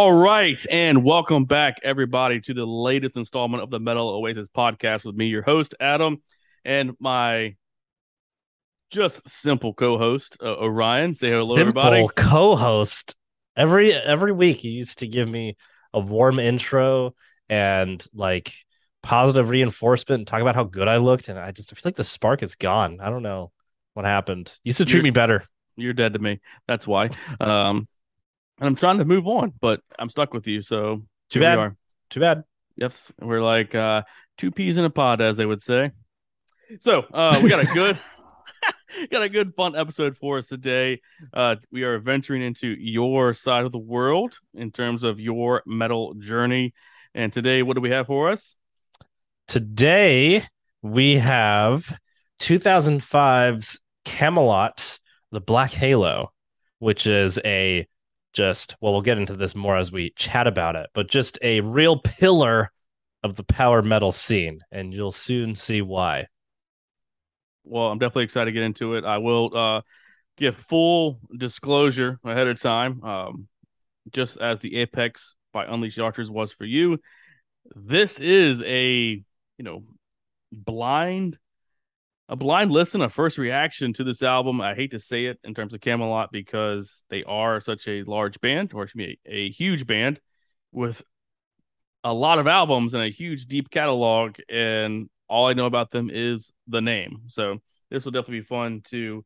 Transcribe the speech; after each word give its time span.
All 0.00 0.14
right, 0.14 0.64
and 0.70 1.04
welcome 1.04 1.44
back, 1.44 1.76
everybody, 1.82 2.40
to 2.40 2.54
the 2.54 2.64
latest 2.64 3.18
installment 3.18 3.62
of 3.62 3.68
the 3.68 3.78
Metal 3.78 4.08
Oasis 4.08 4.48
podcast 4.48 5.04
with 5.04 5.14
me, 5.14 5.26
your 5.26 5.42
host, 5.42 5.74
Adam, 5.78 6.22
and 6.64 6.92
my 6.98 7.54
just 8.88 9.28
simple 9.28 9.74
co-host, 9.74 10.38
uh, 10.42 10.56
Orion. 10.56 11.14
Say 11.14 11.28
hello, 11.28 11.54
everybody. 11.54 11.96
Simple 11.98 12.12
everybody. 12.18 12.30
co-host. 12.30 13.14
Every 13.54 13.92
every 13.92 14.32
week, 14.32 14.64
you 14.64 14.70
used 14.70 15.00
to 15.00 15.06
give 15.06 15.28
me 15.28 15.58
a 15.92 16.00
warm 16.00 16.38
intro 16.38 17.14
and 17.50 18.02
like 18.14 18.54
positive 19.02 19.50
reinforcement, 19.50 20.20
and 20.20 20.26
talk 20.26 20.40
about 20.40 20.54
how 20.54 20.64
good 20.64 20.88
I 20.88 20.96
looked, 20.96 21.28
and 21.28 21.38
I 21.38 21.52
just 21.52 21.68
feel 21.68 21.82
like 21.84 21.96
the 21.96 22.04
spark 22.04 22.42
is 22.42 22.54
gone. 22.54 23.00
I 23.02 23.10
don't 23.10 23.22
know 23.22 23.52
what 23.92 24.06
happened. 24.06 24.50
You 24.64 24.70
used 24.70 24.78
to 24.78 24.86
treat 24.86 25.00
You're- 25.00 25.04
me 25.04 25.10
better. 25.10 25.44
You're 25.76 25.92
dead 25.92 26.14
to 26.14 26.20
me. 26.20 26.40
That's 26.66 26.86
why. 26.86 27.10
Um, 27.38 27.86
and 28.60 28.68
I'm 28.68 28.76
trying 28.76 28.98
to 28.98 29.04
move 29.04 29.26
on, 29.26 29.52
but 29.60 29.80
I'm 29.98 30.10
stuck 30.10 30.34
with 30.34 30.46
you. 30.46 30.62
So 30.62 31.02
Too 31.30 31.40
bad. 31.40 31.58
we 31.58 31.64
are. 31.64 31.76
Too 32.10 32.20
bad. 32.20 32.44
Yes, 32.76 33.10
we're 33.20 33.42
like 33.42 33.74
uh, 33.74 34.02
two 34.38 34.50
peas 34.50 34.76
in 34.76 34.84
a 34.84 34.90
pod, 34.90 35.20
as 35.20 35.36
they 35.36 35.46
would 35.46 35.62
say. 35.62 35.92
So 36.80 37.00
uh, 37.12 37.40
we 37.42 37.48
got 37.48 37.62
a 37.62 37.66
good, 37.66 37.98
got 39.10 39.22
a 39.22 39.28
good 39.28 39.54
fun 39.54 39.76
episode 39.76 40.16
for 40.16 40.38
us 40.38 40.48
today. 40.48 41.00
Uh, 41.32 41.56
we 41.72 41.82
are 41.82 41.98
venturing 41.98 42.42
into 42.42 42.68
your 42.68 43.34
side 43.34 43.64
of 43.64 43.72
the 43.72 43.78
world 43.78 44.38
in 44.54 44.70
terms 44.70 45.04
of 45.04 45.18
your 45.20 45.62
metal 45.66 46.14
journey. 46.14 46.74
And 47.14 47.32
today, 47.32 47.62
what 47.62 47.74
do 47.74 47.80
we 47.80 47.90
have 47.90 48.06
for 48.06 48.30
us? 48.30 48.56
Today 49.48 50.44
we 50.82 51.16
have 51.16 51.98
2005's 52.40 53.80
Kamelot, 54.04 55.00
the 55.32 55.40
Black 55.40 55.72
Halo, 55.72 56.32
which 56.78 57.06
is 57.06 57.38
a 57.44 57.86
just 58.32 58.76
well, 58.80 58.92
we'll 58.92 59.02
get 59.02 59.18
into 59.18 59.34
this 59.34 59.54
more 59.54 59.76
as 59.76 59.92
we 59.92 60.10
chat 60.16 60.46
about 60.46 60.76
it, 60.76 60.88
but 60.94 61.08
just 61.08 61.38
a 61.42 61.60
real 61.60 61.98
pillar 61.98 62.70
of 63.22 63.36
the 63.36 63.44
power 63.44 63.82
metal 63.82 64.12
scene, 64.12 64.60
and 64.70 64.94
you'll 64.94 65.12
soon 65.12 65.54
see 65.54 65.82
why. 65.82 66.26
Well, 67.64 67.88
I'm 67.88 67.98
definitely 67.98 68.24
excited 68.24 68.46
to 68.46 68.52
get 68.52 68.62
into 68.62 68.94
it. 68.94 69.04
I 69.04 69.18
will 69.18 69.56
uh, 69.56 69.80
give 70.36 70.56
full 70.56 71.20
disclosure 71.36 72.18
ahead 72.24 72.46
of 72.46 72.60
time. 72.60 73.02
Um, 73.04 73.48
just 74.12 74.38
as 74.38 74.60
the 74.60 74.76
Apex 74.76 75.36
by 75.52 75.66
Unleash 75.66 75.96
the 75.96 76.02
Archers 76.02 76.30
was 76.30 76.52
for 76.52 76.64
you, 76.64 76.98
this 77.74 78.18
is 78.18 78.62
a 78.62 79.22
you 79.58 79.64
know 79.64 79.84
blind 80.52 81.38
a 82.30 82.36
blind 82.36 82.70
listen, 82.70 83.02
a 83.02 83.10
first 83.10 83.38
reaction 83.38 83.92
to 83.92 84.04
this 84.04 84.22
album. 84.22 84.60
I 84.60 84.74
hate 84.74 84.92
to 84.92 85.00
say 85.00 85.26
it 85.26 85.40
in 85.42 85.52
terms 85.52 85.74
of 85.74 85.80
Kamelot 85.80 86.28
because 86.30 87.02
they 87.10 87.24
are 87.24 87.60
such 87.60 87.88
a 87.88 88.04
large 88.04 88.40
band, 88.40 88.72
or 88.72 88.84
excuse 88.84 89.08
me, 89.08 89.18
a 89.26 89.50
huge 89.50 89.84
band 89.84 90.20
with 90.70 91.02
a 92.04 92.14
lot 92.14 92.38
of 92.38 92.46
albums 92.46 92.94
and 92.94 93.02
a 93.02 93.10
huge 93.10 93.46
deep 93.46 93.68
catalog 93.68 94.36
and 94.48 95.10
all 95.28 95.48
I 95.48 95.54
know 95.54 95.66
about 95.66 95.90
them 95.90 96.08
is 96.08 96.52
the 96.68 96.80
name. 96.80 97.22
So 97.26 97.58
this 97.90 98.04
will 98.04 98.12
definitely 98.12 98.40
be 98.40 98.46
fun 98.46 98.82
to 98.90 99.24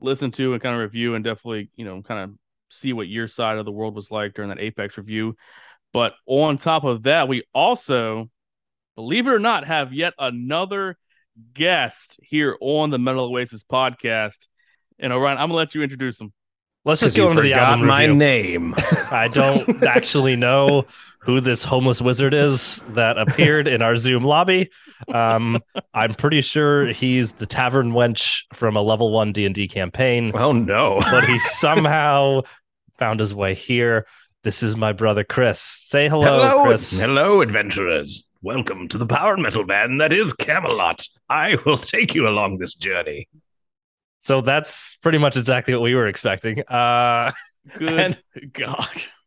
listen 0.00 0.30
to 0.32 0.52
and 0.52 0.62
kind 0.62 0.76
of 0.76 0.80
review 0.80 1.16
and 1.16 1.24
definitely, 1.24 1.70
you 1.74 1.84
know, 1.84 2.02
kind 2.02 2.20
of 2.20 2.36
see 2.70 2.92
what 2.92 3.08
your 3.08 3.26
side 3.26 3.58
of 3.58 3.64
the 3.64 3.72
world 3.72 3.96
was 3.96 4.12
like 4.12 4.34
during 4.34 4.50
that 4.50 4.60
Apex 4.60 4.96
review. 4.96 5.36
But 5.92 6.14
on 6.24 6.56
top 6.56 6.84
of 6.84 7.02
that, 7.02 7.26
we 7.26 7.42
also, 7.52 8.30
believe 8.94 9.26
it 9.26 9.32
or 9.32 9.40
not, 9.40 9.66
have 9.66 9.92
yet 9.92 10.14
another 10.18 10.96
guest 11.54 12.18
here 12.22 12.56
on 12.60 12.90
the 12.90 12.98
Metal 12.98 13.24
Oasis 13.24 13.64
podcast. 13.64 14.46
And 14.98 15.12
Orion, 15.12 15.38
I'm 15.38 15.48
gonna 15.48 15.54
let 15.54 15.74
you 15.74 15.82
introduce 15.82 16.20
him. 16.20 16.32
Let's 16.84 17.00
just 17.02 17.16
go 17.16 17.28
into 17.30 17.42
the 17.42 17.50
forgot 17.50 17.70
album 17.70 17.86
my 17.86 18.02
review. 18.04 18.16
name. 18.16 18.74
I 19.10 19.28
don't 19.28 19.82
actually 19.84 20.36
know 20.36 20.86
who 21.20 21.40
this 21.40 21.62
homeless 21.64 22.00
wizard 22.00 22.32
is 22.32 22.82
that 22.90 23.18
appeared 23.18 23.68
in 23.68 23.82
our 23.82 23.96
Zoom 23.96 24.24
lobby. 24.24 24.70
Um, 25.12 25.58
I'm 25.92 26.14
pretty 26.14 26.40
sure 26.40 26.86
he's 26.86 27.32
the 27.32 27.46
tavern 27.46 27.92
wench 27.92 28.44
from 28.54 28.76
a 28.76 28.80
level 28.80 29.12
one 29.12 29.32
D 29.32 29.44
and 29.44 29.54
D 29.54 29.68
campaign, 29.68 30.30
oh 30.34 30.52
no. 30.52 31.00
but 31.00 31.24
he 31.24 31.38
somehow 31.38 32.42
found 32.96 33.20
his 33.20 33.34
way 33.34 33.54
here. 33.54 34.06
This 34.44 34.62
is 34.62 34.76
my 34.76 34.92
brother 34.92 35.24
Chris. 35.24 35.60
Say 35.60 36.08
hello, 36.08 36.64
Chris. 36.64 36.98
hello, 36.98 37.40
adventurers. 37.42 38.27
Welcome 38.40 38.86
to 38.88 38.98
the 38.98 39.06
power 39.06 39.36
metal 39.36 39.64
band 39.64 40.00
that 40.00 40.12
is 40.12 40.32
Kamelot. 40.32 41.08
I 41.28 41.56
will 41.66 41.78
take 41.78 42.14
you 42.14 42.28
along 42.28 42.58
this 42.58 42.74
journey. 42.74 43.26
So 44.20 44.40
that's 44.42 44.96
pretty 45.02 45.18
much 45.18 45.36
exactly 45.36 45.74
what 45.74 45.82
we 45.82 45.94
were 45.94 46.06
expecting. 46.06 46.60
Uh, 46.68 47.32
Good 47.78 47.92
And- 47.92 48.52
God. 48.52 49.02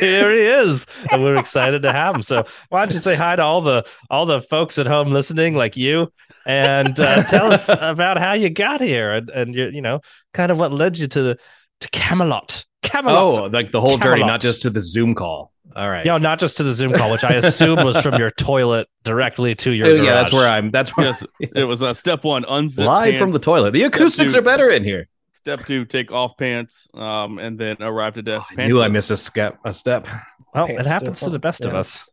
here 0.00 0.30
he 0.32 0.42
is, 0.46 0.86
and 1.10 1.22
we're 1.22 1.36
excited 1.36 1.82
to 1.82 1.92
have 1.92 2.14
him. 2.14 2.22
So 2.22 2.44
why 2.68 2.84
don't 2.86 2.94
you 2.94 3.00
say 3.00 3.16
hi 3.16 3.36
to 3.36 3.42
all 3.42 3.60
the 3.60 3.84
all 4.08 4.24
the 4.24 4.40
folks 4.40 4.78
at 4.78 4.86
home 4.86 5.12
listening, 5.12 5.54
like 5.56 5.76
you, 5.76 6.10
and 6.46 6.98
uh, 6.98 7.24
tell 7.24 7.52
us 7.52 7.68
about 7.80 8.16
how 8.18 8.32
you 8.32 8.48
got 8.48 8.80
here 8.80 9.12
and 9.12 9.28
and 9.28 9.54
you 9.54 9.68
you 9.70 9.82
know 9.82 10.00
kind 10.32 10.50
of 10.52 10.58
what 10.58 10.72
led 10.72 10.96
you 10.96 11.08
to 11.08 11.22
the 11.22 11.38
to 11.80 11.88
Kamelot. 11.88 12.64
Kamelot. 12.82 13.10
Oh, 13.16 13.50
like 13.52 13.72
the 13.72 13.80
whole 13.80 13.98
journey, 13.98 14.22
not 14.24 14.40
just 14.40 14.62
to 14.62 14.70
the 14.70 14.80
Zoom 14.80 15.14
call. 15.14 15.52
All 15.76 15.90
right. 15.90 16.06
You 16.06 16.12
know, 16.12 16.18
not 16.18 16.38
just 16.38 16.56
to 16.56 16.62
the 16.62 16.72
Zoom 16.72 16.94
call, 16.94 17.12
which 17.12 17.22
I 17.22 17.34
assume 17.34 17.84
was 17.84 18.00
from 18.00 18.14
your 18.14 18.30
toilet 18.30 18.88
directly 19.04 19.54
to 19.56 19.70
your. 19.70 19.88
Oh, 19.88 19.94
yeah, 19.94 20.14
that's 20.14 20.32
where 20.32 20.48
I'm. 20.48 20.70
That's 20.70 20.96
where 20.96 21.08
Yes, 21.08 21.24
it 21.54 21.64
was 21.64 21.82
uh, 21.82 21.92
step 21.92 22.24
one, 22.24 22.44
unzip 22.44 22.86
live 22.86 23.12
pants. 23.12 23.18
from 23.18 23.32
the 23.32 23.38
toilet. 23.38 23.72
The 23.72 23.82
acoustics 23.82 24.32
dude. 24.32 24.40
are 24.40 24.42
better 24.42 24.70
in 24.70 24.84
here. 24.84 25.06
Step 25.34 25.66
two, 25.66 25.84
take 25.84 26.10
off 26.10 26.38
pants, 26.38 26.88
um, 26.94 27.38
and 27.38 27.58
then 27.58 27.76
arrive 27.80 28.14
to 28.14 28.22
desk. 28.22 28.54
I 28.56 28.68
knew 28.68 28.80
I 28.80 28.88
missed 28.88 29.10
a 29.10 29.18
step. 29.18 29.58
A 29.66 29.74
step. 29.74 30.08
Well, 30.54 30.66
it 30.66 30.86
happens 30.86 31.20
to 31.20 31.30
the 31.30 31.38
best 31.38 31.66
of 31.66 31.74
us. 31.74 32.08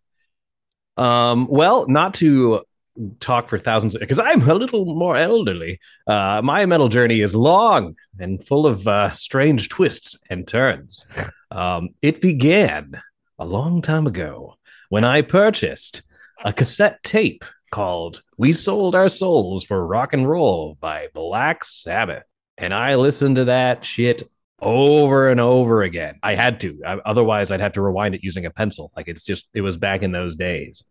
Um, 0.98 1.48
well, 1.48 1.88
not 1.88 2.16
to 2.16 2.64
talk 3.22 3.48
for 3.48 3.58
thousands 3.58 3.98
because 3.98 4.20
I'm 4.20 4.48
a 4.48 4.54
little 4.54 4.86
more 4.86 5.16
elderly. 5.16 5.80
Uh, 6.06 6.42
my 6.44 6.66
metal 6.66 6.90
journey 6.90 7.22
is 7.22 7.34
long 7.34 7.96
and 8.20 8.46
full 8.46 8.68
of 8.68 8.88
uh, 8.88 9.14
strange 9.14 9.70
twists 9.70 10.20
and 10.30 10.46
turns. 10.46 11.08
Um, 11.50 11.90
it 12.02 12.22
began 12.22 13.02
a 13.44 13.46
long 13.46 13.82
time 13.82 14.08
ago 14.08 14.56
when 14.88 15.04
I 15.04 15.22
purchased 15.22 16.04
a 16.46 16.54
cassette 16.54 17.04
tape 17.04 17.44
called 17.72 18.24
We 18.38 18.54
Sold 18.54 18.96
Our 18.96 19.10
Souls 19.10 19.66
for 19.66 19.86
Rock 19.86 20.14
and 20.14 20.26
Roll 20.26 20.78
by 20.80 21.10
Black 21.14 21.66
Sabbath. 21.66 22.24
And 22.58 22.74
I 22.74 22.96
listened 22.96 23.36
to 23.36 23.46
that 23.46 23.84
shit 23.84 24.24
over 24.62 25.30
and 25.30 25.42
over 25.42 25.84
again. 25.84 26.20
I 26.24 26.36
had 26.36 26.62
to. 26.62 26.80
Otherwise, 27.06 27.52
I'd 27.52 27.60
have 27.60 27.74
to 27.74 27.82
rewind 27.82 28.16
it 28.16 28.24
using 28.24 28.46
a 28.46 28.50
pencil. 28.50 28.94
Like 28.96 29.10
it's 29.10 29.26
just, 29.26 29.46
it 29.54 29.60
was 29.60 29.78
back 29.78 30.04
in 30.04 30.14
those 30.14 30.38
days. 30.38 30.86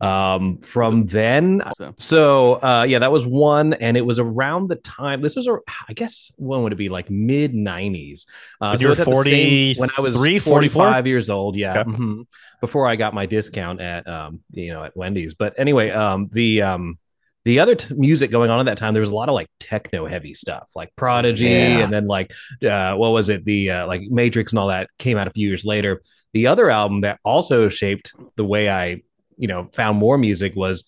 Um, 0.00 0.58
from 0.58 1.04
then, 1.06 1.62
So, 1.76 1.94
so 1.98 2.52
uh, 2.54 2.84
yeah, 2.88 3.00
that 3.00 3.12
was 3.12 3.26
one, 3.26 3.74
and 3.74 3.96
it 3.96 4.00
was 4.00 4.18
around 4.18 4.68
the 4.68 4.76
time. 4.76 5.20
This 5.20 5.36
was, 5.36 5.46
a, 5.46 5.58
I 5.88 5.92
guess, 5.92 6.32
when 6.36 6.62
would 6.62 6.72
it 6.72 6.76
be? 6.76 6.88
Like 6.88 7.10
mid 7.10 7.52
'90s. 7.52 8.24
Uh, 8.60 8.70
When 8.70 8.78
so 8.78 8.82
you 8.82 8.88
were 8.88 8.92
it's 8.92 9.00
at 9.00 9.06
the 9.06 9.22
same- 9.24 9.76
when 9.76 9.90
I 9.98 10.00
was 10.00 10.14
43, 10.14 10.38
44? 10.38 10.82
45 10.84 11.06
years 11.06 11.28
old. 11.30 11.56
Yeah, 11.56 11.80
Okay. 11.80 11.90
mhm, 11.90 12.26
before 12.60 12.86
I 12.86 12.96
got 12.96 13.12
my 13.14 13.26
discount 13.26 13.80
at 13.80 14.08
um, 14.08 14.40
you 14.52 14.72
know, 14.72 14.84
at 14.84 14.96
Wendy's. 14.96 15.34
But 15.34 15.54
anyway, 15.58 15.90
um, 15.90 16.28
the 16.32 16.62
um, 16.62 16.98
the 17.44 17.60
other 17.60 17.74
t- 17.74 17.94
music 17.94 18.30
going 18.30 18.50
on 18.50 18.60
at 18.60 18.66
that 18.66 18.78
time, 18.78 18.94
there 18.94 19.00
was 19.02 19.10
a 19.10 19.14
lot 19.14 19.28
of 19.28 19.34
like 19.34 19.48
techno 19.60 20.06
heavy 20.06 20.32
stuff, 20.34 20.70
like 20.74 20.94
Prodigy, 20.96 21.44
Yeah. 21.44 21.78
and 21.80 21.92
then 21.92 22.06
like 22.06 22.32
uh, 22.66 22.94
what 22.94 23.10
was 23.10 23.28
it? 23.28 23.44
The 23.44 23.70
uh, 23.70 23.86
like 23.86 24.02
Matrix 24.02 24.52
and 24.52 24.58
all 24.58 24.68
that 24.68 24.88
came 24.98 25.18
out 25.18 25.26
a 25.26 25.30
few 25.30 25.46
years 25.48 25.64
later. 25.66 26.00
The 26.32 26.46
other 26.46 26.70
album 26.70 27.00
that 27.00 27.18
also 27.24 27.68
shaped 27.70 28.12
the 28.36 28.44
way 28.44 28.70
I, 28.70 29.02
you 29.40 29.48
know, 29.48 29.68
found 29.74 29.98
more 29.98 30.18
music 30.18 30.54
was 30.54 30.84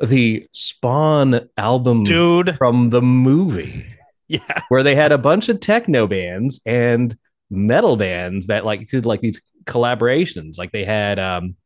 the 0.00 0.46
Spawn 0.52 1.48
album 1.56 2.04
Dude. 2.04 2.56
from 2.58 2.90
the 2.90 3.02
movie, 3.02 3.84
Yeah. 4.28 4.40
where 4.68 4.82
they 4.82 4.94
had 4.94 5.12
a 5.12 5.18
bunch 5.18 5.48
of 5.48 5.60
techno 5.60 6.06
bands 6.06 6.60
and 6.66 7.16
metal 7.50 7.96
bands 7.96 8.46
that 8.48 8.64
like 8.64 8.88
did 8.88 9.06
like 9.06 9.20
these 9.20 9.40
collaborations. 9.64 10.58
Like 10.58 10.72
they 10.72 10.84
had, 10.84 11.18
um, 11.18 11.56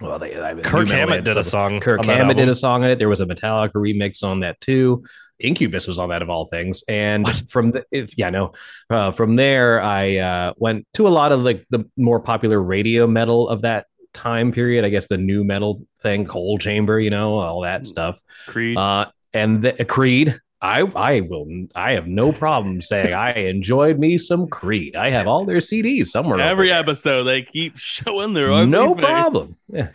well, 0.00 0.18
they 0.18 0.38
I- 0.40 0.54
Kirk 0.56 0.88
Hammett 0.88 1.24
did 1.24 1.36
a 1.36 1.44
song. 1.44 1.80
Kirk 1.80 2.04
Hammett 2.04 2.36
did 2.36 2.48
a 2.48 2.54
song 2.54 2.84
on 2.84 2.90
it. 2.90 2.98
There 2.98 3.08
was 3.08 3.20
a 3.20 3.26
Metallica 3.26 3.72
remix 3.74 4.22
on 4.22 4.40
that 4.40 4.60
too. 4.60 5.04
Incubus 5.38 5.86
was 5.86 5.98
on 5.98 6.08
that 6.10 6.22
of 6.22 6.30
all 6.30 6.46
things. 6.46 6.82
And 6.88 7.26
from 7.50 7.72
the, 7.72 7.84
if 7.90 8.16
yeah, 8.16 8.30
no, 8.30 8.52
uh, 8.88 9.10
from 9.10 9.36
there 9.36 9.82
I 9.82 10.16
uh, 10.16 10.52
went 10.56 10.86
to 10.94 11.06
a 11.06 11.10
lot 11.10 11.32
of 11.32 11.40
like 11.40 11.66
the 11.70 11.84
more 11.96 12.20
popular 12.20 12.62
radio 12.62 13.06
metal 13.06 13.48
of 13.48 13.62
that 13.62 13.86
time 14.16 14.50
period. 14.52 14.84
I 14.84 14.88
guess 14.88 15.06
the 15.06 15.18
new 15.18 15.44
metal 15.44 15.82
thing, 16.00 16.24
Coal 16.24 16.58
Chamber, 16.58 16.98
you 16.98 17.10
know, 17.10 17.34
all 17.34 17.60
that 17.62 17.86
stuff. 17.86 18.20
Creed. 18.48 18.76
Uh, 18.76 19.06
and 19.32 19.62
the, 19.62 19.84
Creed. 19.84 20.40
I 20.62 20.80
I 20.96 21.20
will 21.20 21.46
I 21.74 21.92
have 21.92 22.06
no 22.06 22.32
problem 22.32 22.80
saying 22.80 23.12
I 23.12 23.32
enjoyed 23.32 23.98
me 23.98 24.16
some 24.16 24.48
Creed. 24.48 24.96
I 24.96 25.10
have 25.10 25.28
all 25.28 25.44
their 25.44 25.58
CDs 25.58 26.06
somewhere. 26.06 26.40
Every 26.40 26.72
episode, 26.72 27.24
they 27.24 27.42
keep 27.42 27.76
showing 27.76 28.32
their 28.32 28.50
ugly 28.50 28.66
no 28.70 28.94
face. 28.94 29.04
problem. 29.04 29.56
Yeah. 29.68 29.88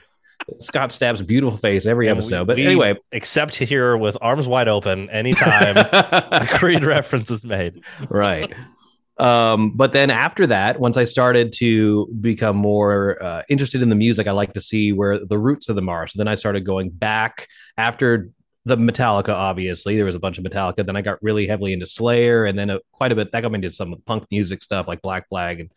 Scott 0.60 0.92
Stapp's 0.92 1.22
beautiful 1.22 1.58
face 1.58 1.86
every 1.86 2.06
we- 2.08 2.12
episode. 2.12 2.46
but 2.46 2.58
we 2.58 2.66
anyway, 2.66 2.96
except 3.12 3.56
here 3.56 3.98
with 3.98 4.18
arms 4.22 4.48
wide 4.48 4.68
open 4.68 5.10
anytime 5.10 5.78
a 5.78 6.48
Creed 6.54 6.84
reference 6.86 7.32
is 7.32 7.44
made. 7.44 7.84
right. 8.10 8.54
Um, 9.22 9.74
but 9.76 9.92
then 9.92 10.10
after 10.10 10.48
that, 10.48 10.80
once 10.80 10.98
I 10.98 11.04
started 11.04 11.54
to 11.58 12.08
become 12.20 12.56
more 12.56 13.24
uh, 13.24 13.44
interested 13.50 13.84
in 13.84 13.90
the 13.90 13.96
music, 13.96 14.26
I 14.26 14.32
like 14.32 14.54
to 14.54 14.62
see 14.62 14.94
where 14.94 15.24
the 15.24 15.38
roots 15.38 15.70
of 15.70 15.76
them 15.76 15.90
are. 15.90 16.08
So 16.08 16.18
then 16.18 16.28
I 16.28 16.34
started 16.34 16.66
going 16.66 16.90
back 16.90 17.48
after 17.78 18.32
the 18.66 18.76
Metallica. 18.76 19.30
Obviously, 19.30 19.96
there 19.96 20.06
was 20.06 20.16
a 20.16 20.20
bunch 20.20 20.40
of 20.40 20.44
Metallica. 20.44 20.84
Then 20.84 20.96
I 20.96 21.02
got 21.02 21.22
really 21.22 21.46
heavily 21.46 21.72
into 21.72 21.86
Slayer, 21.86 22.46
and 22.46 22.58
then 22.58 22.72
a, 22.72 22.80
quite 22.92 23.12
a 23.12 23.16
bit 23.16 23.32
that 23.32 23.42
got 23.42 23.52
me 23.52 23.58
into 23.58 23.70
some 23.70 23.94
of 23.94 24.00
the 24.00 24.06
punk 24.06 24.26
music 24.32 24.64
stuff 24.64 24.88
like 24.88 25.04
Black 25.04 25.30
Flag 25.30 25.60
and 25.60 25.72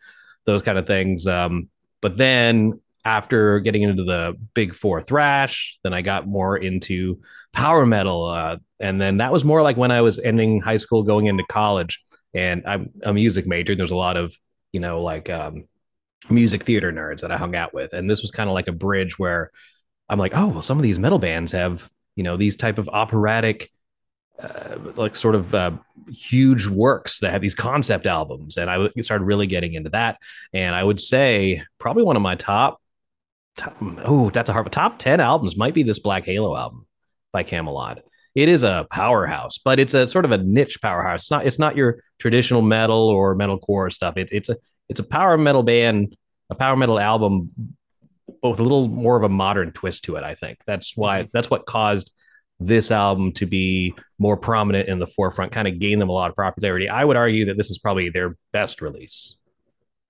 those 0.45 0.63
kind 0.63 0.79
of 0.79 0.87
things. 0.87 1.27
Um, 1.27 1.69
but 2.01 2.17
then 2.17 2.81
after 3.05 3.59
getting 3.59 3.83
into 3.83 4.03
the 4.03 4.35
big 4.55 4.73
four 4.73 5.03
thrash, 5.03 5.77
then 5.83 5.93
I 5.93 6.01
got 6.01 6.27
more 6.27 6.57
into 6.57 7.21
power 7.53 7.85
metal. 7.85 8.25
Uh, 8.25 8.57
and 8.79 8.99
then 8.99 9.17
that 9.17 9.31
was 9.31 9.45
more 9.45 9.61
like 9.61 9.77
when 9.77 9.91
I 9.91 10.01
was 10.01 10.17
ending 10.17 10.61
high 10.61 10.77
school, 10.77 11.03
going 11.03 11.27
into 11.27 11.43
college. 11.47 12.03
And 12.35 12.63
I'm 12.67 12.91
a 13.01 13.13
music 13.13 13.47
major. 13.47 13.75
There's 13.75 13.91
a 13.91 13.95
lot 13.95 14.17
of, 14.17 14.35
you 14.71 14.79
know, 14.79 15.01
like 15.01 15.29
um, 15.29 15.67
music 16.29 16.63
theater 16.63 16.91
nerds 16.91 17.21
that 17.21 17.31
I 17.31 17.37
hung 17.37 17.55
out 17.55 17.73
with. 17.73 17.93
And 17.93 18.09
this 18.09 18.21
was 18.21 18.31
kind 18.31 18.49
of 18.49 18.53
like 18.53 18.67
a 18.67 18.73
bridge 18.73 19.17
where 19.17 19.51
I'm 20.09 20.19
like, 20.19 20.33
oh, 20.35 20.47
well, 20.47 20.61
some 20.61 20.77
of 20.77 20.83
these 20.83 20.99
metal 20.99 21.19
bands 21.19 21.53
have, 21.53 21.89
you 22.15 22.23
know, 22.23 22.37
these 22.37 22.55
type 22.55 22.77
of 22.77 22.89
operatic, 22.89 23.71
uh, 24.39 24.77
like 24.95 25.15
sort 25.15 25.35
of 25.35 25.55
uh, 25.55 25.71
huge 26.09 26.67
works 26.67 27.19
that 27.21 27.31
have 27.31 27.41
these 27.41 27.55
concept 27.55 28.05
albums. 28.05 28.57
And 28.57 28.69
I 28.69 28.89
started 29.01 29.25
really 29.25 29.47
getting 29.47 29.73
into 29.73 29.91
that. 29.91 30.17
And 30.53 30.75
I 30.75 30.83
would 30.83 30.99
say 30.99 31.63
probably 31.79 32.03
one 32.03 32.17
of 32.17 32.21
my 32.21 32.35
top 32.35 32.81
oh, 34.03 34.29
that's 34.31 34.49
a 34.49 34.53
hard. 34.53 34.71
Top 34.71 34.99
ten 34.99 35.19
albums 35.19 35.57
might 35.57 35.73
be 35.73 35.83
this 35.83 35.99
Black 35.99 36.25
Halo 36.25 36.55
album 36.55 36.85
by 37.31 37.43
Kamelot. 37.43 38.01
It 38.35 38.49
is 38.49 38.63
a 38.63 38.85
powerhouse, 38.91 39.57
but 39.57 39.79
it's 39.79 39.93
a 39.93 40.07
sort 40.07 40.25
of 40.25 40.31
a 40.31 40.37
niche 40.37 40.81
powerhouse. 40.81 41.23
It's 41.23 41.31
not. 41.31 41.47
It's 41.47 41.59
not 41.59 41.75
your 41.77 42.03
traditional 42.19 42.61
metal 42.61 43.07
or 43.07 43.35
metalcore 43.35 43.91
stuff. 43.91 44.17
It, 44.17 44.29
it's 44.31 44.49
a 44.49 44.57
it's 44.89 44.99
a 44.99 45.03
power 45.03 45.37
metal 45.37 45.63
band, 45.63 46.15
a 46.49 46.55
power 46.55 46.75
metal 46.75 46.99
album, 46.99 47.49
but 48.41 48.49
with 48.49 48.59
a 48.59 48.63
little 48.63 48.87
more 48.87 49.15
of 49.15 49.23
a 49.23 49.29
modern 49.29 49.71
twist 49.71 50.03
to 50.05 50.17
it. 50.17 50.23
I 50.23 50.35
think 50.35 50.59
that's 50.67 50.95
why 50.97 51.21
mm-hmm. 51.21 51.29
that's 51.33 51.49
what 51.49 51.65
caused 51.65 52.11
this 52.59 52.91
album 52.91 53.31
to 53.33 53.45
be 53.45 53.93
more 54.17 54.37
prominent 54.37 54.87
in 54.87 54.99
the 54.99 55.07
forefront, 55.07 55.51
kind 55.51 55.67
of 55.67 55.79
gain 55.79 55.99
them 55.99 56.09
a 56.09 56.13
lot 56.13 56.29
of 56.29 56.35
popularity. 56.35 56.87
I 56.87 57.03
would 57.03 57.17
argue 57.17 57.45
that 57.45 57.57
this 57.57 57.69
is 57.69 57.79
probably 57.79 58.09
their 58.09 58.37
best 58.53 58.81
release 58.81 59.35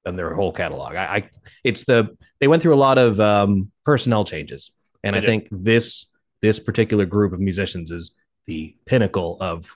and 0.06 0.18
their 0.18 0.34
whole 0.36 0.52
catalog. 0.52 0.96
I, 0.96 1.16
I, 1.16 1.30
it's 1.64 1.86
the 1.86 2.16
they 2.40 2.48
went 2.48 2.62
through 2.62 2.76
a 2.76 2.78
lot 2.78 2.98
of 2.98 3.20
um, 3.20 3.72
personnel 3.84 4.26
changes, 4.26 4.72
and 5.04 5.16
I 5.16 5.20
did. 5.20 5.28
think 5.28 5.48
this 5.52 6.06
this 6.46 6.60
particular 6.60 7.06
group 7.06 7.34
of 7.34 7.40
musicians 7.40 7.92
is 7.92 8.12
the 8.46 8.76
pinnacle 8.86 9.38
of 9.42 9.76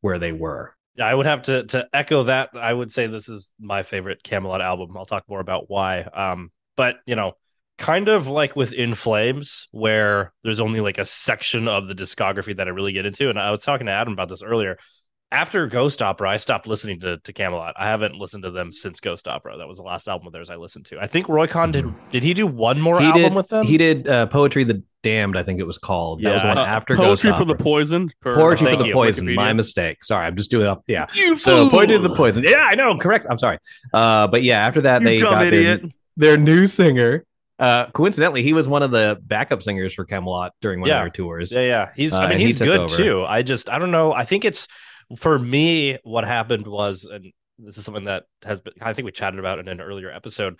where 0.00 0.18
they 0.18 0.32
were. 0.32 0.74
Yeah, 0.96 1.06
I 1.06 1.14
would 1.14 1.26
have 1.26 1.42
to 1.42 1.64
to 1.66 1.88
echo 1.92 2.24
that. 2.24 2.50
I 2.54 2.72
would 2.72 2.92
say 2.92 3.06
this 3.06 3.28
is 3.28 3.52
my 3.60 3.84
favorite 3.84 4.22
Kamelot 4.24 4.60
album. 4.60 4.96
I'll 4.96 5.06
talk 5.06 5.24
more 5.28 5.40
about 5.40 5.70
why. 5.70 6.00
Um, 6.02 6.50
but 6.76 6.96
you 7.06 7.14
know, 7.14 7.34
kind 7.78 8.08
of 8.08 8.26
like 8.26 8.56
with 8.56 8.72
In 8.72 8.94
Flames, 8.94 9.68
where 9.70 10.32
there's 10.42 10.60
only 10.60 10.80
like 10.80 10.98
a 10.98 11.04
section 11.04 11.68
of 11.68 11.86
the 11.86 11.94
discography 11.94 12.56
that 12.56 12.66
I 12.66 12.70
really 12.70 12.92
get 12.92 13.06
into. 13.06 13.30
And 13.30 13.38
I 13.38 13.52
was 13.52 13.62
talking 13.62 13.86
to 13.86 13.92
Adam 13.92 14.12
about 14.12 14.28
this 14.28 14.42
earlier 14.42 14.76
after 15.30 15.66
Ghost 15.66 16.00
Opera, 16.00 16.30
I 16.30 16.36
stopped 16.38 16.66
listening 16.66 17.00
to, 17.00 17.18
to 17.18 17.32
Kamelot. 17.32 17.74
I 17.76 17.88
haven't 17.88 18.14
listened 18.14 18.44
to 18.44 18.50
them 18.50 18.72
since 18.72 19.00
Ghost 19.00 19.28
Opera. 19.28 19.58
That 19.58 19.68
was 19.68 19.76
the 19.76 19.82
last 19.82 20.08
album 20.08 20.26
of 20.26 20.32
theirs 20.32 20.48
I 20.48 20.56
listened 20.56 20.86
to. 20.86 20.98
I 20.98 21.06
think 21.06 21.28
Roy 21.28 21.46
Khan 21.46 21.72
did. 21.72 21.84
Mm-hmm. 21.84 22.10
Did 22.10 22.24
he 22.24 22.34
do 22.34 22.46
one 22.46 22.80
more 22.80 22.98
he 22.98 23.06
album 23.06 23.22
did, 23.22 23.34
with 23.34 23.48
them? 23.48 23.66
He 23.66 23.76
did 23.76 24.08
uh, 24.08 24.26
Poetry 24.26 24.64
the 24.64 24.82
Damned. 25.02 25.36
I 25.36 25.42
think 25.42 25.60
it 25.60 25.66
was 25.66 25.78
called. 25.78 26.22
Yeah, 26.22 26.30
that 26.30 26.34
was 26.36 26.44
one 26.44 26.58
uh, 26.58 26.64
after 26.64 26.96
Poetry 26.96 27.30
Ghost 27.30 27.40
for 27.40 27.44
the 27.44 27.54
Poison. 27.54 28.10
Per, 28.20 28.34
poetry 28.34 28.74
for 28.74 28.82
the 28.82 28.92
Poison. 28.92 29.32
My 29.34 29.52
mistake. 29.52 30.02
Sorry, 30.02 30.26
I'm 30.26 30.34
just 30.34 30.50
doing 30.50 30.66
up. 30.66 30.82
Yeah. 30.86 31.06
You 31.14 31.38
so 31.38 31.68
fool! 31.68 31.70
Poetry 31.70 31.96
for 31.96 32.02
the 32.08 32.14
Poison. 32.14 32.42
Yeah, 32.42 32.66
I 32.68 32.74
know. 32.74 32.96
Correct. 32.96 33.26
I'm 33.30 33.38
sorry. 33.38 33.58
Uh, 33.92 34.26
but 34.26 34.42
yeah, 34.42 34.66
after 34.66 34.80
that, 34.82 35.02
you 35.02 35.08
they 35.08 35.20
got 35.20 35.38
their, 35.50 35.80
their, 36.16 36.36
new 36.36 36.66
singer. 36.66 37.24
Uh, 37.58 37.86
coincidentally, 37.90 38.42
he 38.42 38.52
was 38.52 38.66
one 38.66 38.82
of 38.82 38.90
the 38.90 39.18
backup 39.22 39.62
singers 39.62 39.94
for 39.94 40.04
Kamelot 40.04 40.50
during 40.60 40.80
one 40.80 40.88
yeah. 40.88 40.96
of 40.96 41.02
their 41.04 41.10
tours. 41.10 41.52
Yeah, 41.52 41.60
yeah. 41.60 41.90
He's. 41.94 42.12
I 42.12 42.24
uh, 42.24 42.28
mean, 42.30 42.40
he's 42.40 42.58
he 42.58 42.64
good 42.64 42.80
over. 42.80 42.96
too. 42.96 43.24
I 43.24 43.42
just, 43.42 43.68
I 43.68 43.78
don't 43.78 43.92
know. 43.92 44.12
I 44.12 44.24
think 44.24 44.44
it's 44.44 44.66
for 45.16 45.38
me, 45.38 45.98
what 46.02 46.24
happened 46.24 46.66
was, 46.66 47.04
and 47.04 47.32
this 47.58 47.78
is 47.78 47.84
something 47.84 48.04
that 48.04 48.24
has 48.44 48.60
been, 48.60 48.74
I 48.80 48.92
think 48.92 49.06
we 49.06 49.12
chatted 49.12 49.38
about 49.38 49.58
in 49.58 49.68
an 49.68 49.80
earlier 49.80 50.10
episode. 50.10 50.58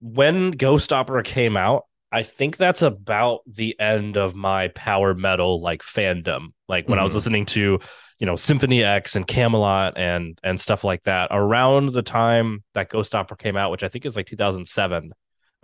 When 0.00 0.52
Ghost 0.52 0.92
Opera 0.92 1.22
came 1.22 1.56
out, 1.56 1.84
I 2.12 2.22
think 2.22 2.56
that's 2.56 2.82
about 2.82 3.40
the 3.46 3.78
end 3.80 4.16
of 4.16 4.36
my 4.36 4.68
power 4.68 5.14
metal 5.14 5.60
like 5.60 5.82
fandom. 5.82 6.48
Like 6.68 6.88
when 6.88 6.96
mm-hmm. 6.96 7.00
I 7.00 7.02
was 7.02 7.10
mm-hmm. 7.10 7.16
listening 7.16 7.46
to, 7.46 7.80
you 8.18 8.26
know, 8.26 8.36
Symphony 8.36 8.84
X 8.84 9.16
and 9.16 9.26
Kamelot 9.26 9.94
and 9.96 10.38
and 10.44 10.60
stuff 10.60 10.84
like 10.84 11.02
that 11.04 11.28
around 11.32 11.92
the 11.92 12.02
time 12.02 12.62
that 12.74 12.88
Ghost 12.88 13.14
Opera 13.14 13.36
came 13.36 13.56
out, 13.56 13.72
which 13.72 13.82
I 13.82 13.88
think 13.88 14.06
is 14.06 14.14
like 14.14 14.26
2007. 14.26 15.12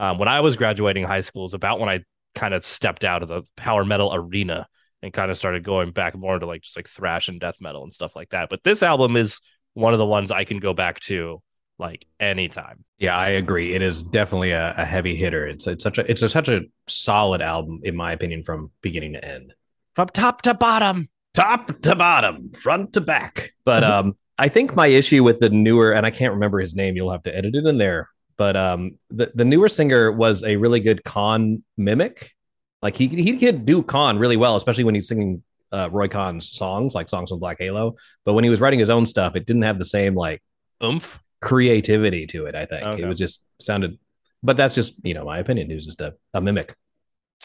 Um, 0.00 0.18
when 0.18 0.28
I 0.28 0.40
was 0.40 0.56
graduating 0.56 1.04
high 1.04 1.20
school 1.20 1.46
is 1.46 1.54
about 1.54 1.78
when 1.78 1.88
I 1.88 2.00
kind 2.34 2.54
of 2.54 2.64
stepped 2.64 3.04
out 3.04 3.22
of 3.22 3.28
the 3.28 3.42
power 3.56 3.84
metal 3.84 4.10
arena 4.12 4.66
and 5.02 5.12
kind 5.12 5.30
of 5.30 5.38
started 5.38 5.64
going 5.64 5.92
back 5.92 6.14
more 6.16 6.34
into 6.34 6.46
like 6.46 6.62
just 6.62 6.76
like 6.76 6.88
thrash 6.88 7.28
and 7.28 7.40
death 7.40 7.60
metal 7.60 7.82
and 7.82 7.92
stuff 7.92 8.14
like 8.14 8.30
that. 8.30 8.48
But 8.50 8.64
this 8.64 8.82
album 8.82 9.16
is 9.16 9.40
one 9.74 9.92
of 9.92 9.98
the 9.98 10.06
ones 10.06 10.30
I 10.30 10.44
can 10.44 10.58
go 10.58 10.74
back 10.74 11.00
to 11.00 11.42
like 11.78 12.06
anytime. 12.18 12.84
Yeah, 12.98 13.16
I 13.16 13.30
agree. 13.30 13.74
It 13.74 13.82
is 13.82 14.02
definitely 14.02 14.50
a, 14.50 14.74
a 14.76 14.84
heavy 14.84 15.16
hitter. 15.16 15.46
It's 15.46 15.66
it's 15.66 15.82
such 15.82 15.98
a 15.98 16.08
it's 16.10 16.22
a, 16.22 16.28
such 16.28 16.48
a 16.48 16.62
solid 16.86 17.40
album 17.40 17.80
in 17.82 17.96
my 17.96 18.12
opinion 18.12 18.44
from 18.44 18.70
beginning 18.82 19.14
to 19.14 19.24
end, 19.24 19.54
from 19.94 20.08
top 20.08 20.42
to 20.42 20.54
bottom, 20.54 21.08
top 21.34 21.80
to 21.82 21.96
bottom, 21.96 22.52
front 22.52 22.92
to 22.92 23.00
back. 23.00 23.54
But 23.64 23.82
um, 23.82 24.16
I 24.38 24.48
think 24.48 24.76
my 24.76 24.86
issue 24.86 25.24
with 25.24 25.40
the 25.40 25.50
newer 25.50 25.92
and 25.92 26.06
I 26.06 26.10
can't 26.10 26.34
remember 26.34 26.60
his 26.60 26.74
name. 26.74 26.96
You'll 26.96 27.12
have 27.12 27.22
to 27.24 27.36
edit 27.36 27.54
it 27.54 27.66
in 27.66 27.78
there. 27.78 28.08
But 28.36 28.56
um, 28.56 28.92
the 29.10 29.32
the 29.34 29.44
newer 29.44 29.68
singer 29.68 30.12
was 30.12 30.44
a 30.44 30.56
really 30.56 30.80
good 30.80 31.04
Khan 31.04 31.62
mimic 31.76 32.32
like 32.82 32.96
he 32.96 33.08
he 33.08 33.36
could 33.38 33.64
do 33.64 33.82
Khan 33.82 34.18
really 34.18 34.36
well, 34.36 34.56
especially 34.56 34.84
when 34.84 34.94
he's 34.94 35.08
singing 35.08 35.42
uh, 35.72 35.88
Roy 35.90 36.08
Khan's 36.08 36.50
songs, 36.50 36.94
like 36.94 37.08
songs 37.08 37.30
from 37.30 37.38
Black 37.38 37.58
Halo. 37.58 37.96
But 38.24 38.34
when 38.34 38.44
he 38.44 38.50
was 38.50 38.60
writing 38.60 38.78
his 38.78 38.90
own 38.90 39.06
stuff, 39.06 39.36
it 39.36 39.46
didn't 39.46 39.62
have 39.62 39.78
the 39.78 39.84
same 39.84 40.14
like 40.14 40.42
oomph 40.82 41.22
creativity 41.40 42.26
to 42.28 42.46
it. 42.46 42.54
I 42.54 42.66
think 42.66 42.82
okay. 42.82 43.02
it 43.02 43.06
was 43.06 43.18
just 43.18 43.46
sounded. 43.60 43.98
But 44.42 44.56
that's 44.56 44.74
just 44.74 45.04
you 45.04 45.14
know 45.14 45.24
my 45.24 45.38
opinion. 45.38 45.68
He 45.68 45.74
was 45.74 45.86
just 45.86 46.00
a, 46.00 46.14
a 46.32 46.40
mimic. 46.40 46.74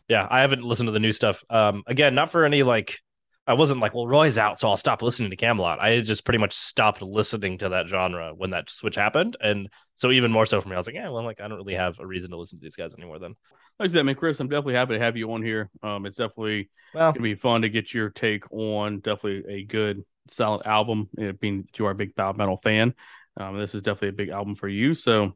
Yeah, 0.07 0.27
I 0.29 0.41
haven't 0.41 0.63
listened 0.63 0.87
to 0.87 0.91
the 0.91 0.99
new 0.99 1.11
stuff. 1.11 1.43
Um, 1.49 1.83
again, 1.87 2.15
not 2.15 2.29
for 2.29 2.45
any 2.45 2.63
like 2.63 2.99
I 3.47 3.53
wasn't 3.53 3.79
like, 3.79 3.93
well, 3.93 4.07
Roy's 4.07 4.37
out, 4.37 4.59
so 4.59 4.69
I'll 4.69 4.77
stop 4.77 5.01
listening 5.01 5.29
to 5.29 5.35
Kamelot. 5.35 5.79
I 5.79 6.01
just 6.01 6.25
pretty 6.25 6.39
much 6.39 6.53
stopped 6.53 7.01
listening 7.01 7.59
to 7.59 7.69
that 7.69 7.87
genre 7.87 8.33
when 8.35 8.49
that 8.51 8.69
switch 8.69 8.95
happened, 8.95 9.37
and 9.39 9.69
so 9.93 10.11
even 10.11 10.31
more 10.31 10.45
so 10.45 10.61
for 10.61 10.69
me, 10.69 10.75
I 10.75 10.77
was 10.77 10.87
like, 10.87 10.95
yeah, 10.95 11.09
well, 11.09 11.23
like 11.23 11.41
I 11.41 11.47
don't 11.47 11.57
really 11.57 11.75
have 11.75 11.99
a 11.99 12.07
reason 12.07 12.31
to 12.31 12.37
listen 12.37 12.59
to 12.59 12.63
these 12.63 12.75
guys 12.75 12.93
anymore. 12.95 13.19
Then, 13.19 13.35
like 13.79 13.89
I 13.89 13.93
said, 13.93 14.05
man, 14.05 14.15
Chris, 14.15 14.39
I'm 14.39 14.47
definitely 14.47 14.75
happy 14.75 14.93
to 14.93 14.99
have 14.99 15.17
you 15.17 15.31
on 15.33 15.43
here. 15.43 15.69
Um, 15.83 16.05
it's 16.05 16.17
definitely 16.17 16.69
well, 16.93 17.11
gonna 17.11 17.23
be 17.23 17.35
fun 17.35 17.63
to 17.63 17.69
get 17.69 17.93
your 17.93 18.09
take 18.09 18.51
on 18.51 18.99
definitely 18.99 19.43
a 19.53 19.63
good, 19.63 20.03
solid 20.29 20.65
album. 20.65 21.09
It 21.17 21.39
being 21.39 21.67
you 21.77 21.85
are 21.85 21.91
a 21.91 21.95
big 21.95 22.15
power 22.15 22.33
metal 22.33 22.57
fan, 22.57 22.93
um, 23.37 23.57
this 23.59 23.75
is 23.75 23.81
definitely 23.81 24.09
a 24.09 24.13
big 24.13 24.29
album 24.29 24.55
for 24.55 24.67
you. 24.67 24.93
So, 24.93 25.35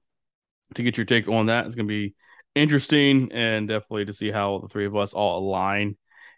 to 0.75 0.83
get 0.83 0.97
your 0.97 1.05
take 1.05 1.27
on 1.27 1.47
that 1.47 1.67
is 1.67 1.75
gonna 1.75 1.87
be 1.87 2.15
interesting, 2.55 3.31
and 3.33 3.67
definitely 3.67 4.05
to 4.05 4.13
see 4.13 4.31
how 4.31 4.59
the 4.59 4.69
three 4.69 4.85
of 4.85 4.95
us 4.95 5.13
all 5.13 5.39
align 5.39 5.97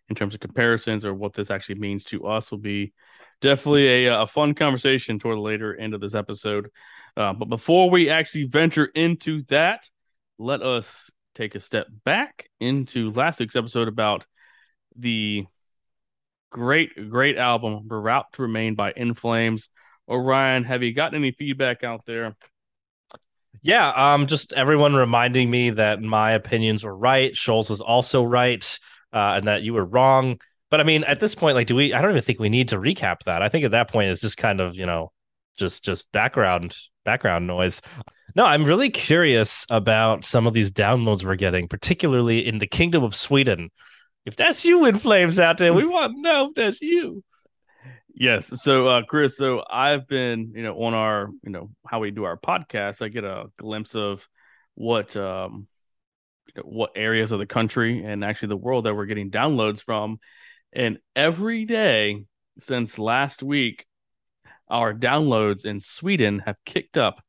in 0.10 0.16
terms 0.16 0.34
of 0.34 0.42
comparisons 0.42 1.06
or 1.06 1.14
what 1.14 1.34
this 1.34 1.52
actually 1.52 1.76
means 1.76 2.04
to 2.06 2.26
us 2.26 2.52
will 2.52 2.58
be 2.58 2.94
definitely 3.42 4.06
a, 4.08 4.22
a 4.22 4.28
fun 4.28 4.54
conversation 4.54 5.20
toward 5.20 5.38
the 5.38 5.42
later 5.42 5.76
end 5.76 5.94
of 5.94 6.02
this 6.02 6.16
episode. 6.16 6.70
Uh, 7.16 7.34
but 7.34 7.50
before 7.50 7.90
we 7.90 8.10
actually 8.10 8.46
venture 8.46 8.86
into 8.86 9.44
that, 9.44 9.90
let 10.38 10.62
us 10.62 11.10
take 11.36 11.56
a 11.56 11.60
step 11.60 11.88
back 12.06 12.50
into 12.60 13.12
last 13.12 13.40
week's 13.40 13.56
episode 13.56 13.88
about 13.88 14.26
the 14.96 15.46
great, 16.50 17.10
great 17.10 17.38
album, 17.38 17.88
Route 17.88 18.26
to 18.34 18.42
Remain 18.42 18.76
by 18.76 18.92
In 18.92 19.14
Flames. 19.14 19.70
Orion, 20.08 20.64
have 20.66 20.84
you 20.84 20.94
gotten 20.94 21.16
any 21.16 21.32
feedback 21.32 21.84
out 21.84 22.06
there? 22.06 22.36
Yeah, 23.62 23.90
um, 23.90 24.28
just 24.28 24.54
everyone 24.54 24.96
reminding 24.96 25.50
me 25.50 25.70
that 25.72 26.02
my 26.02 26.32
opinions 26.32 26.84
were 26.84 26.96
right. 26.96 27.34
Scholes 27.34 27.70
was 27.70 27.82
also 27.82 28.24
right 28.24 28.80
uh, 29.14 29.36
and 29.38 29.48
that 29.48 29.62
you 29.62 29.74
were 29.74 29.86
wrong. 29.86 30.40
But 30.70 30.80
I 30.80 30.84
mean, 30.84 31.04
at 31.04 31.20
this 31.20 31.36
point, 31.36 31.56
like, 31.56 31.68
do 31.68 31.76
we? 31.76 31.94
I 31.94 32.02
don't 32.02 32.12
even 32.12 32.22
think 32.22 32.40
we 32.40 32.50
need 32.50 32.70
to 32.70 32.78
recap 32.78 33.24
that. 33.26 33.42
I 33.42 33.50
think 33.50 33.66
at 33.66 33.72
that 33.72 33.90
point, 33.90 34.10
it's 34.10 34.22
just 34.22 34.38
kind 34.38 34.60
of 34.60 34.76
you 34.76 34.86
know, 34.86 35.12
just 35.58 35.84
just 35.84 36.12
background 36.12 36.76
background 37.04 37.48
noise. 37.48 37.82
No, 38.36 38.46
I'm 38.46 38.64
really 38.64 38.90
curious 38.90 39.66
about 39.70 40.24
some 40.24 40.48
of 40.48 40.54
these 40.54 40.72
downloads 40.72 41.24
we're 41.24 41.36
getting, 41.36 41.68
particularly 41.68 42.46
in 42.46 42.60
the 42.60 42.68
Kingdom 42.68 43.04
of 43.04 43.16
Sweden. 43.16 43.70
If 44.26 44.36
that's 44.36 44.64
you 44.64 44.86
in 44.86 45.00
flames 45.00 45.40
out 45.40 45.58
there, 45.58 45.74
we 45.74 45.86
want 45.86 46.14
to 46.16 46.22
know 46.22 46.46
if 46.46 46.56
that's 46.56 46.82
you. 46.82 47.24
Yes. 48.14 48.62
So, 48.62 48.88
uh, 48.88 49.02
Chris, 49.04 49.38
so 49.38 49.64
I've 49.70 50.08
been, 50.08 50.54
you 50.56 50.64
know, 50.64 50.82
on 50.84 50.94
our, 50.94 51.30
you 51.44 51.52
know, 51.52 51.72
how 51.88 52.00
we 52.00 52.12
do 52.12 52.24
our 52.24 52.38
podcast, 52.38 53.02
I 53.02 53.08
get 53.08 53.24
a 53.24 53.46
glimpse 53.58 53.96
of 53.96 54.28
what 54.76 55.16
um, 55.16 55.68
what 56.64 56.92
areas 56.96 57.32
of 57.32 57.40
the 57.40 57.46
country 57.46 58.04
and 58.04 58.24
actually 58.24 58.50
the 58.50 58.58
world 58.58 58.86
that 58.86 58.96
we're 58.96 59.06
getting 59.06 59.32
downloads 59.32 59.82
from. 59.82 60.20
And 60.74 61.00
every 61.16 61.66
day 61.66 62.24
since 62.60 63.00
last 63.00 63.44
week, 63.44 63.86
our 64.72 64.94
downloads 64.94 65.66
in 65.66 65.80
Sweden 65.80 66.40
have 66.46 66.58
kicked 66.66 66.98
up 66.98 67.22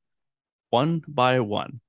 one 0.70 1.02
by 1.06 1.40
one. 1.40 1.80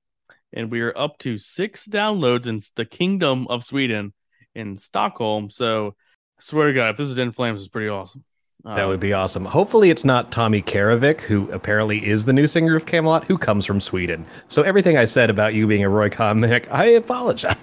And 0.52 0.70
we 0.70 0.82
are 0.82 0.96
up 0.98 1.18
to 1.20 1.38
six 1.38 1.88
downloads 1.88 2.46
in 2.46 2.60
the 2.76 2.86
Kingdom 2.86 3.48
of 3.48 3.64
Sweden 3.64 4.14
in 4.54 4.78
Stockholm. 4.78 5.50
So, 5.50 5.96
I 6.38 6.42
swear 6.42 6.68
to 6.68 6.74
God, 6.74 6.90
if 6.90 6.98
this 6.98 7.10
is 7.10 7.18
In 7.18 7.32
Flames, 7.32 7.60
it's 7.62 7.70
pretty 7.70 7.88
awesome. 7.90 8.24
That 8.66 8.80
Um, 8.84 8.90
would 8.90 9.00
be 9.02 9.12
awesome. 9.12 9.44
Hopefully, 9.44 9.90
it's 9.90 10.06
not 10.06 10.32
Tommy 10.32 10.62
Karevik, 10.62 11.20
who 11.22 11.52
apparently 11.52 12.06
is 12.08 12.24
the 12.24 12.32
new 12.32 12.48
singer 12.48 12.76
of 12.78 12.86
Kamelot, 12.86 13.26
who 13.26 13.38
comes 13.38 13.66
from 13.66 13.82
Sweden. 13.82 14.26
So 14.48 14.62
everything 14.62 14.98
I 14.98 15.04
said 15.06 15.30
about 15.30 15.54
you 15.54 15.68
being 15.68 15.84
a 15.84 15.90
Roy 15.90 16.10
comic, 16.10 16.72
I 16.72 16.86
apologize. 16.86 17.58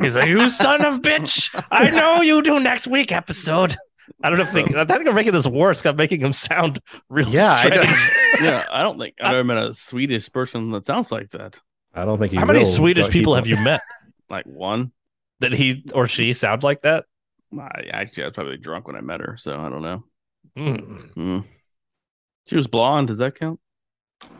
He's 0.00 0.16
like, 0.16 0.28
"You 0.28 0.48
son 0.48 0.84
of 0.84 1.00
bitch! 1.00 1.48
I 1.70 1.90
know 1.96 2.22
you 2.22 2.42
do 2.42 2.58
next 2.58 2.86
week 2.88 3.12
episode." 3.12 3.76
I 4.22 4.28
don't 4.30 4.38
know 4.38 4.44
if 4.44 4.50
think, 4.50 4.74
I 4.74 4.84
think 4.84 5.08
I'm 5.08 5.14
making 5.14 5.32
this 5.32 5.46
worse. 5.46 5.84
I'm 5.86 5.96
making 5.96 6.20
him 6.20 6.32
sound 6.32 6.80
real 7.08 7.28
Yeah, 7.28 7.52
I 7.52 7.68
don't- 7.70 7.86
yeah, 8.42 8.66
I 8.70 8.82
don't 8.82 8.98
think 8.98 9.14
I've 9.20 9.34
ever 9.34 9.44
met 9.44 9.58
a 9.58 9.72
Swedish 9.72 10.30
person 10.30 10.70
that 10.72 10.86
sounds 10.86 11.12
like 11.12 11.30
that. 11.30 11.60
I 11.94 12.04
don't 12.04 12.18
think 12.18 12.32
you. 12.32 12.38
How 12.38 12.46
many 12.46 12.60
will, 12.60 12.66
Swedish 12.66 13.08
people 13.10 13.34
have 13.34 13.46
you 13.46 13.56
met 13.62 13.80
Like 14.30 14.46
one. 14.46 14.92
that 15.40 15.52
he 15.52 15.84
or 15.94 16.08
she 16.08 16.32
sound 16.32 16.62
like 16.62 16.82
that? 16.82 17.04
I 17.58 17.84
actually 17.92 18.22
I 18.24 18.26
was 18.28 18.34
probably 18.34 18.56
drunk 18.56 18.86
when 18.86 18.96
I 18.96 19.02
met 19.02 19.20
her, 19.20 19.36
so 19.38 19.58
I 19.58 19.68
don't 19.68 19.82
know. 19.82 20.04
Hmm. 20.56 20.74
Hmm. 21.14 21.38
She 22.46 22.56
was 22.56 22.66
blonde. 22.66 23.08
Does 23.08 23.18
that 23.18 23.38
count? 23.38 23.60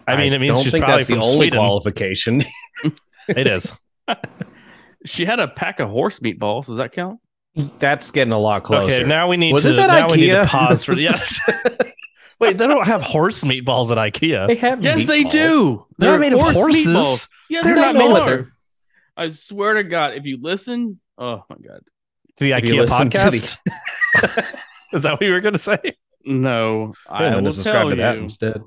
I 0.09 0.17
mean, 0.17 0.33
it 0.33 0.41
means 0.41 0.55
don't 0.55 0.63
she's 0.65 0.73
think 0.73 0.85
probably 0.85 1.01
that's 1.05 1.09
the 1.09 1.17
only 1.17 1.47
Sweden. 1.49 1.59
qualification. 1.59 2.43
It 3.29 3.47
is. 3.47 3.73
She 5.07 5.25
had 5.25 5.39
a 5.41 5.47
pack 5.47 5.79
of 5.79 5.89
horse 5.91 6.19
meatballs. 6.19 6.67
Does 6.67 6.77
that 6.79 6.93
count? 6.93 7.21
That's 7.79 8.11
getting 8.11 8.33
a 8.33 8.39
lot 8.39 8.63
closer. 8.65 8.93
Okay, 8.95 9.05
now 9.05 9.29
we 9.29 9.37
need 9.37 9.53
Was 9.53 9.63
to 9.65 9.69
this 9.71 9.79
at 9.79 9.89
now 9.89 10.09
we 10.11 10.17
need 10.17 10.27
to 10.29 10.43
IKEA? 10.43 10.47
pause 10.47 10.85
for 10.85 10.95
the. 10.95 11.03
Yeah. 11.03 11.91
Wait, 12.41 12.59
they 12.59 12.67
don't 12.67 12.87
have 12.87 13.03
horse 13.03 13.45
meatballs 13.45 13.91
at 13.91 13.99
IKEA. 13.99 14.49
they 14.49 14.57
have 14.57 14.83
Yes, 14.83 15.05
they 15.07 15.23
do. 15.25 15.87
They're 15.99 16.19
made 16.19 16.33
of 16.33 16.41
horses. 16.41 16.87
meatballs. 16.87 17.29
Yes, 17.49 17.65
They're 17.65 17.75
they 17.75 17.81
not 17.81 17.95
made 17.95 18.11
of- 18.11 18.27
are. 18.29 18.53
I 19.17 19.29
swear 19.29 19.75
to 19.75 19.85
God, 19.85 20.15
if 20.15 20.25
you 20.25 20.39
listen, 20.41 20.99
oh 21.19 21.45
my 21.51 21.57
God, 21.57 21.83
To 22.39 22.45
the 22.45 22.53
If 22.53 22.65
IKEA 22.65 22.81
listen 22.81 23.11
to 23.11 23.19
podcast. 23.19 23.59
is 24.95 25.03
that 25.03 25.13
what 25.13 25.21
you 25.23 25.33
were 25.33 25.41
going 25.41 25.53
to 25.53 25.59
say? 25.59 25.97
no, 26.25 26.95
I 27.09 27.25
Yeah, 27.27 27.35
will 27.37 27.43
just 27.43 27.57
subscribe 27.57 27.77
tell 27.83 27.91
to 27.91 27.97
that 27.97 28.17
you. 28.17 28.23
instead. 28.23 28.63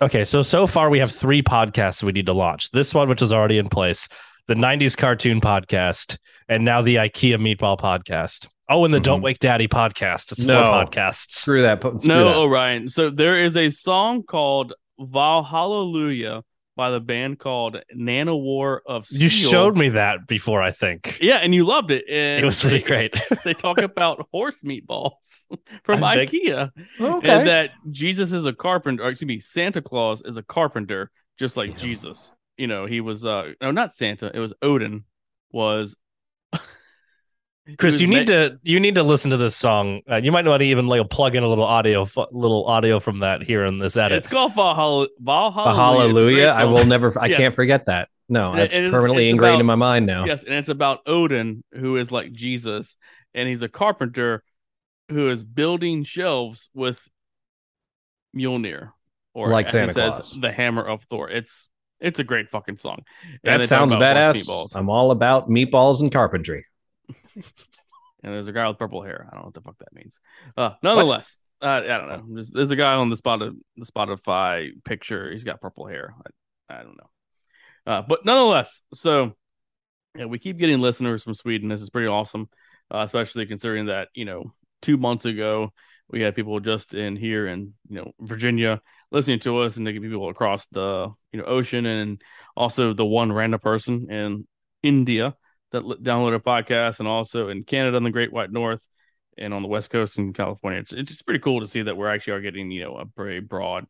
Okay, 0.00 0.24
so 0.24 0.42
so 0.42 0.66
far 0.66 0.90
we 0.90 0.98
have 0.98 1.12
three 1.12 1.42
podcasts 1.42 2.02
we 2.02 2.12
need 2.12 2.26
to 2.26 2.32
launch. 2.32 2.70
This 2.72 2.92
one, 2.92 3.08
which 3.08 3.22
is 3.22 3.32
already 3.32 3.56
in 3.58 3.68
place, 3.68 4.08
the 4.48 4.54
'90s 4.54 4.96
cartoon 4.96 5.40
podcast, 5.40 6.18
and 6.48 6.64
now 6.64 6.82
the 6.82 6.96
IKEA 6.96 7.36
meatball 7.36 7.78
podcast. 7.78 8.48
Oh, 8.68 8.84
and 8.84 8.94
the 8.94 9.00
Don't 9.00 9.20
Mhm. 9.20 9.24
Wake 9.24 9.38
Daddy 9.38 9.68
podcast. 9.68 10.32
It's 10.32 10.40
No. 10.44 10.54
four 10.62 10.84
podcasts. 10.86 11.30
Screw 11.32 11.62
that. 11.62 11.78
Screw 11.80 11.98
No, 12.06 12.24
that. 12.24 12.36
Orion. 12.36 12.88
So 12.88 13.10
there 13.10 13.38
is 13.38 13.56
a 13.56 13.68
song 13.70 14.22
called 14.22 14.72
Valhallelujah 14.98 16.42
by 16.74 16.88
the 16.90 17.00
band 17.00 17.38
called 17.38 17.76
Nanowar 17.94 18.78
of 18.86 19.04
Steel. 19.06 19.20
You 19.22 19.28
showed 19.28 19.76
me 19.76 19.90
that 19.90 20.26
before, 20.26 20.62
I 20.62 20.70
think. 20.70 21.18
Yeah, 21.20 21.36
and 21.36 21.54
you 21.54 21.66
loved 21.66 21.90
it. 21.90 22.04
And 22.08 22.42
It 22.42 22.46
was 22.46 22.64
really 22.64 22.78
they- 22.78 22.84
great. 22.84 23.20
they 23.44 23.52
talk 23.52 23.78
about 23.78 24.26
horse 24.32 24.62
meatballs 24.62 25.46
from 25.84 26.02
I 26.02 26.14
think- 26.26 26.30
IKEA. 26.30 26.70
Okay. 26.98 27.30
And 27.30 27.46
that 27.48 27.70
Jesus 27.90 28.32
is 28.32 28.46
a 28.46 28.54
carpenter, 28.54 29.02
or 29.04 29.10
excuse 29.10 29.28
me, 29.28 29.38
Santa 29.40 29.82
Claus 29.82 30.22
is 30.24 30.36
a 30.38 30.42
carpenter, 30.42 31.10
just 31.38 31.56
like 31.58 31.70
Yeah. 31.72 31.76
Jesus. 31.76 32.32
You 32.62 32.68
know, 32.68 32.86
he 32.86 33.00
was 33.00 33.24
uh 33.24 33.54
no, 33.60 33.72
not 33.72 33.92
Santa, 33.92 34.30
it 34.32 34.38
was 34.38 34.54
Odin 34.62 35.02
was 35.50 35.96
Chris, 37.76 37.94
was 37.94 38.00
you 38.02 38.06
ma- 38.06 38.18
need 38.18 38.28
to 38.28 38.60
you 38.62 38.78
need 38.78 38.94
to 38.94 39.02
listen 39.02 39.32
to 39.32 39.36
this 39.36 39.56
song. 39.56 40.02
Uh, 40.08 40.20
you 40.22 40.30
might 40.30 40.44
want 40.44 40.60
to 40.60 40.66
even 40.66 40.86
like 40.86 41.10
plug 41.10 41.34
in 41.34 41.42
a 41.42 41.48
little 41.48 41.64
audio, 41.64 42.04
fu- 42.04 42.26
little 42.30 42.64
audio 42.66 43.00
from 43.00 43.18
that 43.18 43.42
here 43.42 43.64
in 43.64 43.80
this 43.80 43.96
edit. 43.96 44.18
It's 44.18 44.28
called 44.28 44.54
Valhalla 44.54 45.08
Valhalla. 45.18 45.74
Hallelujah. 45.74 46.54
I 46.54 46.62
will 46.66 46.84
never, 46.86 47.12
I 47.20 47.26
Yes. 47.26 47.38
can't 47.38 47.54
forget 47.54 47.86
that. 47.86 48.08
No, 48.28 48.50
And- 48.50 48.60
that's 48.60 48.74
and 48.76 48.84
it's- 48.84 48.92
permanently 48.94 49.26
it's 49.26 49.32
ingrained 49.32 49.54
about- 49.54 49.60
in 49.60 49.66
my 49.66 49.74
mind 49.74 50.06
now. 50.06 50.24
Yes, 50.24 50.44
and 50.44 50.54
it's 50.54 50.68
about 50.68 51.00
Odin, 51.04 51.64
who 51.72 51.96
is 51.96 52.12
like 52.12 52.30
Jesus, 52.32 52.96
and 53.34 53.48
he's 53.48 53.62
a 53.62 53.68
carpenter 53.68 54.44
who 55.08 55.30
is 55.30 55.42
building 55.44 56.04
shelves 56.04 56.70
with 56.74 57.08
Mjolnir, 58.36 58.92
or 59.34 59.48
Like 59.48 59.68
Santa 59.68 59.92
says, 59.94 60.12
Claus. 60.14 60.38
the 60.40 60.52
hammer 60.52 60.82
of 60.86 61.02
Thor. 61.04 61.28
It's 61.28 61.68
it's 62.02 62.18
a 62.18 62.24
great 62.24 62.50
fucking 62.50 62.78
song. 62.78 63.04
That 63.44 63.64
sounds 63.64 63.94
badass. 63.94 64.74
I'm 64.74 64.90
all 64.90 65.10
about 65.10 65.48
meatballs 65.48 66.00
and 66.00 66.12
carpentry. 66.12 66.64
and 67.34 67.44
there's 68.22 68.48
a 68.48 68.52
guy 68.52 68.68
with 68.68 68.78
purple 68.78 69.02
hair. 69.02 69.26
I 69.28 69.34
don't 69.34 69.42
know 69.42 69.46
what 69.46 69.54
the 69.54 69.60
fuck 69.60 69.78
that 69.78 69.94
means. 69.94 70.18
Uh, 70.56 70.70
nonetheless, 70.82 71.38
uh, 71.62 71.66
I 71.66 71.80
don't 71.80 72.08
know. 72.08 72.24
There's, 72.28 72.50
there's 72.50 72.70
a 72.70 72.76
guy 72.76 72.94
on 72.94 73.08
the 73.08 73.16
spot 73.16 73.40
of 73.40 73.54
the 73.76 73.86
Spotify 73.86 74.72
picture. 74.84 75.30
He's 75.30 75.44
got 75.44 75.60
purple 75.60 75.86
hair. 75.86 76.14
I, 76.68 76.74
I 76.74 76.82
don't 76.82 76.98
know. 76.98 77.10
Uh, 77.86 78.02
but 78.02 78.24
nonetheless, 78.24 78.82
so 78.94 79.32
yeah, 80.16 80.26
we 80.26 80.38
keep 80.38 80.58
getting 80.58 80.80
listeners 80.80 81.22
from 81.22 81.34
Sweden. 81.34 81.68
This 81.68 81.82
is 81.82 81.90
pretty 81.90 82.08
awesome, 82.08 82.48
uh, 82.92 82.98
especially 82.98 83.46
considering 83.46 83.86
that 83.86 84.08
you 84.14 84.24
know 84.24 84.52
two 84.82 84.96
months 84.96 85.24
ago 85.24 85.72
we 86.10 86.20
had 86.20 86.36
people 86.36 86.60
just 86.60 86.94
in 86.94 87.16
here 87.16 87.46
in 87.46 87.74
you 87.88 87.96
know 87.96 88.12
Virginia 88.20 88.80
listening 89.12 89.40
to 89.40 89.58
us, 89.58 89.76
and 89.76 89.86
they 89.86 89.92
get 89.92 90.02
people 90.02 90.28
across 90.28 90.66
the 90.72 91.12
you 91.32 91.38
know 91.38 91.44
ocean, 91.46 91.86
and 91.86 92.20
also 92.56 92.92
the 92.92 93.04
one 93.04 93.32
random 93.32 93.60
person 93.60 94.10
in 94.10 94.46
India 94.82 95.36
that 95.70 95.82
downloaded 95.82 96.02
download 96.02 96.34
a 96.34 96.40
podcast, 96.40 96.98
and 96.98 97.08
also 97.08 97.48
in 97.48 97.64
Canada 97.64 97.96
and 97.96 98.06
the 98.06 98.10
Great 98.10 98.32
White 98.32 98.50
North, 98.50 98.86
and 99.38 99.54
on 99.54 99.62
the 99.62 99.68
West 99.68 99.90
Coast 99.90 100.18
in 100.18 100.32
California. 100.32 100.80
It's 100.80 100.92
it's 100.92 101.10
just 101.10 101.24
pretty 101.24 101.40
cool 101.40 101.60
to 101.60 101.66
see 101.66 101.82
that 101.82 101.96
we're 101.96 102.10
actually 102.10 102.34
are 102.34 102.40
getting 102.40 102.70
you 102.70 102.84
know 102.84 102.96
a 102.96 103.04
very 103.16 103.40
broad, 103.40 103.86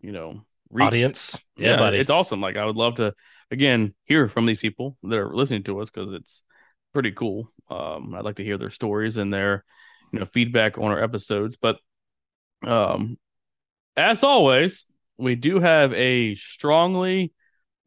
you 0.00 0.12
know, 0.12 0.42
reach. 0.70 0.86
Audience, 0.86 1.38
Yeah, 1.56 1.80
yeah, 1.80 1.90
it's 1.90 2.10
awesome. 2.10 2.40
Like 2.40 2.56
I 2.56 2.64
would 2.64 2.76
love 2.76 2.96
to 2.96 3.14
again 3.50 3.94
hear 4.04 4.28
from 4.28 4.46
these 4.46 4.58
people 4.58 4.96
that 5.02 5.18
are 5.18 5.34
listening 5.34 5.64
to 5.64 5.80
us 5.80 5.90
because 5.90 6.12
it's 6.12 6.44
pretty 6.92 7.12
cool. 7.12 7.52
Um, 7.70 8.14
I'd 8.14 8.24
like 8.24 8.36
to 8.36 8.44
hear 8.44 8.58
their 8.58 8.70
stories 8.70 9.16
and 9.16 9.32
their 9.32 9.64
you 10.12 10.20
know 10.20 10.26
feedback 10.26 10.78
on 10.78 10.90
our 10.90 11.02
episodes. 11.02 11.56
But 11.56 11.78
um, 12.66 13.18
as 13.98 14.22
always, 14.22 14.86
we 15.16 15.34
do 15.34 15.60
have 15.60 15.92
a 15.92 16.34
strongly 16.34 17.32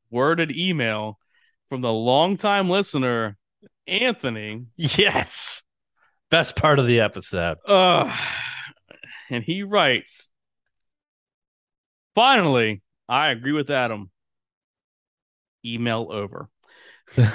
worded 0.10 0.56
email 0.56 1.18
from 1.70 1.82
the 1.82 1.94
longtime 1.94 2.70
listener 2.70 3.38
Anthony. 3.88 4.66
yes, 4.76 5.64
best 6.30 6.56
part 6.56 6.80
of 6.80 6.88
the 6.88 7.00
episode. 7.00 7.58
Uh, 7.68 8.16
and 9.30 9.44
he 9.44 9.64
writes, 9.64 10.30
Finally, 12.14 12.82
I 13.08 13.30
agree 13.30 13.54
with 13.54 13.70
Adam. 13.70 14.12
Email 15.66 16.08
over. 16.12 16.50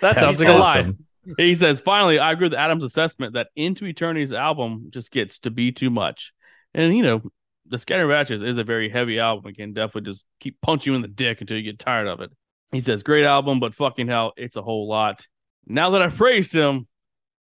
That 0.00 0.18
sounds 0.18 0.38
like 0.38 0.48
a 0.48 0.52
lie. 0.52 0.92
He 1.36 1.54
says, 1.54 1.80
Finally, 1.80 2.18
I 2.18 2.32
agree 2.32 2.46
with 2.46 2.54
Adam's 2.54 2.84
assessment 2.84 3.34
that 3.34 3.48
Into 3.54 3.84
Eternity's 3.86 4.32
album 4.32 4.86
just 4.90 5.10
gets 5.10 5.38
to 5.40 5.50
be 5.50 5.72
too 5.72 5.90
much. 5.90 6.32
And, 6.74 6.96
you 6.96 7.02
know, 7.02 7.22
the 7.70 7.78
Scatter 7.78 8.08
Batches 8.08 8.42
is 8.42 8.58
a 8.58 8.64
very 8.64 8.90
heavy 8.90 9.18
album. 9.18 9.50
It 9.50 9.56
can 9.56 9.72
definitely 9.72 10.10
just 10.10 10.24
keep 10.40 10.60
punching 10.60 10.92
you 10.92 10.96
in 10.96 11.02
the 11.02 11.08
dick 11.08 11.40
until 11.40 11.56
you 11.56 11.62
get 11.62 11.78
tired 11.78 12.08
of 12.08 12.20
it. 12.20 12.30
He 12.72 12.80
says, 12.80 13.02
Great 13.02 13.24
album, 13.24 13.60
but 13.60 13.74
fucking 13.74 14.08
hell, 14.08 14.32
it's 14.36 14.56
a 14.56 14.62
whole 14.62 14.88
lot. 14.88 15.26
Now 15.66 15.90
that 15.90 16.02
I've 16.02 16.16
praised 16.16 16.52
him, 16.52 16.86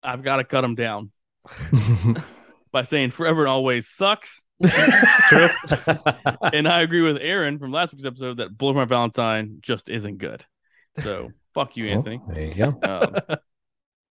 I've 0.02 0.22
got 0.22 0.36
to 0.36 0.44
cut 0.44 0.64
him 0.64 0.74
down 0.74 1.12
by 2.72 2.82
saying 2.82 3.12
Forever 3.12 3.42
and 3.42 3.48
Always 3.48 3.88
sucks. 3.88 4.42
And 4.60 4.72
I 6.68 6.80
agree 6.80 7.02
with 7.02 7.18
Aaron 7.20 7.58
from 7.58 7.72
last 7.72 7.92
week's 7.92 8.04
episode 8.04 8.38
that 8.38 8.56
Blow 8.56 8.72
My 8.72 8.84
Valentine 8.84 9.58
just 9.60 9.88
isn't 9.88 10.18
good. 10.18 10.44
So 10.98 11.30
fuck 11.54 11.76
you, 11.76 11.88
Anthony. 11.88 12.20
Oh, 12.22 12.32
there 12.32 12.46
you 12.46 12.54
go. 12.54 12.78
Um, 12.82 13.38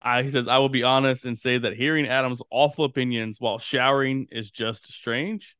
I, 0.02 0.24
he 0.24 0.30
says, 0.30 0.48
I 0.48 0.60
will 0.60 0.70
be 0.70 0.84
honest 0.84 1.26
and 1.26 1.38
say 1.38 1.58
that 1.58 1.74
hearing 1.74 2.08
Adam's 2.08 2.42
awful 2.52 2.86
opinions 2.86 3.38
while 3.40 3.58
showering 3.58 4.28
is 4.32 4.52
just 4.52 4.92
strange. 4.94 5.56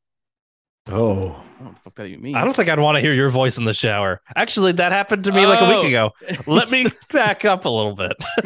Oh, 0.88 1.30
I 1.58 1.64
don't 1.64 1.66
what 1.66 1.74
the 1.74 1.80
fuck 1.82 1.94
that 1.96 2.06
even 2.06 2.22
means. 2.22 2.36
I 2.36 2.44
don't 2.44 2.54
think 2.54 2.68
I'd 2.68 2.78
want 2.78 2.96
to 2.96 3.00
hear 3.00 3.12
your 3.12 3.28
voice 3.28 3.58
in 3.58 3.64
the 3.64 3.74
shower. 3.74 4.20
Actually, 4.36 4.72
that 4.72 4.92
happened 4.92 5.24
to 5.24 5.32
me 5.32 5.44
like 5.46 5.60
a 5.60 5.64
Oh. 5.64 5.80
week 5.82 5.88
ago. 5.88 6.12
Let 6.46 6.70
me 6.70 6.86
back 7.12 7.44
up 7.44 7.64
a 7.64 7.68
little 7.68 7.96
bit. 7.96 8.12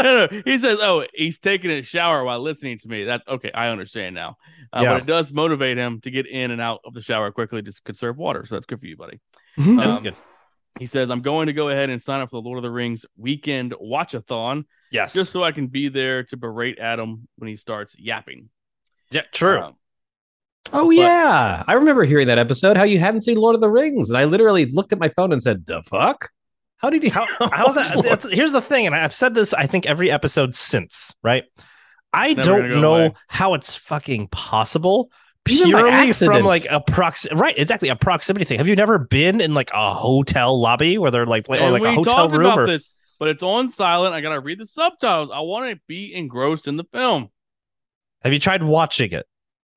no, 0.00 0.26
no. 0.26 0.42
He 0.46 0.56
says, 0.58 0.78
"Oh, 0.80 1.04
he's 1.12 1.38
taking 1.38 1.70
a 1.70 1.82
shower 1.82 2.24
while 2.24 2.40
listening 2.40 2.78
to 2.78 2.88
me." 2.88 3.04
That's 3.04 3.26
okay. 3.28 3.50
I 3.52 3.68
understand 3.68 4.14
now. 4.14 4.36
Uh, 4.72 4.80
Yeah. 4.82 4.92
But 4.94 5.02
it 5.02 5.06
does 5.06 5.32
motivate 5.34 5.76
him 5.76 6.00
to 6.02 6.10
get 6.10 6.26
in 6.26 6.50
and 6.50 6.60
out 6.62 6.80
of 6.86 6.94
the 6.94 7.02
shower 7.02 7.30
quickly 7.30 7.60
to 7.62 7.72
conserve 7.84 8.16
water. 8.16 8.46
So 8.46 8.54
that's 8.54 8.66
good 8.66 8.80
for 8.80 8.86
you, 8.86 8.96
buddy. 8.96 9.20
That's 9.58 9.98
Um, 9.98 10.02
good. 10.02 10.14
He 10.78 10.86
says, 10.86 11.10
"I'm 11.10 11.20
going 11.20 11.48
to 11.48 11.52
go 11.52 11.68
ahead 11.68 11.90
and 11.90 12.00
sign 12.00 12.22
up 12.22 12.30
for 12.30 12.40
the 12.40 12.46
Lord 12.46 12.56
of 12.56 12.62
the 12.62 12.70
Rings 12.70 13.04
weekend 13.18 13.72
watchathon 13.72 14.64
Yes. 14.90 15.12
just 15.12 15.30
so 15.30 15.44
I 15.44 15.52
can 15.52 15.66
be 15.66 15.88
there 15.90 16.22
to 16.24 16.36
berate 16.38 16.78
Adam 16.78 17.28
when 17.36 17.48
he 17.48 17.56
starts 17.56 17.94
yapping." 17.98 18.48
yeah, 19.10 19.22
true. 19.32 19.58
Um, 19.60 19.74
oh 20.72 20.90
yeah. 20.90 21.62
I 21.66 21.72
remember 21.74 22.04
hearing 22.04 22.26
that 22.28 22.38
episode. 22.38 22.76
How 22.76 22.84
you 22.84 22.98
hadn't 22.98 23.22
seen 23.22 23.36
Lord 23.36 23.54
of 23.54 23.60
the 23.60 23.70
Rings, 23.70 24.08
and 24.10 24.18
I 24.18 24.24
literally 24.24 24.66
looked 24.66 24.92
at 24.92 24.98
my 24.98 25.08
phone 25.10 25.32
and 25.32 25.42
said, 25.42 25.66
"The 25.66 25.82
fuck? 25.82 26.30
How 26.78 26.90
did 26.90 27.02
you? 27.02 27.10
How, 27.10 27.26
how's 27.52 27.74
that? 27.76 28.02
That's, 28.04 28.30
here's 28.30 28.52
the 28.52 28.60
thing, 28.60 28.86
and 28.86 28.94
I've 28.94 29.14
said 29.14 29.34
this, 29.34 29.54
I 29.54 29.66
think, 29.66 29.86
every 29.86 30.10
episode 30.10 30.54
since, 30.54 31.14
right? 31.22 31.44
I 32.12 32.34
Never 32.34 32.42
don't 32.42 32.68
go 32.68 32.80
know 32.80 32.94
away. 32.96 33.14
how 33.28 33.54
it's 33.54 33.74
fucking 33.76 34.28
possible 34.28 35.10
purely 35.44 36.12
from 36.12 36.44
like 36.44 36.66
a 36.70 36.80
prox 36.80 37.26
right 37.32 37.58
exactly 37.58 37.88
a 37.88 37.96
proximity 37.96 38.44
thing 38.44 38.58
have 38.58 38.68
you 38.68 38.76
never 38.76 38.96
been 38.96 39.40
in 39.40 39.54
like 39.54 39.72
a 39.74 39.92
hotel 39.92 40.60
lobby 40.60 40.98
where 40.98 41.10
they're 41.10 41.26
like 41.26 41.48
or 41.48 41.70
like 41.72 41.82
a 41.82 41.92
hotel 41.92 42.28
talked 42.28 42.32
room 42.32 42.56
or 42.56 42.66
this, 42.66 42.86
but 43.18 43.28
it's 43.28 43.42
on 43.42 43.68
silent. 43.70 44.14
I 44.14 44.20
gotta 44.20 44.38
read 44.38 44.58
the 44.60 44.66
subtitles. 44.66 45.30
I 45.32 45.40
want 45.40 45.72
to 45.74 45.80
be 45.88 46.14
engrossed 46.14 46.68
in 46.68 46.76
the 46.76 46.84
film. 46.92 47.30
have 48.22 48.32
you 48.32 48.38
tried 48.38 48.62
watching 48.62 49.10
it 49.12 49.26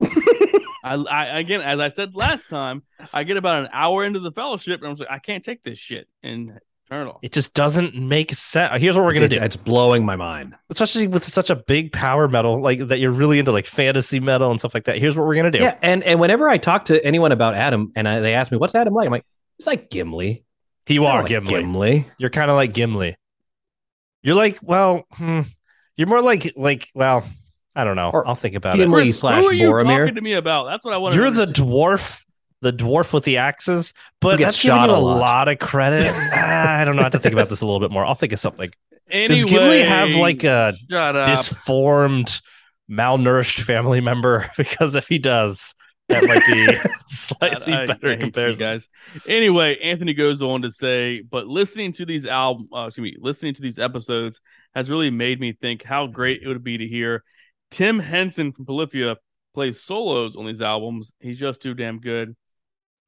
I, 0.94 0.94
I 1.34 1.38
again, 1.40 1.60
as 1.60 1.80
I 1.80 1.88
said 1.88 2.14
last 2.16 2.48
time, 2.48 2.82
I 3.12 3.24
get 3.24 3.36
about 3.36 3.62
an 3.64 3.68
hour 3.72 4.04
into 4.04 4.20
the 4.20 4.32
fellowship, 4.32 4.80
and 4.82 4.90
I'm 4.90 4.96
like, 4.96 5.10
I 5.10 5.18
can't 5.18 5.44
take 5.44 5.62
this 5.62 5.78
shit, 5.78 6.08
and 6.22 6.52
turn 6.88 7.08
it 7.08 7.10
off. 7.10 7.18
it 7.22 7.32
just 7.32 7.52
doesn't 7.52 7.96
make 7.96 8.32
sense 8.32 8.80
here's 8.80 8.94
what 8.94 9.04
we're 9.04 9.12
gonna 9.12 9.26
It- 9.26 9.30
do 9.30 9.40
It's 9.42 9.56
blowing 9.56 10.04
my 10.06 10.14
mind. 10.14 10.54
especially 10.70 11.08
with 11.08 11.24
such 11.24 11.50
a 11.50 11.56
big 11.56 11.90
power 11.90 12.28
metal 12.28 12.62
like 12.62 12.86
that 12.88 13.00
you're 13.00 13.10
really 13.10 13.40
into 13.40 13.50
like 13.50 13.66
fantasy 13.66 14.20
metal 14.20 14.52
and 14.52 14.60
stuff 14.60 14.72
like 14.72 14.84
that 14.84 14.96
here's 14.98 15.16
what 15.16 15.26
we're 15.26 15.34
gonna 15.34 15.50
do 15.50 15.58
Yeah, 15.58 15.76
and 15.82 16.04
and 16.04 16.20
whenever 16.20 16.48
I 16.48 16.58
talk 16.58 16.84
to 16.84 17.04
anyone 17.04 17.32
about 17.32 17.54
Adam, 17.54 17.90
and 17.96 18.06
I, 18.08 18.20
they 18.20 18.34
ask 18.34 18.52
me 18.52 18.58
what's 18.58 18.76
Adam 18.76 18.94
like, 18.94 19.06
I'm 19.06 19.10
like, 19.10 19.26
it's 19.58 19.66
like 19.66 19.90
Gimli. 19.90 20.44
you 20.88 21.04
I 21.04 21.10
are 21.10 21.22
like 21.22 21.30
gimli. 21.30 21.54
Gimli. 21.60 22.06
you're 22.18 22.30
kind 22.30 22.52
of 22.52 22.54
like 22.56 22.72
gimli 22.72 23.16
you're 24.22 24.36
like 24.36 24.60
well 24.62 25.04
hmm, 25.12 25.40
you're 25.96 26.06
more 26.08 26.22
like 26.22 26.52
like 26.56 26.88
well 26.94 27.24
i 27.76 27.84
don't 27.84 27.94
know 27.96 28.10
Or 28.12 28.26
i'll 28.26 28.34
think 28.34 28.56
about 28.56 28.76
Gimli 28.76 29.02
it 29.02 29.04
Chris, 29.06 29.20
slash 29.20 29.40
who 29.42 29.48
are 29.48 29.52
you 29.52 29.68
Boromir. 29.68 29.98
talking 30.00 30.14
to 30.16 30.20
me 30.20 30.32
about? 30.32 30.64
That's 30.64 30.84
what 30.84 30.92
I 30.94 30.96
want. 30.96 31.14
you're 31.14 31.30
the 31.30 31.46
dwarf 31.46 32.18
the 32.62 32.72
dwarf 32.72 33.12
with 33.12 33.22
the 33.24 33.36
axes 33.36 33.92
but 34.20 34.32
Who 34.32 34.38
gets 34.38 34.56
that's 34.56 34.62
giving 34.62 34.76
shot 34.78 34.88
you 34.88 34.94
a 34.96 34.98
a 34.98 35.00
lot. 35.00 35.20
lot, 35.20 35.48
of 35.48 35.58
credit 35.58 36.04
Ah, 36.10 36.78
i 36.80 36.84
don't 36.84 36.96
know 36.96 37.02
i 37.02 37.04
have 37.04 37.12
to 37.12 37.18
think 37.20 37.34
about 37.34 37.48
this 37.50 37.60
a 37.60 37.66
little 37.66 37.80
bit 37.80 37.90
more 37.92 38.04
i'll 38.04 38.14
think 38.14 38.32
of 38.32 38.40
something 38.40 38.70
Anyway, 39.08 39.40
Does 39.42 39.44
Gimli 39.44 39.82
have, 39.82 40.08
like, 40.14 40.42
a 40.42 40.74
shut 40.90 41.14
disformed 41.28 42.40
malnourished 42.90 43.60
family 43.62 44.00
member 44.00 44.50
because 44.56 44.94
if 44.94 45.06
he 45.08 45.18
does 45.18 45.74
that 46.08 46.24
might 46.24 46.44
be 46.46 46.90
slightly 47.06 47.72
I- 47.72 47.82
I 47.82 47.86
better 47.86 48.10
hate 48.10 48.18
you 48.18 48.24
comparison 48.26 48.60
guys. 48.60 48.88
Anyway, 49.26 49.76
Anthony 49.80 50.14
goes 50.14 50.40
on 50.40 50.62
to 50.62 50.70
say, 50.70 51.20
but 51.20 51.46
listening 51.48 51.92
to 51.94 52.06
these 52.06 52.26
album, 52.26 52.68
uh, 52.72 52.86
excuse 52.86 53.02
me, 53.12 53.16
listening 53.20 53.54
to 53.54 53.62
these 53.62 53.78
episodes 53.80 54.40
has 54.74 54.88
really 54.88 55.10
made 55.10 55.40
me 55.40 55.52
think 55.52 55.82
how 55.82 56.06
great 56.06 56.42
it 56.42 56.48
would 56.48 56.62
be 56.64 56.78
to 56.78 56.86
hear 56.86 57.24
Tim 57.70 57.98
Henson 57.98 58.52
from 58.52 58.66
Polyphia 58.66 59.16
plays 59.54 59.80
solos 59.82 60.36
on 60.36 60.46
these 60.46 60.60
albums. 60.60 61.14
He's 61.20 61.38
just 61.38 61.62
too 61.62 61.74
damn 61.74 62.00
good. 62.00 62.36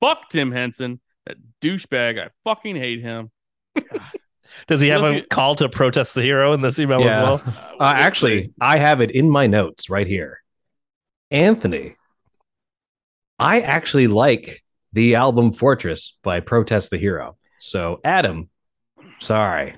Fuck 0.00 0.30
Tim 0.30 0.52
Henson, 0.52 1.00
that 1.26 1.36
douchebag. 1.60 2.18
I 2.20 2.30
fucking 2.44 2.76
hate 2.76 3.00
him. 3.00 3.30
does 4.66 4.80
he 4.80 4.88
have 4.88 5.02
Well, 5.02 5.16
a 5.16 5.22
call 5.22 5.54
to 5.56 5.68
protest 5.68 6.14
the 6.14 6.22
hero 6.22 6.52
in 6.52 6.62
this 6.62 6.78
email 6.78 7.00
as 7.06 7.16
well 7.18 7.42
Uh, 7.78 7.92
actually, 7.96 8.52
I 8.60 8.78
have 8.78 9.00
it 9.00 9.10
in 9.10 9.30
my 9.30 9.46
notes 9.46 9.90
right 9.90 10.06
here. 10.06 10.40
Anthony, 11.30 11.96
I 13.38 13.60
actually 13.60 14.06
like 14.06 14.64
the 14.92 15.16
album 15.16 15.52
Fortress 15.52 16.18
by 16.22 16.40
Protest 16.40 16.90
the 16.90 16.98
Hero. 16.98 17.36
So, 17.58 18.00
Adam, 18.02 18.48
sorry. 19.20 19.74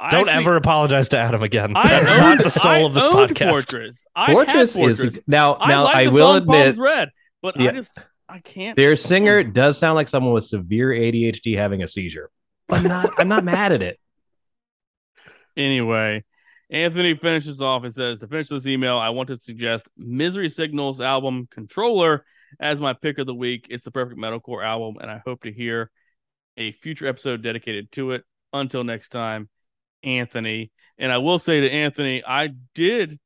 I 0.00 0.10
don't 0.10 0.28
actually- 0.28 0.42
ever 0.44 0.56
apologize 0.56 1.08
to 1.10 1.18
adam 1.18 1.42
again 1.42 1.76
I 1.76 1.88
that's 1.88 2.08
owned- 2.10 2.20
not 2.20 2.42
the 2.44 2.50
soul 2.50 2.72
I 2.72 2.78
of 2.80 2.94
this 2.94 3.04
owned 3.06 3.30
podcast 3.30 3.50
Fortress. 3.50 4.06
I 4.16 4.32
Fortress, 4.32 4.74
Fortress. 4.74 5.00
is 5.00 5.20
now. 5.26 5.56
I 5.56 5.68
now 5.68 5.84
like 5.84 5.96
I 5.96 6.04
the 6.04 6.10
will 6.10 6.26
song 6.28 6.36
admit 6.38 6.76
Red, 6.78 7.10
but 7.42 7.60
I 7.60 7.70
just 7.72 7.98
I 8.28 8.38
can't. 8.38 8.76
their 8.76 8.96
singer 8.96 9.42
does 9.42 9.76
sound 9.78 9.96
like 9.96 10.08
someone 10.08 10.32
with 10.32 10.44
severe 10.44 10.90
ADHD 10.90 11.56
having 11.56 11.82
a 11.82 11.88
seizure. 11.88 12.30
I'm 12.68 12.84
not. 12.84 13.10
I'm 13.18 13.28
not 13.28 13.44
mad 13.44 13.72
at 13.72 13.82
it. 13.82 13.98
Anyway, 15.56 16.24
Anthony 16.70 17.14
finishes 17.14 17.60
off 17.60 17.82
and 17.84 17.92
says, 17.92 18.20
To 18.20 18.28
finish 18.28 18.48
this 18.48 18.66
email, 18.66 18.96
I 18.98 19.08
want 19.10 19.28
to 19.28 19.36
suggest 19.36 19.88
Misery 19.96 20.48
Signals 20.48 21.00
album 21.00 21.48
Controller 21.50 22.24
as 22.60 22.80
my 22.80 22.92
pick 22.92 23.18
of 23.18 23.26
the 23.26 23.34
week. 23.34 23.66
It's 23.68 23.84
the 23.84 23.90
perfect 23.90 24.18
metalcore 24.20 24.64
album, 24.64 24.96
and 25.00 25.10
I 25.10 25.20
hope 25.24 25.42
to 25.42 25.52
hear 25.52 25.90
a 26.56 26.72
future 26.72 27.06
episode 27.08 27.42
dedicated 27.42 27.90
to 27.92 28.12
it. 28.12 28.24
Until 28.52 28.84
next 28.84 29.10
time, 29.10 29.48
Anthony. 30.02 30.70
And 30.98 31.10
I 31.12 31.18
will 31.18 31.38
say 31.38 31.60
to 31.60 31.70
Anthony, 31.70 32.22
I 32.26 32.50
did, 32.74 33.18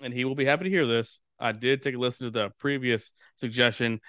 and 0.00 0.12
he 0.14 0.24
will 0.24 0.34
be 0.34 0.44
happy 0.44 0.64
to 0.64 0.70
hear 0.70 0.86
this. 0.86 1.20
I 1.38 1.52
did 1.52 1.82
take 1.82 1.94
a 1.94 1.98
listen 1.98 2.26
to 2.26 2.30
the 2.30 2.50
previous 2.58 3.12
suggestion, 3.38 4.00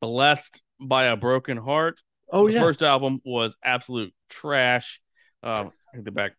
Blessed 0.00 0.62
by 0.80 1.04
a 1.04 1.16
Broken 1.16 1.56
Heart. 1.56 2.00
oh 2.32 2.48
the 2.50 2.58
first 2.60 2.82
album 2.82 3.20
was 3.24 3.56
absolute 3.62 4.14
trash. 4.30 5.00
Um, 5.42 5.70
the 5.94 6.10
back. 6.12 6.32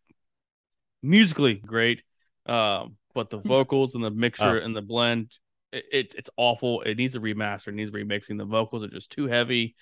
Musically 1.03 1.53
great, 1.53 2.01
um, 2.47 2.97
but 3.13 3.29
the 3.29 3.37
vocals 3.45 3.93
and 3.95 4.03
the 4.03 4.09
mixture 4.11 4.59
Oh. 4.61 4.65
and 4.65 4.75
the 4.75 4.81
blend, 4.81 5.31
it, 5.71 5.85
it 5.91 6.15
it's 6.17 6.29
awful. 6.37 6.81
It 6.81 6.97
needs 6.97 7.15
a 7.15 7.19
remaster. 7.19 7.67
It 7.67 7.75
needs 7.75 7.91
remixing. 7.91 8.37
The 8.37 8.45
vocals 8.45 8.83
are 8.83 8.87
just 8.89 9.11
too 9.11 9.27
heavy, 9.27 9.75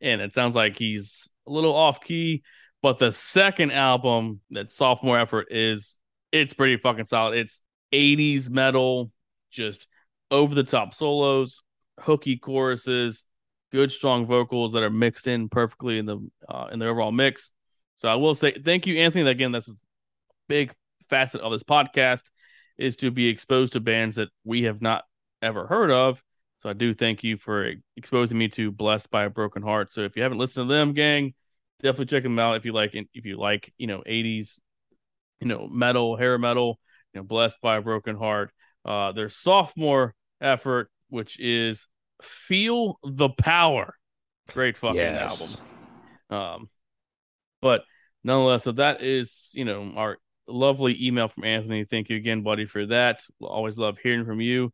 and 0.00 0.20
it 0.20 0.34
sounds 0.34 0.54
like 0.54 0.76
he's 0.76 1.28
a 1.46 1.50
little 1.50 1.74
off 1.74 2.00
key. 2.00 2.42
But 2.82 2.98
the 2.98 3.12
second 3.12 3.72
album, 3.72 4.40
that 4.50 4.72
sophomore 4.72 5.18
effort, 5.18 5.48
is 5.50 5.98
it's 6.32 6.54
pretty 6.54 6.76
fucking 6.76 7.06
solid. 7.06 7.38
It's 7.38 7.60
80s 7.92 8.48
metal, 8.48 9.10
just 9.50 9.86
over 10.30 10.54
the 10.54 10.64
top 10.64 10.94
solos, 10.94 11.62
hooky 11.98 12.36
choruses, 12.36 13.24
good 13.72 13.92
strong 13.92 14.26
vocals 14.26 14.72
that 14.72 14.82
are 14.82 14.90
mixed 14.90 15.26
in 15.26 15.48
perfectly 15.48 15.98
in 15.98 16.06
the 16.06 16.18
uh, 16.48 16.68
in 16.72 16.78
the 16.78 16.86
overall 16.86 17.12
mix. 17.12 17.50
So 17.96 18.08
I 18.08 18.14
will 18.14 18.34
say 18.34 18.52
thank 18.52 18.86
you, 18.86 18.98
Anthony. 18.98 19.28
Again, 19.28 19.52
that's 19.52 19.68
a 19.68 19.76
big 20.48 20.72
facet 21.08 21.40
of 21.40 21.52
this 21.52 21.62
podcast 21.62 22.24
is 22.78 22.96
to 22.96 23.10
be 23.10 23.28
exposed 23.28 23.74
to 23.74 23.80
bands 23.80 24.16
that 24.16 24.30
we 24.44 24.62
have 24.62 24.80
not 24.80 25.04
ever 25.42 25.66
heard 25.66 25.90
of. 25.90 26.22
So 26.60 26.68
I 26.68 26.72
do 26.72 26.94
thank 26.94 27.24
you 27.24 27.36
for 27.36 27.72
exposing 27.96 28.38
me 28.38 28.48
to 28.48 28.70
Blessed 28.70 29.10
by 29.10 29.24
a 29.24 29.30
Broken 29.30 29.62
Heart. 29.62 29.92
So 29.92 30.02
if 30.02 30.16
you 30.16 30.22
haven't 30.22 30.38
listened 30.38 30.68
to 30.68 30.74
them, 30.74 30.92
gang, 30.92 31.34
definitely 31.82 32.06
check 32.06 32.22
them 32.22 32.38
out 32.38 32.56
if 32.56 32.64
you 32.64 32.72
like 32.72 32.94
if 32.94 33.24
you 33.24 33.38
like, 33.38 33.72
you 33.78 33.86
know, 33.86 34.02
80s, 34.06 34.58
you 35.40 35.46
know, 35.48 35.66
metal, 35.68 36.16
hair 36.16 36.38
metal, 36.38 36.78
you 37.12 37.20
know, 37.20 37.24
Blessed 37.24 37.56
by 37.62 37.76
a 37.76 37.82
Broken 37.82 38.16
Heart. 38.16 38.52
Uh 38.84 39.12
their 39.12 39.28
sophomore 39.28 40.14
effort, 40.40 40.90
which 41.08 41.38
is 41.38 41.86
Feel 42.22 42.98
the 43.02 43.28
Power. 43.28 43.94
Great 44.52 44.76
fucking 44.76 44.96
yes. 44.96 45.60
album. 46.30 46.42
Um, 46.42 46.70
but 47.60 47.84
nonetheless, 48.24 48.64
so 48.64 48.72
that 48.72 49.02
is, 49.02 49.50
you 49.52 49.64
know, 49.64 49.92
our 49.96 50.18
lovely 50.46 51.06
email 51.06 51.28
from 51.28 51.44
Anthony. 51.44 51.84
Thank 51.84 52.08
you 52.08 52.16
again, 52.16 52.42
buddy, 52.42 52.66
for 52.66 52.86
that. 52.86 53.22
Always 53.40 53.78
love 53.78 53.98
hearing 54.02 54.24
from 54.24 54.40
you. 54.40 54.72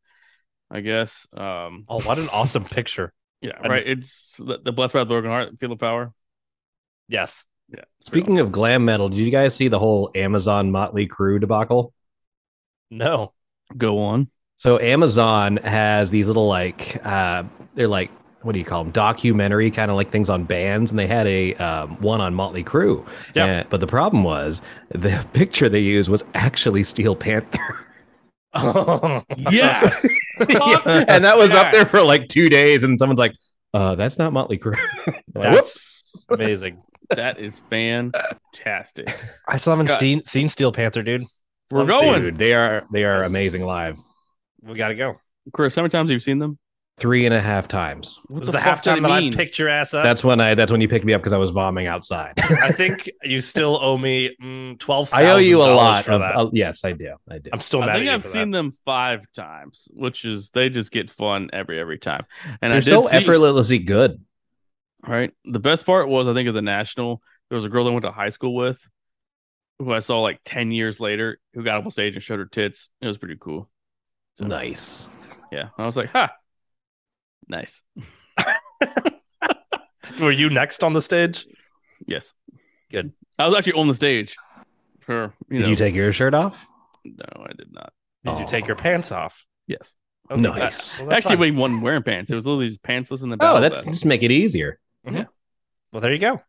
I 0.70 0.80
guess. 0.80 1.26
Um, 1.32 1.84
oh 1.88 2.00
what 2.00 2.18
an 2.18 2.28
awesome 2.30 2.64
picture 2.64 3.12
yeah, 3.40 3.52
I'm 3.62 3.70
right. 3.70 3.84
just- 3.84 3.88
It's 3.88 4.36
the, 4.38 4.58
the 4.64 4.72
blessed 4.72 4.94
by 4.94 5.00
the 5.00 5.06
broken 5.06 5.30
heart. 5.30 5.58
Feel 5.58 5.70
the 5.70 5.76
power. 5.76 6.12
Yes 7.08 7.44
Yeah. 7.72 7.80
it's 8.00 8.08
Speaking 8.08 8.38
of 8.40 8.52
glam 8.52 8.84
metal, 8.84 9.08
did 9.08 9.18
you 9.18 9.30
guys 9.30 9.54
see 9.54 9.68
the 9.68 9.78
whole 9.78 10.10
Amazon 10.14 10.70
Motley 10.70 11.06
Crue 11.08 11.40
debacle? 11.40 11.92
no 12.90 13.32
go 13.76 13.98
on. 13.98 14.30
So 14.56 14.78
Amazon 14.78 15.56
has 15.58 16.10
these 16.10 16.28
little 16.28 16.46
like 16.48 17.00
uh 17.04 17.42
they're 17.74 17.88
like 17.88 18.10
what 18.42 18.52
do 18.52 18.60
you 18.60 18.64
call 18.64 18.84
them 18.84 18.92
documentary 18.92 19.72
kind 19.72 19.90
of 19.90 19.96
like 19.96 20.10
things 20.10 20.30
on 20.30 20.44
bands 20.44 20.92
and 20.92 20.98
they 20.98 21.08
had 21.08 21.26
a 21.26 21.54
um, 21.56 22.00
one 22.00 22.20
on 22.20 22.32
Motley 22.32 22.62
Crue 22.62 23.04
Yeah. 23.34 23.64
But 23.68 23.80
the 23.80 23.88
problem 23.88 24.22
was 24.22 24.60
the 24.90 25.26
picture 25.32 25.68
they 25.68 25.80
used 25.80 26.08
was 26.08 26.22
actually 26.34 26.84
Steel 26.84 27.16
Panther. 27.16 27.86
oh 28.54 29.22
Yes. 29.36 29.80
Fuck 30.38 30.86
and 30.86 31.24
that 31.24 31.36
was 31.36 31.52
up 31.54 31.72
there 31.72 31.84
for 31.86 32.02
like 32.02 32.28
2 32.28 32.48
days 32.48 32.84
and 32.84 32.98
someone's 33.00 33.18
like 33.18 33.34
uh 33.74 33.96
that's 33.96 34.16
not 34.16 34.32
Motley 34.32 34.58
Crue 34.58 34.76
Like, 35.34 35.52
That's 35.52 36.24
amazing 36.30 36.82
that 37.10 37.38
is 37.38 37.60
fantastic. 37.70 39.08
i 39.48 39.56
still 39.56 39.72
haven't 39.72 39.86
God. 39.86 40.00
seen 40.00 40.22
seen 40.22 40.48
steel 40.48 40.72
panther 40.72 41.02
dude 41.02 41.24
We're 41.70 41.80
Some- 41.80 41.88
going. 41.88 42.22
Dude, 42.22 42.38
they 42.38 42.54
are 42.54 42.86
they 42.92 43.04
are 43.04 43.22
amazing 43.22 43.64
live. 43.64 43.98
we 44.62 44.74
gotta 44.74 44.94
go 44.94 45.16
Chris, 45.52 45.74
how 45.74 45.82
many 45.82 45.90
times 45.90 46.10
have 46.10 46.14
you 46.14 46.20
seen 46.20 46.38
them? 46.38 46.58
Three 46.98 47.26
and 47.26 47.34
a 47.34 47.40
half 47.42 47.68
times. 47.68 48.18
What 48.28 48.40
was 48.40 48.50
the, 48.50 48.58
fuck 48.58 48.82
did 48.82 48.94
halftime 48.94 48.98
it 48.98 49.02
that 49.02 49.10
I 49.10 49.30
picked 49.30 49.58
your 49.58 49.68
ass 49.68 49.92
up. 49.92 50.02
That's 50.02 50.24
when 50.24 50.40
I 50.40 50.54
that's 50.54 50.72
when 50.72 50.80
you 50.80 50.88
picked 50.88 51.04
me 51.04 51.12
up 51.12 51.20
because 51.20 51.34
I 51.34 51.36
was 51.36 51.50
vomiting 51.50 51.88
outside. 51.88 52.32
I 52.38 52.72
think 52.72 53.10
you 53.22 53.42
still 53.42 53.78
owe 53.82 53.98
me 53.98 54.34
mm, 54.42 54.78
twelve. 54.78 55.12
I 55.12 55.26
owe 55.26 55.36
you 55.36 55.60
a 55.62 55.64
lot 55.74 56.08
of 56.08 56.22
uh, 56.22 56.50
yes, 56.54 56.86
I 56.86 56.92
do. 56.92 57.16
I 57.28 57.36
do. 57.36 57.50
I'm 57.52 57.60
still 57.60 57.80
mad 57.80 57.90
I 57.90 57.92
think 57.96 58.04
you 58.06 58.12
I've 58.12 58.22
for 58.22 58.28
seen 58.28 58.50
that. 58.50 58.56
them 58.56 58.72
five 58.86 59.30
times, 59.34 59.88
which 59.92 60.24
is 60.24 60.48
they 60.50 60.70
just 60.70 60.90
get 60.90 61.10
fun 61.10 61.50
every 61.52 61.78
every 61.78 61.98
time. 61.98 62.24
And 62.62 62.72
They're 62.72 62.78
I 62.78 62.80
did 62.80 62.84
so 62.84 63.02
see, 63.02 63.16
effortlessly 63.18 63.78
good. 63.78 64.24
Right. 65.06 65.32
The 65.44 65.60
best 65.60 65.86
part 65.86 66.08
was 66.08 66.28
I 66.28 66.34
think 66.34 66.48
of 66.48 66.54
the 66.54 66.62
national. 66.62 67.22
There 67.48 67.56
was 67.56 67.64
a 67.64 67.68
girl 67.68 67.86
I 67.86 67.90
went 67.90 68.04
to 68.04 68.10
high 68.10 68.30
school 68.30 68.54
with, 68.54 68.88
who 69.78 69.92
I 69.92 70.00
saw 70.00 70.20
like 70.20 70.40
ten 70.44 70.72
years 70.72 70.98
later, 71.00 71.38
who 71.54 71.62
got 71.62 71.78
up 71.78 71.84
on 71.84 71.90
stage 71.90 72.14
and 72.14 72.22
showed 72.22 72.38
her 72.38 72.46
tits. 72.46 72.88
It 73.00 73.06
was 73.06 73.18
pretty 73.18 73.36
cool. 73.38 73.70
So, 74.38 74.46
Nice. 74.46 75.08
Yeah, 75.52 75.68
I 75.78 75.86
was 75.86 75.96
like, 75.96 76.10
ha, 76.10 76.32
nice. 77.48 77.82
Were 80.20 80.32
you 80.32 80.50
next 80.50 80.82
on 80.82 80.92
the 80.92 81.00
stage? 81.00 81.46
Yes, 82.04 82.34
Good. 82.90 83.12
I 83.38 83.46
was 83.46 83.56
actually 83.56 83.74
on 83.74 83.86
the 83.86 83.94
stage. 83.94 84.36
For 85.00 85.32
you 85.48 85.58
Did 85.58 85.64
know, 85.64 85.68
you 85.70 85.76
take 85.76 85.94
your 85.94 86.12
shirt 86.12 86.34
off? 86.34 86.66
no, 87.04 87.44
I 87.44 87.52
did 87.56 87.72
not. 87.72 87.92
Did 88.24 88.40
you 88.40 88.46
take 88.46 88.64
oh. 88.64 88.68
your 88.68 88.76
pants 88.76 89.12
off? 89.12 89.44
Yes, 89.68 89.94
Okay. 90.30 90.40
Nice. 90.40 91.00
Well, 91.00 91.12
Actually, 91.12 91.36
fine. 91.36 91.40
we 91.40 91.50
wasn't 91.52 91.82
wearing 91.82 92.02
pants. 92.02 92.30
It 92.30 92.34
was 92.34 92.46
literally 92.46 92.68
just 92.68 92.82
pantsless 92.82 93.22
in 93.22 93.28
the 93.28 93.36
back. 93.36 93.50
Oh, 93.50 93.60
battle 93.60 93.70
that's 93.70 93.84
just 93.84 94.04
make 94.04 94.22
it 94.22 94.30
easier. 94.30 94.78
Well, 95.06 96.00
there 96.00 96.12
you 96.12 96.18
go. 96.18 96.40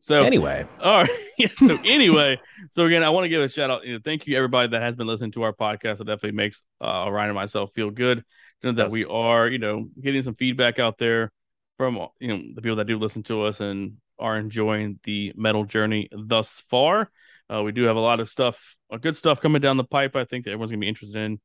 so. 0.00 0.22
Anyway, 0.22 0.66
All 0.80 1.02
right. 1.02 1.10
Yeah. 1.38 1.48
So 1.56 1.76
anyway, 1.84 2.38
so 2.70 2.84
again, 2.86 3.02
I 3.02 3.08
want 3.08 3.24
to 3.24 3.28
give 3.28 3.42
a 3.42 3.48
shout 3.48 3.68
out. 3.70 3.84
You 3.84 3.94
know, 3.94 3.98
thank 4.04 4.26
you 4.26 4.36
everybody 4.36 4.68
that 4.68 4.82
has 4.82 4.94
been 4.94 5.06
listening 5.08 5.32
to 5.32 5.42
our 5.42 5.52
podcast. 5.52 5.94
It 6.00 6.04
definitely 6.06 6.32
makes 6.32 6.62
uh, 6.80 7.08
Ryan 7.10 7.30
and 7.30 7.34
myself 7.34 7.70
feel 7.74 7.90
good 7.90 8.22
that 8.62 8.76
Yes. 8.76 8.90
we 8.92 9.04
are, 9.06 9.48
you 9.48 9.58
know, 9.58 9.88
getting 10.00 10.22
some 10.22 10.36
feedback 10.36 10.78
out 10.78 10.98
there 10.98 11.32
from 11.78 11.98
you 12.20 12.28
know 12.28 12.40
the 12.54 12.62
people 12.62 12.76
that 12.76 12.86
do 12.86 12.96
listen 12.98 13.24
to 13.24 13.42
us 13.44 13.58
and 13.60 13.94
are 14.20 14.36
enjoying 14.36 15.00
the 15.02 15.32
metal 15.36 15.64
journey 15.64 16.08
thus 16.12 16.62
far. 16.70 17.10
Uh, 17.52 17.62
we 17.64 17.72
do 17.72 17.82
have 17.84 17.96
a 17.96 18.00
lot 18.00 18.20
of 18.20 18.28
stuff, 18.28 18.76
uh, 18.92 18.98
good 18.98 19.16
stuff 19.16 19.40
coming 19.40 19.60
down 19.62 19.78
the 19.78 19.84
pipe. 19.84 20.14
I 20.14 20.24
think 20.24 20.44
that 20.44 20.50
everyone's 20.52 20.70
gonna 20.70 20.80
be 20.80 20.88
interested 20.88 21.16
in. 21.18 21.40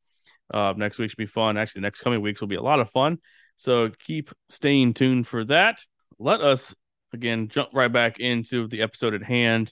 Uh, 0.54 0.74
next 0.78 1.00
week 1.00 1.10
should 1.10 1.18
be 1.18 1.26
fun. 1.26 1.58
Actually, 1.58 1.82
next 1.82 2.02
coming 2.02 2.22
weeks 2.22 2.40
will 2.40 2.48
be 2.50 2.56
a 2.56 2.62
lot 2.62 2.80
of 2.80 2.92
fun. 2.92 3.18
So 3.56 3.90
keep 4.06 4.30
staying 4.50 4.94
tuned 4.94 5.26
for 5.28 5.44
that. 5.46 5.80
Let 6.20 6.42
us 6.42 6.74
again 7.14 7.48
jump 7.50 7.70
right 7.74 7.92
back 7.92 8.20
into 8.20 8.68
the 8.68 8.82
episode 8.82 9.14
at 9.14 9.24
hand. 9.24 9.72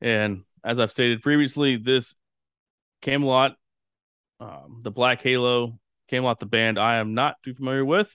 And 0.00 0.42
as 0.62 0.78
I've 0.78 0.92
stated 0.92 1.22
previously, 1.22 1.76
this 1.76 2.14
Kamelot, 3.02 3.54
um, 4.40 4.80
the 4.82 4.90
Black 4.90 5.22
Halo, 5.22 5.78
Kamelot, 6.10 6.38
the 6.38 6.46
band, 6.46 6.78
I 6.78 6.96
am 6.96 7.14
not 7.14 7.36
too 7.44 7.54
familiar 7.54 7.84
with, 7.84 8.14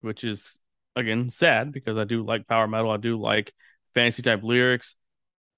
which 0.00 0.24
is 0.24 0.58
again 0.96 1.30
sad 1.30 1.72
because 1.72 1.96
I 1.96 2.04
do 2.04 2.24
like 2.24 2.46
power 2.46 2.66
metal. 2.66 2.90
I 2.90 2.96
do 2.96 3.18
like 3.18 3.52
fantasy 3.94 4.22
type 4.22 4.42
lyrics. 4.42 4.96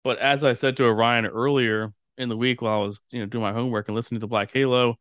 But 0.02 0.18
as 0.18 0.44
I 0.44 0.52
said 0.52 0.76
to 0.76 0.84
Orion 0.84 1.26
earlier 1.26 1.92
in 2.18 2.28
the 2.28 2.36
week 2.36 2.62
while 2.62 2.80
I 2.80 2.84
was 2.84 3.00
you 3.10 3.20
know 3.20 3.26
doing 3.26 3.42
my 3.42 3.52
homework 3.52 3.88
and 3.88 3.94
listening 3.94 4.20
to 4.20 4.24
the 4.24 4.28
Black 4.28 4.50
Halo, 4.52 4.96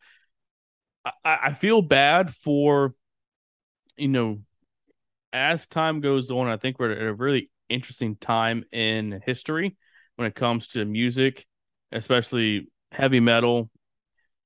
I, 1.05 1.39
I 1.43 1.53
feel 1.53 1.81
bad 1.81 2.33
for 2.33 2.93
you 3.97 4.07
know 4.07 4.39
as 5.33 5.67
time 5.67 5.99
goes 5.99 6.31
on. 6.31 6.47
I 6.47 6.57
think 6.57 6.79
we're 6.79 6.91
at 6.91 7.01
a 7.01 7.13
really 7.13 7.49
interesting 7.67 8.15
time 8.15 8.63
in 8.71 9.21
history 9.25 9.75
when 10.15 10.27
it 10.27 10.35
comes 10.35 10.67
to 10.69 10.85
music, 10.85 11.45
especially 11.91 12.67
heavy 12.91 13.19
metal. 13.19 13.69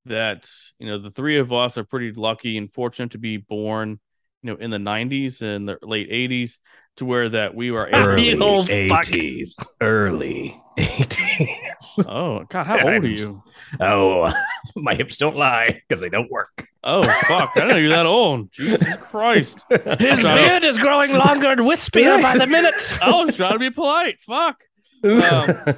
That 0.06 0.48
you 0.80 0.88
know 0.88 1.00
the 1.00 1.12
three 1.12 1.38
of 1.38 1.52
us 1.52 1.78
are 1.78 1.84
pretty 1.84 2.14
lucky 2.14 2.58
and 2.58 2.72
fortunate 2.72 3.12
to 3.12 3.18
be 3.18 3.36
born, 3.36 4.00
you 4.42 4.52
know, 4.52 4.56
in 4.56 4.72
the 4.72 4.78
'90s 4.78 5.42
and 5.42 5.68
the 5.68 5.78
late 5.84 6.10
'80s, 6.10 6.60
to 6.96 7.06
where 7.06 7.28
that 7.28 7.54
we 7.54 7.72
were 7.72 7.88
able. 7.88 7.98
early 8.08 8.30
You 8.30 8.42
old 8.42 8.68
fuck. 8.68 9.06
80s. 9.06 9.56
Early 9.82 10.62
80s. 10.80 11.27
Oh 12.08 12.44
God, 12.50 12.66
how 12.66 12.76
old 12.80 13.04
are 13.04 13.08
you? 13.08 13.44
Oh, 13.80 14.32
my 14.76 14.94
hips 14.96 15.18
don't 15.18 15.36
lie 15.36 15.82
because 15.88 16.00
they 16.02 16.10
don't 16.10 16.30
work. 16.32 16.68
Oh 16.84 17.04
fuck, 17.04 17.52
I 17.56 17.60
didn't 17.62 17.70
know 17.70 17.76
you're 17.78 17.90
that 17.90 18.06
old. 18.06 18.52
Jesus 18.54 18.96
Christ! 18.98 19.64
His 20.00 20.22
So- 20.22 20.34
beard 20.34 20.64
is 20.64 20.78
growing 20.78 21.14
longer 21.14 21.52
and 21.52 21.62
wispier 21.62 22.22
by 22.22 22.38
the 22.38 22.48
minute. 22.48 22.98
I 23.02 23.10
was 23.24 23.36
trying 23.36 23.54
to 23.54 23.60
be 23.60 23.70
polite. 23.70 24.20
Fuck. 24.22 24.64
Um, 25.04 25.18
well, 25.20 25.76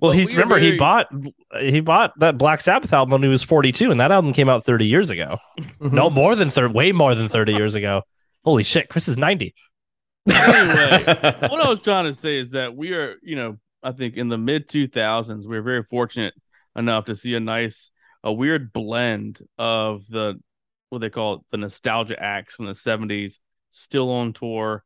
Well, 0.00 0.10
he's 0.12 0.28
we 0.28 0.34
are 0.34 0.36
remember 0.38 0.58
he 0.58 0.76
bought 0.76 1.08
he 1.60 1.80
bought 1.80 2.12
that 2.18 2.36
Black 2.36 2.60
Sabbath 2.60 2.92
album 2.92 3.12
when 3.12 3.22
he 3.22 3.28
was 3.28 3.42
42, 3.42 3.90
and 3.90 4.00
that 4.00 4.10
album 4.12 4.32
came 4.32 4.48
out 4.48 4.64
30 4.64 4.86
years 4.86 5.10
ago. 5.10 5.38
Mm-hmm. 5.58 5.94
No, 5.94 6.10
more 6.10 6.34
than 6.36 6.50
30, 6.50 6.74
way 6.74 6.92
more 6.92 7.14
than 7.14 7.28
30 7.28 7.52
years 7.52 7.74
ago. 7.74 8.02
Holy 8.44 8.64
shit, 8.64 8.88
Chris 8.88 9.08
is 9.08 9.16
90. 9.16 9.54
Anyway, 10.28 11.04
what 11.04 11.60
I 11.60 11.68
was 11.68 11.80
trying 11.82 12.04
to 12.04 12.14
say 12.14 12.36
is 12.38 12.50
that 12.52 12.74
we 12.74 12.92
are, 12.92 13.16
you 13.22 13.36
know, 13.36 13.58
I 13.84 13.92
think 13.92 14.16
in 14.16 14.28
the 14.28 14.38
mid 14.38 14.68
2000s, 14.68 15.46
we 15.46 15.56
were 15.56 15.62
very 15.62 15.82
fortunate 15.84 16.34
enough 16.74 17.04
to 17.04 17.14
see 17.14 17.34
a 17.34 17.40
nice, 17.40 17.90
a 18.24 18.32
weird 18.32 18.72
blend 18.72 19.40
of 19.58 20.06
the, 20.08 20.40
what 20.88 21.00
they 21.00 21.10
call 21.10 21.34
it, 21.34 21.40
the 21.50 21.58
nostalgia 21.58 22.20
acts 22.20 22.54
from 22.54 22.66
the 22.66 22.74
70s 22.74 23.38
still 23.70 24.10
on 24.10 24.32
tour, 24.32 24.82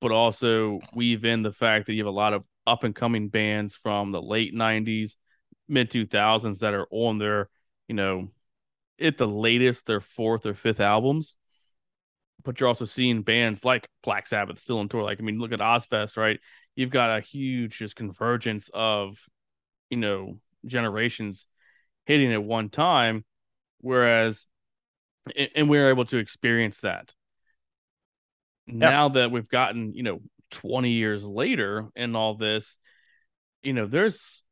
but 0.00 0.10
also 0.10 0.80
weave 0.94 1.24
in 1.24 1.42
the 1.42 1.52
fact 1.52 1.86
that 1.86 1.92
you 1.94 2.00
have 2.04 2.12
a 2.12 2.16
lot 2.16 2.34
of 2.34 2.44
up 2.66 2.84
and 2.84 2.94
coming 2.94 3.28
bands 3.28 3.76
from 3.76 4.10
the 4.10 4.20
late 4.20 4.52
90s, 4.52 5.16
mid 5.68 5.90
2000s 5.90 6.58
that 6.60 6.74
are 6.74 6.88
on 6.90 7.18
their, 7.18 7.48
you 7.86 7.94
know, 7.94 8.32
at 9.00 9.16
the 9.16 9.28
latest, 9.28 9.86
their 9.86 10.00
fourth 10.00 10.44
or 10.44 10.54
fifth 10.54 10.80
albums 10.80 11.36
but 12.44 12.58
you're 12.58 12.68
also 12.68 12.84
seeing 12.84 13.22
bands 13.22 13.64
like 13.64 13.88
Black 14.02 14.26
Sabbath 14.26 14.58
still 14.58 14.78
on 14.78 14.88
tour. 14.88 15.02
Like, 15.02 15.20
I 15.20 15.22
mean, 15.22 15.38
look 15.38 15.52
at 15.52 15.60
Ozzfest, 15.60 16.16
right? 16.16 16.40
You've 16.76 16.90
got 16.90 17.16
a 17.16 17.20
huge 17.20 17.78
just 17.78 17.96
convergence 17.96 18.70
of, 18.72 19.18
you 19.90 19.96
know, 19.96 20.38
generations 20.66 21.46
hitting 22.06 22.32
at 22.32 22.42
one 22.42 22.70
time, 22.70 23.24
whereas, 23.80 24.46
and, 25.54 25.68
we're 25.68 25.90
able 25.90 26.04
to 26.06 26.16
experience 26.16 26.80
that. 26.80 27.12
Now 28.66 29.08
that 29.10 29.30
we've 29.30 29.48
gotten, 29.48 29.94
you 29.94 30.02
know, 30.02 30.20
20 30.52 30.90
years 30.90 31.24
later 31.24 31.88
and 31.96 32.16
all 32.16 32.34
this, 32.34 32.76
you 33.62 33.72
know, 33.72 33.86
there's 33.86 34.42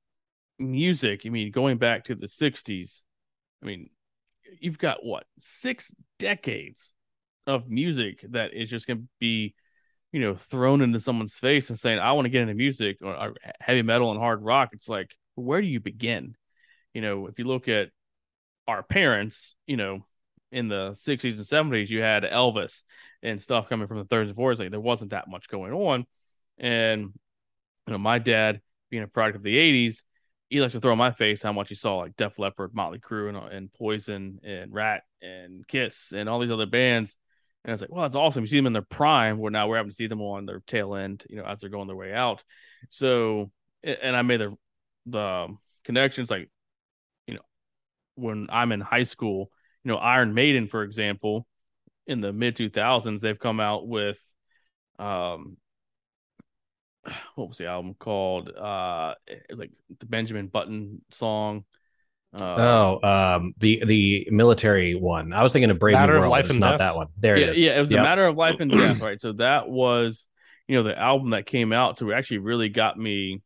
music. 0.59 1.23
I 1.25 1.29
mean, 1.29 1.51
going 1.53 1.79
back 1.79 2.05
to 2.05 2.15
the 2.15 2.27
60s, 2.27 3.03
I 3.63 3.67
mean, 3.67 3.91
you've 4.61 4.79
got 4.79 5.05
what, 5.05 5.25
six 5.39 5.95
decades 6.19 6.95
of 7.47 7.69
music 7.69 8.25
that 8.31 8.55
is 8.55 8.69
just 8.69 8.87
going 8.87 8.99
to 8.99 9.09
be, 9.19 9.55
you 10.13 10.21
know, 10.21 10.35
thrown 10.35 10.81
into 10.81 11.01
someone's 11.01 11.35
face 11.35 11.69
and 11.69 11.79
saying, 11.79 11.99
I 11.99 12.13
want 12.13 12.27
to 12.27 12.31
get 12.31 12.43
into 12.43 12.55
music 12.55 12.99
or 13.03 13.35
heavy 13.61 13.83
metal 13.83 14.11
and 14.11 14.19
hard 14.19 14.43
rock. 14.43 14.71
It's 14.73 14.89
like, 14.89 15.15
where 15.35 15.61
do 15.61 15.67
you 15.67 15.81
begin? 15.81 16.35
You 16.95 17.03
know, 17.03 17.27
if 17.27 17.39
you 17.39 17.45
look 17.45 17.69
at 17.69 17.91
our 18.67 18.83
parents, 18.83 19.55
you 19.67 19.77
know, 19.77 20.05
in 20.51 20.69
the 20.69 20.93
60s 20.93 21.37
and 21.37 21.73
70s, 21.73 21.91
you 21.91 22.01
had 22.01 22.23
Elvis 22.23 22.85
and 23.23 23.41
stuff 23.41 23.69
coming 23.69 23.87
from 23.87 23.99
the 23.99 24.05
30s 24.05 24.29
and 24.29 24.37
40s. 24.37 24.59
Like, 24.59 24.71
there 24.71 24.81
wasn't 24.81 25.11
that 25.11 25.29
much 25.29 25.49
going 25.49 25.73
on. 25.73 26.07
And, 26.57 27.13
you 27.87 27.93
know, 27.93 27.99
my 27.99 28.19
dad, 28.19 28.61
being 28.91 29.03
a 29.03 29.09
product 29.09 29.37
of 29.37 29.43
the 29.43 29.57
80s, 29.57 30.03
he 30.49 30.63
likes 30.63 30.73
to 30.73 30.81
throw 30.81 30.93
in 30.93 30.99
my 30.99 31.11
face 31.11 31.43
how 31.43 31.53
much 31.53 31.69
he 31.69 31.75
saw 31.75 31.97
like 31.97 32.17
Def 32.17 32.39
Leppard, 32.39 32.75
Motley 32.75 32.99
Crue, 32.99 33.29
and, 33.29 33.37
and 33.53 33.73
Poison, 33.75 34.41
and 34.43 34.73
Ratt, 34.73 35.03
and 35.21 35.69
Kiss, 35.69 36.13
and 36.13 36.29
all 36.29 36.41
these 36.41 36.51
other 36.51 36.65
bands. 36.65 37.19
And 37.65 37.73
I 37.73 37.75
was 37.75 37.81
like, 37.81 37.91
well, 37.91 38.03
that's 38.03 38.17
awesome. 38.17 38.45
You 38.45 38.49
see 38.49 38.57
them 38.57 38.67
in 38.67 38.73
their 38.73 38.83
prime, 38.83 39.39
where 39.39 39.51
now 39.51 39.69
we're 39.69 39.77
having 39.77 39.91
to 39.91 39.97
see 39.97 40.07
them 40.07 40.23
on 40.23 40.47
their 40.47 40.63
tail 40.67 40.95
end, 40.95 41.25
you 41.29 41.37
know, 41.37 41.45
as 41.45 41.61
they're 41.61 41.71
going 41.71 41.87
their 41.87 41.97
way 41.97 42.13
out. 42.13 42.43
So, 42.91 43.51
and 43.83 44.17
I 44.17 44.23
made 44.23 44.41
the 44.41 44.57
the 45.07 45.49
connections 45.85 46.31
like, 46.31 46.51
you 47.27 47.35
know, 47.35 47.43
when 48.15 48.49
I'm 48.51 48.73
in 48.73 48.81
high 48.81 49.05
school, 49.05 49.51
you 49.85 49.91
know, 49.91 49.99
Iron 49.99 50.35
Maiden, 50.35 50.69
for 50.69 50.83
example, 50.83 51.47
in 52.07 52.21
the 52.21 52.33
mid 52.33 52.57
2000s, 52.57 53.21
they've 53.21 53.39
come 53.39 53.61
out 53.61 53.87
with, 53.87 54.19
um, 54.99 55.57
what 57.35 57.49
was 57.49 57.59
the 57.59 57.67
album 57.67 57.95
called? 57.99 58.51
Uh, 58.51 59.15
it 59.27 59.47
was 59.51 59.59
like 59.59 59.73
the 59.99 60.07
Benjamin 60.07 60.49
Button 60.49 61.03
song. 61.11 61.65
Uh, 62.39 62.99
oh, 63.03 63.09
um, 63.37 63.55
the 63.59 63.83
the 63.87 64.29
military 64.31 64.95
one. 64.95 65.33
I 65.33 65.43
was 65.43 65.53
thinking 65.53 65.71
of 65.71 65.79
Brave 65.79 65.95
Matter 65.95 66.13
New 66.13 66.19
of 66.19 66.23
World. 66.23 66.31
Life 66.33 66.45
It's 66.47 66.55
and 66.55 66.61
not 66.61 66.73
Death? 66.73 66.79
that 66.81 66.97
one. 66.97 67.07
There 67.17 67.37
yeah, 67.39 67.47
it 67.47 67.51
is. 67.51 67.61
yeah, 67.61 67.77
it 67.77 67.81
was 67.81 67.91
Yep. 67.91 68.01
a 68.01 68.03
matter 68.03 68.27
of 68.27 68.37
life 68.37 68.61
and 68.61 68.71
death, 68.71 69.01
right? 69.01 69.21
So 69.21 69.33
that 69.33 69.69
was, 69.69 70.29
you 70.67 70.77
know, 70.77 70.83
the 70.83 70.99
album 70.99 71.31
that 71.31 71.47
came 71.47 71.73
out 71.73 71.97
to 71.99 72.13
actually 72.13 72.39
really 72.39 72.69
got 72.69 72.99
me 72.99 73.41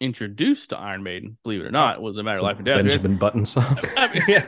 introduced 0.00 0.70
to 0.70 0.78
Iron 0.78 1.02
Maiden. 1.04 1.38
Believe 1.44 1.60
it 1.60 1.66
or 1.66 1.70
not, 1.70 2.02
was 2.02 2.16
a 2.16 2.22
matter 2.24 2.38
of 2.38 2.42
life 2.44 2.56
and 2.56 2.66
death. 2.66 2.82
Benjamin 2.84 3.18
Button 3.18 3.46
song. 3.46 3.78
I 3.96 4.44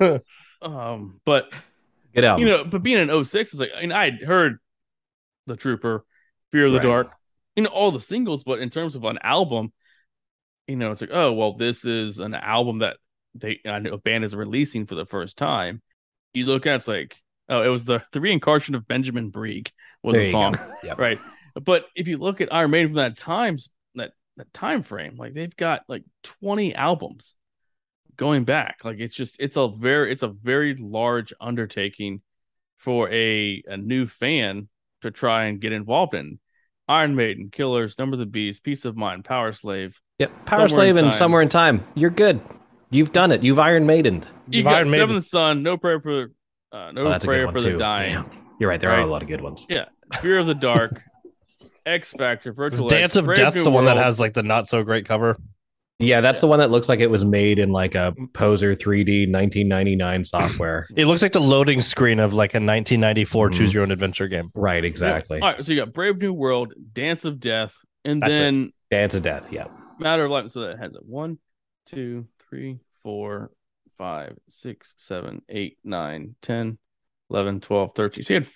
mean, 0.00 0.20
um, 0.62 1.20
but 1.24 1.52
Get 2.14 2.24
out. 2.24 2.38
you 2.40 2.46
know, 2.46 2.64
but 2.64 2.82
being 2.82 2.98
in 2.98 3.24
06 3.24 3.52
is 3.52 3.60
like, 3.60 3.70
I 3.76 3.82
mean, 3.82 3.92
I 3.92 4.04
had 4.06 4.22
heard 4.22 4.58
the 5.46 5.56
Trooper, 5.56 6.04
Fear 6.50 6.66
of 6.66 6.72
the 6.72 6.78
Right. 6.78 6.84
Dark, 6.84 7.10
you 7.56 7.62
know, 7.64 7.68
all 7.68 7.92
the 7.92 8.00
singles, 8.00 8.42
but 8.42 8.58
in 8.60 8.70
terms 8.70 8.94
of 8.96 9.04
an 9.04 9.18
album, 9.22 9.72
you 10.66 10.76
know, 10.76 10.92
it's 10.92 11.00
like, 11.00 11.10
oh, 11.12 11.32
well, 11.32 11.54
this 11.54 11.84
is 11.84 12.18
an 12.18 12.34
album 12.34 12.80
that 12.80 12.96
they 13.34 13.60
I 13.66 13.78
know 13.78 13.94
a 13.94 13.98
band 13.98 14.24
is 14.24 14.34
releasing 14.34 14.86
for 14.86 14.94
the 14.94 15.06
first 15.06 15.36
time. 15.36 15.82
You 16.32 16.46
look 16.46 16.66
at 16.66 16.72
it, 16.72 16.76
it's 16.76 16.88
like, 16.88 17.16
oh, 17.48 17.62
it 17.62 17.68
was 17.68 17.84
the 17.84 18.02
the 18.12 18.20
reincarnation 18.20 18.74
of 18.74 18.88
Benjamin 18.88 19.30
Breeg 19.30 19.70
was 20.02 20.16
the 20.16 20.30
song. 20.30 20.58
Yep. 20.82 20.98
right? 20.98 21.20
But 21.54 21.86
if 21.94 22.08
you 22.08 22.18
look 22.18 22.40
at 22.40 22.52
Iron 22.52 22.70
Maiden 22.70 22.88
from 22.88 22.96
that 22.96 23.16
times 23.16 23.70
that 23.94 24.12
that 24.36 24.52
time 24.52 24.82
frame, 24.82 25.16
like 25.16 25.34
they've 25.34 25.56
got 25.56 25.82
like 25.88 26.04
20 26.22 26.74
albums 26.74 27.34
going 28.16 28.44
back. 28.44 28.80
Like 28.84 28.98
it's 28.98 29.16
just 29.16 29.36
it's 29.38 29.56
a 29.56 29.68
very 29.68 30.12
it's 30.12 30.22
a 30.22 30.28
very 30.28 30.74
large 30.74 31.32
undertaking 31.40 32.22
for 32.76 33.10
a 33.10 33.62
a 33.66 33.76
new 33.76 34.06
fan 34.06 34.68
to 35.02 35.10
try 35.10 35.44
and 35.44 35.60
get 35.60 35.72
involved 35.72 36.14
in. 36.14 36.38
Iron 36.88 37.16
Maiden, 37.16 37.50
Killers, 37.50 37.98
Number 37.98 38.14
of 38.14 38.20
the 38.20 38.26
Beast, 38.26 38.62
Piece 38.62 38.84
of 38.84 38.96
Mind, 38.96 39.24
Power 39.24 39.52
Slave. 39.52 39.98
Yep. 40.18 40.46
Power 40.46 40.68
Somewhere 40.68 40.68
Slave 40.68 40.96
and 40.96 41.14
Somewhere 41.14 41.42
in 41.42 41.48
Time. 41.48 41.84
You're 41.94 42.10
good. 42.10 42.40
You've 42.90 43.12
done 43.12 43.32
it. 43.32 43.42
You've 43.42 43.58
Iron 43.58 43.86
Maidened. 43.86 44.26
You 44.48 44.58
You've 44.58 44.64
got 44.64 44.74
Iron 44.76 44.90
Maiden. 44.90 45.08
Seventh 45.08 45.26
Son, 45.26 45.62
No 45.62 45.76
Prayer 45.76 46.00
for 46.00 46.30
uh, 46.72 46.92
No 46.92 47.02
Oh, 47.06 47.08
that's 47.10 47.24
a 47.24 47.28
good 47.28 47.32
Prayer 47.34 47.48
for 47.52 47.58
too. 47.58 47.72
the 47.72 47.78
Dying, 47.78 48.12
Damn. 48.14 48.30
You're 48.60 48.70
right. 48.70 48.80
There 48.80 48.90
are 48.90 49.00
a 49.00 49.06
lot 49.06 49.22
of 49.22 49.28
good 49.28 49.40
ones. 49.40 49.66
Yeah. 49.68 49.86
Fear 50.20 50.38
of 50.38 50.46
the 50.46 50.54
Dark, 50.54 51.02
X 51.86 52.12
Factor, 52.12 52.50
Is 52.50 52.56
Virtual 52.56 52.88
Dance 52.88 53.12
X, 53.12 53.16
of 53.16 53.24
Brave 53.26 53.36
Death 53.38 53.54
New 53.56 53.64
the 53.64 53.70
one 53.70 53.84
that 53.86 53.96
has 53.96 54.20
like 54.20 54.34
the 54.34 54.42
not 54.44 54.66
so 54.68 54.82
great 54.84 55.04
cover? 55.06 55.36
Yeah, 55.98 56.20
that's 56.20 56.40
the 56.40 56.46
one 56.46 56.58
that 56.58 56.70
looks 56.70 56.88
like 56.90 57.00
it 57.00 57.10
was 57.10 57.24
made 57.24 57.58
in 57.58 57.70
like 57.70 57.94
a 57.94 58.14
Poser 58.34 58.76
3D 58.76 59.30
1999 59.32 60.24
software. 60.24 60.86
It 60.94 61.06
looks 61.06 61.22
like 61.22 61.32
the 61.32 61.40
loading 61.40 61.80
screen 61.80 62.18
of 62.18 62.34
like 62.34 62.52
a 62.52 62.58
1994 62.60 63.48
Mhm. 63.48 63.52
choose 63.54 63.72
your 63.74 63.82
own 63.82 63.90
adventure 63.90 64.28
game. 64.28 64.50
right, 64.54 64.84
exactly. 64.84 65.40
All 65.40 65.52
right, 65.52 65.64
so 65.64 65.72
you 65.72 65.80
got 65.80 65.92
Brave 65.94 66.18
New 66.18 66.32
World, 66.34 66.74
Dance 66.92 67.24
of 67.24 67.40
Death, 67.40 67.74
and 68.04 68.22
That's 68.22 68.32
it. 68.34 68.38
then 68.38 68.72
Dance 68.90 69.14
of 69.14 69.22
Death. 69.22 69.50
Yeah. 69.52 69.68
Matter 69.98 70.26
of 70.26 70.30
Life. 70.30 70.50
So 70.50 70.60
that 70.62 70.78
has 70.78 70.92
a 70.94 70.98
one, 70.98 71.38
two, 71.86 72.26
three, 72.50 72.78
four, 73.02 73.50
five, 73.96 74.36
six, 74.50 74.94
seven, 74.98 75.40
eight, 75.48 75.78
nine, 75.82 76.34
10, 76.42 76.76
11, 77.30 77.60
12, 77.60 77.92
13. 77.94 78.22
So 78.24 78.34
you 78.34 78.40
had 78.40 78.48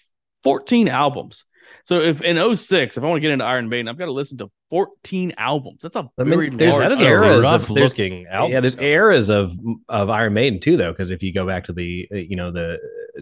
14 0.42 0.88
albums. 0.88 1.46
So 1.87 2.00
if 2.00 2.20
in 2.20 2.37
06, 2.57 2.98
if 2.98 3.03
I 3.03 3.07
want 3.07 3.16
to 3.16 3.20
get 3.22 3.31
into 3.31 3.44
Iron 3.46 3.70
Maiden, 3.70 3.88
I've 3.88 3.96
got 3.98 4.05
to 4.07 4.12
listen 4.12 4.37
to 4.38 4.50
14 4.70 5.33
albums. 5.37 5.80
That's 5.83 5.96
a 5.96 6.09
I 6.18 6.22
mean, 6.22 6.30
very 6.30 6.50
there's- 6.50 6.76
large 6.76 6.88
That 6.88 6.92
is 6.92 7.00
a 7.02 7.06
eras 7.06 7.37
of- 7.37 7.42
rough 7.42 7.68
there's- 7.68 7.90
looking 7.98 8.26
album. 8.28 8.52
Yeah, 8.52 8.61
there's 8.61 8.78
eras 8.78 9.28
of 9.28 9.56
of 9.88 10.09
Iron 10.11 10.33
Maiden 10.35 10.61
too, 10.61 10.76
though, 10.76 10.92
because 10.92 11.11
if 11.11 11.22
you 11.22 11.33
go 11.33 11.44
back 11.46 11.64
to 11.64 11.72
the 11.72 12.09
uh, 12.12 12.16
you 12.16 12.37
know 12.37 12.50
the 12.50 12.78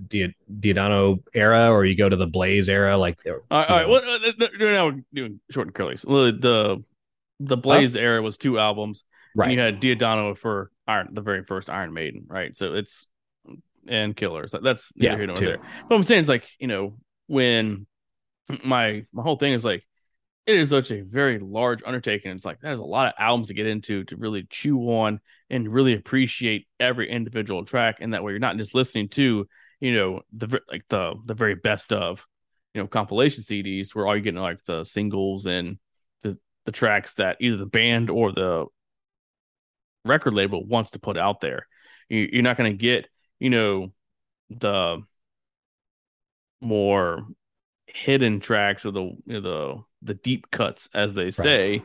Di- 0.06 0.34
Diodano 0.60 1.22
era, 1.34 1.70
or 1.70 1.84
you 1.86 1.96
go 1.96 2.08
to 2.08 2.16
the 2.16 2.26
Blaze 2.26 2.68
era, 2.68 2.96
like 2.96 3.18
All 3.26 3.32
right, 3.50 3.70
all 3.70 3.76
right. 3.76 3.88
Well, 3.88 4.02
uh, 4.04 4.28
uh, 4.28 4.44
uh, 4.44 4.48
now 4.58 4.86
we're 4.86 5.04
doing 5.14 5.40
short 5.50 5.66
and 5.68 5.74
curly. 5.74 5.96
So 5.96 6.30
the 6.30 6.32
the, 6.38 6.84
the 7.40 7.56
Blaze 7.56 7.96
era 7.96 8.20
was 8.22 8.36
two 8.38 8.58
albums. 8.58 9.04
And 9.34 9.40
right, 9.40 9.50
you 9.52 9.58
had 9.58 9.80
Diodano 9.80 10.36
for 10.36 10.70
Iron, 10.86 11.08
the 11.12 11.20
very 11.22 11.44
first 11.44 11.70
Iron 11.70 11.92
Maiden, 11.94 12.26
right? 12.28 12.56
So 12.56 12.74
it's 12.74 13.06
and 13.86 14.14
Killers. 14.14 14.50
That's 14.62 14.92
neither 14.94 15.12
Yeah, 15.12 15.16
here 15.16 15.26
nor 15.26 15.36
two. 15.36 15.46
there. 15.46 15.58
What 15.86 15.96
I'm 15.96 16.02
saying 16.02 16.22
is 16.22 16.28
like 16.28 16.46
you 16.58 16.66
know 16.66 16.98
when 17.26 17.86
my 18.64 19.06
my 19.12 19.22
whole 19.22 19.36
thing 19.36 19.54
is 19.54 19.64
like 19.64 19.86
it 20.48 20.54
is 20.56 20.70
such 20.70 20.90
a 20.90 21.02
very 21.02 21.38
large 21.38 21.82
undertaking. 21.84 22.30
It's 22.30 22.46
like 22.46 22.58
there's 22.60 22.78
a 22.78 22.84
lot 22.84 23.08
of 23.08 23.14
albums 23.18 23.48
to 23.48 23.54
get 23.54 23.66
into 23.66 24.04
to 24.04 24.16
really 24.16 24.46
chew 24.48 24.78
on 24.94 25.20
and 25.50 25.70
really 25.70 25.92
appreciate 25.92 26.66
every 26.80 27.10
individual 27.10 27.66
track, 27.66 27.98
and 28.00 28.14
that 28.14 28.24
way 28.24 28.32
you're 28.32 28.38
not 28.38 28.56
just 28.56 28.74
listening 28.74 29.10
to 29.10 29.46
you 29.78 29.94
know 29.94 30.22
the 30.32 30.58
like 30.70 30.84
the 30.88 31.14
the 31.26 31.34
very 31.34 31.54
best 31.54 31.92
of 31.92 32.26
you 32.72 32.80
know 32.80 32.86
compilation 32.86 33.42
CDs 33.42 33.94
where 33.94 34.06
all 34.06 34.16
you're 34.16 34.22
getting 34.22 34.40
like 34.40 34.64
the 34.64 34.84
singles 34.84 35.44
and 35.44 35.78
the 36.22 36.38
the 36.64 36.72
tracks 36.72 37.12
that 37.14 37.36
either 37.40 37.58
the 37.58 37.66
band 37.66 38.08
or 38.08 38.32
the 38.32 38.64
record 40.06 40.32
label 40.32 40.64
wants 40.64 40.92
to 40.92 40.98
put 40.98 41.18
out 41.18 41.42
there. 41.42 41.66
You, 42.08 42.26
you're 42.32 42.42
not 42.42 42.56
going 42.56 42.72
to 42.72 42.78
get 42.78 43.06
you 43.38 43.50
know 43.50 43.92
the 44.48 45.02
more 46.62 47.26
hidden 47.86 48.40
tracks 48.40 48.86
or 48.86 48.92
the 48.92 49.02
you 49.02 49.20
know, 49.26 49.40
the 49.40 49.87
the 50.02 50.14
deep 50.14 50.50
cuts 50.50 50.88
as 50.94 51.14
they 51.14 51.30
say 51.30 51.82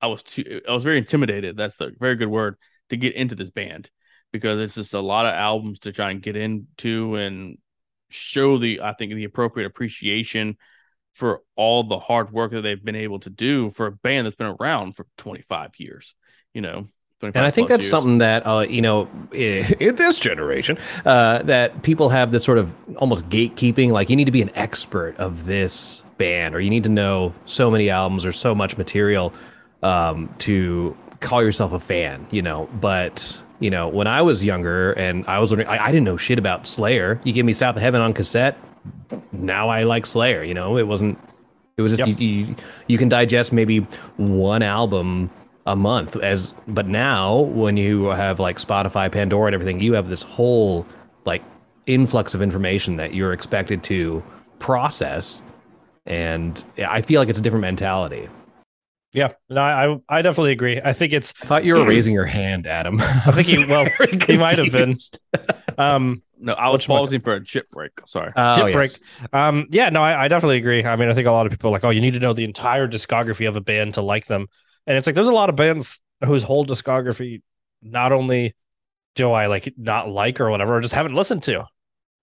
I 0.00 0.08
was 0.08 0.22
too 0.22 0.60
I 0.68 0.72
was 0.72 0.84
very 0.84 0.98
intimidated. 0.98 1.56
That's 1.56 1.76
the 1.76 1.92
very 1.98 2.16
good 2.16 2.28
word 2.28 2.56
to 2.90 2.96
get 2.96 3.14
into 3.14 3.34
this 3.34 3.50
band 3.50 3.90
because 4.32 4.58
it's 4.58 4.74
just 4.74 4.94
a 4.94 5.00
lot 5.00 5.26
of 5.26 5.34
albums 5.34 5.80
to 5.80 5.92
try 5.92 6.10
and 6.10 6.22
get 6.22 6.36
into 6.36 7.14
and 7.16 7.58
show 8.10 8.58
the 8.58 8.80
I 8.82 8.94
think 8.94 9.14
the 9.14 9.24
appropriate 9.24 9.66
appreciation 9.66 10.56
for 11.14 11.42
all 11.56 11.84
the 11.84 11.98
hard 11.98 12.32
work 12.32 12.52
that 12.52 12.62
they've 12.62 12.82
been 12.82 12.96
able 12.96 13.20
to 13.20 13.30
do 13.30 13.70
for 13.70 13.86
a 13.86 13.92
band 13.92 14.26
that's 14.26 14.36
been 14.36 14.56
around 14.60 14.96
for 14.96 15.06
25 15.18 15.72
years, 15.78 16.14
you 16.54 16.62
know. 16.62 16.88
25 17.22 17.36
And 17.40 17.46
I 17.46 17.50
think 17.52 17.68
that's 17.68 17.84
years. 17.84 17.90
something 17.90 18.18
that 18.18 18.44
uh, 18.46 18.66
you 18.68 18.82
know 18.82 19.08
in 19.32 19.94
this 19.96 20.18
generation 20.18 20.76
uh, 21.06 21.42
that 21.44 21.82
people 21.82 22.08
have 22.08 22.32
this 22.32 22.42
sort 22.42 22.58
of 22.58 22.74
almost 22.96 23.28
gatekeeping. 23.28 23.92
Like 23.92 24.10
you 24.10 24.16
need 24.16 24.24
to 24.24 24.32
be 24.32 24.42
an 24.42 24.50
expert 24.56 25.16
of 25.18 25.46
this 25.46 26.02
band, 26.18 26.54
or 26.54 26.60
you 26.60 26.68
need 26.70 26.82
to 26.82 26.88
know 26.90 27.32
so 27.46 27.70
many 27.70 27.90
albums 27.90 28.24
or 28.26 28.32
so 28.32 28.54
much 28.56 28.76
material 28.76 29.32
um, 29.84 30.34
to 30.38 30.96
call 31.20 31.42
yourself 31.42 31.72
a 31.72 31.78
fan. 31.78 32.26
You 32.32 32.42
know, 32.42 32.68
but 32.80 33.40
you 33.60 33.70
know 33.70 33.86
when 33.88 34.08
I 34.08 34.20
was 34.22 34.44
younger 34.44 34.92
and 34.94 35.24
I 35.28 35.38
was 35.38 35.50
wondering, 35.52 35.68
I, 35.68 35.84
I 35.84 35.86
didn't 35.86 36.04
know 36.04 36.16
shit 36.16 36.38
about 36.40 36.66
Slayer. 36.66 37.20
You 37.22 37.32
give 37.32 37.46
me 37.46 37.52
South 37.52 37.76
of 37.76 37.82
Heaven 37.82 38.00
on 38.00 38.12
cassette, 38.14 38.58
now 39.30 39.68
I 39.68 39.84
like 39.84 40.06
Slayer. 40.06 40.42
You 40.42 40.54
know, 40.54 40.76
it 40.76 40.88
wasn't. 40.88 41.18
It 41.76 41.82
was 41.82 41.96
just 41.96 42.08
Yep. 42.08 42.18
you, 42.20 42.26
you. 42.26 42.56
You 42.88 42.98
can 42.98 43.08
digest 43.08 43.52
maybe 43.52 43.78
one 44.16 44.62
album 44.62 45.30
a 45.66 45.76
month 45.76 46.16
as, 46.16 46.52
but 46.66 46.88
now 46.88 47.38
when 47.40 47.76
you 47.76 48.06
have 48.06 48.40
like 48.40 48.58
Spotify, 48.58 49.10
Pandora, 49.10 49.46
and 49.46 49.54
everything, 49.54 49.80
you 49.80 49.92
have 49.94 50.08
this 50.08 50.22
whole 50.22 50.86
like 51.24 51.42
influx 51.86 52.34
of 52.34 52.42
information 52.42 52.96
that 52.96 53.14
you're 53.14 53.32
expected 53.32 53.82
to 53.84 54.22
process, 54.58 55.42
and 56.06 56.64
I 56.78 57.02
feel 57.02 57.20
like 57.20 57.28
it's 57.28 57.38
a 57.38 57.42
different 57.42 57.62
mentality. 57.62 58.28
Yeah, 59.12 59.32
no, 59.50 59.60
I 59.60 59.98
I 60.08 60.22
definitely 60.22 60.52
agree. 60.52 60.80
I 60.82 60.94
think 60.94 61.12
it's 61.12 61.34
I 61.42 61.46
thought 61.46 61.64
you 61.64 61.74
were 61.74 61.84
raising 61.86 62.14
your 62.14 62.24
hand, 62.24 62.66
Adam. 62.66 62.98
I 63.00 63.30
think 63.32 63.46
he- 63.46 63.64
well, 63.66 63.86
he 64.26 64.36
might 64.38 64.58
have 64.58 64.72
been. 64.72 64.96
um 65.78 66.22
No, 66.38 66.54
I 66.54 66.70
was 66.70 66.86
pausing 66.86 67.20
for 67.20 67.34
a 67.34 67.44
chip 67.44 67.70
break. 67.70 67.92
Sorry. 68.06 68.32
Oh, 68.34 68.56
Chip 68.56 68.74
yes. 68.74 68.96
break. 68.98 69.32
Um, 69.34 69.66
yeah, 69.70 69.90
no, 69.90 70.02
I, 70.02 70.24
I 70.24 70.28
definitely 70.28 70.56
agree. 70.56 70.84
I 70.84 70.96
mean, 70.96 71.08
I 71.08 71.14
think 71.14 71.28
a 71.28 71.30
lot 71.30 71.46
of 71.46 71.52
people 71.52 71.68
are 71.70 71.72
like, 71.72 71.84
oh, 71.84 71.90
you 71.90 72.00
need 72.00 72.14
to 72.14 72.20
know 72.20 72.32
the 72.32 72.42
entire 72.44 72.88
discography 72.88 73.46
of 73.48 73.54
a 73.56 73.60
band 73.60 73.94
to 73.94 74.02
like 74.02 74.26
them. 74.26 74.48
And 74.86 74.96
it's 74.96 75.06
like 75.06 75.14
there's 75.14 75.28
a 75.28 75.32
lot 75.32 75.48
of 75.48 75.56
bands 75.56 76.00
whose 76.24 76.42
whole 76.42 76.64
discography 76.66 77.42
not 77.82 78.12
only 78.12 78.54
do 79.14 79.30
I 79.30 79.46
like 79.46 79.72
not 79.76 80.08
like 80.08 80.40
or 80.40 80.50
whatever, 80.50 80.76
or 80.76 80.80
just 80.80 80.94
haven't 80.94 81.14
listened 81.14 81.42
to. 81.44 81.64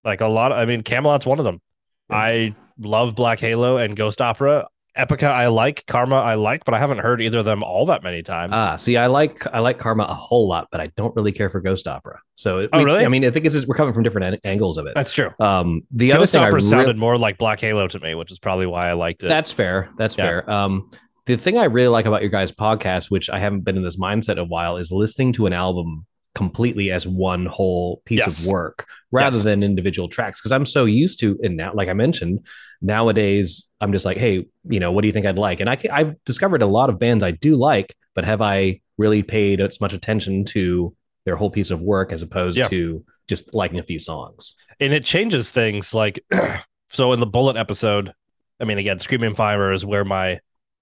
Like 0.04 0.22
a 0.22 0.28
lot 0.28 0.52
of, 0.52 0.58
I 0.58 0.66
mean, 0.66 0.82
Kamelot's 0.84 1.26
one 1.26 1.40
of 1.40 1.46
them. 1.46 1.62
I 2.10 2.56
love 2.80 3.16
Black 3.16 3.40
Halo 3.40 3.78
and 3.78 3.96
Ghost 3.96 4.22
Opera. 4.22 4.68
Epica 4.98 5.30
I 5.30 5.48
like, 5.48 5.86
Karma 5.86 6.16
I 6.18 6.34
like, 6.34 6.66
but 6.66 6.74
I 6.74 6.80
haven't 6.80 6.98
heard 6.98 7.22
either 7.22 7.40
of 7.40 7.46
them 7.46 7.64
all 7.64 7.86
that 7.86 8.02
many 8.04 8.24
times. 8.24 8.52
Ah, 8.56 8.76
see, 8.76 8.98
I 8.98 9.06
like 9.08 9.46
I 9.54 9.60
like 9.60 9.78
Karma 9.78 10.04
a 10.04 10.14
whole 10.14 10.48
lot, 10.48 10.68
but 10.72 10.82
I 10.82 10.88
don't 10.98 11.16
really 11.16 11.32
care 11.32 11.50
for 11.50 11.62
Ghost 11.62 11.88
Opera. 11.88 12.20
So, 12.36 12.60
it, 12.60 12.70
Oh, 12.74 12.80
we- 12.80 12.86
really? 12.86 13.06
I 13.06 13.08
mean, 13.08 13.24
I 13.24 13.30
think 13.30 13.46
it's 13.46 13.54
just, 13.56 13.68
we're 13.68 13.76
coming 13.76 13.94
from 13.94 14.04
different 14.04 14.34
an- 14.34 14.40
angles 14.44 14.78
of 14.78 14.88
it. 14.88 14.96
That's 14.96 15.14
true. 15.14 15.30
Um, 15.40 15.84
the 15.92 16.12
other 16.12 16.22
Ghost 16.24 16.32
thing 16.32 16.42
I 16.44 16.48
Opera 16.48 16.62
sounded 16.62 16.98
more 16.98 17.18
like 17.18 17.38
Black 17.38 17.60
Halo 17.62 17.88
to 17.88 18.00
me, 18.00 18.16
which 18.16 18.32
is 18.32 18.40
probably 18.40 18.66
why 18.66 18.90
I 18.90 18.94
liked 18.94 19.24
it. 19.24 19.28
That's 19.28 19.52
fair. 19.52 19.90
That's 19.98 20.18
Yeah. 20.18 20.26
fair. 20.26 20.50
Um, 20.50 20.90
the 21.30 21.38
thing 21.38 21.58
I 21.58 21.66
really 21.66 21.88
like 21.90 22.06
about 22.08 22.22
your 22.22 22.30
guys' 22.32 22.52
podcast, 22.52 23.12
which 23.12 23.30
I 23.30 23.38
haven't 23.40 23.62
been 23.62 23.78
in 23.78 23.84
this 23.84 23.98
mindset 23.98 24.34
in 24.34 24.40
a 24.40 24.44
while, 24.46 24.78
is 24.78 24.92
listening 24.92 25.32
to 25.34 25.46
an 25.46 25.54
album 25.54 26.06
completely 26.36 26.92
as 26.92 27.06
one 27.08 27.46
whole 27.46 28.02
piece 28.06 28.20
Yes. 28.20 28.42
of 28.42 28.48
work 28.48 28.88
rather 29.12 29.38
Yes. 29.38 29.44
than 29.44 29.64
individual 29.64 30.08
tracks. 30.10 30.40
Because 30.42 30.52
I'm 30.52 30.66
so 30.66 30.86
used 30.86 31.20
to, 31.22 31.38
and 31.44 31.56
now, 31.58 31.72
like 31.74 31.88
I 31.90 31.94
mentioned, 31.94 32.46
nowadays 32.82 33.70
I'm 33.82 33.92
just 33.92 34.06
like, 34.06 34.18
hey, 34.18 34.46
you 34.70 34.80
know, 34.80 34.92
what 34.92 35.02
do 35.02 35.08
you 35.08 35.12
think 35.14 35.26
I'd 35.26 35.38
like? 35.38 35.60
And 35.60 35.70
i 35.70 35.78
i've 35.92 36.16
discovered 36.26 36.62
a 36.62 36.68
lot 36.68 36.90
of 36.90 37.00
bands 37.00 37.24
I 37.24 37.32
do 37.32 37.56
like, 37.56 37.96
but 38.16 38.26
have 38.26 38.42
I 38.42 38.82
really 38.98 39.24
paid 39.24 39.62
as 39.62 39.80
much 39.82 39.94
attention 39.94 40.46
to 40.46 40.96
their 41.26 41.36
whole 41.36 41.50
piece 41.52 41.72
of 41.72 41.82
work 41.82 42.12
as 42.12 42.22
opposed 42.22 42.58
Yeah. 42.58 42.68
to 42.70 43.04
just 43.28 43.54
liking 43.54 43.80
a 43.80 43.84
few 43.84 44.00
songs? 44.00 44.56
and 44.82 44.94
it 44.94 45.04
changes 45.04 45.50
things 45.52 45.94
like 45.94 46.24
so 46.90 47.12
in 47.12 47.20
the 47.20 47.26
bullet 47.26 47.58
episode 47.58 48.14
i 48.62 48.64
mean 48.64 48.78
again 48.78 48.98
screaming 48.98 49.36
fire 49.36 49.74
is 49.74 49.86
where 49.86 50.06
my 50.06 50.40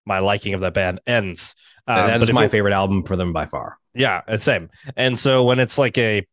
my 0.08 0.20
liking 0.20 0.54
of 0.56 0.62
that 0.62 0.74
band 0.74 1.00
ends 1.06 1.54
Um, 1.86 2.08
that 2.08 2.20
but 2.20 2.34
my 2.34 2.46
it- 2.46 2.52
favorite 2.52 2.74
album 2.74 3.04
for 3.04 3.16
them 3.16 3.34
by 3.34 3.46
far. 3.46 3.78
yeah 3.94 4.22
it's 4.28 4.44
same 4.46 4.70
and 4.96 5.20
so 5.20 5.44
when 5.44 5.60
it's 5.60 5.78
like 5.78 5.98
a 5.98 6.26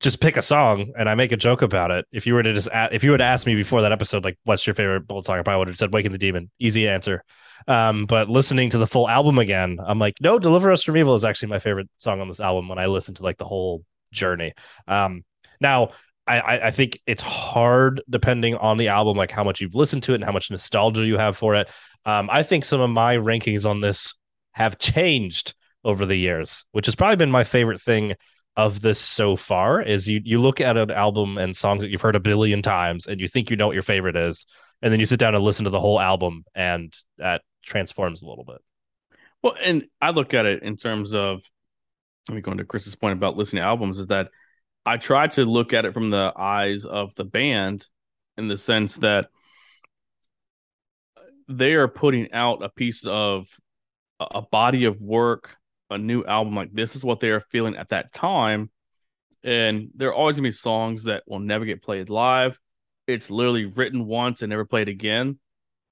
just 0.00 0.20
pick 0.20 0.36
a 0.36 0.42
song 0.42 0.92
and 0.98 1.08
I 1.08 1.14
make 1.14 1.30
a 1.30 1.36
joke 1.36 1.62
about 1.62 1.92
it. 1.92 2.06
If 2.10 2.26
you 2.26 2.34
were 2.34 2.42
to 2.42 2.52
just 2.52 2.66
a- 2.66 2.88
if 2.92 3.04
you 3.04 3.12
were 3.12 3.18
to 3.18 3.22
ask 3.24 3.46
me 3.46 3.54
before 3.54 3.82
that 3.82 3.92
episode, 3.92 4.24
like 4.24 4.36
what's 4.42 4.66
your 4.66 4.74
favorite 4.74 5.06
Bolt 5.06 5.26
song, 5.26 5.38
I 5.38 5.42
probably 5.42 5.60
would 5.60 5.68
have 5.68 5.78
said 5.78 5.92
"Waking 5.92 6.10
the 6.10 6.18
Demon." 6.18 6.50
Easy 6.58 6.88
answer. 6.88 7.22
Um, 7.68 8.06
but 8.06 8.28
listening 8.28 8.70
to 8.70 8.78
the 8.78 8.86
full 8.88 9.08
album 9.08 9.38
again, 9.38 9.78
I'm 9.86 10.00
like, 10.00 10.14
no, 10.20 10.40
"Deliver 10.40 10.72
Us 10.72 10.82
from 10.82 10.96
Evil" 10.96 11.14
is 11.14 11.24
actually 11.24 11.50
my 11.50 11.60
favorite 11.60 11.88
song 11.98 12.20
on 12.20 12.26
this 12.26 12.40
album. 12.40 12.68
When 12.68 12.80
I 12.80 12.86
listen 12.86 13.14
to 13.14 13.22
like 13.22 13.38
the 13.38 13.44
whole 13.44 13.84
journey. 14.12 14.54
Um, 14.88 15.22
now 15.60 15.90
I, 16.26 16.40
I 16.66 16.70
think 16.72 17.00
it's 17.06 17.22
hard 17.22 18.02
depending 18.10 18.56
on 18.56 18.78
the 18.78 18.88
album, 18.88 19.16
like 19.16 19.30
how 19.30 19.44
much 19.44 19.60
you've 19.60 19.74
listened 19.76 20.02
to 20.04 20.12
it 20.12 20.16
and 20.16 20.24
how 20.24 20.32
much 20.32 20.50
nostalgia 20.50 21.04
you 21.04 21.16
have 21.16 21.36
for 21.36 21.54
it. 21.54 21.68
Um, 22.04 22.28
I 22.30 22.42
think 22.42 22.64
some 22.64 22.80
of 22.80 22.90
my 22.90 23.16
rankings 23.16 23.68
on 23.68 23.80
this 23.80 24.14
have 24.52 24.78
changed 24.78 25.54
over 25.84 26.06
the 26.06 26.16
years, 26.16 26.64
which 26.72 26.86
has 26.86 26.94
probably 26.94 27.16
been 27.16 27.30
my 27.30 27.44
favorite 27.44 27.80
thing 27.80 28.14
of 28.56 28.80
this 28.80 29.00
so 29.00 29.36
far. 29.36 29.80
Is 29.80 30.08
you 30.08 30.20
you 30.24 30.40
look 30.40 30.60
at 30.60 30.76
an 30.76 30.90
album 30.90 31.38
and 31.38 31.56
songs 31.56 31.82
that 31.82 31.90
you've 31.90 32.02
heard 32.02 32.16
a 32.16 32.20
billion 32.20 32.62
times, 32.62 33.06
and 33.06 33.20
you 33.20 33.28
think 33.28 33.50
you 33.50 33.56
know 33.56 33.66
what 33.66 33.74
your 33.74 33.82
favorite 33.82 34.16
is, 34.16 34.46
and 34.82 34.92
then 34.92 35.00
you 35.00 35.06
sit 35.06 35.20
down 35.20 35.34
and 35.34 35.44
listen 35.44 35.64
to 35.64 35.70
the 35.70 35.80
whole 35.80 36.00
album, 36.00 36.44
and 36.54 36.94
that 37.18 37.42
transforms 37.64 38.22
a 38.22 38.26
little 38.26 38.44
bit. 38.44 38.58
Well, 39.42 39.54
and 39.60 39.84
I 40.00 40.10
look 40.10 40.34
at 40.34 40.46
it 40.46 40.62
in 40.62 40.76
terms 40.76 41.14
of, 41.14 41.42
let 42.28 42.36
me 42.36 42.42
go 42.42 42.52
into 42.52 42.64
Chris's 42.64 42.94
point 42.94 43.14
about 43.14 43.36
listening 43.36 43.62
to 43.62 43.66
albums, 43.66 43.98
is 43.98 44.08
that 44.08 44.28
I 44.84 44.96
try 44.96 45.28
to 45.28 45.44
look 45.44 45.72
at 45.72 45.84
it 45.84 45.94
from 45.94 46.10
the 46.10 46.32
eyes 46.36 46.84
of 46.84 47.14
the 47.14 47.24
band 47.24 47.86
in 48.36 48.48
the 48.48 48.58
sense 48.58 48.96
that 48.96 49.28
they 51.48 51.74
are 51.74 51.88
putting 51.88 52.32
out 52.32 52.62
a 52.62 52.68
piece 52.68 53.04
of 53.04 53.48
a 54.20 54.42
body 54.42 54.84
of 54.84 55.00
work, 55.00 55.56
a 55.90 55.98
new 55.98 56.24
album. 56.24 56.54
Like 56.54 56.72
this 56.72 56.96
is 56.96 57.04
what 57.04 57.20
they 57.20 57.30
are 57.30 57.40
feeling 57.40 57.76
at 57.76 57.90
that 57.90 58.12
time. 58.12 58.70
And 59.44 59.90
there 59.94 60.08
are 60.08 60.14
always 60.14 60.36
gonna 60.36 60.48
be 60.48 60.52
songs 60.52 61.04
that 61.04 61.24
will 61.26 61.40
never 61.40 61.64
get 61.64 61.82
played 61.82 62.08
live. 62.08 62.58
It's 63.06 63.30
literally 63.30 63.64
written 63.64 64.06
once 64.06 64.42
and 64.42 64.50
never 64.50 64.64
played 64.64 64.88
again. 64.88 65.38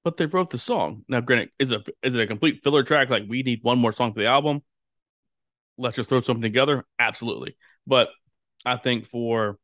But 0.03 0.17
they 0.17 0.25
wrote 0.25 0.49
the 0.49 0.57
song. 0.57 1.03
Now, 1.07 1.21
granted, 1.21 1.49
is 1.59 1.71
it 1.71 1.87
is 2.01 2.15
it 2.15 2.21
a 2.21 2.27
complete 2.27 2.63
filler 2.63 2.83
track? 2.83 3.09
Like 3.09 3.23
we 3.27 3.43
need 3.43 3.59
one 3.61 3.79
more 3.79 3.91
song 3.91 4.13
for 4.13 4.19
the 4.19 4.27
album. 4.27 4.63
Let's 5.77 5.95
just 5.95 6.09
throw 6.09 6.21
something 6.21 6.41
together. 6.41 6.85
Absolutely. 6.97 7.55
But 7.85 8.09
I 8.65 8.77
think 8.77 9.07
for 9.07 9.57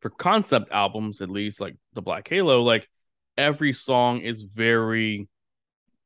for 0.00 0.10
concept 0.10 0.72
albums, 0.72 1.20
at 1.20 1.30
least 1.30 1.60
like 1.60 1.76
the 1.92 2.02
Black 2.02 2.26
Halo, 2.28 2.62
like 2.62 2.88
every 3.36 3.72
song 3.72 4.20
is 4.20 4.42
very 4.42 5.28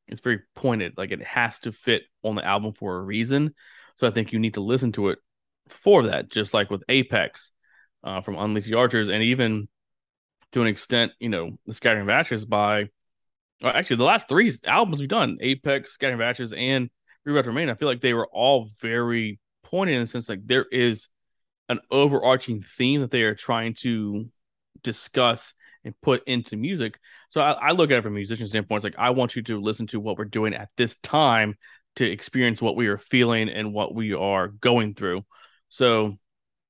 it's 0.07 0.21
very 0.21 0.41
pointed. 0.55 0.93
Like 0.97 1.11
it 1.11 1.23
has 1.23 1.59
to 1.61 1.71
fit 1.71 2.03
on 2.23 2.35
the 2.35 2.45
album 2.45 2.73
for 2.73 2.97
a 2.97 3.01
reason. 3.01 3.53
So 3.97 4.07
I 4.07 4.11
think 4.11 4.31
you 4.31 4.39
need 4.39 4.55
to 4.55 4.61
listen 4.61 4.91
to 4.93 5.09
it 5.09 5.19
for 5.67 6.03
that, 6.03 6.29
just 6.29 6.53
like 6.53 6.69
with 6.69 6.83
Apex 6.89 7.51
uh, 8.03 8.21
from 8.21 8.37
Unleash 8.37 8.65
the 8.65 8.75
Archers, 8.75 9.09
and 9.09 9.23
even 9.23 9.67
to 10.51 10.61
an 10.61 10.67
extent, 10.67 11.11
you 11.19 11.29
know, 11.29 11.57
the 11.65 11.73
Scattering 11.73 12.03
of 12.03 12.09
Ashes 12.09 12.45
by 12.45 12.89
well, 13.61 13.73
actually 13.73 13.97
the 13.97 14.03
last 14.03 14.29
three 14.29 14.51
albums 14.65 14.99
we've 14.99 15.09
done, 15.09 15.37
Apex, 15.41 15.93
Scattering 15.93 16.19
of 16.19 16.25
Ashes, 16.25 16.53
and 16.53 16.89
Reroute 17.27 17.47
Remain, 17.47 17.69
I 17.69 17.75
feel 17.75 17.87
like 17.87 18.01
they 18.01 18.13
were 18.13 18.27
all 18.27 18.69
very 18.81 19.39
pointed 19.63 19.95
in 19.95 20.01
the 20.01 20.07
sense 20.07 20.29
like 20.29 20.45
there 20.45 20.65
is 20.71 21.07
an 21.67 21.79
overarching 21.89 22.61
theme 22.61 23.01
that 23.01 23.11
they 23.11 23.23
are 23.23 23.33
trying 23.33 23.73
to 23.73 24.29
discuss 24.83 25.53
and 25.85 25.93
put 26.01 26.27
into 26.27 26.57
music. 26.57 26.99
So 27.29 27.39
I, 27.39 27.51
I 27.51 27.71
look 27.71 27.91
at 27.91 27.99
it 27.99 28.01
from 28.01 28.13
a 28.13 28.15
musician 28.15 28.47
standpoint. 28.47 28.83
It's 28.83 28.95
like 28.95 29.01
I 29.01 29.11
want 29.11 29.35
you 29.35 29.43
to 29.43 29.61
listen 29.61 29.87
to 29.87 29.99
what 29.99 30.17
we're 30.17 30.25
doing 30.25 30.53
at 30.53 30.69
this 30.75 30.95
time 30.97 31.55
to 31.95 32.05
experience 32.05 32.61
what 32.61 32.75
we 32.75 32.87
are 32.87 32.97
feeling 32.97 33.47
and 33.47 33.71
what 33.71 33.93
we 33.95 34.13
are 34.13 34.49
going 34.49 34.95
through. 34.95 35.23
So, 35.69 36.17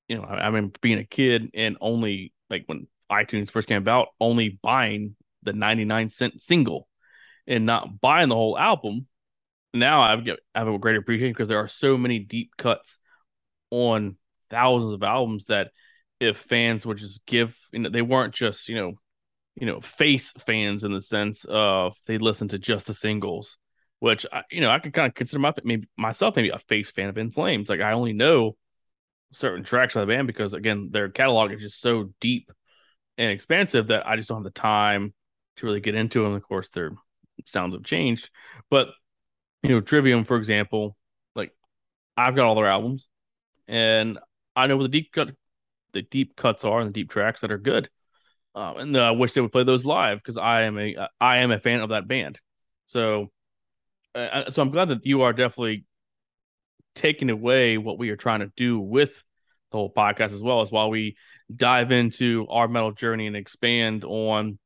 you 0.08 0.17
know, 0.17 0.23
I, 0.23 0.36
I 0.36 0.45
remember 0.47 0.78
being 0.82 0.99
a 0.99 1.06
kid 1.06 1.49
and 1.56 1.78
only 1.82 2.34
like 2.49 2.63
when 2.67 2.88
iTunes 3.12 3.49
first 3.49 3.67
came 3.67 3.82
about, 3.82 4.10
only 4.19 4.60
buying 4.62 5.15
the 5.41 5.54
99 5.54 6.10
cent 6.10 6.41
single 6.41 6.88
and 7.47 7.65
not 7.65 8.01
buying 8.01 8.30
the 8.30 8.36
whole 8.36 8.58
album. 8.58 9.08
Now 9.73 10.01
I've 10.01 10.25
get 10.25 10.39
I 10.54 10.60
have 10.60 10.67
a 10.67 10.78
great 10.78 10.97
appreciation 10.97 11.34
because 11.34 11.47
there 11.47 11.60
are 11.60 11.67
so 11.67 11.97
many 11.97 12.19
deep 12.19 12.51
cuts 12.58 12.99
on 13.71 14.17
thousands 14.49 14.93
of 14.93 15.04
albums 15.04 15.45
that 15.45 15.71
if 16.19 16.38
fans 16.38 16.86
would 16.86 16.97
just 16.97 17.25
give 17.25 17.58
you 17.73 17.80
know 17.80 17.89
they 17.89 18.01
weren't 18.01 18.34
just 18.34 18.69
you 18.69 18.75
know 18.75 18.93
you 19.55 19.65
know 19.65 19.81
face 19.81 20.31
fans 20.45 20.83
in 20.83 20.91
the 20.91 21.01
sense 21.01 21.45
of 21.47 21.95
they 22.07 22.17
listen 22.17 22.47
to 22.47 22.59
just 22.59 22.87
the 22.87 22.93
singles 22.93 23.57
which 23.99 24.25
I, 24.31 24.43
you 24.51 24.61
know 24.61 24.69
i 24.69 24.79
could 24.79 24.93
kind 24.93 25.07
of 25.07 25.15
consider 25.15 25.39
my, 25.39 25.53
maybe 25.63 25.87
myself 25.97 26.35
maybe 26.35 26.49
a 26.49 26.59
face 26.59 26.91
fan 26.91 27.09
of 27.09 27.17
in 27.17 27.31
flames 27.31 27.69
like 27.69 27.81
i 27.81 27.93
only 27.93 28.13
know 28.13 28.55
certain 29.31 29.63
tracks 29.63 29.93
by 29.93 30.01
the 30.01 30.07
band 30.07 30.27
because 30.27 30.53
again 30.53 30.89
their 30.91 31.09
catalog 31.09 31.51
is 31.51 31.61
just 31.61 31.81
so 31.81 32.13
deep 32.19 32.51
and 33.17 33.31
expansive 33.31 33.87
that 33.87 34.07
i 34.07 34.15
just 34.15 34.29
don't 34.29 34.39
have 34.39 34.43
the 34.43 34.59
time 34.59 35.13
to 35.57 35.65
really 35.65 35.79
get 35.79 35.95
into 35.95 36.23
them 36.23 36.33
of 36.33 36.43
course 36.43 36.69
their 36.69 36.91
sounds 37.45 37.73
have 37.73 37.83
changed 37.83 38.29
but 38.69 38.89
you 39.63 39.69
know 39.69 39.81
trivium 39.81 40.23
for 40.23 40.37
example 40.37 40.95
like 41.35 41.51
i've 42.17 42.35
got 42.35 42.45
all 42.45 42.55
their 42.55 42.67
albums 42.67 43.07
and 43.67 44.19
I 44.55 44.67
know 44.67 44.77
where 44.77 44.83
the 44.83 44.89
deep 44.89 45.11
cut, 45.11 45.31
the 45.93 46.01
deep 46.01 46.35
cuts 46.35 46.63
are 46.63 46.79
and 46.79 46.89
the 46.89 46.93
deep 46.93 47.09
tracks 47.09 47.41
that 47.41 47.51
are 47.51 47.57
good. 47.57 47.89
Um, 48.55 48.77
and 48.77 48.97
uh, 48.97 49.01
I 49.01 49.11
wish 49.11 49.33
they 49.33 49.41
would 49.41 49.51
play 49.51 49.65
those 49.65 49.85
live 49.85 50.19
because 50.19 50.37
I 50.37 50.63
am 50.63 50.79
a 50.79 50.95
uh, 50.95 51.07
I 51.19 51.37
am 51.37 51.51
a 51.51 51.59
fan 51.59 51.81
of 51.81 51.89
that 51.89 52.07
band. 52.07 52.39
So, 52.87 53.31
uh, 54.15 54.49
so 54.49 54.61
I'm 54.61 54.71
glad 54.71 54.89
that 54.89 55.05
you 55.05 55.23
are 55.23 55.33
definitely 55.33 55.85
taking 56.95 57.29
away 57.29 57.77
what 57.77 57.99
we 57.99 58.09
are 58.09 58.15
trying 58.15 58.39
to 58.39 58.51
do 58.55 58.79
with 58.79 59.23
the 59.71 59.77
whole 59.77 59.91
podcast 59.91 60.33
as 60.33 60.41
well 60.41 60.61
as 60.61 60.71
while 60.71 60.89
we 60.89 61.17
dive 61.53 61.91
into 61.91 62.47
our 62.49 62.69
metal 62.69 62.93
journey 62.93 63.27
and 63.27 63.35
expand 63.35 64.05
on, 64.05 64.57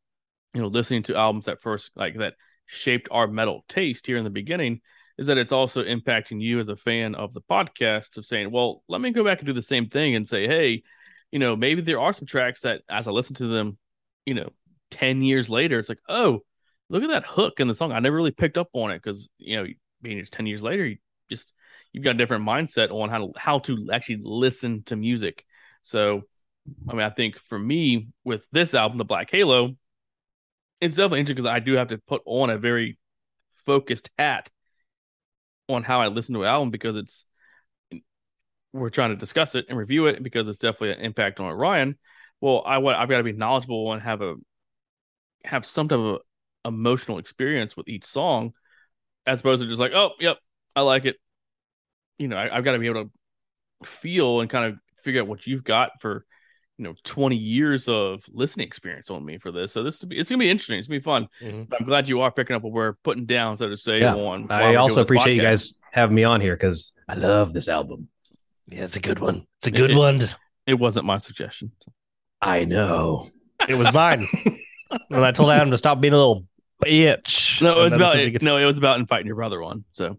you 0.53 0.61
know, 0.61 0.67
listening 0.67 1.03
to 1.03 1.15
albums 1.15 1.45
that 1.45 1.61
first 1.61 1.89
like 1.95 2.17
that 2.19 2.35
shaped 2.67 3.07
our 3.09 3.27
metal 3.27 3.65
taste 3.67 4.05
here 4.05 4.17
in 4.17 4.23
the 4.23 4.29
beginning 4.29 4.81
is 5.17 5.27
that 5.27 5.37
it's 5.37 5.51
also 5.51 5.83
impacting 5.83 6.39
you 6.39 6.59
as 6.59 6.69
a 6.69 6.75
fan 6.75 7.15
of 7.15 7.33
the 7.33 7.41
podcast 7.41 8.17
of 8.17 8.25
saying, 8.25 8.51
well, 8.51 8.83
let 8.87 9.01
me 9.01 9.09
go 9.11 9.23
back 9.23 9.39
and 9.39 9.47
do 9.47 9.53
the 9.53 9.61
same 9.61 9.89
thing 9.89 10.15
and 10.15 10.27
say, 10.27 10.47
hey, 10.47 10.83
you 11.31 11.39
know, 11.39 11.55
maybe 11.55 11.81
there 11.81 11.99
are 11.99 12.13
some 12.13 12.25
tracks 12.25 12.61
that 12.61 12.81
as 12.89 13.07
I 13.07 13.11
listen 13.11 13.35
to 13.35 13.47
them, 13.47 13.77
you 14.25 14.33
know, 14.33 14.49
10 14.91 15.21
years 15.21 15.49
later, 15.49 15.79
it's 15.79 15.89
like, 15.89 16.01
oh, 16.07 16.41
look 16.89 17.03
at 17.03 17.09
that 17.09 17.25
hook 17.25 17.59
in 17.59 17.67
the 17.67 17.75
song. 17.75 17.91
I 17.91 17.99
never 17.99 18.15
really 18.15 18.31
picked 18.31 18.57
up 18.57 18.69
on 18.73 18.91
it 18.91 19.01
because, 19.01 19.29
you 19.37 19.57
know, 19.57 19.67
being 20.01 20.19
just 20.19 20.33
10 20.33 20.47
years 20.47 20.63
later, 20.63 20.85
you 20.85 20.97
just, 21.29 21.51
you've 21.93 22.03
got 22.03 22.15
a 22.15 22.17
different 22.17 22.45
mindset 22.45 22.91
on 22.91 23.09
how 23.09 23.17
to, 23.19 23.33
how 23.37 23.59
to 23.59 23.89
actually 23.91 24.21
listen 24.23 24.83
to 24.83 24.95
music. 24.95 25.45
So, 25.81 26.23
I 26.87 26.93
mean, 26.93 27.03
I 27.03 27.09
think 27.09 27.37
for 27.47 27.57
me 27.59 28.09
with 28.23 28.45
this 28.51 28.73
album, 28.73 28.97
The 28.97 29.05
Black 29.05 29.29
Halo, 29.31 29.75
it's 30.81 30.95
definitely 30.95 31.19
interesting 31.19 31.43
because 31.43 31.55
I 31.55 31.59
do 31.59 31.73
have 31.73 31.89
to 31.89 31.97
put 31.97 32.21
on 32.25 32.49
a 32.49 32.57
very 32.57 32.97
focused 33.65 34.09
hat 34.17 34.49
on 35.67 35.83
how 35.83 36.01
I 36.01 36.07
listen 36.07 36.33
to 36.35 36.41
an 36.41 36.47
album 36.47 36.71
because 36.71 36.95
it's 36.95 37.25
we're 38.73 38.89
trying 38.89 39.09
to 39.09 39.15
discuss 39.15 39.55
it 39.55 39.65
and 39.69 39.77
review 39.77 40.05
it 40.07 40.21
because 40.21 40.47
it's 40.47 40.59
definitely 40.59 40.91
an 40.91 40.99
impact 40.99 41.39
on 41.39 41.51
Ryan. 41.51 41.97
Well, 42.41 42.63
I 42.65 42.77
want 42.77 42.97
I've 42.97 43.09
got 43.09 43.17
to 43.17 43.23
be 43.23 43.33
knowledgeable 43.33 43.91
and 43.91 44.01
have 44.01 44.21
a 44.21 44.35
have 45.43 45.65
some 45.65 45.87
type 45.87 45.99
of 45.99 46.19
emotional 46.65 47.17
experience 47.17 47.75
with 47.75 47.87
each 47.87 48.05
song, 48.05 48.53
as 49.25 49.39
opposed 49.39 49.61
to 49.61 49.67
just 49.67 49.79
like, 49.79 49.93
oh, 49.93 50.11
yep, 50.19 50.37
I 50.75 50.81
like 50.81 51.05
it. 51.05 51.17
You 52.17 52.27
know, 52.27 52.37
I, 52.37 52.55
I've 52.55 52.63
got 52.63 52.73
to 52.73 52.79
be 52.79 52.87
able 52.87 53.05
to 53.05 53.87
feel 53.87 54.41
and 54.41 54.49
kind 54.49 54.65
of 54.65 54.79
figure 55.03 55.21
out 55.21 55.27
what 55.27 55.47
you've 55.47 55.63
got 55.63 55.91
for 56.01 56.25
you 56.77 56.85
know 56.85 56.95
20 57.03 57.35
years 57.35 57.87
of 57.87 58.23
listening 58.31 58.65
experience 58.65 59.09
on 59.09 59.23
me 59.23 59.37
for 59.37 59.51
this 59.51 59.71
so 59.71 59.83
this 59.83 59.99
to 59.99 60.07
be, 60.07 60.17
it's 60.17 60.29
gonna 60.29 60.39
be 60.39 60.49
interesting 60.49 60.79
it's 60.79 60.87
gonna 60.87 60.99
be 60.99 61.03
fun 61.03 61.27
mm-hmm. 61.41 61.63
but 61.63 61.79
i'm 61.79 61.85
glad 61.85 62.07
you 62.07 62.21
are 62.21 62.31
picking 62.31 62.55
up 62.55 62.61
what 62.61 62.71
we're 62.71 62.93
putting 63.03 63.25
down 63.25 63.57
so 63.57 63.69
to 63.69 63.77
say 63.77 63.99
yeah. 63.99 64.15
on 64.15 64.49
i 64.49 64.75
also 64.75 65.01
appreciate 65.01 65.35
you 65.35 65.41
guys 65.41 65.73
having 65.91 66.15
me 66.15 66.23
on 66.23 66.39
here 66.41 66.55
because 66.55 66.93
i 67.07 67.15
love 67.15 67.53
this 67.53 67.67
album 67.67 68.07
yeah 68.71 68.83
it's 68.83 68.95
a 68.95 69.01
good 69.01 69.19
one. 69.19 69.45
It's 69.59 69.67
a 69.67 69.71
good 69.71 69.91
it, 69.91 69.97
one. 69.97 70.21
it 70.65 70.75
wasn't 70.75 71.05
my 71.05 71.17
suggestion. 71.17 71.71
I 72.41 72.65
know. 72.65 73.29
It 73.67 73.75
was 73.75 73.93
mine. 73.93 74.27
When 75.09 75.23
i 75.23 75.31
told 75.31 75.51
adam 75.51 75.69
to 75.69 75.77
stop 75.77 76.01
being 76.01 76.15
a 76.15 76.17
little 76.17 76.47
bitch. 76.83 77.61
No 77.61 77.79
it 77.79 77.83
was 77.83 77.93
about 77.93 78.17
it, 78.17 78.41
no 78.41 78.57
it 78.57 78.65
was 78.65 78.79
about 78.79 78.99
inviting 78.99 79.27
your 79.27 79.35
brother 79.35 79.61
on 79.61 79.85
so 79.91 80.17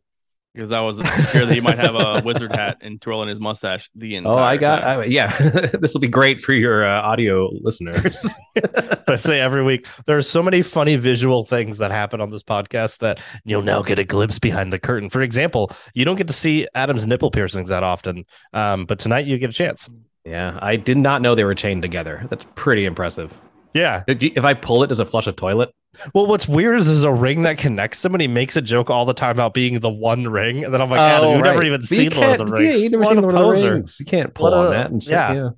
because 0.55 0.73
I 0.73 0.81
was 0.81 0.99
scared 0.99 1.49
that 1.49 1.55
he 1.55 1.61
might 1.61 1.79
have 1.79 1.95
a 1.95 2.23
wizard 2.25 2.53
hat 2.53 2.79
and 2.81 3.01
twirling 3.01 3.29
his 3.29 3.39
mustache 3.39 3.89
the 3.95 4.17
entire. 4.17 4.33
Oh, 4.33 4.39
I 4.39 4.57
got 4.57 4.83
I, 4.83 5.05
yeah. 5.05 5.37
this 5.81 5.95
will 5.95 6.01
be 6.01 6.09
great 6.09 6.41
for 6.41 6.53
your 6.53 6.85
uh, 6.85 7.03
audio 7.03 7.51
listeners. 7.61 8.29
I 9.09 9.17
say 9.17 9.41
every 9.41 9.63
week 9.63 9.87
there 10.07 10.17
are 10.17 10.23
so 10.23 10.43
many 10.43 10.63
funny 10.63 10.97
visual 10.97 11.45
things 11.45 11.79
that 11.79 11.91
happen 11.91 12.21
on 12.21 12.31
this 12.31 12.43
podcast 12.43 12.99
that 12.99 13.21
you'll 13.45 13.63
now 13.63 13.83
get 13.83 13.99
a 13.99 14.05
glimpse 14.05 14.39
behind 14.39 14.73
the 14.73 14.79
curtain. 14.79 15.09
For 15.09 15.23
example, 15.23 15.71
you 15.95 16.05
don't 16.05 16.17
get 16.17 16.29
to 16.29 16.35
see 16.35 16.67
Adam's 16.75 17.07
nipple 17.07 17.31
piercings 17.31 17.69
that 17.69 17.83
often, 17.83 18.25
um, 18.53 18.87
but 18.87 18.99
tonight 18.99 19.27
you 19.27 19.39
get 19.39 19.51
a 19.51 19.55
chance. 19.55 19.89
Yeah, 20.25 20.59
I 20.61 20.77
did 20.77 20.99
not 20.99 21.23
know 21.23 21.35
they 21.35 21.45
were 21.45 21.55
chained 21.55 21.83
together. 21.83 22.27
That's 22.29 22.47
pretty 22.55 22.85
impressive. 22.85 23.37
Yeah. 23.73 24.03
If 24.07 24.45
I 24.45 24.55
pull 24.55 24.83
it, 24.83 24.89
does 24.89 25.01
it 25.01 25.07
flush 25.07 25.27
a 25.27 25.33
toilet? 25.33 25.71
Well, 26.15 26.27
what's 26.27 26.47
weird 26.47 26.79
is 26.79 26.87
there's 26.87 27.03
a 27.03 27.13
ring 27.13 27.43
that 27.43 27.59
connects 27.59 28.03
he 28.03 28.29
makes 28.29 28.57
a 28.57 28.63
joke 28.63 28.91
all 28.91 29.05
the 29.05 29.15
time 29.15 29.33
about 29.33 29.55
being 29.55 29.81
the 29.81 29.91
one 29.91 30.29
ring. 30.29 30.65
And 30.65 30.73
then 30.73 30.81
I'm 30.81 30.89
like, 30.89 31.01
oh, 31.01 31.33
you've 31.33 31.43
right. 31.43 31.51
never 31.51 31.63
even 31.65 31.83
seen 31.83 32.11
Lord 32.11 32.41
of 32.41 32.47
the 32.47 32.53
Rings. 32.53 32.65
Yeah, 32.65 32.83
you've 32.83 32.93
never 32.93 33.03
what 33.03 33.15
seen 33.15 33.23
Lord 33.23 33.35
poser. 33.35 33.51
of 33.51 33.61
the 33.61 33.71
Rings. 33.73 34.01
You 34.01 34.07
can't 34.07 34.33
pull 34.33 34.51
what 34.51 34.55
on 34.55 34.67
a, 34.67 34.71
that. 34.71 34.91
And 34.91 35.03
say, 35.03 35.15
yeah. 35.15 35.35
yeah. 35.35 35.51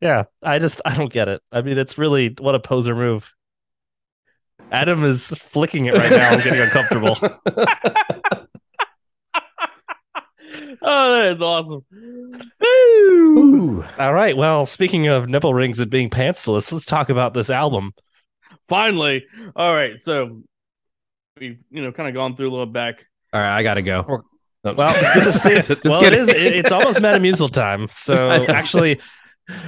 Yeah, 0.00 0.24
I 0.42 0.58
just 0.58 0.80
I 0.84 0.96
don't 0.96 1.12
get 1.12 1.28
it. 1.28 1.42
I 1.52 1.60
mean, 1.60 1.76
it's 1.76 1.98
really 1.98 2.34
what 2.38 2.54
a 2.54 2.60
poser 2.60 2.94
move. 2.94 3.34
Adam 4.72 5.04
is 5.04 5.26
flicking 5.26 5.86
it 5.86 5.94
right 5.94 6.10
now. 6.10 6.30
I'm 6.30 6.40
getting 6.40 6.60
uncomfortable. 6.60 7.18
oh, 10.82 11.12
that 11.12 11.24
is 11.26 11.42
awesome. 11.42 11.84
Ooh. 12.64 13.84
All 13.98 14.14
right. 14.14 14.36
Well, 14.36 14.64
speaking 14.64 15.08
of 15.08 15.28
nipple 15.28 15.52
rings 15.52 15.80
and 15.80 15.90
being 15.90 16.08
pantsless, 16.08 16.72
let's 16.72 16.86
talk 16.86 17.10
about 17.10 17.34
this 17.34 17.50
album. 17.50 17.92
Finally. 18.70 19.26
All 19.54 19.74
right. 19.74 20.00
So 20.00 20.40
we've, 21.38 21.58
you 21.70 21.82
know, 21.82 21.92
kind 21.92 22.08
of 22.08 22.14
gone 22.14 22.36
through 22.36 22.48
a 22.48 22.52
little 22.52 22.64
back. 22.66 23.04
All 23.34 23.40
right, 23.40 23.54
I 23.56 23.62
gotta 23.62 23.82
go. 23.82 24.00
Or- 24.08 24.24
No, 24.64 24.72
Well, 24.74 24.92
just- 24.92 25.14
good 25.14 25.24
to 25.24 25.32
see 25.32 25.54
just 25.56 25.70
it. 25.70 25.78
Well, 25.84 26.02
it 26.04 26.12
is. 26.14 26.28
it- 26.28 26.36
It's 26.54 26.72
almost 26.72 26.98
Metamucil 27.00 27.50
time. 27.52 27.88
So 27.92 28.30
actually, 28.46 29.00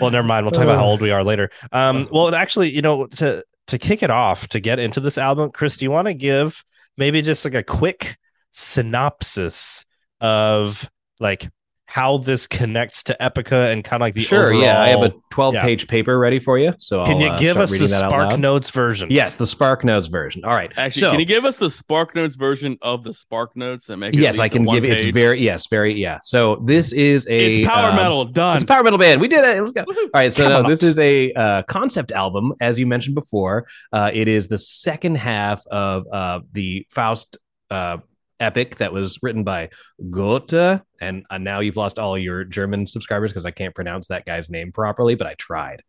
well, 0.00 0.10
never 0.10 0.26
mind. 0.26 0.46
We'll 0.46 0.52
talk 0.52 0.64
about 0.64 0.76
how 0.78 0.84
old 0.86 1.00
we 1.02 1.10
are 1.10 1.22
later. 1.24 1.50
Um, 1.72 2.08
well, 2.12 2.34
actually, 2.34 2.70
you 2.74 2.80
know, 2.82 3.06
to 3.06 3.44
to 3.68 3.78
kick 3.78 4.02
it 4.02 4.10
off, 4.10 4.48
to 4.48 4.60
get 4.60 4.78
into 4.78 5.00
this 5.00 5.18
album, 5.18 5.50
Chris, 5.50 5.76
do 5.76 5.84
you 5.84 5.90
want 5.90 6.08
to 6.08 6.14
give 6.14 6.64
maybe 6.96 7.22
just 7.22 7.44
like 7.44 7.54
a 7.54 7.62
quick 7.62 8.16
synopsis 8.52 9.84
of 10.20 10.90
like 11.20 11.48
how 11.92 12.16
this 12.16 12.46
connects 12.46 13.02
to 13.02 13.14
Epica 13.20 13.70
and 13.70 13.84
kind 13.84 14.00
of 14.00 14.06
like 14.06 14.14
the 14.14 14.22
sure, 14.22 14.54
yeah. 14.54 14.80
I 14.80 14.88
have 14.88 15.02
a 15.02 15.12
12 15.28 15.52
yeah. 15.52 15.62
page 15.62 15.88
paper 15.88 16.18
ready 16.18 16.40
for 16.40 16.56
you. 16.56 16.72
So 16.78 17.04
Can 17.04 17.16
I'll, 17.16 17.20
you 17.20 17.28
uh, 17.28 17.38
give 17.38 17.50
start 17.50 17.64
us 17.64 17.70
the 17.70 17.74
reading 17.74 17.90
that 17.90 18.04
out 18.04 18.10
Spark. 18.10 18.40
Notes 18.40 18.70
version? 18.70 19.10
Yes, 19.10 19.36
the 19.36 19.46
Spark 19.46 19.84
Notes 19.84 20.08
version. 20.08 20.42
All 20.42 20.54
right. 20.54 20.72
Actually, 20.78 21.00
so, 21.00 21.10
can 21.10 21.20
you 21.20 21.26
give 21.26 21.44
us 21.44 21.58
the 21.58 21.68
Spark 21.68 22.14
Notes 22.14 22.36
version 22.36 22.78
of 22.80 23.04
the 23.04 23.12
Spark 23.12 23.54
Notes 23.56 23.90
and 23.90 24.00
make 24.00 24.14
it 24.14 24.20
yes, 24.20 24.38
I 24.38 24.48
can 24.48 24.64
one 24.64 24.80
give 24.80 24.90
it's 24.90 25.04
very 25.04 25.42
yes, 25.42 25.66
very 25.66 25.92
yeah. 25.92 26.18
So 26.22 26.62
this 26.64 26.92
is 26.92 27.26
a 27.28 27.56
It's 27.56 27.66
power 27.66 27.90
um, 27.90 27.96
metal 27.96 28.24
done. 28.24 28.56
It's 28.56 28.64
a 28.64 28.68
power 28.68 28.82
metal 28.82 28.98
band. 28.98 29.20
We 29.20 29.28
did 29.28 29.44
it. 29.44 29.60
Let's 29.60 29.72
go. 29.72 29.82
All 29.82 30.08
right, 30.14 30.32
so 30.32 30.48
no, 30.48 30.66
this 30.66 30.82
is 30.82 30.98
a 30.98 31.30
uh, 31.34 31.62
concept 31.64 32.10
album, 32.10 32.54
as 32.62 32.78
you 32.78 32.86
mentioned 32.86 33.16
before. 33.16 33.66
Uh, 33.92 34.10
it 34.14 34.28
is 34.28 34.48
the 34.48 34.56
second 34.56 35.16
half 35.16 35.66
of 35.66 36.06
uh, 36.10 36.40
the 36.52 36.86
Faust 36.88 37.36
uh, 37.70 37.98
epic 38.42 38.76
that 38.76 38.92
was 38.92 39.18
written 39.22 39.44
by 39.44 39.70
Goethe, 40.10 40.82
and 41.00 41.24
uh, 41.30 41.38
now 41.38 41.60
you've 41.60 41.76
lost 41.76 41.98
all 41.98 42.18
your 42.18 42.44
German 42.44 42.84
subscribers 42.84 43.32
because 43.32 43.46
I 43.46 43.50
can't 43.50 43.74
pronounce 43.74 44.08
that 44.08 44.26
guy's 44.26 44.50
name 44.50 44.72
properly, 44.72 45.14
but 45.14 45.26
I 45.26 45.34
tried. 45.34 45.82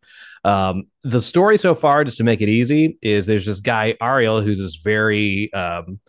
Um, 0.44 0.84
the 1.02 1.20
story 1.20 1.58
so 1.58 1.74
far, 1.74 2.04
just 2.04 2.18
to 2.18 2.24
make 2.24 2.40
it 2.40 2.48
easy, 2.48 2.98
is 3.02 3.26
there's 3.26 3.46
this 3.46 3.60
guy 3.60 3.96
Ariel 4.00 4.40
who's 4.40 4.58
this 4.60 4.76
very 4.76 5.52
um, 5.52 6.00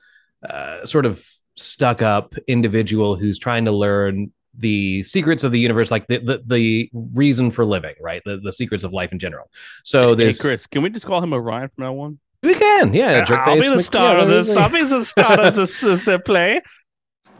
uh, 0.47 0.85
sort 0.85 1.05
of 1.05 1.25
stuck 1.57 2.01
up 2.01 2.35
individual 2.47 3.15
who's 3.15 3.39
trying 3.39 3.65
to 3.65 3.71
learn 3.71 4.31
the 4.57 5.03
secrets 5.03 5.43
of 5.43 5.51
the 5.51 5.59
universe, 5.59 5.91
like 5.91 6.07
the 6.07 6.19
the, 6.19 6.43
the 6.45 6.89
reason 6.93 7.51
for 7.51 7.65
living, 7.65 7.95
right? 7.99 8.21
The, 8.25 8.37
the 8.37 8.53
secrets 8.53 8.83
of 8.83 8.93
life 8.93 9.11
in 9.11 9.19
general. 9.19 9.49
So 9.83 10.15
Hey, 10.15 10.33
Chris, 10.49 10.67
can 10.67 10.81
we 10.81 10.89
just 10.89 11.05
call 11.05 11.21
him 11.21 11.33
Orion 11.33 11.69
from 11.75 11.83
now 11.83 11.99
on? 11.99 12.19
We 12.45 12.55
can, 12.55 12.93
yeah. 12.93 13.25
I'll 13.27 13.59
be 13.59 13.67
the 13.67 13.79
star 13.79 14.17
of 14.17 14.27
this. 14.27 14.55
I'll 14.57 14.71
be 14.71 14.83
the 14.83 15.03
star 15.03 15.39
of 15.41 15.55
this 15.55 15.81
this, 15.81 16.09
play. 16.25 16.61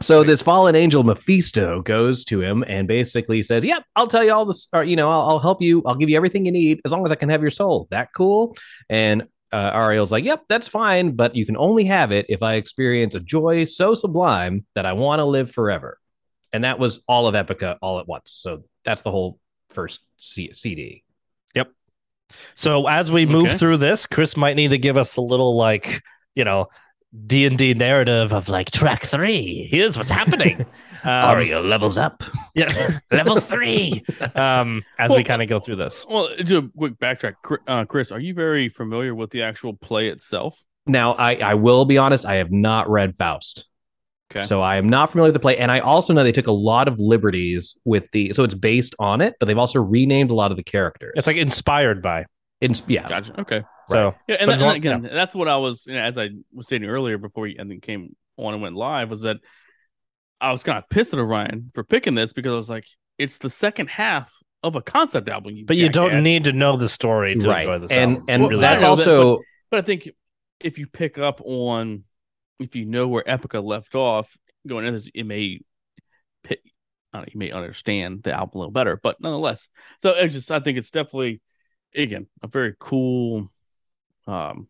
So 0.00 0.22
this 0.22 0.42
fallen 0.42 0.74
angel 0.74 1.04
Mephisto 1.04 1.80
goes 1.80 2.24
to 2.26 2.42
him 2.42 2.64
and 2.66 2.86
basically 2.86 3.42
says, 3.42 3.64
"Yep, 3.64 3.82
I'll 3.96 4.06
tell 4.06 4.24
you 4.24 4.32
all 4.32 4.44
this, 4.44 4.68
or 4.72 4.84
you 4.84 4.96
know, 4.96 5.10
I'll, 5.10 5.22
I'll 5.22 5.38
help 5.38 5.62
you. 5.62 5.82
I'll 5.86 5.94
give 5.94 6.10
you 6.10 6.16
everything 6.16 6.44
you 6.44 6.52
need 6.52 6.80
as 6.84 6.92
long 6.92 7.04
as 7.04 7.12
I 7.12 7.14
can 7.14 7.30
have 7.30 7.40
your 7.40 7.50
soul. 7.50 7.88
That 7.90 8.08
cool?" 8.14 8.56
And 8.90 9.22
uh, 9.52 9.70
Ariel's 9.72 10.12
like, 10.12 10.24
"Yep, 10.24 10.44
that's 10.48 10.68
fine, 10.68 11.12
but 11.12 11.34
you 11.34 11.46
can 11.46 11.56
only 11.56 11.84
have 11.84 12.12
it 12.12 12.26
if 12.28 12.42
I 12.42 12.54
experience 12.54 13.14
a 13.14 13.20
joy 13.20 13.64
so 13.64 13.94
sublime 13.94 14.66
that 14.74 14.84
I 14.84 14.92
want 14.92 15.20
to 15.20 15.24
live 15.24 15.50
forever." 15.50 15.98
And 16.52 16.64
that 16.64 16.78
was 16.78 17.02
all 17.08 17.26
of 17.26 17.34
Epica 17.34 17.78
all 17.80 17.98
at 17.98 18.06
once. 18.06 18.32
So 18.32 18.64
that's 18.84 19.02
the 19.02 19.10
whole 19.10 19.40
first 19.70 20.00
C- 20.18 20.52
CD. 20.52 21.04
So 22.54 22.86
as 22.86 23.10
we 23.10 23.26
move 23.26 23.48
Okay. 23.48 23.56
through 23.58 23.76
this, 23.78 24.06
Chris 24.06 24.36
might 24.36 24.56
need 24.56 24.68
to 24.70 24.78
give 24.78 24.96
us 24.96 25.16
a 25.16 25.20
little 25.20 25.56
like, 25.56 26.02
you 26.34 26.44
know, 26.44 26.66
D 27.26 27.46
and 27.46 27.56
D 27.56 27.72
narrative 27.74 28.32
of 28.32 28.48
like 28.48 28.70
track 28.70 29.02
three. 29.04 29.68
Here's 29.70 29.96
what's 29.98 30.10
happening. 30.10 30.64
Um, 31.04 31.48
levels 31.68 31.98
up. 31.98 32.24
yeah, 32.56 32.98
level 33.12 33.38
three. 33.38 34.02
Um, 34.34 34.82
as 34.98 35.12
we 35.12 35.22
kind 35.22 35.40
of 35.40 35.48
go 35.48 35.60
through 35.60 35.76
this. 35.76 36.04
Well, 36.08 36.28
do 36.42 36.58
a 36.58 36.68
quick 36.76 36.94
backtrack. 36.98 37.34
Uh, 37.68 37.84
Chris, 37.84 38.10
are 38.10 38.18
you 38.18 38.34
very 38.34 38.68
familiar 38.68 39.14
with 39.14 39.30
the 39.30 39.42
actual 39.42 39.74
play 39.74 40.08
itself? 40.08 40.60
Now, 40.84 41.12
I, 41.12 41.36
I 41.36 41.54
will 41.54 41.84
be 41.84 41.96
honest, 41.96 42.26
I 42.26 42.36
have 42.36 42.50
not 42.50 42.90
read 42.90 43.14
Faust. 43.14 43.68
Okay. 44.30 44.44
So 44.44 44.60
I 44.60 44.76
am 44.76 44.88
not 44.88 45.10
familiar 45.10 45.28
with 45.28 45.34
the 45.34 45.40
play. 45.40 45.56
And 45.56 45.70
I 45.70 45.78
also 45.78 46.12
know 46.12 46.24
they 46.24 46.32
took 46.32 46.48
a 46.48 46.52
lot 46.52 46.88
of 46.88 46.98
liberties 46.98 47.78
with 47.84 48.10
the 48.10 48.32
so 48.32 48.42
it's 48.42 48.54
based 48.54 48.94
on 48.98 49.20
it, 49.20 49.34
but 49.38 49.46
they've 49.46 49.58
also 49.58 49.80
renamed 49.80 50.30
a 50.30 50.34
lot 50.34 50.50
of 50.50 50.56
the 50.56 50.64
characters. 50.64 51.12
It's 51.16 51.26
like 51.26 51.36
inspired 51.36 52.02
by. 52.02 52.26
It's, 52.60 52.82
yeah. 52.88 53.08
Gotcha. 53.08 53.40
Okay. 53.40 53.62
So 53.88 54.14
Yeah, 54.26 54.36
and, 54.40 54.46
But 54.46 54.46
that, 54.46 54.52
and 54.52 54.62
long- 54.62 54.76
again, 54.76 55.08
that's 55.12 55.34
what 55.34 55.46
I 55.46 55.58
was, 55.58 55.86
you 55.86 55.94
know, 55.94 56.00
as 56.00 56.18
I 56.18 56.30
was 56.52 56.66
stating 56.66 56.88
earlier 56.88 57.18
before 57.18 57.42
we 57.42 57.56
and 57.56 57.70
then 57.70 57.80
came 57.80 58.16
on 58.36 58.54
and 58.54 58.62
went 58.62 58.74
live, 58.74 59.10
was 59.10 59.22
that 59.22 59.38
I 60.40 60.50
was 60.52 60.62
kind 60.62 60.78
of 60.78 60.88
pissed 60.88 61.12
at 61.12 61.18
Orion 61.18 61.70
for 61.74 61.84
picking 61.84 62.14
this 62.14 62.32
because 62.32 62.52
I 62.52 62.56
was 62.56 62.70
like, 62.70 62.86
it's 63.18 63.38
the 63.38 63.50
second 63.50 63.88
half 63.88 64.32
of 64.62 64.74
a 64.74 64.82
concept 64.82 65.28
album. 65.28 65.54
You 65.56 65.64
but 65.64 65.76
you 65.76 65.88
don't 65.88 66.08
jackass. 66.08 66.24
need 66.24 66.44
to 66.44 66.52
know 66.52 66.76
the 66.76 66.88
story 66.88 67.36
to 67.36 67.48
right. 67.48 67.60
enjoy 67.60 67.78
this. 67.78 67.90
and 67.90 68.10
album. 68.16 68.24
and 68.28 68.42
Well, 68.42 68.58
that's 68.58 68.82
I 68.82 68.86
know 68.86 68.96
that, 68.96 69.08
also 69.08 69.42
But 69.70 69.78
I 69.78 69.82
think 69.82 70.10
if 70.60 70.78
you 70.78 70.86
pick 70.86 71.18
up 71.18 71.40
on, 71.44 72.04
if 72.58 72.76
you 72.76 72.84
know 72.84 73.08
where 73.08 73.22
Epica 73.24 73.62
left 73.62 73.94
off, 73.94 74.36
going 74.66 74.86
into 74.86 74.98
this, 74.98 75.10
it 75.14 75.24
may, 75.24 75.60
pick, 76.42 76.60
I 77.12 77.18
don't 77.18 77.26
know, 77.26 77.30
you 77.32 77.38
may 77.38 77.50
understand 77.52 78.22
the 78.22 78.32
album 78.32 78.52
a 78.54 78.58
little 78.58 78.72
better. 78.72 78.98
But 79.02 79.20
nonetheless, 79.20 79.68
so 80.02 80.10
it's 80.10 80.34
just 80.34 80.50
I 80.50 80.60
think 80.60 80.78
it's 80.78 80.90
definitely, 80.90 81.40
again, 81.94 82.26
a 82.42 82.48
very 82.48 82.74
cool, 82.78 83.50
um, 84.26 84.68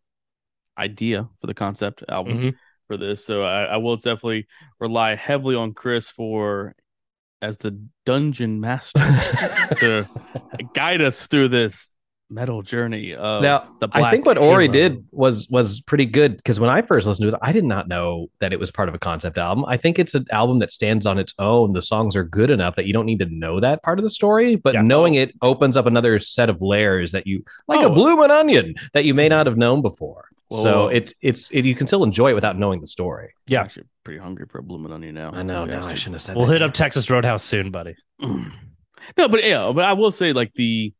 idea 0.78 1.28
for 1.40 1.46
the 1.46 1.54
concept 1.54 2.04
album 2.08 2.38
Mhm. 2.38 2.54
for 2.86 2.96
this. 2.96 3.24
So 3.24 3.42
I, 3.42 3.64
I 3.64 3.76
will 3.78 3.96
definitely 3.96 4.46
rely 4.78 5.14
heavily 5.14 5.56
on 5.56 5.72
Chris 5.72 6.10
for 6.10 6.74
as 7.40 7.58
the 7.58 7.82
dungeon 8.04 8.60
master 8.60 9.00
to 9.80 10.06
guide 10.74 11.00
us 11.00 11.26
through 11.26 11.48
this 11.48 11.90
metal 12.28 12.60
journey 12.60 13.14
of 13.14 13.40
now 13.40 13.68
the 13.78 13.88
I 13.92 14.10
think 14.10 14.26
what 14.26 14.36
Ori 14.36 14.64
Halo. 14.64 14.72
did 14.72 15.04
was 15.12 15.48
was 15.48 15.80
pretty 15.80 16.06
good 16.06 16.36
because 16.36 16.58
when 16.58 16.68
I 16.70 16.82
first 16.82 17.06
listened 17.06 17.30
to 17.30 17.36
it, 17.36 17.40
I 17.40 17.52
did 17.52 17.64
not 17.64 17.86
know 17.86 18.26
that 18.40 18.52
it 18.52 18.58
was 18.58 18.72
part 18.72 18.88
of 18.88 18.94
a 18.96 18.98
concept 18.98 19.38
album. 19.38 19.64
I 19.68 19.76
think 19.76 19.98
it's 19.98 20.14
an 20.14 20.26
album 20.32 20.58
that 20.58 20.72
stands 20.72 21.06
on 21.06 21.18
its 21.18 21.34
own. 21.38 21.72
The 21.72 21.82
songs 21.82 22.16
are 22.16 22.24
good 22.24 22.50
enough 22.50 22.74
that 22.76 22.86
you 22.86 22.92
don't 22.92 23.06
need 23.06 23.20
to 23.20 23.26
know 23.26 23.60
that 23.60 23.82
part 23.84 23.98
of 24.00 24.02
the 24.02 24.10
story, 24.10 24.56
but 24.56 24.74
Yeah. 24.74 24.82
knowing 24.82 25.14
it 25.14 25.34
opens 25.40 25.76
up 25.76 25.86
another 25.86 26.18
set 26.18 26.50
of 26.50 26.60
layers 26.60 27.12
that 27.12 27.26
you 27.28 27.44
like 27.68 27.80
Oh. 27.82 27.86
a 27.86 27.90
bloomin' 27.90 28.30
onion 28.32 28.74
that 28.92 29.04
you 29.04 29.14
may 29.14 29.28
not 29.28 29.46
have 29.46 29.56
known 29.56 29.80
before. 29.80 30.24
Whoa, 30.48 30.62
so 30.62 30.88
it's 30.88 31.14
it's 31.22 31.50
it, 31.52 31.64
you 31.64 31.74
can 31.76 31.86
still 31.86 32.02
enjoy 32.04 32.30
it 32.30 32.34
without 32.34 32.58
knowing 32.58 32.80
the 32.80 32.86
story. 32.88 33.32
Yeah. 33.46 33.60
I'm 33.60 33.64
actually 33.66 33.84
pretty 34.04 34.18
hungry 34.20 34.46
for 34.48 34.58
a 34.58 34.62
blooming 34.64 34.92
onion 34.92 35.14
now. 35.14 35.30
I 35.32 35.42
know. 35.44 35.64
Now 35.64 35.84
I 35.86 35.94
shouldn't 35.94 36.14
have 36.16 36.22
said. 36.22 36.36
We'll 36.36 36.46
that. 36.46 36.52
hit 36.54 36.62
up 36.62 36.72
Texas 36.72 37.08
Roadhouse 37.10 37.42
soon, 37.44 37.70
buddy. 37.70 37.94
no, 38.20 39.28
but 39.28 39.44
yeah, 39.44 39.70
but 39.74 39.84
I 39.84 39.92
will 39.94 40.10
say 40.10 40.32
like 40.32 40.52
the 40.54 40.86
it- 40.86 40.94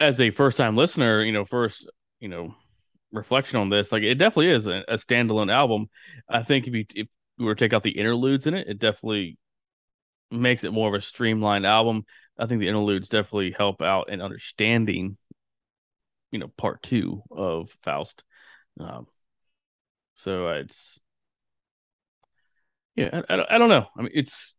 as 0.00 0.20
a 0.20 0.30
first 0.30 0.58
time 0.58 0.76
listener, 0.76 1.22
you 1.22 1.32
know, 1.32 1.44
first 1.44 1.88
you 2.20 2.28
know 2.28 2.54
reflection 3.12 3.58
on 3.58 3.70
this, 3.70 3.92
like 3.92 4.02
it 4.02 4.16
definitely 4.16 4.50
is 4.50 4.66
a, 4.66 4.84
a 4.88 4.94
standalone 4.94 5.52
album. 5.52 5.88
I 6.28 6.42
think 6.42 6.66
if 6.66 6.74
you 6.74 6.84
if 6.94 7.08
you 7.38 7.44
were 7.44 7.54
to 7.54 7.64
take 7.64 7.72
out 7.72 7.82
the 7.82 7.98
interludes 7.98 8.46
in 8.46 8.54
it, 8.54 8.68
it 8.68 8.78
definitely 8.78 9.38
makes 10.30 10.64
it 10.64 10.72
more 10.72 10.88
of 10.88 10.94
a 10.94 11.00
streamlined 11.00 11.66
album. 11.66 12.04
I 12.38 12.46
think 12.46 12.60
the 12.60 12.68
interludes 12.68 13.08
definitely 13.08 13.52
help 13.52 13.80
out 13.80 14.10
in 14.10 14.20
understanding, 14.20 15.16
you 16.30 16.38
know, 16.38 16.48
part 16.56 16.82
two 16.82 17.22
of 17.30 17.70
Faust. 17.82 18.22
Um, 18.78 19.06
so 20.14 20.48
it's 20.48 20.98
yeah, 22.94 23.22
I, 23.28 23.34
I, 23.34 23.54
I 23.54 23.58
don't 23.58 23.68
know. 23.68 23.86
I 23.96 24.02
mean, 24.02 24.10
it's 24.14 24.56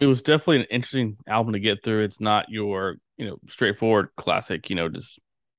it 0.00 0.06
was 0.06 0.22
definitely 0.22 0.60
an 0.60 0.66
interesting 0.70 1.16
album 1.26 1.54
to 1.54 1.60
get 1.60 1.82
through. 1.82 2.04
It's 2.04 2.20
not 2.20 2.50
your 2.50 2.96
you 3.16 3.26
know 3.26 3.38
straightforward 3.48 4.08
classic, 4.16 4.70
you 4.70 4.76
know, 4.76 4.88
just 4.88 5.18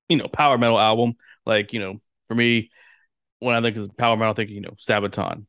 you 0.10 0.18
know 0.18 0.28
power 0.28 0.58
metal 0.58 0.80
album. 0.80 1.14
Like 1.46 1.74
you 1.74 1.80
know, 1.80 2.02
for 2.28 2.36
me, 2.36 2.72
when 3.40 3.56
I 3.56 3.62
think 3.62 3.78
of 3.78 3.96
power 3.98 4.18
metal, 4.18 4.32
I 4.32 4.36
think 4.36 4.50
you 4.50 4.62
know 4.62 4.76
Sabaton. 4.78 5.46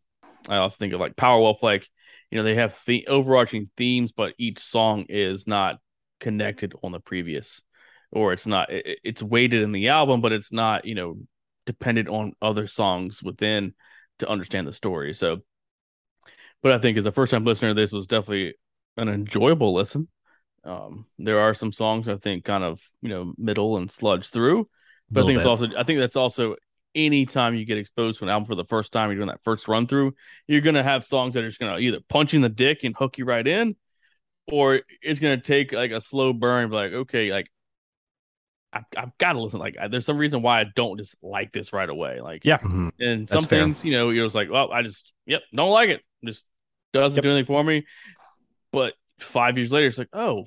I 0.48 0.56
also 0.56 0.76
think 0.76 0.92
of 0.92 1.00
like 1.00 1.16
Powerwolf. 1.16 1.62
Like 1.62 1.88
you 2.30 2.38
know, 2.38 2.44
they 2.44 2.54
have 2.54 2.78
the 2.86 3.06
overarching 3.06 3.70
themes, 3.76 4.12
but 4.12 4.34
each 4.38 4.60
song 4.60 5.06
is 5.08 5.46
not 5.46 5.78
connected 6.20 6.74
on 6.82 6.92
the 6.92 7.00
previous, 7.00 7.62
or 8.10 8.32
it's 8.32 8.46
not. 8.46 8.70
It, 8.70 8.98
it's 9.04 9.22
weighted 9.22 9.62
in 9.62 9.72
the 9.72 9.88
album, 9.88 10.20
but 10.20 10.32
it's 10.32 10.52
not 10.52 10.84
you 10.84 10.94
know 10.94 11.18
dependent 11.66 12.08
on 12.08 12.32
other 12.40 12.66
songs 12.66 13.22
within 13.22 13.74
to 14.18 14.28
understand 14.28 14.66
the 14.66 14.72
story. 14.72 15.14
So, 15.14 15.42
but 16.62 16.72
I 16.72 16.78
think 16.78 16.98
as 16.98 17.06
a 17.06 17.12
first 17.12 17.30
time 17.30 17.44
listener, 17.44 17.74
this 17.74 17.92
was 17.92 18.06
definitely 18.06 18.54
an 18.96 19.08
enjoyable 19.08 19.74
listen. 19.74 20.08
Um, 20.68 21.06
there 21.18 21.40
are 21.40 21.54
some 21.54 21.72
songs 21.72 22.08
I 22.08 22.16
think 22.16 22.44
kind 22.44 22.62
of 22.64 22.82
you 23.02 23.08
know 23.08 23.32
middle 23.38 23.76
and 23.78 23.90
sludge 23.90 24.28
through, 24.28 24.68
but 25.10 25.20
I 25.20 25.24
Little 25.24 25.28
think 25.28 25.38
it's 25.38 25.46
also 25.46 25.68
I 25.78 25.82
think 25.84 25.98
that's 25.98 26.16
also 26.16 26.56
anytime 26.94 27.54
you 27.54 27.64
get 27.64 27.78
exposed 27.78 28.18
to 28.18 28.24
an 28.24 28.30
album 28.30 28.46
for 28.46 28.54
the 28.54 28.64
first 28.64 28.92
time, 28.92 29.08
you're 29.10 29.16
doing 29.16 29.28
that 29.28 29.42
first 29.44 29.68
run 29.68 29.86
through, 29.86 30.14
you're 30.46 30.60
gonna 30.60 30.82
have 30.82 31.04
songs 31.04 31.34
that 31.34 31.44
are 31.44 31.48
just 31.48 31.60
gonna 31.60 31.78
either 31.78 32.00
punch 32.08 32.32
you 32.32 32.38
in 32.38 32.42
the 32.42 32.48
dick 32.48 32.84
and 32.84 32.96
hook 32.96 33.18
you 33.18 33.24
right 33.24 33.46
in, 33.46 33.76
or 34.50 34.82
it's 35.02 35.20
gonna 35.20 35.40
take 35.40 35.72
like 35.72 35.90
a 35.92 36.00
slow 36.00 36.32
burn. 36.32 36.70
Like 36.70 36.92
okay, 36.92 37.32
like 37.32 37.50
I've, 38.72 38.84
I've 38.96 39.16
got 39.18 39.32
to 39.32 39.40
listen. 39.40 39.60
Like 39.60 39.76
there's 39.90 40.04
some 40.04 40.18
reason 40.18 40.42
why 40.42 40.60
I 40.60 40.64
don't 40.74 40.98
just 40.98 41.16
like 41.22 41.52
this 41.52 41.72
right 41.72 41.88
away. 41.88 42.20
Like 42.20 42.44
Yeah. 42.44 42.58
Mhm. 42.58 42.92
and 43.00 43.28
That's 43.28 43.44
some 43.44 43.48
fair. 43.48 43.64
things 43.64 43.84
you 43.84 43.92
know 43.92 44.10
you're 44.10 44.26
just 44.26 44.34
like 44.34 44.50
well 44.50 44.70
I 44.72 44.82
just 44.82 45.12
yep 45.26 45.42
don't 45.54 45.70
like 45.70 45.88
it 45.90 46.02
just 46.24 46.44
doesn't 46.92 47.16
Yep. 47.16 47.22
do 47.22 47.30
anything 47.30 47.46
for 47.46 47.64
me. 47.64 47.86
But 48.72 48.94
five 49.18 49.56
years 49.56 49.72
later, 49.72 49.86
it's 49.86 49.98
like 49.98 50.10
oh 50.12 50.44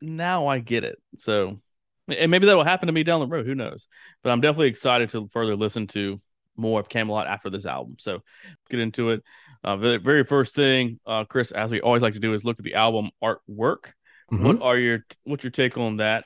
now 0.00 0.46
I 0.46 0.58
get 0.58 0.84
it. 0.84 0.98
So 1.16 1.60
and 2.08 2.30
maybe 2.30 2.46
that 2.46 2.56
will 2.56 2.64
happen 2.64 2.86
to 2.86 2.92
me 2.92 3.02
down 3.02 3.20
the 3.20 3.26
road. 3.26 3.46
Who 3.46 3.54
knows? 3.54 3.88
But 4.22 4.30
I'm 4.30 4.40
definitely 4.40 4.68
excited 4.68 5.10
to 5.10 5.28
further 5.32 5.56
listen 5.56 5.86
to 5.88 6.20
more 6.56 6.80
of 6.80 6.88
Kamelot 6.88 7.26
after 7.26 7.50
this 7.50 7.66
album. 7.66 7.96
So 7.98 8.12
let's 8.12 8.68
get 8.70 8.80
into 8.80 9.10
it. 9.10 9.22
Uh, 9.64 9.76
the 9.76 9.98
very 9.98 10.24
first 10.24 10.54
thing, 10.54 11.00
uh, 11.06 11.24
Chris, 11.24 11.50
as 11.50 11.70
we 11.70 11.80
always 11.80 12.02
like 12.02 12.14
to 12.14 12.20
do, 12.20 12.34
is 12.34 12.44
look 12.44 12.58
at 12.58 12.64
the 12.64 12.74
album 12.74 13.10
artwork. 13.22 13.92
Mhm. 14.32 14.42
What 14.42 14.62
are 14.62 14.78
your 14.78 15.04
what's 15.24 15.44
your 15.44 15.50
take 15.50 15.76
on 15.76 15.98
that 15.98 16.24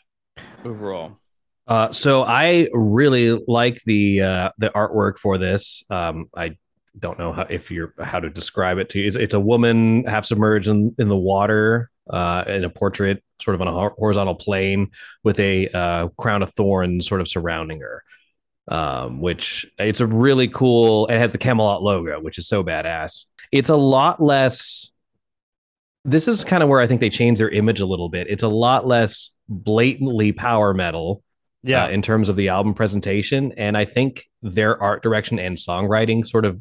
overall? 0.65 1.19
Uh, 1.67 1.93
so 1.93 2.25
I 2.25 2.69
really 2.73 3.39
like 3.47 3.81
the 3.85 4.23
uh, 4.23 4.51
the 4.59 4.71
artwork 4.71 5.19
for 5.19 5.39
this. 5.39 5.85
Um, 5.91 6.27
I 6.35 6.57
don't 6.99 7.19
know 7.19 7.33
how, 7.33 7.47
if 7.49 7.71
you're 7.71 7.95
how 8.01 8.21
to 8.21 8.29
describe 8.29 8.79
it 8.79 8.89
to 8.91 9.01
you. 9.01 9.07
It's, 9.07 9.17
it's 9.17 9.35
a 9.35 9.41
woman 9.41 10.05
half 10.05 10.27
submerged 10.27 10.69
in, 10.69 10.95
in 10.99 11.09
the 11.09 11.17
water 11.17 11.91
uh, 12.13 12.45
in 12.47 12.65
a 12.65 12.71
portrait, 12.71 13.23
sort 13.41 13.55
of 13.55 13.61
on 13.63 13.69
a 13.69 13.89
horizontal 13.91 14.35
plane, 14.35 14.91
with 15.25 15.39
a 15.41 15.69
uh, 15.69 16.09
crown 16.19 16.43
of 16.43 16.53
thorns 16.53 17.07
sort 17.07 17.21
of 17.21 17.29
surrounding 17.29 17.81
her. 17.81 18.03
Um, 18.69 19.21
which 19.21 19.67
it's 19.79 19.99
a 20.01 20.07
really 20.07 20.47
cool. 20.47 21.07
It 21.09 21.19
has 21.19 21.33
the 21.33 21.39
Kamelot 21.39 21.83
logo, 21.83 22.21
which 22.21 22.39
is 22.39 22.47
so 22.47 22.63
badass. 22.63 23.25
It's 23.51 23.69
a 23.69 23.77
lot 23.77 24.23
less. 24.23 24.93
This 26.05 26.29
is 26.29 26.45
kind 26.45 26.63
of 26.63 26.69
where 26.69 26.81
I 26.81 26.87
think 26.87 27.01
they 27.01 27.11
changed 27.11 27.41
their 27.41 27.49
image 27.49 27.81
a 27.81 27.87
little 27.87 28.09
bit. 28.09 28.29
It's 28.31 28.45
a 28.45 28.49
lot 28.49 28.87
less 28.87 29.35
blatantly 29.49 30.31
power 30.31 30.73
metal 30.73 31.25
Yeah. 31.65 31.87
uh, 31.87 31.89
in 31.89 32.01
terms 32.01 32.29
of 32.29 32.37
the 32.37 32.49
album 32.51 32.75
presentation. 32.75 33.53
And 33.57 33.77
I 33.77 33.87
think 33.87 34.31
their 34.41 34.81
art 34.81 35.03
direction 35.03 35.41
and 35.41 35.57
songwriting 35.57 36.25
sort 36.25 36.45
of 36.45 36.61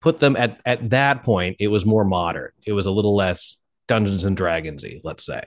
put 0.00 0.20
them 0.20 0.36
at 0.36 0.60
at 0.64 0.88
that 0.90 1.22
point. 1.24 1.56
It 1.60 1.68
was 1.68 1.84
more 1.84 2.04
modern. 2.06 2.52
It 2.66 2.72
was 2.72 2.86
a 2.86 2.90
little 2.90 3.14
less 3.14 3.58
Dungeons 3.88 4.24
and 4.24 4.36
Dragonsy, 4.36 5.00
let's 5.04 5.24
say, 5.24 5.42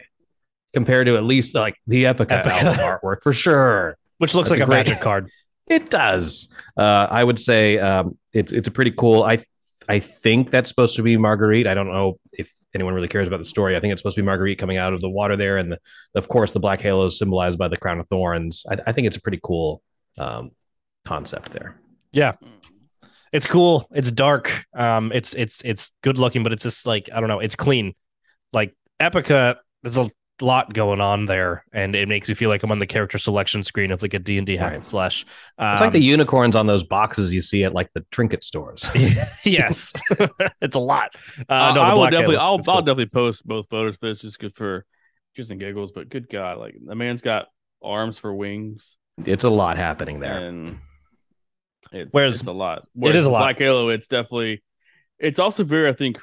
compared 0.73 1.07
to 1.07 1.17
at 1.17 1.23
least 1.23 1.55
like 1.55 1.77
the 1.87 2.05
Epica, 2.05 2.43
Epica. 2.43 2.73
artwork 2.75 3.17
for 3.23 3.33
sure. 3.33 3.97
Which 4.19 4.33
looks 4.33 4.49
That's 4.49 4.59
like 4.59 4.67
a 4.67 4.71
a, 4.71 4.75
great- 4.75 4.87
magic 4.87 5.01
card. 5.01 5.29
It 5.69 5.89
does. 5.89 6.53
Uh, 6.77 7.07
I 7.09 7.23
would 7.23 7.39
say 7.39 7.77
um, 7.77 8.17
it's 8.33 8.53
it's 8.53 8.67
a 8.67 8.71
pretty 8.71 8.91
cool. 8.91 9.23
I 9.23 9.43
I 9.89 9.99
think 9.99 10.49
that's 10.49 10.69
supposed 10.69 10.95
to 10.95 11.03
be 11.03 11.17
Marguerite. 11.17 11.67
I 11.67 11.73
don't 11.73 11.87
know 11.87 12.19
if 12.31 12.49
anyone 12.73 12.93
really 12.93 13.07
cares 13.09 13.27
about 13.27 13.39
the 13.39 13.45
story. 13.45 13.75
I 13.75 13.79
think 13.79 13.91
it's 13.91 13.99
supposed 14.01 14.15
to 14.15 14.21
be 14.21 14.25
Marguerite 14.25 14.59
coming 14.59 14.77
out 14.77 14.93
of 14.93 15.01
the 15.01 15.09
water 15.09 15.35
there, 15.35 15.57
and 15.57 15.73
the, 15.73 15.79
of 16.15 16.27
course 16.29 16.53
the 16.53 16.59
black 16.59 16.79
halo 16.79 17.05
is 17.07 17.19
symbolized 17.19 17.57
by 17.57 17.67
the 17.67 17.75
crown 17.77 17.99
of 17.99 18.07
thorns. 18.07 18.65
I, 18.69 18.77
I 18.87 18.91
think 18.93 19.07
it's 19.07 19.17
a 19.17 19.21
pretty 19.21 19.39
cool 19.43 19.81
um, 20.17 20.51
concept 21.03 21.51
there. 21.51 21.75
Yeah, 22.13 22.33
it's 23.33 23.45
cool. 23.45 23.87
It's 23.91 24.09
dark. 24.09 24.65
Um, 24.73 25.11
it's 25.13 25.33
it's 25.33 25.61
it's 25.63 25.91
good 26.01 26.17
looking, 26.17 26.43
but 26.43 26.53
it's 26.53 26.63
just 26.63 26.87
like 26.87 27.09
I 27.13 27.19
don't 27.19 27.29
know. 27.29 27.39
It's 27.39 27.55
clean. 27.57 27.93
Like 28.53 28.75
Epica, 28.99 29.57
there's 29.83 29.97
a 29.97 30.09
lot 30.41 30.71
going 30.73 31.01
on 31.01 31.25
there, 31.25 31.63
and 31.73 31.95
it 31.95 32.07
makes 32.07 32.29
me 32.29 32.35
feel 32.35 32.49
like 32.49 32.61
I'm 32.63 32.71
on 32.71 32.79
the 32.79 32.85
character 32.87 33.17
selection 33.17 33.63
screen 33.63 33.91
of 33.91 34.01
like 34.01 34.13
a 34.13 34.19
D 34.19 34.37
and 34.37 34.45
D 34.45 34.55
hack 34.55 34.75
and 34.75 34.85
slash. 34.85 35.25
Um, 35.57 35.73
It's 35.73 35.81
like 35.81 35.91
the 35.93 35.99
unicorns 36.01 36.55
on 36.55 36.67
those 36.67 36.83
boxes 36.83 37.33
you 37.33 37.41
see 37.41 37.63
at 37.63 37.73
like 37.73 37.91
the 37.93 38.05
trinket 38.11 38.43
stores. 38.43 38.89
yes, 39.43 39.93
it's 40.61 40.75
a 40.75 40.79
lot. 40.79 41.15
Uh, 41.49 41.53
Uh, 41.53 41.73
no, 41.73 41.81
I 41.81 41.93
will 41.93 42.03
definitely, 42.05 42.35
Halo. 42.35 42.47
I'll, 42.51 42.59
It's 42.59 42.67
I'll 42.67 42.75
cool. 42.75 42.81
definitely 42.83 43.05
post 43.07 43.45
both 43.47 43.67
photos 43.69 43.95
for 43.97 44.07
this 44.09 44.21
just 44.21 44.39
good 44.39 44.55
for 44.55 44.85
just 45.35 45.51
and 45.51 45.59
giggles. 45.59 45.91
But 45.91 46.09
good 46.09 46.29
God, 46.29 46.57
like 46.59 46.75
the 46.83 46.95
man's 46.95 47.21
got 47.21 47.47
arms 47.83 48.17
for 48.17 48.33
wings, 48.33 48.97
It's 49.25 49.43
a 49.43 49.49
lot 49.49 49.77
happening 49.77 50.19
there. 50.19 50.37
and 50.47 50.77
it's, 51.91 52.09
Whereas- 52.11 52.35
it's 52.39 52.47
a 52.47 52.51
lot. 52.51 52.87
it 53.01 53.15
is 53.15 53.25
a 53.25 53.31
lot. 53.31 53.39
Black 53.39 53.57
Halo, 53.59 53.89
it's 53.89 54.07
definitely, 54.07 54.63
it's 55.19 55.39
also 55.39 55.63
very, 55.63 55.87
I 55.89 55.93
think, 55.93 56.19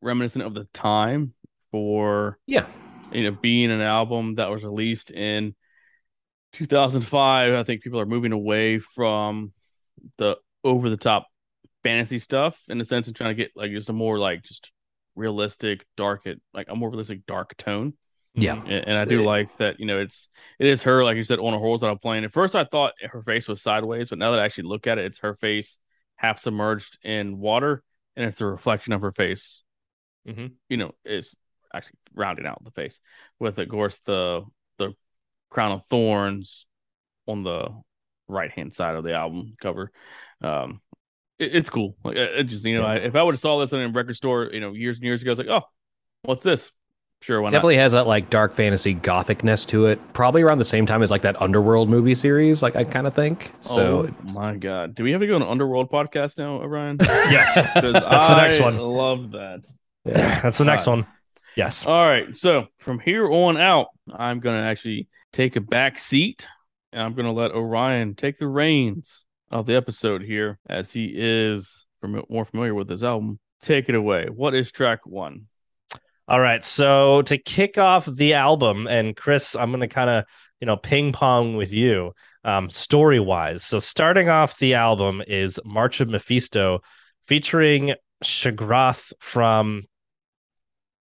reminiscent 0.00 0.44
of 0.44 0.54
the 0.54 0.64
time 0.72 1.34
for 1.70 2.38
Yeah. 2.46 2.66
you 3.12 3.24
know 3.24 3.32
being 3.32 3.70
an 3.70 3.80
album 3.80 4.36
that 4.36 4.50
was 4.50 4.64
released 4.64 5.10
in 5.10 5.54
2005. 6.52 7.54
I 7.54 7.62
think 7.62 7.82
people 7.82 8.00
are 8.00 8.06
moving 8.06 8.32
away 8.32 8.78
from 8.78 9.52
the 10.16 10.36
over 10.64 10.88
the 10.88 10.96
top 10.96 11.26
fantasy 11.82 12.18
stuff 12.18 12.60
in 12.68 12.80
a 12.80 12.84
sense 12.84 13.06
and 13.06 13.16
trying 13.16 13.30
to 13.30 13.34
get 13.34 13.52
like 13.54 13.70
just 13.70 13.88
a 13.88 13.92
more 13.92 14.18
like 14.18 14.42
just 14.42 14.72
realistic 15.14 15.84
dark 15.96 16.26
it 16.26 16.40
like 16.54 16.66
a 16.68 16.76
more 16.76 16.90
realistic 16.90 17.24
dark 17.26 17.56
tone 17.56 17.92
Yeah. 18.34 18.54
and, 18.54 18.86
and 18.88 18.98
i 18.98 19.04
do 19.04 19.22
like 19.24 19.56
that 19.58 19.80
you 19.80 19.86
know 19.86 19.98
it's 20.00 20.28
it 20.60 20.66
is 20.66 20.82
her 20.84 21.02
like 21.04 21.16
you 21.16 21.24
said 21.24 21.38
on 21.40 21.54
a 21.54 21.58
horizontal 21.58 21.96
plane 21.96 22.22
at 22.24 22.32
first 22.32 22.54
i 22.54 22.64
thought 22.64 22.94
her 23.02 23.22
face 23.22 23.48
was 23.48 23.60
sideways 23.62 24.10
but 24.10 24.18
now 24.18 24.30
that 24.32 24.40
i 24.40 24.44
actually 24.44 24.68
look 24.68 24.86
at 24.86 24.98
it 24.98 25.06
it's 25.06 25.18
her 25.20 25.34
face 25.34 25.78
half 26.16 26.38
submerged 26.40 26.98
in 27.02 27.38
water 27.38 27.82
and 28.16 28.26
it's 28.26 28.38
the 28.38 28.46
reflection 28.46 28.92
of 28.92 29.00
her 29.02 29.12
face 29.12 29.62
Mhm. 30.28 30.52
you 30.68 30.76
know 30.76 30.92
is 31.04 31.34
actually 31.72 31.98
rounding 32.14 32.46
out 32.46 32.62
the 32.64 32.70
face 32.70 33.00
with 33.38 33.58
of 33.58 33.68
course 33.68 34.00
the 34.00 34.42
the 34.78 34.94
crown 35.50 35.72
of 35.72 35.86
thorns 35.86 36.66
on 37.26 37.42
the 37.44 37.68
right 38.28 38.50
hand 38.50 38.74
side 38.74 38.94
of 38.94 39.04
the 39.04 39.14
album 39.14 39.54
cover 39.60 39.90
um 40.42 40.80
it, 41.38 41.54
it's 41.56 41.70
cool 41.70 41.96
like 42.04 42.16
it, 42.16 42.44
just 42.44 42.64
you 42.64 42.76
know 42.78 42.84
I, 42.84 42.96
if 42.96 43.16
i 43.16 43.22
would 43.22 43.34
have 43.34 43.40
saw 43.40 43.58
this 43.58 43.72
in 43.72 43.80
a 43.80 43.88
record 43.88 44.16
store 44.16 44.50
you 44.52 44.60
know 44.60 44.72
years 44.72 44.98
and 44.98 45.04
years 45.04 45.22
ago 45.22 45.32
it's 45.32 45.38
like 45.38 45.48
oh 45.48 45.62
what's 46.22 46.42
this 46.42 46.70
sure 47.20 47.40
why 47.40 47.48
not 47.48 47.52
Definitely 47.52 47.78
has 47.78 47.92
that 47.92 48.06
like 48.06 48.30
dark 48.30 48.52
fantasy 48.52 48.94
gothicness 48.94 49.64
to 49.66 49.86
it. 49.86 49.98
Probably 50.12 50.42
around 50.42 50.58
the 50.58 50.64
same 50.64 50.86
time 50.86 51.02
as 51.02 51.10
like 51.10 51.22
that 51.22 51.40
Underworld 51.42 51.88
movie 51.88 52.14
series. 52.14 52.62
Like 52.62 52.76
I 52.76 52.84
kind 52.84 53.08
of 53.08 53.14
think. 53.14 53.52
So 53.60 54.08
oh 54.08 54.32
my 54.32 54.54
god 54.54 54.94
do 54.94 55.02
we 55.02 55.10
have 55.10 55.20
to 55.20 55.26
go 55.26 55.34
on 55.34 55.42
an 55.42 55.48
underworld 55.48 55.90
podcast 55.90 56.38
now 56.38 56.60
orion 56.60 56.96
Yes, 57.00 57.54
That's 57.74 58.28
the 58.28 58.36
next 58.36 58.60
one. 58.60 58.76
love 58.78 59.32
that 59.32 59.64
yeah. 60.08 60.40
that's 60.42 60.58
the 60.58 60.64
next 60.64 60.86
one. 60.86 61.06
Yes. 61.56 61.84
All 61.86 62.06
right. 62.06 62.34
So 62.34 62.68
from 62.78 63.00
here 63.00 63.28
on 63.28 63.56
out, 63.56 63.88
I'm 64.12 64.40
going 64.40 64.60
to 64.60 64.66
actually 64.66 65.08
take 65.32 65.56
a 65.56 65.60
back 65.60 65.98
seat 65.98 66.46
and 66.92 67.02
I'm 67.02 67.14
going 67.14 67.26
to 67.26 67.32
let 67.32 67.50
Orion 67.50 68.14
take 68.14 68.38
the 68.38 68.46
reins 68.46 69.24
of 69.50 69.66
the 69.66 69.74
episode 69.74 70.22
here 70.22 70.58
as 70.68 70.92
he 70.92 71.12
is 71.14 71.86
fam- 72.00 72.22
more 72.28 72.44
familiar 72.44 72.74
with 72.74 72.88
this 72.88 73.02
album. 73.02 73.40
Take 73.60 73.88
it 73.88 73.94
away. 73.94 74.26
What 74.26 74.54
is 74.54 74.70
track 74.70 75.00
one? 75.04 75.46
All 76.28 76.40
right. 76.40 76.64
So 76.64 77.22
to 77.22 77.38
kick 77.38 77.78
off 77.78 78.06
the 78.06 78.34
album, 78.34 78.86
and 78.86 79.16
Chris, 79.16 79.56
I'm 79.56 79.70
going 79.70 79.80
to 79.80 79.88
kind 79.88 80.10
of, 80.10 80.24
you 80.60 80.66
know, 80.66 80.76
ping 80.76 81.12
pong 81.12 81.56
with 81.56 81.72
you 81.72 82.12
um, 82.44 82.70
story 82.70 83.18
wise. 83.18 83.64
So 83.64 83.80
starting 83.80 84.28
off 84.28 84.58
the 84.58 84.74
album 84.74 85.22
is 85.26 85.58
March 85.64 86.00
of 86.00 86.08
Mephisto 86.08 86.82
featuring 87.26 87.94
Shagrath 88.22 89.12
from 89.20 89.84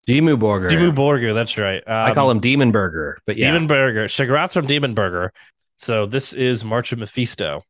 Dimmu 0.07 0.37
Borgir. 0.37 0.69
Dimmu 0.69 0.95
Borgir. 0.95 1.33
That's 1.33 1.57
right. 1.57 1.83
Um, 1.87 2.11
I 2.11 2.13
call 2.13 2.31
him 2.31 2.39
Demon 2.39 2.71
Burger, 2.71 3.17
but 3.25 3.37
yeah. 3.37 3.51
Demon 3.51 3.67
Burger. 3.67 4.05
Shagrath 4.05 4.53
from 4.53 4.65
Demon 4.65 4.93
Burger. 4.93 5.31
So 5.77 6.05
this 6.05 6.33
is 6.33 6.63
March 6.63 6.91
of 6.91 6.99
Mephisto. 6.99 7.63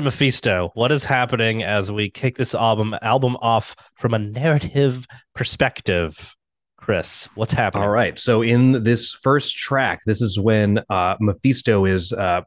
Mephisto. 0.00 0.70
What 0.74 0.92
is 0.92 1.04
happening 1.04 1.62
as 1.62 1.92
we 1.92 2.08
kick 2.08 2.36
this 2.36 2.54
album 2.54 2.94
album 3.02 3.36
off 3.42 3.76
from 3.96 4.14
a 4.14 4.18
narrative 4.18 5.06
perspective? 5.34 6.34
Chris, 6.76 7.28
what's 7.34 7.52
happening? 7.52 7.84
All 7.84 7.90
right. 7.90 8.18
So 8.18 8.42
in 8.42 8.82
this 8.84 9.12
first 9.12 9.56
track, 9.56 10.00
this 10.06 10.22
is 10.22 10.38
when 10.38 10.80
uh, 10.88 11.16
Mephisto 11.20 11.84
is 11.84 12.12
uh, 12.12 12.42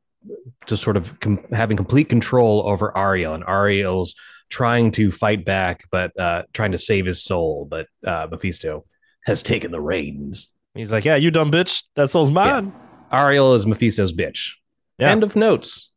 just 0.65 0.83
sort 0.83 0.97
of 0.97 1.19
com- 1.19 1.45
having 1.51 1.77
complete 1.77 2.09
control 2.09 2.67
over 2.67 2.97
Ariel, 2.97 3.33
and 3.33 3.43
Ariel's 3.47 4.15
trying 4.49 4.91
to 4.91 5.11
fight 5.11 5.45
back, 5.45 5.83
but 5.91 6.17
uh, 6.19 6.43
trying 6.53 6.71
to 6.71 6.77
save 6.77 7.05
his 7.05 7.23
soul. 7.23 7.67
But 7.69 7.87
uh, 8.05 8.27
Mephisto 8.29 8.85
has 9.25 9.43
taken 9.43 9.71
the 9.71 9.81
reins. 9.81 10.49
He's 10.73 10.91
like, 10.91 11.05
"Yeah, 11.05 11.15
you 11.15 11.31
dumb 11.31 11.51
bitch. 11.51 11.83
That 11.95 12.09
soul's 12.09 12.31
mine." 12.31 12.73
Ariel 13.11 13.53
is 13.53 13.65
Mephisto's 13.65 14.11
bitch. 14.11 14.53
Yeah. 14.97 15.11
End 15.11 15.23
of 15.23 15.35
notes. 15.35 15.91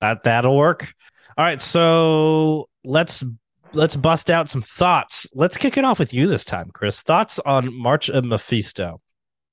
That 0.00 0.22
that'll 0.24 0.56
work. 0.56 0.92
All 1.36 1.44
right, 1.44 1.60
so 1.60 2.68
let's 2.84 3.24
let's 3.72 3.96
bust 3.96 4.30
out 4.30 4.48
some 4.48 4.62
thoughts. 4.62 5.28
Let's 5.34 5.56
kick 5.56 5.76
it 5.76 5.84
off 5.84 5.98
with 5.98 6.12
you 6.12 6.26
this 6.26 6.44
time, 6.44 6.70
Chris. 6.72 7.02
Thoughts 7.02 7.38
on 7.40 7.72
March 7.76 8.08
of 8.08 8.24
Mephisto? 8.24 9.00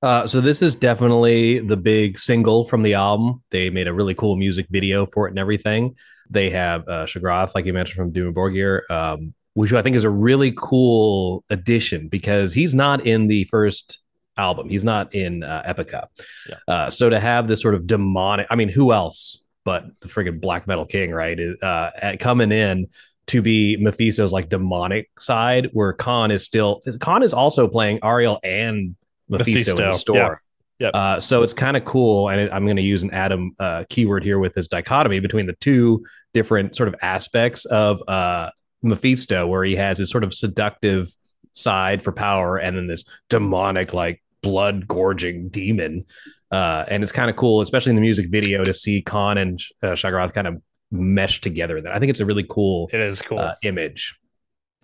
Uh, 0.01 0.27
so 0.27 0.41
this 0.41 0.61
is 0.61 0.75
definitely 0.75 1.59
the 1.59 1.77
big 1.77 2.19
single 2.19 2.65
from 2.65 2.83
the 2.83 2.93
album. 2.93 3.41
They 3.49 3.69
made 3.69 3.87
a 3.87 3.93
really 3.93 4.13
cool 4.13 4.35
music 4.35 4.67
video 4.69 5.05
for 5.05 5.27
it 5.27 5.31
and 5.31 5.39
everything. 5.39 5.95
They 6.29 6.49
have 6.51 6.87
uh, 6.87 7.05
Shagrath, 7.05 7.55
like 7.55 7.65
you 7.65 7.73
mentioned 7.73 7.97
from 7.97 8.11
Dimmu 8.11 8.33
Borgir, 8.33 8.81
um, 8.91 9.33
which 9.53 9.73
I 9.73 9.81
think 9.81 9.95
is 9.95 10.03
a 10.03 10.09
really 10.09 10.53
cool 10.57 11.43
addition 11.49 12.07
because 12.07 12.53
he's 12.53 12.75
not 12.75 13.05
in 13.05 13.27
the 13.27 13.45
first 13.45 13.99
album. 14.37 14.69
He's 14.69 14.83
not 14.83 15.15
in 15.15 15.43
uh, 15.43 15.63
Epica. 15.67 16.07
Yeah. 16.49 16.55
Uh, 16.67 16.89
so 16.89 17.09
to 17.09 17.19
have 17.19 17.47
this 17.47 17.61
sort 17.61 17.73
of 17.73 17.87
demonic, 17.87 18.47
I 18.49 18.55
mean, 18.55 18.69
who 18.69 18.91
else 18.91 19.44
but 19.65 19.85
the 19.99 20.07
friggin' 20.07 20.39
black 20.39 20.67
metal 20.67 20.85
king, 20.85 21.11
right? 21.11 21.37
Uh, 21.61 21.89
at- 22.01 22.19
coming 22.21 22.53
in 22.53 22.87
to 23.27 23.41
be 23.41 23.75
Mephisto's 23.77 24.31
like 24.31 24.47
demonic 24.47 25.09
side, 25.19 25.69
where 25.73 25.91
Khan 25.91 26.31
is 26.31 26.45
still 26.45 26.81
Khan 27.01 27.23
is 27.23 27.33
also 27.33 27.67
playing 27.67 27.99
Ariel 28.03 28.39
and 28.43 28.95
Mephisto, 29.27 29.71
in 29.71 29.77
the 29.77 29.91
store. 29.91 30.15
yeah. 30.15 30.35
Yep. 30.77 30.93
Uh, 30.93 31.19
so 31.21 31.41
it's 31.41 31.53
kind 31.53 31.77
of 31.77 31.85
cool, 31.85 32.29
and 32.29 32.51
I'm 32.51 32.65
going 32.65 32.75
to 32.75 32.83
use 32.83 33.01
an 33.01 33.11
Adam 33.11 33.55
uh, 33.59 33.85
keyword 33.89 34.23
here 34.23 34.39
with 34.39 34.53
this 34.53 34.67
dichotomy 34.67 35.21
between 35.21 35.47
the 35.47 35.53
two 35.53 36.05
different 36.33 36.75
sort 36.75 36.89
of 36.89 36.95
aspects 37.01 37.63
of 37.63 38.03
uh, 38.09 38.49
Mephisto, 38.83 39.47
where 39.47 39.63
he 39.63 39.77
has 39.77 39.97
his 39.97 40.11
sort 40.11 40.25
of 40.25 40.33
seductive 40.33 41.09
side 41.53 42.03
for 42.03 42.11
power, 42.11 42.57
and 42.57 42.75
then 42.75 42.87
this 42.87 43.05
demonic, 43.29 43.93
like 43.93 44.21
blood 44.45 44.87
gorging 44.87 45.49
demon. 45.49 46.05
Uh, 46.51 46.85
and 46.87 47.01
it's 47.03 47.11
kind 47.11 47.29
of 47.29 47.35
cool, 47.35 47.59
especially 47.61 47.89
in 47.89 47.95
the 47.95 48.01
music 48.01 48.29
video, 48.29 48.63
to 48.63 48.73
see 48.73 49.01
Khan 49.01 49.37
and 49.37 49.59
uh, 49.83 49.87
Shagrath 49.87 50.33
kind 50.33 50.47
of 50.47 50.61
mesh 50.91 51.41
together. 51.41 51.81
That 51.81 51.91
I 51.91 51.99
think 51.99 52.11
it's 52.11 52.19
a 52.19 52.25
really 52.25 52.45
cool 52.47 52.89
It 52.93 52.99
is 52.99 53.21
cool. 53.21 53.39
uh, 53.39 53.55
image. 53.63 54.15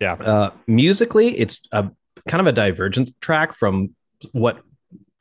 Yeah. 0.00 0.14
Uh, 0.14 0.50
musically, 0.66 1.38
it's 1.38 1.66
a 1.70 1.88
kind 2.28 2.40
of 2.40 2.46
a 2.48 2.52
divergent 2.52 3.12
track 3.20 3.54
from 3.54 3.94
what 4.32 4.60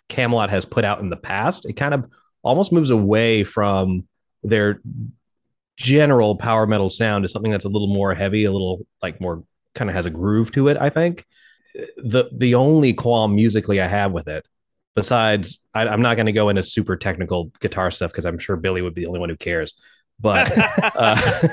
Kamelot 0.09 0.49
has 0.49 0.65
put 0.65 0.83
out 0.83 0.99
in 0.99 1.09
the 1.09 1.17
past. 1.17 1.69
It 1.69 1.73
kind 1.73 1.93
of 1.93 2.05
almost 2.41 2.71
moves 2.71 2.89
away 2.89 3.43
from 3.43 4.07
their 4.43 4.81
general 5.77 6.35
power 6.35 6.65
metal 6.65 6.89
sound 6.89 7.23
to 7.23 7.29
something 7.29 7.51
that's 7.51 7.65
a 7.65 7.69
little 7.69 7.87
more 7.87 8.13
heavy, 8.15 8.45
a 8.45 8.51
little 8.51 8.85
like 9.03 9.21
more 9.21 9.43
kind 9.75 9.89
of 9.89 9.95
has 9.95 10.07
a 10.07 10.09
groove 10.09 10.51
to 10.53 10.67
it. 10.67 10.77
I 10.77 10.89
think 10.89 11.25
the 11.97 12.29
the 12.31 12.55
only 12.55 12.93
qualm 12.93 13.35
musically 13.35 13.81
I 13.81 13.87
have 13.87 14.11
with 14.11 14.27
it, 14.27 14.45
besides 14.95 15.59
I, 15.73 15.87
I'm 15.87 16.01
not 16.01 16.15
going 16.15 16.25
to 16.25 16.31
go 16.31 16.49
into 16.49 16.63
super 16.63 16.95
technical 16.95 17.51
guitar 17.59 17.91
stuff 17.91 18.11
because 18.11 18.25
I'm 18.25 18.39
sure 18.39 18.55
Billy 18.55 18.81
would 18.81 18.93
be 18.93 19.01
the 19.01 19.07
only 19.07 19.19
one 19.19 19.29
who 19.29 19.37
cares. 19.37 19.79
But 20.19 20.51
uh, 20.95 21.47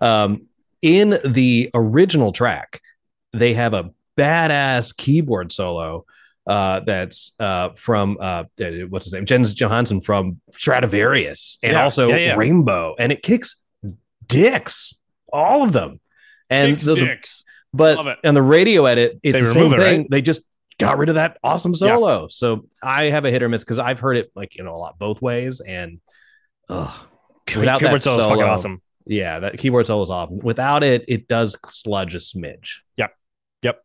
um, 0.00 0.46
in 0.82 1.18
the 1.24 1.70
original 1.74 2.32
track, 2.32 2.80
they 3.32 3.54
have 3.54 3.74
a 3.74 3.90
badass 4.16 4.96
keyboard 4.96 5.52
solo 5.52 6.04
uh, 6.46 6.80
that's 6.80 7.32
uh, 7.40 7.70
from 7.76 8.18
uh, 8.20 8.44
what's 8.88 9.06
his 9.06 9.12
name, 9.12 9.26
Jens 9.26 9.52
Johansson 9.54 10.00
from 10.00 10.40
Stratovarius, 10.52 11.58
and 11.62 11.72
Yeah, 11.72 11.82
also 11.82 12.08
yeah, 12.08 12.16
yeah. 12.16 12.36
Rainbow, 12.36 12.94
and 12.98 13.12
it 13.12 13.22
kicks 13.22 13.62
dicks, 14.26 14.94
all 15.32 15.62
of 15.62 15.72
them. 15.72 16.00
And 16.48 16.76
Big 16.76 16.84
the, 16.84 16.94
the-. 16.94 17.18
But 17.76 17.96
Love 17.96 18.06
it. 18.08 18.18
on 18.24 18.34
the 18.34 18.42
radio 18.42 18.86
edit, 18.86 19.18
it's 19.22 19.38
They 19.38 19.42
the 19.44 19.50
same 19.52 19.72
it, 19.72 19.76
thing. 19.76 20.00
right? 20.00 20.06
They 20.10 20.22
just 20.22 20.42
got 20.78 20.98
rid 20.98 21.08
of 21.08 21.14
that 21.14 21.38
awesome 21.42 21.74
solo. 21.74 22.28
So 22.28 22.66
I 22.82 23.04
have 23.04 23.24
a 23.24 23.30
hit 23.30 23.42
or 23.42 23.48
miss 23.48 23.64
because 23.64 23.78
I've 23.78 24.00
heard 24.00 24.16
it 24.16 24.30
like 24.34 24.56
you 24.56 24.64
know 24.64 24.74
a 24.74 24.78
lot 24.78 24.98
both 24.98 25.22
ways, 25.22 25.60
and 25.60 26.00
ugh, 26.68 26.92
without 27.56 27.80
Keyboard 27.80 28.00
that 28.00 28.02
solo 28.02 28.16
is 28.18 28.24
fucking 28.24 28.42
awesome. 28.42 28.82
yeah, 29.06 29.38
that 29.40 29.58
keyboard 29.58 29.86
solo 29.86 30.02
is 30.02 30.10
awesome. 30.10 30.38
Without 30.38 30.82
it, 30.82 31.04
it 31.08 31.28
does 31.28 31.56
sludge 31.66 32.14
a 32.14 32.18
smidge. 32.18 32.78
Yep. 32.96 33.14
Yep. 33.62 33.82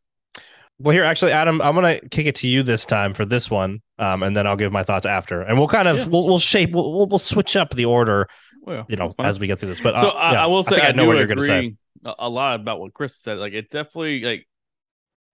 Well, 0.80 0.94
here, 0.94 1.04
actually, 1.04 1.32
Adam, 1.34 1.62
I'm 1.62 1.76
gonna 1.76 2.00
kick 2.10 2.26
it 2.26 2.36
to 2.38 2.48
you 2.48 2.64
this 2.64 2.86
time 2.86 3.14
for 3.14 3.24
this 3.24 3.52
one, 3.52 3.82
um, 4.00 4.24
and 4.24 4.36
then 4.36 4.48
I'll 4.48 4.56
give 4.56 4.72
my 4.72 4.84
thoughts 4.84 5.06
after, 5.06 5.42
and 5.42 5.58
we'll 5.60 5.68
kind 5.68 5.88
of 5.88 5.98
Yeah. 5.98 6.08
we'll, 6.08 6.26
we'll 6.26 6.40
shape 6.40 6.72
we'll, 6.72 6.92
we'll 6.92 7.08
we'll 7.08 7.20
switch 7.20 7.56
up 7.56 7.70
the 7.76 7.86
order, 7.86 8.28
Well, 8.62 8.86
you 8.88 8.96
know, 8.96 9.14
as 9.20 9.40
we 9.40 9.48
get 9.48 9.60
through 9.60 9.70
this. 9.70 9.82
But 9.82 9.96
uh, 9.96 10.02
so 10.02 10.10
I, 10.10 10.34
yeah, 10.34 10.44
I 10.44 10.46
will 10.48 10.64
say 10.64 10.80
I, 10.80 10.90
I 10.90 10.92
know 10.92 11.06
what 11.06 11.18
you're 11.18 11.28
gonna 11.28 11.42
say. 11.42 11.76
a, 12.06 12.30
lot 12.30 12.60
about 12.60 12.80
what 12.80 12.94
Chris 12.94 13.16
said. 13.16 13.40
Like 13.40 13.54
it 13.54 13.70
definitely 13.70 14.22
like 14.22 14.48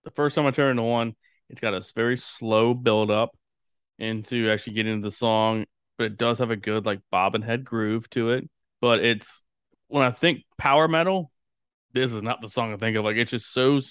the 0.06 0.12
first 0.12 0.36
time 0.36 0.46
I 0.46 0.52
turned 0.52 0.78
to 0.78 0.84
one, 0.84 1.16
it's 1.50 1.60
got 1.60 1.74
a 1.74 1.84
very 1.94 2.18
slow 2.18 2.74
build 2.74 3.12
up 3.12 3.36
into 4.00 4.50
actually 4.50 4.74
getting 4.74 4.94
into 4.94 5.10
the 5.10 5.16
song, 5.16 5.66
but 5.98 6.06
it 6.06 6.18
does 6.18 6.40
have 6.40 6.52
a 6.52 6.56
good 6.56 6.86
like 6.86 7.02
bob 7.12 7.36
and 7.36 7.44
head 7.44 7.66
groove 7.66 8.10
to 8.12 8.32
it. 8.32 8.50
But 8.80 9.04
it's 9.04 9.44
when 9.88 10.04
I 10.04 10.12
think 10.12 10.44
power 10.58 10.88
metal, 10.88 11.32
this 11.94 12.14
is 12.14 12.22
not 12.22 12.42
the 12.42 12.50
song 12.50 12.74
I 12.74 12.78
think 12.78 12.96
of. 12.96 13.04
Like 13.04 13.18
it's 13.18 13.32
just 13.32 13.54
so 13.54 13.82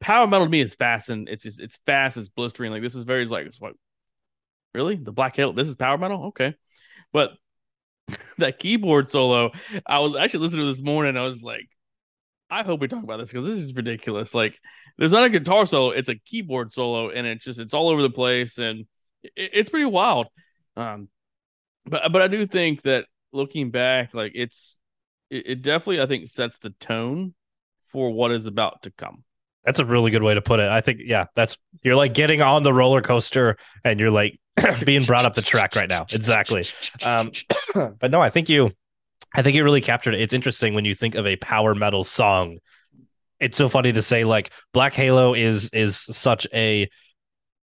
power 0.00 0.26
metal 0.28 0.46
to 0.46 0.50
me 0.50 0.60
is 0.60 0.74
fast 0.76 1.08
and 1.08 1.28
it's 1.28 1.42
just 1.42 1.60
it's 1.60 1.78
fast, 1.86 2.16
it's 2.16 2.28
blistering. 2.28 2.70
Like 2.70 2.82
this 2.82 2.94
is 2.94 3.04
very 3.04 3.26
like 3.26 3.46
it's 3.46 3.60
like 3.60 3.74
really 4.74 4.94
the 4.94 5.12
Black 5.12 5.34
Hill. 5.34 5.52
This 5.52 5.68
is 5.68 5.74
power 5.74 5.98
metal, 5.98 6.26
okay, 6.26 6.54
but 7.12 7.32
that 8.38 8.58
keyboard 8.58 9.10
solo. 9.10 9.52
I 9.86 10.00
was 10.00 10.16
actually 10.16 10.40
listening 10.40 10.66
to 10.66 10.72
this 10.72 10.82
morning. 10.82 11.16
I 11.16 11.22
was 11.22 11.42
like, 11.42 11.68
I 12.50 12.62
hope 12.62 12.80
we 12.80 12.88
talk 12.88 13.02
about 13.02 13.18
this 13.18 13.30
because 13.30 13.46
this 13.46 13.58
is 13.58 13.74
ridiculous. 13.74 14.34
Like, 14.34 14.58
there's 14.98 15.12
not 15.12 15.24
a 15.24 15.30
guitar 15.30 15.66
solo; 15.66 15.90
it's 15.90 16.08
a 16.08 16.14
keyboard 16.14 16.72
solo, 16.72 17.10
and 17.10 17.26
it's 17.26 17.44
just 17.44 17.58
it's 17.58 17.74
all 17.74 17.88
over 17.88 18.02
the 18.02 18.10
place, 18.10 18.58
and 18.58 18.86
it, 19.22 19.32
it's 19.52 19.70
pretty 19.70 19.86
wild. 19.86 20.28
Um, 20.76 21.08
but 21.86 22.12
but 22.12 22.22
I 22.22 22.28
do 22.28 22.46
think 22.46 22.82
that 22.82 23.06
looking 23.32 23.70
back, 23.70 24.14
like 24.14 24.32
it's 24.34 24.78
it, 25.30 25.46
it 25.46 25.62
definitely 25.62 26.00
I 26.00 26.06
think 26.06 26.28
sets 26.28 26.58
the 26.58 26.70
tone 26.70 27.34
for 27.86 28.10
what 28.10 28.30
is 28.30 28.46
about 28.46 28.82
to 28.82 28.90
come. 28.90 29.23
That's 29.64 29.78
a 29.78 29.84
really 29.84 30.10
good 30.10 30.22
way 30.22 30.34
to 30.34 30.42
put 30.42 30.60
it. 30.60 30.68
I 30.68 30.80
think, 30.80 31.00
yeah, 31.04 31.26
that's 31.34 31.56
you're 31.82 31.96
like 31.96 32.14
getting 32.14 32.42
on 32.42 32.62
the 32.62 32.72
roller 32.72 33.00
coaster 33.00 33.56
and 33.82 33.98
you're 33.98 34.10
like 34.10 34.38
being 34.84 35.02
brought 35.02 35.24
up 35.24 35.34
the 35.34 35.42
track 35.42 35.74
right 35.74 35.88
now. 35.88 36.06
Exactly. 36.12 36.64
Um, 37.04 37.32
but 37.98 38.10
no, 38.10 38.20
I 38.20 38.30
think 38.30 38.48
you, 38.48 38.72
I 39.34 39.42
think 39.42 39.56
you 39.56 39.64
really 39.64 39.80
captured 39.80 40.14
it. 40.14 40.20
It's 40.20 40.34
interesting 40.34 40.74
when 40.74 40.84
you 40.84 40.94
think 40.94 41.14
of 41.14 41.26
a 41.26 41.36
power 41.36 41.74
metal 41.74 42.04
song. 42.04 42.58
It's 43.40 43.58
so 43.58 43.68
funny 43.68 43.92
to 43.92 44.02
say 44.02 44.24
like 44.24 44.50
Black 44.72 44.94
Halo 44.94 45.34
is 45.34 45.68
is 45.70 45.98
such 45.98 46.46
a 46.54 46.88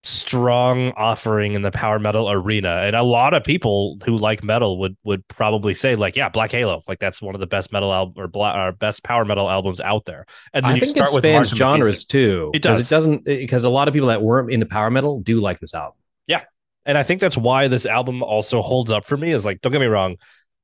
strong 0.05 0.93
offering 0.97 1.55
in 1.55 1.63
the 1.63 1.71
power 1.71 1.99
metal 1.99 2.31
arena, 2.31 2.83
and 2.85 2.95
a 2.95 3.03
lot 3.03 3.35
of 3.35 3.45
people 3.45 3.99
who 4.05 4.17
like 4.17 4.45
metal 4.45 4.79
would 4.79 4.97
would 5.05 5.27
probably 5.29 5.75
say 5.75 5.97
like, 5.97 6.17
yeah, 6.17 6.29
Black 6.29 6.53
Halo, 6.53 6.83
like 6.87 6.99
that's 6.99 7.21
one 7.21 7.35
of 7.35 7.41
the 7.41 7.47
best 7.47 7.73
metal 7.73 7.93
album 7.93 8.15
or, 8.17 8.29
bla- 8.29 8.69
or 8.69 8.73
best 8.73 9.03
power 9.03 9.25
metal 9.25 9.51
albums 9.51 9.81
out 9.81 10.05
there. 10.05 10.25
And 10.53 10.65
then 10.65 10.73
I 10.73 10.75
you 10.75 10.81
think 10.81 10.97
it 10.97 11.07
start 11.07 11.15
with 11.15 11.23
spans 11.23 11.35
March 11.35 11.53
of 11.53 11.59
Mephisto. 11.59 11.77
genres 11.77 12.05
too. 12.05 12.51
It 12.55 12.63
does. 12.63 12.81
It 12.81 12.89
doesn't 12.89 13.29
eh, 13.29 13.37
because 13.39 13.65
a 13.65 13.71
lot 13.71 13.89
of 13.89 13.95
people 13.95 14.09
that 14.09 14.23
weren't 14.23 14.53
into 14.53 14.67
power 14.67 14.91
metal 14.91 15.21
do 15.21 15.41
like 15.41 15.59
this 15.61 15.75
album. 15.75 15.99
Yeah. 16.27 16.43
And 16.87 16.97
I 16.97 17.03
think 17.03 17.21
that's 17.21 17.37
why 17.37 17.69
this 17.69 17.85
album 17.85 18.23
also 18.23 18.63
holds 18.63 18.91
up 18.91 19.05
for 19.05 19.17
me. 19.17 19.33
Is 19.33 19.45
like, 19.45 19.61
don't 19.61 19.73
get 19.73 19.81
me 19.81 19.87
wrong, 19.87 20.17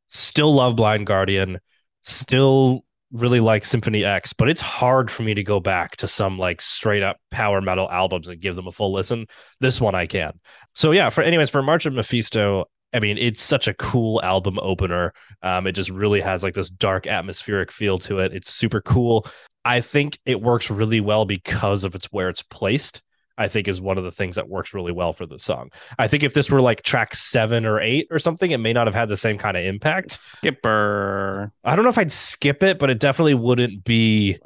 still 0.08 0.54
love 0.54 0.76
Blind 0.76 1.06
Guardian, 1.06 1.60
still 2.02 2.84
really 3.14 3.40
like 3.40 3.64
Symphony 3.64 4.04
X, 4.04 4.32
but 4.32 4.48
it's 4.48 4.60
hard 4.60 5.10
for 5.10 5.22
me 5.22 5.34
to 5.34 5.42
go 5.42 5.60
back 5.60 5.96
to 5.96 6.08
some 6.08 6.36
like 6.36 6.60
straight 6.60 7.02
up 7.02 7.18
power 7.30 7.60
metal 7.60 7.88
albums 7.90 8.28
and 8.28 8.40
give 8.40 8.56
them 8.56 8.66
a 8.66 8.72
full 8.72 8.92
listen. 8.92 9.26
This 9.60 9.80
one 9.80 9.94
I 9.94 10.06
can. 10.06 10.32
So 10.74 10.90
yeah, 10.90 11.08
for 11.08 11.22
anyways, 11.22 11.48
for 11.48 11.62
March 11.62 11.86
of 11.86 11.94
Mephisto, 11.94 12.64
I 12.92 13.00
mean, 13.00 13.16
it's 13.16 13.40
such 13.40 13.68
a 13.68 13.74
cool 13.74 14.20
album 14.22 14.58
opener. 14.60 15.12
Um, 15.42 15.66
it 15.66 15.72
just 15.72 15.90
really 15.90 16.20
has 16.20 16.42
like 16.42 16.54
this 16.54 16.70
dark 16.70 17.06
atmospheric 17.06 17.70
feel 17.72 17.98
to 18.00 18.18
it. 18.18 18.34
It's 18.34 18.52
super 18.52 18.80
cool. 18.80 19.26
I 19.64 19.80
think 19.80 20.18
it 20.26 20.42
works 20.42 20.70
really 20.70 21.00
well 21.00 21.24
because 21.24 21.84
of 21.84 21.94
its 21.94 22.06
where 22.06 22.28
it's 22.28 22.42
placed. 22.42 23.02
I 23.36 23.48
think 23.48 23.66
is 23.66 23.80
one 23.80 23.98
of 23.98 24.04
the 24.04 24.12
things 24.12 24.36
that 24.36 24.48
works 24.48 24.72
really 24.74 24.92
well 24.92 25.12
for 25.12 25.26
the 25.26 25.38
song. 25.40 25.70
I 25.98 26.06
think 26.06 26.22
if 26.22 26.34
this 26.34 26.50
were 26.50 26.60
like 26.60 26.82
track 26.82 27.14
seven 27.14 27.66
or 27.66 27.80
eight 27.80 28.06
or 28.10 28.18
something, 28.20 28.50
it 28.52 28.58
may 28.58 28.72
not 28.72 28.86
have 28.86 28.94
had 28.94 29.08
the 29.08 29.16
same 29.16 29.38
kind 29.38 29.56
of 29.56 29.64
impact. 29.64 30.12
Skipper. 30.12 31.52
I 31.64 31.74
don't 31.74 31.84
know 31.84 31.90
if 31.90 31.98
I'd 31.98 32.12
skip 32.12 32.62
it, 32.62 32.78
but 32.78 32.90
it 32.90 33.00
definitely 33.00 33.34
wouldn't 33.34 33.82
be. 33.84 34.38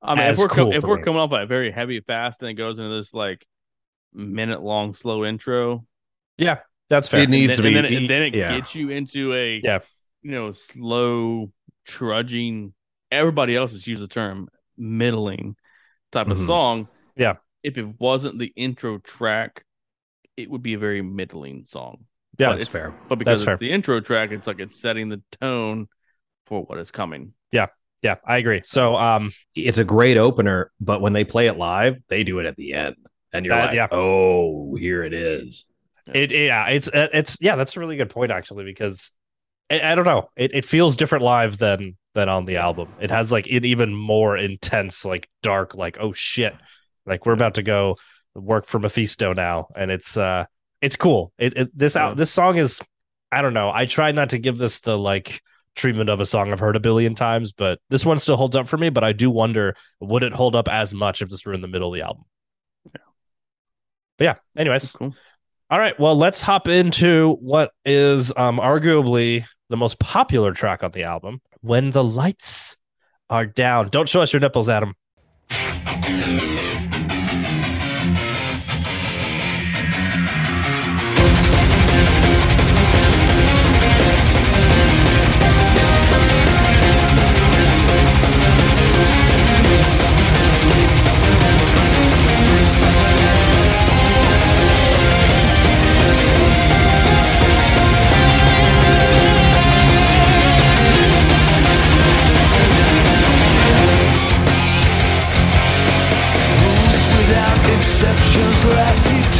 I 0.00 0.14
mean, 0.14 0.22
As 0.24 0.38
if 0.38 0.42
we're 0.44 0.48
cool 0.48 0.64
com- 0.66 0.72
if 0.72 0.84
we're 0.84 0.98
me. 0.98 1.02
coming 1.02 1.20
off 1.20 1.32
a 1.32 1.46
very 1.46 1.72
heavy 1.72 2.00
fast 2.00 2.40
and 2.42 2.50
it 2.50 2.54
goes 2.54 2.78
into 2.78 2.94
this 2.94 3.12
like 3.12 3.44
minute 4.14 4.62
long 4.62 4.94
slow 4.94 5.24
intro, 5.24 5.84
yeah, 6.36 6.58
That's 6.88 7.08
fair. 7.08 7.22
It 7.22 7.30
needs 7.30 7.54
and 7.54 7.64
to 7.64 7.70
be. 7.70 7.76
and 7.76 7.84
then, 7.84 7.92
and 7.92 8.08
then 8.10 8.22
it 8.22 8.36
yeah. 8.36 8.56
gets 8.56 8.74
you 8.76 8.90
into 8.90 9.34
a 9.34 9.60
Yeah. 9.64 9.80
you 10.22 10.30
know 10.30 10.52
slow 10.52 11.50
trudging. 11.84 12.72
Everybody 13.10 13.56
else 13.56 13.72
has 13.72 13.84
used 13.86 14.00
the 14.00 14.06
term 14.06 14.48
middling 14.76 15.56
type 16.12 16.28
of 16.28 16.38
Mhm. 16.38 16.46
song. 16.46 16.88
Yeah. 17.16 17.34
If 17.62 17.78
it 17.78 18.00
wasn't 18.00 18.38
the 18.38 18.52
intro 18.56 18.98
track, 18.98 19.64
it 20.36 20.50
would 20.50 20.62
be 20.62 20.74
a 20.74 20.78
very 20.78 21.02
middling 21.02 21.64
song. 21.66 22.04
Yeah, 22.38 22.48
But 22.50 22.52
That's 22.56 22.68
it's- 22.68 22.72
fair. 22.72 22.94
But 23.08 23.18
because 23.18 23.42
fair. 23.44 23.54
it's 23.54 23.60
the 23.60 23.72
intro 23.72 24.00
track, 24.00 24.30
it's 24.30 24.46
like 24.46 24.60
it's 24.60 24.80
setting 24.80 25.08
the 25.08 25.20
tone 25.40 25.88
for 26.46 26.62
what 26.64 26.78
is 26.78 26.90
coming. 26.90 27.32
yeah, 27.50 27.66
Yeah, 28.02 28.16
I 28.24 28.36
agree. 28.38 28.62
So, 28.64 28.94
um, 28.94 29.32
It's 29.56 29.78
a 29.78 29.84
great 29.84 30.16
opener, 30.16 30.70
but 30.80 31.00
when 31.00 31.12
they 31.12 31.24
play 31.24 31.48
it 31.48 31.58
live, 31.58 31.96
they 32.08 32.22
do 32.22 32.38
it 32.38 32.46
at 32.46 32.54
the 32.56 32.74
end, 32.74 32.94
and 33.32 33.44
you're 33.44 33.54
That- 33.56 33.66
like, 33.66 33.74
yeah. 33.74 33.88
"Oh, 33.90 34.76
here 34.76 35.02
it 35.02 35.12
is." 35.12 35.64
It 36.14 36.30
yeah, 36.32 36.68
it's 36.68 36.88
uh, 36.88 37.08
it's 37.12 37.36
yeah, 37.40 37.56
that's 37.56 37.76
a 37.76 37.80
really 37.80 37.96
good 37.96 38.08
point 38.08 38.30
actually 38.30 38.64
because 38.64 39.12
I, 39.68 39.92
I 39.92 39.94
don't 39.96 40.06
know, 40.06 40.30
it 40.36 40.54
it 40.54 40.64
feels 40.64 40.94
different 40.94 41.24
live 41.24 41.58
than 41.58 41.96
than 42.14 42.28
on 42.30 42.44
the 42.46 42.56
album. 42.56 42.88
It 43.00 43.10
has 43.10 43.30
like 43.32 43.46
an 43.50 43.64
even 43.66 43.92
more 43.94 44.36
intense, 44.36 45.04
like 45.04 45.28
dark, 45.42 45.74
like 45.74 45.98
oh 46.00 46.12
shit, 46.14 46.54
like 47.08 47.26
we're 47.26 47.32
about 47.32 47.54
to 47.54 47.62
go 47.62 47.96
work 48.34 48.66
for 48.66 48.78
Mephisto 48.78 49.32
now, 49.34 49.68
and 49.74 49.90
it's 49.90 50.16
uh 50.16 50.44
it's 50.80 50.96
cool. 50.96 51.32
It, 51.38 51.56
it 51.56 51.78
this 51.78 51.96
out 51.96 52.16
this 52.16 52.30
song 52.30 52.56
is 52.56 52.80
I 53.32 53.42
don't 53.42 53.54
know. 53.54 53.70
I 53.72 53.86
try 53.86 54.12
not 54.12 54.30
to 54.30 54.38
give 54.38 54.58
this 54.58 54.80
the 54.80 54.96
like 54.96 55.40
treatment 55.74 56.10
of 56.10 56.20
a 56.20 56.26
song 56.26 56.50
I've 56.52 56.60
heard 56.60 56.76
a 56.76 56.80
billion 56.80 57.14
times, 57.14 57.52
but 57.52 57.78
this 57.88 58.04
one 58.06 58.18
still 58.18 58.36
holds 58.36 58.56
up 58.56 58.68
for 58.68 58.76
me. 58.76 58.90
But 58.90 59.04
I 59.04 59.12
do 59.12 59.30
wonder 59.30 59.74
would 60.00 60.22
it 60.22 60.32
hold 60.32 60.54
up 60.56 60.68
as 60.68 60.94
much 60.94 61.22
if 61.22 61.28
this 61.30 61.44
were 61.44 61.52
in 61.54 61.60
the 61.60 61.68
middle 61.68 61.88
of 61.88 61.94
the 61.94 62.02
album? 62.04 62.24
Yeah. 62.86 63.00
But 64.18 64.24
yeah. 64.24 64.34
Anyways, 64.56 64.92
Cool. 64.92 65.14
all 65.70 65.78
right. 65.78 65.98
Well, 65.98 66.16
let's 66.16 66.42
hop 66.42 66.68
into 66.68 67.36
what 67.40 67.72
is 67.84 68.32
um, 68.36 68.58
arguably 68.58 69.44
the 69.68 69.76
most 69.76 69.98
popular 69.98 70.52
track 70.52 70.82
on 70.82 70.92
the 70.92 71.02
album 71.04 71.40
When 71.60 71.90
the 71.90 72.02
Lights 72.02 72.76
Are 73.28 73.46
Down. 73.46 73.88
Don't 73.90 74.08
show 74.08 74.20
us 74.22 74.32
your 74.32 74.40
nipples, 74.40 74.68
Adam. 74.68 74.94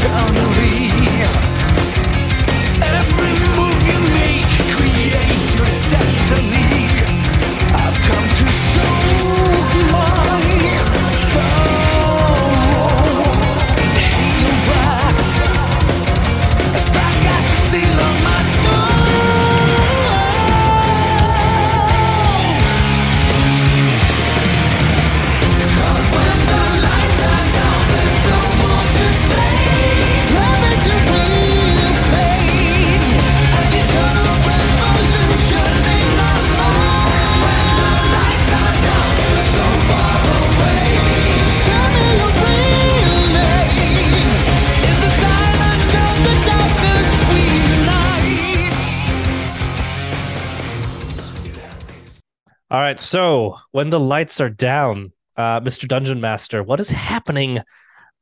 Last 0.05 0.31
eternally. 0.31 0.48
When 53.73 53.91
the 53.91 54.01
lights 54.01 54.41
are 54.41 54.51
down, 54.51 55.13
uh, 55.37 55.61
Mr. 55.61 55.87
Dungeon 55.87 56.21
Master, 56.21 56.63
what 56.63 56.81
is 56.81 56.91
happening 56.91 57.61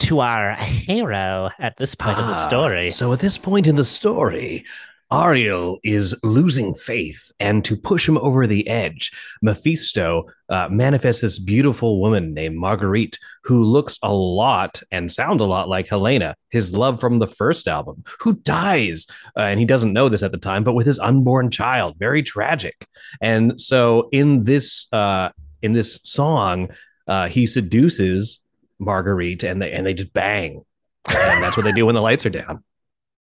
to 0.01 0.21
our 0.21 0.55
hero 0.55 1.51
at 1.59 1.77
this 1.79 1.95
point 1.95 2.19
in 2.19 2.27
the 2.27 2.33
Ah, 2.33 2.47
story? 2.49 2.91
So 2.91 3.13
at 3.13 3.21
this 3.21 3.39
point 3.39 3.67
in 3.67 3.77
the 3.77 3.85
story, 3.85 4.65
Ariel 5.13 5.79
is 5.85 6.17
losing 6.25 6.75
faith, 6.75 7.31
and 7.39 7.65
to 7.65 7.77
push 7.77 8.09
him 8.09 8.19
over 8.19 8.47
the 8.47 8.67
edge, 8.67 9.13
Mephisto 9.41 10.25
uh, 10.49 10.69
manifests 10.69 11.23
this 11.23 11.39
beautiful 11.39 12.01
woman 12.01 12.35
named 12.35 12.57
Marguerite, 12.57 13.19
who 13.45 13.63
looks 13.63 13.99
a 14.03 14.13
lot 14.13 14.83
and 14.91 15.11
sounds 15.11 15.41
a 15.41 15.47
lot 15.47 15.69
like 15.69 15.89
Helena, 15.89 16.35
his 16.51 16.77
love 16.77 16.99
from 16.99 17.21
the 17.21 17.27
first 17.29 17.69
album, 17.69 18.03
who 18.21 18.35
dies, 18.35 19.07
uh, 19.37 19.43
and 19.43 19.61
he 19.61 19.67
doesn't 19.67 19.93
know 19.93 20.09
this 20.09 20.25
at 20.25 20.33
the 20.33 20.39
time, 20.39 20.65
but 20.65 20.75
with 20.75 20.87
his 20.87 20.99
unborn 20.99 21.51
child, 21.53 21.95
very 21.99 22.23
tragic. 22.23 22.87
And 23.21 23.61
so 23.61 24.09
in 24.11 24.43
this 24.43 24.93
uh, 24.93 25.31
in 25.63 25.73
this 25.73 26.01
song, 26.03 26.71
uh, 27.07 27.29
he 27.29 27.47
seduces 27.47 28.41
Marguerite, 28.81 29.45
and 29.45 29.63
they 29.63 29.71
and 29.71 29.87
they 29.87 29.95
just 29.95 30.13
bang, 30.13 30.65
and 31.07 31.43
that's 31.45 31.57
what 31.57 31.63
they 31.63 31.73
do 31.73 31.87
when 31.87 31.95
the 31.95 32.03
lights 32.03 32.27
are 32.27 32.31
down. 32.31 32.65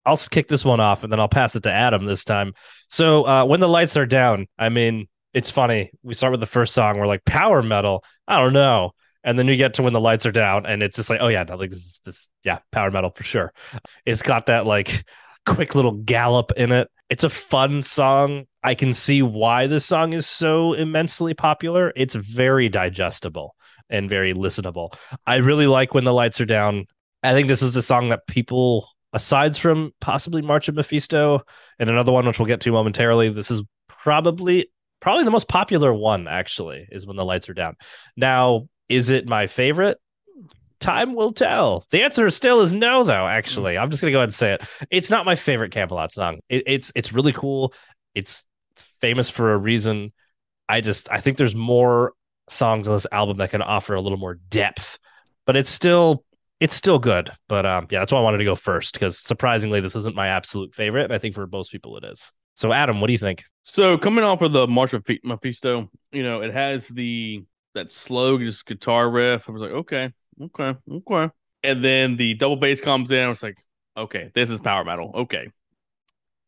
I'll 0.06 0.16
kick 0.16 0.48
this 0.48 0.64
one 0.64 0.80
off 0.80 1.02
and 1.02 1.12
then 1.12 1.20
I'll 1.20 1.28
pass 1.28 1.56
it 1.56 1.64
to 1.64 1.72
Adam 1.72 2.04
this 2.04 2.24
time. 2.24 2.54
So 2.88 3.26
uh, 3.26 3.44
when 3.44 3.60
the 3.60 3.68
lights 3.68 3.96
are 3.96 4.06
down, 4.06 4.46
I 4.58 4.68
mean, 4.68 5.08
it's 5.34 5.50
funny. 5.50 5.90
We 6.02 6.14
start 6.14 6.30
with 6.30 6.40
the 6.40 6.46
first 6.46 6.72
song. 6.72 6.98
We're 6.98 7.06
like 7.06 7.24
power 7.24 7.62
metal. 7.62 8.04
I 8.26 8.38
don't 8.38 8.54
know. 8.54 8.92
And 9.22 9.38
then 9.38 9.48
you 9.48 9.56
get 9.56 9.74
to 9.74 9.82
when 9.82 9.92
the 9.92 10.00
lights 10.00 10.24
are 10.24 10.32
down, 10.32 10.66
and 10.66 10.84
it's 10.84 10.96
just 10.96 11.10
like, 11.10 11.18
oh 11.20 11.26
yeah, 11.26 11.42
no, 11.42 11.56
like 11.56 11.70
this 11.70 11.80
is 11.80 12.00
this, 12.04 12.30
yeah, 12.44 12.60
power 12.70 12.92
metal 12.92 13.10
for 13.10 13.24
sure. 13.24 13.52
It's 14.06 14.22
got 14.22 14.46
that 14.46 14.66
like 14.66 15.04
quick 15.46 15.74
little 15.74 15.92
gallop 15.92 16.52
in 16.56 16.70
it. 16.70 16.88
It's 17.10 17.24
a 17.24 17.30
fun 17.30 17.82
song. 17.82 18.46
I 18.62 18.74
can 18.74 18.94
see 18.94 19.22
why 19.22 19.66
this 19.66 19.84
song 19.84 20.12
is 20.12 20.26
so 20.26 20.72
immensely 20.72 21.34
popular. 21.34 21.92
It's 21.96 22.14
very 22.14 22.68
digestible 22.68 23.56
and 23.90 24.08
very 24.08 24.32
listenable. 24.32 24.94
I 25.26 25.36
really 25.36 25.66
like 25.66 25.92
when 25.92 26.04
the 26.04 26.14
lights 26.14 26.40
are 26.40 26.46
down. 26.46 26.86
I 27.22 27.32
think 27.32 27.48
this 27.48 27.62
is 27.62 27.72
the 27.72 27.82
song 27.82 28.08
that 28.08 28.26
people, 28.26 28.88
aside 29.12 29.56
from 29.56 29.92
possibly 30.00 30.42
March 30.42 30.68
of 30.68 30.74
Mephisto 30.74 31.42
and 31.78 31.90
another 31.90 32.12
one 32.12 32.26
which 32.26 32.38
we'll 32.38 32.46
get 32.46 32.60
to 32.62 32.72
momentarily, 32.72 33.28
this 33.28 33.50
is 33.50 33.62
probably 33.88 34.70
probably 35.00 35.24
the 35.24 35.30
most 35.30 35.48
popular 35.48 35.92
one. 35.92 36.28
Actually, 36.28 36.86
is 36.90 37.06
when 37.06 37.16
the 37.16 37.24
lights 37.24 37.48
are 37.48 37.54
down. 37.54 37.76
Now, 38.16 38.68
is 38.88 39.10
it 39.10 39.28
my 39.28 39.46
favorite? 39.46 39.98
Time 40.78 41.14
will 41.14 41.32
tell. 41.32 41.86
The 41.90 42.02
answer 42.02 42.28
still 42.28 42.60
is 42.60 42.72
no, 42.72 43.02
though. 43.02 43.26
Actually, 43.26 43.78
I'm 43.78 43.90
just 43.90 44.02
gonna 44.02 44.12
go 44.12 44.18
ahead 44.18 44.28
and 44.28 44.34
say 44.34 44.54
it. 44.54 44.62
It's 44.90 45.10
not 45.10 45.24
my 45.24 45.34
favorite 45.34 45.72
Kamelot 45.72 46.12
song. 46.12 46.40
It, 46.48 46.64
it's 46.66 46.92
it's 46.94 47.12
really 47.12 47.32
cool. 47.32 47.72
It's 48.14 48.44
famous 48.76 49.30
for 49.30 49.52
a 49.52 49.58
reason. 49.58 50.12
I 50.68 50.80
just 50.82 51.10
I 51.10 51.20
think 51.20 51.38
there's 51.38 51.54
more 51.54 52.12
songs 52.48 52.88
on 52.88 52.94
this 52.94 53.06
album 53.10 53.38
that 53.38 53.50
can 53.50 53.62
offer 53.62 53.94
a 53.94 54.00
little 54.00 54.18
more 54.18 54.34
depth, 54.34 54.98
but 55.46 55.56
it's 55.56 55.70
still 55.70 56.24
it's 56.60 56.74
still 56.74 56.98
good. 56.98 57.30
But 57.48 57.66
um, 57.66 57.86
yeah, 57.90 58.00
that's 58.00 58.12
why 58.12 58.18
I 58.18 58.22
wanted 58.22 58.38
to 58.38 58.44
go 58.44 58.54
first 58.54 58.94
because 58.94 59.18
surprisingly, 59.18 59.80
this 59.80 59.96
isn't 59.96 60.16
my 60.16 60.28
absolute 60.28 60.74
favorite. 60.74 61.04
And 61.04 61.12
I 61.12 61.18
think 61.18 61.34
for 61.34 61.46
most 61.46 61.70
people, 61.72 61.96
it 61.96 62.04
is. 62.04 62.32
So, 62.54 62.72
Adam, 62.72 63.00
what 63.00 63.08
do 63.08 63.12
you 63.12 63.18
think? 63.18 63.44
So 63.64 63.98
coming 63.98 64.24
off 64.24 64.42
of 64.42 64.52
the 64.52 64.66
March 64.68 64.92
of 64.92 65.04
Mephisto, 65.24 65.90
you 66.12 66.22
know, 66.22 66.40
it 66.42 66.52
has 66.52 66.88
the 66.88 67.44
that 67.74 67.92
slow 67.92 68.38
just 68.38 68.64
guitar 68.66 69.10
riff. 69.10 69.48
I 69.48 69.52
was 69.52 69.62
like, 69.62 69.72
okay, 69.72 70.12
okay, 70.40 70.76
okay. 70.90 71.30
And 71.62 71.84
then 71.84 72.16
the 72.16 72.34
double 72.34 72.56
bass 72.56 72.80
comes 72.80 73.10
in. 73.10 73.24
I 73.24 73.28
was 73.28 73.42
like, 73.42 73.58
okay, 73.96 74.30
this 74.34 74.50
is 74.50 74.60
power 74.60 74.84
metal. 74.84 75.10
Okay. 75.14 75.48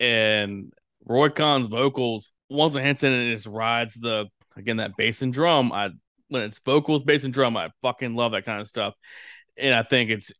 and 0.00 0.72
Roy 1.04 1.28
Khan's 1.30 1.68
vocals. 1.68 2.30
Once 2.50 2.74
in 2.74 2.80
and 2.86 3.02
it 3.02 3.34
just 3.34 3.46
rides 3.46 3.94
the 3.94 4.26
again 4.56 4.78
that 4.78 4.96
bass 4.96 5.22
and 5.22 5.32
drum. 5.32 5.72
I 5.72 5.90
when 6.28 6.42
it's 6.42 6.58
vocals, 6.60 7.02
bass 7.04 7.24
and 7.24 7.32
drum, 7.32 7.56
I 7.56 7.70
fucking 7.82 8.14
love 8.14 8.32
that 8.32 8.44
kind 8.44 8.60
of 8.60 8.68
stuff. 8.68 8.94
And 9.58 9.74
I 9.74 9.82
think 9.82 10.10
it's 10.10 10.32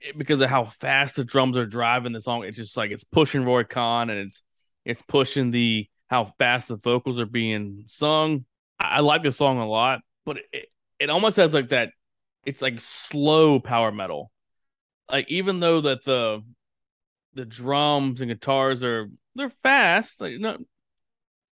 it- 0.00 0.16
because 0.16 0.40
of 0.40 0.50
how 0.50 0.64
fast 0.64 1.16
the 1.16 1.24
drums 1.24 1.56
are 1.56 1.66
driving 1.66 2.12
the 2.12 2.20
song. 2.20 2.44
It's 2.44 2.56
just 2.56 2.76
like 2.76 2.90
it's 2.90 3.04
pushing 3.04 3.44
Roy 3.44 3.64
Khan 3.64 4.10
and 4.10 4.28
it's 4.28 4.42
it's 4.84 5.02
pushing 5.02 5.50
the 5.50 5.88
how 6.08 6.24
fast 6.38 6.68
the 6.68 6.76
vocals 6.76 7.20
are 7.20 7.26
being 7.26 7.84
sung. 7.86 8.44
I, 8.78 8.96
I 8.96 9.00
like 9.00 9.22
the 9.22 9.32
song 9.32 9.58
a 9.58 9.68
lot, 9.68 10.00
but 10.24 10.38
it, 10.52 10.66
it 10.98 11.10
almost 11.10 11.36
has 11.36 11.52
like 11.52 11.70
that. 11.70 11.90
It's 12.44 12.62
like 12.62 12.80
slow 12.80 13.60
power 13.60 13.92
metal. 13.92 14.30
Like 15.10 15.30
even 15.30 15.60
though 15.60 15.82
that 15.82 16.04
the 16.04 16.42
the 17.34 17.44
drums 17.44 18.20
and 18.20 18.30
guitars 18.30 18.82
are 18.82 19.08
they're 19.34 19.52
fast, 19.62 20.20
like 20.20 20.34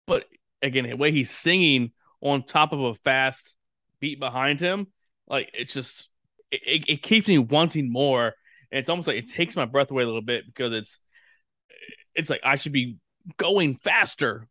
but 0.05 0.26
again 0.61 0.89
the 0.89 0.95
way 0.95 1.11
he's 1.11 1.32
singing 1.32 1.91
on 2.22 2.43
top 2.43 2.72
of 2.74 2.80
a 2.80 2.95
fast 2.95 3.55
beat 3.99 4.20
behind 4.20 4.59
him, 4.59 4.88
like 5.28 5.49
it's 5.53 5.74
just 5.74 6.09
it, 6.66 6.86
it, 6.88 7.01
keeps 7.01 7.28
me 7.28 7.38
wanting 7.38 7.91
more. 7.91 8.34
And 8.72 8.80
it's 8.80 8.89
almost 8.89 9.08
like 9.08 9.18
it 9.18 9.30
takes 9.30 9.56
my 9.56 9.66
breath 9.66 9.91
away 9.91 10.04
a 10.04 10.06
little 10.06 10.22
bit 10.22 10.45
because 10.45 10.74
it's 10.74 10.99
it's 12.16 12.30
like 12.30 12.41
I 12.43 12.56
should 12.56 12.74
be 12.74 12.97
going 13.38 13.76
faster. 13.76 14.47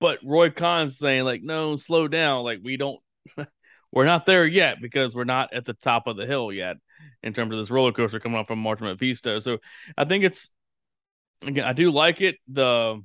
But 0.00 0.18
Roy 0.24 0.50
Khan's 0.50 0.98
saying 0.98 1.24
like, 1.24 1.42
no, 1.42 1.76
slow 1.76 2.08
down. 2.08 2.44
Like 2.44 2.60
we 2.62 2.76
don't, 2.76 3.00
we're 3.92 4.06
not 4.06 4.26
there 4.26 4.46
yet 4.46 4.78
because 4.80 5.14
we're 5.14 5.24
not 5.24 5.52
at 5.52 5.66
the 5.66 5.74
top 5.74 6.06
of 6.06 6.16
the 6.16 6.26
hill 6.26 6.52
yet 6.52 6.76
in 7.22 7.34
terms 7.34 7.52
of 7.52 7.58
this 7.58 7.70
roller 7.70 7.92
coaster 7.92 8.20
coming 8.20 8.38
up 8.38 8.48
from 8.48 8.58
Martin 8.58 8.96
Vista. 8.96 9.40
So 9.40 9.58
I 9.96 10.04
think 10.04 10.24
it's 10.24 10.48
again, 11.42 11.64
I 11.64 11.72
do 11.72 11.90
like 11.90 12.20
it. 12.20 12.36
The 12.48 13.02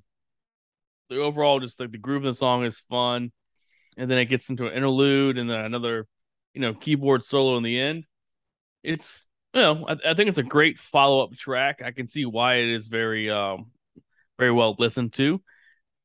the 1.09 1.19
overall 1.19 1.59
just 1.59 1.79
like 1.79 1.91
the 1.91 1.97
groove 1.97 2.25
of 2.25 2.33
the 2.33 2.38
song 2.38 2.63
is 2.63 2.79
fun, 2.89 3.31
and 3.97 4.09
then 4.09 4.17
it 4.17 4.25
gets 4.25 4.49
into 4.49 4.67
an 4.67 4.73
interlude 4.73 5.38
and 5.38 5.49
then 5.49 5.59
another, 5.59 6.07
you 6.53 6.61
know, 6.61 6.73
keyboard 6.73 7.25
solo 7.25 7.57
in 7.57 7.63
the 7.63 7.79
end. 7.79 8.05
It's 8.86 9.25
you 9.53 9.61
know, 9.61 9.86
I, 9.88 10.11
I 10.11 10.13
think 10.13 10.29
it's 10.29 10.38
a 10.38 10.43
great 10.43 10.77
follow 10.77 11.23
up 11.23 11.36
track. 11.36 11.81
I 11.83 11.91
can 11.91 12.07
see 12.07 12.25
why 12.25 12.55
it 12.55 12.69
is 12.69 12.88
very 12.88 13.29
um 13.29 13.67
very 14.38 14.51
well 14.51 14.75
listened 14.77 15.13
to, 15.13 15.41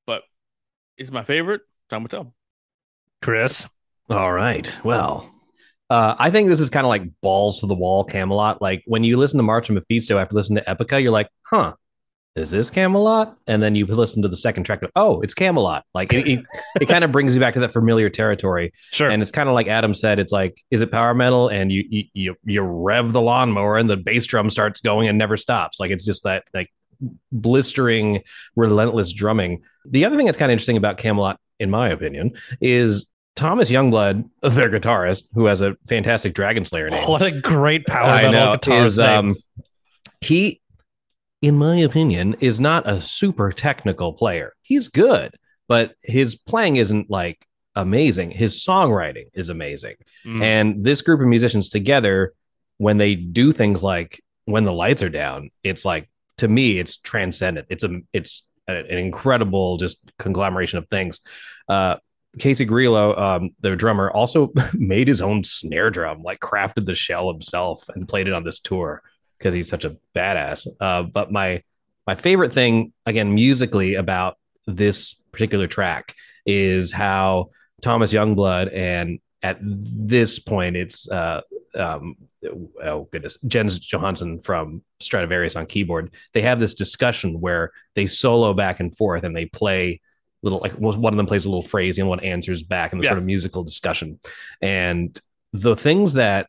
but 0.06 0.22
it's 0.96 1.10
my 1.10 1.24
favorite. 1.24 1.62
Time 1.88 2.02
will 2.02 2.08
tell. 2.08 2.34
Chris. 3.20 3.68
All 4.08 4.32
right. 4.32 4.76
Well, 4.84 5.32
uh, 5.88 6.14
I 6.18 6.30
think 6.30 6.48
this 6.48 6.60
is 6.60 6.70
kind 6.70 6.86
of 6.86 6.88
like 6.88 7.02
balls 7.20 7.60
to 7.60 7.66
the 7.66 7.74
wall 7.74 8.06
Kamelot. 8.06 8.58
Like 8.60 8.82
when 8.86 9.04
you 9.04 9.16
listen 9.16 9.38
to 9.38 9.42
March 9.42 9.68
of 9.68 9.74
Mephisto 9.74 10.18
after 10.18 10.36
listening 10.36 10.62
to 10.64 10.74
Epica, 10.74 11.02
you're 11.02 11.10
like, 11.10 11.28
huh, 11.42 11.74
is 12.36 12.50
this 12.50 12.70
Kamelot? 12.70 13.34
And 13.46 13.62
then 13.62 13.74
you 13.74 13.86
listen 13.86 14.22
to 14.22 14.28
the 14.28 14.36
second 14.36 14.64
track, 14.64 14.82
oh, 14.94 15.20
it's 15.20 15.34
Kamelot. 15.34 15.82
Like 15.94 16.12
it, 16.12 16.26
it, 16.26 16.44
it 16.80 16.86
kind 16.86 17.02
of 17.02 17.10
brings 17.12 17.34
you 17.34 17.40
back 17.40 17.54
to 17.54 17.60
that 17.60 17.72
familiar 17.72 18.08
territory. 18.08 18.72
Sure. 18.92 19.10
And 19.10 19.20
it's 19.20 19.32
kind 19.32 19.48
of 19.48 19.54
like 19.54 19.66
Adam 19.66 19.94
said, 19.94 20.18
it's 20.18 20.32
like, 20.32 20.62
is 20.70 20.80
it 20.80 20.92
power 20.92 21.12
metal? 21.12 21.48
And 21.48 21.72
you, 21.72 22.04
you 22.12 22.36
you 22.44 22.62
rev 22.62 23.12
the 23.12 23.20
lawnmower 23.20 23.76
and 23.76 23.90
the 23.90 23.96
bass 23.96 24.26
drum 24.26 24.48
starts 24.48 24.80
going 24.80 25.08
and 25.08 25.18
never 25.18 25.36
stops. 25.36 25.80
Like 25.80 25.90
it's 25.90 26.04
just 26.04 26.22
that 26.22 26.44
like 26.54 26.72
blistering, 27.32 28.22
relentless 28.54 29.12
drumming. 29.12 29.62
The 29.84 30.04
other 30.04 30.16
thing 30.16 30.26
that's 30.26 30.38
kind 30.38 30.50
of 30.50 30.54
interesting 30.54 30.76
about 30.76 30.98
Kamelot, 30.98 31.36
in 31.58 31.70
my 31.70 31.88
opinion, 31.88 32.32
is 32.60 33.10
Thomas 33.34 33.70
Youngblood, 33.70 34.28
their 34.42 34.68
guitarist, 34.68 35.24
who 35.34 35.46
has 35.46 35.62
a 35.62 35.76
fantastic 35.88 36.34
Dragon 36.34 36.64
Slayer 36.64 36.90
name. 36.90 37.02
what 37.08 37.22
a 37.22 37.30
great 37.30 37.86
power 37.86 38.06
metal 38.06 38.32
know 38.32 38.52
guitar 38.52 38.84
is 38.84 38.98
um 38.98 39.34
he 40.20 40.59
in 41.42 41.56
my 41.56 41.78
opinion 41.78 42.36
is 42.40 42.60
not 42.60 42.88
a 42.88 43.00
super 43.00 43.52
technical 43.52 44.12
player. 44.12 44.54
He's 44.62 44.88
good, 44.88 45.36
but 45.68 45.94
his 46.02 46.36
playing 46.36 46.76
isn't 46.76 47.10
like 47.10 47.46
amazing. 47.74 48.30
His 48.30 48.54
songwriting 48.64 49.26
is 49.32 49.48
amazing. 49.48 49.96
Mm. 50.26 50.44
And 50.44 50.84
this 50.84 51.02
group 51.02 51.20
of 51.20 51.26
musicians 51.26 51.68
together 51.68 52.34
when 52.78 52.98
they 52.98 53.14
do 53.14 53.52
things 53.52 53.82
like 53.82 54.22
when 54.44 54.64
the 54.64 54.72
lights 54.72 55.02
are 55.02 55.08
down, 55.08 55.50
it's 55.62 55.84
like 55.84 56.10
to 56.38 56.48
me 56.48 56.78
it's 56.78 56.98
transcendent. 56.98 57.66
It's 57.70 57.84
a 57.84 58.00
it's 58.12 58.44
a- 58.68 58.84
an 58.84 58.98
incredible 58.98 59.78
just 59.78 60.12
conglomeration 60.18 60.78
of 60.78 60.88
things. 60.88 61.20
Uh 61.68 61.96
Casey 62.38 62.64
Grillo, 62.64 63.16
um, 63.16 63.50
their 63.58 63.74
drummer, 63.74 64.08
also 64.08 64.52
made 64.74 65.08
his 65.08 65.20
own 65.20 65.42
snare 65.42 65.90
drum, 65.90 66.22
like 66.22 66.38
crafted 66.38 66.86
the 66.86 66.94
shell 66.94 67.28
himself 67.32 67.88
and 67.88 68.06
played 68.06 68.28
it 68.28 68.34
on 68.34 68.44
this 68.44 68.60
tour 68.60 69.02
because 69.40 69.54
he's 69.54 69.68
such 69.68 69.84
a 69.86 69.96
badass. 70.14 70.66
Uh, 70.80 71.02
but 71.02 71.32
my 71.32 71.62
my 72.06 72.14
favorite 72.14 72.52
thing, 72.52 72.92
again, 73.06 73.34
musically 73.34 73.94
about 73.94 74.36
this 74.66 75.14
particular 75.32 75.66
track 75.66 76.14
is 76.46 76.92
how 76.92 77.50
Thomas 77.82 78.12
Youngblood 78.12 78.74
and 78.74 79.18
at 79.42 79.58
this 79.62 80.38
point 80.38 80.76
it's 80.76 81.10
uh, 81.10 81.40
um, 81.74 82.14
oh 82.82 83.08
goodness, 83.10 83.38
Jens 83.46 83.78
Johansson 83.78 84.40
from 84.40 84.82
Stratovarius 85.02 85.56
on 85.56 85.64
keyboard. 85.66 86.12
They 86.34 86.42
have 86.42 86.60
this 86.60 86.74
discussion 86.74 87.40
where 87.40 87.70
they 87.94 88.06
solo 88.06 88.52
back 88.52 88.80
and 88.80 88.94
forth 88.96 89.24
and 89.24 89.34
they 89.34 89.46
play 89.46 90.00
little 90.42 90.58
like 90.58 90.72
one 90.72 91.12
of 91.12 91.16
them 91.16 91.26
plays 91.26 91.44
a 91.46 91.48
little 91.50 91.62
phrase 91.62 91.98
and 91.98 92.08
one 92.08 92.20
answers 92.20 92.62
back 92.62 92.92
in 92.92 92.98
the 92.98 93.04
Yeah. 93.04 93.10
sort 93.10 93.18
of 93.18 93.24
musical 93.24 93.62
discussion. 93.62 94.18
And 94.62 95.18
the 95.52 95.76
things 95.76 96.14
that 96.14 96.48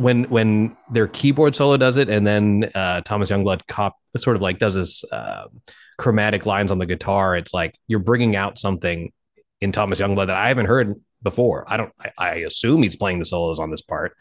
when 0.00 0.24
when 0.24 0.76
their 0.90 1.06
keyboard 1.06 1.54
solo 1.54 1.76
does 1.76 1.96
it, 1.96 2.08
and 2.08 2.26
then 2.26 2.70
uh, 2.74 3.02
Thomas 3.02 3.30
Youngblood 3.30 3.66
cop 3.66 3.96
sort 4.16 4.36
of 4.36 4.42
like 4.42 4.58
does 4.58 4.74
this 4.74 5.04
uh, 5.12 5.46
chromatic 5.98 6.46
lines 6.46 6.72
on 6.72 6.78
the 6.78 6.86
guitar. 6.86 7.36
It's 7.36 7.52
like 7.52 7.76
you're 7.86 8.00
bringing 8.00 8.34
out 8.34 8.58
something 8.58 9.12
in 9.60 9.72
Thomas 9.72 10.00
Youngblood 10.00 10.28
that 10.28 10.36
I 10.36 10.48
haven't 10.48 10.66
heard 10.66 10.94
before. 11.22 11.64
I 11.68 11.76
don't. 11.76 11.92
I, 12.00 12.10
I 12.18 12.34
assume 12.36 12.82
he's 12.82 12.96
playing 12.96 13.18
the 13.18 13.26
solos 13.26 13.58
on 13.58 13.70
this 13.70 13.82
part, 13.82 14.16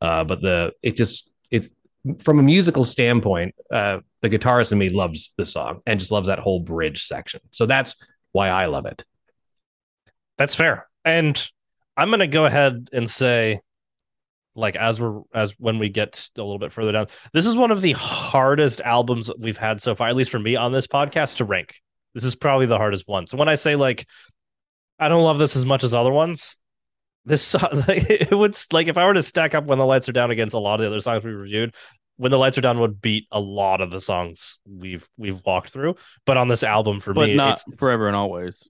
uh, 0.00 0.24
but 0.24 0.40
the 0.40 0.72
it 0.82 0.96
just 0.96 1.32
it's 1.50 1.68
from 2.22 2.38
a 2.38 2.42
musical 2.42 2.84
standpoint. 2.84 3.54
Uh, 3.70 3.98
the 4.20 4.30
guitarist 4.30 4.72
in 4.72 4.78
me 4.78 4.88
loves 4.88 5.34
the 5.36 5.44
song 5.44 5.80
and 5.86 6.00
just 6.00 6.12
loves 6.12 6.28
that 6.28 6.38
whole 6.38 6.60
bridge 6.60 7.02
section. 7.02 7.40
So 7.50 7.66
that's 7.66 7.96
why 8.32 8.48
I 8.48 8.66
love 8.66 8.86
it. 8.86 9.04
That's 10.38 10.54
fair. 10.54 10.88
And 11.04 11.36
I'm 11.96 12.10
gonna 12.10 12.26
go 12.26 12.44
ahead 12.44 12.88
and 12.92 13.10
say, 13.10 13.60
like, 14.54 14.76
as 14.76 15.00
we're 15.00 15.20
as 15.34 15.52
when 15.58 15.78
we 15.78 15.88
get 15.88 16.28
a 16.36 16.42
little 16.42 16.58
bit 16.58 16.72
further 16.72 16.92
down, 16.92 17.06
this 17.32 17.46
is 17.46 17.56
one 17.56 17.70
of 17.70 17.80
the 17.80 17.92
hardest 17.92 18.80
albums 18.80 19.30
we've 19.38 19.56
had 19.56 19.80
so 19.82 19.94
far, 19.94 20.08
at 20.08 20.16
least 20.16 20.30
for 20.30 20.38
me 20.38 20.56
on 20.56 20.72
this 20.72 20.86
podcast, 20.86 21.36
to 21.36 21.44
rank. 21.44 21.74
This 22.14 22.24
is 22.24 22.36
probably 22.36 22.66
the 22.66 22.78
hardest 22.78 23.08
one. 23.08 23.26
So 23.26 23.36
when 23.36 23.48
I 23.48 23.56
say 23.56 23.74
like 23.76 24.06
I 24.98 25.08
don't 25.08 25.24
love 25.24 25.38
this 25.38 25.56
as 25.56 25.66
much 25.66 25.82
as 25.82 25.92
other 25.94 26.12
ones, 26.12 26.56
this 27.24 27.54
like, 27.88 28.08
it 28.10 28.30
would 28.30 28.56
like 28.72 28.86
if 28.86 28.96
I 28.96 29.06
were 29.06 29.14
to 29.14 29.22
stack 29.22 29.54
up 29.54 29.64
when 29.64 29.78
the 29.78 29.86
lights 29.86 30.08
are 30.08 30.12
down 30.12 30.30
against 30.30 30.54
a 30.54 30.58
lot 30.58 30.74
of 30.74 30.80
the 30.82 30.86
other 30.88 31.00
songs 31.00 31.24
we 31.24 31.32
reviewed, 31.32 31.74
when 32.16 32.30
the 32.30 32.38
lights 32.38 32.56
are 32.56 32.60
down 32.60 32.78
would 32.78 33.00
beat 33.02 33.26
a 33.32 33.40
lot 33.40 33.80
of 33.80 33.90
the 33.90 34.00
songs 34.00 34.60
we've 34.64 35.08
we've 35.16 35.42
walked 35.44 35.70
through. 35.70 35.96
But 36.26 36.36
on 36.36 36.46
this 36.48 36.62
album 36.62 37.00
for 37.00 37.12
But 37.12 37.28
me, 37.30 37.34
not 37.34 37.44
it's- 37.54 37.64
it's- 37.66 37.78
forever 37.80 38.06
and 38.06 38.14
always. 38.16 38.68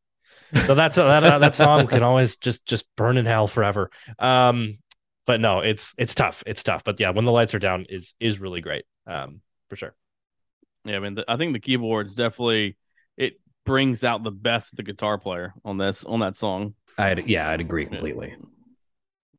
so 0.66 0.74
that's 0.74 0.96
that 0.96 1.20
that 1.40 1.54
song 1.54 1.86
can 1.88 2.02
always 2.02 2.36
just 2.36 2.64
just 2.64 2.86
burn 2.96 3.16
in 3.18 3.26
hell 3.26 3.46
forever. 3.48 3.90
Um, 4.18 4.78
but 5.26 5.40
no, 5.40 5.60
it's 5.60 5.94
it's 5.98 6.14
tough. 6.14 6.42
It's 6.46 6.62
tough. 6.62 6.84
But 6.84 6.98
yeah, 7.00 7.10
when 7.10 7.24
the 7.24 7.32
lights 7.32 7.54
are 7.54 7.58
down 7.58 7.86
is 7.88 8.14
is 8.20 8.40
really 8.40 8.60
great. 8.60 8.84
Um, 9.06 9.40
for 9.68 9.76
sure. 9.76 9.94
Yeah, 10.84 10.96
I 10.96 10.98
mean, 11.00 11.14
the, 11.14 11.24
I 11.26 11.36
think 11.36 11.52
the 11.54 11.60
keyboards 11.60 12.14
definitely 12.14 12.76
it 13.16 13.40
brings 13.64 14.04
out 14.04 14.22
the 14.22 14.30
best 14.30 14.72
of 14.72 14.76
the 14.76 14.82
guitar 14.82 15.16
player 15.18 15.54
on 15.64 15.78
this 15.78 16.04
on 16.04 16.20
that 16.20 16.36
song. 16.36 16.74
I'd 16.98 17.26
yeah, 17.26 17.48
I'd 17.50 17.60
agree 17.60 17.86
completely. 17.86 18.34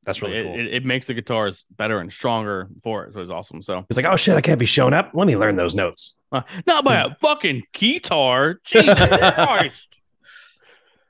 That's 0.04 0.22
really 0.22 0.38
it, 0.38 0.44
cool. 0.44 0.60
it, 0.60 0.66
it 0.76 0.86
makes 0.86 1.08
the 1.08 1.16
guitars 1.16 1.66
better 1.76 2.00
and 2.00 2.14
stronger 2.14 2.68
for 2.84 3.06
it. 3.06 3.14
So 3.14 3.22
it's 3.22 3.32
awesome. 3.32 3.64
So 3.64 3.86
It's 3.90 3.98
like, 3.98 4.06
oh 4.06 4.16
shit, 4.16 4.36
I 4.36 4.42
can't 4.42 4.60
be 4.60 4.68
shown 4.68 4.94
up. 4.94 5.12
Let 5.16 5.26
me 5.26 5.36
learn 5.36 5.56
those 5.56 5.74
notes. 5.74 6.20
uh, 6.32 6.42
not 6.68 6.84
by 6.84 6.98
a 6.98 7.16
fucking 7.16 7.64
guitar. 7.74 8.60
Jesus 8.64 8.94
Christ! 9.34 9.96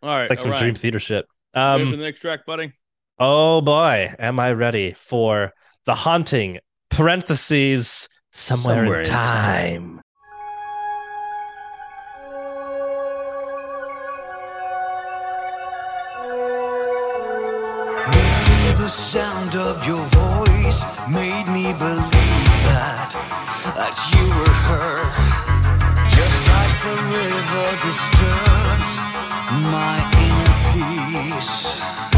All 0.01 0.09
right, 0.09 0.21
it's 0.23 0.29
like 0.29 0.39
some 0.39 0.51
all 0.51 0.53
right. 0.53 0.61
Dream 0.61 0.75
Theater 0.75 0.99
shit. 0.99 1.25
Move 1.55 1.61
to 1.63 1.83
Um, 1.83 1.91
the 1.91 1.97
next 1.97 2.19
track, 2.21 2.45
buddy. 2.45 2.71
Oh 3.19 3.61
boy, 3.61 4.13
am 4.19 4.39
I 4.39 4.51
ready 4.53 4.93
for 4.93 5.53
the 5.85 5.95
haunting 5.95 6.59
parentheses 6.89 8.09
somewhere, 8.31 8.75
Somewhere 8.75 8.99
in 9.01 9.05
in 9.05 9.11
time. 9.11 10.01
The 18.77 18.89
sound 18.91 19.55
of 19.55 19.87
your 19.87 20.05
voice 20.05 20.83
made 21.09 21.47
me 21.47 21.71
believe 21.73 22.51
that 22.69 23.11
that 23.75 23.95
you 24.13 24.23
were 24.37 24.57
her. 24.69 24.93
Just 26.17 26.41
like 26.53 26.75
the 26.85 26.97
river 27.15 27.67
disturbs 27.87 28.91
my 29.73 29.97
inner 30.25 30.55
peace. 30.73 32.14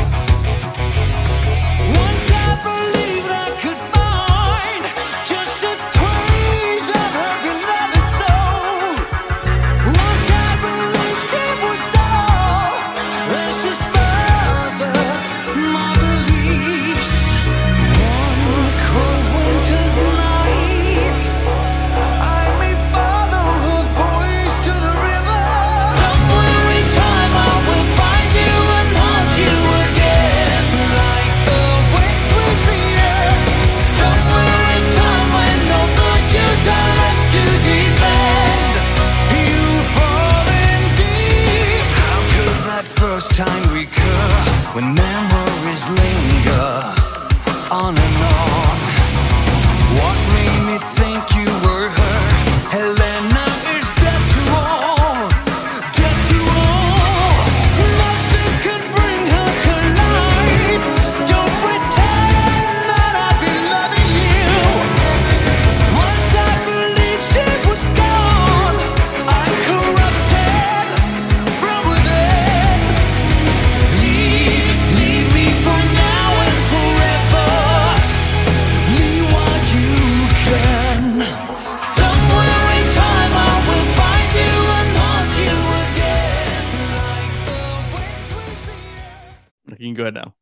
You 89.98 90.04
go 90.04 90.10
ahead 90.10 90.14
now. 90.14 90.36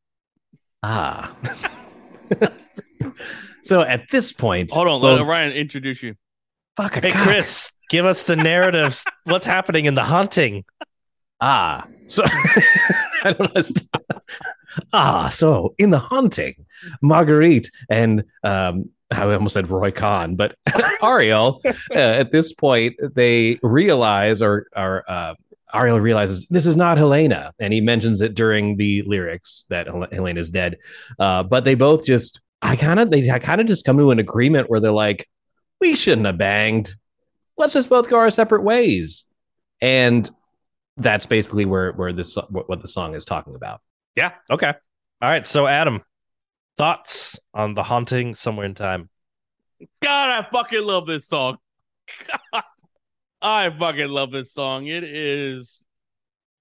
Ah. 0.84 1.34
so 3.64 3.82
at 3.84 4.10
this 4.12 4.34
point, 4.34 4.72
Hold 4.72 4.88
on, 4.88 5.02
well, 5.02 5.16
let 5.16 5.26
Ryan 5.26 5.54
introduce 5.54 6.04
you. 6.04 6.16
fuck 6.76 6.98
a 6.98 7.00
Hey, 7.00 7.12
cock. 7.12 7.24
Chris, 7.24 7.72
give 7.90 8.06
us 8.06 8.26
the 8.26 8.36
narrative. 8.36 9.02
What's 9.24 9.46
happening 9.46 9.86
in 9.86 9.96
the 9.96 10.04
haunting? 10.04 10.66
Ah, 11.40 11.88
so 12.08 12.24
I 13.24 13.34
don't 13.38 13.56
know. 13.56 13.62
ah, 14.92 15.30
so 15.30 15.74
in 15.78 15.90
the 15.92 16.00
haunting, 16.00 16.66
Marguerite 17.02 17.70
and 17.90 18.26
um, 18.44 18.90
I 19.12 19.24
almost 19.24 19.54
said 19.54 19.70
Roy 19.70 19.92
Khan, 19.92 20.36
but 20.36 20.56
Ariel. 21.02 21.62
Uh, 21.66 21.74
at 21.94 22.32
this 22.34 22.52
point, 22.52 22.96
they 23.16 23.60
realize, 23.64 24.42
or 24.42 24.68
or 24.76 25.10
uh, 25.10 25.36
Ariel 25.74 26.00
realizes 26.00 26.48
this 26.48 26.66
is 26.66 26.76
not 26.76 26.98
Helena, 26.98 27.54
and 27.60 27.74
he 27.74 27.82
mentions 27.82 28.22
it 28.22 28.36
during 28.36 28.78
the 28.78 29.02
lyrics 29.04 29.66
that 29.70 29.88
Hel- 29.88 30.08
Helena 30.12 30.40
is 30.40 30.52
dead. 30.52 30.78
Uh, 31.20 31.44
but 31.44 31.66
they 31.66 31.76
both 31.76 32.06
just, 32.06 32.42
I 32.62 32.76
kind 32.76 33.00
of, 33.00 33.10
they 33.10 33.28
kind 33.40 33.62
of 33.62 33.68
just 33.68 33.86
come 33.86 33.98
to 33.98 34.12
an 34.12 34.20
agreement 34.20 34.70
where 34.70 34.80
they're 34.80 34.92
like, 34.92 35.28
we 35.82 35.96
shouldn't 35.96 36.28
have 36.28 36.38
banged. 36.38 36.94
Let's 37.58 37.74
just 37.74 37.90
both 37.90 38.10
go 38.10 38.18
our 38.18 38.32
separate 38.32 38.64
ways. 38.64 39.26
And 39.82 40.30
that's 40.98 41.26
basically 41.26 41.66
where 41.66 41.92
where 41.92 42.14
this 42.14 42.36
what, 42.50 42.70
what 42.70 42.82
the 42.82 42.88
song 42.88 43.16
is 43.16 43.26
talking 43.26 43.56
about. 43.56 43.82
Yeah. 44.16 44.32
Okay. 44.50 44.74
All 45.22 45.30
right. 45.30 45.46
So, 45.46 45.68
Adam, 45.68 46.02
thoughts 46.78 47.40
on 47.54 47.74
the 47.74 47.84
haunting 47.84 48.36
somewhere 48.36 48.66
in 48.66 48.74
time? 48.74 49.10
God, 50.02 50.30
I 50.30 50.48
fucking 50.50 50.84
love 50.84 51.06
this 51.06 51.28
song. 51.28 51.58
God, 52.54 52.64
I 53.46 53.70
fucking 53.70 54.10
love 54.10 54.32
this 54.32 54.52
song. 54.52 54.88
It 54.88 55.04
is, 55.04 55.84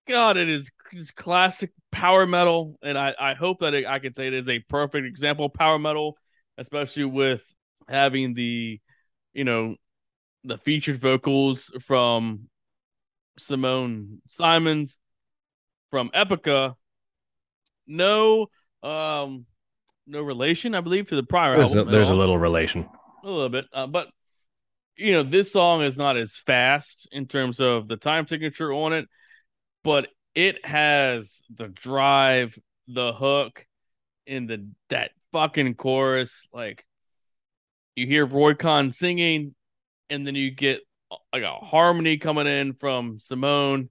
God, 0.06 0.36
it 0.36 0.50
is 0.50 0.70
just 0.92 1.16
classic 1.16 1.72
power 1.90 2.26
metal, 2.26 2.78
and 2.82 2.98
I 2.98 3.14
I 3.18 3.32
hope 3.32 3.60
that 3.60 3.72
it, 3.72 3.86
I 3.86 4.00
can 4.00 4.12
say 4.14 4.26
it 4.26 4.34
is 4.34 4.50
a 4.50 4.58
perfect 4.58 5.06
example 5.06 5.46
of 5.46 5.54
power 5.54 5.78
metal, 5.78 6.18
especially 6.58 7.06
with 7.06 7.42
having 7.88 8.34
the, 8.34 8.80
you 9.32 9.44
know, 9.44 9.76
the 10.44 10.58
featured 10.58 10.98
vocals 10.98 11.72
from 11.80 12.48
Simone 13.38 14.20
Simons 14.28 14.98
from 15.90 16.10
Epica. 16.10 16.74
No, 17.86 18.48
um, 18.82 19.46
no 20.06 20.20
relation, 20.20 20.74
I 20.74 20.82
believe, 20.82 21.08
to 21.08 21.16
the 21.16 21.22
prior 21.22 21.56
There's 21.56 21.74
a, 21.74 21.78
album. 21.78 21.88
at 21.88 21.92
there's 21.92 22.10
a 22.10 22.14
little 22.14 22.36
relation. 22.36 22.86
a 23.22 23.26
little 23.26 23.48
bit 23.48 23.64
uh, 23.72 23.86
but 23.86 24.08
you 24.96 25.12
know 25.12 25.22
this 25.22 25.52
song 25.52 25.82
is 25.82 25.96
not 25.96 26.16
as 26.16 26.36
fast 26.36 27.08
in 27.12 27.26
terms 27.26 27.60
of 27.60 27.88
the 27.88 27.96
time 27.96 28.26
signature 28.26 28.72
on 28.72 28.92
it 28.92 29.08
but 29.82 30.08
it 30.34 30.64
has 30.64 31.42
the 31.54 31.68
drive 31.68 32.58
the 32.88 33.12
hook 33.12 33.66
in 34.26 34.46
the 34.46 34.68
that 34.88 35.12
fucking 35.32 35.74
chorus. 35.74 36.48
Like 36.52 36.84
you 37.94 38.06
hear 38.06 38.26
roy 38.26 38.54
khan 38.54 38.90
singing 38.90 39.54
and 40.10 40.26
then 40.26 40.34
you 40.34 40.50
get 40.50 40.80
like 41.32 41.42
a 41.42 41.52
harmony 41.52 42.16
coming 42.18 42.46
in 42.46 42.74
from 42.74 43.20
simone. 43.20 43.90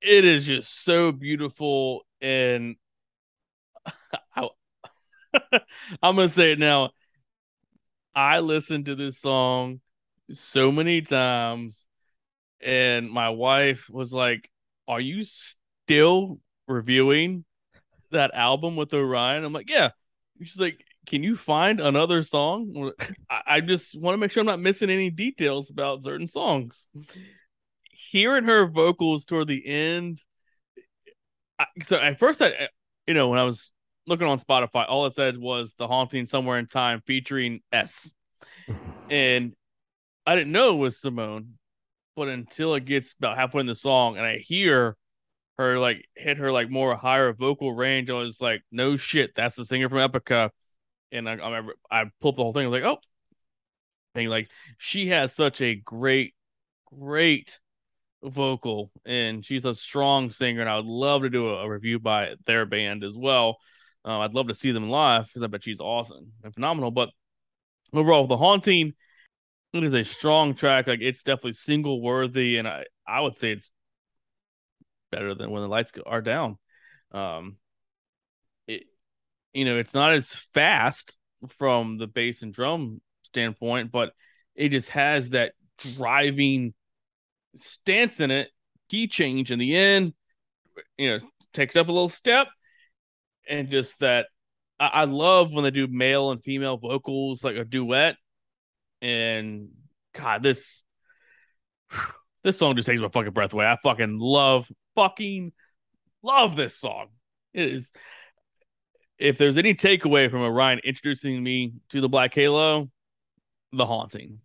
It 0.00 0.24
is 0.24 0.46
just 0.46 0.84
so 0.84 1.12
beautiful 1.12 2.06
and 2.20 2.76
I, 4.36 4.48
i'm 6.02 6.16
gonna 6.16 6.28
say 6.28 6.52
it 6.52 6.58
now 6.58 6.90
I 8.14 8.40
listened 8.40 8.86
to 8.86 8.94
this 8.94 9.18
song 9.18 9.80
so 10.32 10.72
many 10.72 11.02
times, 11.02 11.88
and 12.60 13.10
my 13.10 13.30
wife 13.30 13.88
was 13.90 14.12
like, 14.12 14.50
Are 14.86 15.00
you 15.00 15.22
still 15.22 16.40
reviewing 16.66 17.44
that 18.10 18.34
album 18.34 18.76
with 18.76 18.92
Orion? 18.92 19.44
I'm 19.44 19.52
like, 19.52 19.70
Yeah. 19.70 19.90
She's 20.42 20.60
like, 20.60 20.84
Can 21.06 21.22
you 21.22 21.36
find 21.36 21.80
another 21.80 22.22
song? 22.22 22.92
I, 23.30 23.60
just 23.60 23.98
want 23.98 24.14
to 24.14 24.18
make 24.18 24.30
sure 24.30 24.40
I'm 24.40 24.46
not 24.46 24.60
missing 24.60 24.90
any 24.90 25.10
details 25.10 25.70
about 25.70 26.04
certain 26.04 26.28
songs. 26.28 26.88
Hearing 27.90 28.44
her 28.44 28.66
vocals 28.66 29.24
toward 29.24 29.48
the 29.48 29.66
end, 29.66 30.18
I, 31.58 31.66
so 31.82 31.96
at 31.96 32.18
first, 32.18 32.40
I, 32.40 32.68
you 33.06 33.14
know, 33.14 33.28
when 33.28 33.38
I 33.38 33.44
was 33.44 33.70
looking 34.08 34.26
on 34.26 34.38
Spotify, 34.38 34.86
all 34.88 35.06
it 35.06 35.14
said 35.14 35.38
was 35.38 35.74
"The 35.74 35.86
Haunting 35.86 36.26
Somewhere 36.26 36.58
in 36.58 36.66
Time" 36.66 37.02
featuring 37.06 37.60
S, 37.72 38.12
and 39.10 39.54
I 40.26 40.34
didn't 40.34 40.52
know 40.52 40.74
it 40.74 40.78
was 40.78 41.00
Simone, 41.00 41.58
but 42.16 42.28
until 42.28 42.74
it 42.74 42.84
gets 42.84 43.14
about 43.14 43.36
halfway 43.36 43.60
in 43.60 43.66
the 43.66 43.74
song 43.74 44.16
and 44.16 44.26
I 44.26 44.38
hear 44.38 44.96
her 45.58 45.78
like 45.78 46.08
hit 46.16 46.38
her 46.38 46.52
like 46.52 46.70
more 46.70 46.96
higher 46.96 47.32
vocal 47.32 47.72
range, 47.72 48.10
I 48.10 48.14
was 48.14 48.40
like, 48.40 48.62
"No 48.72 48.96
shit, 48.96 49.34
that's 49.36 49.56
the 49.56 49.64
singer 49.64 49.88
from 49.88 49.98
Epica," 49.98 50.50
and 51.12 51.28
I 51.28 51.34
I, 51.34 51.62
I 51.90 52.10
pulled 52.20 52.36
the 52.36 52.42
whole 52.42 52.52
thing. 52.52 52.64
I 52.64 52.68
was 52.68 52.80
like, 52.80 52.90
"Oh," 52.90 53.00
and 54.14 54.30
like 54.30 54.50
she 54.78 55.08
has 55.08 55.34
such 55.34 55.60
a 55.60 55.74
great, 55.74 56.34
great 56.86 57.58
vocal 58.22 58.90
and 59.06 59.44
she's 59.44 59.64
a 59.64 59.74
strong 59.74 60.30
singer 60.30 60.60
and 60.60 60.68
I 60.68 60.76
would 60.76 60.86
love 60.86 61.22
to 61.22 61.30
do 61.30 61.50
a, 61.50 61.64
a 61.64 61.70
review 61.70 61.98
by 61.98 62.34
their 62.46 62.66
band 62.66 63.04
as 63.04 63.16
well. 63.16 63.58
Uh, 64.04 64.20
I'd 64.20 64.34
love 64.34 64.48
to 64.48 64.54
see 64.54 64.72
them 64.72 64.88
live 64.88 65.26
because 65.26 65.42
I 65.42 65.46
bet 65.48 65.64
she's 65.64 65.80
awesome 65.80 66.32
and 66.42 66.54
phenomenal. 66.54 66.90
But 66.90 67.10
overall, 67.92 68.26
the 68.26 68.36
haunting, 68.36 68.94
it 69.72 69.84
is 69.84 69.94
a 69.94 70.04
strong 70.04 70.54
track. 70.54 70.86
Like 70.86 71.00
it's 71.00 71.22
definitely 71.22 71.54
single 71.54 72.00
worthy, 72.00 72.56
and 72.56 72.66
I 72.66 72.84
I 73.06 73.20
would 73.20 73.36
say 73.36 73.52
it's 73.52 73.70
better 75.10 75.34
than 75.34 75.50
when 75.50 75.62
the 75.62 75.68
lights 75.68 75.92
are 76.06 76.22
down. 76.22 76.58
Um, 77.12 77.56
it 78.66 78.84
you 79.52 79.64
know 79.64 79.78
it's 79.78 79.94
not 79.94 80.12
as 80.12 80.32
fast 80.32 81.18
from 81.58 81.98
the 81.98 82.06
bass 82.06 82.42
and 82.42 82.52
drum 82.52 83.00
standpoint, 83.24 83.92
but 83.92 84.12
it 84.54 84.70
just 84.70 84.90
has 84.90 85.30
that 85.30 85.52
driving 85.78 86.74
stance 87.56 88.20
in 88.20 88.30
it. 88.30 88.50
Key 88.88 89.06
change 89.06 89.50
in 89.50 89.58
the 89.58 89.76
end, 89.76 90.14
you 90.96 91.08
know, 91.08 91.26
takes 91.52 91.76
up 91.76 91.88
a 91.88 91.92
little 91.92 92.08
step, 92.08 92.48
and 93.48 93.70
just 93.70 94.00
that 94.00 94.26
I, 94.78 94.86
I 94.86 95.04
love 95.04 95.52
when 95.52 95.64
they 95.64 95.70
do 95.70 95.86
male 95.86 96.30
and 96.30 96.42
female 96.42 96.76
vocals 96.76 97.42
like 97.42 97.56
a 97.56 97.64
duet. 97.64 98.16
And 99.00 99.70
God, 100.14 100.42
this 100.42 100.82
this 102.44 102.58
song 102.58 102.76
just 102.76 102.86
takes 102.86 103.00
my 103.00 103.08
fucking 103.08 103.32
breath 103.32 103.52
away. 103.52 103.66
I 103.66 103.76
fucking 103.82 104.18
love 104.18 104.70
fucking 104.94 105.52
love 106.22 106.56
this 106.56 106.76
song. 106.76 107.08
It 107.54 107.72
is 107.72 107.92
if 109.18 109.36
there's 109.36 109.58
any 109.58 109.74
takeaway 109.74 110.30
from 110.30 110.42
Orion 110.42 110.80
introducing 110.84 111.42
me 111.42 111.74
to 111.90 112.00
the 112.00 112.08
Black 112.08 112.34
Halo, 112.34 112.88
the 113.72 113.86
haunting. 113.86 114.40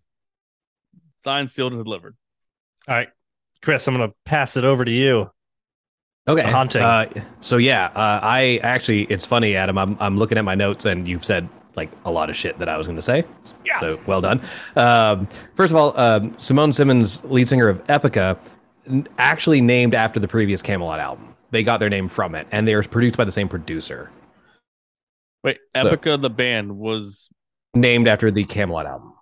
Signed, 1.19 1.49
sealed, 1.49 1.73
and 1.73 1.83
delivered. 1.83 2.15
All 2.87 2.95
right, 2.95 3.09
Chris, 3.61 3.87
I'm 3.87 3.95
going 3.95 4.09
to 4.09 4.15
pass 4.25 4.57
it 4.57 4.65
over 4.65 4.83
to 4.83 4.91
you. 4.91 5.29
Okay. 6.27 6.49
Haunting. 6.49 6.81
Uh, 6.81 7.09
so 7.41 7.57
yeah, 7.57 7.87
uh, 7.87 8.19
I 8.23 8.59
actually, 8.63 9.03
it's 9.03 9.25
funny, 9.25 9.55
Adam. 9.55 9.77
I'm 9.77 9.97
I'm 9.99 10.17
looking 10.17 10.37
at 10.37 10.45
my 10.45 10.55
notes, 10.55 10.85
and 10.85 11.07
you've 11.07 11.25
said 11.25 11.49
like 11.75 11.91
a 12.05 12.11
lot 12.11 12.29
of 12.29 12.35
shit 12.35 12.59
that 12.59 12.69
I 12.69 12.77
was 12.77 12.87
going 12.87 12.95
to 12.97 13.01
say. 13.01 13.25
Yes. 13.65 13.79
So 13.79 13.99
well 14.05 14.21
done. 14.21 14.41
Um, 14.75 15.27
first 15.55 15.71
of 15.71 15.75
all, 15.77 15.97
um, 15.99 16.33
Simone 16.37 16.71
Simmons, 16.71 17.23
lead 17.25 17.47
singer 17.49 17.67
of 17.67 17.83
Epica, 17.87 18.37
actually 19.17 19.59
named 19.59 19.93
after 19.95 20.19
the 20.19 20.27
previous 20.27 20.61
Kamelot 20.61 20.99
album. 20.99 21.35
They 21.51 21.63
got 21.63 21.79
their 21.79 21.89
name 21.89 22.07
from 22.09 22.35
it, 22.35 22.47
and 22.51 22.67
they 22.67 22.75
were 22.75 22.83
produced 22.83 23.17
by 23.17 23.25
the 23.25 23.31
same 23.31 23.49
producer, 23.49 24.09
Wait, 25.43 25.57
Epica 25.75 26.19
the 26.21 26.29
band 26.29 26.77
was 26.77 27.29
named 27.73 28.07
after 28.07 28.31
the 28.31 28.45
Kamelot 28.45 28.85
album. 28.85 29.13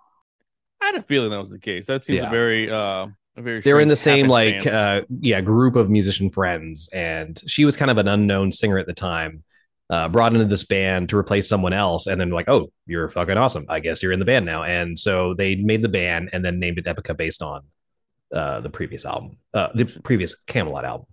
I 0.80 0.86
had 0.86 0.94
a 0.96 1.02
feeling 1.02 1.30
that 1.30 1.40
was 1.40 1.50
the 1.50 1.58
case. 1.58 1.86
That 1.86 2.04
seems 2.04 2.18
Yeah. 2.18 2.30
very 2.30 2.70
uh 2.70 3.08
a 3.36 3.42
very 3.42 3.60
they 3.60 3.72
were 3.72 3.80
in 3.80 3.88
the 3.88 3.96
same 3.96 4.28
like 4.28 4.66
uh 4.66 5.02
yeah 5.20 5.40
group 5.40 5.76
of 5.76 5.88
musician 5.88 6.30
friends 6.30 6.88
and 6.92 7.40
she 7.46 7.64
was 7.64 7.76
kind 7.76 7.90
of 7.90 7.98
an 7.98 8.08
unknown 8.08 8.52
singer 8.52 8.78
at 8.78 8.86
the 8.86 8.92
time 8.92 9.42
uh 9.90 10.08
brought 10.08 10.32
into 10.34 10.44
this 10.44 10.64
band 10.64 11.08
to 11.08 11.16
replace 11.16 11.48
someone 11.48 11.72
else 11.72 12.06
and 12.06 12.20
then 12.20 12.30
like 12.30 12.48
oh 12.48 12.70
you're 12.86 13.08
fucking 13.08 13.38
awesome 13.38 13.64
i 13.68 13.80
guess 13.80 14.02
you're 14.02 14.12
in 14.12 14.18
the 14.18 14.24
band 14.24 14.44
now 14.44 14.64
and 14.64 14.98
so 14.98 15.34
they 15.34 15.54
made 15.56 15.82
the 15.82 15.88
band 15.88 16.30
and 16.32 16.44
then 16.44 16.58
named 16.58 16.78
it 16.78 16.84
epica 16.84 17.16
based 17.16 17.42
on 17.42 17.62
uh 18.34 18.60
the 18.60 18.70
previous 18.70 19.04
album 19.04 19.36
uh 19.54 19.68
the 19.74 19.84
previous 20.02 20.36
kamelot 20.46 20.84
album 20.84 21.06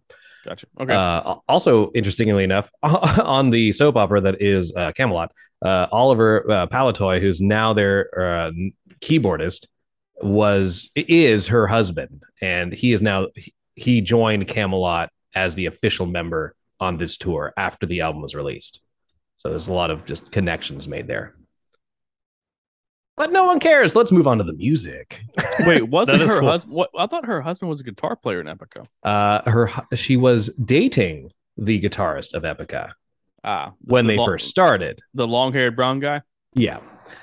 Gotcha. 0.46 0.68
Okay. 0.80 0.94
uh, 0.94 1.36
also, 1.48 1.92
interestingly 1.92 2.44
enough, 2.44 2.72
on 2.82 3.50
the 3.50 3.74
soap 3.74 3.98
opera 3.98 4.22
that 4.22 4.42
is 4.42 4.74
uh, 4.76 4.92
Kamelot, 4.98 5.30
uh, 5.64 5.88
Oliver 5.92 6.50
uh, 6.50 6.68
Palotai, 6.68 7.20
who's 7.20 7.42
now 7.42 7.74
their 7.74 8.08
uh, 8.18 8.52
keyboardist, 9.02 9.68
was 10.22 10.90
is 10.96 11.48
her 11.48 11.68
husband, 11.68 12.24
and 12.42 12.74
he 12.74 12.92
is 12.94 13.02
now 13.02 13.28
he 13.76 14.02
joined 14.02 14.48
Kamelot 14.48 15.10
as 15.36 15.56
the 15.56 15.68
official 15.68 16.06
member 16.06 16.56
on 16.80 16.98
this 16.98 17.18
tour 17.18 17.54
after 17.58 17.86
the 17.86 18.02
album 18.02 18.22
was 18.22 18.36
released. 18.36 18.82
So 19.38 19.50
there's 19.50 19.68
a 19.68 19.74
lot 19.74 19.90
of 19.92 20.06
just 20.06 20.32
connections 20.32 20.88
made 20.88 21.08
there. 21.08 21.36
But 23.18 23.32
no 23.34 23.44
one 23.46 23.60
cares. 23.60 23.96
Let's 23.96 24.12
move 24.14 24.28
on 24.28 24.38
to 24.38 24.44
the 24.46 24.54
music. 24.54 25.22
Wait, 25.62 25.84
wasn't 25.90 26.22
her 26.22 26.40
cool. 26.40 26.50
husband? 26.50 26.76
What 26.76 26.90
I 26.98 27.06
thought 27.06 27.26
her 27.26 27.42
husband 27.42 27.70
was 27.70 27.82
a 27.82 27.84
guitar 27.84 28.16
player 28.16 28.40
in 28.40 28.48
Epica. 28.48 28.86
Uh, 29.04 29.50
her 29.50 29.70
she 29.96 30.16
was 30.18 30.50
dating 30.64 31.32
the 31.58 31.82
guitarist 31.82 32.34
of 32.34 32.44
Epica 32.44 32.92
Ah, 33.44 33.74
the- 33.84 33.94
when 33.94 34.06
the 34.08 34.14
they 34.14 34.18
long- 34.18 34.28
first 34.28 34.48
started. 34.48 35.02
the 35.14 35.28
long-haired 35.28 35.76
brown 35.76 36.00
guy. 36.00 36.22
Yeah. 36.54 36.80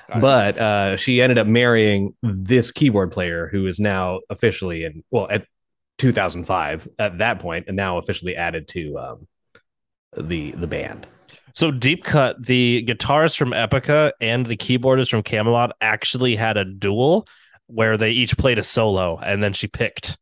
Gotcha. 0.07 0.21
But 0.21 0.57
uh, 0.57 0.97
she 0.97 1.21
ended 1.21 1.37
up 1.37 1.47
marrying 1.47 2.15
this 2.21 2.71
keyboard 2.71 3.11
player 3.11 3.47
who 3.47 3.67
is 3.67 3.79
now 3.79 4.21
officially 4.29 4.83
in, 4.83 5.03
well, 5.11 5.27
at 5.29 5.45
2005 5.97 6.87
at 6.99 7.17
that 7.19 7.39
point, 7.39 7.65
and 7.67 7.75
now 7.75 7.97
officially 7.97 8.35
added 8.35 8.67
to 8.69 8.97
um, 8.97 9.27
the 10.15 10.51
the 10.51 10.67
band. 10.67 11.07
So 11.53 11.71
Deep 11.71 12.03
Cut, 12.03 12.45
the 12.45 12.85
guitarist 12.87 13.35
from 13.35 13.49
Epica 13.49 14.11
and 14.21 14.45
the 14.45 14.55
keyboardist 14.55 15.09
from 15.09 15.23
Kamelot 15.23 15.71
actually 15.81 16.35
had 16.35 16.55
a 16.55 16.63
duel 16.63 17.27
where 17.65 17.97
they 17.97 18.11
each 18.11 18.37
played 18.37 18.59
a 18.59 18.63
solo, 18.63 19.17
and 19.17 19.41
then 19.41 19.53
she 19.53 19.67
picked 19.67 20.17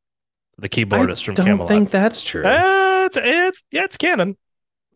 the 0.58 0.70
keyboardist 0.70 1.24
I 1.24 1.26
from 1.26 1.36
don't 1.36 1.48
Kamelot. 1.60 1.68
think 1.68 1.90
that's 1.92 2.22
true. 2.22 2.46
Uh, 2.46 3.04
it's, 3.08 3.18
it's 3.18 3.64
yeah, 3.72 3.84
it's 3.84 3.98
canon. 3.98 4.38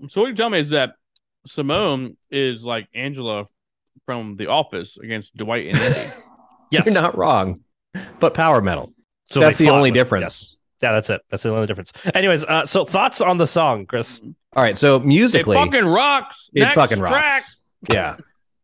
So 0.08 0.22
what 0.22 0.28
you 0.28 0.36
tell 0.36 0.50
me 0.50 0.60
is 0.60 0.70
that 0.70 0.94
Simone 1.46 2.16
is 2.32 2.64
like 2.64 2.88
Angela 2.94 3.46
from 4.10 4.38
The 4.38 4.48
Office 4.48 4.98
against 4.98 5.38
Dwight 5.38 5.68
and 5.68 5.78
Andy. 5.78 6.00
Yes, 6.72 6.86
You're 6.88 6.96
not 6.96 7.16
wrong. 7.16 7.60
But 8.20 8.34
power 8.34 8.60
metal. 8.60 8.92
so 9.26 9.40
that's 9.40 9.58
the 9.58 9.70
only 9.70 9.92
difference. 9.92 10.24
yes. 10.24 10.56
Yeah, 10.82 10.94
that's 10.94 11.10
it. 11.12 11.22
That's 11.30 11.44
the 11.44 11.50
only 11.52 11.68
difference. 11.68 11.92
Anyways, 12.16 12.44
uh, 12.46 12.66
so 12.66 12.86
thoughts 12.86 13.22
on 13.22 13.38
the 13.38 13.46
song, 13.48 13.86
Chris? 13.88 14.20
All 14.56 14.64
right. 14.64 14.76
So 14.78 14.96
it 14.98 15.06
musically, 15.06 15.56
fucking 15.56 15.86
rocks. 15.86 16.50
it 16.56 16.62
Next 16.62 16.74
fucking 16.76 16.98
track. 17.00 17.12
rocks. 17.12 17.58
Yeah. 17.92 18.18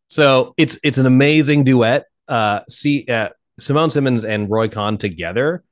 So 0.08 0.54
it's 0.58 0.78
it's 0.84 0.98
an 1.00 1.06
amazing 1.08 1.64
duet. 1.64 2.06
Uh, 2.28 2.60
see, 2.70 3.06
uh, 3.08 3.30
Simone 3.60 3.90
Simmons 3.92 4.24
and 4.24 4.50
Roy 4.50 4.68
Khan 4.68 4.98
together 4.98 5.64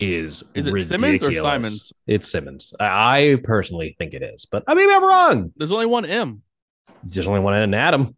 is 0.00 0.42
Is 0.54 0.66
it 0.66 0.72
ridiculous. 0.72 0.88
Simmons 0.88 1.22
or 1.22 1.32
Simons? 1.42 1.92
It's 2.06 2.30
Simmons. 2.30 2.72
I, 2.80 2.86
I 3.32 3.36
personally 3.42 3.94
think 3.96 4.14
it 4.14 4.22
is, 4.22 4.44
but 4.46 4.62
I 4.66 4.74
maybe 4.74 4.92
I'm 4.92 5.04
wrong. 5.04 5.52
There's 5.56 5.72
only 5.72 5.86
one 5.86 6.04
M. 6.04 6.42
There's 7.02 7.26
only 7.26 7.40
one 7.40 7.54
in 7.62 7.72
Adam. 7.72 8.14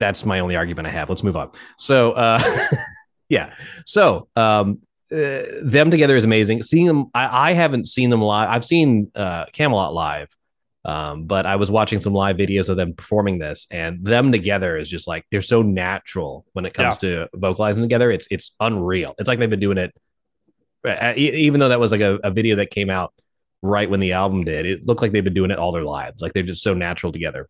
That's 0.00 0.24
my 0.24 0.40
only 0.40 0.56
argument 0.56 0.86
I 0.88 0.90
have. 0.90 1.08
Let's 1.08 1.22
move 1.22 1.36
on. 1.36 1.50
So, 1.76 2.12
uh, 2.12 2.42
yeah. 3.28 3.54
So, 3.84 4.28
um, 4.36 4.80
uh, 5.10 5.42
them 5.62 5.90
together 5.90 6.16
is 6.16 6.24
amazing. 6.24 6.62
Seeing 6.62 6.86
them, 6.86 7.06
I, 7.14 7.50
I 7.50 7.52
haven't 7.52 7.88
seen 7.88 8.10
them 8.10 8.20
live. 8.20 8.48
I've 8.50 8.64
seen 8.64 9.10
uh, 9.14 9.46
Kamelot 9.46 9.94
live, 9.94 10.28
um, 10.84 11.24
but 11.24 11.46
I 11.46 11.56
was 11.56 11.70
watching 11.70 11.98
some 11.98 12.12
live 12.12 12.36
videos 12.36 12.68
of 12.68 12.76
them 12.76 12.92
performing 12.94 13.38
this, 13.38 13.66
and 13.70 14.04
them 14.04 14.30
together 14.32 14.76
is 14.76 14.90
just 14.90 15.08
like 15.08 15.24
they're 15.30 15.40
so 15.40 15.62
natural 15.62 16.44
when 16.52 16.66
it 16.66 16.74
comes 16.74 16.98
to 16.98 17.28
vocalizing 17.34 17.82
together. 17.82 18.10
It's 18.10 18.28
it's 18.30 18.54
unreal. 18.60 19.14
It's 19.18 19.28
like 19.28 19.38
they've 19.38 19.48
been 19.48 19.60
doing 19.60 19.78
it, 19.78 19.94
uh, 20.84 21.14
e- 21.16 21.46
even 21.46 21.58
though 21.58 21.70
that 21.70 21.80
was 21.80 21.90
like 21.90 22.02
a, 22.02 22.18
a 22.22 22.30
video 22.30 22.56
that 22.56 22.70
came 22.70 22.90
out 22.90 23.14
right 23.62 23.88
when 23.88 24.00
the 24.00 24.12
album 24.12 24.44
did. 24.44 24.66
It 24.66 24.86
looked 24.86 25.02
like 25.02 25.12
they've 25.12 25.24
been 25.24 25.34
doing 25.34 25.50
it 25.50 25.58
all 25.58 25.72
their 25.72 25.84
lives. 25.84 26.22
Like 26.22 26.32
they're 26.32 26.42
just 26.42 26.62
so 26.62 26.74
natural 26.74 27.12
together. 27.12 27.48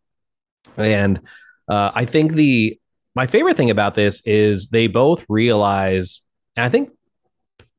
And 0.77 1.21
uh, 1.69 1.91
I 1.95 2.05
think 2.05 2.33
the 2.33 2.79
my 3.14 3.27
favorite 3.27 3.57
thing 3.57 3.71
about 3.71 3.95
this 3.95 4.23
is 4.25 4.69
they 4.69 4.87
both 4.87 5.25
realize, 5.29 6.21
and 6.57 6.64
I 6.64 6.69
think 6.69 6.91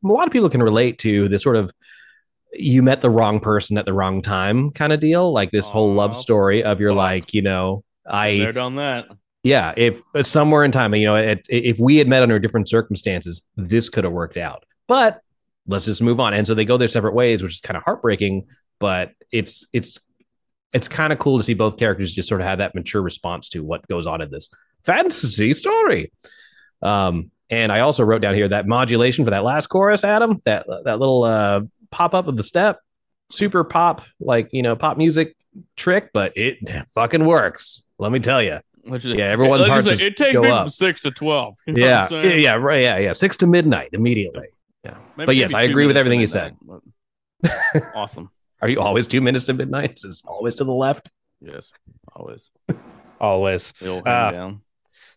a 0.04 0.08
lot 0.08 0.28
of 0.28 0.34
people 0.34 0.50
can 0.50 0.62
relate 0.64 1.00
to 1.00 1.28
this 1.30 1.44
sort 1.44 1.56
of 1.56 1.72
you 2.54 2.82
met 2.82 3.02
the 3.02 3.10
wrong 3.10 3.40
person 3.40 3.78
at 3.78 3.86
the 3.86 3.94
wrong 3.94 4.22
time 4.22 4.72
kind 4.72 4.92
of 4.92 5.00
deal, 5.00 5.32
like 5.32 5.52
this 5.52 5.70
whole 5.70 5.94
love 5.94 6.16
story 6.16 6.64
of 6.64 6.80
you're 6.80 6.92
fuck. 6.92 6.98
like, 6.98 7.34
you 7.34 7.42
know, 7.42 7.84
I 8.08 8.40
They're 8.40 8.52
done 8.52 8.76
that. 8.78 9.06
yeah, 9.44 9.74
if 9.78 10.02
somewhere 10.24 10.64
in 10.64 10.72
time, 10.72 10.96
you 10.96 11.06
know, 11.06 11.16
it, 11.16 11.46
if 11.48 11.78
we 11.80 11.98
had 11.98 12.08
met 12.08 12.24
under 12.24 12.40
different 12.40 12.68
circumstances, 12.68 13.46
this 13.56 13.90
could 13.90 14.04
have 14.04 14.14
worked 14.14 14.38
out. 14.38 14.66
But 14.88 15.22
let's 15.68 15.86
just 15.86 16.02
move 16.02 16.20
on. 16.20 16.34
And 16.34 16.48
so 16.48 16.56
they 16.56 16.66
go 16.66 16.78
their 16.78 16.88
separate 16.88 17.14
ways, 17.14 17.44
which 17.44 17.54
is 17.54 17.62
kind 17.62 17.78
of 17.78 17.84
heartbreaking. 17.84 18.48
But 18.80 19.12
it's 19.32 19.68
it's 19.72 20.00
it's 20.74 20.88
kind 20.88 21.12
of 21.12 21.20
cool 21.20 21.38
to 21.38 21.44
see 21.44 21.54
both 21.54 21.78
characters 21.78 22.14
just 22.14 22.30
sort 22.30 22.42
of 22.42 22.48
have 22.48 22.60
that 22.60 22.76
mature 22.76 23.02
response 23.02 23.50
to 23.50 23.64
what 23.64 23.88
goes 23.88 24.06
on 24.08 24.22
in 24.22 24.30
this 24.30 24.50
fantasy 24.82 25.54
story. 25.54 26.12
Um, 26.82 27.32
and 27.50 27.72
I 27.72 27.80
also 27.80 28.04
wrote 28.04 28.22
down 28.22 28.36
here 28.36 28.48
that 28.50 28.68
modulation 28.68 29.26
for 29.26 29.32
that 29.32 29.44
last 29.44 29.68
chorus, 29.68 30.04
Adam, 30.04 30.42
that 30.46 30.66
that 30.86 31.00
little 31.00 31.24
uh, 31.24 31.62
pop 31.90 32.14
up 32.14 32.28
of 32.28 32.38
the 32.38 32.44
step, 32.44 32.80
super 33.32 33.64
pop, 33.64 34.04
like 34.20 34.50
you 34.52 34.62
know, 34.62 34.76
pop 34.76 34.98
music 34.98 35.36
trick, 35.76 36.12
but 36.14 36.34
it 36.38 36.60
fucking 36.94 37.26
works. 37.26 37.86
Let 37.98 38.12
me 38.12 38.20
tell 38.20 38.42
you. 38.42 38.60
Which 38.84 39.04
is, 39.06 39.16
Yeah, 39.18 39.26
everyone's 39.26 39.68
like 39.68 39.84
hearts 39.84 40.02
it 40.02 40.16
takes 40.16 40.36
go 40.36 40.42
me 40.44 40.50
up. 40.50 40.64
from 40.66 40.70
six 40.70 41.02
to 41.02 41.12
twelve. 41.12 41.56
You 41.68 41.74
know 41.74 41.86
yeah, 41.86 42.08
yeah, 42.12 42.34
yeah, 42.34 42.54
right, 42.56 42.82
yeah, 42.84 42.98
yeah. 42.98 43.14
Six 43.14 43.38
to 43.38 43.48
midnight 43.48 43.90
immediately. 43.94 44.48
Maybe- 44.84 45.26
But 45.26 45.36
yes, 45.36 45.54
I 45.54 45.64
agree 45.64 45.86
with 45.86 45.98
everything 45.98 46.22
you 46.22 46.28
said. 46.28 46.56
awesome. 47.96 48.30
Are 48.62 48.70
you 48.70 48.80
always 48.80 49.08
two 49.08 49.22
minutes 49.22 49.46
to 49.46 49.54
midnight? 49.54 49.92
Is 50.04 50.22
it 50.24 50.28
always 50.28 50.56
to 50.56 50.64
the 50.64 50.74
left? 50.74 51.10
Yes, 51.42 51.72
always. 52.16 52.52
Always. 53.22 53.74
The 53.74 53.90
old 53.90 54.08
hand 54.08 54.34
down. 54.34 54.62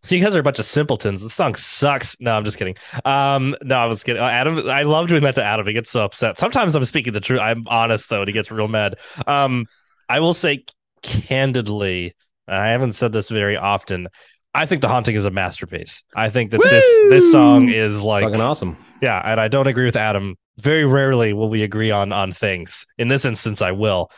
You 0.08 0.20
guys 0.20 0.34
are 0.34 0.40
a 0.40 0.42
bunch 0.42 0.58
of 0.58 0.64
simpletons. 0.64 1.20
The 1.22 1.30
song 1.30 1.54
sucks. 1.54 2.16
No, 2.20 2.32
I'm 2.36 2.44
just 2.44 2.58
kidding. 2.58 2.74
Um, 3.04 3.54
no, 3.62 3.76
I 3.76 3.86
was 3.86 4.02
kidding. 4.02 4.20
Uh, 4.20 4.26
Adam, 4.26 4.68
I 4.68 4.82
love 4.82 5.06
doing 5.06 5.22
that 5.22 5.36
to 5.36 5.44
Adam. 5.44 5.64
He 5.68 5.72
gets 5.72 5.90
so 5.92 6.00
upset. 6.00 6.36
Sometimes 6.36 6.74
I'm 6.74 6.84
speaking 6.84 7.12
the 7.12 7.20
truth. 7.20 7.38
I'm 7.40 7.62
honest 7.68 8.10
though, 8.10 8.22
and 8.22 8.28
he 8.28 8.32
gets 8.32 8.50
real 8.50 8.66
mad. 8.66 8.96
Um, 9.28 9.66
I 10.08 10.18
will 10.18 10.34
say 10.34 10.64
candidly, 11.02 12.14
I 12.48 12.68
haven't 12.68 12.92
said 12.92 13.12
this 13.12 13.28
very 13.28 13.56
often. 13.56 14.08
I 14.54 14.66
think 14.66 14.82
the 14.82 14.88
haunting 14.88 15.14
is 15.14 15.24
a 15.24 15.30
masterpiece. 15.30 16.02
I 16.14 16.28
think 16.28 16.50
that 16.50 16.60
this 16.62 16.84
this 17.08 17.32
song 17.32 17.68
is 17.68 18.02
like 18.02 18.24
Fucking 18.24 18.40
awesome. 18.40 18.76
yeah, 19.00 19.20
and 19.24 19.40
I 19.40 19.48
don't 19.48 19.66
agree 19.66 19.84
with 19.86 19.96
Adam. 19.96 20.36
Very 20.62 20.84
rarely 20.84 21.32
will 21.32 21.48
we 21.48 21.64
agree 21.64 21.90
on 21.90 22.12
on 22.12 22.30
things. 22.30 22.86
In 22.96 23.08
this 23.08 23.24
instance, 23.24 23.60
I 23.60 23.72
will. 23.72 24.10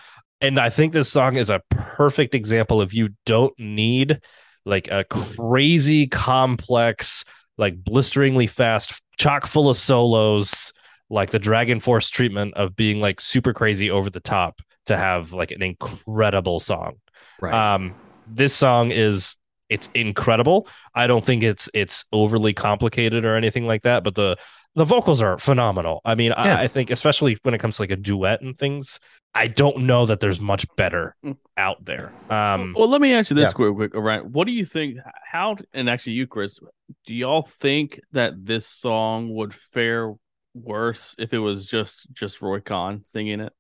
And 0.43 0.59
I 0.59 0.69
think 0.69 0.93
this 0.93 1.11
song 1.11 1.37
is 1.37 1.49
a 1.49 1.63
perfect 1.71 2.35
example 2.35 2.83
of 2.83 2.93
you 2.93 3.09
don't 3.25 3.59
need 3.59 4.21
like 4.67 4.89
a 4.91 5.05
crazy 5.05 6.07
complex, 6.07 7.25
like 7.57 7.83
blisteringly 7.83 8.47
fast, 8.47 9.01
chock 9.17 9.47
full 9.47 9.71
of 9.71 9.77
solos, 9.79 10.75
like 11.09 11.31
the 11.31 11.39
Dragon 11.39 11.81
Force 11.81 12.11
treatment 12.11 12.53
of 12.55 12.77
being 12.77 13.01
like 13.01 13.23
super 13.23 13.55
crazy 13.55 13.91
over 13.91 14.11
the 14.11 14.21
top 14.21 14.61
to 14.85 14.99
have 14.99 15.33
like 15.33 15.51
an 15.51 15.63
incredible 15.63 16.61
song. 16.61 16.97
Right. 17.41 17.55
Um, 17.55 17.95
this 18.27 18.55
song 18.55 18.91
is 18.91 19.39
it's 19.69 19.89
incredible. 19.95 20.69
I 20.95 21.07
don't 21.07 21.25
think 21.25 21.43
it's 21.43 21.69
it's 21.75 22.05
overly 22.13 22.53
complicated 22.53 23.25
or 23.25 23.37
anything 23.37 23.67
like 23.67 23.83
that, 23.83 24.05
but 24.05 24.15
the 24.15 24.37
the 24.77 24.85
vocals 24.85 25.23
are 25.23 25.39
phenomenal. 25.39 26.01
I 26.05 26.15
mean, 26.17 26.31
Yeah. 26.33 26.57
I, 26.59 26.63
I 26.63 26.69
think 26.69 26.91
especially 26.91 27.39
when 27.43 27.55
it 27.55 27.59
comes 27.59 27.77
to 27.77 27.83
like 27.83 27.93
a 27.93 27.97
duet 27.97 28.41
and 28.43 28.59
things, 28.59 28.99
I 29.33 29.47
don't 29.47 29.85
know 29.87 30.07
that 30.07 30.19
there's 30.21 30.41
much 30.41 30.67
better 30.77 31.15
Mm. 31.25 31.37
out 31.57 31.85
there. 31.85 32.13
Um, 32.29 32.75
well, 32.77 32.89
let 32.89 33.01
me 33.01 33.13
ask 33.15 33.31
you 33.31 33.37
this 33.37 33.49
yeah. 33.49 33.53
quick, 33.53 33.75
quick. 33.77 33.95
Right, 33.95 34.25
what 34.25 34.47
do 34.47 34.53
you 34.53 34.65
think? 34.65 34.99
How 35.31 35.57
and 35.73 35.89
actually, 35.89 36.15
you, 36.15 36.27
Chris, 36.27 36.59
do 37.07 37.15
y'all 37.15 37.43
think 37.43 38.01
that 38.13 38.45
this 38.45 38.67
song 38.67 39.33
would 39.35 39.55
fare 39.55 40.13
worse 40.55 41.15
if 41.19 41.33
it 41.33 41.39
was 41.39 41.67
just 41.67 42.07
just 42.13 42.43
Roy 42.43 42.61
Khan 42.61 43.03
singing 43.05 43.41
it? 43.41 43.53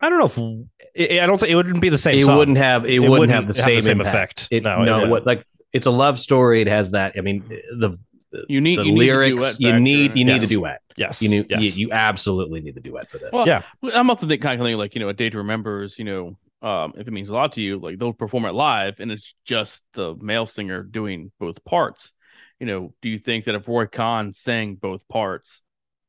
I 0.00 0.08
don't 0.08 0.18
know 0.18 0.24
if 0.26 0.38
I 1.10 1.22
I 1.22 1.26
don't 1.26 1.38
think 1.38 1.52
it 1.52 1.54
wouldn't 1.56 1.80
be 1.80 1.88
the 1.88 1.98
same. 1.98 2.18
it 2.18 2.24
song. 2.24 2.36
wouldn't 2.36 2.56
have 2.58 2.84
it, 2.86 2.98
wouldn't, 3.00 3.30
have 3.30 3.46
the 3.46 3.54
same, 3.54 3.86
impact. 3.86 4.08
effect. 4.08 4.48
It, 4.50 4.62
no, 4.62 4.82
no, 4.82 5.04
it- 5.04 5.08
what 5.08 5.26
like 5.26 5.44
it's 5.72 5.86
a 5.86 5.90
love 5.90 6.18
story. 6.18 6.60
It 6.60 6.66
has 6.66 6.90
that. 6.92 7.14
I 7.16 7.20
mean, 7.20 7.44
the 7.48 7.96
You 8.48 8.60
need 8.60 8.78
the 8.78 8.84
you 8.86 8.94
lyrics. 8.96 9.58
duet 9.58 9.60
you 9.60 9.80
need 9.80 10.16
you 10.16 10.24
need 10.24 10.42
Yes. 10.42 10.44
a 10.44 10.48
duet. 10.54 10.80
yes, 10.96 11.22
You 11.22 11.28
need 11.28 11.46
yes. 11.50 11.60
you, 11.62 11.86
you 11.86 11.92
absolutely 11.92 12.60
need 12.60 12.74
the 12.74 12.80
duet 12.80 13.08
for 13.10 13.18
this. 13.18 13.30
Well, 13.32 13.46
yeah, 13.46 13.62
I'm 13.94 14.08
also 14.10 14.26
think, 14.26 14.40
kind 14.42 14.60
of 14.60 14.64
thinking 14.64 14.78
like 14.78 14.94
you 14.94 15.00
know, 15.00 15.08
a 15.08 15.14
day 15.14 15.30
to 15.30 15.38
remembers. 15.38 15.98
You 15.98 16.04
know, 16.04 16.36
um, 16.68 16.92
if 16.96 17.06
it 17.06 17.10
means 17.12 17.28
a 17.28 17.34
lot 17.34 17.52
to 17.54 17.60
you, 17.62 17.78
like 17.78 17.98
they'll 17.98 18.12
perform 18.12 18.44
it 18.46 18.52
live, 18.52 19.00
and 19.00 19.10
it's 19.12 19.34
just 19.44 19.82
the 19.94 20.14
male 20.20 20.46
singer 20.46 20.82
doing 20.82 21.30
both 21.38 21.64
parts. 21.64 22.12
You 22.58 22.66
know, 22.66 22.92
do 23.00 23.08
you 23.08 23.18
think 23.18 23.44
that 23.46 23.54
if 23.54 23.66
Roy 23.68 23.86
Khan 23.86 24.32
sang 24.32 24.74
both 24.74 25.06
parts, 25.08 25.62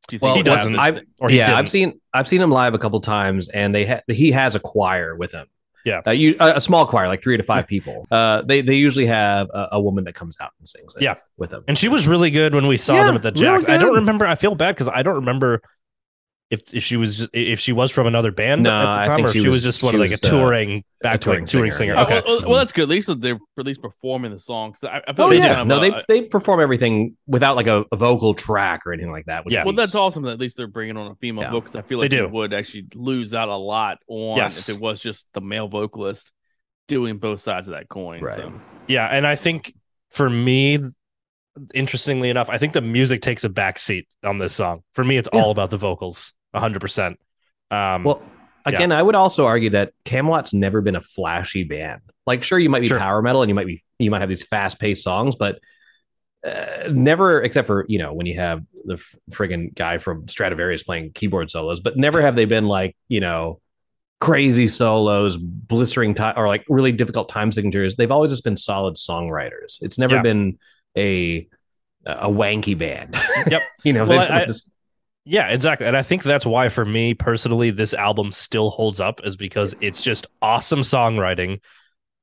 do 0.08 0.16
you 0.16 0.20
think 0.20 0.22
Well, 0.24 0.36
he 0.36 0.44
doesn't. 0.44 0.76
I've- 0.78 1.02
or 1.20 1.30
he 1.30 1.38
yeah, 1.38 1.46
didn't. 1.48 1.58
I've 1.60 1.70
seen 1.70 2.02
I've 2.14 2.28
seen 2.28 2.42
him 2.42 2.52
live 2.52 2.74
a 2.74 2.80
couple 2.80 3.00
times, 3.02 3.50
and 3.50 3.74
they 3.74 3.86
ha- 3.86 4.02
he 4.08 4.32
has 4.32 4.56
a 4.56 4.60
choir 4.60 5.16
with 5.16 5.32
him. 5.32 5.48
Yeah. 5.84 6.02
uh, 6.06 6.12
you, 6.12 6.36
a, 6.40 6.58
a 6.58 6.62
small 6.62 6.86
choir, 6.86 7.08
like 7.08 7.24
three 7.24 7.38
to 7.38 7.44
five 7.44 7.66
people. 7.68 8.06
Uh, 8.12 8.42
they 8.44 8.62
they 8.62 8.76
usually 8.76 9.06
have 9.08 9.48
a, 9.54 9.70
a 9.74 9.82
woman 9.82 10.04
that 10.04 10.14
comes 10.14 10.38
out 10.40 10.52
and 10.60 10.68
sings. 10.68 10.96
It 10.96 11.02
Yeah. 11.04 11.16
with 11.38 11.50
them. 11.50 11.64
And 11.68 11.78
she 11.78 11.88
was 11.88 12.08
really 12.08 12.30
good 12.30 12.54
when 12.54 12.68
we 12.68 12.78
saw 12.78 12.94
Yeah, 12.96 13.06
them 13.08 13.16
at 13.16 13.22
the 13.24 13.32
Jacks. 13.32 13.66
I 13.68 13.78
don't 13.78 13.96
remember. 13.96 14.26
I 14.28 14.36
feel 14.36 14.54
bad 14.54 14.76
because 14.76 14.90
I 14.90 15.02
don't 15.02 15.16
remember 15.16 15.62
if 16.52 16.62
if 16.74 16.84
she 16.84 16.98
was 16.98 17.28
if 17.34 17.60
she 17.60 17.72
was 17.72 17.90
from 17.92 18.06
another 18.08 18.32
band 18.32 18.62
No, 18.64 18.70
at 18.70 18.84
the 18.84 18.90
I 19.02 19.06
time, 19.08 19.16
think 19.16 19.26
or 19.26 19.30
if 19.30 19.34
she 19.34 19.40
she 19.42 19.48
was 19.48 19.56
was- 19.56 19.64
just 19.64 19.82
one 19.84 19.96
of 19.96 20.02
like 20.02 20.12
a 20.12 20.18
touring 20.18 20.84
back 21.02 21.22
touring 21.22 21.40
like 21.44 21.50
touring 21.50 21.72
singer, 21.72 21.96
singer. 21.96 22.10
yeah. 22.14 22.22
Oh, 22.26 22.40
well, 22.42 22.50
well, 22.50 22.58
that's 22.60 22.72
good. 22.74 22.84
At 22.84 22.90
least 22.90 23.10
they're 23.22 23.40
at 23.58 23.66
least 23.66 23.82
performing 23.82 24.32
the 24.32 24.38
song. 24.40 24.74
'Cause 24.74 24.84
I, 24.84 25.02
I 25.08 25.14
feel 25.14 25.26
Oh 25.26 25.30
like 25.30 25.40
yeah, 25.40 25.48
kind 25.56 25.62
of, 25.62 25.68
no, 25.68 25.80
they 25.80 25.92
uh, 25.92 26.02
they 26.08 26.22
perform 26.24 26.60
everything 26.60 27.16
without 27.26 27.56
like 27.56 27.68
a, 27.68 27.86
a 27.92 27.96
vocal 27.96 28.34
track 28.34 28.86
or 28.86 28.94
anything 28.94 29.12
like 29.12 29.26
that. 29.26 29.46
Which 29.46 29.54
Yeah. 29.56 29.64
Well, 29.64 29.74
that's 29.74 29.96
awesome 29.96 30.24
that 30.24 30.34
at 30.34 30.40
least 30.40 30.58
they're 30.58 30.68
bringing 30.68 30.98
on 30.98 31.10
a 31.10 31.16
female 31.16 31.46
Yeah. 31.46 31.52
vocalist. 31.52 31.76
I 31.78 31.82
feel 31.82 31.98
like 32.00 32.12
you 32.12 32.20
do. 32.20 32.28
would 32.28 32.54
actually 32.54 32.86
lose 32.94 33.34
out 33.34 33.48
a 33.50 33.56
lot 33.56 33.98
on 34.08 34.38
Yes. 34.38 34.70
if 34.70 34.76
it 34.76 34.82
was 34.82 35.02
just 35.02 35.28
the 35.34 35.42
male 35.42 35.70
vocalist 35.70 36.32
doing 36.90 37.18
both 37.18 37.40
sides 37.40 37.70
of 37.70 37.76
that 37.76 37.88
coin. 37.88 38.22
Right. 38.22 38.36
So. 38.36 38.54
yeah, 38.88 39.08
and 39.08 39.26
I 39.26 39.36
think 39.36 39.74
for 40.12 40.30
me, 40.30 40.80
interestingly 41.74 42.30
enough, 42.30 42.50
I 42.50 42.58
think 42.58 42.74
the 42.74 42.82
music 42.82 43.22
takes 43.22 43.44
a 43.44 43.50
back 43.50 43.78
seat 43.80 44.08
on 44.24 44.38
this 44.38 44.54
song. 44.54 44.84
For 44.94 45.04
me, 45.04 45.18
it's 45.18 45.30
Yeah. 45.34 45.42
all 45.42 45.52
about 45.52 45.70
the 45.70 45.78
vocals, 45.78 46.34
hundred 46.54 46.80
percent. 46.82 47.20
Um, 47.70 48.04
Well, 48.04 48.22
Again, 48.64 48.92
I 48.92 49.02
would 49.02 49.16
also 49.16 49.48
argue 49.48 49.72
that 49.72 49.92
Kamelot's 50.06 50.54
never 50.54 50.82
been 50.82 50.96
a 50.96 51.02
flashy 51.02 51.64
band. 51.64 52.02
Like, 52.28 52.44
sure, 52.44 52.60
you 52.60 52.70
might 52.70 52.82
be 52.82 52.88
Sure. 52.88 53.00
power 53.00 53.20
metal 53.24 53.42
and 53.42 53.50
you 53.50 53.56
might 53.56 53.66
be 53.66 53.84
you 53.98 54.12
might 54.12 54.20
have 54.22 54.30
these 54.30 54.44
fast 54.44 54.80
paced 54.80 55.04
songs, 55.04 55.36
but 55.36 55.58
uh, 56.46 56.90
never, 56.92 57.42
except 57.42 57.66
for 57.68 57.86
you 57.88 57.98
know 57.98 58.14
when 58.14 58.28
you 58.28 58.36
have 58.36 58.62
the 58.86 59.02
friggin' 59.32 59.74
guy 59.74 59.98
from 59.98 60.26
Stratovarius 60.28 60.86
playing 60.86 61.12
keyboard 61.14 61.50
solos, 61.50 61.80
but 61.80 61.98
never 61.98 62.22
have 62.22 62.36
they 62.36 62.46
been 62.46 62.68
like 62.68 62.96
you 63.08 63.20
know 63.20 63.60
crazy 64.20 64.68
solos, 64.68 65.38
blistering 65.38 66.14
time, 66.14 66.36
or 66.38 66.48
like 66.48 66.64
really 66.70 66.92
difficult 66.92 67.30
time 67.30 67.52
signatures. 67.52 67.96
They've 67.96 68.12
always 68.12 68.32
just 68.32 68.44
been 68.44 68.58
solid 68.58 68.94
songwriters. 68.96 69.82
It's 69.82 69.98
never 69.98 70.16
Yeah. 70.18 70.22
been 70.22 70.60
a 70.96 71.48
a 72.06 72.30
wanky 72.30 72.78
band. 72.78 73.16
Yep. 73.50 73.62
you 73.84 73.94
know, 73.94 74.06
Well, 74.06 74.32
I- 74.32 74.46
just- 74.46 74.72
Yeah, 75.24 75.50
exactly. 75.50 75.86
And 75.86 75.96
I 75.96 76.02
think 76.02 76.24
that's 76.24 76.46
why, 76.46 76.70
for 76.70 76.84
me 76.84 77.14
personally, 77.14 77.70
this 77.70 77.94
album 77.94 78.32
still 78.32 78.70
holds 78.72 79.00
up, 79.00 79.22
is 79.24 79.36
because 79.36 79.76
it's 79.80 80.02
just 80.02 80.28
awesome 80.42 80.82
songwriting. 80.82 81.60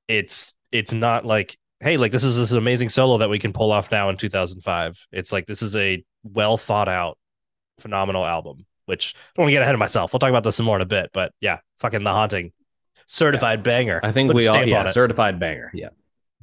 It's 0.09 0.55
it's 0.73 0.93
not 0.93 1.25
like, 1.25 1.57
hey, 1.81 1.97
like 1.97 2.13
this 2.13 2.25
is 2.25 2.37
this 2.37 2.51
amazing 2.51 2.89
solo 2.89 3.19
that 3.19 3.31
we 3.31 3.39
can 3.39 3.53
pull 3.53 3.71
off 3.71 3.93
now 3.93 4.09
in 4.09 4.17
2005. 4.17 5.07
It's 5.13 5.33
like 5.33 5.47
this 5.47 5.63
is 5.63 5.77
a 5.77 6.05
well 6.25 6.57
thought 6.57 6.89
out, 6.89 7.19
phenomenal 7.79 8.25
album. 8.25 8.67
Which 8.87 9.15
I 9.17 9.21
don't 9.37 9.43
want 9.45 9.51
to 9.51 9.53
get 9.53 9.63
ahead 9.63 9.75
of 9.75 9.79
myself. 9.79 10.13
We'll 10.13 10.21
talk 10.21 10.31
about 10.31 10.45
this 10.45 10.57
some 10.57 10.67
more 10.67 10.77
in 10.77 10.83
a 10.83 10.87
bit. 10.87 11.11
But 11.13 11.33
yeah, 11.41 11.59
fucking 11.79 12.05
the 12.05 12.11
haunting, 12.11 12.53
certified 13.07 13.63
banger. 13.63 14.01
I 14.03 14.13
think 14.13 14.29
Put 14.31 14.37
we 14.37 14.49
all 14.49 14.65
yeah, 14.65 14.91
certified 14.91 15.39
banger. 15.39 15.71
Yeah, 15.75 15.91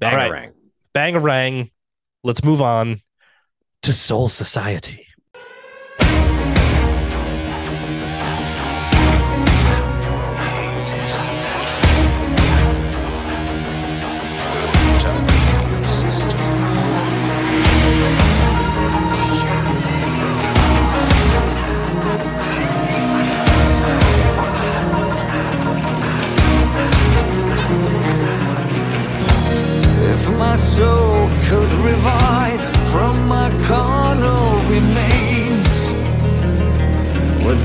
All 0.03 0.15
right. 0.15 0.31
bangerang. 0.31 0.51
Bangarang. 0.93 1.71
Let's 2.23 2.43
move 2.43 2.61
on 2.61 3.01
to 3.81 3.93
Soul 3.93 4.29
Society. 4.29 5.04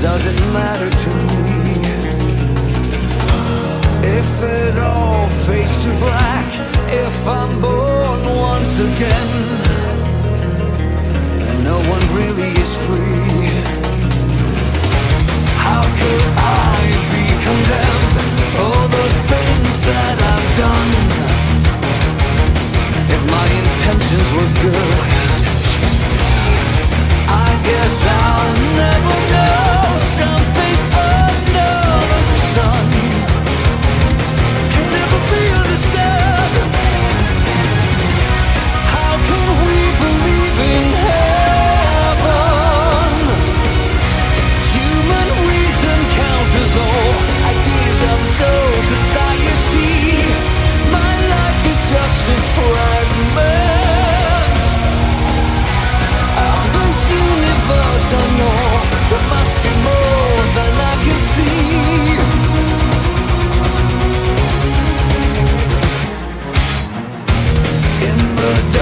What 0.01 0.17
does 0.17 0.25
it 0.25 0.41
matter 0.51 0.89
to 0.89 1.09
me? 1.09 1.45
If 4.03 4.43
it 4.43 4.79
all 4.79 5.27
fades 5.45 5.83
to 5.85 5.89
black, 5.99 6.45
if 6.89 7.27
I'm 7.27 7.61
born 7.61 8.25
once 8.25 8.79
again, 8.79 9.29
and 11.49 11.63
no 11.63 11.77
one 11.77 12.03
really 12.17 12.51
is 12.63 12.75
free, 12.85 13.61
how 15.65 15.83
could 15.83 16.25
I 16.37 16.77
be 17.13 17.25
condemned 17.45 18.00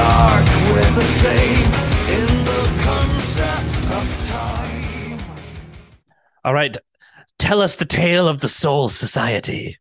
dark, 0.09 0.45
we're 0.71 0.91
the 0.95 1.07
same. 1.23 1.65
In 2.17 2.45
the 2.45 2.63
concept 2.81 3.75
of 3.93 4.27
time. 4.27 5.19
All 6.43 6.53
right. 6.53 6.75
Tell 7.37 7.61
us 7.61 7.75
the 7.75 7.85
tale 7.85 8.27
of 8.27 8.41
the 8.41 8.49
Soul 8.49 8.89
Society. 8.89 9.77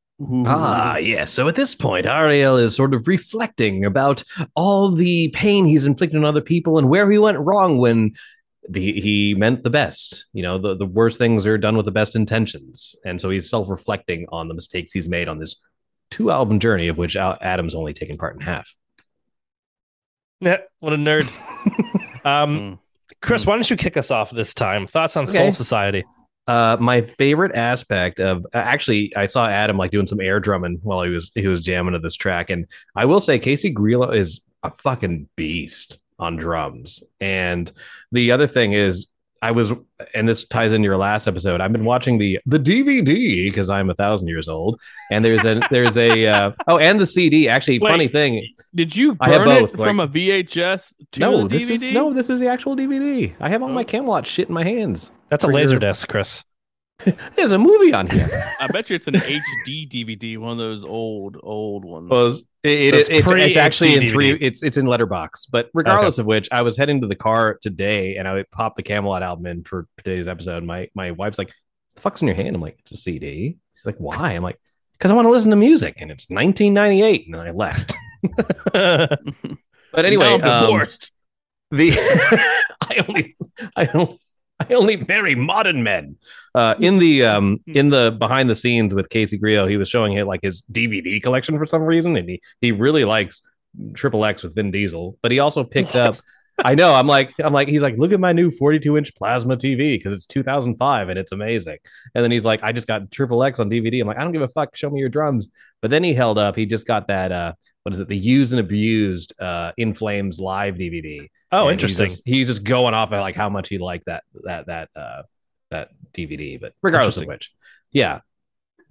Ah, 0.46 0.96
yes. 0.98 1.32
So 1.32 1.48
at 1.48 1.54
this 1.54 1.74
point, 1.74 2.06
Ariel 2.06 2.56
is 2.56 2.76
sort 2.76 2.92
of 2.92 3.08
reflecting 3.08 3.84
about 3.84 4.22
all 4.54 4.90
the 4.90 5.28
pain 5.28 5.64
he's 5.64 5.86
inflicted 5.86 6.18
on 6.18 6.24
other 6.24 6.40
people 6.40 6.76
and 6.78 6.90
where 6.90 7.10
he 7.10 7.18
went 7.18 7.38
wrong 7.38 7.78
when 7.78 8.12
the, 8.68 9.00
he 9.00 9.34
meant 9.34 9.62
the 9.62 9.70
best. 9.70 10.26
You 10.32 10.42
know, 10.42 10.58
the, 10.58 10.76
the 10.76 10.86
worst 10.86 11.18
things 11.18 11.46
are 11.46 11.56
done 11.56 11.76
with 11.76 11.86
the 11.86 11.92
best 11.92 12.14
intentions. 12.14 12.96
And 13.04 13.20
so 13.20 13.30
he's 13.30 13.48
self 13.48 13.68
reflecting 13.70 14.26
on 14.30 14.48
the 14.48 14.54
mistakes 14.54 14.92
he's 14.92 15.08
made 15.08 15.28
on 15.28 15.38
this 15.38 15.56
two 16.10 16.30
album 16.30 16.58
journey, 16.60 16.88
of 16.88 16.98
which 16.98 17.16
Adam's 17.16 17.74
only 17.74 17.94
taken 17.94 18.18
part 18.18 18.34
in 18.34 18.40
half. 18.40 18.74
Yeah, 20.40 20.58
what 20.80 20.92
a 20.92 20.96
nerd. 20.96 21.24
um, 22.24 22.58
Mm. 22.58 22.78
Chris, 23.20 23.44
why 23.46 23.54
don't 23.54 23.68
you 23.68 23.76
kick 23.76 23.96
us 23.96 24.10
off 24.10 24.30
this 24.30 24.54
time? 24.54 24.86
Thoughts 24.86 25.16
on 25.16 25.24
Okay. 25.24 25.38
Soul 25.38 25.52
Society? 25.52 26.04
Uh, 26.46 26.76
my 26.80 27.02
favorite 27.02 27.54
aspect 27.54 28.20
of 28.20 28.44
uh, 28.54 28.58
actually, 28.58 29.14
I 29.16 29.26
saw 29.26 29.48
Adam 29.48 29.76
like 29.76 29.90
doing 29.90 30.06
some 30.06 30.20
air 30.20 30.38
drumming 30.40 30.78
while 30.82 31.02
he 31.02 31.10
was 31.10 31.30
he 31.34 31.46
was 31.48 31.62
jamming 31.62 31.92
to 31.94 31.98
this 31.98 32.14
track, 32.14 32.48
and 32.50 32.66
I 32.94 33.04
will 33.06 33.20
say 33.20 33.38
Casey 33.38 33.70
Grillo 33.70 34.10
is 34.10 34.40
a 34.62 34.70
fucking 34.70 35.28
beast 35.36 35.98
on 36.18 36.36
drums. 36.36 37.02
And 37.20 37.70
the 38.12 38.30
other 38.32 38.46
thing 38.46 38.72
is, 38.72 39.08
I 39.40 39.52
was, 39.52 39.72
and 40.14 40.28
this 40.28 40.46
ties 40.46 40.72
into 40.72 40.84
your 40.86 40.96
last 40.96 41.28
episode. 41.28 41.60
I've 41.60 41.70
been 41.72 41.84
watching 41.84 42.18
the 42.18 42.40
the 42.46 42.58
DVD 42.58 43.44
because 43.44 43.70
I'm 43.70 43.88
a 43.88 43.94
thousand 43.94 44.26
years 44.28 44.48
old, 44.48 44.80
and 45.12 45.24
there's 45.24 45.44
a 45.44 45.60
there's 45.70 45.96
a 45.96 46.26
uh, 46.26 46.52
oh, 46.66 46.78
and 46.78 46.98
the 47.00 47.06
CD. 47.06 47.48
Actually, 47.48 47.78
Wait, 47.78 47.90
funny 47.90 48.08
thing, 48.08 48.46
Did 48.74 48.96
you 48.96 49.16
I 49.20 49.30
have 49.30 49.44
burn 49.44 49.48
it 49.56 49.60
both, 49.60 49.76
from 49.76 49.98
like- 49.98 50.08
a 50.08 50.12
VHS 50.12 50.94
to 51.12 51.20
no, 51.20 51.44
a 51.44 51.48
this 51.48 51.70
is 51.70 51.82
DVD? 51.82 51.92
no, 51.92 52.12
this 52.12 52.30
is 52.30 52.40
the 52.40 52.48
actual 52.48 52.74
DVD. 52.76 53.32
I 53.40 53.48
have 53.48 53.62
all 53.62 53.68
my 53.68 53.84
Kamelot 53.84 54.26
shit 54.26 54.48
in 54.48 54.54
my 54.54 54.64
hands. 54.64 55.10
That's 55.28 55.44
a 55.44 55.46
For 55.48 55.52
laser 55.52 55.72
your- 55.74 55.80
disc, 55.80 56.08
Chris. 56.08 56.44
There's 57.36 57.52
a 57.52 57.58
movie 57.58 57.92
on 57.92 58.08
here. 58.08 58.28
I 58.60 58.66
bet 58.68 58.90
you 58.90 58.96
it's 58.96 59.06
an 59.06 59.14
HD 59.14 59.88
DVD, 59.88 60.36
one 60.38 60.52
of 60.52 60.58
those 60.58 60.84
old, 60.84 61.36
old 61.42 61.84
ones. 61.84 62.10
was 62.10 62.48
it, 62.64 62.90
That's 62.90 63.08
it, 63.08 63.16
it's, 63.18 63.26
pre- 63.28 63.42
it's 63.42 63.56
actually 63.56 63.94
in 63.94 64.02
HD. 64.02 64.10
three 64.10 64.30
it's 64.32 64.62
it's 64.64 64.76
in 64.76 64.86
letterbox 64.86 65.46
but 65.46 65.70
regardless 65.74 66.18
of 66.18 66.26
which 66.26 66.48
i 66.50 66.60
was 66.62 66.76
heading 66.76 67.00
to 67.00 67.06
the 67.06 67.14
car 67.14 67.56
today 67.62 68.16
and 68.16 68.26
i 68.26 68.44
popped 68.50 68.76
the 68.76 68.82
kamelot 68.82 69.22
album 69.22 69.46
in 69.46 69.62
for 69.62 69.86
today's 69.96 70.26
episode 70.26 70.64
my 70.64 70.88
my 70.92 71.12
wife's 71.12 71.38
like 71.38 71.52
the 71.94 72.00
fuck's 72.00 72.20
in 72.20 72.26
your 72.26 72.34
hand 72.34 72.56
i'm 72.56 72.60
like 72.60 72.76
it's 72.80 72.90
a 72.90 72.96
cd 72.96 73.56
she's 73.76 73.86
like 73.86 73.96
why 73.98 74.32
i'm 74.32 74.42
like 74.42 74.60
because 74.92 75.12
i 75.12 75.14
want 75.14 75.24
to 75.26 75.30
listen 75.30 75.50
to 75.50 75.56
music 75.56 75.94
and 76.00 76.10
it's 76.10 76.28
1998 76.30 77.26
and 77.26 77.34
then 77.34 77.40
i 77.40 77.50
left 77.52 77.94
but 79.92 80.04
anyway 80.04 80.24
Now 80.26 80.34
I'm 80.34 80.42
um, 80.42 80.88
the 81.70 81.92
I 82.80 83.04
only 83.08 83.36
I 83.76 83.86
only 83.94 84.18
I 84.60 84.74
only 84.74 84.96
marry 84.96 85.34
modern 85.34 85.82
men. 85.82 86.16
Uh, 86.54 86.74
in 86.80 86.98
the 86.98 87.24
um 87.24 87.58
in 87.66 87.90
the 87.90 88.16
behind 88.18 88.50
the 88.50 88.54
scenes 88.54 88.94
with 88.94 89.08
Casey 89.08 89.38
Grillo, 89.38 89.66
he 89.66 89.76
was 89.76 89.88
showing 89.88 90.14
it 90.14 90.26
like 90.26 90.40
his 90.42 90.62
DVD 90.72 91.22
collection 91.22 91.56
for 91.58 91.66
some 91.66 91.82
reason, 91.82 92.16
and 92.16 92.28
he 92.28 92.40
he 92.60 92.72
really 92.72 93.04
likes 93.04 93.42
Triple 93.94 94.24
X 94.24 94.42
with 94.42 94.54
Vin 94.54 94.70
Diesel, 94.70 95.16
but 95.22 95.30
he 95.30 95.38
also 95.38 95.64
picked 95.64 95.94
up. 95.96 96.16
I 96.64 96.74
know. 96.74 96.92
I'm 96.92 97.06
like, 97.06 97.32
I'm 97.38 97.52
like, 97.52 97.68
he's 97.68 97.82
like, 97.82 97.96
look 97.98 98.10
at 98.10 98.18
my 98.18 98.32
new 98.32 98.50
42 98.50 98.96
inch 98.96 99.14
plasma 99.14 99.56
TV 99.56 99.90
because 99.96 100.12
it's 100.12 100.26
2005 100.26 101.08
and 101.08 101.16
it's 101.16 101.30
amazing. 101.30 101.78
And 102.16 102.24
then 102.24 102.32
he's 102.32 102.44
like, 102.44 102.58
I 102.64 102.72
just 102.72 102.88
got 102.88 103.12
Triple 103.12 103.44
X 103.44 103.60
on 103.60 103.70
DVD. 103.70 104.00
I'm 104.00 104.08
like, 104.08 104.16
I 104.18 104.24
don't 104.24 104.32
give 104.32 104.42
a 104.42 104.48
fuck. 104.48 104.74
Show 104.74 104.90
me 104.90 104.98
your 104.98 105.08
drums. 105.08 105.48
But 105.80 105.92
then 105.92 106.02
he 106.02 106.14
held 106.14 106.36
up. 106.36 106.56
He 106.56 106.66
just 106.66 106.84
got 106.84 107.06
that. 107.06 107.30
uh 107.30 107.52
What 107.84 107.92
is 107.92 108.00
it? 108.00 108.08
The 108.08 108.16
used 108.16 108.52
and 108.52 108.58
abused 108.58 109.34
uh 109.38 109.70
In 109.76 109.94
Flames 109.94 110.40
live 110.40 110.74
DVD. 110.74 111.28
Oh, 111.52 111.68
And 111.68 111.80
he's 111.80 111.84
interesting. 111.98 112.06
just- 112.06 112.22
He's 112.24 112.46
just, 112.48 112.64
going 112.64 112.94
off 112.94 113.12
at 113.12 113.20
like 113.20 113.36
how 113.36 113.48
much 113.48 113.68
he 113.68 113.78
liked 113.78 114.06
that 114.06 114.24
that 114.44 114.66
that 114.66 114.88
uh 114.96 115.22
that 115.70 115.90
DVD. 116.12 116.60
But 116.60 116.74
regardless 116.82 117.16
of 117.18 117.26
which, 117.26 117.52
yeah, 117.92 118.20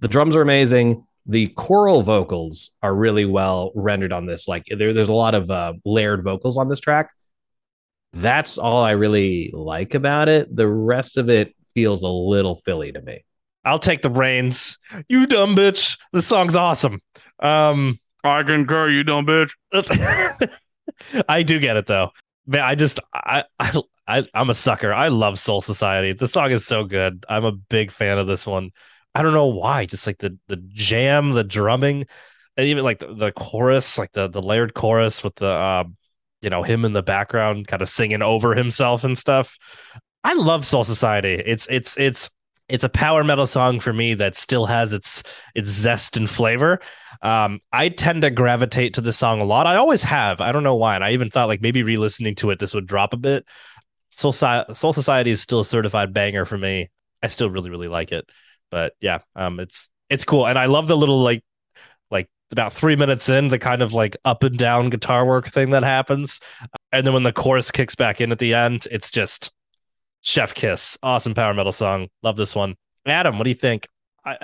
the 0.00 0.08
drums 0.08 0.36
are 0.36 0.42
amazing. 0.42 1.04
The 1.26 1.48
choral 1.48 2.02
vocals 2.02 2.70
are 2.82 2.94
really 2.94 3.24
well 3.26 3.72
rendered 3.74 4.12
on 4.12 4.24
this. 4.26 4.48
Like 4.48 4.64
there, 4.66 4.94
there's 4.94 5.10
a 5.10 5.12
lot 5.14 5.34
of 5.34 5.50
uh, 5.50 5.74
layered 5.84 6.24
vocals 6.24 6.56
on 6.56 6.68
this 6.68 6.80
track. 6.80 7.10
That's 8.14 8.56
all 8.56 8.82
I 8.82 8.92
really 8.92 9.50
like 9.52 9.92
about 9.94 10.30
it. 10.30 10.54
The 10.54 10.66
rest 10.66 11.18
of 11.18 11.28
it 11.28 11.54
feels 11.74 12.02
a 12.02 12.08
little 12.08 12.56
Philly 12.64 12.92
to 12.92 13.02
me. 13.02 13.24
I'll 13.64 13.78
take 13.78 14.00
the 14.00 14.08
reins. 14.08 14.78
You 15.08 15.26
dumb 15.26 15.54
bitch. 15.54 15.98
This 16.14 16.26
song's 16.26 16.56
awesome. 16.56 17.02
Um, 17.40 17.98
I 18.24 18.42
concur, 18.42 18.88
you 18.88 19.04
dumb 19.04 19.26
bitch. 19.26 19.50
I 21.28 21.42
do 21.42 21.58
get 21.58 21.76
it 21.76 21.86
though. 21.86 22.10
Man, 22.48 22.62
I 22.62 22.74
just 22.74 22.98
I 23.14 23.44
I, 23.60 23.82
I 24.08 24.24
I'm 24.34 24.50
a 24.50 24.54
sucker. 24.54 24.92
I 24.92 25.08
love 25.08 25.38
Soul 25.38 25.60
Society. 25.60 26.14
The 26.14 26.26
song 26.26 26.50
is 26.50 26.66
so 26.66 26.84
good. 26.84 27.26
I'm 27.28 27.44
a 27.44 27.52
big 27.52 27.92
fan 27.92 28.18
of 28.18 28.26
this 28.26 28.46
one. 28.46 28.70
I 29.14 29.22
don't 29.22 29.34
know 29.34 29.46
why. 29.46 29.84
Just 29.86 30.06
like 30.06 30.18
the 30.18 30.38
the 30.48 30.56
jam, 30.56 31.32
the 31.32 31.44
drumming, 31.44 32.06
and 32.56 32.66
even 32.66 32.84
like 32.84 33.00
the, 33.00 33.14
the 33.14 33.32
chorus, 33.32 33.98
like 33.98 34.12
the 34.12 34.28
the 34.28 34.42
layered 34.42 34.72
chorus 34.74 35.22
with 35.22 35.34
the 35.36 35.54
um, 35.54 35.96
you 36.40 36.48
know, 36.50 36.62
him 36.62 36.86
in 36.86 36.94
the 36.94 37.02
background 37.02 37.68
kind 37.68 37.82
of 37.82 37.88
singing 37.90 38.22
over 38.22 38.54
himself 38.54 39.04
and 39.04 39.18
stuff. 39.18 39.58
I 40.24 40.34
love 40.34 40.66
Soul 40.66 40.84
Society. 40.84 41.34
It's 41.34 41.66
it's 41.68 41.98
it's 41.98 42.30
it's 42.68 42.84
a 42.84 42.88
power 42.88 43.24
metal 43.24 43.46
song 43.46 43.80
for 43.80 43.92
me 43.92 44.14
that 44.14 44.36
still 44.36 44.66
has 44.66 44.92
its 44.94 45.22
its 45.54 45.68
zest 45.68 46.16
and 46.16 46.28
flavor. 46.30 46.80
Um, 47.22 47.60
I 47.72 47.88
tend 47.88 48.22
to 48.22 48.30
gravitate 48.30 48.94
to 48.94 49.00
this 49.00 49.18
song 49.18 49.40
a 49.40 49.44
lot. 49.44 49.66
I 49.66 49.76
always 49.76 50.02
have. 50.04 50.40
I 50.40 50.52
don't 50.52 50.62
know 50.62 50.76
why. 50.76 50.94
And 50.94 51.04
I 51.04 51.12
even 51.12 51.30
thought 51.30 51.48
like 51.48 51.60
maybe 51.60 51.82
re-listening 51.82 52.36
to 52.36 52.50
it, 52.50 52.58
this 52.58 52.74
would 52.74 52.86
drop 52.86 53.12
a 53.12 53.16
bit. 53.16 53.44
Soul, 54.10 54.32
Soul 54.32 54.92
Society 54.92 55.30
is 55.30 55.40
still 55.40 55.60
a 55.60 55.64
certified 55.64 56.14
banger 56.14 56.44
for 56.44 56.56
me. 56.56 56.88
I 57.22 57.26
still 57.26 57.50
really 57.50 57.70
really 57.70 57.88
like 57.88 58.12
it. 58.12 58.28
But 58.70 58.94
yeah, 59.00 59.20
um, 59.34 59.60
it's 59.60 59.90
it's 60.10 60.24
cool, 60.24 60.46
and 60.46 60.58
I 60.58 60.66
love 60.66 60.88
the 60.88 60.96
little 60.96 61.22
like 61.22 61.42
like 62.10 62.28
about 62.52 62.72
three 62.72 62.96
minutes 62.96 63.28
in 63.28 63.48
the 63.48 63.58
kind 63.58 63.82
of 63.82 63.92
like 63.92 64.16
up 64.24 64.42
and 64.42 64.56
down 64.56 64.90
guitar 64.90 65.24
work 65.24 65.48
thing 65.48 65.70
that 65.70 65.82
happens, 65.82 66.40
and 66.92 67.06
then 67.06 67.14
when 67.14 67.22
the 67.22 67.32
chorus 67.32 67.70
kicks 67.70 67.94
back 67.94 68.20
in 68.20 68.32
at 68.32 68.38
the 68.38 68.54
end, 68.54 68.86
it's 68.90 69.10
just 69.10 69.52
chef 70.20 70.54
kiss. 70.54 70.98
Awesome 71.02 71.34
power 71.34 71.54
metal 71.54 71.72
song. 71.72 72.08
Love 72.22 72.36
this 72.36 72.54
one. 72.54 72.76
Adam, 73.06 73.38
what 73.38 73.44
do 73.44 73.50
you 73.50 73.54
think? 73.54 73.86
I 74.24 74.36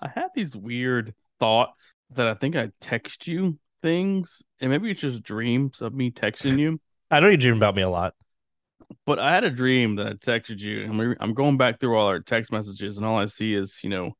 I 0.00 0.08
have 0.14 0.30
these 0.34 0.56
weird 0.56 1.14
thoughts 1.42 1.96
that 2.14 2.28
I 2.28 2.34
think 2.34 2.54
I 2.54 2.68
text 2.80 3.26
you 3.26 3.58
things, 3.82 4.42
and 4.60 4.70
maybe 4.70 4.92
it's 4.92 5.00
just 5.00 5.24
dreams 5.24 5.82
of 5.82 5.92
me 5.92 6.12
texting 6.12 6.56
you. 6.60 6.80
I 7.10 7.18
know 7.18 7.26
you 7.26 7.36
dream 7.36 7.56
about 7.56 7.74
me 7.74 7.82
a 7.82 7.88
lot. 7.88 8.14
But 9.06 9.18
I 9.18 9.32
had 9.32 9.42
a 9.42 9.50
dream 9.50 9.96
that 9.96 10.06
I 10.06 10.12
texted 10.12 10.60
you, 10.60 10.84
and 10.84 10.96
we, 10.96 11.16
I'm 11.18 11.34
going 11.34 11.56
back 11.56 11.80
through 11.80 11.98
all 11.98 12.06
our 12.06 12.20
text 12.20 12.52
messages, 12.52 12.96
and 12.96 13.04
all 13.04 13.18
I 13.18 13.26
see 13.26 13.54
is, 13.54 13.80
you 13.82 13.90
know, 13.90 14.12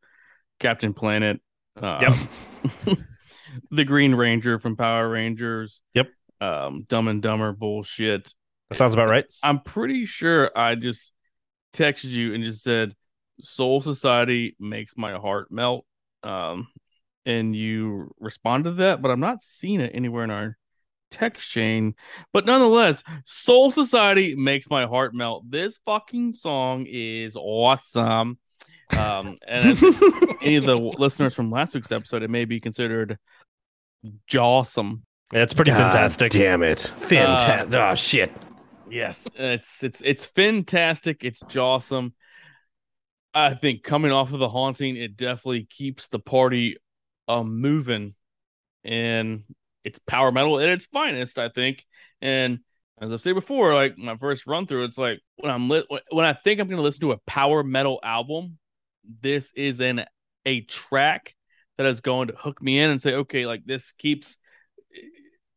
Captain 0.58 0.92
Planet, 0.92 1.40
uh, 1.80 2.00
Yep. 2.02 2.98
the 3.70 3.84
Green 3.84 4.16
Ranger 4.16 4.58
from 4.58 4.74
Power 4.74 5.08
Rangers, 5.08 5.80
Yep. 5.94 6.08
um, 6.40 6.86
Dumb 6.88 7.06
and 7.06 7.22
Dumber 7.22 7.52
bullshit. 7.52 8.34
That 8.68 8.78
sounds 8.78 8.94
about 8.94 9.08
right. 9.08 9.26
I'm 9.44 9.60
pretty 9.60 10.06
sure 10.06 10.50
I 10.56 10.74
just 10.74 11.12
texted 11.72 12.10
you 12.10 12.34
and 12.34 12.42
just 12.42 12.64
said, 12.64 12.96
"Soul 13.40 13.80
Society 13.80 14.56
makes 14.58 14.96
my 14.96 15.12
heart 15.12 15.52
melt," 15.52 15.86
um, 16.24 16.66
and 17.24 17.54
you 17.54 18.14
responded 18.18 18.70
to 18.70 18.76
that, 18.76 19.02
but 19.02 19.10
I'm 19.10 19.20
not 19.20 19.42
seeing 19.42 19.80
it 19.80 19.92
anywhere 19.94 20.24
in 20.24 20.30
our 20.30 20.56
text 21.10 21.50
chain. 21.50 21.94
But 22.32 22.46
nonetheless, 22.46 23.02
Soul 23.24 23.70
Society 23.70 24.34
makes 24.34 24.68
my 24.68 24.86
heart 24.86 25.14
melt. 25.14 25.50
This 25.50 25.78
fucking 25.84 26.34
song 26.34 26.86
is 26.88 27.36
awesome. 27.36 28.38
Um, 28.90 29.38
and 29.46 29.64
any 30.42 30.56
of 30.56 30.64
the 30.64 30.76
listeners 30.76 31.34
from 31.34 31.50
last 31.50 31.74
week's 31.74 31.92
episode, 31.92 32.22
it 32.22 32.30
may 32.30 32.44
be 32.44 32.60
considered 32.60 33.18
jawsome. 34.30 35.02
Yeah, 35.32 35.42
it's 35.42 35.54
pretty 35.54 35.70
God 35.70 35.78
fantastic. 35.78 36.32
Damn 36.32 36.62
it. 36.62 36.80
Fantastic. 36.80 37.74
oh 37.74 37.94
shit. 37.94 38.32
Yes, 38.90 39.26
it's 39.34 39.82
it's 39.82 40.02
it's 40.04 40.24
fantastic. 40.26 41.24
It's 41.24 41.42
jawsome. 41.44 42.12
I 43.32 43.54
think 43.54 43.82
coming 43.82 44.12
off 44.12 44.34
of 44.34 44.40
the 44.40 44.48
haunting, 44.48 44.96
it 44.96 45.16
definitely 45.16 45.64
keeps 45.64 46.08
the 46.08 46.18
party 46.18 46.76
um 47.32 47.60
moving, 47.60 48.14
and 48.84 49.44
it's 49.84 49.98
power 49.98 50.32
metal 50.32 50.60
at 50.60 50.68
its 50.68 50.86
finest. 50.86 51.38
I 51.38 51.48
think, 51.48 51.84
and 52.20 52.60
as 53.00 53.12
I've 53.12 53.20
said 53.20 53.34
before, 53.34 53.74
like 53.74 53.98
my 53.98 54.16
first 54.16 54.46
run 54.46 54.66
through, 54.66 54.84
it's 54.84 54.98
like 54.98 55.20
when 55.36 55.50
I'm 55.50 55.68
lit 55.68 55.86
when 56.10 56.24
I 56.24 56.32
think 56.32 56.60
I'm 56.60 56.68
going 56.68 56.76
to 56.76 56.82
listen 56.82 57.00
to 57.02 57.12
a 57.12 57.18
power 57.26 57.62
metal 57.62 57.98
album, 58.02 58.58
this 59.20 59.52
is 59.54 59.80
an 59.80 60.04
a 60.44 60.60
track 60.62 61.34
that 61.78 61.86
is 61.86 62.00
going 62.00 62.28
to 62.28 62.34
hook 62.36 62.62
me 62.62 62.78
in 62.78 62.90
and 62.90 63.00
say, 63.00 63.14
okay, 63.14 63.46
like 63.46 63.64
this 63.64 63.92
keeps 63.92 64.36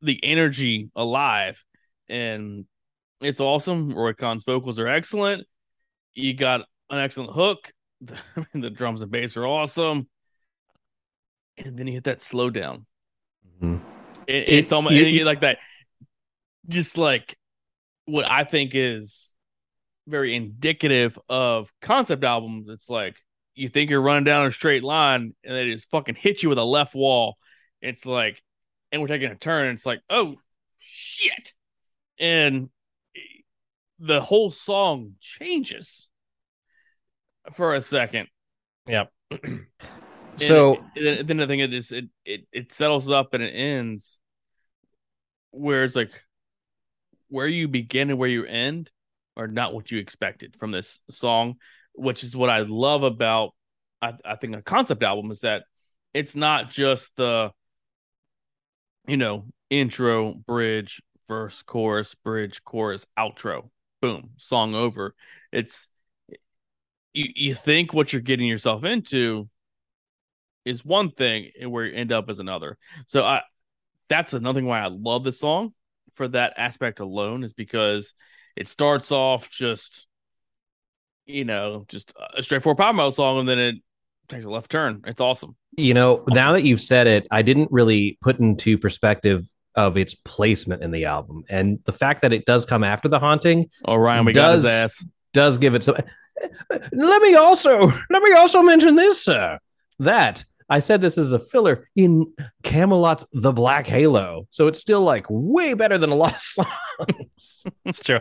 the 0.02 0.20
energy 0.24 0.90
alive, 0.96 1.64
and 2.10 2.66
it's 3.22 3.40
awesome. 3.40 3.94
Roy 3.94 4.14
Khan's 4.14 4.44
vocals 4.44 4.80
are 4.80 4.88
excellent. 4.88 5.46
You 6.14 6.34
got 6.34 6.62
an 6.90 7.00
excellent 7.00 7.32
hook. 7.32 7.72
the 8.54 8.70
drums 8.70 9.02
and 9.02 9.12
bass 9.12 9.38
are 9.38 9.46
awesome. 9.46 10.08
And 11.58 11.78
then 11.78 11.88
you 11.88 11.94
hit 11.94 12.04
that 12.06 12.22
slow 12.22 12.50
down. 12.50 12.86
Mhm. 13.62 13.82
It, 14.28 14.50
it's 14.50 14.72
almost 14.74 14.96
you- 14.96 15.04
and 15.06 15.12
you 15.12 15.20
get 15.20 15.26
like 15.26 15.42
that, 15.42 15.60
just 16.68 16.98
like 16.98 17.38
what 18.06 18.26
I 18.30 18.44
think 18.44 18.72
is 18.74 19.34
very 20.08 20.36
indicative 20.36 21.18
of 21.30 21.72
concept 21.82 22.24
albums. 22.24 22.68
It's 22.70 22.90
like 22.90 23.16
you 23.56 23.70
think 23.70 23.90
you're 23.90 24.02
running 24.02 24.26
down 24.26 24.46
a 24.46 24.52
straight 24.52 24.84
line, 24.84 25.34
and 25.44 25.56
they 25.56 25.72
just 25.72 25.90
fucking 25.90 26.16
hit 26.16 26.44
you 26.44 26.50
with 26.50 26.58
a 26.58 26.64
left 26.64 26.94
wall. 26.94 27.38
It's 27.82 28.06
like, 28.06 28.44
and 28.92 29.02
we're 29.02 29.08
taking 29.08 29.32
a 29.32 29.36
turn. 29.36 29.74
It's 29.74 29.86
like, 29.86 30.02
oh 30.10 30.36
shit, 30.80 31.54
and 32.20 32.70
the 34.00 34.22
whole 34.22 34.52
song 34.52 35.14
changes 35.22 36.10
for 37.54 37.74
a 37.76 37.82
second. 37.82 38.28
Yep. 38.88 39.12
So 40.38 40.84
it- 40.96 41.28
then 41.28 41.38
the 41.38 41.48
thing 41.48 41.60
is, 41.62 41.92
it, 41.92 42.06
it 42.26 42.48
it 42.52 42.72
settles 42.74 43.10
up 43.10 43.34
and 43.34 43.44
it 43.44 43.52
ends 43.52 44.20
where 45.52 45.84
it's 45.84 45.96
like 45.96 46.12
where 47.30 47.48
you 47.48 47.68
begin 47.68 48.10
and 48.10 48.20
where 48.20 48.30
you 48.30 48.46
end 48.46 48.92
are 49.38 49.48
not 49.48 49.74
what 49.74 49.92
you 49.92 50.00
expected 50.00 50.56
from 50.58 50.72
this 50.72 51.02
song, 51.10 51.56
which 51.94 52.24
is 52.24 52.36
what 52.36 52.50
I 52.50 52.60
love 52.60 53.04
about 53.04 53.52
I, 54.02 54.14
I 54.24 54.36
think 54.36 54.56
a 54.56 54.62
concept 54.62 55.04
album 55.04 55.32
is 55.32 55.40
that 55.42 55.64
it's 56.14 56.36
not 56.36 56.70
just 56.70 57.16
the 57.16 57.52
you 59.08 59.18
know 59.18 59.46
intro, 59.70 60.34
bridge, 60.34 61.02
verse, 61.28 61.62
chorus, 61.64 62.16
bridge, 62.16 62.64
chorus, 62.64 63.06
outro, 63.18 63.70
boom, 64.02 64.32
song 64.38 64.76
over. 64.76 65.16
It's 65.52 65.90
you 67.14 67.28
you 67.36 67.54
think 67.54 67.94
what 67.94 68.12
you're 68.14 68.22
getting 68.22 68.48
yourself 68.48 68.84
into 68.84 69.50
is 70.66 70.84
one 70.84 71.12
thing 71.12 71.52
and 71.60 71.72
where 71.72 71.86
you 71.86 71.96
end 71.96 72.12
up 72.12 72.30
is 72.30 72.40
another. 72.40 72.78
So 73.08 73.24
I 73.24 73.42
that's 74.10 74.34
another 74.34 74.60
thing 74.60 74.68
why 74.68 74.82
I 74.82 74.88
love 74.88 75.24
the 75.24 75.32
song 75.32 75.74
for 76.16 76.28
that 76.30 76.54
aspect 76.58 77.00
alone 77.00 77.44
is 77.44 77.54
because 77.54 78.14
it 78.56 78.68
starts 78.68 79.12
off 79.12 79.50
just 79.50 80.08
you 81.26 81.46
know 81.46 81.86
just 81.88 82.14
a 82.38 82.44
straightforward 82.44 82.78
power 82.78 82.94
metal 82.94 83.12
song 83.12 83.40
and 83.40 83.50
then 83.50 83.60
it 83.60 83.76
takes 84.28 84.46
a 84.46 84.50
left 84.50 84.72
turn. 84.72 85.02
It's 85.06 85.22
awesome. 85.22 85.56
You 85.78 85.94
know, 85.94 86.24
now 86.30 86.54
that 86.54 86.64
you've 86.64 86.82
said 86.82 87.06
it, 87.08 87.28
I 87.32 87.42
didn't 87.42 87.70
really 87.72 88.18
put 88.22 88.40
into 88.40 88.78
perspective 88.78 89.46
of 89.76 89.98
its 89.98 90.14
placement 90.16 90.82
in 90.82 90.92
the 90.92 91.04
album. 91.06 91.44
And 91.50 91.80
the 91.86 91.92
fact 91.92 92.22
that 92.22 92.32
it 92.32 92.46
does 92.46 92.66
come 92.66 92.84
after 92.84 93.10
the 93.10 93.20
haunting 93.20 93.70
Oh 93.84 93.96
Ryan, 93.96 94.26
we 94.26 94.32
got 94.34 94.54
his 94.54 94.64
Does- 94.64 94.72
ass. 94.72 95.06
does 95.34 95.58
give 95.58 95.76
it 95.76 95.84
some 95.84 95.96
let 96.92 97.22
me 97.22 97.36
also 97.36 97.80
let 98.10 98.22
me 98.24 98.34
also 98.34 98.62
mention 98.62 98.96
this, 98.96 99.24
sir. 99.24 99.58
That 100.00 100.44
I 100.70 100.80
said 100.80 101.02
this 101.02 101.18
is 101.18 101.32
a 101.32 101.40
filler 101.40 101.88
in 101.96 102.34
Kamelot's 102.64 103.26
The 103.34 103.52
Black 103.52 103.88
Halo. 103.88 104.48
So 104.50 104.68
it's 104.68 104.80
still 104.80 105.02
like 105.02 105.26
way 105.30 105.74
better 105.74 105.98
than 105.98 106.10
a 106.10 106.16
lot 106.16 106.34
of 106.34 106.40
songs. 106.42 107.66
It's 107.86 108.00
true. 108.00 108.20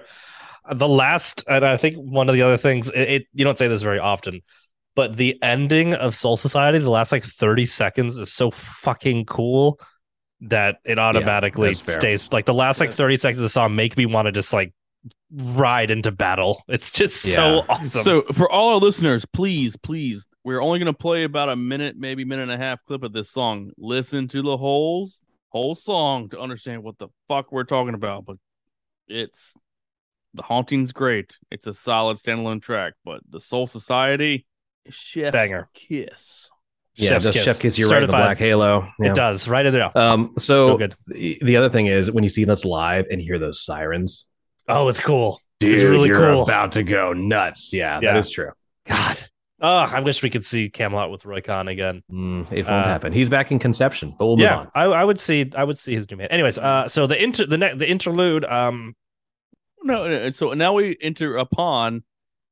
The 0.73 0.89
last, 0.89 1.45
and 1.49 1.65
I 1.65 1.77
think 1.77 1.97
one 1.97 2.29
of 2.29 2.35
the 2.35 2.43
other 2.43 2.57
things, 2.57 2.91
it, 2.91 3.01
it 3.01 3.27
you 3.33 3.45
don't 3.45 3.59
say 3.59 3.69
this 3.69 3.83
very 3.83 3.99
often, 3.99 4.43
but 4.95 5.17
the 5.17 5.43
ending 5.43 5.95
of 5.95 6.15
Soul 6.15 6.37
Society, 6.37 6.79
the 6.79 6.91
last 6.91 7.13
like 7.13 7.25
30 7.25 7.67
seconds 7.67 8.19
is 8.19 8.33
so 8.33 8.51
fucking 8.51 9.27
cool 9.27 9.81
that 10.43 10.77
it 10.85 10.99
automatically 10.99 11.69
that's 11.69 11.81
fair. 11.81 11.95
stays 11.95 12.33
like 12.33 12.45
the 12.45 12.55
last 12.55 12.81
like 12.81 12.91
30 12.91 13.17
seconds 13.17 13.39
of 13.39 13.43
the 13.43 13.49
song 13.49 13.75
make 13.75 13.97
me 13.97 14.05
want 14.05 14.27
to 14.27 14.33
just 14.33 14.53
like 14.53 14.73
ride 15.33 15.91
into 15.91 16.11
battle. 16.11 16.63
It's 16.69 16.91
just 16.91 17.23
so 17.23 17.65
awesome. 17.69 18.05
So 18.05 18.23
for 18.33 18.51
all 18.51 18.75
our 18.75 18.81
listeners, 18.81 19.25
please, 19.25 19.77
please, 19.77 20.27
we're 20.45 20.63
only 20.63 20.79
gonna 20.79 20.93
play 20.93 21.25
about 21.25 21.49
a 21.49 21.57
minute, 21.57 21.97
maybe 21.97 22.25
minute 22.25 22.45
and 22.45 22.53
a 22.53 22.59
half 22.59 22.85
clip 22.85 23.03
of 23.03 23.13
this 23.13 23.31
song. 23.31 23.71
Listen 23.77 24.29
to 24.29 24.43
the 24.43 24.57
whole 24.57 25.11
whole 25.49 25.75
song 25.75 26.29
to 26.31 26.41
understand 26.41 26.83
what 26.83 26.99
the 26.99 27.09
fuck 27.29 27.53
we're 27.53 27.65
talking 27.65 27.95
about. 27.95 28.25
But 28.25 28.37
it's 29.09 29.55
the 30.35 30.43
haunting's 30.43 30.93
great. 30.93 31.39
It's 31.51 31.67
a 31.67 31.75
solid 31.75 32.19
standalone 32.19 32.61
track, 32.63 32.95
but 33.05 33.21
the 33.29 33.41
Soul 33.41 33.67
Society, 33.67 34.47
chef's 34.89 35.33
Banger. 35.33 35.69
kiss. 35.75 36.51
Yeah, 36.97 37.11
Chef's 37.11 37.25
does 37.25 37.35
kiss. 37.35 37.45
Chef 37.45 37.59
kiss—you're 37.59 37.89
right 37.89 38.03
in 38.05 38.09
the 38.09 38.17
Black 38.17 38.39
Halo. 38.39 38.89
Yeah. 39.01 39.11
It 39.11 39.15
does 39.17 39.49
right 39.49 39.67
in 39.67 39.73
there. 39.73 39.97
Um, 39.99 40.35
so 40.39 40.69
so 40.69 40.79
good. 40.79 40.95
the 41.09 41.39
the 41.43 41.57
other 41.57 41.69
thing 41.69 41.87
is 41.87 42.11
when 42.11 42.23
you 42.23 42.31
see 42.31 42.45
that's 42.45 42.65
live 42.65 43.07
and 43.11 43.21
hear 43.21 43.37
those 43.39 43.61
sirens, 43.61 44.27
Oh, 44.69 44.89
it's 44.89 45.01
cool. 45.01 45.41
dude, 45.61 45.75
It's 45.75 45.83
really 45.85 46.09
you're 46.09 46.19
cool. 46.33 46.43
about 46.43 46.73
to 46.73 46.83
go 46.83 47.13
nuts. 47.13 47.73
Yeah, 47.73 48.01
Yeah. 48.03 48.13
that 48.13 48.19
is 48.19 48.31
true. 48.31 48.51
God, 48.87 49.21
Oh, 49.61 49.69
I 49.69 50.01
wish 50.01 50.23
we 50.23 50.29
could 50.29 50.45
see 50.45 50.69
Kamelot 50.69 51.11
with 51.11 51.25
Roy 51.25 51.41
Khan 51.41 51.69
again. 51.69 52.03
Mm, 52.13 52.51
it 52.53 52.67
won't 52.67 52.69
Uh, 52.69 52.85
happen. 52.85 53.13
He's 53.15 53.31
back 53.31 53.51
in 53.51 53.59
conception, 53.59 54.15
but 54.19 54.27
we'll 54.27 54.37
move 54.37 54.45
yeah, 54.45 54.57
on. 54.59 54.71
I, 54.75 54.83
I 54.85 55.05
would 55.05 55.19
see 55.19 55.51
I 55.57 55.65
would 55.65 55.79
see 55.79 55.95
his 55.95 56.11
new 56.11 56.17
man. 56.19 56.27
Anyways, 56.29 56.59
uh, 56.59 56.89
so 56.89 57.07
the 57.07 57.23
inter 57.23 57.47
the 57.47 57.57
ne- 57.57 57.75
the 57.75 57.89
interlude, 57.89 58.45
um, 58.45 58.95
No, 59.83 60.07
no, 60.09 60.15
and 60.15 60.35
so 60.35 60.53
now 60.55 60.73
we 60.75 60.97
enter 61.01 61.37
upon 61.37 62.03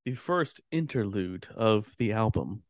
the 0.04 0.14
first 0.14 0.60
interlude 0.70 1.48
of 1.54 1.88
the 1.98 2.12
album. 2.12 2.62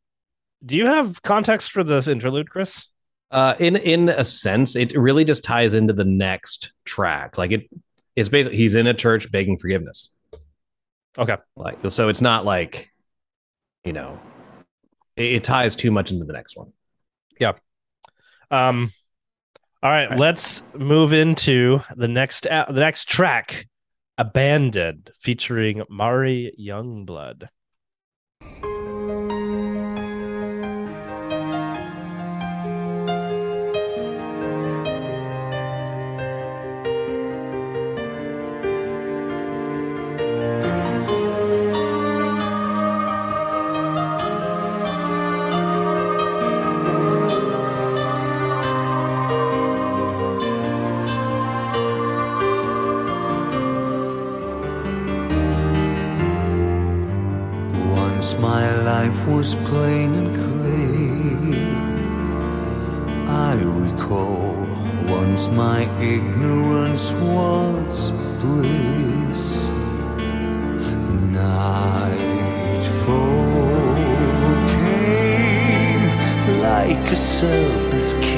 do 0.65 0.77
you 0.77 0.87
have 0.87 1.23
context 1.23 1.71
for 1.73 1.83
this 1.85 2.07
interlude, 2.09 2.49
Chris? 2.51 2.87
Uh, 3.31 3.55
in 3.61 3.77
in 3.77 4.09
a 4.09 4.25
sense, 4.25 4.75
it 4.77 4.93
really 4.97 5.25
just 5.25 5.45
ties 5.45 5.75
into 5.75 5.93
the 5.93 6.05
next 6.05 6.73
track. 6.85 7.39
Like 7.39 7.53
it, 7.53 7.69
it's 8.17 8.29
basically 8.29 8.59
he's 8.59 8.75
in 8.75 8.87
a 8.87 8.95
church 8.95 9.31
begging 9.31 9.59
forgiveness. 9.59 10.11
Okay. 11.17 11.37
Like 11.57 11.79
so, 11.91 12.09
it's 12.09 12.23
not 12.23 12.45
like, 12.45 12.91
you 13.85 13.93
know, 13.93 14.19
it, 15.17 15.35
it 15.35 15.45
ties 15.45 15.77
too 15.77 15.91
much 15.91 16.11
into 16.11 16.25
the 16.25 16.33
next 16.33 16.57
one. 16.57 16.73
Yeah. 17.39 17.53
Um, 18.51 18.93
all 19.83 19.91
right, 19.91 20.11
right. 20.11 20.19
let's 20.19 20.63
move 20.75 21.13
into 21.13 21.81
the 21.97 22.09
next 22.09 22.47
uh, 22.47 22.67
the 22.69 22.81
next 22.81 23.09
track, 23.09 23.67
"Abandoned," 24.17 25.11
featuring 25.19 25.83
Mari 25.91 26.55
Youngblood. 26.61 27.49
Life 59.55 59.65
plain 59.67 60.15
and 60.15 60.37
clear. 60.37 61.67
I 63.29 63.55
recall 63.55 64.67
once 65.07 65.47
my 65.49 65.83
ignorance 66.01 67.13
was 67.15 68.13
bliss. 68.41 69.43
Nightfall 71.31 71.93
came 74.77 76.07
like 76.61 77.13
a 77.13 77.17
serpent's 77.17 78.15
kiss 78.15 78.32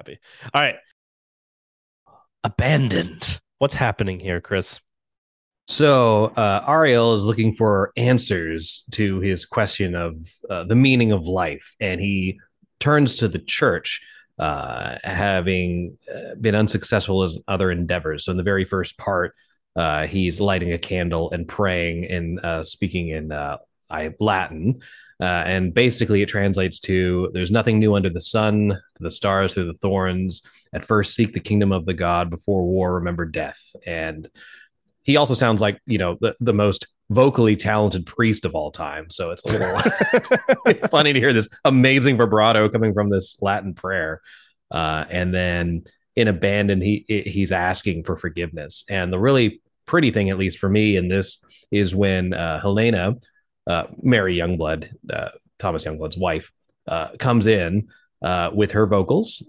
happy. 0.00 0.18
All 0.54 0.62
right, 0.62 0.76
"Abandoned." 2.42 3.40
What's 3.58 3.74
happening 3.74 4.18
here, 4.18 4.40
Chris? 4.40 4.80
So 5.66 6.26
uh, 6.36 6.64
Ariel 6.66 7.12
is 7.12 7.24
looking 7.24 7.54
for 7.54 7.92
answers 7.98 8.84
to 8.92 9.20
his 9.20 9.44
question 9.44 9.94
of 9.94 10.16
uh, 10.48 10.64
the 10.64 10.74
meaning 10.74 11.12
of 11.12 11.26
life, 11.26 11.76
and 11.78 12.00
he 12.00 12.40
turns 12.78 13.16
to 13.16 13.28
the 13.28 13.38
church, 13.38 14.00
uh, 14.38 14.96
having 15.04 15.98
uh, 16.12 16.36
been 16.40 16.54
unsuccessful 16.54 17.22
as 17.22 17.38
other 17.46 17.70
endeavors. 17.70 18.24
So 18.24 18.30
in 18.30 18.38
the 18.38 18.42
very 18.42 18.64
first 18.64 18.96
part, 18.96 19.34
uh, 19.76 20.06
he's 20.06 20.40
lighting 20.40 20.72
a 20.72 20.78
candle 20.78 21.30
and 21.30 21.46
praying 21.46 22.06
and 22.06 22.40
uh, 22.40 22.64
speaking 22.64 23.10
in 23.10 23.30
uh, 23.30 23.58
I, 23.90 24.14
Latin. 24.18 24.80
Uh, 25.20 25.44
and 25.46 25.74
basically, 25.74 26.22
it 26.22 26.28
translates 26.28 26.80
to 26.80 27.30
"There's 27.32 27.50
nothing 27.50 27.78
new 27.78 27.94
under 27.94 28.10
the 28.10 28.20
sun, 28.20 28.68
to 28.68 29.02
the 29.02 29.10
stars 29.10 29.54
through 29.54 29.66
the 29.66 29.74
thorns. 29.74 30.42
At 30.72 30.84
first, 30.84 31.14
seek 31.14 31.32
the 31.32 31.40
kingdom 31.40 31.72
of 31.72 31.84
the 31.84 31.94
God. 31.94 32.30
Before 32.30 32.64
war, 32.64 32.94
remember 32.94 33.26
death." 33.26 33.74
And 33.86 34.28
he 35.02 35.16
also 35.16 35.34
sounds 35.34 35.60
like 35.60 35.80
you 35.86 35.98
know 35.98 36.16
the, 36.20 36.34
the 36.40 36.52
most 36.52 36.86
vocally 37.10 37.56
talented 37.56 38.06
priest 38.06 38.44
of 38.44 38.54
all 38.54 38.70
time 38.70 39.10
so 39.10 39.30
it's 39.30 39.44
a 39.44 39.48
little 39.48 39.78
funny 40.88 41.12
to 41.12 41.18
hear 41.18 41.32
this 41.32 41.48
amazing 41.64 42.16
vibrato 42.16 42.68
coming 42.68 42.94
from 42.94 43.10
this 43.10 43.40
latin 43.42 43.74
prayer 43.74 44.20
uh, 44.70 45.04
and 45.10 45.34
then 45.34 45.82
in 46.14 46.28
abandon 46.28 46.80
he 46.80 47.04
he's 47.08 47.52
asking 47.52 48.04
for 48.04 48.16
forgiveness 48.16 48.84
and 48.88 49.12
the 49.12 49.18
really 49.18 49.60
pretty 49.86 50.10
thing 50.10 50.30
at 50.30 50.38
least 50.38 50.58
for 50.58 50.68
me 50.68 50.96
in 50.96 51.08
this 51.08 51.44
is 51.72 51.94
when 51.94 52.32
uh, 52.32 52.60
helena 52.60 53.16
uh, 53.70 53.86
mari 54.02 54.36
youngblood 54.36 54.90
uh, 55.12 55.28
thomas 55.58 55.84
youngblood's 55.84 56.18
wife 56.18 56.52
uh, 56.88 57.08
comes 57.18 57.46
in 57.46 57.88
uh, 58.22 58.50
with 58.52 58.72
her 58.72 58.86
vocals 58.86 59.42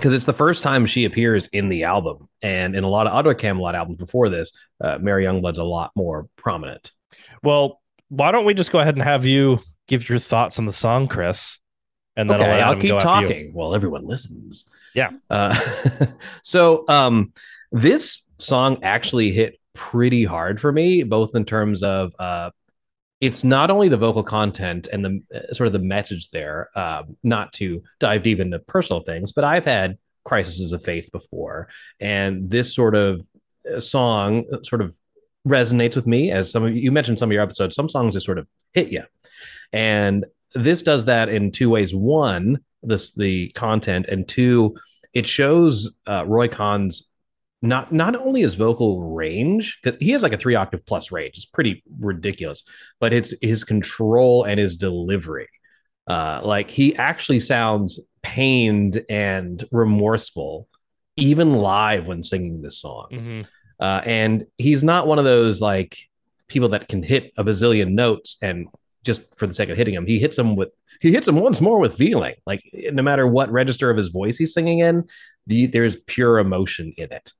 because 0.00 0.14
it's 0.14 0.24
the 0.24 0.32
first 0.32 0.62
time 0.62 0.86
she 0.86 1.04
appears 1.04 1.48
in 1.48 1.68
the 1.68 1.84
album, 1.84 2.26
and 2.40 2.74
in 2.74 2.84
a 2.84 2.88
lot 2.88 3.06
of 3.06 3.12
other 3.12 3.34
Kamelot 3.34 3.74
albums 3.74 3.98
before 3.98 4.30
this, 4.30 4.50
uh, 4.80 4.98
Mari 4.98 5.24
Youngblood's 5.24 5.58
a 5.58 5.64
lot 5.64 5.92
more 5.94 6.26
prominent. 6.36 6.92
Well, 7.42 7.82
why 8.08 8.32
don't 8.32 8.46
we 8.46 8.54
just 8.54 8.72
go 8.72 8.78
ahead 8.78 8.94
and 8.94 9.02
have 9.02 9.26
you 9.26 9.60
give 9.88 10.08
your 10.08 10.18
thoughts 10.18 10.58
on 10.58 10.64
the 10.64 10.72
song, 10.72 11.06
Chris, 11.06 11.58
and 12.16 12.30
then 12.30 12.40
okay, 12.40 12.60
I'll, 12.62 12.70
I'll 12.70 12.80
keep 12.80 12.90
go 12.90 12.96
after 12.96 13.20
you. 13.20 13.28
talking 13.28 13.52
while 13.52 13.74
everyone 13.74 14.04
listens. 14.04 14.64
Yeah. 14.94 15.10
Uh, 15.28 15.58
so 16.42 16.84
um, 16.88 17.34
this 17.70 18.26
song 18.38 18.78
actually 18.82 19.32
hit 19.32 19.60
pretty 19.74 20.24
hard 20.24 20.62
for 20.62 20.72
me, 20.72 21.02
both 21.02 21.34
in 21.34 21.44
terms 21.44 21.82
of 21.82 22.14
uh, 22.18 22.50
it's 23.20 23.44
not 23.44 23.70
only 23.70 23.88
the 23.88 23.96
vocal 23.96 24.22
content 24.22 24.88
and 24.92 25.04
the 25.04 25.22
uh, 25.34 25.52
sort 25.52 25.66
of 25.66 25.72
the 25.72 25.78
message 25.78 26.30
there, 26.30 26.70
uh, 26.74 27.02
not 27.22 27.52
to 27.54 27.82
dive 27.98 28.22
deep 28.22 28.40
into 28.40 28.58
personal 28.60 29.02
things, 29.02 29.32
but 29.32 29.44
I've 29.44 29.64
had 29.64 29.98
crises 30.24 30.72
of 30.72 30.82
faith 30.82 31.10
before, 31.12 31.68
and 32.00 32.50
this 32.50 32.74
sort 32.74 32.94
of 32.94 33.20
uh, 33.70 33.80
song 33.80 34.44
sort 34.62 34.80
of 34.80 34.96
resonates 35.46 35.96
with 35.96 36.06
me. 36.06 36.30
As 36.30 36.50
some 36.50 36.64
of 36.64 36.74
you 36.74 36.90
mentioned, 36.92 37.18
some 37.18 37.30
of 37.30 37.32
your 37.32 37.42
episodes, 37.42 37.76
some 37.76 37.88
songs 37.88 38.14
just 38.14 38.26
sort 38.26 38.38
of 38.38 38.46
hit 38.72 38.88
you, 38.88 39.04
and 39.72 40.24
this 40.54 40.82
does 40.82 41.04
that 41.04 41.28
in 41.28 41.52
two 41.52 41.68
ways. 41.68 41.94
One, 41.94 42.60
this 42.82 43.12
the 43.12 43.50
content, 43.50 44.06
and 44.06 44.26
two, 44.26 44.76
it 45.12 45.26
shows 45.26 45.94
uh, 46.06 46.24
Roy 46.26 46.48
Khan's 46.48 47.09
not 47.62 47.92
not 47.92 48.16
only 48.16 48.40
his 48.40 48.54
vocal 48.54 49.02
range 49.14 49.78
because 49.82 49.98
he 50.00 50.10
has 50.10 50.22
like 50.22 50.32
a 50.32 50.38
three 50.38 50.54
octave 50.54 50.84
plus 50.86 51.12
range. 51.12 51.32
It's 51.36 51.44
pretty 51.44 51.82
ridiculous, 52.00 52.64
but 53.00 53.12
it's 53.12 53.34
his 53.42 53.64
control 53.64 54.44
and 54.44 54.58
his 54.58 54.76
delivery. 54.76 55.48
Uh, 56.06 56.40
like 56.42 56.70
he 56.70 56.96
actually 56.96 57.40
sounds 57.40 58.00
pained 58.22 59.04
and 59.08 59.62
remorseful, 59.70 60.68
even 61.16 61.54
live 61.56 62.06
when 62.06 62.22
singing 62.22 62.62
this 62.62 62.78
song. 62.78 63.08
Mhm. 63.12 63.46
Uh, 63.78 64.02
and 64.04 64.46
he's 64.58 64.82
not 64.82 65.06
one 65.06 65.18
of 65.18 65.24
those 65.24 65.60
like 65.60 65.96
people 66.48 66.70
that 66.70 66.88
can 66.88 67.02
hit 67.02 67.32
a 67.36 67.44
bazillion 67.44 67.92
notes 67.92 68.36
and 68.42 68.68
just 69.04 69.34
for 69.38 69.46
the 69.46 69.54
sake 69.54 69.68
of 69.70 69.76
hitting 69.76 69.94
them, 69.94 70.06
he 70.06 70.18
hits 70.18 70.36
them 70.36 70.56
with 70.56 70.72
he 71.00 71.12
hits 71.12 71.24
them 71.24 71.36
once 71.36 71.60
more 71.62 71.78
with 71.78 71.94
feeling. 71.96 72.34
Like 72.46 72.62
no 72.92 73.02
matter 73.02 73.26
what 73.26 73.50
register 73.50 73.88
of 73.90 73.96
his 73.96 74.08
voice 74.08 74.36
he's 74.36 74.52
singing 74.52 74.80
in, 74.80 75.04
the, 75.46 75.66
there's 75.66 75.96
pure 75.96 76.38
emotion 76.38 76.92
in 76.98 77.10
it. 77.10 77.32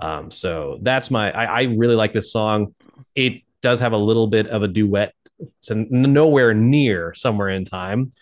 Um, 0.00 0.30
so 0.30 0.78
that's 0.82 1.10
my 1.10 1.32
I, 1.32 1.44
I 1.44 1.62
really 1.64 1.96
like 1.96 2.12
this 2.12 2.32
song. 2.32 2.74
It 3.14 3.42
does 3.62 3.80
have 3.80 3.92
a 3.92 3.98
little 3.98 4.26
bit 4.26 4.46
of 4.46 4.62
a 4.62 4.68
duet, 4.68 5.14
so 5.60 5.86
nowhere 5.90 6.54
near 6.54 7.14
somewhere 7.14 7.48
in 7.48 7.64
time. 7.64 8.12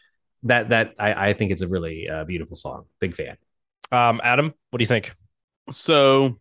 That 0.44 0.70
that 0.70 0.94
I, 0.98 1.28
I 1.28 1.32
think 1.32 1.52
it's 1.52 1.62
a 1.62 1.68
really 1.68 2.08
uh, 2.08 2.24
beautiful 2.24 2.56
song. 2.56 2.84
Big 3.00 3.14
fan. 3.14 3.36
Um, 3.92 4.20
Adam, 4.22 4.54
what 4.70 4.78
do 4.78 4.82
you 4.82 4.86
think? 4.86 5.14
So 5.72 6.40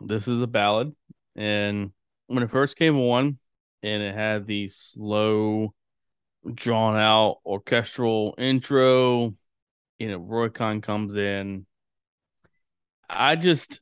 this 0.00 0.28
is 0.28 0.42
a 0.42 0.46
ballad, 0.46 0.94
and 1.34 1.92
when 2.26 2.42
it 2.42 2.50
first 2.50 2.76
came 2.76 2.98
on, 2.98 3.38
and 3.82 4.02
it 4.02 4.14
had 4.14 4.46
the 4.46 4.68
slow, 4.68 5.74
drawn 6.54 6.96
out 6.96 7.38
orchestral 7.44 8.34
intro, 8.38 9.34
you 9.98 10.08
know, 10.08 10.18
Roy 10.18 10.48
Khan 10.48 10.80
comes 10.80 11.16
in, 11.16 11.66
I 13.08 13.36
just, 13.36 13.80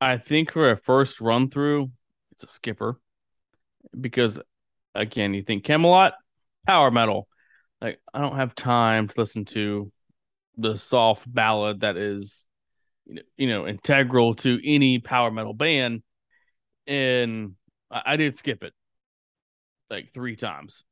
I 0.00 0.16
think 0.18 0.52
for 0.52 0.70
a 0.70 0.76
first 0.76 1.20
run 1.20 1.50
through, 1.50 1.90
it's 2.32 2.44
a 2.44 2.48
skipper 2.48 3.00
because, 3.98 4.38
again, 4.94 5.34
you 5.34 5.42
think 5.42 5.64
Kamelot, 5.64 6.12
power 6.66 6.90
metal. 6.90 7.28
Like, 7.80 8.00
I 8.12 8.20
don't 8.20 8.36
have 8.36 8.54
time 8.54 9.08
to 9.08 9.14
listen 9.16 9.44
to 9.46 9.90
the 10.56 10.76
soft 10.76 11.32
ballad 11.32 11.80
that 11.80 11.96
is, 11.96 12.44
you 13.06 13.14
know, 13.14 13.22
you 13.36 13.48
know 13.48 13.66
integral 13.66 14.34
to 14.36 14.60
any 14.64 14.98
power 14.98 15.30
metal 15.30 15.54
band. 15.54 16.02
And 16.86 17.54
I, 17.90 18.02
I 18.06 18.16
did 18.16 18.36
skip 18.36 18.62
it 18.62 18.72
like 19.90 20.12
three 20.12 20.36
times. 20.36 20.84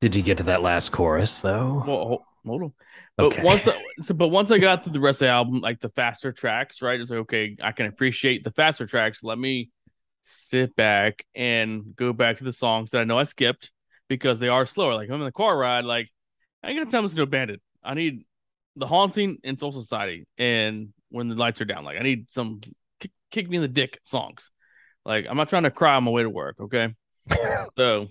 Did 0.00 0.14
you 0.14 0.22
get 0.22 0.38
to 0.38 0.44
that 0.44 0.62
last 0.62 0.90
chorus 0.90 1.40
though? 1.40 1.84
Well, 1.86 2.26
hold, 2.46 2.62
on. 2.62 2.72
But 3.16 3.26
Okay. 3.26 3.42
once, 3.42 3.68
I, 3.68 3.74
so, 4.00 4.14
but 4.14 4.28
once 4.28 4.50
I 4.50 4.58
got 4.58 4.84
through 4.84 4.92
the 4.92 5.00
rest 5.00 5.16
of 5.16 5.26
the 5.26 5.30
album, 5.30 5.60
like 5.60 5.80
the 5.80 5.90
faster 5.90 6.32
tracks, 6.32 6.82
right? 6.82 7.00
It's 7.00 7.10
like 7.10 7.20
okay, 7.20 7.56
I 7.62 7.72
can 7.72 7.86
appreciate 7.86 8.44
the 8.44 8.50
faster 8.50 8.86
tracks. 8.86 9.22
Let 9.22 9.38
me 9.38 9.70
sit 10.22 10.74
back 10.76 11.26
and 11.34 11.94
go 11.96 12.12
back 12.12 12.38
to 12.38 12.44
the 12.44 12.52
songs 12.52 12.90
that 12.90 13.00
I 13.00 13.04
know 13.04 13.18
I 13.18 13.24
skipped 13.24 13.72
because 14.08 14.38
they 14.38 14.48
are 14.48 14.66
slower. 14.66 14.94
Like 14.94 15.08
I'm 15.08 15.16
in 15.16 15.20
the 15.20 15.32
car 15.32 15.56
ride, 15.56 15.84
like 15.84 16.08
I 16.62 16.70
ain't 16.70 16.78
got 16.78 16.90
time 16.90 17.00
to 17.00 17.02
listen 17.02 17.16
to 17.16 17.22
Abandoned. 17.22 17.60
I 17.82 17.94
need 17.94 18.24
the 18.76 18.86
haunting 18.86 19.38
and 19.44 19.58
Soul 19.58 19.72
Society, 19.72 20.26
and 20.38 20.92
when 21.10 21.28
the 21.28 21.34
lights 21.34 21.60
are 21.60 21.66
down, 21.66 21.84
like 21.84 21.98
I 21.98 22.02
need 22.02 22.30
some 22.30 22.60
kick, 23.00 23.10
kick 23.30 23.48
me 23.48 23.56
in 23.56 23.62
the 23.62 23.68
dick 23.68 24.00
songs. 24.04 24.50
Like 25.04 25.26
I'm 25.28 25.36
not 25.36 25.48
trying 25.48 25.64
to 25.64 25.70
cry 25.70 25.96
on 25.96 26.04
my 26.04 26.10
way 26.10 26.22
to 26.22 26.30
work, 26.30 26.56
okay? 26.60 26.94
so, 27.76 28.08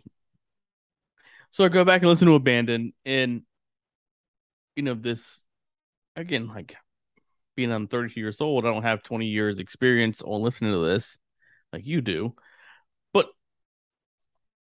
so 1.52 1.64
I 1.64 1.70
go 1.70 1.84
back 1.84 2.02
and 2.02 2.10
listen 2.10 2.28
to 2.28 2.36
Abandon, 2.36 2.94
and 3.06 3.44
you 4.76 4.84
know 4.84 4.94
this 4.94 5.44
again, 6.16 6.48
like 6.48 6.76
being 7.56 7.72
I'm 7.72 7.88
32 7.88 8.20
years 8.20 8.42
old, 8.42 8.66
I 8.66 8.70
don't 8.70 8.84
have 8.84 9.04
20 9.04 9.26
years 9.28 9.60
experience 9.60 10.22
on 10.22 10.42
listening 10.42 10.74
to 10.74 10.86
this 10.86 11.18
like 11.74 11.86
you 11.86 12.02
do, 12.02 12.36
but 13.14 13.28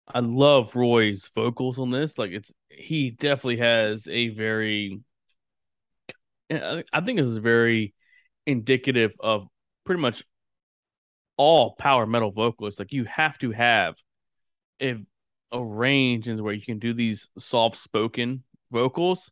I 0.06 0.20
love 0.20 0.74
Roy's 0.76 1.30
vocals 1.34 1.78
on 1.78 1.90
this. 1.90 2.18
Like 2.18 2.30
it's 2.30 2.52
he 2.68 3.10
definitely 3.10 3.58
has 3.58 4.06
a 4.08 4.28
very, 4.28 5.00
I 6.50 6.84
I 6.92 7.00
think 7.00 7.18
this 7.18 7.28
is 7.28 7.36
very 7.36 7.94
indicative 8.46 9.12
of 9.20 9.46
pretty 9.84 10.00
much 10.00 10.24
all 11.36 11.74
power 11.78 12.06
metal 12.06 12.30
vocalists. 12.30 12.78
Like 12.78 12.92
you 12.92 13.04
have 13.04 13.38
to 13.38 13.50
have 13.52 13.94
a, 14.82 14.96
a 15.52 15.62
range 15.62 16.28
in 16.28 16.42
where 16.42 16.54
you 16.54 16.62
can 16.62 16.78
do 16.78 16.92
these 16.92 17.30
soft 17.38 17.78
spoken 17.78 18.44
vocals 18.70 19.30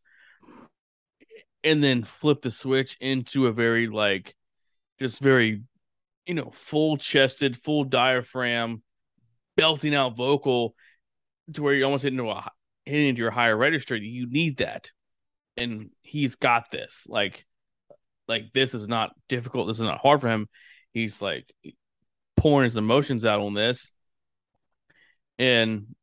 and 1.65 1.83
then 1.83 2.05
flip 2.05 2.43
the 2.43 2.51
switch 2.51 2.97
into 3.01 3.47
a 3.47 3.53
very 3.53 3.89
like 3.89 4.35
just 4.99 5.21
very 5.21 5.63
you 6.27 6.35
know 6.35 6.51
full 6.53 6.97
chested 6.97 7.57
full 7.57 7.85
diaphragm 7.85 8.83
belting 9.57 9.95
out 9.95 10.17
vocal 10.17 10.75
to 11.53 11.63
where 11.63 11.75
you 11.75 11.85
almost 11.85 12.05
hit 12.05 12.13
into 12.13 12.29
a 12.31 12.51
hitting 12.85 13.09
into 13.09 13.21
your 13.21 13.31
higher 13.31 13.57
register. 13.57 13.97
You 13.97 14.29
need 14.31 14.59
that. 14.59 14.91
And 15.57 15.91
he's 16.03 16.37
got 16.37 16.71
this. 16.71 17.07
Like 17.09 17.45
like 18.27 18.53
this 18.53 18.75
is 18.75 18.89
not 18.89 19.11
difficult. 19.29 19.67
This 19.67 19.79
is 19.79 19.85
not 19.85 20.01
hard 20.01 20.21
for 20.21 20.29
him. 20.29 20.49
He's 20.93 21.21
like 21.21 21.53
pouring 22.37 22.65
his 22.65 22.77
emotions 22.77 23.25
out 23.25 23.41
on 23.41 23.55
this. 23.55 23.93
And 25.39 25.95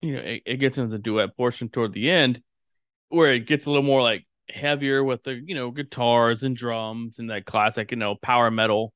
you 0.00 0.14
know 0.14 0.20
it, 0.20 0.42
it 0.46 0.56
gets 0.56 0.78
into 0.78 0.90
the 0.90 0.98
duet 0.98 1.36
portion 1.36 1.68
toward 1.68 1.92
the 1.92 2.10
end 2.10 2.42
where 3.08 3.32
it 3.32 3.46
gets 3.46 3.66
a 3.66 3.70
little 3.70 3.82
more 3.82 4.02
like 4.02 4.24
heavier 4.54 5.02
with 5.02 5.22
the 5.22 5.34
you 5.34 5.54
know 5.54 5.70
guitars 5.70 6.42
and 6.42 6.56
drums 6.56 7.18
and 7.18 7.30
that 7.30 7.44
classic 7.44 7.90
you 7.90 7.96
know 7.96 8.14
power 8.14 8.50
metal 8.50 8.92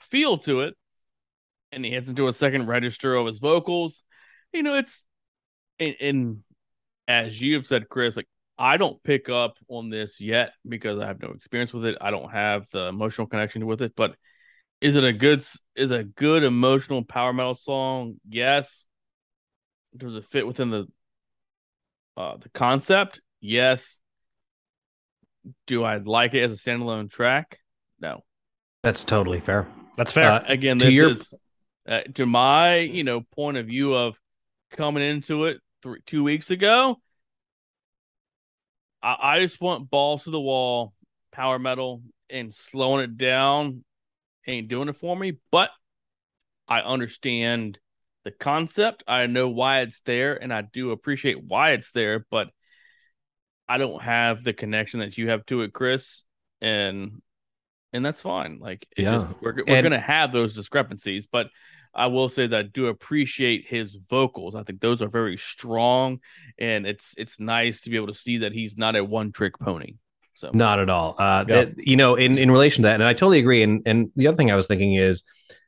feel 0.00 0.38
to 0.38 0.60
it. 0.60 0.74
And 1.72 1.84
he 1.84 1.90
hits 1.90 2.08
into 2.08 2.28
a 2.28 2.32
second 2.32 2.66
register 2.66 3.14
of 3.14 3.26
his 3.26 3.40
vocals. 3.40 4.02
You 4.52 4.62
know 4.62 4.76
it's 4.76 5.02
and, 5.80 5.96
and 6.00 6.44
as 7.08 7.40
you 7.40 7.54
have 7.56 7.66
said 7.66 7.88
chris 7.88 8.16
like 8.16 8.28
i 8.56 8.76
don't 8.76 9.02
pick 9.02 9.28
up 9.28 9.58
on 9.68 9.90
this 9.90 10.20
yet 10.20 10.52
because 10.66 10.98
i 10.98 11.06
have 11.06 11.20
no 11.20 11.30
experience 11.30 11.72
with 11.74 11.84
it. 11.84 11.98
I 12.00 12.10
don't 12.10 12.30
have 12.30 12.66
the 12.72 12.86
emotional 12.86 13.26
connection 13.26 13.66
with 13.66 13.82
it 13.82 13.94
but 13.96 14.16
is 14.80 14.96
it 14.96 15.04
a 15.04 15.12
good 15.12 15.42
is 15.74 15.90
a 15.90 16.04
good 16.04 16.44
emotional 16.44 17.02
power 17.02 17.32
metal 17.32 17.54
song? 17.54 18.16
Yes. 18.28 18.86
Does 19.96 20.14
it 20.16 20.26
fit 20.26 20.46
within 20.46 20.70
the 20.70 20.86
uh 22.16 22.36
the 22.36 22.50
concept? 22.50 23.20
Yes 23.40 24.00
do 25.66 25.84
I 25.84 25.96
like 25.98 26.34
it 26.34 26.42
as 26.42 26.52
a 26.52 26.56
standalone 26.56 27.10
track? 27.10 27.58
No. 28.00 28.22
That's 28.82 29.04
totally 29.04 29.40
fair. 29.40 29.66
That's 29.96 30.12
fair. 30.12 30.30
Uh, 30.30 30.44
Again, 30.46 30.78
To 30.80 30.90
your- 30.90 31.10
is 31.10 31.34
uh, 31.88 32.00
to 32.14 32.26
my 32.26 32.78
you 32.78 33.04
know 33.04 33.20
point 33.20 33.56
of 33.58 33.66
view 33.66 33.94
of 33.94 34.16
coming 34.72 35.02
into 35.02 35.44
it 35.46 35.58
three, 35.82 36.00
two 36.06 36.24
weeks 36.24 36.50
ago. 36.50 36.98
I, 39.02 39.16
I 39.20 39.40
just 39.40 39.60
want 39.60 39.90
balls 39.90 40.24
to 40.24 40.30
the 40.30 40.40
wall, 40.40 40.94
power 41.32 41.58
metal, 41.58 42.02
and 42.30 42.54
slowing 42.54 43.04
it 43.04 43.16
down 43.16 43.84
ain't 44.46 44.68
doing 44.68 44.88
it 44.88 44.96
for 44.96 45.16
me. 45.16 45.38
But 45.50 45.70
I 46.68 46.80
understand 46.80 47.78
the 48.24 48.30
concept. 48.30 49.04
I 49.06 49.26
know 49.26 49.48
why 49.48 49.80
it's 49.80 50.00
there, 50.00 50.34
and 50.42 50.52
I 50.52 50.62
do 50.62 50.90
appreciate 50.90 51.42
why 51.44 51.70
it's 51.72 51.92
there. 51.92 52.26
But 52.30 52.48
I 53.68 53.78
don't 53.78 54.02
have 54.02 54.44
the 54.44 54.52
connection 54.52 55.00
that 55.00 55.16
you 55.16 55.30
have 55.30 55.44
to 55.46 55.62
it, 55.62 55.72
Chris, 55.72 56.22
and 56.60 57.22
and 57.92 58.04
that's 58.04 58.20
fine. 58.20 58.58
Like 58.60 58.86
it's 58.96 59.04
Yeah. 59.04 59.12
just 59.12 59.28
we're 59.40 59.54
we're 59.54 59.64
And- 59.68 59.84
gonna 59.84 59.98
have 60.00 60.32
those 60.32 60.54
discrepancies, 60.54 61.26
but 61.26 61.48
I 61.96 62.06
will 62.08 62.28
say 62.28 62.46
that 62.48 62.58
I 62.58 62.62
do 62.62 62.88
appreciate 62.88 63.66
his 63.68 63.94
vocals. 64.10 64.56
I 64.56 64.64
think 64.64 64.80
those 64.80 65.00
are 65.00 65.08
very 65.08 65.36
strong, 65.36 66.18
and 66.58 66.86
it's 66.86 67.14
it's 67.16 67.38
nice 67.40 67.82
to 67.82 67.90
be 67.90 67.96
able 67.96 68.08
to 68.08 68.14
see 68.14 68.38
that 68.38 68.52
he's 68.52 68.76
not 68.76 68.96
a 68.96 69.04
one 69.04 69.32
trick 69.32 69.58
pony. 69.58 69.94
So 70.36 70.50
Not 70.52 70.80
at 70.80 70.90
all. 70.90 71.14
Uh, 71.16 71.44
Yeah. 71.48 71.64
that- 71.66 71.86
you 71.86 71.94
know, 71.96 72.16
in, 72.16 72.38
in 72.38 72.50
relation 72.50 72.82
to 72.82 72.88
that, 72.88 72.94
and 73.00 73.04
I 73.04 73.12
totally 73.12 73.38
agree. 73.38 73.62
And 73.62 73.82
and 73.86 74.10
the 74.16 74.26
other 74.26 74.36
thing 74.36 74.50
I 74.50 74.56
was 74.56 74.66
thinking 74.66 74.94
is, 74.94 75.22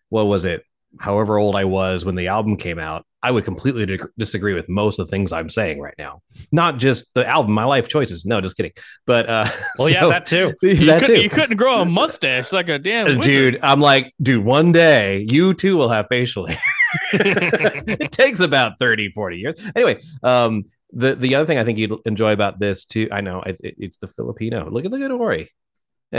what 0.08 0.24
was 0.24 0.44
it? 0.44 0.64
However 0.98 1.38
old 1.38 1.56
I 1.56 1.64
was 1.64 2.04
when 2.04 2.14
the 2.14 2.28
album 2.28 2.56
came 2.56 2.78
out, 2.78 3.04
I 3.22 3.30
would 3.30 3.44
completely 3.44 3.86
di- 3.86 3.98
disagree 4.16 4.54
with 4.54 4.68
most 4.68 4.98
of 4.98 5.06
the 5.06 5.10
things 5.10 5.32
I'm 5.32 5.50
saying 5.50 5.80
right 5.80 5.94
now. 5.98 6.20
Not 6.52 6.78
just 6.78 7.12
the 7.14 7.26
album, 7.26 7.52
my 7.52 7.64
life 7.64 7.88
choices. 7.88 8.24
No, 8.24 8.40
just 8.40 8.56
kidding. 8.56 8.72
But 9.06 9.28
uh, 9.28 9.46
well, 9.78 9.88
yeah, 9.90 10.06
that 10.06 10.26
too. 10.26 10.54
you, 10.62 10.86
that 10.86 11.00
couldn't, 11.00 11.16
too. 11.16 11.22
you 11.22 11.30
couldn't 11.30 11.56
grow 11.56 11.80
a 11.80 11.84
mustache 11.84 12.52
like 12.52 12.68
a 12.68 12.78
damn 12.78 13.06
wizard. 13.06 13.22
dude 13.22 13.58
i'm 13.62 13.80
like 13.80 14.12
dude 14.22 14.44
one 14.44 14.72
day 14.72 15.26
you 15.28 15.52
too 15.54 15.76
will 15.76 15.88
have 15.88 16.06
facial 16.08 16.46
hair 16.46 16.58
it 17.12 18.12
takes 18.12 18.40
about 18.40 18.78
30 18.78 19.10
40 19.12 19.36
years 19.38 19.60
anyway 19.74 20.00
um 20.22 20.64
the 20.92 21.14
the 21.16 21.34
other 21.34 21.46
thing 21.46 21.58
i 21.58 21.64
think 21.64 21.78
you'd 21.78 21.92
enjoy 22.06 22.32
about 22.32 22.58
this 22.58 22.84
too 22.84 23.08
i 23.12 23.20
know 23.20 23.42
it- 23.42 23.58
it's 23.60 23.98
the 23.98 24.06
filipino 24.06 24.68
look 24.70 24.84
at 24.84 24.90
look 24.90 25.00
at 25.02 25.10
ori 25.10 25.50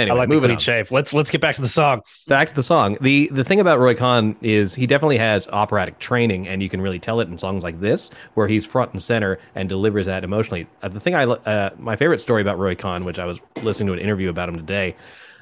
I 0.10 0.14
anyway 0.14 0.18
like 0.18 0.30
the 0.30 0.36
moving 0.36 0.52
on. 0.52 0.58
cliche. 0.58 0.84
Let's 0.92 1.14
let's 1.14 1.30
get 1.32 1.42
back 1.42 1.56
to 1.56 1.62
the 1.62 1.68
song. 1.70 2.02
back 2.28 2.50
to 2.50 2.54
the 2.56 2.64
song 2.64 2.98
the 3.00 3.30
the 3.32 3.44
thing 3.44 3.60
about 3.60 3.80
roy 3.80 3.96
khan 3.96 4.36
is 4.42 4.76
he 4.76 4.86
definitely 4.86 5.18
has 5.18 5.48
operatic 5.48 5.98
training 6.00 6.48
and 6.48 6.62
you 6.62 6.70
can 6.70 6.82
really 6.82 7.00
tell 7.00 7.20
it 7.22 7.30
in 7.30 7.38
songs 7.38 7.64
like 7.64 7.80
this 7.80 8.10
where 8.34 8.48
he's 8.50 8.66
front 8.66 8.92
and 8.92 9.02
center 9.02 9.40
and 9.56 9.70
delivers 9.70 10.06
that 10.06 10.26
emotionally 10.26 10.68
uh, 10.84 10.90
the 10.90 11.00
thing 11.00 11.16
i 11.16 11.24
uh, 11.24 11.70
my 11.78 11.96
favorite 11.96 12.20
story 12.20 12.42
about 12.42 12.60
roy 12.60 12.76
khan 12.76 13.06
which 13.06 13.18
i 13.18 13.26
was 13.26 13.40
listening 13.64 13.88
to 13.88 13.94
an 13.94 14.00
interview 14.00 14.30
about 14.30 14.50
him 14.50 14.58
today 14.58 14.94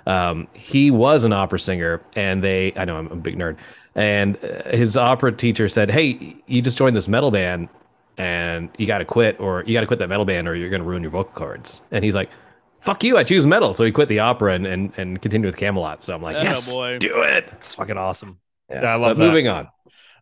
um, 0.08 0.48
he 0.54 0.92
was 0.92 1.24
an 1.24 1.34
opera 1.34 1.60
singer 1.60 2.02
and 2.16 2.44
they 2.44 2.72
i 2.76 2.86
know 2.86 2.98
i'm 2.98 3.08
a 3.08 3.16
big 3.16 3.36
nerd 3.36 3.58
and 3.96 4.38
uh, 4.44 4.70
his 4.70 4.96
opera 4.96 5.32
teacher 5.32 5.68
said 5.68 5.90
hey 5.90 6.36
you 6.46 6.62
just 6.62 6.78
joined 6.78 6.96
this 6.96 7.08
metal 7.08 7.32
band 7.32 7.68
and 8.18 8.70
you 8.78 8.86
got 8.86 9.00
to 9.00 9.06
quit 9.06 9.40
or 9.40 9.64
you 9.66 9.74
got 9.74 9.82
to 9.82 9.88
quit 9.88 9.98
that 10.00 10.08
metal 10.10 10.26
band 10.26 10.48
or 10.48 10.56
you're 10.56 10.70
going 10.70 10.82
to 10.84 10.88
ruin 10.88 11.02
your 11.02 11.12
vocal 11.12 11.34
cords 11.34 11.82
and 11.92 12.04
he's 12.06 12.14
like 12.14 12.30
fuck 12.86 13.04
you 13.04 13.18
i 13.18 13.24
choose 13.24 13.46
metal 13.46 13.74
so 13.74 13.84
he 13.84 13.92
quit 13.92 14.08
the 14.10 14.20
opera 14.20 14.54
and 14.54 14.66
and, 14.68 14.94
and 14.98 15.22
continued 15.22 15.48
with 15.48 15.60
kamelot 15.60 16.02
so 16.02 16.14
i'm 16.16 16.22
like 16.22 16.36
Atta 16.36 16.46
yes 16.46 16.72
boy. 16.74 16.98
do 17.00 17.22
it 17.24 17.50
It's 17.54 17.76
fucking 17.76 17.98
awesome. 17.98 18.40
yeah, 18.70 18.82
Yeah, 18.84 18.94
I 18.94 18.96
love 18.96 19.18
but 19.18 19.24
that. 19.24 19.28
moving 19.30 19.48
on 19.48 19.68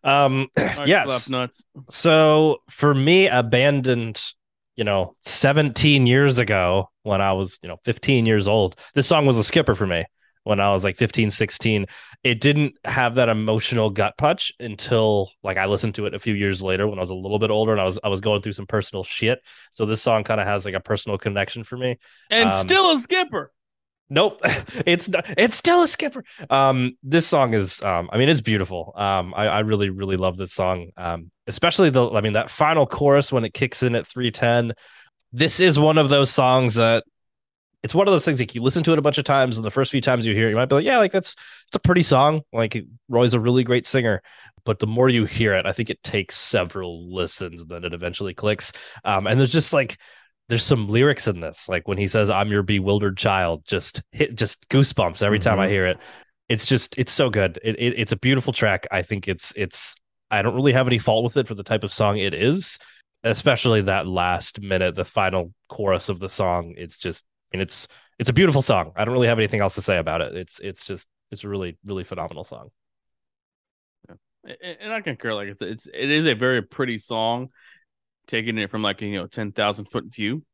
Um, 0.02 0.48
Mark 0.58 0.86
yes. 0.88 1.30
Nuts. 1.30 1.64
So 1.90 2.58
for 2.68 2.92
me, 2.94 3.26
abandoned, 3.28 4.20
you 4.76 4.84
know, 4.84 5.16
17 5.24 6.06
years 6.06 6.36
ago 6.38 6.90
when 7.04 7.20
I 7.22 7.32
was, 7.32 7.58
you 7.62 7.68
know, 7.70 7.78
15 7.84 8.26
years 8.26 8.46
old, 8.46 8.76
this 8.94 9.06
song 9.06 9.24
was 9.24 9.38
a 9.38 9.44
skipper 9.44 9.74
for 9.74 9.86
me 9.86 10.04
when 10.44 10.60
I 10.60 10.72
was 10.72 10.84
like 10.84 10.96
15, 10.96 11.30
16. 11.30 11.86
It 12.22 12.40
didn't 12.40 12.74
have 12.84 13.16
that 13.16 13.28
emotional 13.28 13.90
gut 13.90 14.14
punch 14.16 14.52
until 14.60 15.30
like 15.42 15.56
I 15.58 15.66
listened 15.66 15.96
to 15.96 16.06
it 16.06 16.14
a 16.14 16.18
few 16.18 16.34
years 16.34 16.62
later 16.62 16.86
when 16.86 16.98
I 16.98 17.02
was 17.02 17.10
a 17.10 17.14
little 17.14 17.38
bit 17.38 17.50
older 17.50 17.72
and 17.72 17.80
I 17.80 17.84
was 17.84 17.98
I 18.02 18.08
was 18.08 18.20
going 18.20 18.40
through 18.40 18.52
some 18.52 18.66
personal 18.66 19.04
shit. 19.04 19.40
So 19.72 19.84
this 19.84 20.00
song 20.00 20.24
kind 20.24 20.40
of 20.40 20.46
has 20.46 20.64
like 20.64 20.74
a 20.74 20.80
personal 20.80 21.18
connection 21.18 21.64
for 21.64 21.76
me. 21.76 21.98
And 22.30 22.48
Um, 22.50 22.54
still 22.66 22.90
a 22.92 22.98
skipper. 23.00 23.50
Nope, 24.10 24.40
it's 24.86 25.08
not, 25.08 25.24
it's 25.36 25.56
still 25.56 25.82
a 25.82 25.88
skipper. 25.88 26.24
Um, 26.50 26.96
this 27.02 27.26
song 27.26 27.54
is, 27.54 27.82
um, 27.82 28.10
I 28.12 28.18
mean, 28.18 28.28
it's 28.28 28.42
beautiful. 28.42 28.92
Um, 28.96 29.32
I, 29.34 29.46
I 29.46 29.60
really, 29.60 29.88
really 29.88 30.18
love 30.18 30.36
this 30.36 30.52
song. 30.52 30.90
Um, 30.96 31.30
especially 31.46 31.88
the, 31.90 32.10
I 32.10 32.20
mean, 32.20 32.34
that 32.34 32.50
final 32.50 32.86
chorus 32.86 33.32
when 33.32 33.44
it 33.44 33.54
kicks 33.54 33.82
in 33.82 33.94
at 33.94 34.06
three 34.06 34.30
ten. 34.30 34.74
This 35.32 35.58
is 35.58 35.78
one 35.78 35.98
of 35.98 36.10
those 36.10 36.30
songs 36.30 36.74
that 36.76 37.04
it's 37.84 37.94
one 37.94 38.08
of 38.08 38.12
those 38.12 38.24
things 38.24 38.40
like 38.40 38.54
you 38.54 38.62
listen 38.62 38.82
to 38.82 38.92
it 38.92 38.98
a 38.98 39.02
bunch 39.02 39.18
of 39.18 39.24
times, 39.24 39.56
and 39.56 39.64
the 39.64 39.70
first 39.70 39.92
few 39.92 40.00
times 40.00 40.26
you 40.26 40.34
hear 40.34 40.46
it, 40.48 40.50
you 40.50 40.56
might 40.56 40.66
be 40.70 40.74
like, 40.76 40.84
yeah, 40.86 40.98
like 40.98 41.12
that's 41.12 41.36
it's 41.68 41.76
a 41.76 41.78
pretty 41.78 42.02
song. 42.02 42.42
Like 42.52 42.82
Roy's 43.08 43.34
a 43.34 43.40
really 43.40 43.62
great 43.62 43.86
singer, 43.86 44.22
but 44.64 44.78
the 44.80 44.86
more 44.86 45.08
you 45.08 45.26
hear 45.26 45.54
it, 45.54 45.66
I 45.66 45.72
think 45.72 45.90
it 45.90 46.02
takes 46.02 46.36
several 46.36 47.14
listens, 47.14 47.60
and 47.60 47.70
then 47.70 47.84
it 47.84 47.92
eventually 47.94 48.34
clicks. 48.34 48.72
Um, 49.04 49.26
and 49.26 49.38
there's 49.38 49.52
just 49.52 49.72
like 49.72 49.98
there's 50.48 50.64
some 50.64 50.88
lyrics 50.88 51.28
in 51.28 51.40
this, 51.40 51.68
like 51.68 51.86
when 51.86 51.98
he 51.98 52.08
says, 52.08 52.30
"I'm 52.30 52.50
your 52.50 52.62
bewildered 52.62 53.16
child," 53.18 53.64
just 53.66 54.02
hit 54.12 54.34
just 54.34 54.68
goosebumps 54.70 55.22
every 55.22 55.38
time 55.38 55.60
I 55.60 55.66
Mhm. 55.66 55.70
hear 55.70 55.86
it. 55.86 55.98
It's 56.48 56.66
just 56.66 56.98
it's 56.98 57.12
so 57.12 57.30
good. 57.30 57.58
It, 57.62 57.76
it 57.78 57.98
it's 57.98 58.12
a 58.12 58.16
beautiful 58.16 58.52
track. 58.52 58.86
I 58.90 59.02
think 59.02 59.28
it's 59.28 59.52
it's 59.56 59.94
I 60.30 60.42
don't 60.42 60.54
really 60.54 60.72
have 60.72 60.86
any 60.86 60.98
fault 60.98 61.24
with 61.24 61.36
it 61.36 61.46
for 61.48 61.54
the 61.54 61.62
type 61.62 61.84
of 61.84 61.92
song 61.92 62.16
it 62.18 62.34
is, 62.34 62.78
especially 63.22 63.82
that 63.82 64.06
last 64.06 64.60
minute, 64.60 64.94
the 64.94 65.04
final 65.04 65.52
chorus 65.68 66.08
of 66.08 66.18
the 66.20 66.28
song. 66.28 66.74
It's 66.76 66.98
just 66.98 67.24
mean, 67.56 67.62
it's 67.62 67.88
it's 68.18 68.30
a 68.30 68.32
beautiful 68.32 68.62
song. 68.62 68.92
I 68.96 69.04
don't 69.04 69.14
really 69.14 69.28
have 69.28 69.38
anything 69.38 69.60
else 69.60 69.74
to 69.76 69.82
say 69.82 69.98
about 69.98 70.20
it. 70.20 70.36
It's 70.36 70.60
it's 70.60 70.86
just 70.86 71.08
it's 71.30 71.44
a 71.44 71.48
really 71.48 71.78
really 71.84 72.04
phenomenal 72.04 72.44
song. 72.44 72.70
And- 74.08 74.76
and 74.80 74.92
I 74.92 75.00
concur. 75.00 75.34
Like 75.34 75.48
it's 75.48 75.62
it's 75.62 75.86
it 75.86 76.10
is 76.10 76.26
a 76.26 76.34
very 76.34 76.60
pretty 76.62 76.98
song, 76.98 77.48
taking 78.26 78.58
it 78.58 78.70
from 78.70 78.82
like 78.82 79.00
you 79.00 79.12
know 79.16 79.26
ten 79.26 79.52
thousand 79.52 79.86
foot 79.86 80.04
view. 80.06 80.44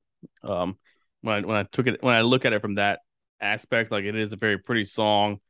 Um, 0.45 0.77
when 1.23 1.35
I, 1.35 1.47
when 1.47 1.57
I 1.57 1.65
took 1.65 1.87
it 1.87 2.03
when 2.03 2.15
I 2.15 2.21
look 2.23 2.45
at 2.45 2.53
it 2.53 2.63
from 2.63 2.77
that 2.77 3.01
aspect, 3.41 3.91
like 3.91 4.05
it 4.05 4.15
is 4.15 4.33
a 4.33 4.37
very 4.37 4.59
pretty 4.59 4.85
song, 4.85 5.41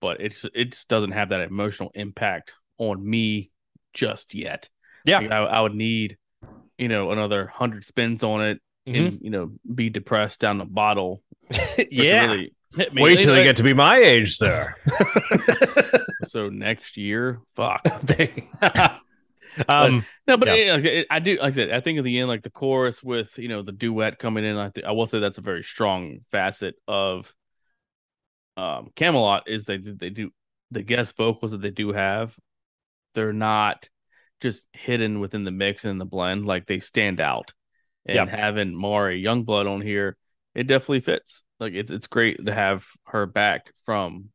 but 0.00 0.20
it's 0.20 0.44
it 0.54 0.72
just 0.72 0.88
doesn't 0.88 1.12
have 1.12 1.30
that 1.30 1.40
emotional 1.40 1.90
impact 1.94 2.52
on 2.78 3.08
me 3.08 3.50
just 3.94 4.34
yet. 4.34 4.68
Yeah. 5.04 5.20
Like, 5.20 5.30
I, 5.30 5.38
I 5.38 5.60
would 5.60 5.74
need 5.74 6.18
you 6.76 6.88
know 6.88 7.10
another 7.10 7.46
hundred 7.46 7.84
spins 7.84 8.22
on 8.22 8.42
it, 8.42 8.60
Mm-hmm. 8.86 8.94
and 9.06 9.18
you 9.22 9.30
know 9.30 9.52
be 9.74 9.90
depressed 9.90 10.40
down 10.40 10.58
the 10.58 10.64
bottle. 10.64 11.22
for 11.48 11.54
it 11.80 11.90
to 11.90 11.94
yeah. 11.94 12.26
really. 12.26 12.54
Wait 12.94 13.20
till 13.20 13.36
you 13.36 13.44
get 13.44 13.56
to 13.56 13.62
be 13.62 13.74
my 13.74 13.98
age, 13.98 14.34
sir. 14.34 14.74
so 16.28 16.48
next 16.48 16.96
year. 16.96 17.40
Fuck. 17.54 17.82
Um. 19.68 20.06
No, 20.26 20.38
but 20.38 20.48
Yeah. 20.48 20.76
it- 20.78 20.86
it- 20.86 21.06
I 21.10 21.18
do 21.18 21.32
like 21.38 21.52
I 21.52 21.56
said. 21.56 21.70
I 21.72 21.80
think 21.80 21.98
at 21.98 22.04
the 22.04 22.18
end, 22.18 22.28
like 22.28 22.42
the 22.42 22.48
chorus 22.48 23.02
with 23.02 23.36
you 23.38 23.48
know 23.48 23.60
the 23.60 23.70
duet 23.70 24.18
coming 24.18 24.44
in, 24.46 24.56
I 24.56 24.70
think 24.70 24.86
I 24.86 24.92
will 24.92 25.04
say 25.06 25.18
that's 25.18 25.36
a 25.36 25.42
very 25.42 25.62
strong 25.62 26.20
facet 26.30 26.76
of 26.88 27.30
um 28.56 28.88
Kamelot. 28.96 29.42
Is 29.48 29.66
they 29.66 29.76
do- 29.76 29.94
they 29.94 30.08
do 30.08 30.30
the 30.70 30.82
guest 30.82 31.16
vocals 31.18 31.50
that 31.50 31.60
they 31.60 31.70
do 31.70 31.92
have, 31.92 32.34
they're 33.14 33.34
not 33.34 33.90
just 34.40 34.64
hidden 34.72 35.20
within 35.20 35.44
the 35.44 35.50
mix 35.50 35.84
and 35.84 36.00
the 36.00 36.06
blend. 36.06 36.46
Like 36.46 36.64
they 36.66 36.80
stand 36.80 37.20
out. 37.20 37.52
And 38.06 38.16
Yeah. 38.16 38.26
having 38.26 38.74
Mari 38.74 39.22
Youngblood 39.22 39.68
on 39.72 39.80
here, 39.80 40.16
it 40.54 40.66
definitely 40.66 41.00
fits. 41.00 41.44
Like 41.60 41.74
it's 41.74 41.90
it's 41.90 42.08
great 42.08 42.44
to 42.44 42.52
have 42.52 42.84
her 43.06 43.26
back 43.26 43.72
from 43.86 44.30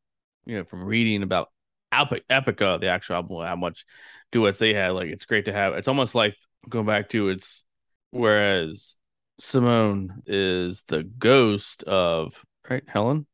you 0.45 0.57
know 0.57 0.63
from 0.63 0.83
reading 0.85 1.23
about 1.23 1.49
Epic 1.91 2.23
Epica, 2.29 2.79
the 2.79 2.87
actual 2.87 3.15
album, 3.15 3.45
how 3.45 3.55
much 3.55 3.85
duets 4.31 4.59
they 4.59 4.73
had. 4.73 4.89
Like 4.89 5.09
it's 5.09 5.25
great 5.25 5.45
to 5.45 5.53
have. 5.53 5.73
It's 5.73 5.87
almost 5.87 6.15
like 6.15 6.35
going 6.69 6.85
back 6.85 7.09
to 7.09 7.29
it's 7.29 7.63
whereas 8.11 8.95
Simone 9.39 10.23
is 10.25 10.83
the 10.87 11.03
ghost 11.03 11.83
of 11.83 12.43
right 12.69 12.83
Helen. 12.87 13.27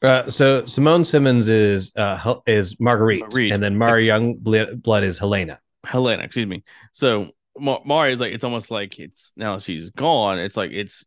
Uh, 0.00 0.30
so 0.30 0.64
Simone 0.66 1.04
Simons 1.04 1.48
is 1.48 1.92
uh, 1.96 2.16
Hel- 2.16 2.42
is 2.46 2.78
Marguerite, 2.78 3.20
Marguerite. 3.20 3.52
and 3.52 3.62
then 3.62 3.76
Mari 3.76 4.06
Youngblood 4.06 5.02
is 5.02 5.18
Helena. 5.18 5.58
Helena, 5.84 6.22
excuse 6.22 6.46
me. 6.46 6.62
So 6.92 7.30
Ma- 7.58 7.80
Mari 7.84 8.12
is 8.14 8.20
like 8.20 8.32
it's 8.32 8.44
almost 8.44 8.70
like 8.70 8.98
it's 8.98 9.32
now 9.36 9.58
she's 9.58 9.90
gone. 9.90 10.38
It's 10.38 10.56
like 10.56 10.70
it's 10.72 11.04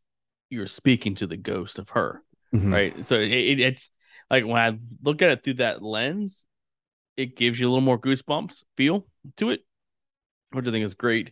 you're 0.49 0.68
speaking 0.68 1.15
to 1.15 1.28
the 1.28 1.38
ghost 1.38 1.80
of 1.80 1.90
her, 1.90 2.22
Mhm. 2.53 2.72
right? 2.72 3.06
So 3.06 3.15
it, 3.15 3.32
it, 3.32 3.60
it's 3.60 3.90
like 4.30 4.45
when 4.45 4.57
I 4.57 4.78
look 5.02 5.22
at 5.22 5.30
it 5.32 5.44
through 5.44 5.56
that 5.56 5.82
lens, 5.82 6.45
it 7.18 7.36
gives 7.38 7.60
you 7.60 7.68
a 7.68 7.69
little 7.69 7.82
more 7.82 7.99
goosebumps 7.99 8.64
feel 8.78 9.07
to 9.38 9.52
it, 9.52 9.61
which 10.52 10.68
I 10.68 10.72
think 10.72 10.86
is 10.86 10.95
great. 10.95 11.32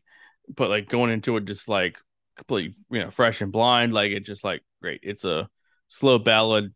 But 0.56 0.70
like 0.70 0.90
going 0.90 1.12
into 1.12 1.38
it 1.38 1.46
just 1.46 1.68
like 1.68 1.98
completely, 2.38 2.76
you 2.90 3.00
know, 3.00 3.12
fresh 3.12 3.42
and 3.42 3.52
blind, 3.52 3.94
like 3.94 4.12
it 4.12 4.26
just 4.26 4.44
like 4.44 4.64
great. 4.82 5.02
It's 5.04 5.24
a 5.24 5.50
slow 5.90 6.18
ballad, 6.18 6.74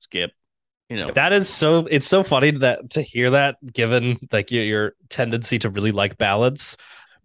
skip, 0.00 0.32
you 0.88 0.96
know. 0.96 1.10
That 1.12 1.32
is 1.32 1.48
so. 1.48 1.86
It's 1.90 2.06
so 2.06 2.22
funny 2.22 2.50
that 2.52 2.90
to 2.90 3.02
hear 3.02 3.30
that, 3.30 3.56
given 3.72 4.18
like 4.32 4.50
your, 4.50 4.64
your 4.64 4.92
tendency 5.08 5.58
to 5.60 5.70
really 5.70 5.92
like 5.92 6.18
ballads. 6.18 6.76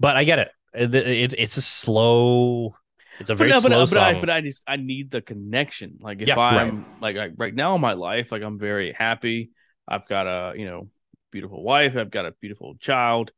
But 0.01 0.17
I 0.17 0.23
get 0.25 0.39
it. 0.39 0.49
It, 0.73 0.95
it- 0.95 1.35
it's 1.37 1.57
a 1.57 1.61
slow. 1.61 2.75
It's 3.19 3.29
a 3.29 3.33
But, 3.33 3.37
very 3.37 3.49
no, 3.51 3.59
slow 3.59 3.69
but, 3.69 3.79
but 3.79 3.89
song. 3.89 4.15
I 4.15 4.19
but 4.19 4.29
I 4.31 4.41
just 4.41 4.63
I 4.67 4.77
need 4.77 5.11
the 5.11 5.21
connection. 5.21 5.99
Like 6.01 6.21
if 6.21 6.27
Yeah, 6.27 6.39
I'm 6.39 6.85
like, 7.01 7.15
like 7.15 7.33
right 7.37 7.53
now 7.53 7.75
in 7.75 7.81
my 7.81 7.93
life, 7.93 8.31
like 8.31 8.41
I'm 8.41 8.57
very 8.57 8.93
happy. 8.93 9.51
I've 9.87 10.07
got 10.07 10.25
a 10.27 10.57
you 10.57 10.65
know 10.65 10.89
beautiful 11.31 11.61
wife. 11.63 11.95
I've 11.97 12.09
got 12.09 12.25
a 12.25 12.31
beautiful 12.41 12.75
child. 12.79 13.31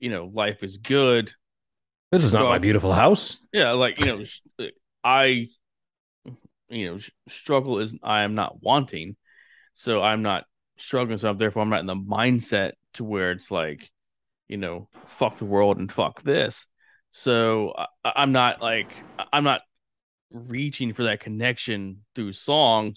You 0.00 0.10
know, 0.10 0.30
life 0.32 0.62
is 0.62 0.78
good. 0.78 1.32
This 2.12 2.24
is 2.24 2.32
not 2.32 2.42
Well- 2.42 2.50
my 2.52 2.58
beautiful 2.58 2.92
house. 2.94 3.36
Yeah, 3.52 3.72
like 3.72 4.00
you 4.00 4.06
know, 4.06 4.68
I 5.04 5.48
you 6.70 6.90
know 6.90 6.98
struggle 7.28 7.78
is 7.80 7.94
I 8.02 8.22
am 8.22 8.34
not 8.34 8.62
wanting, 8.62 9.16
so 9.74 10.02
I'm 10.02 10.22
not 10.22 10.44
struggling. 10.78 11.18
So 11.18 11.28
I'm, 11.30 11.36
therefore, 11.36 11.62
I'm 11.62 11.68
not 11.70 11.80
in 11.80 11.86
the 11.86 11.94
mindset 11.96 12.72
to 12.94 13.04
where 13.04 13.32
it's 13.32 13.50
like, 13.50 13.90
you 14.48 14.56
know, 14.56 14.88
fuck 15.06 15.38
the 15.38 15.44
world 15.44 15.78
and 15.78 15.90
fuck 15.90 16.22
this. 16.22 16.66
So 17.10 17.74
I, 17.76 18.12
I'm 18.16 18.32
not 18.32 18.60
like 18.60 18.92
I'm 19.32 19.44
not 19.44 19.62
reaching 20.30 20.92
for 20.92 21.04
that 21.04 21.20
connection 21.20 22.04
through 22.14 22.32
song 22.32 22.96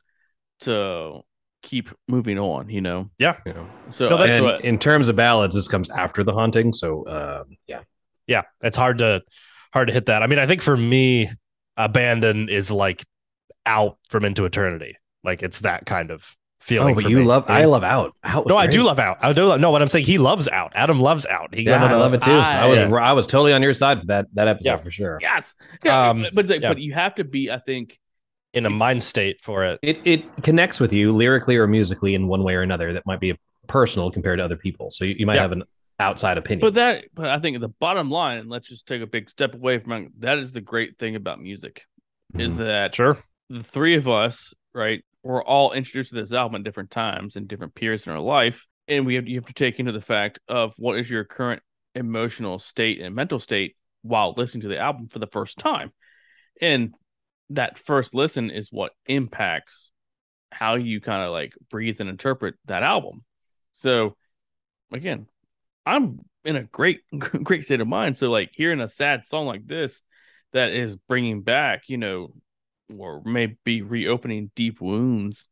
to 0.61 1.21
keep 1.63 1.89
moving 2.07 2.39
on. 2.39 2.69
You 2.69 2.81
know, 2.81 3.09
yeah, 3.17 3.37
You 3.45 3.53
so 3.89 4.09
No, 4.09 4.17
that's 4.17 4.35
that's 4.35 4.37
And 4.37 4.45
what, 4.45 4.65
in 4.65 4.79
terms 4.79 5.09
of 5.09 5.15
ballads, 5.15 5.55
this 5.55 5.67
comes 5.67 5.89
after 5.89 6.23
the 6.23 6.33
haunting. 6.33 6.73
So 6.73 7.03
uh, 7.03 7.43
yeah, 7.67 7.81
yeah. 8.27 8.43
It's 8.61 8.77
hard 8.77 8.99
to 8.99 9.21
hard 9.73 9.87
to 9.87 9.93
hit 9.93 10.07
that. 10.07 10.23
I 10.23 10.27
mean, 10.27 10.39
I 10.39 10.45
think 10.45 10.61
for 10.61 10.75
me, 10.75 11.31
abandon 11.77 12.49
is 12.49 12.71
like 12.71 13.05
out 13.65 13.97
from 14.09 14.25
into 14.25 14.45
eternity. 14.45 14.97
Like 15.23 15.43
it's 15.43 15.61
that 15.61 15.85
kind 15.85 16.11
of 16.11 16.25
feeling. 16.59 16.93
oh, 16.97 17.01
but 17.01 17.09
you 17.09 17.17
me. 17.17 17.23
love. 17.23 17.45
I 17.47 17.65
love 17.65 17.83
out. 17.83 18.15
Out. 18.23 18.47
No, 18.47 18.57
I 18.57 18.67
do 18.67 18.83
love 18.83 18.99
out. 18.99 19.17
I 19.21 19.31
do 19.33 19.45
love. 19.45 19.59
No, 19.59 19.71
what 19.71 19.81
I'm 19.81 19.87
saying, 19.87 20.05
he 20.05 20.17
loves 20.17 20.47
out. 20.47 20.71
Adam 20.75 20.99
loves 20.99 21.25
out. 21.25 21.53
He 21.53 21.63
Yeah, 21.63 21.83
I 21.83 21.93
love 21.93 22.13
it 22.13 22.21
too. 22.21 22.31
I, 22.31 22.63
I- 22.63 22.67
was 22.67 22.79
yeah. 22.79 22.93
I 22.95 23.13
was 23.13 23.27
totally 23.27 23.53
on 23.53 23.61
your 23.61 23.73
side 23.73 23.99
for 24.01 24.05
that 24.07 24.27
that 24.33 24.47
episode 24.47 24.69
Yeah. 24.69 24.77
for 24.77 24.91
sure. 24.91 25.17
yes, 25.21 25.55
yeah, 25.83 26.09
Um, 26.09 26.25
but 26.33 26.47
like, 26.47 26.61
yeah. 26.61 26.69
but 26.69 26.79
you 26.79 26.93
have 26.93 27.15
to 27.15 27.23
be. 27.23 27.49
I 27.51 27.59
think 27.59 27.99
in 28.53 28.65
a 28.65 28.69
mind 28.69 29.03
state 29.03 29.41
for 29.41 29.63
it. 29.63 29.79
It 29.83 29.99
it 30.05 30.43
connects 30.43 30.79
with 30.79 30.91
you 30.91 31.11
lyrically 31.11 31.55
or 31.57 31.67
musically 31.67 32.15
in 32.15 32.27
one 32.27 32.43
way 32.43 32.55
or 32.55 32.61
another. 32.61 32.93
That 32.93 33.05
might 33.05 33.19
be 33.19 33.37
personal 33.67 34.09
compared 34.11 34.39
to 34.39 34.43
other 34.45 34.57
people. 34.57 34.89
So 34.91 35.05
you, 35.05 35.15
you 35.19 35.25
might 35.27 35.35
Yeah. 35.35 35.41
have 35.43 35.51
an 35.51 35.63
outside 35.99 36.37
opinion. 36.39 36.61
But 36.61 36.73
that, 36.75 37.03
but 37.13 37.27
I 37.27 37.37
think 37.39 37.59
the 37.59 37.67
bottom 37.67 38.09
line, 38.09 38.39
and 38.39 38.49
let's 38.49 38.67
just 38.67 38.87
take 38.87 39.01
a 39.01 39.05
big 39.07 39.29
step 39.29 39.53
away 39.53 39.77
from 39.79 40.09
that 40.19 40.39
is 40.39 40.51
the 40.51 40.61
great 40.61 40.97
thing 40.97 41.15
about 41.15 41.39
music, 41.41 41.83
is 42.37 42.53
Mhm. 42.53 42.57
that 42.57 42.95
Sure. 42.95 43.17
the 43.49 43.61
three 43.61 43.95
of 43.95 44.07
us, 44.07 44.53
right, 44.73 45.03
we're 45.23 45.43
all 45.43 45.71
introduced 45.73 46.09
to 46.09 46.15
this 46.15 46.31
album 46.31 46.55
at 46.55 46.63
different 46.63 46.91
times 46.91 47.35
and 47.35 47.47
different 47.47 47.75
periods 47.75 48.07
in 48.07 48.13
our 48.13 48.19
life, 48.19 48.65
and 48.87 49.05
we 49.05 49.15
have 49.15 49.27
you 49.27 49.35
have 49.35 49.47
to 49.47 49.53
take 49.53 49.79
into 49.79 49.91
the 49.91 50.01
fact 50.01 50.39
of 50.47 50.73
what 50.77 50.97
is 50.97 51.09
your 51.09 51.23
current 51.23 51.61
emotional 51.95 52.59
state 52.59 53.01
and 53.01 53.15
mental 53.15 53.39
state 53.39 53.75
while 54.01 54.33
listening 54.37 54.61
to 54.61 54.67
the 54.67 54.79
album 54.79 55.07
for 55.09 55.19
the 55.19 55.27
first 55.27 55.57
time, 55.57 55.91
and 56.61 56.93
that 57.51 57.77
first 57.77 58.13
listen 58.13 58.51
is 58.51 58.71
what 58.71 58.93
impacts 59.07 59.91
how 60.51 60.75
you 60.75 61.01
kind 61.01 61.23
of 61.23 61.31
like 61.31 61.53
breathe 61.69 61.99
and 61.99 62.09
interpret 62.09 62.55
that 62.65 62.83
album. 62.83 63.23
So, 63.71 64.15
again, 64.91 65.27
I'm 65.85 66.19
in 66.43 66.55
a 66.55 66.63
great 66.63 67.01
great 67.43 67.65
state 67.65 67.81
of 67.81 67.87
mind. 67.87 68.17
So 68.17 68.29
like 68.29 68.51
hearing 68.53 68.81
a 68.81 68.87
sad 68.87 69.25
song 69.25 69.45
like 69.45 69.65
this 69.65 70.01
that 70.53 70.71
is 70.71 70.95
bringing 70.95 71.41
back, 71.41 71.83
you 71.87 71.97
know, 71.97 72.33
or 72.97 73.21
maybe 73.25 73.81
reopening 73.81 74.51
deep 74.55 74.81
wounds 74.81 75.47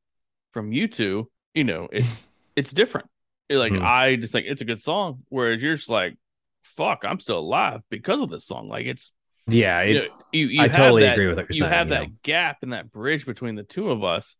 from 0.53 0.71
you 0.71 0.87
two, 0.87 1.29
you 1.53 1.63
know, 1.63 1.87
it's 1.91 2.27
it's 2.55 2.71
different. 2.71 3.07
Like 3.49 3.71
Hmm. 3.71 3.81
I 3.83 4.15
just 4.17 4.33
like 4.33 4.45
it's 4.47 4.61
a 4.61 4.65
good 4.65 4.81
song, 4.81 5.23
whereas 5.29 5.61
you're 5.61 5.75
just 5.75 5.89
like, 5.89 6.15
fuck, 6.63 7.03
I'm 7.05 7.19
still 7.19 7.39
alive 7.39 7.81
because 7.89 8.21
of 8.21 8.29
this 8.29 8.45
song. 8.45 8.67
Like 8.67 8.85
it's 8.85 9.11
yeah, 9.49 9.81
it, 9.81 9.87
you, 9.89 9.99
know, 10.01 10.07
you, 10.33 10.45
you 10.47 10.61
I 10.63 10.67
totally 10.67 11.03
that- 11.03 11.13
agree 11.13 11.27
with 11.27 11.37
what 11.37 11.43
you're 11.49 11.55
you 11.55 11.59
saying. 11.61 11.71
have 11.73 11.87
you 11.87 11.93
that 11.93 12.01
know. 12.09 12.15
gap 12.23 12.57
and 12.63 12.73
that 12.73 12.91
bridge 12.91 13.25
between 13.25 13.55
the 13.55 13.63
two 13.63 13.89
of 13.91 14.03
us. 14.03 14.35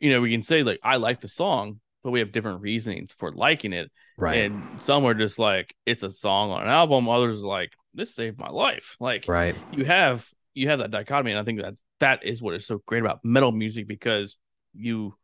You 0.00 0.12
know, 0.12 0.20
we 0.20 0.30
can 0.30 0.42
say 0.42 0.62
like 0.62 0.80
I 0.82 0.96
like 0.96 1.20
the 1.20 1.28
song, 1.28 1.80
but 2.04 2.12
we 2.12 2.20
have 2.20 2.32
different 2.32 2.62
reasonings 2.62 3.12
for 3.12 3.32
liking 3.32 3.72
it. 3.74 3.90
right, 4.16 4.44
And 4.50 4.80
some 4.80 5.04
are 5.04 5.12
just 5.12 5.38
like 5.38 5.74
it's 5.84 6.02
a 6.04 6.10
song 6.10 6.50
on 6.52 6.62
an 6.62 6.68
album. 6.68 7.08
Others 7.08 7.42
are 7.42 7.46
like 7.46 7.72
this 7.92 8.14
saved 8.14 8.38
my 8.38 8.48
life. 8.48 8.96
Like 9.00 9.26
right. 9.28 9.56
you 9.72 9.84
have 9.84 10.26
you 10.58 10.68
have 10.68 10.80
that 10.80 10.90
dichotomy, 10.90 11.30
and 11.32 11.40
I 11.40 11.44
think 11.44 11.60
that 11.60 11.74
that 12.00 12.24
is 12.24 12.42
what 12.42 12.54
is 12.54 12.66
so 12.66 12.82
great 12.86 13.02
about 13.02 13.20
metal 13.24 13.52
music 13.52 13.86
because 13.86 14.36
you 14.74 15.14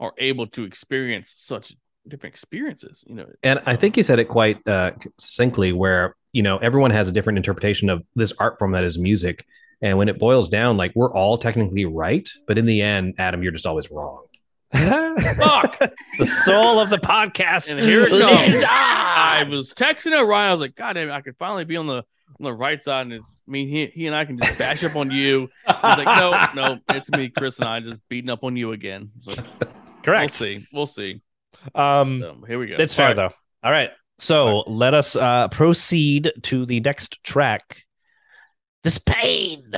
are 0.00 0.12
able 0.18 0.46
to 0.48 0.64
experience 0.64 1.32
such 1.36 1.74
different 2.08 2.34
experiences. 2.34 3.04
You 3.06 3.14
know, 3.14 3.26
And 3.42 3.60
I 3.64 3.76
think 3.76 3.94
he 3.96 4.02
said 4.02 4.18
it 4.18 4.26
quite 4.26 4.66
uh, 4.66 4.92
succinctly, 5.18 5.72
where 5.72 6.16
you 6.32 6.42
know 6.42 6.58
everyone 6.58 6.90
has 6.90 7.08
a 7.08 7.12
different 7.12 7.36
interpretation 7.38 7.88
of 7.90 8.02
this 8.16 8.32
art 8.38 8.58
form 8.58 8.72
that 8.72 8.84
is 8.84 8.98
music, 8.98 9.46
And 9.80 9.98
when 9.98 10.08
it 10.08 10.18
boils 10.18 10.48
down, 10.48 10.76
like 10.76 10.92
we're 10.94 11.12
all 11.12 11.38
technically 11.38 11.84
right, 11.84 12.28
but 12.46 12.56
in 12.56 12.66
the 12.66 12.82
end, 12.82 13.14
Adam, 13.18 13.42
you're 13.42 13.52
just 13.52 13.66
always 13.66 13.90
wrong. 13.90 14.24
Fuck. 14.72 15.78
the 16.18 16.26
soul 16.26 16.80
of 16.80 16.90
the 16.90 16.98
podcast. 16.98 17.68
And 17.68 17.78
here 17.80 18.04
it 18.04 18.10
comes. 18.10 18.62
I 18.66 19.44
was 19.48 19.72
texting 19.74 20.18
it 20.18 20.22
Ryan. 20.24 20.50
I 20.50 20.52
was 20.52 20.60
like, 20.60 20.74
God 20.74 20.94
damn 20.94 21.08
it, 21.08 21.12
I 21.12 21.20
could 21.20 21.36
finally 21.38 21.64
be 21.64 21.76
on 21.76 21.86
the 21.86 22.04
on 22.40 22.44
the 22.44 22.52
right 22.52 22.82
side, 22.82 23.02
and 23.02 23.12
it's 23.12 23.42
me. 23.46 23.68
He, 23.68 23.86
he 23.86 24.06
and 24.06 24.16
I 24.16 24.24
can 24.24 24.38
just 24.38 24.58
bash 24.58 24.82
up 24.84 24.96
on 24.96 25.10
you. 25.10 25.48
He's 25.66 25.82
like, 25.82 26.06
No, 26.06 26.46
no, 26.54 26.78
it's 26.88 27.10
me, 27.10 27.28
Cris, 27.28 27.58
and 27.58 27.68
I 27.68 27.80
just 27.80 28.00
beating 28.08 28.30
up 28.30 28.42
on 28.42 28.56
you 28.56 28.72
again. 28.72 29.10
So 29.20 29.42
we'll 30.06 30.28
see. 30.28 30.66
We'll 30.72 30.86
see. 30.86 31.20
Um, 31.74 32.20
So 32.20 32.44
here 32.46 32.58
we 32.58 32.66
go. 32.66 32.76
it's 32.78 32.94
fair 32.94 33.08
All 33.08 33.10
right. 33.10 33.16
though. 33.16 33.34
All 33.64 33.72
right. 33.72 33.90
So 34.18 34.60
let 34.66 34.94
us 34.94 35.14
uh, 35.16 35.48
proceed 35.48 36.32
to 36.44 36.64
the 36.64 36.80
next 36.80 37.22
track. 37.22 37.82
This 38.82 38.98
pain. 38.98 39.72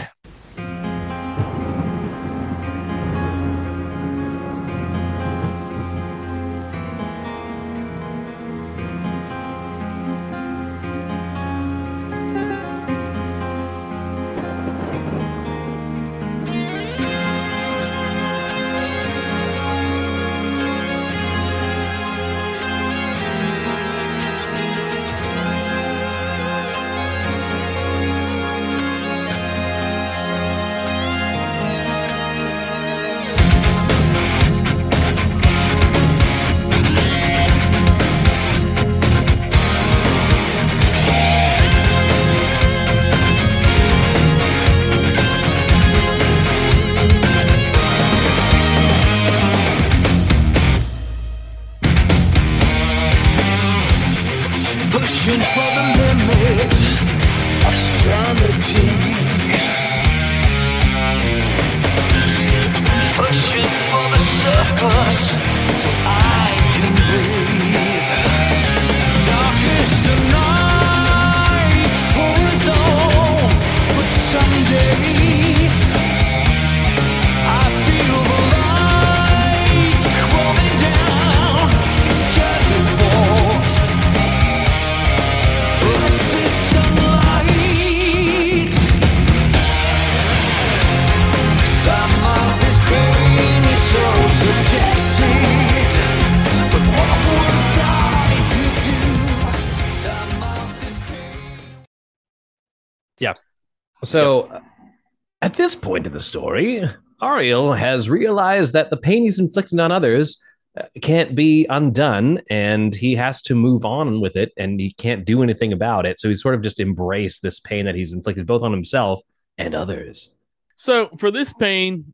Story, 106.25 106.89
Ariel 107.23 107.73
has 107.73 108.11
realized 108.11 108.73
that 108.73 108.91
the 108.91 108.97
pain 108.97 109.25
he's 109.25 109.39
inflicted 109.39 109.81
on 109.81 109.93
others 109.93 110.43
uh, 110.79 110.87
can't 111.01 111.35
be 111.35 111.67
undone, 111.71 112.41
and 112.51 112.95
he 112.95 113.15
has 113.15 113.41
to 113.43 113.55
move 113.55 113.85
on 113.85 114.21
with 114.21 114.37
it, 114.37 114.53
and 114.57 114.81
he 114.81 114.91
can't 114.93 115.25
do 115.25 115.43
anything 115.43 115.73
about 115.73 116.07
it. 116.07 116.19
So 116.19 116.29
he's 116.29 116.43
sort 116.43 116.55
of 116.55 116.63
just 116.63 116.81
embraced 116.81 117.43
this 117.43 117.61
pain 117.61 117.85
that 117.87 117.95
he's 117.95 118.13
inflicted 118.13 118.47
both 118.47 118.63
on 118.63 118.73
himself 118.73 119.23
and 119.57 119.75
others. 119.75 120.35
So 120.77 121.09
for 121.19 121.31
this 121.31 121.53
pain, 121.53 122.13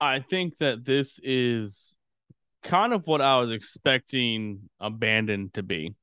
I 0.00 0.20
think 0.20 0.58
that 0.58 0.84
this 0.84 1.20
is 1.22 1.96
kind 2.62 2.92
of 2.92 3.06
what 3.06 3.20
I 3.20 3.38
was 3.38 3.50
expecting 3.52 4.68
Abandoned 4.80 5.54
to 5.54 5.62
be. 5.62 5.94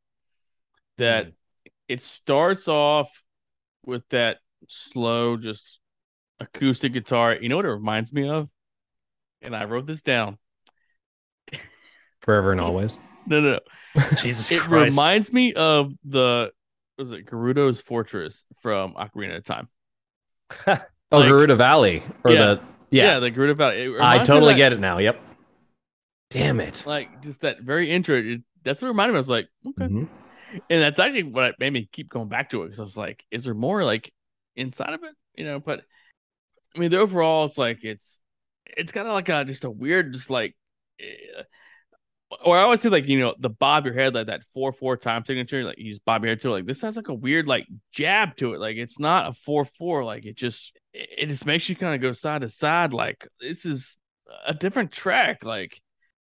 That 0.97 1.34
it 1.89 2.02
starts 2.02 2.69
off 2.69 3.23
with 3.85 4.07
that 4.10 4.38
slow, 4.68 5.35
just 5.35 5.80
acoustic 6.40 6.94
guitar. 6.94 7.36
You 7.40 7.49
know 7.49 7.56
what 7.57 7.66
it 7.66 7.70
reminds 7.72 8.12
me 8.14 8.28
of? 8.30 8.49
And 9.41 9.56
I 9.56 9.66
wrote 9.66 9.86
this 9.86 10.02
down. 10.02 10.38
Forever 12.22 12.52
and 12.52 12.62
always. 12.62 12.98
No, 13.28 13.41
no, 13.41 13.53
no. 13.53 14.03
Jesus 14.18 14.52
It 14.52 14.60
Christ. 14.60 14.91
reminds 14.91 15.34
me 15.34 15.53
of 15.53 15.94
the 16.03 16.52
was 16.95 17.10
it 17.12 17.26
Gerudo's 17.26 17.82
Fortress 17.82 18.45
from 18.62 18.94
Ocarina 18.94 19.38
of 19.38 19.44
Time. 19.44 19.68
Oh, 21.12 21.20
Like- 21.20 21.30
Gerudo 21.32 21.57
Valley. 21.57 22.03
Or 22.24 22.32
Yeah. 22.32 22.45
the. 22.45 22.62
Yeah. 22.91 23.20
the 23.20 23.32
Gerudo 23.32 23.57
Valley. 23.57 23.82
I 23.82 23.86
reminds 23.86 24.14
me 24.16 24.22
of 24.22 24.28
totally 24.28 24.53
that- 24.53 24.57
get 24.60 24.74
it 24.74 24.80
now. 24.80 24.99
Yep. 24.99 25.20
Damn 26.30 26.60
it. 26.60 26.84
like 26.86 27.24
just 27.24 27.41
that 27.41 27.62
very 27.62 27.90
intro. 27.90 28.16
It, 28.18 28.41
that's 28.64 28.80
what 28.80 28.90
reminded 28.90 29.14
me. 29.14 29.18
I 29.18 29.22
was 29.22 29.30
like, 29.30 29.48
okay, 29.70 29.86
Mhm. 29.86 30.07
and 30.70 30.82
that's 30.84 30.99
actually 30.99 31.24
what 31.24 31.56
made 31.60 31.74
me 31.74 31.90
keep 31.91 32.10
going 32.10 32.28
back 32.30 32.52
to 32.52 32.62
it 32.62 32.66
because 32.66 32.80
I 32.80 32.84
was 32.84 32.98
like, 32.98 33.24
is 33.32 33.44
there 33.45 33.53
more 33.56 33.84
like 33.84 34.14
inside 34.56 34.94
of 34.94 35.03
it? 35.03 35.16
You 35.36 35.45
know, 35.45 35.60
but 35.60 35.82
I 36.76 36.80
mean, 36.80 36.91
the 36.91 36.99
overall, 36.99 37.45
it's 37.45 37.57
like 37.57 37.84
it's 37.84 38.19
it's 38.65 38.91
kind 38.91 39.07
of 39.07 39.14
like 39.14 39.30
a 39.30 39.45
just 39.45 39.64
a 39.65 39.69
weird, 39.72 40.14
just 40.14 40.30
like. 40.30 40.56
eh, 40.99 41.43
or 42.43 42.57
I 42.57 42.64
always 42.64 42.81
say 42.81 42.89
like 42.89 43.07
you 43.07 43.19
know 43.19 43.35
the 43.39 43.49
bob 43.49 43.85
your 43.85 43.93
head 43.93 44.15
like 44.15 44.27
that 44.27 44.43
four 44.53 44.72
four 44.72 44.97
time 44.97 45.23
signature 45.26 45.64
like 45.64 45.77
you 45.77 45.91
just 45.91 46.03
bob 46.06 46.23
your 46.23 46.31
head 46.31 46.41
to 46.41 46.49
it 46.49 46.52
like 46.52 46.65
this 46.65 46.81
has 46.81 46.95
like 46.97 47.07
a 47.07 47.14
weird 47.14 47.47
like 47.47 47.68
jab 47.91 48.35
to 48.38 48.53
it 48.53 48.60
like 48.60 48.77
it's 48.77 48.99
not 48.99 49.30
a 49.30 49.34
four 49.34 49.65
four 49.65 50.03
like 50.03 50.26
it 50.26 50.35
just 50.35 50.73
it 50.93 51.27
just 51.27 51.45
makes 51.45 51.69
you 51.69 51.76
kind 51.76 51.95
of 51.95 52.02
go 52.02 52.11
side 52.14 52.41
to 52.41 52.49
side 52.49 52.93
like 52.93 53.27
this 53.39 53.65
is 53.65 53.97
a 54.45 54.53
different 54.53 54.91
track 54.91 55.43
like 55.45 55.80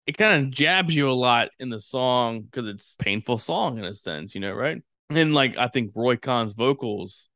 it 0.07 0.17
kind 0.17 0.45
of 0.45 0.51
jabs 0.51 0.95
you 0.95 1.11
a 1.11 1.13
lot 1.13 1.51
in 1.59 1.69
the 1.69 1.81
song 1.81 2.43
because 2.43 2.69
it's 2.69 2.97
painful 2.99 3.39
song 3.39 3.79
in 3.79 3.85
a 3.85 3.95
sense, 3.95 4.35
you 4.35 4.41
know, 4.41 4.53
right? 4.53 4.83
And 5.11 5.35
like 5.35 5.57
I 5.59 5.69
think 5.69 5.93
Roy 5.95 6.17
Khan's 6.17 6.55
vocals 6.55 7.29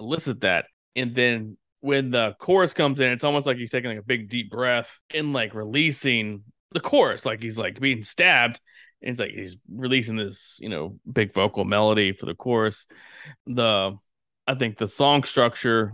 elicit 0.00 0.40
that. 0.42 0.66
And 0.96 1.14
then 1.14 1.56
when 1.84 2.10
the 2.10 2.34
chorus 2.38 2.72
comes 2.72 2.98
in, 2.98 3.12
it's 3.12 3.24
almost 3.24 3.46
like 3.46 3.58
he's 3.58 3.70
taking 3.70 3.90
like 3.90 3.98
a 3.98 4.02
big 4.02 4.30
deep 4.30 4.50
breath 4.50 4.98
and 5.12 5.34
like 5.34 5.54
releasing 5.54 6.42
the 6.70 6.80
chorus, 6.80 7.26
like 7.26 7.42
he's 7.42 7.58
like 7.58 7.78
being 7.78 8.02
stabbed. 8.02 8.58
And 9.02 9.10
it's 9.10 9.20
like 9.20 9.32
he's 9.32 9.58
releasing 9.70 10.16
this, 10.16 10.58
you 10.62 10.70
know, 10.70 10.98
big 11.10 11.34
vocal 11.34 11.66
melody 11.66 12.12
for 12.12 12.24
the 12.24 12.34
chorus. 12.34 12.86
The 13.46 13.98
I 14.46 14.54
think 14.54 14.78
the 14.78 14.88
song 14.88 15.24
structure 15.24 15.92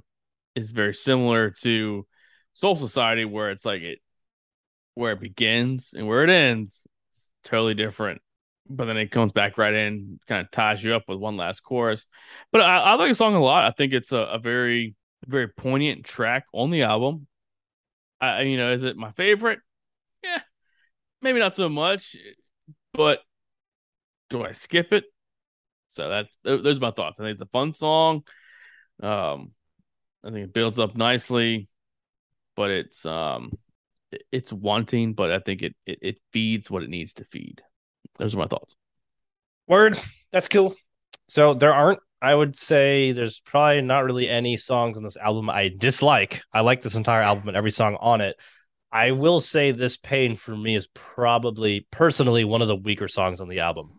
is 0.54 0.70
very 0.70 0.94
similar 0.94 1.50
to 1.62 2.06
Soul 2.52 2.76
Society, 2.76 3.24
where 3.24 3.50
it's 3.50 3.64
like 3.64 3.82
it 3.82 3.98
where 4.94 5.10
it 5.10 5.20
begins 5.20 5.92
and 5.92 6.06
where 6.06 6.22
it 6.22 6.30
ends 6.30 6.86
totally 7.42 7.74
different. 7.74 8.22
But 8.68 8.84
then 8.84 8.96
it 8.96 9.10
comes 9.10 9.32
back 9.32 9.58
right 9.58 9.74
in, 9.74 10.20
kind 10.28 10.42
of 10.42 10.52
ties 10.52 10.84
you 10.84 10.94
up 10.94 11.08
with 11.08 11.18
one 11.18 11.36
last 11.36 11.64
chorus. 11.64 12.06
But 12.52 12.60
I, 12.60 12.78
I 12.78 12.94
like 12.94 13.10
the 13.10 13.14
song 13.16 13.34
a 13.34 13.42
lot. 13.42 13.64
I 13.64 13.72
think 13.72 13.92
it's 13.92 14.12
a, 14.12 14.18
a 14.18 14.38
very, 14.38 14.94
very 15.26 15.48
poignant 15.48 16.04
track 16.04 16.46
on 16.52 16.70
the 16.70 16.82
album. 16.82 17.26
I, 18.20 18.42
you 18.42 18.56
know, 18.56 18.72
is 18.72 18.82
it 18.82 18.96
my 18.96 19.12
favorite? 19.12 19.60
Yeah, 20.22 20.40
maybe 21.22 21.38
not 21.38 21.54
so 21.54 21.68
much. 21.68 22.16
But 22.92 23.20
do 24.28 24.44
I 24.44 24.52
skip 24.52 24.92
it? 24.92 25.04
So 25.90 26.08
that's 26.08 26.28
those 26.44 26.78
are 26.78 26.80
my 26.80 26.90
thoughts. 26.90 27.18
I 27.18 27.24
think 27.24 27.32
it's 27.32 27.42
a 27.42 27.46
fun 27.46 27.74
song. 27.74 28.24
Um, 29.02 29.52
I 30.24 30.30
think 30.30 30.44
it 30.44 30.52
builds 30.52 30.78
up 30.78 30.96
nicely, 30.96 31.68
but 32.56 32.70
it's 32.70 33.06
um 33.06 33.52
it's 34.30 34.52
wanting, 34.52 35.14
but 35.14 35.30
I 35.30 35.38
think 35.38 35.62
it, 35.62 35.74
it 35.86 35.98
it 36.02 36.18
feeds 36.32 36.70
what 36.70 36.82
it 36.82 36.90
needs 36.90 37.14
to 37.14 37.24
feed. 37.24 37.62
Those 38.18 38.34
are 38.34 38.38
my 38.38 38.46
thoughts. 38.46 38.76
Word. 39.66 39.98
That's 40.32 40.48
cool. 40.48 40.74
So 41.28 41.54
there 41.54 41.72
aren't, 41.72 42.00
I 42.22 42.34
would 42.34 42.56
say 42.56 43.12
there's 43.12 43.40
probably 43.40 43.82
not 43.82 44.04
really 44.04 44.28
any 44.28 44.56
songs 44.56 44.96
on 44.96 45.02
this 45.02 45.16
album 45.16 45.48
I 45.48 45.68
dislike. 45.68 46.42
I 46.52 46.60
like 46.60 46.82
this 46.82 46.94
entire 46.94 47.22
album 47.22 47.48
and 47.48 47.56
every 47.56 47.70
song 47.70 47.96
on 48.00 48.20
it. 48.20 48.36
I 48.92 49.12
will 49.12 49.40
say 49.40 49.70
this 49.70 49.96
pain 49.96 50.36
for 50.36 50.54
me 50.54 50.74
is 50.74 50.88
probably 50.88 51.86
personally 51.90 52.44
one 52.44 52.60
of 52.60 52.68
the 52.68 52.76
weaker 52.76 53.08
songs 53.08 53.40
on 53.40 53.48
the 53.48 53.60
album. 53.60 53.92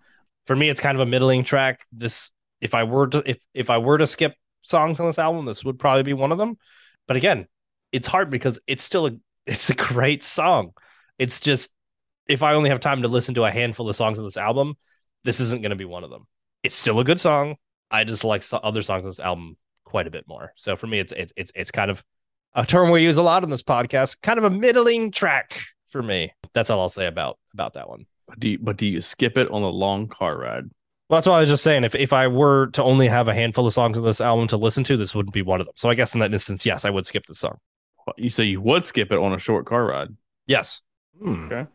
For 0.45 0.55
me, 0.55 0.69
it's 0.69 0.81
kind 0.81 0.97
of 0.97 1.01
a 1.01 1.09
middling 1.09 1.43
track. 1.43 1.85
This 1.91 2.31
if 2.59 2.75
I 2.75 2.83
were 2.83 3.07
to 3.07 3.23
if 3.25 3.39
if 3.53 3.69
I 3.69 3.79
were 3.79 3.97
to 3.97 4.05
skip 4.05 4.35
songs 4.61 4.99
on 4.99 5.07
this 5.07 5.19
album, 5.19 5.45
this 5.45 5.63
would 5.63 5.79
probably 5.79 6.03
be 6.03 6.13
one 6.13 6.31
of 6.31 6.37
them. 6.37 6.57
But 7.07 7.17
again, 7.17 7.47
it's 7.91 8.07
hard 8.07 8.29
because 8.29 8.59
it's 8.67 8.83
still 8.83 9.07
a 9.07 9.11
it's 9.47 9.69
a 9.69 9.75
great 9.75 10.23
song. 10.23 10.73
It's 11.17 11.39
just 11.39 11.71
if 12.27 12.43
I 12.43 12.53
only 12.53 12.69
have 12.69 12.79
time 12.79 13.01
to 13.01 13.07
listen 13.07 13.35
to 13.35 13.45
a 13.45 13.51
handful 13.51 13.89
of 13.89 13.95
songs 13.95 14.19
on 14.19 14.25
this 14.25 14.37
album, 14.37 14.75
this 15.23 15.39
isn't 15.39 15.61
going 15.61 15.71
to 15.71 15.75
be 15.75 15.85
one 15.85 16.03
of 16.03 16.09
them. 16.09 16.27
It's 16.63 16.75
still 16.75 16.99
a 16.99 17.03
good 17.03 17.19
song. 17.19 17.55
I 17.91 18.03
just 18.03 18.23
like 18.23 18.43
other 18.51 18.81
songs 18.81 19.03
on 19.03 19.09
this 19.09 19.19
album 19.19 19.57
quite 19.85 20.07
a 20.07 20.11
bit 20.11 20.25
more. 20.27 20.53
So 20.55 20.75
for 20.75 20.87
me, 20.87 20.99
it's 20.99 21.11
it's 21.11 21.33
it's 21.35 21.51
it's 21.53 21.71
kind 21.71 21.91
of 21.91 22.03
a 22.55 22.65
term 22.65 22.89
we 22.89 23.03
use 23.03 23.17
a 23.17 23.23
lot 23.23 23.43
on 23.43 23.49
this 23.49 23.63
podcast. 23.63 24.17
Kind 24.21 24.37
of 24.39 24.45
a 24.45 24.49
middling 24.49 25.11
track 25.11 25.61
for 25.89 26.01
me. 26.01 26.33
That's 26.53 26.69
all 26.69 26.79
I'll 26.79 26.89
say 26.89 27.07
about 27.07 27.37
about 27.53 27.73
that 27.73 27.89
one. 27.89 28.05
But 28.27 28.39
Do 28.39 28.49
you, 28.49 28.59
but 28.59 28.77
do 28.77 28.85
you 28.85 29.01
skip 29.01 29.37
it 29.37 29.49
on 29.51 29.61
a 29.61 29.69
long 29.69 30.07
car 30.07 30.37
ride? 30.37 30.63
Well, 31.09 31.17
that's 31.17 31.27
what 31.27 31.35
I 31.35 31.39
was 31.41 31.49
just 31.49 31.63
saying. 31.63 31.83
If 31.83 31.93
if 31.95 32.13
I 32.13 32.27
were 32.27 32.67
to 32.67 32.83
only 32.83 33.07
have 33.09 33.27
a 33.27 33.33
handful 33.33 33.67
of 33.67 33.73
songs 33.73 33.97
on 33.97 34.03
this 34.05 34.21
album 34.21 34.47
to 34.47 34.57
listen 34.57 34.83
to, 34.85 34.95
this 34.95 35.13
wouldn't 35.13 35.33
be 35.33 35.41
one 35.41 35.59
of 35.59 35.65
them. 35.67 35.73
So 35.77 35.89
I 35.89 35.95
guess 35.95 36.13
in 36.13 36.21
that 36.21 36.33
instance, 36.33 36.65
yes, 36.65 36.85
I 36.85 36.89
would 36.89 37.05
skip 37.05 37.25
the 37.25 37.35
song. 37.35 37.57
You 38.17 38.29
say 38.29 38.45
you 38.45 38.61
would 38.61 38.85
skip 38.85 39.11
it 39.11 39.17
on 39.17 39.33
a 39.33 39.37
short 39.39 39.65
car 39.65 39.85
ride. 39.85 40.15
Yes, 40.47 40.81
Hmm. 41.21 41.45
Okay. 41.51 41.67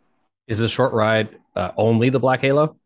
Is 0.48 0.60
a 0.60 0.68
short 0.68 0.92
ride 0.92 1.36
uh, 1.54 1.72
only 1.76 2.08
the 2.08 2.18
Black 2.18 2.40
Halo? 2.40 2.76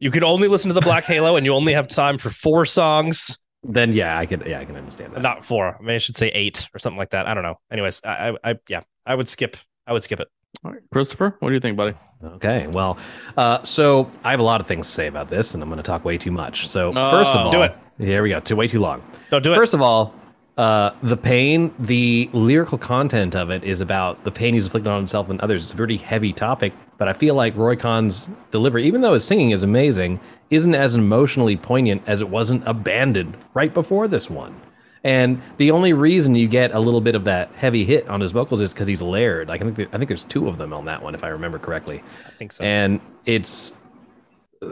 You 0.00 0.10
could 0.10 0.24
only 0.24 0.48
listen 0.48 0.68
to 0.68 0.74
the 0.74 0.80
Black 0.80 1.04
Halo, 1.04 1.36
and 1.36 1.44
you 1.46 1.54
only 1.54 1.72
have 1.72 1.88
time 1.88 2.18
for 2.18 2.30
four 2.30 2.64
songs. 2.66 3.38
Then 3.64 3.92
yeah, 3.92 4.16
I 4.18 4.26
can 4.26 4.42
yeah 4.46 4.60
I 4.60 4.64
can 4.64 4.76
understand 4.76 5.14
that. 5.14 5.20
Not 5.22 5.44
four. 5.44 5.76
I 5.78 5.82
mean, 5.82 5.94
I 5.94 5.98
should 5.98 6.16
say 6.16 6.28
eight 6.28 6.68
or 6.74 6.78
something 6.78 6.98
like 6.98 7.10
that. 7.10 7.26
I 7.26 7.34
don't 7.34 7.42
know. 7.42 7.58
Anyways, 7.70 8.00
I, 8.04 8.30
I, 8.44 8.50
I 8.52 8.58
yeah, 8.68 8.82
I 9.04 9.14
would 9.14 9.28
skip. 9.28 9.56
I 9.86 9.92
would 9.92 10.02
skip 10.04 10.20
it. 10.20 10.28
All 10.64 10.72
right. 10.72 10.82
Christopher, 10.92 11.36
what 11.40 11.48
do 11.48 11.54
you 11.54 11.60
think, 11.60 11.76
buddy? 11.76 11.94
Okay, 12.24 12.66
well, 12.68 12.98
uh, 13.36 13.62
so 13.64 14.10
I 14.24 14.30
have 14.32 14.40
a 14.40 14.44
lot 14.44 14.60
of 14.60 14.66
things 14.66 14.86
to 14.86 14.92
say 14.92 15.06
about 15.06 15.30
this, 15.30 15.54
and 15.54 15.62
I'm 15.62 15.68
going 15.68 15.76
to 15.76 15.82
talk 15.84 16.04
way 16.04 16.18
too 16.18 16.32
much. 16.32 16.66
So 16.68 16.92
first 16.92 17.30
of 17.34 17.36
Oh. 17.36 17.44
all, 17.44 17.50
Do 17.52 17.62
it. 17.62 17.76
Here 17.98 18.22
we 18.22 18.30
go. 18.30 18.40
Too 18.40 18.56
way 18.56 18.66
too 18.66 18.80
long. 18.80 19.02
Don't 19.30 19.42
do 19.42 19.52
it. 19.52 19.56
First 19.56 19.74
of 19.74 19.82
all, 19.82 20.14
uh, 20.58 20.90
the 21.02 21.16
pain, 21.16 21.72
the 21.78 22.28
lyrical 22.32 22.76
content 22.78 23.34
of 23.36 23.48
it 23.50 23.62
is 23.64 23.80
about 23.80 24.24
the 24.24 24.30
pain 24.30 24.54
he's 24.54 24.64
inflicted 24.64 24.88
on 24.90 24.98
himself 24.98 25.30
and 25.30 25.40
others. 25.40 25.62
It's 25.62 25.72
a 25.72 25.76
pretty 25.76 25.96
heavy 25.96 26.32
topic, 26.32 26.72
but 26.98 27.08
I 27.08 27.12
feel 27.12 27.34
like 27.36 27.56
Roy 27.56 27.76
Khan's 27.76 28.28
delivery, 28.50 28.84
even 28.84 29.00
though 29.00 29.14
his 29.14 29.24
singing 29.24 29.50
is 29.52 29.62
amazing, 29.62 30.18
isn't 30.50 30.74
as 30.74 30.94
emotionally 30.96 31.56
poignant 31.56 32.02
as 32.06 32.20
it 32.20 32.28
wasn't 32.28 32.66
abandoned 32.66 33.36
right 33.54 33.72
before 33.72 34.08
this 34.08 34.28
one. 34.28 34.60
And 35.04 35.40
the 35.58 35.70
only 35.70 35.92
reason 35.92 36.34
you 36.34 36.48
get 36.48 36.74
a 36.74 36.80
little 36.80 37.00
bit 37.00 37.14
of 37.14 37.22
that 37.24 37.50
heavy 37.52 37.84
hit 37.84 38.08
on 38.08 38.20
his 38.20 38.32
vocals 38.32 38.60
is 38.60 38.74
because 38.74 38.88
he's 38.88 39.00
layered. 39.00 39.46
Like 39.48 39.60
I 39.62 39.64
think 39.64 39.76
there- 39.76 39.88
I 39.92 39.96
think 39.98 40.08
there's 40.08 40.24
two 40.24 40.48
of 40.48 40.58
them 40.58 40.72
on 40.72 40.86
that 40.86 41.02
one, 41.02 41.14
if 41.14 41.22
I 41.22 41.28
remember 41.28 41.58
correctly 41.60 42.02
I 42.26 42.30
think 42.32 42.50
so. 42.52 42.64
and 42.64 43.00
it's 43.24 43.78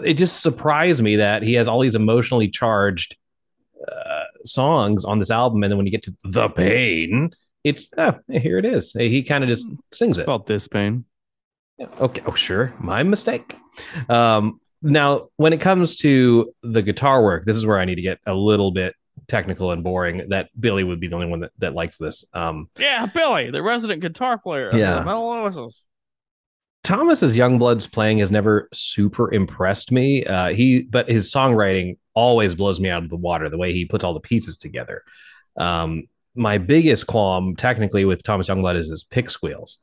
it 0.04 0.14
just 0.14 0.40
surprised 0.42 1.00
me 1.00 1.14
that 1.16 1.44
he 1.44 1.54
has 1.54 1.68
all 1.68 1.78
these 1.80 1.94
emotionally 1.94 2.48
charged 2.48 3.16
uh, 3.86 4.24
songs 4.46 5.04
on 5.04 5.18
this 5.18 5.30
album 5.30 5.62
and 5.62 5.70
then 5.70 5.76
when 5.76 5.86
you 5.86 5.92
get 5.92 6.02
to 6.04 6.14
the 6.24 6.48
pain 6.48 7.30
it's 7.64 7.88
oh, 7.98 8.14
here 8.30 8.58
it 8.58 8.64
is 8.64 8.92
he 8.92 9.22
kind 9.22 9.42
of 9.44 9.48
just 9.50 9.66
sings 9.92 10.18
it 10.18 10.22
About 10.22 10.46
this 10.46 10.68
pain. 10.68 11.04
okay 12.00 12.22
oh 12.26 12.34
sure 12.34 12.72
my 12.78 13.02
mistake 13.02 13.56
um 14.08 14.60
now 14.82 15.28
when 15.36 15.52
it 15.52 15.60
comes 15.60 15.96
to 15.98 16.52
the 16.62 16.82
guitar 16.82 17.22
work 17.22 17.44
this 17.44 17.56
is 17.56 17.66
where 17.66 17.78
i 17.78 17.84
need 17.84 17.96
to 17.96 18.02
get 18.02 18.18
a 18.26 18.34
little 18.34 18.70
bit 18.70 18.94
technical 19.28 19.72
and 19.72 19.82
boring 19.82 20.28
that 20.28 20.48
billy 20.60 20.84
would 20.84 21.00
be 21.00 21.08
the 21.08 21.14
only 21.14 21.26
one 21.26 21.40
that, 21.40 21.50
that 21.58 21.74
likes 21.74 21.98
this 21.98 22.24
um 22.34 22.68
Yeah, 22.78 23.06
Billy, 23.06 23.50
the 23.50 23.62
resident 23.62 24.00
guitar 24.02 24.38
player. 24.38 24.68
of 24.68 24.78
Yeah. 24.78 24.98
the 25.00 25.04
Metal 25.04 25.28
Oasis. 25.28 25.82
Thomas's 26.84 27.36
Youngblood's 27.36 27.86
playing 27.88 28.18
has 28.18 28.30
never 28.30 28.68
super 28.72 29.32
impressed 29.34 29.90
me. 29.90 30.24
Uh, 30.24 30.48
he, 30.54 30.82
but 30.82 31.08
his 31.10 31.32
songwriting 31.32 31.96
always 32.16 32.56
blows 32.56 32.80
me 32.80 32.88
out 32.88 33.04
of 33.04 33.10
the 33.10 33.16
water. 33.16 33.48
The 33.48 33.58
way 33.58 33.72
he 33.72 33.84
puts 33.84 34.02
all 34.02 34.14
the 34.14 34.20
pieces 34.20 34.56
together. 34.56 35.04
Um, 35.56 36.08
my 36.34 36.58
biggest 36.58 37.06
qualm, 37.06 37.54
technically, 37.54 38.04
with 38.04 38.24
Thomas 38.24 38.48
Youngblood 38.48 38.74
is 38.76 38.88
his 38.88 39.04
pick 39.04 39.30
squeals, 39.30 39.78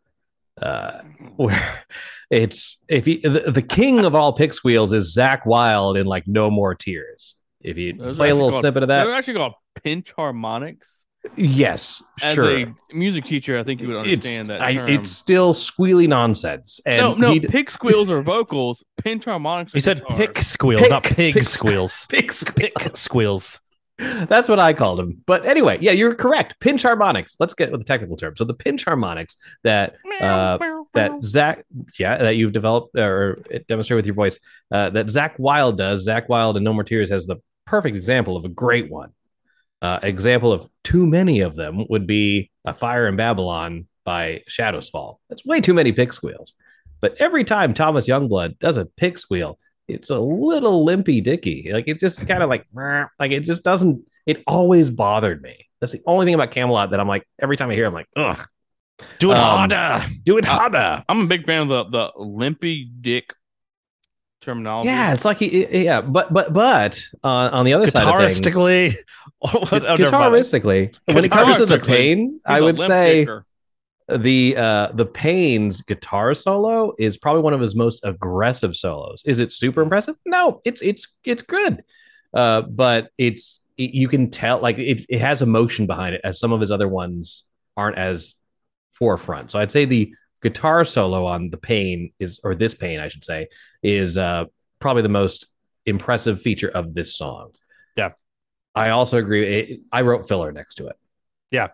uh, 0.62 1.00
where 1.38 1.84
it's 2.30 2.84
if 2.90 3.06
he, 3.06 3.22
the, 3.24 3.52
the 3.52 3.62
king 3.62 4.04
of 4.06 4.14
all 4.14 4.34
pick 4.34 4.52
squeals 4.54 4.92
is 4.92 5.16
Zakk 5.18 5.46
Wylde 5.46 5.96
in 5.98 6.06
like 6.06 6.28
No 6.28 6.52
More 6.52 6.76
Tears. 6.76 7.36
If 7.62 7.78
you 7.78 7.94
Those 7.94 8.18
play 8.18 8.30
a 8.30 8.36
little 8.36 8.50
called- 8.50 8.62
snippet 8.62 8.84
of 8.84 8.90
that, 8.90 9.06
They're 9.06 9.16
actually 9.16 9.36
called 9.36 9.54
pinch 9.84 10.12
harmonics. 10.12 11.03
Yes, 11.36 12.04
As 12.22 12.36
sure. 12.36 12.58
a 12.58 12.76
music 12.92 13.24
teacher, 13.24 13.58
I 13.58 13.64
think 13.64 13.82
you 13.82 13.88
would 13.90 14.06
It's, 14.08 14.26
understand 14.26 14.50
that 14.50 14.62
I, 14.62 14.72
it's 14.90 15.12
still 15.12 15.54
squealy 15.54 16.08
nonsense. 16.08 16.82
And 16.86 16.98
no, 16.98 17.14
no, 17.16 17.32
he- 17.32 17.40
pick 17.40 17.70
squeals 17.70 18.10
are 18.10 18.22
vocals. 18.22 18.84
Pinch 18.98 19.26
harmonics. 19.26 19.74
Are 19.74 19.78
he 19.78 19.80
said 19.82 20.00
guitars. 20.02 20.18
pick 20.18 20.38
squeals, 20.40 20.82
Pick- 20.82 20.90
not 20.92 21.04
pig 21.04 21.34
pick- 21.36 21.44
squeals. 21.44 22.06
pick 22.10 22.32
squeal. 22.32 22.70
Pick 22.78 22.98
squeals. 22.98 23.62
That's 23.98 24.50
what 24.50 24.60
I 24.60 24.74
called 24.74 25.00
him. 25.00 25.22
But 25.26 25.46
anyway, 25.46 25.78
yeah, 25.80 25.92
you're 25.92 26.14
correct. 26.16 26.60
Pinch 26.60 26.82
harmonics. 26.84 27.38
Let's 27.40 27.54
get 27.54 27.72
with 27.72 27.80
the 27.80 27.86
technical 27.86 28.18
term. 28.18 28.36
So 28.36 28.44
the 28.44 28.54
pinch 28.56 28.84
harmonics 28.84 29.38
that 29.64 29.96
uh, 30.20 30.58
that 30.94 31.12
Zakk, 31.22 31.64
yeah, 32.00 32.18
that 32.18 32.36
you've 32.36 32.54
developed 32.54 32.98
or 32.98 33.40
demonstrated 33.70 33.98
with 34.00 34.06
your 34.08 34.16
voice, 34.16 34.40
uh, 34.72 34.90
that 34.90 35.06
Zakk 35.06 35.40
Wylde 35.40 35.78
does. 35.78 36.06
Zakk 36.08 36.28
Wylde 36.28 36.58
and 36.58 36.64
No 36.66 36.74
More 36.74 36.84
Tears 36.84 37.10
has 37.12 37.28
the 37.28 37.38
perfect 37.66 37.96
example 37.96 38.36
of 38.36 38.46
a 38.46 38.50
great 38.50 38.90
one. 38.92 39.12
Uh, 39.84 40.00
example 40.02 40.52
of 40.54 40.68
too 40.84 41.06
many 41.06 41.42
of 41.42 41.56
them 41.58 41.86
would 41.90 42.08
be 42.08 42.50
a 42.66 42.74
Fire 42.74 43.06
in 43.08 43.16
Babylon 43.18 43.86
by 44.06 44.42
Shadows 44.48 44.90
Fall. 44.90 45.20
That's 45.30 45.46
way 45.46 45.60
too 45.62 45.74
many 45.74 45.92
pick 45.92 46.14
squeals. 46.14 46.54
But 47.02 47.16
every 47.20 47.44
time 47.44 47.74
Thomas 47.74 48.08
Youngblood 48.08 48.60
does 48.60 48.78
a 48.78 48.86
pick 48.86 49.18
squeal, 49.18 49.60
it's 49.90 50.10
a 50.10 50.18
little 50.20 50.86
limpy 50.86 51.20
dicky. 51.20 51.70
Like 51.74 51.88
it 51.90 52.00
just 52.00 52.26
kind 52.26 52.42
of 52.42 52.48
like 52.50 52.66
like 53.20 53.32
it 53.32 53.42
just 53.42 53.64
doesn't. 53.66 54.02
It 54.26 54.42
always 54.48 54.90
bothered 54.90 55.42
me. 55.42 55.68
That's 55.82 55.92
the 55.92 56.02
only 56.08 56.26
thing 56.26 56.34
about 56.34 56.52
Kamelot 56.52 56.92
that 56.92 57.00
I'm 57.02 57.08
like 57.10 57.28
every 57.42 57.58
time 57.58 57.70
I 57.70 57.74
hear, 57.76 57.84
it, 57.84 57.88
I'm 57.90 57.94
like, 57.94 58.08
ugh, 58.16 58.48
Do 59.20 59.32
it 59.32 59.38
Um, 59.38 59.70
harder. 59.70 60.06
do 60.24 60.38
it 60.38 60.46
harder. 60.46 61.04
I'm 61.10 61.22
a 61.22 61.28
big 61.28 61.46
fan 61.46 61.64
of 61.64 61.68
the 61.68 61.84
the 61.84 62.12
limpy 62.16 62.86
dick 63.02 63.34
terminology. 64.44 64.90
Yeah, 64.90 65.14
it's 65.14 65.26
like 65.26 65.40
he, 65.40 65.84
yeah, 65.86 66.02
but 66.02 66.32
but 66.34 66.54
but 66.54 67.04
uh, 67.24 67.28
on 67.52 67.66
the 67.66 67.74
other 67.74 67.90
side 67.90 68.08
of 68.08 68.20
things, 68.32 68.40
Guitaristically. 68.42 68.94
Oh, 69.46 69.60
what- 69.60 69.84
never 69.84 69.88
mind. 69.98 70.00
guitaristically, 70.14 70.96
when 71.06 71.26
it 71.26 71.32
comes 71.32 71.58
to 71.58 71.66
the 71.66 71.80
pain, 71.80 72.40
I 72.46 72.62
would 72.62 72.80
say 72.80 73.22
dicker. 73.22 73.46
the 74.10 74.56
uh 74.58 74.88
the 74.94 75.06
Pain's 75.06 75.82
guitar 75.82 76.34
solo 76.34 76.94
is 76.98 77.18
probably 77.18 77.42
one 77.42 77.54
of 77.54 77.60
his 77.60 77.76
most 77.76 78.00
aggressive 78.06 78.76
solos. 78.76 79.22
Is 79.26 79.40
it 79.40 79.52
super 79.52 79.82
impressive? 79.82 80.16
No, 80.26 80.62
it's 80.66 80.82
it's 80.82 81.08
it's 81.26 81.44
good. 81.44 81.84
Uh, 82.34 82.62
but 82.62 83.10
it's 83.18 83.66
it- 83.78 83.94
you 83.94 84.08
can 84.08 84.30
tell 84.30 84.60
like 84.60 84.78
it, 84.78 85.06
it 85.10 85.20
has 85.20 85.42
emotion 85.42 85.88
behind 85.88 86.16
it 86.16 86.22
as 86.24 86.40
some 86.40 86.52
of 86.54 86.60
his 86.62 86.72
other 86.72 86.88
ones 86.88 87.44
aren't 87.76 87.98
as 87.98 88.36
forefront. 88.94 89.52
So 89.52 89.60
I'd 89.60 89.72
say 89.72 89.86
the 89.86 90.14
guitar 90.44 90.86
solo 90.86 91.26
on 91.26 91.50
the 91.50 91.58
pain 91.58 92.12
is 92.20 92.40
or 92.44 92.54
this 92.54 92.76
pain 92.76 93.00
I 93.00 93.08
should 93.08 93.24
say 93.24 93.48
is 93.82 94.18
uh 94.18 94.46
probably 94.80 95.02
the 95.02 95.10
most 95.10 95.48
impressive 95.86 96.42
feature 96.42 96.70
of 96.70 96.94
this 96.94 97.16
song. 97.16 97.52
Yeah. 97.96 98.12
I 98.76 98.90
also 98.90 99.18
agree. 99.18 99.46
It, 99.48 99.80
I 99.92 100.02
wrote 100.02 100.28
filler 100.28 100.52
next 100.52 100.76
to 100.76 100.88
it. 100.88 100.98
Yeah. 101.52 101.70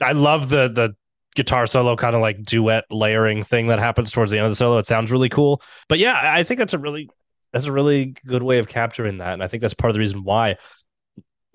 I 0.00 0.12
love 0.12 0.48
the 0.48 0.68
the 0.68 0.96
guitar 1.34 1.66
solo 1.66 1.96
kind 1.96 2.14
of 2.14 2.20
like 2.20 2.42
duet 2.42 2.84
layering 2.90 3.42
thing 3.42 3.68
that 3.68 3.78
happens 3.78 4.12
towards 4.12 4.30
the 4.30 4.38
end 4.38 4.46
of 4.46 4.52
the 4.52 4.56
solo. 4.56 4.78
It 4.78 4.86
sounds 4.86 5.10
really 5.10 5.28
cool. 5.28 5.62
But 5.88 5.98
yeah, 5.98 6.14
I 6.14 6.40
I 6.40 6.44
think 6.44 6.58
that's 6.58 6.74
a 6.74 6.78
really 6.78 7.08
that's 7.52 7.66
a 7.66 7.72
really 7.72 8.14
good 8.26 8.42
way 8.42 8.58
of 8.58 8.68
capturing 8.68 9.18
that. 9.18 9.34
And 9.34 9.42
I 9.42 9.48
think 9.48 9.60
that's 9.60 9.74
part 9.74 9.90
of 9.90 9.94
the 9.94 10.00
reason 10.00 10.24
why, 10.24 10.56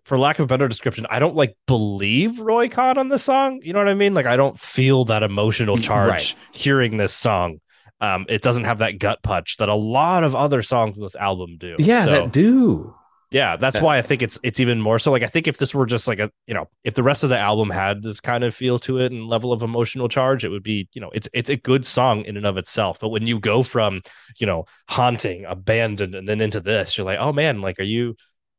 for 0.07 0.17
lack 0.17 0.39
of 0.39 0.45
a 0.45 0.47
better 0.47 0.67
description, 0.67 1.05
I 1.09 1.19
don't 1.19 1.35
like 1.35 1.55
believe 1.67 2.39
Roy 2.39 2.69
Khan 2.69 2.97
on 2.97 3.09
this 3.09 3.23
song. 3.23 3.59
You 3.63 3.73
know 3.73 3.79
what 3.79 3.89
I 3.89 3.93
mean? 3.93 4.13
Like 4.13 4.25
I 4.25 4.37
don't 4.37 4.57
feel 4.57 5.05
that 5.05 5.21
emotional 5.21 5.77
charge 5.77 6.09
Right. 6.09 6.35
hearing 6.53 6.97
this 6.97 7.13
song. 7.13 7.59
Um, 7.99 8.25
it 8.29 8.41
doesn't 8.41 8.63
have 8.65 8.77
that 8.79 8.99
gut 8.99 9.19
punch 9.23 9.57
that 9.57 9.69
a 9.69 9.75
lot 9.75 10.23
of 10.23 10.33
other 10.35 10.61
songs 10.61 10.97
in 10.97 11.03
this 11.03 11.15
album 11.15 11.57
do. 11.59 11.75
Yeah, 11.79 12.05
So- 12.05 12.11
that 12.11 12.31
do. 12.31 12.93
yeah, 13.31 13.57
that's 13.57 13.81
why 13.81 13.97
I 13.97 14.01
think 14.01 14.21
it's 14.21 14.39
it's 14.43 14.59
even 14.61 14.79
more 14.79 14.99
so. 14.99 15.11
Like 15.11 15.23
I 15.23 15.27
think 15.27 15.47
if 15.47 15.57
this 15.57 15.73
were 15.75 15.85
just 15.87 16.07
like 16.07 16.19
a 16.19 16.31
you 16.45 16.53
know 16.53 16.69
if 16.85 16.93
the 16.93 17.03
rest 17.03 17.23
of 17.23 17.29
the 17.29 17.37
album 17.39 17.69
had 17.69 18.01
this 18.03 18.19
kind 18.21 18.43
of 18.43 18.55
feel 18.55 18.79
to 18.79 18.99
it 18.99 19.11
and 19.11 19.27
level 19.27 19.51
of 19.51 19.61
emotional 19.63 20.07
charge, 20.07 20.45
it 20.45 20.49
would 20.49 20.63
be 20.63 20.87
you 20.93 21.01
know 21.01 21.09
it's 21.13 21.27
it's 21.33 21.49
a 21.49 21.57
good 21.57 21.85
song 21.85 22.23
in 22.23 22.37
and 22.37 22.45
of 22.45 22.55
itself. 22.55 22.99
But 23.01 23.09
when 23.09 23.27
you 23.27 23.39
go 23.39 23.63
from 23.63 24.01
you 24.39 24.47
know 24.47 24.65
haunting, 24.87 25.43
abandoned, 25.45 26.15
and 26.15 26.27
then 26.29 26.39
into 26.39 26.61
this, 26.61 26.97
you're 26.97 27.05
like, 27.05 27.19
oh 27.19 27.33
man, 27.33 27.59
like 27.61 27.79
are 27.79 27.83
you 27.97 28.15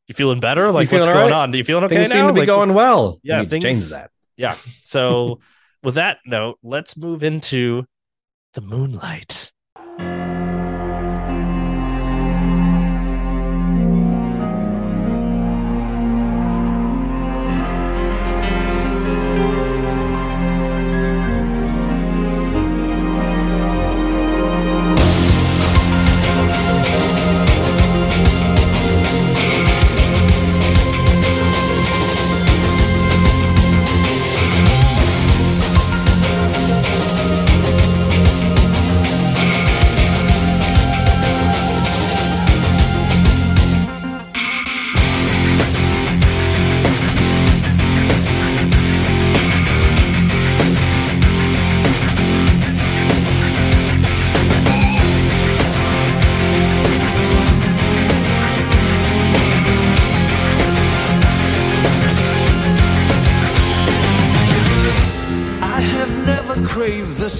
you 0.08 0.14
feeling 0.14 0.40
better? 0.40 0.70
Like 0.72 0.88
feeling 0.88 1.06
what's 1.06 1.14
going 1.16 1.30
right? 1.32 1.42
on? 1.42 1.50
Do 1.52 1.58
you 1.58 1.64
feeling 1.64 1.84
okay 1.84 1.96
Things 1.96 2.08
now? 2.08 2.16
seem 2.16 2.26
to 2.28 2.32
be 2.32 2.40
Like, 2.40 2.46
going 2.46 2.74
well. 2.74 3.20
Yeah, 3.22 3.44
things 3.44 3.62
change 3.62 3.90
that. 3.90 4.10
Yeah. 4.36 4.56
So 4.84 5.40
with 5.82 5.94
that 5.94 6.18
note, 6.26 6.58
let's 6.62 6.96
move 6.96 7.22
into 7.22 7.84
the 8.54 8.60
moonlight. 8.62 9.52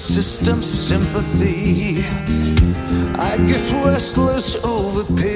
The 0.09 0.22
system's 0.22 0.70
sympathy. 0.70 2.02
I 3.18 3.36
get 3.47 3.70
restless 3.85 4.56
over 4.64 5.05
pity 5.14 5.27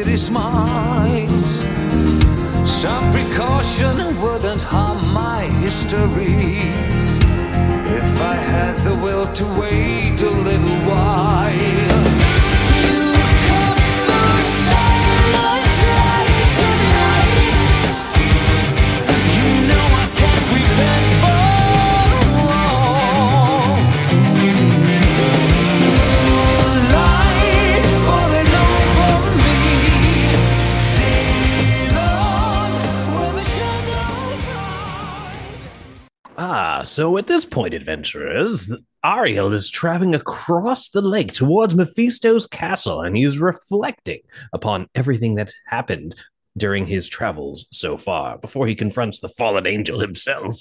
so 36.93 37.17
at 37.17 37.27
this 37.27 37.45
point, 37.45 37.75
adventurers, 37.75 38.71
Ariel 39.05 39.53
is 39.53 39.71
traveling 39.71 40.15
across 40.15 40.91
the 40.91 41.03
lake 41.03 41.33
towards 41.33 41.75
Mephisto's 41.75 42.47
castle, 42.47 43.01
and 43.01 43.17
he's 43.17 43.39
reflecting 43.39 44.21
upon 44.53 44.89
everything 44.95 45.35
that's 45.35 45.55
happened 45.67 46.15
during 46.57 46.87
his 46.87 47.09
travels 47.09 47.67
so 47.71 47.97
far 47.97 48.39
before 48.39 48.67
he 48.67 48.75
confronts 48.75 49.21
the 49.21 49.29
fallen 49.31 49.67
angel 49.67 50.01
himself. 50.01 50.61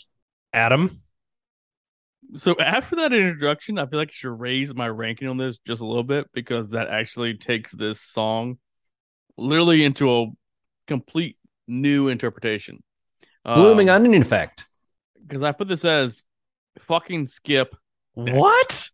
Adam, 0.53 1.01
So 2.35 2.55
after 2.59 2.95
that 2.97 3.13
introduction, 3.13 3.77
I 3.77 3.85
feel 3.85 3.99
like 3.99 4.09
I 4.09 4.13
should 4.13 4.39
raise 4.39 4.73
my 4.73 4.87
ranking 4.87 5.27
on 5.27 5.37
this 5.37 5.57
just 5.67 5.81
a 5.81 5.85
little 5.85 6.03
bit 6.03 6.27
because 6.33 6.69
that 6.69 6.87
actually 6.87 7.35
takes 7.35 7.73
this 7.73 8.01
song 8.01 8.57
literally 9.37 9.83
into 9.83 10.09
a 10.09 10.27
complete 10.87 11.37
new 11.67 12.07
interpretation. 12.07 12.81
Blooming 13.43 13.89
Um, 13.89 14.03
onion 14.03 14.21
effect. 14.21 14.65
Because 15.31 15.43
I 15.45 15.53
put 15.53 15.69
this 15.69 15.85
as 15.85 16.25
fucking 16.79 17.25
skip. 17.25 17.73
what? 18.15 18.89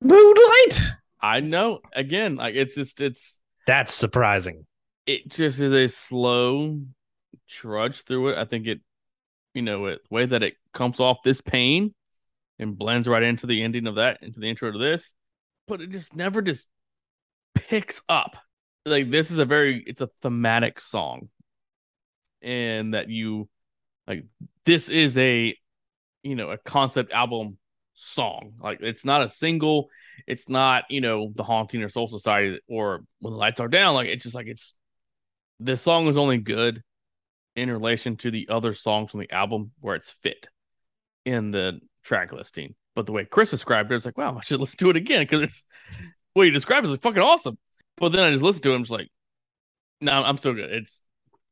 Moonlight. 0.00 0.80
I 1.20 1.40
know 1.40 1.80
again, 1.92 2.36
like 2.36 2.54
it's 2.54 2.76
just 2.76 3.00
it's 3.00 3.40
That's 3.66 3.92
surprising. 3.92 4.66
it 5.06 5.28
just 5.28 5.58
is 5.58 5.72
a 5.72 5.88
slow 5.88 6.80
trudge 7.48 8.02
through 8.02 8.28
it. 8.30 8.38
I 8.38 8.44
think 8.44 8.68
it, 8.68 8.80
you 9.54 9.62
know, 9.62 9.86
it 9.86 10.00
way 10.08 10.26
that 10.26 10.44
it 10.44 10.54
comes 10.72 11.00
off 11.00 11.18
this 11.24 11.40
pain 11.40 11.94
and 12.60 12.78
blends 12.78 13.08
right 13.08 13.22
into 13.22 13.46
the 13.46 13.62
ending 13.62 13.88
of 13.88 13.96
that, 13.96 14.22
into 14.22 14.38
the 14.38 14.48
intro 14.48 14.70
to 14.70 14.78
this, 14.78 15.12
but 15.66 15.80
it 15.80 15.90
just 15.90 16.14
never 16.14 16.42
just 16.42 16.68
picks 17.54 18.02
up. 18.08 18.36
Like 18.84 19.10
this 19.10 19.32
is 19.32 19.38
a 19.38 19.44
very, 19.44 19.82
it's 19.84 20.00
a 20.00 20.10
thematic 20.22 20.78
song, 20.78 21.28
and 22.40 22.94
that 22.94 23.08
you 23.08 23.48
like. 24.06 24.26
This 24.66 24.88
is 24.88 25.16
a, 25.16 25.56
you 26.22 26.34
know, 26.34 26.50
a 26.50 26.58
concept 26.58 27.12
album 27.12 27.56
song. 27.94 28.54
Like 28.60 28.80
it's 28.82 29.04
not 29.04 29.22
a 29.22 29.28
single. 29.28 29.88
It's 30.26 30.48
not, 30.48 30.84
you 30.90 31.00
know, 31.00 31.32
the 31.34 31.44
haunting 31.44 31.82
or 31.82 31.88
soul 31.88 32.08
society 32.08 32.60
or 32.68 33.04
when 33.20 33.32
the 33.32 33.38
lights 33.38 33.60
are 33.60 33.68
down. 33.68 33.94
Like 33.94 34.08
it's 34.08 34.24
just 34.24 34.34
like 34.34 34.46
it's 34.46 34.74
this 35.58 35.80
song 35.80 36.08
is 36.08 36.16
only 36.16 36.38
good 36.38 36.82
in 37.54 37.70
relation 37.70 38.16
to 38.16 38.30
the 38.30 38.48
other 38.50 38.74
songs 38.74 39.14
on 39.14 39.20
the 39.20 39.32
album 39.32 39.72
where 39.80 39.94
it's 39.96 40.10
fit 40.10 40.48
in 41.24 41.50
the 41.50 41.80
track 42.04 42.32
listing. 42.32 42.74
But 42.94 43.06
the 43.06 43.12
way 43.12 43.24
Cris 43.24 43.50
described 43.50 43.90
it, 43.92 43.96
it's 43.96 44.04
like, 44.04 44.18
wow, 44.18 44.36
I 44.36 44.42
should 44.42 44.60
listen 44.60 44.78
to 44.78 44.90
it 44.90 44.96
again 44.96 45.22
because 45.22 45.40
it's 45.40 45.64
what 46.34 46.44
you 46.44 46.50
described 46.50 46.86
is 46.86 46.90
like 46.90 47.02
fucking 47.02 47.22
awesome. 47.22 47.58
But 47.96 48.12
then 48.12 48.24
I 48.24 48.30
just 48.30 48.42
listened 48.42 48.62
to 48.64 48.72
it, 48.72 48.74
I'm 48.74 48.82
just 48.82 48.90
like, 48.90 49.08
no, 50.00 50.12
I'm 50.12 50.36
still 50.38 50.52
good. 50.52 50.70
It's 50.70 51.00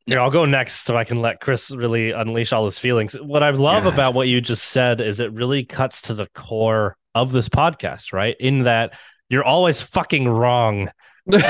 Here, 0.06 0.20
I'll 0.20 0.30
go 0.30 0.44
next 0.44 0.84
so 0.84 0.96
I 0.96 1.04
can 1.04 1.22
let 1.22 1.40
Cris 1.40 1.70
really 1.74 2.10
unleash 2.10 2.52
all 2.52 2.66
his 2.66 2.78
feelings. 2.78 3.14
What 3.14 3.42
I 3.42 3.50
love 3.50 3.84
God. 3.84 3.94
about 3.94 4.12
what 4.12 4.28
you 4.28 4.42
just 4.42 4.64
said 4.64 5.00
is 5.00 5.18
it 5.18 5.32
really 5.32 5.64
cuts 5.64 6.02
to 6.02 6.14
the 6.14 6.26
core 6.34 6.98
of 7.14 7.32
this 7.32 7.48
podcast, 7.48 8.12
right? 8.12 8.36
In 8.38 8.64
that 8.64 8.92
you're 9.30 9.44
always 9.44 9.80
fucking 9.80 10.28
wrong. 10.28 10.90
I'm 11.32 11.44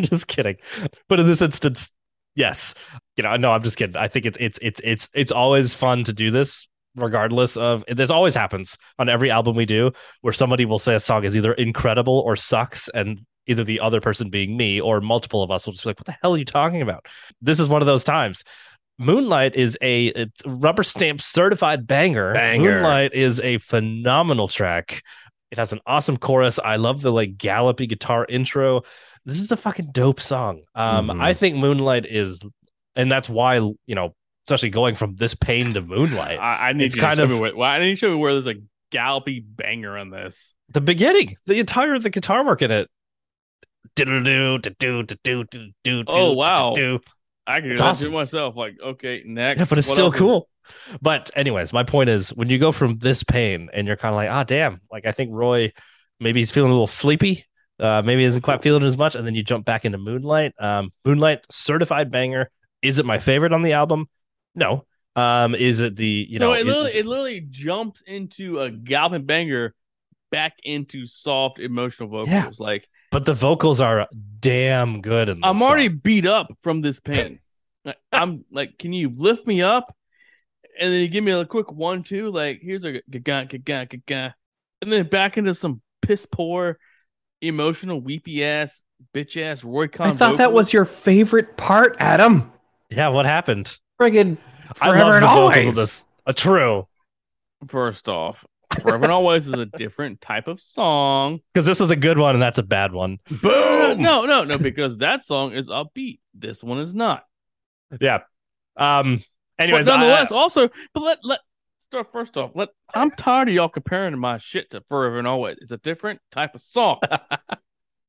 just 0.00 0.28
kidding. 0.28 0.56
But 1.08 1.20
in 1.20 1.26
this 1.26 1.40
instance, 1.40 1.90
yes. 2.34 2.74
You 3.16 3.22
know, 3.22 3.36
no, 3.36 3.52
I'm 3.52 3.62
just 3.62 3.78
kidding. 3.78 3.96
I 3.96 4.08
think 4.08 4.26
it's 4.26 4.36
it's 4.38 4.58
it's 4.60 4.80
it's 4.84 5.08
it's 5.14 5.32
always 5.32 5.72
fun 5.72 6.04
to 6.04 6.12
do 6.12 6.30
this 6.30 6.68
regardless 6.96 7.56
of 7.56 7.84
this 7.88 8.10
always 8.10 8.34
happens 8.34 8.76
on 8.98 9.08
every 9.08 9.30
album 9.30 9.54
we 9.54 9.64
do 9.64 9.92
where 10.22 10.32
somebody 10.32 10.64
will 10.64 10.78
say 10.78 10.94
a 10.94 11.00
song 11.00 11.22
is 11.22 11.36
either 11.36 11.52
incredible 11.52 12.18
or 12.26 12.34
sucks 12.34 12.88
and 12.88 13.24
either 13.46 13.64
the 13.64 13.80
other 13.80 14.00
person 14.00 14.30
being 14.30 14.56
me 14.56 14.80
or 14.80 15.00
multiple 15.00 15.42
of 15.42 15.50
us 15.50 15.66
will 15.66 15.72
just 15.72 15.84
be 15.84 15.90
like 15.90 15.98
what 15.98 16.06
the 16.06 16.16
hell 16.22 16.34
are 16.34 16.38
you 16.38 16.44
talking 16.44 16.82
about 16.82 17.06
this 17.40 17.58
is 17.60 17.68
one 17.68 17.82
of 17.82 17.86
those 17.86 18.04
times 18.04 18.44
moonlight 18.98 19.54
is 19.54 19.78
a 19.80 20.06
it's 20.08 20.42
rubber 20.46 20.82
stamp 20.82 21.20
certified 21.20 21.86
banger 21.86 22.34
Banger. 22.34 22.74
moonlight 22.74 23.14
is 23.14 23.40
a 23.40 23.58
phenomenal 23.58 24.46
track 24.48 25.02
it 25.50 25.58
has 25.58 25.72
an 25.72 25.80
awesome 25.86 26.16
chorus 26.16 26.58
i 26.64 26.76
love 26.76 27.00
the 27.02 27.10
like 27.12 27.36
gallopy 27.38 27.86
guitar 27.86 28.26
intro 28.28 28.82
this 29.24 29.40
is 29.40 29.50
a 29.52 29.56
fucking 29.56 29.90
dope 29.92 30.20
song 30.20 30.62
um 30.74 31.08
Mhm. 31.08 31.20
i 31.20 31.32
think 31.32 31.56
moonlight 31.56 32.04
is 32.06 32.40
and 32.96 33.10
that's 33.10 33.28
why 33.28 33.56
you 33.56 33.76
know 33.94 34.14
especially 34.46 34.70
going 34.70 34.94
from 34.96 35.14
this 35.16 35.34
pain 35.34 35.72
to 35.74 35.80
moonlight 35.80 36.38
I, 36.38 36.70
I 36.70 36.72
need 36.72 36.86
It's 36.86 36.94
you 36.96 37.00
to 37.00 37.06
kind 37.06 37.16
show 37.18 37.24
of- 37.24 37.30
me 37.30 37.38
where, 37.38 37.56
well, 37.56 37.70
I 37.70 37.78
need 37.78 37.90
to 37.90 37.96
show 37.96 38.08
me 38.10 38.16
where 38.16 38.32
there's 38.32 38.48
a 38.48 38.60
gallopy 38.90 39.38
banger 39.40 39.96
on 39.96 40.10
this. 40.10 40.54
the 40.70 40.80
beginning, 40.80 41.36
the 41.46 41.60
entire 41.60 41.96
the 42.00 42.10
guitar 42.10 42.44
work 42.44 42.60
in 42.60 42.72
it. 42.72 42.88
Oh, 46.08 46.32
wow. 46.32 46.74
I 47.46 47.60
can 47.60 47.74
do 47.74 47.82
awesome. 47.82 48.12
myself. 48.12 48.56
Like, 48.56 48.76
okay, 48.80 49.22
next. 49.26 49.58
Yeah, 49.58 49.66
but 49.68 49.78
it's 49.78 49.88
What 49.88 49.96
still 49.96 50.06
else 50.06 50.14
is- 50.14 50.18
cool. 50.20 50.48
But 51.02 51.30
anyways, 51.34 51.72
my 51.72 51.82
point 51.82 52.10
is 52.10 52.30
when 52.30 52.48
you 52.48 52.58
go 52.58 52.70
from 52.70 52.98
this 52.98 53.24
pain 53.24 53.70
and 53.72 53.86
you're 53.88 53.96
kind 53.96 54.14
of 54.14 54.16
like, 54.16 54.30
ah, 54.30 54.44
damn, 54.44 54.80
like 54.92 55.04
I 55.04 55.10
think 55.10 55.30
Roy, 55.32 55.72
maybe 56.20 56.40
he's 56.40 56.52
feeling 56.52 56.70
a 56.70 56.74
little 56.74 56.86
sleepy. 56.86 57.44
Uh, 57.80 58.02
maybe 58.04 58.22
isn't 58.24 58.42
quite 58.42 58.62
feeling 58.62 58.82
as 58.84 58.96
much, 58.98 59.14
and 59.16 59.26
then 59.26 59.34
you 59.34 59.42
jump 59.42 59.64
back 59.64 59.84
into 59.86 59.96
Moonlight. 59.98 60.52
Um, 60.60 60.92
Moonlight, 61.04 61.46
certified 61.50 62.10
banger. 62.10 62.50
Is 62.82 62.98
it 62.98 63.06
my 63.06 63.18
favorite 63.18 63.52
on 63.54 63.62
the 63.62 63.72
album? 63.72 64.06
No. 64.54 64.84
Um, 65.16 65.54
is 65.54 65.80
it 65.80 65.96
the 65.96 66.26
you 66.28 66.38
know? 66.38 66.52
it 66.52 66.60
is- 66.60 66.66
literally, 66.66 66.90
it 66.94 67.06
literally 67.06 67.40
jumps 67.48 68.02
into 68.06 68.60
a 68.60 68.70
galloping 68.70 69.24
banger 69.24 69.74
back 70.30 70.54
into 70.62 71.06
soft 71.06 71.58
emotional 71.58 72.08
vocals. 72.08 72.28
Yeah. 72.28 72.50
Like 72.58 72.88
but 73.10 73.24
the 73.24 73.34
vocals 73.34 73.80
are 73.80 74.08
damn 74.40 75.00
good. 75.00 75.28
In 75.28 75.42
I'm 75.42 75.62
already 75.62 75.88
song. 75.88 76.00
beat 76.02 76.26
up 76.26 76.48
from 76.60 76.80
this 76.80 77.00
pain. 77.00 77.40
Like, 77.82 77.96
I'm 78.12 78.44
like, 78.52 78.76
can 78.78 78.92
you 78.92 79.08
lift 79.08 79.46
me 79.46 79.62
up? 79.62 79.96
And 80.78 80.92
then 80.92 81.00
you 81.00 81.08
give 81.08 81.24
me 81.24 81.32
a 81.32 81.46
quick 81.46 81.72
one, 81.72 82.02
two. 82.02 82.30
Like, 82.30 82.60
here's 82.60 82.84
a 82.84 83.00
gaga, 83.08 83.56
gaga, 83.56 83.96
gaga, 83.96 84.34
and 84.82 84.92
then 84.92 85.06
back 85.08 85.38
into 85.38 85.54
some 85.54 85.80
piss 86.02 86.26
poor, 86.26 86.78
emotional, 87.40 87.98
weepy 87.98 88.44
ass, 88.44 88.82
bitch 89.14 89.40
ass 89.40 89.64
Roy 89.64 89.88
Khan. 89.88 90.08
I 90.08 90.12
thought 90.12 90.36
that 90.36 90.52
was 90.52 90.74
your 90.74 90.84
favorite 90.84 91.56
part, 91.56 91.96
Adam. 92.00 92.52
yeah. 92.90 93.08
What 93.08 93.24
happened? 93.24 93.74
Friggin' 93.98 94.36
I 94.82 94.88
forever 94.90 95.04
love 95.04 95.14
and 95.14 95.22
the 95.22 95.26
always. 95.28 95.56
vocals 95.56 95.68
of 95.68 95.74
this. 95.76 96.06
A 96.26 96.34
true. 96.34 96.86
First 97.66 98.10
off, 98.10 98.44
Forever 98.82 99.04
and 99.04 99.12
Always 99.12 99.46
is 99.48 99.54
a 99.54 99.66
different 99.66 100.20
type 100.20 100.46
of 100.46 100.60
song. 100.60 101.40
because 101.52 101.66
this 101.66 101.80
is 101.80 101.90
a 101.90 101.96
good 101.96 102.18
one 102.18 102.34
and 102.34 102.42
that's 102.42 102.58
a 102.58 102.62
bad 102.62 102.92
one. 102.92 103.18
Boom. 103.42 104.00
No, 104.00 104.24
no, 104.26 104.44
no, 104.44 104.58
because 104.58 104.98
that 104.98 105.24
song 105.24 105.52
is 105.52 105.68
upbeat. 105.68 106.20
This 106.34 106.62
one 106.62 106.78
is 106.78 106.94
not. 106.94 107.24
Yeah. 108.00 108.20
Um. 108.76 109.22
Anyways, 109.58 109.86
but 109.86 109.94
I- 109.94 109.96
nonetheless, 109.98 110.30
also, 110.32 110.68
but 110.94 111.00
let 111.02 111.18
let 111.24 111.40
start 111.80 112.12
first 112.12 112.36
off. 112.36 112.52
Let 112.54 112.68
I'm 112.94 113.10
tired 113.10 113.48
of 113.48 113.54
y'all 113.54 113.68
comparing 113.68 114.16
my 114.18 114.38
shit 114.38 114.70
to 114.70 114.82
Forever 114.88 115.18
and 115.18 115.26
Always. 115.26 115.56
It's 115.60 115.72
a 115.72 115.76
different 115.78 116.20
type 116.30 116.54
of 116.54 116.62
song. 116.62 116.98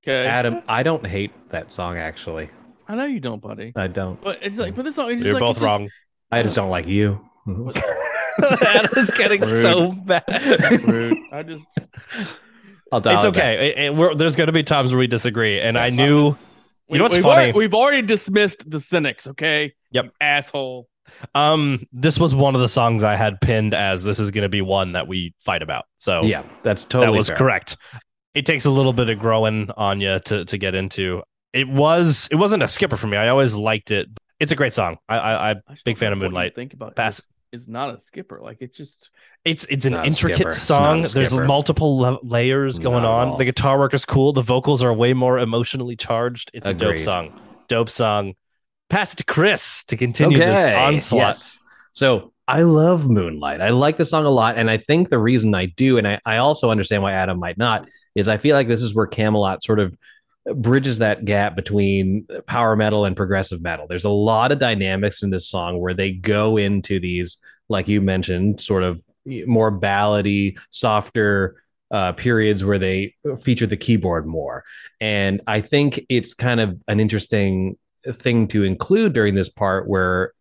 Okay, 0.04 0.26
Adam, 0.26 0.64
I 0.68 0.82
don't 0.82 1.06
hate 1.06 1.32
that 1.52 1.72
song 1.72 1.96
actually. 2.00 2.50
I 2.88 2.96
know 2.96 3.06
you 3.06 3.20
don't, 3.20 3.40
buddy. 3.40 3.72
I 3.76 3.86
don't. 3.86 4.20
But 4.20 4.40
it's 4.42 4.58
like, 4.58 4.74
but 4.74 4.84
this 4.84 4.96
song 4.96 5.10
is 5.12 5.18
just 5.18 5.26
you're 5.26 5.34
like, 5.36 5.42
both 5.42 5.50
it's 5.52 5.60
just- 5.60 5.64
wrong. 5.66 5.90
I 6.32 6.42
just 6.42 6.56
don't 6.56 6.72
like 6.72 6.88
you. 6.88 7.24
Adam's 8.62 9.12
getting 9.12 9.42
Rude. 9.42 9.62
so 9.62 9.92
bad. 9.92 10.24
Rude. 10.88 11.18
I 11.32 11.44
just 11.44 11.68
I'll 12.92 13.00
dial 13.02 13.16
it's 13.18 13.26
okay. 13.26 13.70
It- 13.70 13.78
it- 13.78 13.96
we're, 13.96 14.16
there's 14.16 14.36
going 14.36 14.48
to 14.48 14.54
be 14.54 14.64
times 14.64 14.92
where 14.92 15.00
we 15.00 15.08
disagree, 15.08 15.60
and 15.60 15.78
I 15.78 15.88
Yes. 15.88 15.98
knew. 15.98 16.36
You 16.90 16.98
know 16.98 17.06
what's 17.06 17.16
we've 17.16 17.24
funny? 17.24 17.36
Already, 17.36 17.58
we've 17.58 17.74
already 17.74 18.02
dismissed 18.02 18.70
the 18.70 18.82
cynics. 18.82 19.26
Okay. 19.26 19.74
Yep. 19.92 20.06
You 20.06 20.12
asshole. 20.20 20.90
Um, 21.34 21.86
this 21.94 22.20
was 22.20 22.36
one 22.36 22.54
of 22.54 22.60
the 22.62 22.68
songs 22.68 23.02
I 23.04 23.16
had 23.16 23.40
pinned 23.40 23.74
as 23.74 24.04
this 24.04 24.20
is 24.20 24.30
going 24.30 24.42
to 24.44 24.50
be 24.50 24.62
one 24.62 24.92
that 24.94 25.08
we 25.08 25.34
fight 25.40 25.62
about. 25.62 25.86
So 26.00 26.24
Yeah, 26.24 26.44
that's 26.64 26.84
totally 26.84 27.14
that 27.14 27.18
was 27.18 27.28
fair. 27.30 27.38
correct. 27.38 27.78
It 28.34 28.46
takes 28.46 28.66
a 28.66 28.70
little 28.70 28.92
bit 28.94 29.10
of 29.10 29.20
growing 29.20 29.70
on 29.78 30.02
you 30.02 30.20
to 30.20 30.44
to 30.46 30.58
get 30.58 30.76
into. 30.76 31.24
It 31.54 31.68
was 31.70 32.28
it 32.30 32.36
wasn't 32.36 32.64
a 32.64 32.68
skipper 32.68 32.98
for 32.98 33.08
me. 33.08 33.16
I 33.18 33.30
always 33.30 33.56
liked 33.56 33.92
it. 33.92 34.08
It's 34.42 34.52
a 34.52 34.56
great 34.56 34.74
song. 34.74 34.98
I 35.08 35.18
I, 35.18 35.34
I 35.34 35.52
I 35.52 35.56
Big 35.86 35.98
fan 35.98 36.10
know 36.10 36.14
of 36.14 36.20
what 36.20 36.24
you 36.26 36.30
Moonlight. 36.32 36.56
Think 36.56 36.74
about 36.74 36.90
it. 36.92 36.96
Pass. 36.98 37.26
It's- 37.52 37.62
is 37.64 37.68
not 37.68 37.94
a 37.94 37.98
skipper. 37.98 38.40
Like 38.42 38.62
it 38.62 38.74
just 38.74 39.10
It's 39.44 39.66
it's 39.70 39.86
an 39.86 39.94
intricate 40.06 40.38
skipper. 40.38 40.52
Song. 40.54 41.02
There's 41.02 41.34
multiple 41.34 41.98
le- 41.98 42.20
layers 42.24 42.80
going 42.80 43.04
on. 43.06 43.38
The 43.38 43.46
guitar 43.46 43.78
work 43.78 43.94
is 43.94 44.06
cool. 44.06 44.34
The 44.34 44.42
vocals 44.42 44.82
are 44.84 44.94
way 44.94 45.14
more 45.14 45.38
emotionally 45.40 45.96
charged. 45.96 46.52
It's 46.54 46.68
a 46.68 46.74
dope 46.74 47.00
song. 47.00 47.40
Dope 47.68 47.90
song. 47.90 48.36
Pass 48.90 49.14
it 49.14 49.18
to 49.18 49.26
Cris 49.26 49.84
to 49.86 49.98
continue 49.98 50.38
this 50.38 50.66
onslaught. 50.66 51.20
Yes. 51.28 51.60
So 51.94 52.34
I 52.48 52.64
love 52.64 53.10
Moonlight. 53.10 53.62
I 53.62 53.70
like 53.70 53.98
the 53.98 54.06
song 54.06 54.26
a 54.26 54.30
lot. 54.30 54.58
And 54.58 54.70
I 54.70 54.78
think 54.78 55.10
the 55.10 55.20
reason 55.20 55.56
I 55.56 55.68
do, 55.68 55.98
and 55.98 56.08
I, 56.08 56.20
I 56.26 56.38
also 56.38 56.70
understand 56.70 57.02
why 57.04 57.14
Adam 57.14 57.40
might 57.40 57.58
not, 57.58 57.88
is 58.16 58.28
I 58.28 58.38
feel 58.38 58.56
like 58.56 58.68
this 58.68 58.82
is 58.82 58.94
where 58.94 59.08
Kamelot 59.08 59.62
sort 59.64 59.80
of 59.80 59.96
bridges 60.56 61.00
that 61.00 61.26
gap 61.26 61.56
between 61.56 62.26
power 62.48 62.76
metal 62.76 63.06
and 63.06 63.16
progressive 63.16 63.62
metal. 63.62 63.88
There's 63.88 64.06
a 64.06 64.10
lot 64.10 64.52
of 64.52 64.60
dynamics 64.60 65.24
in 65.24 65.30
this 65.30 65.48
song 65.48 65.80
where 65.80 65.94
they 65.94 66.12
go 66.12 66.58
into 66.58 67.00
these, 67.00 67.38
like 67.70 67.88
you 67.88 68.02
mentioned, 68.02 68.60
sort 68.60 68.84
of 68.84 69.02
more 69.26 69.72
ballady, 69.72 70.58
softer 70.72 71.62
uh, 71.92 72.14
periods 72.14 72.64
where 72.64 72.80
they 72.80 73.14
feature 73.42 73.68
the 73.68 73.78
keyboard 73.78 74.26
more. 74.26 74.64
And 75.00 75.42
I 75.46 75.62
think 75.62 76.02
it's 76.10 76.34
kind 76.34 76.60
of 76.60 76.82
an 76.88 77.00
interesting 77.00 77.78
thing 78.04 78.48
to 78.48 78.64
include 78.64 79.14
during 79.14 79.36
this 79.36 79.50
part 79.50 79.88
where 79.88 80.34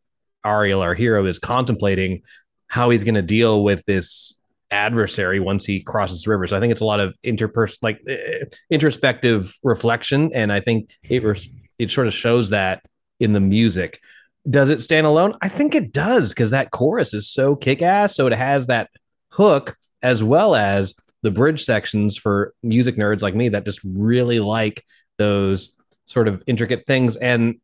Ariel, 0.45 0.81
our 0.81 0.95
hero, 0.95 1.27
is 1.27 1.39
contemplating 1.39 2.23
how 2.69 2.91
he's 2.91 3.05
going 3.05 3.17
to 3.17 3.23
deal 3.23 3.63
with 3.63 3.85
this 3.85 4.40
adversary 4.71 5.41
once 5.41 5.65
he 5.65 5.81
crosses 5.81 6.23
the 6.23 6.31
river. 6.31 6.47
So 6.47 6.57
I 6.57 6.61
think 6.61 6.71
it's 6.71 6.81
a 6.81 6.87
lot 6.87 7.01
of 7.01 7.15
interpers 7.25 7.77
like 7.83 8.01
eh, 8.07 8.45
introspective 8.71 9.57
reflection, 9.63 10.31
and 10.35 10.53
I 10.53 10.61
think 10.61 10.97
it 11.03 11.23
it 11.79 11.91
sort 11.91 12.07
of 12.07 12.15
shows 12.15 12.51
that 12.51 12.83
in 13.19 13.33
the 13.33 13.41
music. 13.41 14.01
Does 14.49 14.71
it 14.71 14.83
stand 14.83 15.07
alone? 15.07 15.35
I 15.43 15.49
think 15.49 15.75
it 15.75 15.93
does 15.93 16.31
because 16.31 16.51
that 16.51 16.71
chorus 16.71 17.13
is 17.13 17.29
so 17.29 17.55
kick 17.55 17.83
ass. 17.83 18.17
So 18.17 18.27
it 18.27 18.33
has 18.33 18.67
that 18.67 18.89
hook 19.31 19.77
as 20.03 20.23
well 20.23 20.55
as 20.55 20.95
the 21.23 21.31
bridge 21.31 21.63
sections 21.63 22.17
for 22.17 22.55
music 22.63 22.97
nerds 22.97 23.23
like 23.23 23.35
me 23.35 23.51
that 23.51 23.67
just 23.67 23.81
really 23.85 24.41
like 24.41 24.83
those 25.19 25.77
sort 26.07 26.27
of 26.27 26.43
intricate 26.47 26.87
things. 26.87 27.17
And 27.17 27.57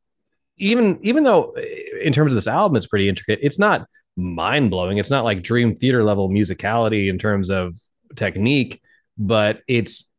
even 0.58 0.98
even 1.02 1.24
though 1.24 1.52
eh, 1.52 2.04
in 2.04 2.12
terms 2.12 2.32
of 2.32 2.36
this 2.36 2.46
album 2.46 2.76
it's 2.76 2.86
pretty 2.86 3.08
intricate, 3.08 3.38
it's 3.42 3.58
not 3.58 3.86
mind 4.16 4.70
blowing. 4.70 4.98
It's 4.98 5.10
not 5.10 5.24
like 5.24 5.42
Dream 5.42 5.76
Theater 5.76 6.02
level 6.02 6.28
musicality 6.28 7.08
in 7.08 7.18
terms 7.18 7.50
of 7.50 7.74
technique, 8.14 8.80
but 9.18 9.60
it's 9.68 10.10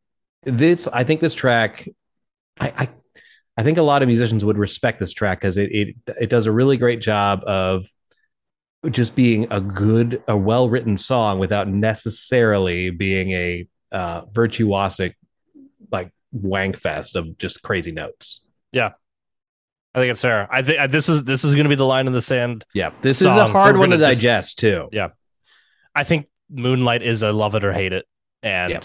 this. 0.44 0.88
I 0.88 1.04
think 1.04 1.20
this 1.20 1.34
track, 1.34 1.88
I. 2.60 2.72
I 2.76 2.88
I 3.56 3.64
think 3.64 3.76
a 3.76 3.82
lot 3.82 4.02
of 4.02 4.06
musicians 4.06 4.44
would 4.44 4.56
respect 4.56 5.00
this 5.00 5.12
track 5.12 5.40
because 5.40 5.56
it, 5.56 5.72
it 5.72 5.96
it 6.20 6.30
does 6.30 6.46
a 6.46 6.52
really 6.52 6.76
great 6.76 7.00
job 7.00 7.42
of 7.44 7.86
just 8.88 9.16
being 9.16 9.48
a 9.50 9.60
good, 9.60 10.22
a 10.28 10.36
well 10.36 10.68
written 10.68 10.96
song 10.96 11.38
without 11.38 11.68
necessarily 11.68 12.90
being 12.90 13.32
a 13.32 13.66
uh, 13.90 14.22
virtuosic 14.26 15.14
like 15.90 16.12
wank 16.30 16.76
fest 16.76 17.16
of 17.16 17.36
just 17.38 17.62
crazy 17.62 17.90
notes. 17.90 18.42
I 19.98 20.02
think 20.02 20.10
it's 20.12 20.20
fair. 20.22 20.48
I 20.50 20.62
think 20.62 20.90
this 20.90 21.08
is 21.08 21.24
this 21.24 21.44
is 21.44 21.54
going 21.54 21.64
to 21.64 21.68
be 21.68 21.74
the 21.74 21.84
line 21.86 22.06
in 22.06 22.12
the 22.12 22.22
sand. 22.22 22.64
Yeah, 22.74 22.90
this 23.02 23.20
is 23.20 23.26
a 23.26 23.46
hard 23.46 23.74
We're 23.74 23.80
one 23.80 23.90
to 23.90 23.96
gonna 23.96 24.08
just- 24.08 24.22
digest 24.22 24.58
too. 24.58 24.88
Yeah. 24.92 25.08
I 25.94 26.04
think 26.04 26.28
Moonlight 26.50 27.02
is 27.02 27.22
a 27.22 27.32
love 27.32 27.54
it 27.54 27.64
or 27.64 27.72
hate 27.72 27.92
it, 27.92 28.06
and 28.42 28.70
Yep. 28.70 28.84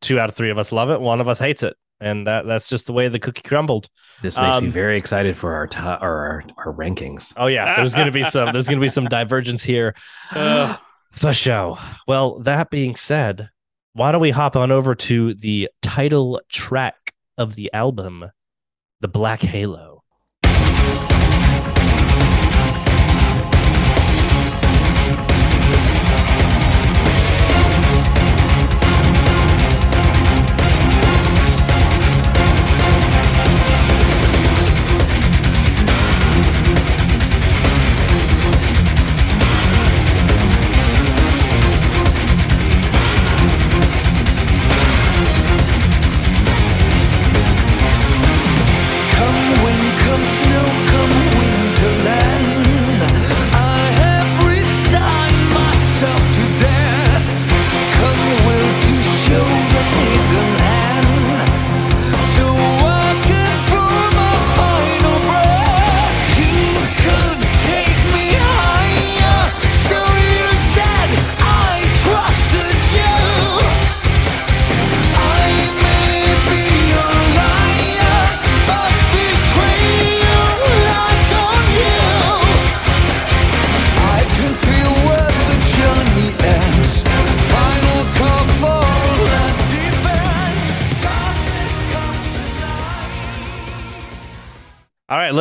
two 0.00 0.20
out 0.20 0.28
of 0.28 0.34
three 0.36 0.50
of 0.50 0.58
us 0.58 0.70
love 0.72 0.90
it. 0.90 1.00
One 1.00 1.20
of 1.20 1.26
us 1.28 1.38
hates 1.38 1.62
it, 1.62 1.76
and 2.00 2.26
that 2.26 2.46
that's 2.46 2.68
just 2.68 2.86
the 2.86 2.92
way 2.92 3.08
the 3.08 3.18
cookie 3.18 3.42
crumbled. 3.42 3.88
This 4.22 4.36
makes 4.36 4.46
me 4.60 4.68
Um, 4.68 4.70
very 4.70 4.96
excited 4.96 5.36
for 5.36 5.54
our 5.54 5.66
to- 5.66 5.98
or 6.00 6.08
our, 6.08 6.44
our 6.58 6.72
rankings. 6.72 7.32
Oh 7.36 7.46
yeah, 7.46 7.74
there's 7.76 7.92
going 7.94 8.06
to 8.06 8.12
be 8.12 8.22
some 8.22 8.52
there's 8.52 8.66
going 8.66 8.78
to 8.78 8.84
be 8.84 8.88
some 8.88 9.06
divergence 9.06 9.62
here. 9.62 9.94
Uh. 10.34 10.76
the 11.20 11.32
show. 11.32 11.78
Well, 12.08 12.40
that 12.40 12.70
being 12.70 12.96
said, 12.96 13.48
why 13.92 14.10
don't 14.12 14.20
we 14.20 14.30
hop 14.30 14.56
on 14.56 14.72
over 14.72 14.94
to 14.96 15.34
the 15.34 15.68
title 15.82 16.40
track 16.48 16.96
of 17.38 17.54
the 17.54 17.72
album, 17.72 18.30
The 19.00 19.06
Black 19.08 19.40
Halo. 19.40 19.93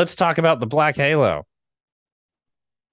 Let's 0.04 0.16
talk 0.16 0.38
about 0.38 0.60
The 0.60 0.68
Black 0.68 0.98
Halo. 0.98 1.46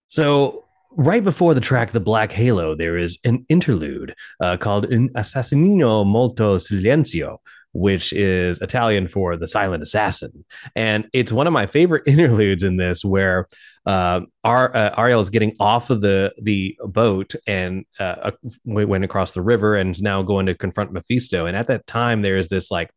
So, 0.07 0.65
right 0.97 1.25
before 1.25 1.55
the 1.55 1.61
track 1.61 1.91
"The 1.91 1.99
Black 1.99 2.31
Halo," 2.31 2.77
there 2.77 2.97
is 2.97 3.19
an 3.25 3.45
interlude 3.49 4.15
uh, 4.41 4.57
called 4.59 4.87
"Un 4.93 5.09
Assassinino 5.17 6.07
Molto 6.07 6.59
Silenzio," 6.59 7.39
which 7.73 8.13
is 8.13 8.61
Italian 8.61 9.09
for 9.09 9.37
"the 9.37 9.49
silent 9.49 9.83
assassin," 9.83 10.45
and 10.77 11.09
it's 11.13 11.33
one 11.33 11.49
of 11.49 11.53
my 11.53 11.67
favorite 11.67 12.05
interludes 12.07 12.63
in 12.63 12.77
this, 12.77 13.05
where 13.05 13.49
uh, 13.87 14.21
Ar- 14.45 14.77
uh, 14.77 14.95
Ariel 14.97 15.21
is 15.21 15.31
getting 15.31 15.57
off 15.59 15.91
of 15.91 16.03
the 16.03 16.33
the 16.41 16.79
boat 16.85 17.35
and 17.49 17.87
uh, 17.99 18.31
we 18.65 18.85
went 18.85 19.03
across 19.03 19.33
the 19.33 19.43
river 19.43 19.75
and 19.75 19.91
is 19.91 20.01
now 20.01 20.23
going 20.23 20.47
to 20.47 20.55
confront 20.55 20.93
Mephisto. 20.93 21.47
And 21.47 21.57
at 21.57 21.67
that 21.67 21.89
time, 21.89 22.23
there 22.23 22.39
is 22.39 22.47
this 22.47 22.71
like. 22.71 22.91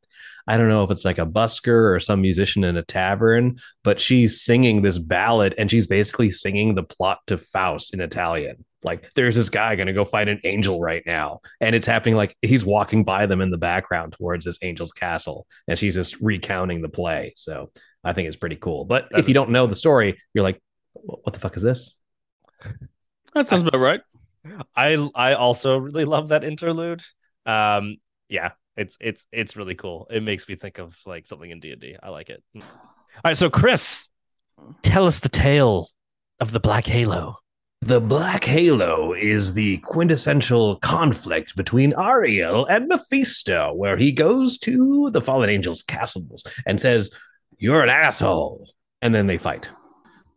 I 0.47 0.57
don't 0.57 0.67
know 0.67 0.83
if 0.83 0.91
it's 0.91 1.05
like 1.05 1.19
a 1.19 1.25
busker 1.25 1.95
or 1.95 1.99
some 1.99 2.21
musician 2.21 2.63
in 2.63 2.77
a 2.77 2.83
tavern, 2.83 3.57
but 3.83 3.99
she's 3.99 4.41
singing 4.41 4.81
this 4.81 4.97
ballad 4.97 5.55
and 5.57 5.71
she's 5.71 5.87
basically 5.87 6.31
singing 6.31 6.75
the 6.75 6.83
plot 6.83 7.19
to 7.27 7.37
Faust 7.37 7.93
in 7.93 8.01
Italian. 8.01 8.65
Like, 8.83 9.09
there's 9.15 9.35
this 9.35 9.49
guy 9.49 9.75
going 9.75 9.87
to 9.87 9.93
go 9.93 10.03
fight 10.03 10.27
an 10.27 10.41
angel 10.43 10.81
right 10.81 11.03
now. 11.05 11.39
And 11.61 11.73
it's 11.73 11.87
happening 11.87 12.15
like 12.15 12.35
he's 12.41 12.65
walking 12.65 13.05
by 13.05 13.25
them 13.25 13.39
in 13.39 13.49
the 13.49 13.57
background 13.57 14.13
towards 14.13 14.43
this 14.43 14.57
angel's 14.61 14.91
castle. 14.91 15.47
And 15.69 15.79
she's 15.79 15.95
just 15.95 16.19
recounting 16.19 16.81
the 16.81 16.89
play. 16.89 17.31
So 17.37 17.71
I 18.03 18.11
think 18.11 18.27
it's 18.27 18.35
pretty 18.35 18.57
cool. 18.57 18.83
But 18.83 19.07
That 19.11 19.19
if 19.19 19.29
you 19.29 19.33
don't 19.33 19.51
know 19.51 19.67
the 19.67 19.75
story, 19.75 20.19
you're 20.33 20.43
like, 20.43 20.61
what 20.93 21.33
the 21.33 21.39
fuck 21.39 21.55
is 21.55 21.63
this? 21.63 21.95
That 23.33 23.47
sounds 23.47 23.63
about 23.65 23.79
right. 23.79 24.01
I 24.75 25.09
I 25.15 25.33
also 25.33 25.77
really 25.77 26.05
love 26.05 26.29
that 26.29 26.43
interlude. 26.43 27.01
Um, 27.45 27.97
yeah, 28.29 28.51
it's 28.75 28.97
it's 28.99 29.25
it's 29.31 29.55
really 29.55 29.75
cool. 29.75 30.07
It 30.09 30.23
makes 30.23 30.47
me 30.47 30.55
think 30.55 30.79
of 30.79 30.97
like 31.05 31.25
something 31.25 31.49
in 31.49 31.59
D 31.59 31.71
and 31.71 31.99
I 32.01 32.09
like 32.09 32.29
it. 32.29 32.43
Mm. 32.55 32.63
All 32.63 33.21
right, 33.25 33.37
so 33.37 33.49
Cris, 33.49 34.09
tell 34.81 35.05
us 35.05 35.19
the 35.19 35.29
tale 35.29 35.89
of 36.39 36.51
the 36.51 36.59
Black 36.59 36.85
Halo. 36.85 37.37
The 37.81 37.99
Black 37.99 38.45
Halo 38.45 39.13
is 39.13 39.53
the 39.53 39.77
quintessential 39.79 40.77
conflict 40.77 41.53
between 41.57 41.93
Ariel 41.97 42.65
and 42.65 42.87
Mephisto, 42.87 43.73
where 43.73 43.97
he 43.97 44.13
goes 44.13 44.57
to 44.59 45.09
the 45.11 45.19
fallen 45.19 45.49
angels' 45.49 45.81
castles 45.81 46.45
and 46.65 46.79
says, 46.79 47.11
You're 47.57 47.83
an 47.83 47.89
asshole. 47.89 48.69
And 49.01 49.13
then 49.13 49.27
they 49.27 49.37
fight. 49.37 49.69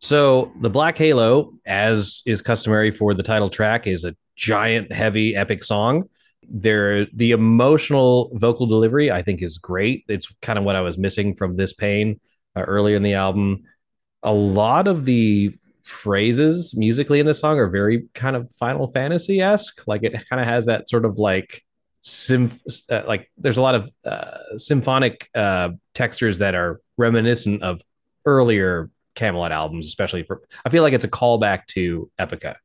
So, 0.00 0.50
the 0.60 0.70
Black 0.70 0.98
Halo, 0.98 1.52
as 1.64 2.24
is 2.26 2.42
customary 2.42 2.90
for 2.90 3.14
the 3.14 3.22
title 3.22 3.48
track, 3.48 3.86
is 3.86 4.04
a 4.04 4.16
giant, 4.34 4.92
heavy, 4.92 5.36
epic 5.36 5.62
song. 5.62 6.08
There, 6.48 7.06
the 7.06 7.32
emotional 7.32 8.30
vocal 8.34 8.66
delivery, 8.66 9.10
I 9.10 9.22
think, 9.22 9.42
is 9.42 9.58
great. 9.58 10.04
It's 10.08 10.32
kind 10.42 10.58
of 10.58 10.64
what 10.64 10.76
I 10.76 10.80
was 10.80 10.98
missing 10.98 11.34
from 11.34 11.54
this 11.54 11.72
pain 11.72 12.20
uh, 12.54 12.62
earlier 12.62 12.96
in 12.96 13.02
the 13.02 13.14
album. 13.14 13.64
A 14.22 14.32
lot 14.32 14.86
of 14.86 15.04
the 15.04 15.56
phrases 15.82 16.74
musically 16.76 17.20
in 17.20 17.26
the 17.26 17.34
song 17.34 17.58
are 17.58 17.68
very 17.68 18.08
kind 18.14 18.36
of 18.36 18.50
Final 18.52 18.88
Fantasy 18.88 19.40
esque. 19.40 19.86
Like 19.86 20.02
it 20.02 20.12
kind 20.28 20.40
of 20.40 20.48
has 20.48 20.66
that 20.66 20.90
sort 20.90 21.04
of 21.04 21.18
like 21.18 21.62
sim 22.00 22.60
uh, 22.88 23.02
like 23.08 23.28
there's 23.36 23.56
a 23.56 23.62
lot 23.62 23.74
of 23.74 23.90
uh, 24.04 24.56
symphonic 24.58 25.28
uh, 25.34 25.70
textures 25.94 26.38
that 26.38 26.54
are 26.54 26.80
reminiscent 26.96 27.62
of 27.62 27.80
earlier 28.24 28.90
Kamelot 29.16 29.50
albums, 29.50 29.86
especially 29.86 30.22
for. 30.22 30.42
I 30.64 30.70
feel 30.70 30.82
like 30.82 30.92
it's 30.92 31.04
a 31.04 31.10
callback 31.10 31.66
to 31.68 32.10
Epica 32.20 32.56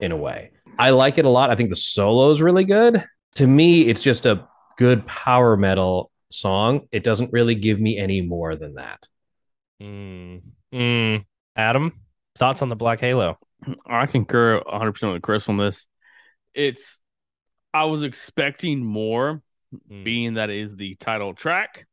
in 0.00 0.12
a 0.12 0.16
way. 0.16 0.50
I 0.78 0.90
like 0.90 1.18
it 1.18 1.24
a 1.24 1.28
lot. 1.28 1.50
I 1.50 1.54
think 1.54 1.70
the 1.70 1.76
solo 1.76 2.30
is 2.30 2.42
really 2.42 2.64
good. 2.64 3.04
To 3.36 3.46
me, 3.46 3.82
it's 3.82 4.02
just 4.02 4.26
a 4.26 4.46
good 4.76 5.06
power 5.06 5.56
metal 5.56 6.10
song. 6.30 6.88
It 6.92 7.04
doesn't 7.04 7.32
really 7.32 7.54
give 7.54 7.80
me 7.80 7.98
any 7.98 8.20
more 8.20 8.56
than 8.56 8.74
that. 8.74 9.06
Mm. 9.80 10.42
Mm. 10.72 11.24
Adam, 11.56 12.00
thoughts 12.36 12.62
on 12.62 12.68
the 12.68 12.76
Black 12.76 13.00
Halo? 13.00 13.38
I 13.86 14.06
concur 14.06 14.60
100% 14.60 15.12
with 15.12 15.22
Cris 15.22 15.48
on 15.48 15.56
this. 15.56 15.86
It's, 16.54 17.00
I 17.72 17.84
was 17.84 18.02
expecting 18.02 18.84
more, 18.84 19.42
Mm. 19.88 20.02
being 20.02 20.34
that 20.34 20.50
it 20.50 20.58
is 20.58 20.74
the 20.74 20.96
title 20.96 21.32
track 21.32 21.86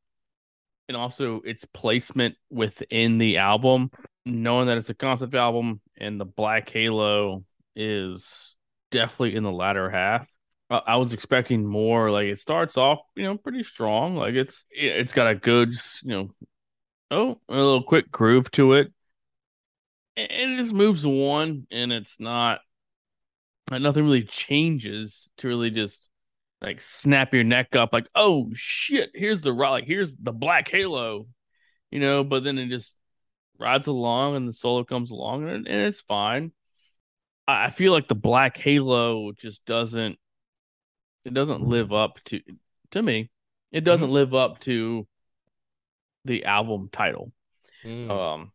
and 0.87 0.97
also 0.97 1.41
its 1.41 1.63
placement 1.63 2.33
within 2.49 3.19
the 3.19 3.37
album, 3.37 3.91
knowing 4.25 4.65
that 4.65 4.79
it's 4.79 4.89
a 4.89 4.95
concept 4.95 5.35
album 5.35 5.79
and 5.95 6.19
the 6.19 6.25
Black 6.25 6.67
Halo 6.71 7.43
is 7.75 8.57
definitely 8.89 9.35
in 9.35 9.43
the 9.43 9.51
latter 9.51 9.91
half. 9.91 10.27
I 10.69 10.77
I 10.87 10.95
was 10.97 11.13
expecting 11.13 11.65
more. 11.65 12.11
Like 12.11 12.27
it 12.27 12.39
starts 12.39 12.77
off, 12.77 12.99
you 13.15 13.23
know, 13.23 13.37
pretty 13.37 13.63
strong. 13.63 14.15
Like 14.15 14.35
it's 14.35 14.63
it's 14.71 15.13
got 15.13 15.27
a 15.27 15.35
good, 15.35 15.73
you 16.03 16.09
know, 16.09 16.29
oh, 17.11 17.41
a 17.49 17.55
little 17.55 17.83
quick 17.83 18.11
groove 18.11 18.51
to 18.51 18.73
it, 18.73 18.91
and 20.15 20.53
it 20.53 20.57
just 20.57 20.73
moves 20.73 21.05
on, 21.05 21.67
and 21.71 21.91
it's 21.91 22.19
not, 22.19 22.59
nothing 23.71 24.03
really 24.03 24.23
changes 24.23 25.29
to 25.37 25.47
really 25.47 25.69
just 25.69 26.07
like 26.61 26.81
snap 26.81 27.33
your 27.33 27.43
neck 27.43 27.75
up, 27.75 27.93
like 27.93 28.07
oh 28.15 28.49
shit, 28.53 29.11
here's 29.13 29.41
the 29.41 29.51
like 29.51 29.85
here's 29.85 30.15
the 30.15 30.33
Black 30.33 30.67
Halo, 30.69 31.27
you 31.91 31.99
know. 31.99 32.23
But 32.23 32.43
then 32.43 32.57
it 32.57 32.69
just 32.69 32.95
rides 33.59 33.87
along, 33.87 34.35
and 34.35 34.47
the 34.47 34.53
solo 34.53 34.83
comes 34.83 35.11
along, 35.11 35.47
and, 35.49 35.67
and 35.67 35.81
it's 35.81 36.01
fine. 36.01 36.51
I 37.47 37.69
feel 37.69 37.93
like 37.93 38.07
the 38.07 38.15
Black 38.15 38.57
Halo 38.57 39.31
just 39.31 39.65
doesn't 39.65 40.17
it 41.27 41.33
doesn't 41.33 41.61
live 41.61 41.91
up 41.93 42.23
to 42.25 42.41
to 42.91 43.03
me. 43.03 43.29
It 43.71 43.83
doesn't 43.83 44.09
live 44.09 44.33
up 44.33 44.59
to 44.61 45.05
the 46.25 46.45
album 46.45 46.89
title. 46.91 47.31
Mm. 47.85 48.09
Um 48.09 48.51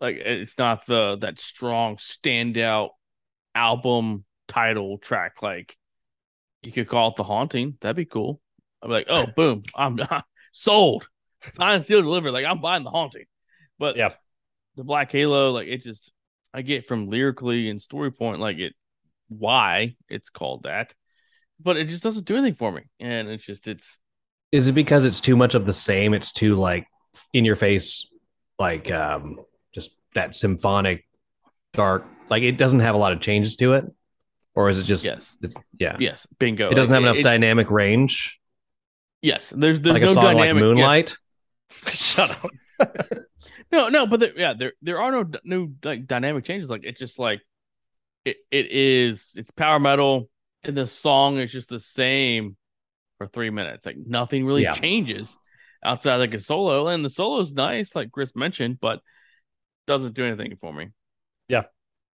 like 0.00 0.16
it's 0.16 0.58
not 0.58 0.86
the 0.86 1.16
that 1.20 1.38
strong 1.38 1.96
standout 1.96 2.90
album 3.54 4.24
title 4.46 4.98
track 4.98 5.42
like 5.42 5.76
you 6.62 6.72
could 6.72 6.88
call 6.88 7.10
it 7.10 7.16
the 7.16 7.24
haunting. 7.24 7.76
That'd 7.80 7.96
be 7.96 8.04
cool. 8.04 8.40
I'm 8.82 8.90
like, 8.90 9.06
oh 9.08 9.26
boom, 9.26 9.62
I'm 9.74 9.98
sold. 10.52 11.08
Signed, 11.46 11.84
sealed, 11.84 12.04
delivered. 12.04 12.32
Like 12.32 12.46
I'm 12.46 12.60
buying 12.60 12.84
the 12.84 12.90
haunting. 12.90 13.26
But 13.78 13.96
Yeah. 13.96 14.14
the 14.76 14.84
Black 14.84 15.12
Halo, 15.12 15.52
like 15.52 15.68
it 15.68 15.82
just 15.82 16.10
I 16.54 16.62
get 16.62 16.88
from 16.88 17.08
lyrically 17.08 17.68
and 17.68 17.80
story 17.80 18.10
point, 18.10 18.40
like 18.40 18.58
it 18.58 18.74
why 19.28 19.96
it's 20.08 20.30
called 20.30 20.62
that. 20.64 20.94
But 21.60 21.76
it 21.76 21.88
just 21.88 22.02
doesn't 22.02 22.24
do 22.24 22.36
anything 22.36 22.54
for 22.54 22.70
me. 22.70 22.82
And 23.00 23.28
it's 23.28 23.44
just 23.44 23.66
it's 23.66 23.98
Is 24.52 24.68
it 24.68 24.72
because 24.72 25.04
it's 25.04 25.20
too 25.20 25.36
much 25.36 25.54
of 25.54 25.66
the 25.66 25.72
same? 25.72 26.14
It's 26.14 26.32
too 26.32 26.54
like 26.54 26.86
in 27.32 27.44
your 27.44 27.56
face, 27.56 28.08
like 28.58 28.90
um, 28.90 29.40
just 29.74 29.90
that 30.14 30.34
symphonic, 30.34 31.06
dark. 31.72 32.06
Like 32.28 32.42
it 32.42 32.58
doesn't 32.58 32.80
have 32.80 32.94
a 32.94 32.98
lot 32.98 33.12
of 33.12 33.20
changes 33.20 33.56
to 33.56 33.74
it, 33.74 33.84
or 34.54 34.68
is 34.68 34.78
it 34.78 34.84
just 34.84 35.04
yes. 35.04 35.36
it's, 35.42 35.56
yeah? 35.78 35.96
Yes. 35.98 36.26
Bingo. 36.38 36.70
It 36.70 36.74
doesn't 36.74 36.92
have 36.92 37.02
enough 37.02 37.22
dynamic 37.22 37.70
range, 37.70 38.38
Yes. 39.22 39.50
There's 39.50 39.80
there's 39.80 39.94
like 39.94 40.02
no 40.02 40.10
a 40.10 40.14
song 40.14 40.24
dynamic 40.24 40.54
like 40.54 40.62
Moonlight. 40.62 41.16
yes. 41.86 41.94
Shut 41.94 42.30
up. 42.30 42.50
No, 43.70 43.88
no, 43.88 44.06
but 44.08 44.18
there, 44.18 44.32
yeah, 44.36 44.54
there 44.58 44.72
there 44.82 45.00
are 45.00 45.12
no 45.12 45.24
new 45.44 45.72
like 45.84 46.08
dynamic 46.08 46.44
changes. 46.44 46.68
Like 46.68 46.80
it's 46.82 46.98
just 46.98 47.20
like 47.20 47.40
it 48.24 48.36
it 48.50 48.72
is. 48.72 49.34
It's 49.36 49.52
power 49.52 49.78
metal, 49.78 50.28
and 50.68 50.76
the 50.76 50.86
song 50.86 51.38
is 51.38 51.50
just 51.50 51.68
the 51.70 51.80
same 51.80 52.56
for 53.16 53.26
three 53.26 53.50
minutes. 53.50 53.86
Like 53.86 53.96
nothing 53.96 54.46
really 54.46 54.62
Yeah. 54.62 54.74
changes 54.74 55.36
outside 55.84 56.16
like 56.16 56.34
a 56.34 56.40
solo, 56.40 56.86
and 56.88 57.04
the 57.04 57.10
solo 57.10 57.40
is 57.40 57.52
nice, 57.52 57.96
like 57.96 58.12
Cris 58.12 58.36
mentioned, 58.36 58.78
but 58.80 59.00
doesn't 59.86 60.14
do 60.14 60.24
anything 60.24 60.56
for 60.60 60.72
me. 60.72 60.88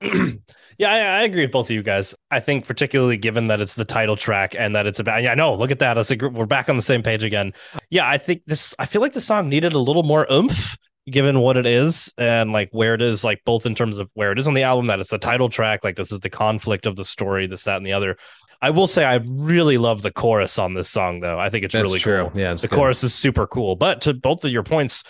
yeah, 0.79 0.91
I, 0.91 0.99
I 0.99 1.23
agree 1.23 1.43
with 1.43 1.53
both 1.53 1.67
of 1.67 1.71
you 1.71 1.83
guys. 1.83 2.15
I 2.31 2.41
think 2.41 2.67
particularly 2.67 3.17
given 3.17 3.47
that 3.47 3.61
it's 3.61 3.75
the 3.75 3.85
title 3.85 4.17
track 4.17 4.55
and 4.59 4.75
that 4.75 4.87
it's 4.87 4.99
about 4.99 5.23
yeah, 5.23 5.35
no, 5.35 5.55
look 5.55 5.71
at 5.71 5.79
that. 5.79 5.97
It's 5.97 6.11
a, 6.11 6.17
gr- 6.17 6.29
we're 6.29 6.47
back 6.47 6.69
on 6.69 6.77
the 6.77 6.83
same 6.83 7.03
page 7.03 7.23
again. 7.23 7.53
Yeah, 7.91 8.09
I 8.09 8.19
think 8.19 8.43
this 8.47 8.75
I 8.79 8.87
feel 8.87 9.01
like 9.01 9.13
the 9.13 9.21
song 9.21 9.49
needed 9.49 9.73
a 9.73 9.79
little 9.79 10.03
more 10.03 10.27
oomph 10.31 10.77
given 11.11 11.41
what 11.41 11.57
it 11.57 11.67
is 11.67 12.13
and 12.17 12.53
like 12.53 12.71
where 12.73 12.95
it 12.95 13.03
is, 13.03 13.25
like 13.25 13.41
both 13.45 13.67
in 13.67 13.75
terms 13.75 13.99
of 13.99 14.11
where 14.15 14.33
it 14.33 14.39
is 14.39 14.49
on 14.49 14.55
the 14.55 14.63
album, 14.63 14.87
that 14.87 15.01
it's 15.01 15.13
a 15.13 15.19
title 15.19 15.49
track, 15.49 15.85
like 15.85 15.97
this 15.97 16.11
is 16.13 16.21
the 16.21 16.31
conflict 16.31 16.87
of 16.87 16.97
the 16.97 17.05
story, 17.05 17.47
this, 17.47 17.65
that, 17.65 17.77
and 17.77 17.87
the 17.87 17.93
other. 17.93 18.17
I 18.65 18.71
will 18.71 18.87
say 18.87 19.05
I 19.05 19.17
really 19.17 19.77
love 19.77 20.01
the 20.01 20.11
chorus 20.11 20.59
on 20.59 20.73
this 20.73 20.89
song 20.89 21.21
though. 21.21 21.39
I 21.39 21.51
think 21.51 21.65
it's 21.67 21.75
That's 21.75 21.83
really 21.87 22.01
true. 22.01 22.31
cool. 22.31 22.41
Yeah, 22.41 22.53
it's 22.53 22.63
the 22.63 22.69
good. 22.69 22.77
chorus 22.77 23.05
is 23.05 23.13
super 23.13 23.47
cool. 23.47 23.77
But 23.77 24.01
to 24.03 24.15
both 24.15 24.43
of 24.43 24.51
your 24.51 24.63
points, 24.63 25.05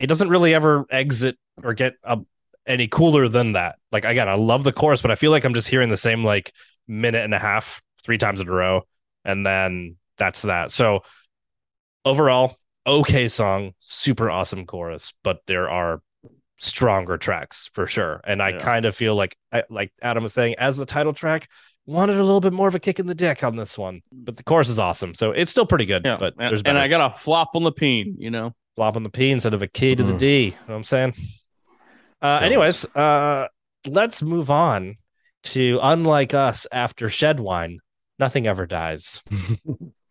it 0.00 0.08
doesn't 0.08 0.28
really 0.28 0.54
ever 0.54 0.84
exit 0.90 1.38
or 1.62 1.72
get 1.74 1.94
a, 2.02 2.18
any 2.66 2.88
cooler 2.88 3.28
than 3.28 3.52
that. 3.52 3.76
Like 3.92 4.04
again, 4.04 4.28
I 4.28 4.34
love 4.34 4.64
the 4.64 4.72
chorus, 4.72 5.02
but 5.02 5.12
I 5.12 5.14
feel 5.14 5.30
like 5.30 5.44
I'm 5.44 5.54
just 5.54 5.68
hearing 5.68 5.88
the 5.88 5.96
same 5.96 6.24
like 6.24 6.52
minute 6.88 7.22
and 7.24 7.32
a 7.32 7.38
half 7.38 7.80
three 8.02 8.18
times 8.18 8.40
in 8.40 8.48
a 8.48 8.52
row, 8.52 8.82
and 9.24 9.46
then 9.46 9.94
that's 10.18 10.42
that. 10.42 10.72
So 10.72 11.04
overall, 12.04 12.56
okay 12.84 13.28
song, 13.28 13.74
super 13.78 14.30
awesome 14.30 14.66
chorus, 14.66 15.14
but 15.22 15.42
there 15.46 15.70
are 15.70 16.02
stronger 16.58 17.18
tracks 17.18 17.70
for 17.72 17.86
sure. 17.86 18.20
And 18.24 18.42
I 18.42 18.50
Yeah. 18.50 18.58
kind 18.58 18.84
of 18.84 18.96
feel 18.96 19.14
like 19.14 19.36
like 19.70 19.92
Adam 20.02 20.24
was 20.24 20.32
saying, 20.32 20.56
as 20.58 20.76
the 20.76 20.86
title 20.86 21.12
track, 21.12 21.48
wanted 21.86 22.16
a 22.16 22.22
little 22.22 22.40
bit 22.40 22.52
more 22.52 22.68
of 22.68 22.74
a 22.74 22.78
kick 22.78 22.98
in 22.98 23.06
the 23.06 23.14
dick 23.14 23.44
on 23.44 23.56
this 23.56 23.76
one. 23.76 24.02
But 24.12 24.36
the 24.36 24.42
chorus 24.42 24.68
is 24.68 24.78
awesome, 24.78 25.14
so 25.14 25.30
it's 25.32 25.50
still 25.50 25.66
pretty 25.66 25.86
good. 25.86 26.02
Yeah, 26.04 26.16
but 26.18 26.34
and, 26.38 26.50
there's 26.50 26.62
and. 26.62 26.78
I 26.78 26.88
got 26.88 27.14
a 27.14 27.18
flop 27.18 27.50
on 27.54 27.62
the 27.64 27.72
peen, 27.72 28.16
you 28.18 28.30
know. 28.30 28.54
flop 28.76 28.96
on 28.96 29.02
the 29.02 29.10
P 29.10 29.30
instead 29.30 29.54
of 29.54 29.62
a 29.62 29.68
K 29.68 29.94
to 29.94 30.02
the 30.02 30.12
Mhm. 30.14 30.18
D. 30.18 30.44
You 30.44 30.50
know 30.50 30.56
what 30.66 30.74
I'm 30.76 30.82
saying? 30.84 31.14
Uh, 32.22 32.38
anyways, 32.42 32.84
uh, 32.96 33.46
let's 33.86 34.22
move 34.22 34.50
on 34.50 34.96
to 35.44 35.78
Unlike 35.82 36.34
Us 36.34 36.66
after 36.72 37.08
Shed 37.08 37.38
Wine. 37.38 37.78
Nothing 38.18 38.46
ever 38.46 38.66
dies. 38.66 39.22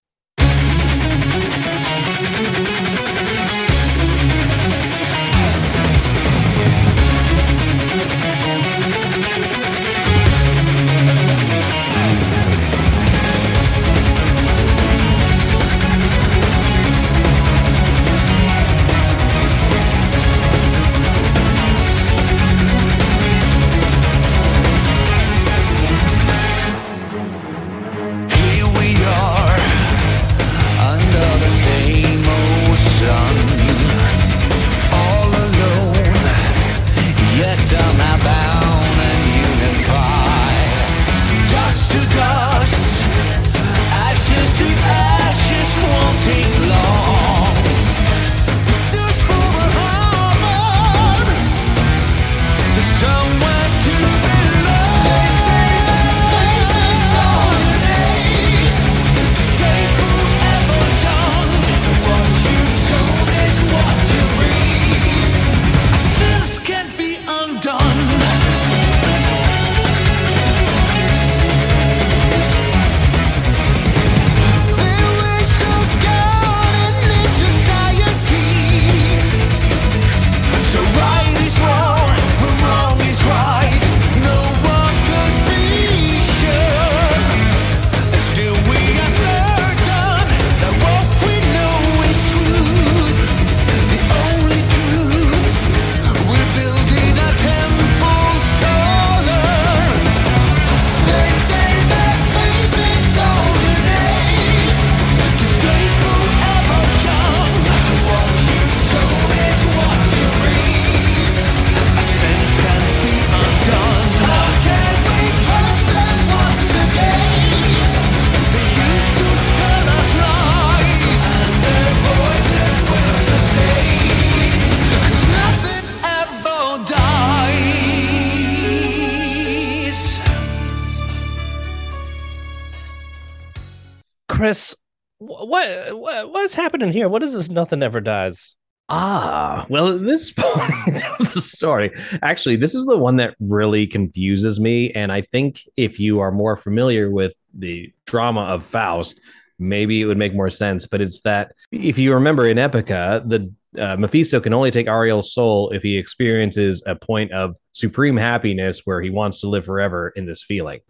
what, 135.64 136.00
what 136.00 136.32
what's 136.32 136.56
happening 136.56 136.92
here? 136.92 137.10
What 137.10 137.24
is 137.24 137.34
this? 137.34 137.50
Nothing 137.50 137.84
ever 137.84 138.02
dies. 138.02 138.56
Ah, 138.90 139.66
well, 139.70 139.96
at 139.96 140.04
this 140.04 140.32
point 140.38 141.04
of 141.20 141.34
the 141.34 141.42
story, 141.42 141.92
actually, 142.22 142.58
this 142.58 142.76
is 142.76 142.86
the 142.86 142.98
one 142.98 143.16
that 143.18 143.36
really 143.40 143.88
confuses 143.88 144.60
me. 144.60 144.92
And 144.92 145.12
I 145.12 145.22
think 145.22 145.62
if 145.78 146.00
you 146.00 146.20
are 146.20 146.32
more 146.32 146.56
familiar 146.56 147.10
with 147.10 147.34
the 147.54 147.94
drama 148.06 148.42
of 148.42 148.66
Faust, 148.66 149.20
maybe 149.58 150.02
it 150.02 150.06
would 150.06 150.18
make 150.18 150.36
more 150.36 150.50
sense. 150.50 150.88
But 150.88 151.02
it's 151.02 151.22
that 151.22 151.54
if 151.72 151.98
you 151.98 152.14
remember 152.14 152.46
in 152.46 152.58
Epica, 152.58 153.28
the 153.28 153.54
uh, 153.82 153.96
Mephisto 153.98 154.40
can 154.40 154.54
only 154.54 154.70
take 154.70 154.88
Ariel's 154.88 155.34
soul 155.34 155.70
if 155.72 155.82
he 155.82 155.98
experiences 155.98 156.84
a 156.86 156.96
point 156.96 157.32
of 157.32 157.56
supreme 157.72 158.18
happiness 158.18 158.82
where 158.86 159.02
he 159.02 159.10
wants 159.10 159.42
to 159.42 159.48
live 159.48 159.66
forever 159.66 160.12
in 160.16 160.26
this 160.26 160.44
feeling. 160.44 160.82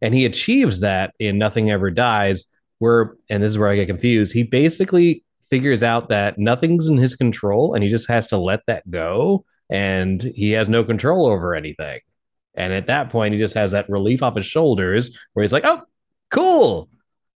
And 0.00 0.14
he 0.14 0.24
achieves 0.24 0.80
that 0.80 1.14
in 1.18 1.38
Nothing 1.38 1.70
Ever 1.70 1.90
Dies, 1.90 2.46
where, 2.84 3.16
and 3.30 3.42
this 3.42 3.50
is 3.50 3.58
where 3.58 3.70
I 3.70 3.76
get 3.76 3.86
confused, 3.86 4.32
he 4.32 4.42
basically 4.42 5.24
figures 5.48 5.82
out 5.82 6.10
that 6.10 6.38
nothing's 6.38 6.88
in 6.88 6.98
his 6.98 7.16
control 7.16 7.74
and 7.74 7.82
he 7.82 7.88
just 7.88 8.08
has 8.08 8.26
to 8.28 8.36
let 8.36 8.60
that 8.66 8.88
go 8.90 9.44
and 9.70 10.22
he 10.22 10.50
has 10.50 10.68
no 10.68 10.84
control 10.84 11.26
over 11.26 11.54
anything. 11.54 12.00
And 12.54 12.72
at 12.72 12.86
that 12.86 13.08
point, 13.08 13.32
he 13.32 13.40
just 13.40 13.54
has 13.54 13.70
that 13.70 13.88
relief 13.88 14.22
off 14.22 14.36
his 14.36 14.46
shoulders 14.46 15.18
where 15.32 15.42
he's 15.42 15.52
like, 15.52 15.64
oh, 15.64 15.82
cool. 16.30 16.90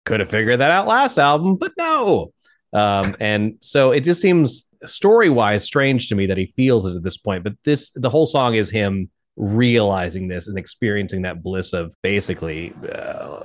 Could 0.06 0.20
have 0.20 0.30
figured 0.30 0.60
that 0.60 0.70
out 0.70 0.86
last 0.86 1.18
album, 1.18 1.56
but 1.56 1.72
no. 1.78 2.32
Um, 2.72 3.14
and 3.20 3.56
so 3.60 3.92
it 3.92 4.00
just 4.00 4.22
seems 4.22 4.66
story 4.86 5.28
wise 5.28 5.64
strange 5.64 6.08
to 6.08 6.14
me 6.14 6.26
that 6.26 6.38
he 6.38 6.46
feels 6.56 6.86
it 6.86 6.96
at 6.96 7.02
this 7.02 7.18
point. 7.18 7.44
But 7.44 7.54
this, 7.64 7.90
the 7.90 8.10
whole 8.10 8.26
song 8.26 8.54
is 8.54 8.70
him 8.70 9.10
realizing 9.36 10.28
this 10.28 10.48
and 10.48 10.58
experiencing 10.58 11.22
that 11.22 11.42
bliss 11.42 11.74
of 11.74 11.94
basically 12.02 12.72
uh, 12.92 13.44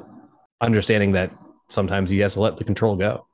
understanding 0.61 1.11
that 1.13 1.31
sometimes 1.69 2.09
he 2.09 2.19
has 2.19 2.33
to 2.33 2.41
let 2.41 2.57
the 2.57 2.63
control 2.63 2.95
go. 2.95 3.25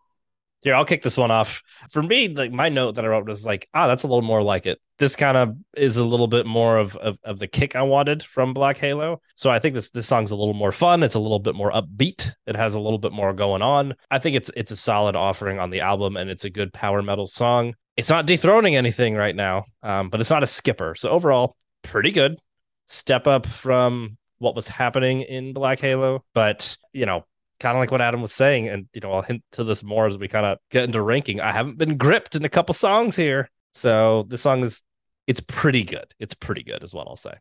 Here, 0.62 0.74
I'll 0.74 0.84
kick 0.84 1.04
this 1.04 1.16
one 1.16 1.30
off. 1.30 1.62
For 1.92 2.02
me, 2.02 2.28
like 2.28 2.52
my 2.52 2.70
note 2.70 2.96
that 2.96 3.06
I 3.06 3.08
wrote 3.08 3.28
was 3.28 3.46
like, 3.46 3.70
ah, 3.76 3.88
that's 3.88 4.02
a 4.02 4.08
little 4.08 4.24
more 4.24 4.42
like 4.42 4.66
it. 4.66 4.80
This 4.98 5.16
kind 5.16 5.38
of 5.38 5.56
is 5.78 5.98
a 5.98 6.04
little 6.04 6.28
bit 6.28 6.48
more 6.48 6.78
of, 6.78 6.96
of 6.96 7.20
of 7.24 7.38
the 7.38 7.48
kick 7.48 7.76
I 7.76 7.84
wanted 7.84 8.24
from 8.24 8.56
Black 8.56 8.78
Halo. 8.78 9.22
So 9.36 9.52
I 9.52 9.60
think 9.60 9.76
this 9.76 9.92
this 9.92 10.08
song's 10.08 10.32
a 10.32 10.36
little 10.36 10.56
more 10.56 10.72
fun. 10.72 11.04
It's 11.04 11.14
a 11.14 11.20
little 11.20 11.38
bit 11.38 11.54
more 11.54 11.72
upbeat. 11.72 12.32
It 12.48 12.56
has 12.56 12.74
a 12.74 12.80
little 12.80 12.98
bit 12.98 13.12
more 13.12 13.32
going 13.32 13.62
on. 13.62 13.94
I 14.10 14.18
think 14.18 14.36
it's 14.36 14.50
it's 14.58 14.72
a 14.72 14.76
solid 14.76 15.16
offering 15.16 15.60
on 15.60 15.70
the 15.70 15.82
album, 15.82 16.18
and 16.18 16.32
it's 16.32 16.46
a 16.46 16.50
good 16.50 16.74
power 16.74 17.04
metal 17.04 17.28
song. 17.28 17.76
It's 17.96 18.10
not 18.10 18.26
dethroning 18.26 18.76
anything 18.76 19.14
right 19.14 19.36
now, 19.36 19.66
um, 19.84 20.10
but 20.10 20.20
it's 20.20 20.32
not 20.32 20.42
a 20.42 20.48
skipper. 20.48 20.96
So 20.96 21.12
overall, 21.12 21.56
pretty 21.84 22.12
good. 22.12 22.40
Step 22.88 23.28
up 23.28 23.46
from 23.46 24.18
what 24.40 24.56
was 24.56 24.68
happening 24.68 25.22
in 25.22 25.54
Black 25.54 25.80
Halo, 25.80 26.24
but 26.34 26.76
you 26.92 27.06
know, 27.06 27.24
kind 27.60 27.76
of 27.76 27.80
like 27.80 27.92
what 27.92 28.02
Adam 28.02 28.22
was 28.22 28.34
saying, 28.34 28.68
and 28.68 28.88
you 28.94 29.02
know, 29.02 29.12
I'll 29.12 29.22
hint 29.22 29.44
to 29.54 29.64
this 29.64 29.84
more 29.84 30.06
as 30.06 30.18
we 30.18 30.28
kind 30.28 30.46
of 30.46 30.58
get 30.72 30.84
into 30.84 31.02
ranking. 31.02 31.42
I 31.42 31.52
haven't 31.52 31.78
been 31.78 31.98
gripped 31.98 32.36
in 32.36 32.46
a 32.46 32.50
couple 32.50 32.74
songs 32.74 33.16
here, 33.16 33.50
so 33.74 34.26
this 34.28 34.42
song 34.42 34.64
is 34.64 34.82
it's 35.28 35.40
pretty 35.40 35.84
good. 35.84 36.14
It's 36.20 36.34
pretty 36.34 36.64
good, 36.64 36.84
is 36.84 36.94
what 36.94 37.08
I'll 37.08 37.16
say. 37.16 37.34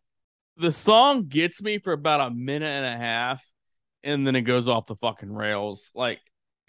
The 0.57 0.73
song 0.73 1.25
gets 1.25 1.61
me 1.61 1.79
for 1.79 1.93
about 1.93 2.21
a 2.21 2.31
minute 2.31 2.67
and 2.67 2.87
a 2.87 2.97
half, 2.97 3.45
and 4.03 4.27
then 4.27 4.37
it 4.37 4.43
goes 4.43 4.69
off 4.69 4.87
the 4.87 4.97
fucking 4.97 5.33
rails. 5.33 5.91
Like 5.95 6.21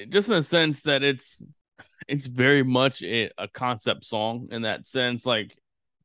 just 0.10 0.28
in 0.28 0.36
the 0.36 0.44
sense 0.44 0.82
that 0.82 1.04
it's 1.04 1.42
it's 2.08 2.28
very 2.28 2.64
much 2.64 3.02
a, 3.04 3.30
a 3.38 3.48
concept 3.48 4.06
song 4.06 4.50
in 4.52 4.64
that 4.64 4.88
sense. 4.88 5.26
Like 5.26 5.58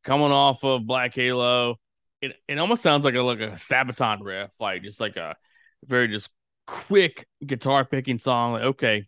coming 0.04 0.32
off 0.32 0.64
of 0.64 0.86
Black 0.86 1.14
Halo, 1.14 1.76
it 2.20 2.36
it 2.48 2.58
almost 2.58 2.82
sounds 2.82 3.04
like 3.04 3.14
a 3.14 3.22
like 3.22 3.40
a 3.40 3.52
Sabaton 3.52 4.18
riff, 4.22 4.50
like 4.60 4.82
just 4.82 5.00
like 5.00 5.16
a 5.16 5.36
very 5.86 6.08
just 6.08 6.30
quick 6.70 7.26
guitar 7.44 7.84
picking 7.84 8.18
song. 8.18 8.52
Like, 8.52 8.62
okay, 8.62 9.06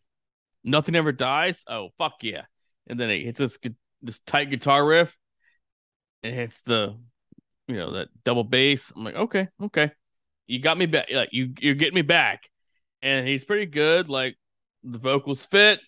nothing 0.64 0.96
ever 0.96 1.12
dies. 1.12 1.64
Oh 1.68 1.90
fuck 1.96 2.14
yeah! 2.22 2.42
And 2.88 2.98
then 2.98 3.10
it 3.10 3.22
hits 3.22 3.38
this 3.38 3.58
this 4.02 4.18
tight 4.20 4.50
guitar 4.50 4.84
riff. 4.84 5.16
It 6.22 6.34
hits 6.34 6.60
the 6.62 6.96
you 7.68 7.76
know 7.76 7.92
that 7.92 8.08
double 8.24 8.44
bass. 8.44 8.92
I'm 8.94 9.04
like, 9.04 9.14
okay, 9.14 9.48
okay, 9.62 9.92
you 10.46 10.60
got 10.60 10.76
me 10.76 10.86
back. 10.86 11.06
Like 11.12 11.28
you 11.32 11.54
you're 11.60 11.76
getting 11.76 11.94
me 11.94 12.02
back, 12.02 12.50
and 13.00 13.26
he's 13.26 13.44
pretty 13.44 13.66
good. 13.66 14.08
Like 14.08 14.36
the 14.82 14.98
vocals 14.98 15.46
fit, 15.46 15.80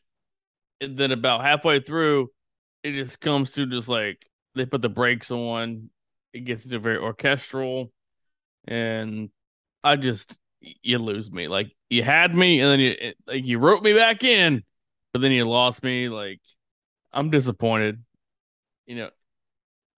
and 0.81 0.97
then 0.97 1.11
about 1.11 1.43
halfway 1.43 1.81
through, 1.81 2.31
it 2.83 2.93
just 2.93 3.21
comes 3.21 3.53
to 3.53 3.67
just 3.67 3.89
like 3.89 4.25
they 4.55 4.65
put 4.65 4.83
the 4.83 4.89
brakes 4.89 5.31
on. 5.31 5.91
It 6.33 6.45
gets 6.45 6.65
into 6.65 6.79
very 6.79 6.99
orchestral, 6.99 7.93
and 8.67 9.31
I 9.83 9.97
just 9.97 10.39
you 10.82 10.99
lose 10.99 11.31
me. 11.31 11.49
Like 11.49 11.74
you 11.89 12.03
had 12.03 12.35
me, 12.35 12.61
and 12.61 12.70
then 12.70 12.81
you 12.81 13.12
like 13.27 13.45
you 13.45 13.59
wrote 13.59 13.82
me 13.82 13.95
back 13.95 14.24
in, 14.24 14.62
but 15.12 15.23
then 15.23 15.32
you 15.32 15.49
lost 15.49 15.82
me. 15.82 16.09
Like 16.09 16.41
I'm 17.12 17.31
disappointed. 17.31 18.03
You 18.86 18.97
know, 18.97 19.11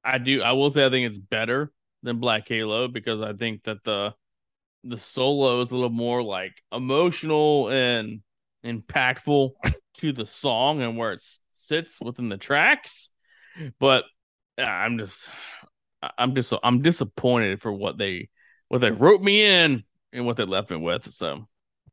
I 0.05 0.19
do. 0.19 0.43
I 0.43 0.53
will 0.53 0.71
say 0.71 0.87
I 0.87 0.91
think 0.91 1.07
it's 1.07 1.19
better 1.19 1.73
than 2.03 2.21
Black 2.21 2.49
Halo 2.49 2.89
because 2.89 3.21
I 3.21 3.33
think 3.33 3.65
that 3.65 3.85
the 3.85 4.15
the 4.85 4.99
solo 4.99 5.61
is 5.63 5.71
a 5.71 5.75
little 5.75 5.91
more 5.91 6.23
like 6.23 6.63
emotional 6.73 7.69
and 7.69 8.21
impactful 8.65 9.51
to 9.99 10.13
the 10.13 10.27
song 10.27 10.83
and 10.83 10.97
where 10.97 11.13
it 11.13 11.23
sits 11.53 12.01
within 12.01 12.29
the 12.29 12.37
tracks. 12.37 13.11
But 13.81 14.05
uh, 14.59 14.63
I'm 14.63 14.99
just, 14.99 15.31
I'm 16.19 16.35
just, 16.35 16.53
I'm 16.63 16.83
disappointed 16.83 17.61
for 17.61 17.73
what 17.73 17.99
they, 17.99 18.29
what 18.69 18.81
they 18.81 18.91
wrote 18.91 19.23
me 19.23 19.45
in 19.45 19.85
and 20.13 20.27
what 20.27 20.37
they 20.37 20.45
left 20.45 20.71
me 20.71 20.77
with. 20.77 21.13
So, 21.13 21.47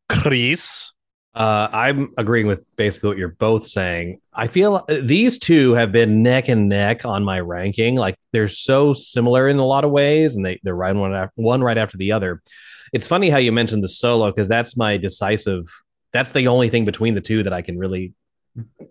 Chris, 0.09 0.91
Uh, 1.35 1.67
I'm 1.71 2.11
agreeing 2.17 2.45
with 2.45 2.61
basically 2.75 3.09
what 3.09 3.17
you're 3.17 3.29
both 3.29 3.67
saying. 3.67 4.19
I 4.33 4.45
feel 4.45 4.85
uh, 4.87 4.97
these 5.01 5.39
two 5.39 5.73
have 5.73 5.91
been 5.91 6.21
neck 6.21 6.47
and 6.47 6.69
neck 6.69 7.05
on 7.05 7.23
my 7.23 7.39
ranking. 7.39 7.95
Like 7.95 8.15
they're 8.31 8.47
so 8.47 8.93
similar 8.93 9.49
in 9.49 9.57
a 9.57 9.65
lot 9.65 9.83
of 9.83 9.89
ways, 9.89 10.35
and 10.35 10.45
they 10.45 10.59
they're 10.63 10.75
right 10.75 10.95
one 10.95 11.15
after, 11.15 11.33
one 11.35 11.63
right 11.63 11.77
after 11.77 11.97
the 11.97 12.11
other. 12.11 12.43
It's 12.91 13.07
funny 13.07 13.31
how 13.31 13.37
you 13.37 13.51
mentioned 13.51 13.83
the 13.83 13.89
solo 13.89 14.27
because 14.27 14.47
that's 14.47 14.77
my 14.77 14.97
decisive. 14.97 15.65
That's 16.11 16.29
the 16.29 16.47
only 16.47 16.69
thing 16.69 16.85
between 16.85 17.15
the 17.15 17.21
two 17.21 17.41
that 17.43 17.53
I 17.53 17.63
can 17.63 17.79
really 17.79 18.13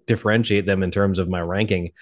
differentiate 0.09 0.67
them 0.67 0.83
in 0.83 0.91
terms 0.91 1.21
of 1.21 1.29
my 1.29 1.41
ranking. 1.41 1.93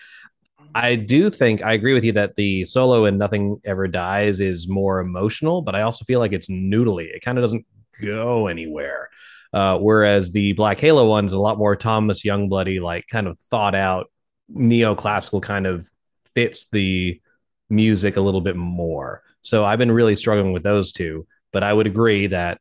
I 0.74 0.94
do 0.94 1.30
think 1.30 1.62
I 1.62 1.72
agree 1.72 1.94
with 1.94 2.05
you 2.05 2.12
that 2.12 2.36
the 2.36 2.64
solo 2.64 3.05
and 3.05 3.18
Nothing 3.18 3.60
Ever 3.64 3.88
Dies 3.88 4.40
is 4.40 4.68
more 4.68 5.01
emotional, 5.01 5.62
but 5.62 5.74
I 5.74 5.82
also 5.82 6.05
feel 6.05 6.20
like 6.20 6.32
it's 6.32 6.48
noodly. 6.48 7.14
It 7.14 7.22
kind 7.22 7.38
of 7.38 7.42
doesn't 7.42 7.66
go 8.01 8.47
anywhere. 8.47 9.10
Uh, 9.52 9.78
whereas 9.78 10.30
the 10.30 10.52
Black 10.52 10.78
Halo 10.78 11.09
one's 11.09 11.32
a 11.32 11.38
lot 11.38 11.59
more 11.59 11.74
Thomas 11.74 12.22
Youngbloody, 12.22 12.80
like 12.80 13.06
kind 13.09 13.26
of 13.26 13.38
thought 13.38 13.74
out 13.74 14.10
neoclassical 14.55 15.42
kind 15.42 15.66
of 15.66 15.88
fits 16.34 16.68
the 16.70 17.20
music 17.68 18.16
a 18.16 18.20
little 18.20 18.40
bit 18.40 18.56
more. 18.56 19.22
So 19.42 19.64
I've 19.64 19.78
been 19.78 19.92
really 19.92 20.16
struggling 20.16 20.52
with 20.52 20.62
those 20.62 20.92
two, 20.92 21.26
but 21.52 21.62
I 21.62 21.72
would 21.72 21.86
agree 21.86 22.28
that 22.28 22.60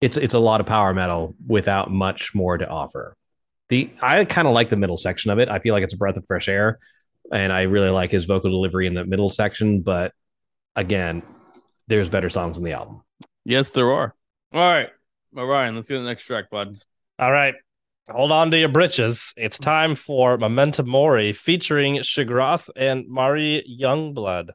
it's 0.00 0.16
it's 0.16 0.34
a 0.34 0.38
lot 0.38 0.60
of 0.60 0.66
power 0.66 0.92
metal 0.92 1.34
without 1.46 1.90
much 1.90 2.34
more 2.34 2.58
to 2.58 2.68
offer. 2.68 3.16
The 3.68 3.90
I 4.00 4.24
kind 4.24 4.46
of 4.46 4.54
like 4.54 4.68
the 4.68 4.76
middle 4.76 4.96
section 4.98 5.30
of 5.30 5.38
it. 5.38 5.48
I 5.48 5.58
feel 5.58 5.74
like 5.74 5.84
it's 5.84 5.94
a 5.94 5.98
breath 5.98 6.16
of 6.16 6.26
fresh 6.26 6.48
air, 6.48 6.78
and 7.32 7.52
I 7.52 7.62
really 7.62 7.90
like 7.90 8.10
his 8.10 8.26
vocal 8.26 8.50
delivery 8.50 8.86
in 8.86 8.94
the 8.94 9.04
middle 9.04 9.30
section. 9.30 9.80
But 9.80 10.12
again, 10.76 11.22
there's 11.88 12.08
better 12.08 12.30
songs 12.30 12.58
in 12.58 12.64
the 12.64 12.72
album. 12.72 13.02
yes, 13.44 13.70
there 13.70 13.90
are. 13.90 14.14
All 14.52 14.60
right, 14.60 14.90
all 15.36 15.46
right. 15.46 15.70
Let's 15.70 15.88
get 15.88 15.98
the 15.98 16.04
next 16.04 16.24
track, 16.24 16.50
bud. 16.50 16.76
All 17.18 17.32
right. 17.32 17.54
Hold 18.10 18.32
on 18.32 18.50
to 18.50 18.58
your 18.58 18.68
britches. 18.68 19.32
It's 19.36 19.58
time 19.58 19.94
for 19.94 20.36
Memento 20.36 20.82
Mori 20.82 21.32
featuring 21.32 21.96
Shagrath 21.98 22.68
and 22.76 23.08
Mari 23.08 23.64
Youngblood. 23.80 24.50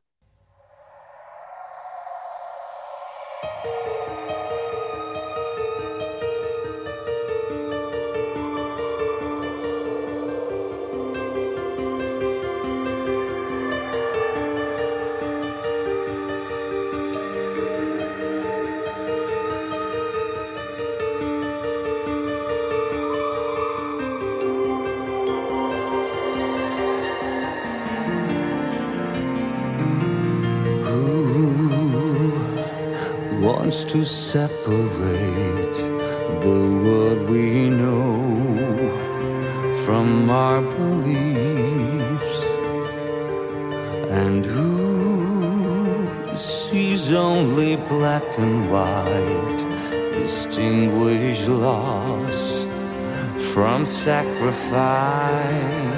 Sacrifice. 53.87 55.96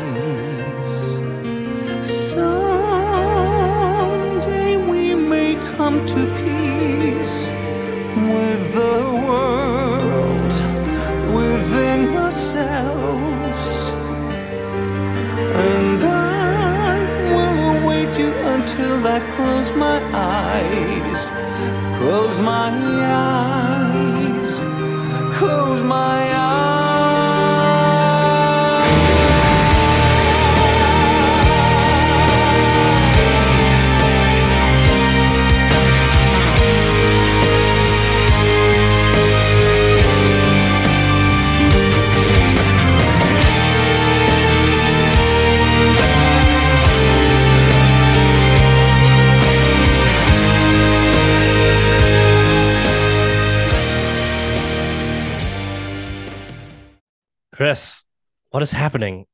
What 58.59 58.63
is 58.63 58.71
happening? 58.71 59.25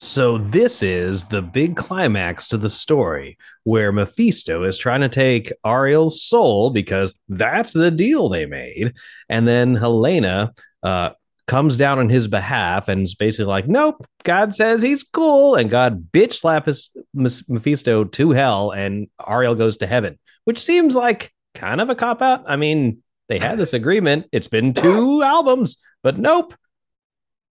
So 0.00 0.36
this 0.36 0.82
is 0.82 1.26
the 1.26 1.40
big 1.40 1.76
climax 1.76 2.48
to 2.48 2.58
the 2.58 2.68
story 2.68 3.38
where 3.62 3.92
Mephisto 3.92 4.64
is 4.64 4.76
trying 4.78 5.02
to 5.02 5.08
take 5.08 5.52
Ariel's 5.64 6.24
soul 6.24 6.70
because 6.70 7.16
that's 7.28 7.72
the 7.72 7.92
deal 7.92 8.28
they 8.28 8.46
made, 8.46 8.94
and 9.28 9.46
then 9.46 9.76
Helena 9.76 10.54
uh, 10.82 11.10
comes 11.46 11.76
down 11.76 12.00
on 12.00 12.08
his 12.08 12.26
behalf 12.26 12.88
and 12.88 13.04
is 13.04 13.14
basically 13.14 13.44
like, 13.44 13.68
"Nope, 13.68 14.04
God 14.24 14.56
says 14.56 14.82
he's 14.82 15.04
cool," 15.04 15.54
and 15.54 15.70
God 15.70 16.10
bitch 16.10 16.32
slap 16.32 16.66
his 16.66 16.90
Mephisto 17.14 18.02
to 18.02 18.30
hell, 18.32 18.72
and 18.72 19.06
Ariel 19.24 19.54
goes 19.54 19.76
to 19.76 19.86
heaven, 19.86 20.18
which 20.46 20.58
seems 20.58 20.96
like 20.96 21.32
kind 21.54 21.80
of 21.80 21.90
a 21.90 21.94
cop 21.94 22.20
out. 22.22 22.42
I 22.48 22.56
mean, 22.56 23.04
they 23.28 23.38
had 23.38 23.56
this 23.56 23.72
agreement; 23.72 24.26
it's 24.32 24.48
been 24.48 24.74
two 24.74 25.22
albums, 25.22 25.80
but 26.02 26.18
nope. 26.18 26.54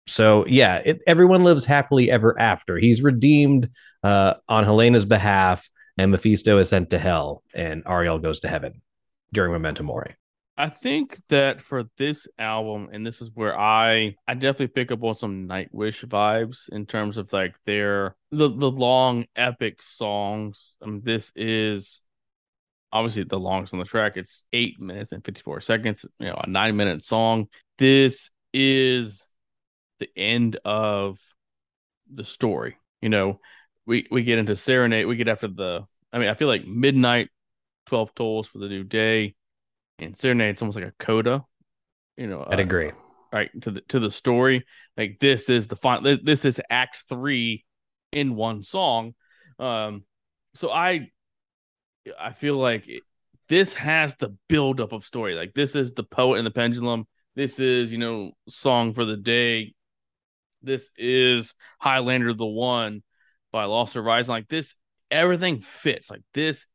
So 0.10 0.46
yeah, 0.48 0.82
it, 0.84 1.02
everyone 1.06 1.44
lives 1.44 1.66
happily 1.66 2.10
ever 2.10 2.40
after. 2.40 2.78
He's 2.78 3.02
redeemed 3.02 3.70
uh, 4.04 4.36
on 4.48 4.64
Helena's 4.64 5.06
behalf, 5.06 5.70
and 5.98 6.12
Mephisto 6.12 6.58
is 6.58 6.70
sent 6.70 6.90
to 6.90 6.98
hell, 6.98 7.44
and 7.54 7.84
Ariel 7.88 8.20
goes 8.20 8.40
to 8.42 8.48
heaven 8.48 8.82
during 9.32 9.52
Memento 9.52 9.84
Mori. 9.84 10.16
I 10.58 10.68
think 10.68 11.18
that 11.30 11.62
for 11.62 11.86
this 11.98 12.28
album, 12.38 12.90
and 12.92 13.06
this 13.06 13.22
is 13.22 13.32
where 13.34 13.58
I 13.58 14.16
I 14.28 14.34
definitely 14.34 14.68
pick 14.68 14.92
up 14.92 15.04
on 15.04 15.16
some 15.16 15.48
Nightwish 15.48 16.04
vibes 16.06 16.68
in 16.70 16.86
terms 16.86 17.16
of 17.18 17.32
like 17.32 17.56
their 17.66 18.16
the 18.32 18.50
the 18.50 18.70
long 18.70 19.26
epic 19.36 19.82
songs. 19.82 20.76
Um, 20.82 21.02
this 21.02 21.32
is 21.36 22.02
obviously 22.92 23.24
the 23.24 23.40
longest 23.40 23.74
on 23.74 23.80
the 23.80 23.86
track. 23.86 24.18
It's 24.18 24.46
eight 24.52 24.82
minutes 24.82 25.12
and 25.12 25.24
fifty 25.24 25.42
four 25.42 25.62
seconds. 25.62 26.06
You 26.18 26.28
know, 26.28 26.42
a 26.44 26.50
nine 26.50 26.76
minute 26.76 27.06
song. 27.06 27.48
This 27.78 28.32
is 28.54 29.22
the 30.00 30.10
end 30.16 30.58
of 30.66 31.20
the 32.12 32.24
story. 32.24 32.78
You 33.02 33.10
know, 33.10 33.40
we 33.86 34.08
we 34.12 34.24
get 34.24 34.40
into 34.40 34.56
Serenade. 34.56 35.06
We 35.06 35.16
get 35.16 35.28
after 35.28 35.48
the. 35.48 35.86
I 36.12 36.18
mean, 36.18 36.30
I 36.30 36.34
feel 36.34 36.48
like 36.48 36.66
midnight, 36.66 37.30
twelve 37.86 38.14
tolls 38.16 38.48
for 38.48 38.60
the 38.60 38.68
new 38.68 38.84
day, 38.84 39.36
and 40.00 40.18
Serenade. 40.18 40.52
It's 40.52 40.62
almost 40.62 40.78
like 40.78 40.88
a 40.88 40.94
coda. 41.00 41.46
You 42.18 42.28
know, 42.28 42.46
I'd 42.48 42.60
uh, 42.60 42.64
agree. 42.64 42.92
right 43.32 43.50
to 43.62 43.72
the 43.72 43.82
to 43.90 44.00
the 44.00 44.12
story. 44.12 44.66
Like 44.98 45.18
this 45.20 45.50
is 45.50 45.68
the 45.68 45.76
final. 45.76 46.18
This 46.22 46.46
is 46.46 46.62
Act 46.70 47.04
Three 47.08 47.66
in 48.12 48.36
one 48.36 48.64
song. 48.64 49.14
Um, 49.58 50.04
so 50.56 50.72
I 50.72 51.10
I 52.20 52.34
feel 52.34 52.58
like 52.58 52.88
it, 52.88 53.04
this 53.48 53.76
has 53.76 54.16
the 54.16 54.36
buildup 54.48 54.92
of 54.92 55.06
story. 55.06 55.36
Like 55.36 55.54
this 55.54 55.76
is 55.76 55.94
the 55.94 56.04
poet 56.04 56.38
and 56.38 56.46
the 56.46 56.52
pendulum. 56.52 57.08
This 57.36 57.60
is 57.60 57.92
you 57.92 57.98
know 57.98 58.32
song 58.48 58.94
for 58.94 59.06
the 59.06 59.18
day. 59.18 59.74
This 60.62 60.90
is 60.98 61.56
Highlander 61.80 62.34
the 62.34 62.46
One 62.46 63.04
by 63.52 63.66
Lost 63.66 63.94
Horizon. 63.94 64.34
Like 64.34 64.48
this, 64.48 64.76
everything 65.10 65.62
fits. 65.62 66.10
Like 66.10 66.24
this, 66.34 66.68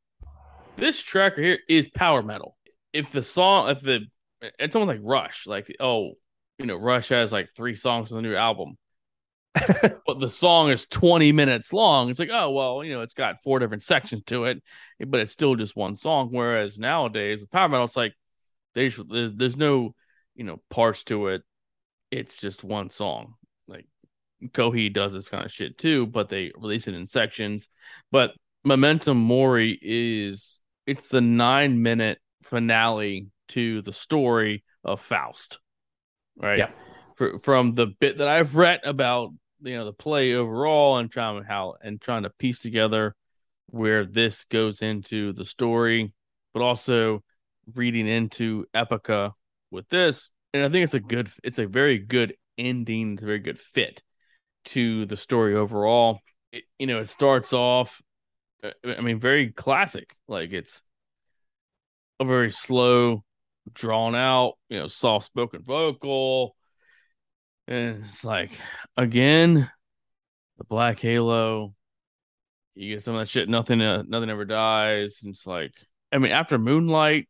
this 0.76 1.02
track 1.02 1.36
right 1.36 1.44
here 1.44 1.58
is 1.68 1.88
power 1.88 2.22
metal. 2.22 2.56
If 2.92 3.10
the 3.10 3.22
song, 3.22 3.70
if 3.70 3.80
the, 3.80 4.06
it's 4.58 4.76
almost 4.76 4.96
like 4.96 5.00
Rush. 5.02 5.46
Like 5.46 5.74
oh, 5.80 6.12
you 6.58 6.66
know, 6.66 6.76
Rush 6.76 7.08
has 7.08 7.32
like 7.32 7.50
three 7.50 7.76
songs 7.76 8.12
on 8.12 8.16
the 8.16 8.28
new 8.28 8.36
album, 8.36 8.76
but 10.06 10.20
the 10.20 10.28
song 10.28 10.70
is 10.70 10.86
20 10.86 11.32
minutes 11.32 11.72
long. 11.72 12.10
It's 12.10 12.18
like, 12.18 12.30
oh, 12.32 12.50
well, 12.50 12.84
you 12.84 12.92
know, 12.92 13.02
it's 13.02 13.14
got 13.14 13.42
four 13.42 13.58
different 13.58 13.82
sections 13.82 14.22
to 14.26 14.44
it, 14.44 14.62
but 15.06 15.20
it's 15.20 15.32
still 15.32 15.54
just 15.56 15.76
one 15.76 15.96
song. 15.96 16.28
Whereas 16.32 16.78
nowadays, 16.78 17.40
with 17.40 17.50
power 17.50 17.68
metal, 17.68 17.86
it's 17.86 17.96
like 17.96 18.14
there's, 18.74 18.96
there's, 18.96 19.32
there's 19.34 19.56
no, 19.56 19.94
you 20.34 20.44
know, 20.44 20.60
parts 20.70 21.04
to 21.04 21.28
it. 21.28 21.42
It's 22.10 22.40
just 22.40 22.64
one 22.64 22.90
song. 22.90 23.34
Kohi 24.52 24.92
does 24.92 25.12
this 25.12 25.28
kind 25.28 25.44
of 25.44 25.52
shit 25.52 25.78
too, 25.78 26.06
but 26.06 26.28
they 26.28 26.52
release 26.56 26.88
it 26.88 26.94
in 26.94 27.06
sections. 27.06 27.68
But 28.10 28.32
Memento 28.64 29.14
Mori 29.14 29.78
is, 29.80 30.60
it's 30.86 31.08
the 31.08 31.20
nine 31.20 31.82
minute 31.82 32.18
finale 32.42 33.28
to 33.48 33.82
the 33.82 33.92
story 33.92 34.64
of 34.82 35.00
Faust, 35.00 35.58
right? 36.36 36.58
Yeah. 36.58 36.70
For, 37.16 37.38
from 37.38 37.74
the 37.74 37.86
bit 37.86 38.18
that 38.18 38.28
I've 38.28 38.56
read 38.56 38.80
about 38.84 39.30
you 39.62 39.76
know 39.76 39.84
the 39.84 39.92
play 39.92 40.34
overall 40.34 40.98
and 40.98 41.10
trying 41.10 41.42
how 41.44 41.74
and 41.80 42.00
trying 42.00 42.24
to 42.24 42.30
piece 42.30 42.60
together 42.60 43.14
where 43.66 44.04
this 44.04 44.44
goes 44.44 44.82
into 44.82 45.32
the 45.32 45.44
story, 45.44 46.12
but 46.52 46.62
also 46.62 47.22
reading 47.74 48.06
into 48.06 48.66
Epica 48.74 49.32
with 49.70 49.88
this. 49.88 50.30
And 50.52 50.62
I 50.62 50.68
think 50.68 50.84
it's 50.84 50.94
a 50.94 51.00
good, 51.00 51.30
it's 51.42 51.58
a 51.58 51.66
very 51.66 51.98
good 51.98 52.34
ending, 52.56 53.14
it's 53.14 53.22
a 53.22 53.26
very 53.26 53.40
good 53.40 53.58
fit 53.58 54.02
to 54.66 55.06
the 55.06 55.16
story 55.16 55.54
overall. 55.54 56.20
It, 56.52 56.64
you 56.78 56.86
know, 56.86 57.00
it 57.00 57.08
starts 57.08 57.52
off, 57.52 58.00
uh, 58.62 58.70
I 58.84 59.00
mean, 59.00 59.20
very 59.20 59.50
classic. 59.50 60.14
Like 60.28 60.52
it's 60.52 60.82
a 62.20 62.24
very 62.24 62.50
slow, 62.50 63.24
drawn 63.72 64.14
out, 64.14 64.54
you 64.68 64.78
know, 64.78 64.86
soft 64.86 65.26
spoken 65.26 65.62
vocal. 65.62 66.56
And 67.66 68.04
it's 68.04 68.24
like, 68.24 68.52
again, 68.96 69.70
the 70.58 70.64
Black 70.64 71.00
Halo. 71.00 71.74
You 72.74 72.94
get 72.94 73.04
some 73.04 73.14
of 73.14 73.20
that 73.20 73.28
shit. 73.28 73.48
Nothing, 73.48 73.80
uh, 73.80 74.02
nothing 74.06 74.30
ever 74.30 74.44
dies. 74.44 75.20
And 75.22 75.32
it's 75.32 75.46
like, 75.46 75.72
I 76.12 76.18
mean, 76.18 76.32
after 76.32 76.58
Moonlight, 76.58 77.28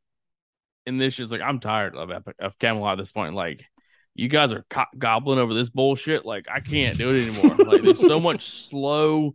and 0.86 1.00
this 1.00 1.18
is 1.18 1.30
like, 1.30 1.40
I'm 1.40 1.60
tired 1.60 1.94
of 1.96 2.10
Epic, 2.10 2.36
of 2.38 2.58
Kamelot 2.58 2.92
at 2.92 2.98
this 2.98 3.12
point. 3.12 3.34
Like, 3.34 3.64
you 4.14 4.28
guys 4.28 4.52
are 4.52 4.64
co- 4.70 4.84
gobbling 4.96 5.38
over 5.38 5.54
this 5.54 5.68
bullshit. 5.68 6.24
Like, 6.24 6.46
I 6.52 6.60
can't 6.60 6.96
do 6.96 7.10
it 7.10 7.28
anymore. 7.28 7.56
like, 7.66 7.82
there's 7.82 8.00
so 8.00 8.20
much 8.20 8.48
slow 8.68 9.34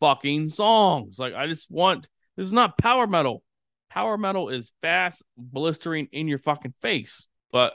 fucking 0.00 0.50
songs. 0.50 1.18
Like, 1.18 1.34
I 1.34 1.46
just 1.46 1.70
want 1.70 2.06
this 2.36 2.46
is 2.46 2.52
not 2.52 2.78
power 2.78 3.06
metal. 3.06 3.42
Power 3.90 4.18
metal 4.18 4.50
is 4.50 4.70
fast, 4.82 5.22
blistering 5.36 6.08
in 6.12 6.28
your 6.28 6.38
fucking 6.38 6.74
face. 6.82 7.26
But 7.50 7.72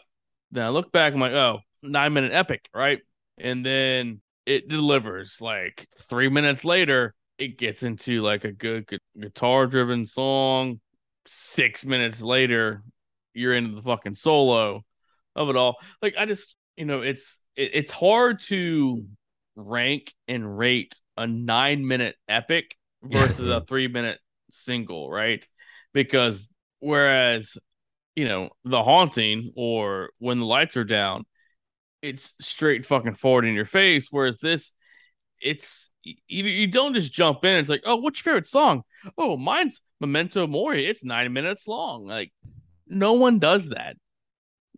then 0.51 0.63
I 0.63 0.69
look 0.69 0.91
back, 0.91 1.13
I'm 1.13 1.19
like, 1.19 1.34
oh, 1.34 1.59
nine 1.81 2.13
minute 2.13 2.31
epic, 2.31 2.69
right? 2.73 2.99
And 3.38 3.65
then 3.65 4.21
it 4.45 4.69
delivers 4.69 5.38
like 5.41 5.88
three 6.01 6.30
minutes 6.30 6.63
later, 6.63 7.15
it 7.38 7.57
gets 7.57 7.81
into 7.81 8.21
like 8.21 8.43
a 8.43 8.51
good 8.51 8.85
gu- 8.88 8.99
guitar 9.19 9.65
driven 9.65 10.05
song. 10.05 10.80
Six 11.25 11.84
minutes 11.85 12.21
later, 12.21 12.84
you're 13.34 13.53
into 13.53 13.75
the 13.75 13.81
fucking 13.81 14.15
solo 14.15 14.84
of 15.35 15.49
it 15.49 15.55
all. 15.55 15.77
Like 16.01 16.15
I 16.18 16.26
just, 16.26 16.55
you 16.76 16.85
know, 16.85 17.01
it's 17.01 17.39
it, 17.55 17.72
it's 17.73 17.91
hard 17.91 18.41
to 18.47 19.05
rank 19.55 20.14
and 20.27 20.57
rate 20.57 20.99
a 21.18 21.27
nine 21.27 21.88
minute 21.88 22.15
epic 22.27 22.76
versus 23.03 23.49
a 23.49 23.61
three 23.61 23.88
minute 23.88 24.19
single, 24.51 25.10
right? 25.10 25.45
Because 25.93 26.47
whereas, 26.80 27.57
you 28.15 28.27
know, 28.27 28.49
the 28.64 28.84
haunting 28.84 29.51
or 29.55 30.10
when 30.19 30.39
the 30.39 30.45
lights 30.45 30.77
are 30.77 30.84
down, 30.84 31.26
it's 32.01 32.34
straight 32.39 32.85
fucking 32.85 33.15
forward 33.15 33.45
in 33.45 33.55
your 33.55 33.65
face. 33.65 34.10
Whereas 34.11 34.39
this, 34.39 34.73
it's 35.41 35.89
you, 36.03 36.45
you 36.45 36.68
don't 36.68 36.93
just 36.93 37.14
jump 37.14 37.45
in. 37.45 37.57
It's 37.57 37.69
like, 37.69 37.84
oh, 37.85 37.97
what's 37.97 38.19
your 38.19 38.34
favorite 38.34 38.47
song? 38.47 38.84
Oh, 39.18 39.38
mine's 39.38 39.81
Memento 39.99 40.47
Mori. 40.47 40.85
It's 40.85 41.03
nine 41.03 41.31
minutes 41.34 41.68
long. 41.68 42.05
Like, 42.05 42.31
no 42.88 43.14
one 43.14 43.39
does 43.39 43.69
that. 43.69 43.95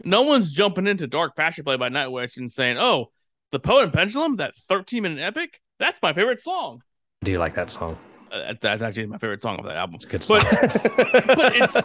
No 0.03 0.23
one's 0.23 0.51
jumping 0.51 0.87
into 0.87 1.07
Dark 1.07 1.35
Passion 1.35 1.63
Play 1.63 1.77
by 1.77 1.89
Nightwish 1.89 2.37
and 2.37 2.51
saying, 2.51 2.77
oh, 2.77 3.11
The 3.51 3.59
Poet 3.59 3.83
and 3.83 3.93
Pendulum, 3.93 4.37
that 4.37 4.55
13 4.55 5.03
minute 5.03 5.19
epic, 5.21 5.61
that's 5.79 6.01
my 6.01 6.13
favorite 6.13 6.41
song. 6.41 6.81
Do 7.23 7.31
you 7.31 7.39
like 7.39 7.55
that 7.55 7.71
song? 7.71 7.97
Uh, 8.31 8.53
that's 8.59 8.81
actually 8.81 9.05
my 9.05 9.17
favorite 9.17 9.41
song 9.41 9.57
of 9.59 9.65
that 9.65 9.77
album. 9.77 9.95
It's 9.95 10.05
a 10.05 10.07
good 10.07 10.23
song. 10.23 10.41
But 10.43 10.83
but 11.27 11.55
it's 11.55 11.81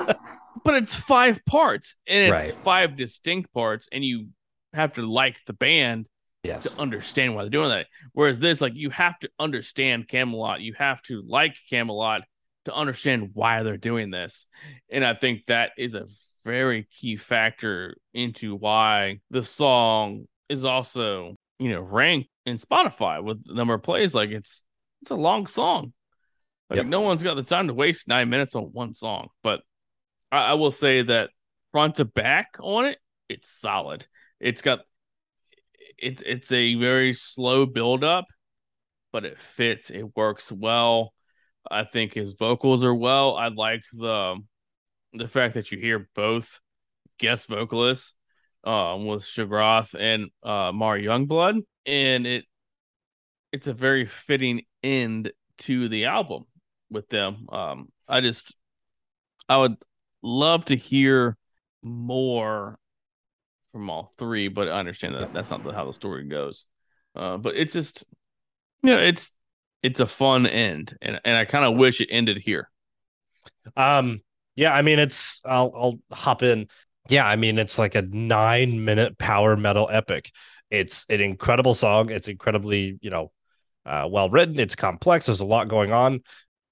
but 0.64 0.74
it's 0.74 0.94
five 0.94 1.44
parts 1.44 1.94
and 2.06 2.18
it's 2.34 2.46
Right. 2.52 2.64
five 2.64 2.96
distinct 2.96 3.52
parts, 3.52 3.88
and 3.92 4.04
you 4.04 4.28
have 4.72 4.94
to 4.94 5.02
like 5.02 5.36
the 5.46 5.52
band 5.52 6.06
yes. 6.42 6.64
to 6.74 6.80
understand 6.80 7.34
why 7.34 7.42
they're 7.42 7.50
doing 7.50 7.68
that. 7.70 7.86
Whereas 8.12 8.38
this, 8.38 8.60
like, 8.60 8.74
you 8.74 8.90
have 8.90 9.18
to 9.20 9.30
understand 9.38 10.08
Kamelot, 10.08 10.60
you 10.60 10.74
have 10.74 11.00
to 11.02 11.22
like 11.26 11.56
Kamelot 11.70 12.22
to 12.66 12.74
understand 12.74 13.30
why 13.34 13.62
they're 13.62 13.76
doing 13.76 14.10
this, 14.10 14.46
and 14.90 15.04
I 15.04 15.14
think 15.14 15.46
that 15.46 15.70
is 15.78 15.94
a 15.94 16.06
very 16.44 16.86
key 17.00 17.16
factor 17.16 17.96
into 18.14 18.54
why 18.54 19.20
the 19.30 19.42
song 19.44 20.26
is 20.48 20.64
also 20.64 21.36
you 21.58 21.70
know 21.70 21.80
ranked 21.80 22.28
in 22.46 22.58
Spotify 22.58 23.22
with 23.22 23.44
the 23.44 23.54
number 23.54 23.74
of 23.74 23.82
plays. 23.82 24.14
Like, 24.14 24.30
it's 24.30 24.62
it's 25.02 25.10
a 25.10 25.16
long 25.16 25.46
song. 25.46 25.92
Like, 26.68 26.78
Yep. 26.78 26.86
no 26.86 27.00
one's 27.00 27.22
got 27.22 27.34
the 27.34 27.42
time 27.42 27.66
to 27.66 27.74
waste 27.74 28.06
nine 28.06 28.28
minutes 28.30 28.54
on 28.54 28.64
one 28.64 28.94
song, 28.94 29.28
but 29.42 29.60
I, 30.30 30.50
I 30.50 30.54
will 30.54 30.70
say 30.70 31.02
that 31.02 31.30
front 31.72 31.96
to 31.96 32.04
back 32.04 32.56
on 32.60 32.84
it, 32.86 32.98
it's 33.28 33.50
solid. 33.50 34.06
It's 34.38 34.62
got 34.62 34.80
it's 35.98 36.22
it's 36.24 36.52
a 36.52 36.74
very 36.76 37.14
slow 37.14 37.66
build 37.66 38.04
up, 38.04 38.26
but 39.12 39.24
it 39.24 39.38
fits. 39.38 39.90
It 39.90 40.16
works 40.16 40.50
well. 40.50 41.12
I 41.70 41.84
think 41.84 42.14
his 42.14 42.34
vocals 42.34 42.84
are 42.84 42.94
well. 42.94 43.36
I 43.36 43.48
like 43.48 43.82
the 43.92 44.36
the 45.12 45.28
fact 45.28 45.54
that 45.54 45.72
you 45.72 45.78
hear 45.78 46.08
both 46.14 46.60
guest 47.18 47.48
vocalists 47.48 48.14
um 48.64 49.06
with 49.06 49.22
Shagrath 49.22 49.94
and 49.98 50.30
uh 50.42 50.72
Mari 50.72 51.04
Youngblood 51.04 51.62
and 51.86 52.26
it 52.26 52.44
it's 53.52 53.66
a 53.66 53.74
very 53.74 54.06
fitting 54.06 54.62
end 54.82 55.32
to 55.58 55.88
the 55.88 56.06
album 56.06 56.44
with 56.90 57.08
them. 57.08 57.46
Um 57.50 57.88
I 58.08 58.20
just 58.20 58.54
I 59.48 59.56
would 59.56 59.76
love 60.22 60.66
to 60.66 60.76
hear 60.76 61.36
more 61.82 62.78
from 63.72 63.90
all 63.90 64.12
three, 64.18 64.48
but 64.48 64.68
I 64.68 64.78
understand 64.78 65.14
that 65.14 65.32
that's 65.32 65.50
not 65.50 65.62
how 65.74 65.86
the 65.86 65.92
story 65.92 66.24
goes. 66.24 66.66
Uh, 67.14 67.36
but 67.36 67.56
it's 67.56 67.72
just, 67.72 68.04
you 68.82 68.90
know, 68.90 68.98
it's 68.98 69.32
it's 69.82 70.00
a 70.00 70.06
fun 70.06 70.46
end, 70.46 70.96
and 71.00 71.20
and 71.24 71.36
I 71.36 71.44
kind 71.44 71.64
of 71.64 71.76
wish 71.76 72.00
it 72.00 72.08
ended 72.10 72.38
here. 72.38 72.70
Um, 73.76 74.20
yeah, 74.56 74.74
I 74.74 74.82
mean, 74.82 74.98
it's 74.98 75.40
I'll 75.44 75.72
I'll 75.74 76.16
hop 76.16 76.42
in. 76.42 76.68
Yeah, 77.08 77.24
I 77.26 77.36
mean, 77.36 77.58
it's 77.58 77.78
like 77.78 77.94
a 77.94 78.02
nine 78.02 78.84
minute 78.84 79.18
power 79.18 79.56
metal 79.56 79.88
epic. 79.90 80.30
It's 80.70 81.06
an 81.08 81.20
incredible 81.20 81.74
song. 81.74 82.10
It's 82.10 82.28
incredibly, 82.28 82.98
you 83.00 83.10
know, 83.10 83.32
uh, 83.84 84.06
well 84.10 84.30
written. 84.30 84.58
It's 84.58 84.76
complex. 84.76 85.26
There's 85.26 85.40
a 85.40 85.44
lot 85.44 85.68
going 85.68 85.92
on. 85.92 86.22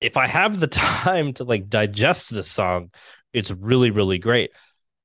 If 0.00 0.16
I 0.16 0.26
have 0.26 0.60
the 0.60 0.66
time 0.68 1.32
to 1.34 1.44
like 1.44 1.68
digest 1.68 2.30
this 2.30 2.50
song, 2.50 2.90
it's 3.32 3.50
really, 3.50 3.90
really 3.90 4.18
great. 4.18 4.50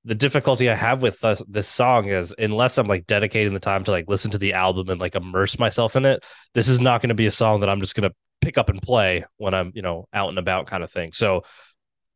The 0.06 0.16
difficulty 0.16 0.70
I 0.70 0.76
have 0.76 1.02
with 1.02 1.24
this 1.48 1.68
song 1.68 2.08
is 2.10 2.34
unless 2.38 2.78
I'm 2.78 2.88
like 2.88 3.08
dedicating 3.08 3.54
the 3.54 3.60
time 3.62 3.86
to 3.86 3.92
like 3.92 4.10
listen 4.10 4.32
to 4.32 4.38
the 4.38 4.54
album 4.54 4.90
and 4.90 5.00
like 5.00 5.16
immerse 5.16 5.58
myself 5.58 5.96
in 5.96 6.06
it, 6.06 6.24
this 6.54 6.68
is 6.68 6.82
not 6.82 7.02
going 7.02 7.10
to 7.10 7.16
be 7.16 7.26
a 7.26 7.32
song 7.32 7.62
that 7.62 7.70
I'm 7.70 7.80
just 7.80 7.96
going 7.96 8.10
to 8.10 8.16
pick 8.42 8.58
up 8.58 8.70
and 8.70 8.82
play 8.82 9.24
when 9.38 9.54
I'm, 9.54 9.72
you 9.74 9.82
know, 9.82 10.06
out 10.12 10.28
and 10.28 10.38
about 10.38 10.68
kind 10.68 10.84
of 10.84 10.92
thing. 10.92 11.14
So 11.14 11.44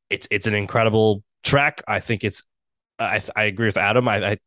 it's 0.10 0.28
it's 0.32 0.48
an 0.48 0.54
incredible 0.54 1.24
track. 1.44 1.84
I 1.88 2.00
think 2.00 2.24
it's 2.24 2.44
I 3.00 3.22
I 3.36 3.46
agree 3.46 3.68
with 3.68 3.78
Adam. 3.78 4.08
I, 4.08 4.32
I 4.32 4.38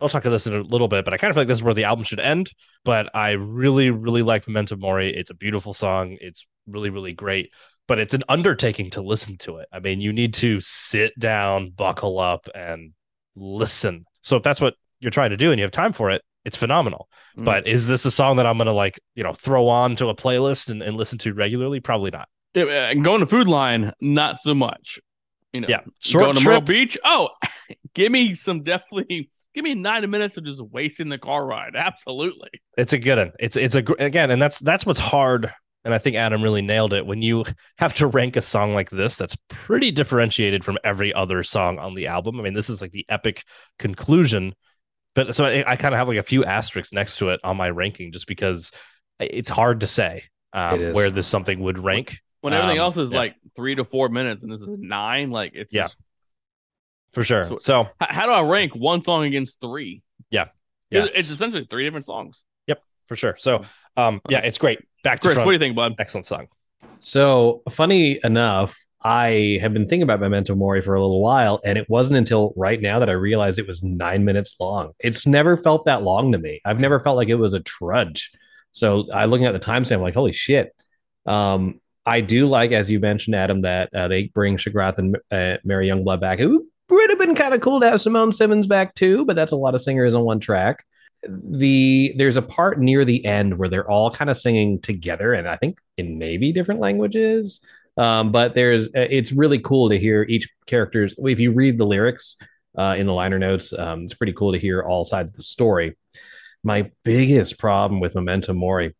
I'll 0.00 0.08
talk 0.08 0.24
to 0.24 0.30
this 0.30 0.46
in 0.46 0.54
a 0.54 0.62
little 0.62 0.88
bit, 0.88 1.04
but 1.04 1.14
I 1.14 1.16
kind 1.16 1.30
of 1.30 1.36
feel 1.36 1.42
like 1.42 1.48
this 1.48 1.58
is 1.58 1.62
where 1.62 1.74
the 1.74 1.84
album 1.84 2.04
should 2.04 2.18
end. 2.18 2.50
But 2.84 3.08
I 3.14 3.32
really, 3.32 3.90
really 3.90 4.22
like 4.22 4.48
Memento 4.48 4.76
Mori. 4.76 5.14
It's 5.14 5.30
a 5.30 5.34
beautiful 5.34 5.72
song. 5.72 6.16
It's 6.20 6.46
really, 6.66 6.90
really 6.90 7.12
great. 7.12 7.52
But 7.86 8.00
it's 8.00 8.14
an 8.14 8.24
undertaking 8.28 8.90
to 8.90 9.02
listen 9.02 9.36
to 9.38 9.58
it. 9.58 9.68
I 9.72 9.78
mean, 9.78 10.00
you 10.00 10.12
need 10.12 10.34
to 10.34 10.60
sit 10.60 11.16
down, 11.18 11.70
buckle 11.70 12.18
up, 12.18 12.48
and 12.54 12.92
listen. 13.36 14.04
So 14.22 14.36
if 14.36 14.42
that's 14.42 14.60
what 14.60 14.74
you're 14.98 15.10
trying 15.10 15.30
to 15.30 15.36
do 15.36 15.52
and 15.52 15.58
you 15.58 15.64
have 15.64 15.72
time 15.72 15.92
for 15.92 16.10
it, 16.10 16.22
it's 16.44 16.56
phenomenal. 16.56 17.08
Mm. 17.36 17.44
But 17.44 17.66
is 17.66 17.86
this 17.86 18.04
a 18.04 18.10
song 18.10 18.36
that 18.36 18.46
I'm 18.46 18.58
gonna 18.58 18.72
like, 18.72 18.98
you 19.14 19.22
know, 19.22 19.32
throw 19.32 19.68
on 19.68 19.96
to 19.96 20.08
a 20.08 20.14
playlist 20.14 20.68
and, 20.68 20.82
and 20.82 20.96
listen 20.96 21.18
to 21.18 21.34
regularly? 21.34 21.80
Probably 21.80 22.10
not. 22.10 22.28
Yeah, 22.54 22.90
and 22.90 23.02
going 23.02 23.20
to 23.20 23.26
Food 23.26 23.48
Lion, 23.48 23.92
not 24.00 24.38
so 24.38 24.54
much. 24.54 25.00
You 25.52 25.60
know, 25.62 25.68
Yeah. 25.68 25.78
going 25.78 25.92
Short 26.00 26.36
to 26.36 26.44
Myrtle 26.44 26.60
trip. 26.60 26.64
Beach. 26.66 26.98
Oh, 27.04 27.30
give 27.94 28.10
me 28.12 28.34
some 28.34 28.62
definitely. 28.62 29.30
Give 29.54 29.64
me 29.64 29.74
nine 29.74 30.08
minutes 30.08 30.38
of 30.38 30.44
just 30.44 30.62
wasting 30.62 31.10
the 31.10 31.18
car 31.18 31.44
ride. 31.44 31.76
Absolutely. 31.76 32.48
It's 32.78 32.94
a 32.94 32.98
good 32.98 33.18
one. 33.18 33.32
It's 33.38 33.56
it's 33.56 33.74
a 33.74 33.84
again, 33.98 34.30
and 34.30 34.40
that's 34.40 34.58
that's 34.60 34.86
what's 34.86 34.98
hard. 34.98 35.52
And 35.84 35.92
I 35.92 35.98
think 35.98 36.14
Adam 36.16 36.42
really 36.42 36.62
nailed 36.62 36.94
it 36.94 37.04
when 37.04 37.20
you 37.22 37.44
have 37.78 37.92
to 37.96 38.06
rank 38.06 38.36
a 38.36 38.40
song 38.42 38.72
like 38.72 38.88
this. 38.88 39.16
That's 39.16 39.36
pretty 39.48 39.90
differentiated 39.90 40.64
from 40.64 40.78
every 40.84 41.12
other 41.12 41.42
song 41.42 41.78
on 41.78 41.94
the 41.94 42.06
album. 42.06 42.38
I 42.40 42.44
mean, 42.44 42.54
this 42.54 42.70
is 42.70 42.80
like 42.80 42.92
the 42.92 43.04
epic 43.08 43.44
conclusion. 43.78 44.54
But 45.14 45.34
so 45.34 45.44
I, 45.44 45.72
I 45.72 45.76
kind 45.76 45.92
of 45.92 45.98
have 45.98 46.08
like 46.08 46.16
a 46.18 46.22
few 46.22 46.44
asterisks 46.44 46.92
next 46.92 47.18
to 47.18 47.28
it 47.28 47.40
on 47.44 47.56
my 47.58 47.68
ranking, 47.68 48.12
just 48.12 48.26
because 48.26 48.70
it's 49.20 49.50
hard 49.50 49.80
to 49.80 49.86
say 49.86 50.24
um, 50.54 50.76
It 50.76 50.80
is. 50.80 50.94
where 50.94 51.10
this 51.10 51.28
something 51.28 51.60
would 51.60 51.78
rank 51.78 52.18
When 52.42 52.52
everything 52.52 52.78
Um, 52.78 52.84
else 52.84 52.96
is 52.98 53.10
yeah. 53.12 53.18
like 53.18 53.36
three 53.56 53.74
to 53.76 53.84
four 53.84 54.08
minutes, 54.10 54.42
and 54.42 54.52
this 54.52 54.60
is 54.60 54.68
nine, 54.68 55.30
like 55.30 55.52
it's 55.54 55.72
Yeah. 55.72 55.82
just- 55.84 55.96
for 57.12 57.24
sure. 57.24 57.44
So- 57.44 57.58
So 57.58 57.80
H- 58.02 58.08
how 58.10 58.26
do 58.26 58.32
I 58.32 58.42
rank 58.42 58.74
one 58.74 59.02
song 59.02 59.24
against 59.24 59.60
three? 59.60 60.02
yeah, 60.30 60.48
It's- 60.90 61.10
It's 61.14 61.30
essentially 61.30 61.64
three 61.70 61.84
different 61.84 62.04
songs. 62.04 62.44
Yep, 62.66 62.82
for 63.06 63.16
sure. 63.16 63.36
So 63.38 63.64
um, 63.96 64.20
yeah, 64.28 64.40
it's 64.40 64.58
great. 64.58 64.80
Back 65.04 65.20
to 65.20 65.28
Chris, 65.28 65.34
front. 65.34 65.46
what 65.46 65.52
do 65.52 65.54
you 65.54 65.58
think, 65.60 65.76
bud? 65.76 65.94
Excellent 65.98 66.26
song. 66.26 66.48
So 66.98 67.62
funny 67.70 68.18
enough, 68.24 68.76
I 69.04 69.58
have 69.60 69.72
been 69.72 69.86
thinking 69.86 70.02
about 70.02 70.20
Memento 70.20 70.54
Mori 70.54 70.80
for 70.80 70.94
a 70.94 71.00
little 71.00 71.20
while, 71.20 71.60
and 71.64 71.76
it 71.76 71.88
wasn't 71.90 72.16
until 72.16 72.52
right 72.56 72.80
now 72.80 72.98
that 73.00 73.08
I 73.10 73.12
realized 73.12 73.58
it 73.58 73.66
was 73.66 73.82
nine 73.82 74.24
minutes 74.24 74.56
long. 74.58 74.92
It's 74.98 75.26
never 75.26 75.56
felt 75.56 75.84
that 75.86 76.02
long 76.02 76.32
to 76.32 76.38
me. 76.38 76.60
I've 76.64 76.80
never 76.80 76.98
felt 77.00 77.16
like 77.16 77.28
it 77.28 77.34
was 77.34 77.52
a 77.54 77.60
trudge. 77.60 78.30
So 78.70 79.10
I 79.12 79.26
looking 79.26 79.46
at 79.46 79.52
the 79.52 79.58
timestamp, 79.60 80.00
like 80.00 80.14
holy 80.14 80.32
shit. 80.32 80.72
Um, 81.26 81.80
I 82.04 82.20
do 82.20 82.48
like, 82.48 82.72
as 82.72 82.90
you 82.90 82.98
mentioned, 82.98 83.36
Adam, 83.36 83.62
that 83.62 83.94
uh, 83.94 84.08
they 84.08 84.24
bring 84.28 84.56
Shagrath 84.56 84.98
and 84.98 85.16
uh, 85.30 85.58
Mari 85.64 85.88
Youngblood 85.88 86.20
back. 86.20 86.40
It 86.40 86.48
would 86.48 87.10
have 87.10 87.18
been 87.18 87.34
kind 87.34 87.54
of 87.54 87.60
cool 87.60 87.80
to 87.80 87.90
have 87.90 88.00
Simone 88.00 88.32
Simons 88.32 88.66
back 88.66 88.94
too, 88.94 89.24
but 89.24 89.36
that's 89.36 89.52
a 89.52 89.56
lot 89.56 89.74
of 89.74 89.80
singers 89.80 90.14
on 90.14 90.24
one 90.24 90.40
track. 90.40 90.84
The 91.28 92.12
there's 92.16 92.36
a 92.36 92.42
part 92.42 92.80
near 92.80 93.04
the 93.04 93.24
end 93.24 93.56
where 93.56 93.68
they're 93.68 93.88
all 93.88 94.10
kind 94.10 94.28
of 94.28 94.36
singing 94.36 94.80
together, 94.80 95.32
and 95.32 95.48
I 95.48 95.56
think 95.56 95.78
in 95.96 96.18
maybe 96.18 96.52
different 96.52 96.80
languages. 96.80 97.60
Um, 97.96 98.32
but 98.32 98.54
there's 98.54 98.86
uh, 98.88 99.06
it's 99.08 99.30
really 99.30 99.60
cool 99.60 99.88
to 99.90 99.98
hear 99.98 100.24
each 100.28 100.48
character's. 100.66 101.14
If 101.18 101.38
you 101.38 101.52
read 101.52 101.78
the 101.78 101.86
lyrics 101.86 102.36
uh, 102.76 102.96
in 102.98 103.06
the 103.06 103.12
liner 103.12 103.38
notes, 103.38 103.72
um, 103.72 104.00
it's 104.00 104.14
pretty 104.14 104.32
cool 104.32 104.52
to 104.52 104.58
hear 104.58 104.82
all 104.82 105.04
sides 105.04 105.30
of 105.30 105.36
the 105.36 105.42
story. 105.42 105.96
My 106.64 106.90
biggest 107.04 107.58
problem 107.58 108.00
with 108.00 108.16
Memento 108.16 108.52
Mori 108.52 108.94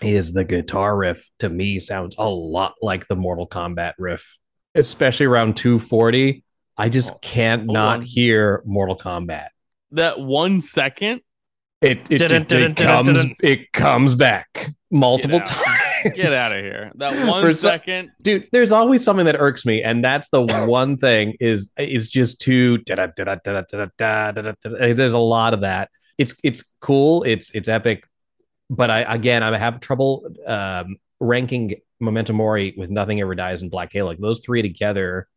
is 0.00 0.32
the 0.32 0.44
guitar 0.44 0.96
riff 0.96 1.28
to 1.38 1.48
me 1.48 1.80
sounds 1.80 2.16
a 2.18 2.28
lot 2.28 2.74
like 2.82 3.06
the 3.06 3.16
Mortal 3.16 3.48
Kombat 3.48 3.94
riff, 3.98 4.36
especially 4.74 5.26
around 5.26 5.56
240. 5.56 6.44
I 6.76 6.88
just 6.88 7.12
oh, 7.14 7.18
can't 7.22 7.68
oh, 7.68 7.72
not 7.72 8.02
hear 8.04 8.62
Mortal 8.66 8.96
Kombat. 8.96 9.48
That 9.92 10.20
one 10.20 10.60
second, 10.60 11.22
it 11.80 12.10
it, 12.10 12.22
it, 12.22 12.52
it 12.52 12.76
comes 12.76 13.24
it 13.42 13.72
comes 13.72 14.14
back 14.14 14.74
multiple 14.90 15.38
Get 15.38 15.46
times. 15.46 15.80
Get 16.14 16.32
out 16.32 16.54
of 16.54 16.62
here! 16.62 16.92
That 16.96 17.26
one 17.28 17.54
second, 17.54 18.10
dude. 18.20 18.48
There's 18.52 18.72
always 18.72 19.04
something 19.04 19.26
that 19.26 19.36
irks 19.38 19.64
me, 19.64 19.82
and 19.82 20.04
that's 20.04 20.28
the 20.28 20.42
one 20.66 20.98
thing 20.98 21.34
is 21.40 21.70
is 21.78 22.08
just 22.08 22.40
too. 22.40 22.78
There's 22.86 23.00
a 25.12 25.18
lot 25.18 25.54
of 25.54 25.60
that. 25.60 25.90
It's 26.18 26.34
it's 26.42 26.64
cool. 26.80 27.22
It's 27.24 27.50
it's 27.54 27.68
epic 27.68 28.04
but 28.70 28.90
i 28.90 29.00
again 29.02 29.42
i 29.42 29.56
have 29.56 29.80
trouble 29.80 30.26
um 30.46 30.96
ranking 31.20 31.74
memento 32.00 32.32
mori 32.32 32.74
with 32.76 32.90
nothing 32.90 33.20
ever 33.20 33.34
dies 33.34 33.62
and 33.62 33.70
black 33.70 33.92
halo 33.92 34.08
like 34.08 34.18
those 34.18 34.40
three 34.40 34.62
together 34.62 35.28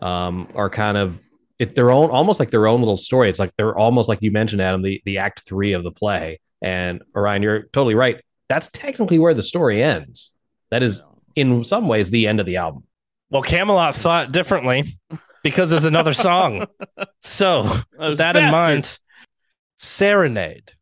um 0.00 0.48
are 0.54 0.70
kind 0.70 0.96
of 0.96 1.18
it, 1.58 1.74
their 1.74 1.90
own 1.90 2.10
almost 2.10 2.38
like 2.38 2.50
their 2.50 2.68
own 2.68 2.80
little 2.80 2.96
story 2.96 3.28
it's 3.28 3.40
like 3.40 3.52
they're 3.56 3.76
almost 3.76 4.08
like 4.08 4.22
you 4.22 4.30
mentioned 4.30 4.62
adam 4.62 4.82
the 4.82 5.02
the 5.04 5.18
act 5.18 5.40
three 5.40 5.72
of 5.72 5.82
the 5.82 5.90
play 5.90 6.38
and 6.62 7.02
orion 7.16 7.42
you're 7.42 7.62
totally 7.72 7.94
right 7.94 8.22
that's 8.48 8.68
technically 8.68 9.18
where 9.18 9.34
the 9.34 9.42
story 9.42 9.82
ends 9.82 10.36
that 10.70 10.82
is 10.82 11.02
in 11.38 11.64
some 11.64 11.86
ways 11.86 12.10
the 12.10 12.26
end 12.26 12.40
of 12.40 12.46
the 12.46 12.56
album. 12.56 12.84
Well, 13.30 13.42
Kamelot 13.42 13.94
thought 13.94 14.32
differently 14.32 14.84
because 15.42 15.70
there's 15.70 15.84
another 15.84 16.12
song. 16.12 16.66
So 17.20 17.64
Those 17.98 18.10
with 18.10 18.18
that 18.18 18.36
in 18.36 18.50
mind, 18.50 18.98
Serenade. 19.78 20.72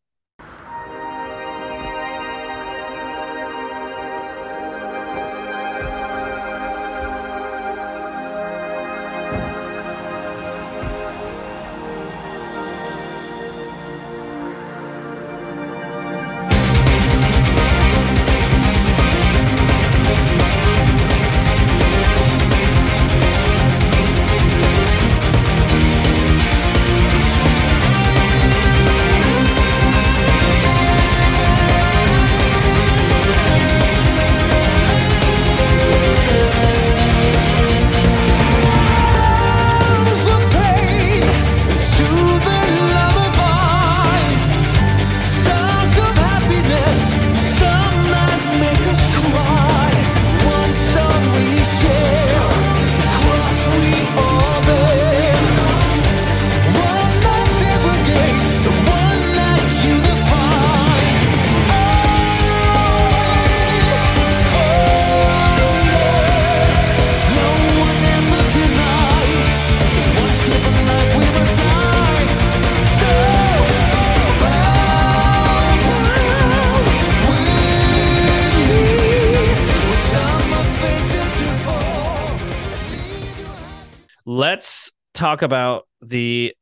Talk 85.37 85.43
about 85.43 85.87
the 86.01 86.55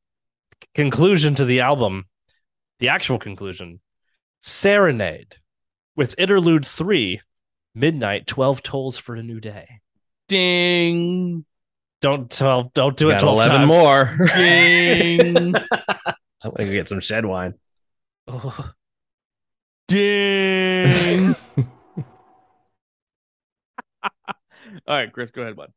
conclusion 0.74 1.34
to 1.36 1.44
the 1.44 1.60
album, 1.60 2.06
the 2.80 2.88
actual 2.88 3.18
conclusion. 3.18 3.80
Serenade 4.42 5.36
with 5.96 6.14
interlude 6.18 6.66
3, 6.66 7.20
Midnight 7.74 8.26
12 8.26 8.62
tolls 8.62 8.98
for 8.98 9.14
a 9.14 9.22
new 9.22 9.38
day. 9.40 9.80
Ding, 10.28 11.44
Don't 12.00 12.30
12 12.30 12.72
don't 12.74 12.96
do 12.96 13.10
it 13.10 13.20
Got 13.20 13.20
12 13.20 13.36
11 13.36 13.56
times. 13.56 13.68
more. 13.68 14.18
ding, 14.34 15.54
I'm 16.42 16.50
gonna 16.56 16.72
get 16.72 16.88
some 16.88 17.00
shed 17.00 17.24
wine. 17.24 17.52
Oh, 18.26 18.70
ding. 19.88 21.36
All 24.86 24.96
right, 24.96 25.12
Chris, 25.12 25.30
go 25.30 25.42
ahead, 25.42 25.56
bud. 25.56 25.70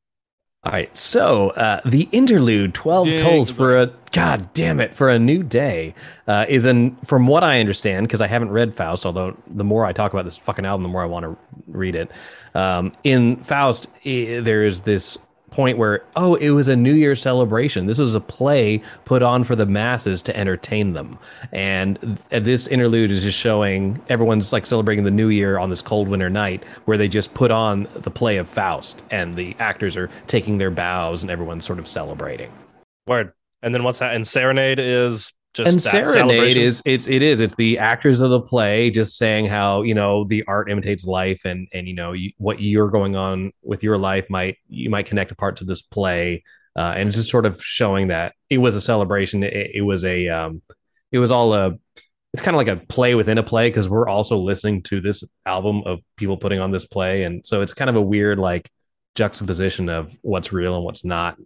All 0.68 0.74
right, 0.74 0.98
so 0.98 1.52
uh, 1.52 1.80
the 1.86 2.10
interlude, 2.12 2.74
12 2.74 3.08
Ding. 3.08 3.18
tolls 3.20 3.50
for 3.50 3.78
a, 3.78 3.86
god 4.12 4.54
damn 4.54 4.82
it, 4.82 4.94
for 4.94 5.10
a 5.10 5.18
new 5.18 5.42
day, 5.42 5.96
uh, 6.28 6.46
is 6.50 6.66
an, 6.66 6.98
from 7.06 7.26
what 7.26 7.42
I 7.42 7.62
understand, 7.62 8.06
because 8.06 8.20
I 8.20 8.28
haven't 8.28 8.50
read 8.50 8.76
Faust, 8.76 9.06
although 9.06 9.38
the 9.48 9.64
more 9.64 9.86
I 9.86 9.94
talk 9.94 10.12
about 10.12 10.26
this 10.26 10.36
fucking 10.36 10.66
album, 10.66 10.84
the 10.84 10.90
more 10.90 11.02
I 11.02 11.06
want 11.06 11.24
to 11.24 11.38
read 11.68 11.96
it. 11.96 12.12
Um, 12.54 12.92
in 13.06 13.38
Faust, 13.38 13.88
there 14.04 14.66
is 14.66 14.82
this 14.82 15.18
point 15.58 15.80
where, 15.80 16.06
oh, 16.16 16.36
it 16.36 16.52
was 16.52 16.68
a 16.68 16.76
New 16.76 16.94
Year's 16.94 17.20
celebration. 17.20 17.88
This 17.88 17.98
was 17.98 18.14
a 18.14 18.20
play 18.20 18.80
put 19.06 19.24
on 19.24 19.44
for 19.44 19.56
the 19.56 19.66
masses 19.66 20.22
to 20.22 20.38
entertain 20.38 20.94
them. 20.94 21.18
And 21.52 22.20
th- 22.30 22.44
this 22.44 22.68
interlude 22.68 23.10
is 23.10 23.24
just 23.24 23.40
showing 23.40 24.00
everyone's 24.08 24.54
like 24.54 24.68
celebrating 24.68 25.04
the 25.04 25.10
New 25.10 25.30
Year 25.30 25.58
on 25.58 25.72
this 25.72 25.82
cold 25.82 26.10
winter 26.10 26.30
night 26.30 26.64
where 26.86 26.96
they 26.96 27.08
just 27.08 27.34
put 27.34 27.50
on 27.50 27.88
the 27.94 28.12
play 28.12 28.38
of 28.38 28.48
Faust 28.48 29.04
and 29.10 29.34
the 29.34 29.56
actors 29.58 29.98
are 29.98 30.12
taking 30.28 30.60
their 30.60 30.70
bows 30.70 31.24
and 31.24 31.32
everyone's 31.32 31.66
sort 31.66 31.80
of 31.80 31.88
celebrating. 31.88 32.52
word. 33.08 33.34
And 33.64 33.74
then 33.74 33.84
what's 33.84 33.98
that? 33.98 34.14
And 34.14 34.28
Serenade 34.28 34.78
is 34.78 35.34
just 35.54 35.72
and 35.72 35.80
that 35.80 35.90
serenade 35.90 36.14
celebration? 36.14 36.62
is 36.62 36.82
it's 36.86 37.08
it 37.08 37.22
is 37.22 37.40
it's 37.40 37.56
the 37.56 37.80
actors 37.80 38.22
of 38.22 38.30
the 38.30 38.42
play 38.42 38.90
just 38.90 39.18
saying 39.18 39.46
how 39.46 39.82
you 39.82 39.94
know 39.94 40.24
the 40.26 40.44
art 40.48 40.70
imitates 40.70 41.06
life 41.06 41.46
and 41.46 41.68
and 41.74 41.88
you 41.88 41.94
know 41.94 42.12
you, 42.14 42.32
what 42.38 42.62
you're 42.62 42.90
going 42.90 43.16
on 43.16 43.52
with 43.64 43.84
your 43.84 43.98
life 43.98 44.30
might 44.30 44.58
you 44.68 44.90
might 44.90 45.06
connect 45.06 45.32
a 45.32 45.36
part 45.36 45.58
to 45.58 45.64
this 45.64 45.82
play 45.82 46.44
uh, 46.76 46.94
and 46.96 47.08
it's 47.08 47.18
just 47.18 47.32
sort 47.32 47.46
of 47.46 47.64
showing 47.64 48.10
that 48.10 48.34
it 48.50 48.60
was 48.60 48.76
a 48.76 48.82
celebration 48.82 49.44
it, 49.44 49.72
it 49.74 49.82
was 49.82 50.04
a 50.06 50.28
um 50.28 50.62
it 51.12 51.20
was 51.20 51.32
all 51.32 51.54
a 51.54 51.74
it's 52.34 52.44
kind 52.44 52.56
of 52.56 52.60
like 52.60 52.68
a 52.68 52.86
play 52.86 53.16
within 53.16 53.38
a 53.38 53.44
play 53.44 53.70
because 53.70 53.90
we're 53.90 54.08
also 54.08 54.38
listening 54.38 54.84
to 54.84 55.02
this 55.02 55.24
album 55.46 55.82
of 55.86 56.00
people 56.18 56.38
putting 56.38 56.60
on 56.60 56.72
this 56.72 56.86
play 56.86 57.24
and 57.24 57.46
so 57.46 57.62
it's 57.62 57.74
kind 57.74 57.90
of 57.90 57.96
a 57.96 58.02
weird 58.02 58.38
like 58.38 58.70
juxtaposition 59.16 59.90
of 59.90 60.16
what's 60.22 60.54
real 60.54 60.76
and 60.76 60.84
what's 60.84 61.04
not 61.04 61.38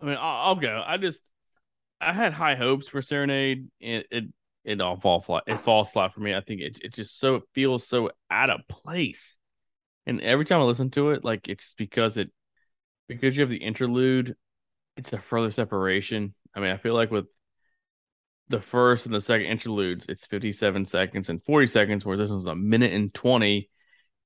I 0.00 0.06
mean, 0.06 0.16
I'll, 0.20 0.48
I'll 0.48 0.54
go. 0.56 0.82
I 0.86 0.98
just, 0.98 1.22
I 2.04 2.12
had 2.12 2.32
high 2.32 2.54
hopes 2.54 2.88
for 2.88 3.02
Serenade. 3.02 3.68
It, 3.80 4.06
it, 4.10 4.24
it 4.64 4.80
all 4.80 4.96
fall 4.96 5.20
flat. 5.20 5.44
It 5.46 5.60
falls 5.60 5.90
flat 5.90 6.14
for 6.14 6.20
me. 6.20 6.34
I 6.34 6.40
think 6.40 6.60
it, 6.60 6.78
it 6.82 6.94
just 6.94 7.18
so 7.18 7.36
it 7.36 7.42
feels 7.52 7.86
so 7.86 8.10
out 8.30 8.50
of 8.50 8.60
place. 8.68 9.36
And 10.06 10.20
every 10.20 10.44
time 10.44 10.60
I 10.60 10.64
listen 10.64 10.90
to 10.90 11.10
it, 11.10 11.24
like 11.24 11.48
it's 11.48 11.74
because 11.76 12.16
it, 12.16 12.30
because 13.08 13.36
you 13.36 13.42
have 13.42 13.50
the 13.50 13.56
interlude, 13.56 14.36
it's 14.96 15.12
a 15.12 15.18
further 15.18 15.50
separation. 15.50 16.34
I 16.54 16.60
mean, 16.60 16.70
I 16.70 16.76
feel 16.76 16.94
like 16.94 17.10
with 17.10 17.26
the 18.48 18.60
first 18.60 19.06
and 19.06 19.14
the 19.14 19.20
second 19.20 19.46
interludes, 19.46 20.06
it's 20.08 20.26
57 20.26 20.84
seconds 20.86 21.28
and 21.28 21.42
40 21.42 21.66
seconds, 21.66 22.04
whereas 22.04 22.20
this 22.20 22.30
one's 22.30 22.46
a 22.46 22.54
minute 22.54 22.92
and 22.92 23.12
20. 23.12 23.68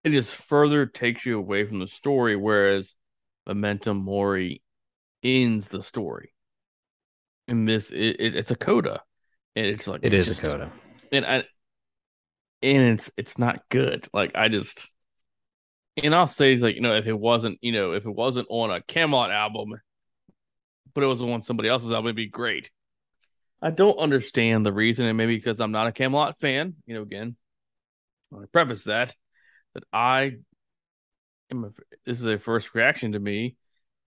It 0.05 0.11
just 0.11 0.35
further 0.35 0.87
takes 0.87 1.25
you 1.25 1.39
away 1.39 1.65
from 1.65 1.79
the 1.79 1.87
story, 1.87 2.37
whereas 2.37 2.95
Memento 3.47 3.95
Mori 3.95 4.63
ends 5.23 5.69
the 5.69 5.83
story. 5.83 6.33
And 7.49 7.67
this, 7.67 7.91
it, 7.91 8.17
it, 8.21 8.37
it's 8.37 8.51
a 8.51 8.57
coda. 8.57 9.03
And 9.57 9.67
it's 9.67 9.89
like, 9.89 10.01
it 10.05 10.15
is 10.15 10.29
just- 10.29 10.41
a 10.41 10.47
coda 10.47 10.73
and 11.13 11.25
I 11.25 11.45
and 12.63 12.83
it's 12.95 13.11
it's 13.17 13.39
not 13.39 13.69
good. 13.69 14.07
Like 14.13 14.33
I 14.35 14.49
just 14.49 14.91
and 16.03 16.15
I'll 16.15 16.27
say 16.27 16.57
like 16.57 16.75
you 16.77 16.81
know 16.81 16.95
if 16.95 17.07
it 17.07 17.19
wasn't 17.19 17.59
you 17.61 17.73
know 17.73 17.93
if 17.93 18.05
it 18.05 18.11
wasn't 18.11 18.49
on 18.51 18.71
a 18.71 18.81
Kamelot 18.81 19.31
album, 19.31 19.75
but 20.95 21.05
it 21.05 21.07
was 21.07 21.21
on 21.21 21.43
somebody 21.43 21.69
else's 21.69 21.91
album, 21.91 22.07
it'd 22.07 22.17
be 22.17 22.29
great. 22.29 22.71
I 23.61 23.71
don't 23.71 23.99
understand 23.99 24.65
the 24.65 24.73
reason, 24.73 25.07
and 25.07 25.17
maybe 25.17 25.37
because 25.37 25.61
I'm 25.61 25.73
not 25.73 25.89
a 25.89 25.93
Kamelot 25.93 26.39
fan. 26.41 26.75
You 26.87 26.95
know, 26.95 27.03
again, 27.03 27.37
I 28.33 28.45
preface 28.53 28.85
that 28.85 29.15
that 29.75 29.85
I 29.93 30.37
am. 31.51 31.65
A, 31.65 31.71
this 32.07 32.21
is 32.21 32.25
a 32.27 32.39
first 32.39 32.75
reaction 32.75 33.13
to 33.13 33.19
me, 33.19 33.57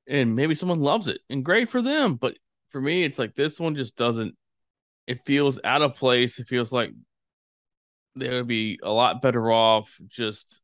and 0.08 0.36
maybe 0.36 0.56
someone 0.56 0.80
loves 0.80 1.08
it, 1.08 1.20
and 1.30 1.44
great 1.44 1.70
for 1.70 1.82
them. 1.82 2.16
But 2.16 2.36
for 2.72 2.82
me, 2.82 3.04
it's 3.04 3.20
like 3.20 3.36
this 3.36 3.60
one 3.60 3.76
just 3.76 3.96
doesn't. 3.96 4.36
It 5.08 5.26
feels 5.26 5.60
out 5.64 5.82
of 5.82 5.96
place. 5.96 6.40
It 6.40 6.48
feels 6.48 6.72
like 6.72 6.92
they 8.16 8.30
would 8.30 8.48
be 8.48 8.80
a 8.84 8.92
lot 8.92 9.22
better 9.22 9.52
off 9.52 9.98
just 10.08 10.62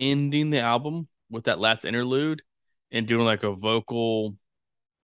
ending 0.00 0.50
the 0.50 0.60
album 0.60 1.08
with 1.30 1.44
that 1.44 1.58
last 1.58 1.84
interlude 1.84 2.42
and 2.90 3.06
doing 3.06 3.24
like 3.24 3.42
a 3.42 3.54
vocal, 3.54 4.36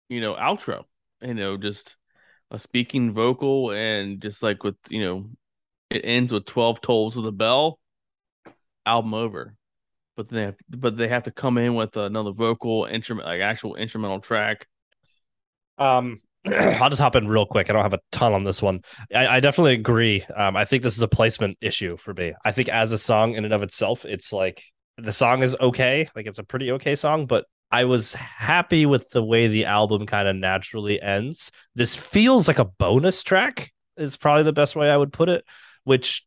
you 0.10 0.22
know, 0.22 0.36
outro. 0.36 0.84
You 1.22 1.34
know, 1.36 1.58
just 1.58 1.98
a 2.50 2.58
speaking 2.58 3.14
vocal 3.14 3.72
and 3.72 4.22
just 4.22 4.42
like 4.42 4.64
with, 4.64 4.76
you 4.90 5.02
know, 5.02 5.30
it 5.90 6.02
ends 6.04 6.32
with 6.32 6.46
12 6.46 6.82
tolls 6.82 7.18
of 7.18 7.24
the 7.24 7.32
bell, 7.32 7.80
album 8.86 9.14
over. 9.14 9.56
But 10.18 10.30
they 10.30 10.44
have, 10.44 10.56
but 10.70 10.98
they 10.98 11.08
have 11.08 11.24
to 11.24 11.32
come 11.32 11.58
in 11.58 11.76
with 11.76 11.96
another 11.96 12.32
vocal 12.32 12.86
instrument, 12.86 13.28
like 13.28 13.42
actual 13.42 13.76
instrumental 13.76 14.20
track. 14.20 14.68
Um, 15.78 16.22
I'll 16.48 16.90
just 16.90 17.02
hop 17.02 17.16
in 17.16 17.28
real 17.28 17.46
quick. 17.46 17.70
I 17.70 17.74
don't 17.74 17.84
have 17.84 17.94
a 17.94 18.00
ton 18.12 18.34
on 18.34 18.44
this 18.44 18.62
one. 18.62 18.82
I, 19.14 19.28
I 19.28 19.40
definitely 19.40 19.74
agree. 19.74 20.24
Um, 20.36 20.56
I 20.56 20.66
think 20.66 20.84
this 20.84 20.96
is 20.96 21.02
a 21.02 21.08
placement 21.08 21.58
issue 21.62 21.98
for 21.98 22.14
me. 22.14 22.34
I 22.44 22.52
think 22.52 22.70
as 22.70 22.92
a 22.92 22.98
song 22.98 23.36
in 23.36 23.46
and 23.46 23.54
of 23.54 23.64
itself, 23.64 24.06
it's 24.06 24.34
like 24.34 24.64
the 24.98 25.12
song 25.12 25.44
is 25.44 25.56
okay. 25.60 26.10
Like 26.16 26.26
it's 26.26 26.40
a 26.40 26.44
pretty 26.44 26.72
okay 26.74 26.96
song, 26.96 27.26
but 27.26 27.46
I 27.72 27.86
was 27.86 28.14
happy 28.14 28.86
with 28.86 29.10
the 29.10 29.24
way 29.24 29.48
the 29.48 29.66
album 29.66 30.06
kind 30.06 30.28
of 30.28 30.36
naturally 30.36 31.02
ends. 31.02 31.52
This 31.76 31.96
feels 31.96 32.48
like 32.48 32.60
a 32.60 32.66
bonus 32.66 33.24
track, 33.24 33.72
is 33.98 34.18
probably 34.18 34.44
the 34.44 34.54
best 34.54 34.76
way 34.76 34.90
I 34.90 34.98
would 34.98 35.14
put 35.14 35.30
it, 35.30 35.46
which 35.84 36.26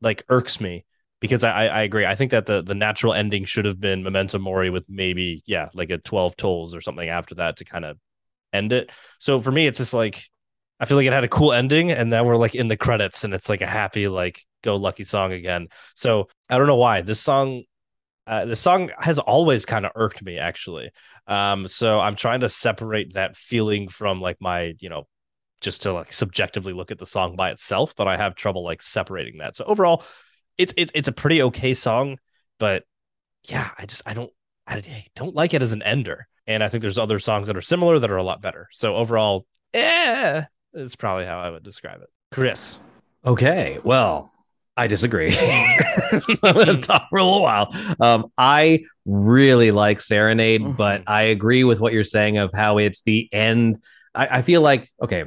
like 0.00 0.22
irks 0.28 0.60
me 0.60 0.84
because 1.20 1.42
I, 1.42 1.66
I 1.66 1.82
agree. 1.82 2.06
I 2.06 2.14
think 2.14 2.30
that 2.30 2.46
the 2.46 2.62
the 2.62 2.74
natural 2.74 3.14
ending 3.14 3.44
should 3.44 3.64
have 3.64 3.80
been 3.80 4.02
Memento 4.02 4.38
Mori 4.38 4.70
with 4.70 4.84
maybe 4.88 5.42
yeah 5.46 5.68
like 5.74 5.90
a 5.90 5.98
twelve 5.98 6.36
tolls 6.36 6.74
or 6.74 6.80
something 6.80 7.08
after 7.08 7.34
that 7.36 7.56
to 7.56 7.64
kind 7.64 7.84
of 7.84 7.98
end 8.52 8.72
it. 8.72 8.90
So 9.18 9.38
for 9.38 9.52
me, 9.52 9.66
it's 9.66 9.78
just 9.78 9.94
like 9.94 10.24
I 10.80 10.84
feel 10.84 10.96
like 10.96 11.06
it 11.06 11.12
had 11.12 11.24
a 11.24 11.28
cool 11.28 11.52
ending, 11.52 11.90
and 11.90 12.12
then 12.12 12.24
we're 12.24 12.36
like 12.36 12.54
in 12.54 12.68
the 12.68 12.76
credits, 12.76 13.24
and 13.24 13.34
it's 13.34 13.48
like 13.48 13.62
a 13.62 13.66
happy 13.66 14.08
like 14.08 14.44
go 14.62 14.76
lucky 14.76 15.04
song 15.04 15.32
again. 15.32 15.68
So 15.94 16.28
I 16.48 16.58
don't 16.58 16.66
know 16.66 16.76
why 16.76 17.02
this 17.02 17.20
song. 17.20 17.64
Uh, 18.26 18.44
the 18.44 18.56
song 18.56 18.90
has 18.98 19.18
always 19.18 19.64
kind 19.64 19.86
of 19.86 19.92
irked 19.94 20.22
me 20.22 20.36
actually 20.36 20.90
um 21.28 21.68
so 21.68 22.00
i'm 22.00 22.16
trying 22.16 22.40
to 22.40 22.48
separate 22.48 23.14
that 23.14 23.36
feeling 23.36 23.88
from 23.88 24.20
like 24.20 24.36
my 24.40 24.74
you 24.80 24.88
know 24.88 25.06
just 25.60 25.82
to 25.82 25.92
like 25.92 26.12
subjectively 26.12 26.72
look 26.72 26.90
at 26.90 26.98
the 26.98 27.06
song 27.06 27.36
by 27.36 27.50
itself 27.50 27.94
but 27.96 28.08
i 28.08 28.16
have 28.16 28.34
trouble 28.34 28.64
like 28.64 28.82
separating 28.82 29.38
that 29.38 29.56
so 29.56 29.64
overall 29.64 30.02
it's 30.56 30.74
it's 30.76 30.90
it's 30.94 31.08
a 31.08 31.12
pretty 31.12 31.42
okay 31.42 31.74
song 31.74 32.18
but 32.58 32.84
yeah 33.44 33.70
i 33.78 33.86
just 33.86 34.02
i 34.06 34.14
don't 34.14 34.30
i 34.66 34.82
don't 35.14 35.34
like 35.34 35.54
it 35.54 35.62
as 35.62 35.72
an 35.72 35.82
ender 35.82 36.26
and 36.48 36.64
i 36.64 36.68
think 36.68 36.82
there's 36.82 36.98
other 36.98 37.20
songs 37.20 37.46
that 37.46 37.56
are 37.56 37.62
similar 37.62 38.00
that 38.00 38.10
are 38.10 38.16
a 38.16 38.24
lot 38.24 38.42
better 38.42 38.68
so 38.72 38.96
overall 38.96 39.46
eh 39.74 40.42
is 40.74 40.96
probably 40.96 41.24
how 41.24 41.38
i 41.38 41.48
would 41.48 41.62
describe 41.62 42.02
it 42.02 42.08
chris 42.32 42.80
Okay, 43.26 43.78
well, 43.82 44.32
I 44.76 44.86
disagree. 44.86 45.36
I'm 46.10 46.54
going 46.54 46.66
to 46.66 46.78
talk 46.78 47.08
for 47.10 47.18
a 47.18 47.24
little 47.24 47.42
while. 47.42 47.74
Um, 48.00 48.30
I 48.38 48.84
really 49.04 49.70
like 49.70 50.00
Serenade, 50.00 50.76
but 50.76 51.02
I 51.06 51.22
agree 51.24 51.64
with 51.64 51.80
what 51.80 51.92
you're 51.92 52.04
saying 52.04 52.38
of 52.38 52.52
how 52.54 52.78
it's 52.78 53.02
the 53.02 53.28
end. 53.32 53.82
I, 54.14 54.38
I 54.38 54.42
feel 54.42 54.62
like, 54.62 54.88
okay, 55.02 55.24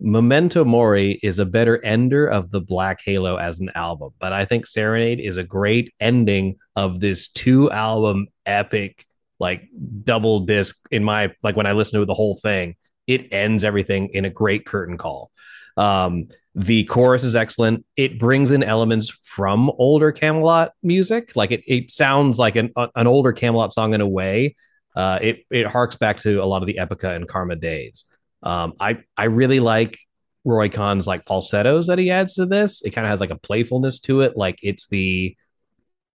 Memento 0.00 0.64
Mori 0.64 1.18
is 1.22 1.40
a 1.40 1.44
better 1.44 1.84
ender 1.84 2.26
of 2.26 2.50
the 2.50 2.60
Black 2.60 3.00
Halo 3.04 3.36
as 3.36 3.60
an 3.60 3.70
album, 3.74 4.12
but 4.18 4.32
I 4.32 4.44
think 4.44 4.66
Serenade 4.66 5.20
is 5.20 5.36
a 5.36 5.44
great 5.44 5.92
ending 6.00 6.56
of 6.76 7.00
this 7.00 7.28
two 7.28 7.70
album 7.70 8.28
epic, 8.46 9.04
like 9.42 9.68
double 10.04 10.40
disc. 10.40 10.78
In 10.90 11.04
my, 11.04 11.34
like 11.42 11.56
when 11.56 11.66
I 11.66 11.72
listen 11.72 12.00
to 12.00 12.06
the 12.06 12.14
whole 12.14 12.36
thing, 12.36 12.76
it 13.06 13.32
ends 13.32 13.64
everything 13.64 14.08
in 14.14 14.24
a 14.24 14.30
great 14.30 14.64
curtain 14.64 14.96
call. 14.96 15.30
Um, 15.76 16.28
the 16.54 16.84
chorus 16.84 17.24
is 17.24 17.34
excellent. 17.34 17.84
It 17.96 18.18
brings 18.18 18.52
in 18.52 18.62
elements 18.62 19.10
from 19.10 19.70
older 19.78 20.12
Kamelot 20.12 20.70
music. 20.82 21.34
Like 21.34 21.50
it, 21.50 21.62
it 21.66 21.90
sounds 21.90 22.38
like 22.38 22.56
an, 22.56 22.72
an 22.94 23.06
older 23.06 23.32
Kamelot 23.32 23.72
song 23.72 23.94
in 23.94 24.00
a 24.00 24.08
way. 24.08 24.54
Uh, 24.94 25.18
it 25.22 25.46
it 25.50 25.66
harks 25.66 25.96
back 25.96 26.18
to 26.18 26.42
a 26.42 26.44
lot 26.44 26.62
of 26.62 26.66
the 26.66 26.78
Epica 26.78 27.16
and 27.16 27.26
Karma 27.26 27.56
days. 27.56 28.04
Um, 28.42 28.74
I 28.78 28.98
I 29.16 29.24
really 29.24 29.60
like 29.60 29.98
Roy 30.44 30.68
Khan's 30.68 31.06
like 31.06 31.24
falsettos 31.24 31.86
that 31.86 31.98
he 31.98 32.10
adds 32.10 32.34
to 32.34 32.44
this. 32.44 32.82
It 32.82 32.90
kind 32.90 33.06
of 33.06 33.10
has 33.10 33.20
like 33.20 33.30
a 33.30 33.38
playfulness 33.38 34.00
to 34.00 34.20
it. 34.20 34.36
Like 34.36 34.58
it's 34.62 34.88
the 34.88 35.34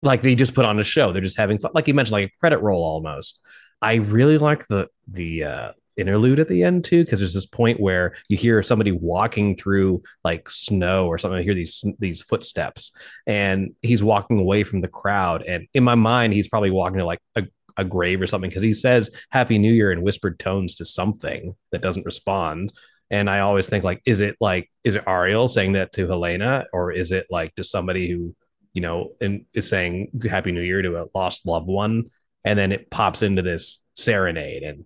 like 0.05 0.21
they 0.21 0.35
just 0.35 0.53
put 0.53 0.65
on 0.65 0.79
a 0.79 0.83
show. 0.83 1.11
They're 1.11 1.21
just 1.21 1.37
having 1.37 1.59
fun. 1.59 1.71
Like 1.73 1.87
you 1.87 1.93
mentioned, 1.93 2.13
like 2.13 2.31
a 2.31 2.39
credit 2.39 2.59
roll 2.59 2.83
almost. 2.83 3.45
I 3.81 3.95
really 3.95 4.37
like 4.37 4.67
the 4.67 4.87
the 5.07 5.43
uh, 5.43 5.71
interlude 5.97 6.39
at 6.39 6.47
the 6.47 6.63
end 6.63 6.83
too, 6.83 7.03
because 7.03 7.19
there's 7.19 7.33
this 7.33 7.45
point 7.45 7.79
where 7.79 8.15
you 8.29 8.37
hear 8.37 8.61
somebody 8.63 8.91
walking 8.91 9.55
through 9.55 10.03
like 10.23 10.49
snow 10.49 11.07
or 11.07 11.17
something. 11.17 11.39
I 11.39 11.43
hear 11.43 11.53
these 11.55 11.83
these 11.99 12.21
footsteps, 12.21 12.91
and 13.27 13.75
he's 13.81 14.03
walking 14.03 14.39
away 14.39 14.63
from 14.63 14.81
the 14.81 14.87
crowd. 14.87 15.43
And 15.43 15.67
in 15.73 15.83
my 15.83 15.95
mind, 15.95 16.33
he's 16.33 16.47
probably 16.47 16.71
walking 16.71 16.99
to 16.99 17.05
like 17.05 17.19
a, 17.35 17.43
a 17.77 17.83
grave 17.83 18.21
or 18.21 18.27
something 18.27 18.49
because 18.49 18.63
he 18.63 18.73
says 18.73 19.11
"Happy 19.31 19.57
New 19.57 19.73
Year" 19.73 19.91
in 19.91 20.01
whispered 20.01 20.39
tones 20.39 20.75
to 20.75 20.85
something 20.85 21.55
that 21.71 21.81
doesn't 21.81 22.05
respond. 22.05 22.71
And 23.11 23.29
I 23.29 23.39
always 23.41 23.69
think 23.69 23.83
like, 23.83 24.01
is 24.05 24.19
it 24.19 24.35
like, 24.41 24.71
is 24.83 24.95
it 24.95 25.03
Ariel 25.05 25.47
saying 25.47 25.73
that 25.73 25.91
to 25.93 26.07
Helena, 26.07 26.65
or 26.73 26.91
is 26.91 27.11
it 27.11 27.27
like 27.29 27.55
just 27.55 27.71
somebody 27.71 28.09
who, 28.09 28.35
you 28.75 28.81
know, 28.81 29.13
and 29.19 29.45
is 29.53 29.67
saying 29.67 30.11
Happy 30.29 30.51
New 30.51 30.61
Year 30.61 30.83
to 30.83 31.01
a 31.01 31.05
lost 31.15 31.47
loved 31.47 31.67
one? 31.67 32.11
And 32.45 32.59
then 32.59 32.71
it 32.71 32.91
pops 32.91 33.23
into 33.23 33.41
this 33.41 33.81
serenade. 33.95 34.61
And 34.61 34.85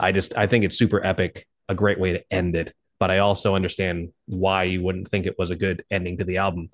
I 0.00 0.10
just, 0.10 0.36
I 0.36 0.48
think 0.48 0.64
it's 0.64 0.76
super 0.76 1.04
epic, 1.04 1.46
a 1.68 1.74
great 1.74 2.00
way 2.00 2.14
to 2.14 2.24
end 2.32 2.56
it. 2.56 2.74
But 2.98 3.10
I 3.10 3.18
also 3.18 3.54
understand 3.54 4.08
why 4.24 4.64
you 4.64 4.82
wouldn't 4.82 5.08
think 5.08 5.26
it 5.26 5.38
was 5.38 5.50
a 5.50 5.56
good 5.56 5.84
ending 5.90 6.18
to 6.18 6.24
the 6.24 6.38
album. 6.38 6.70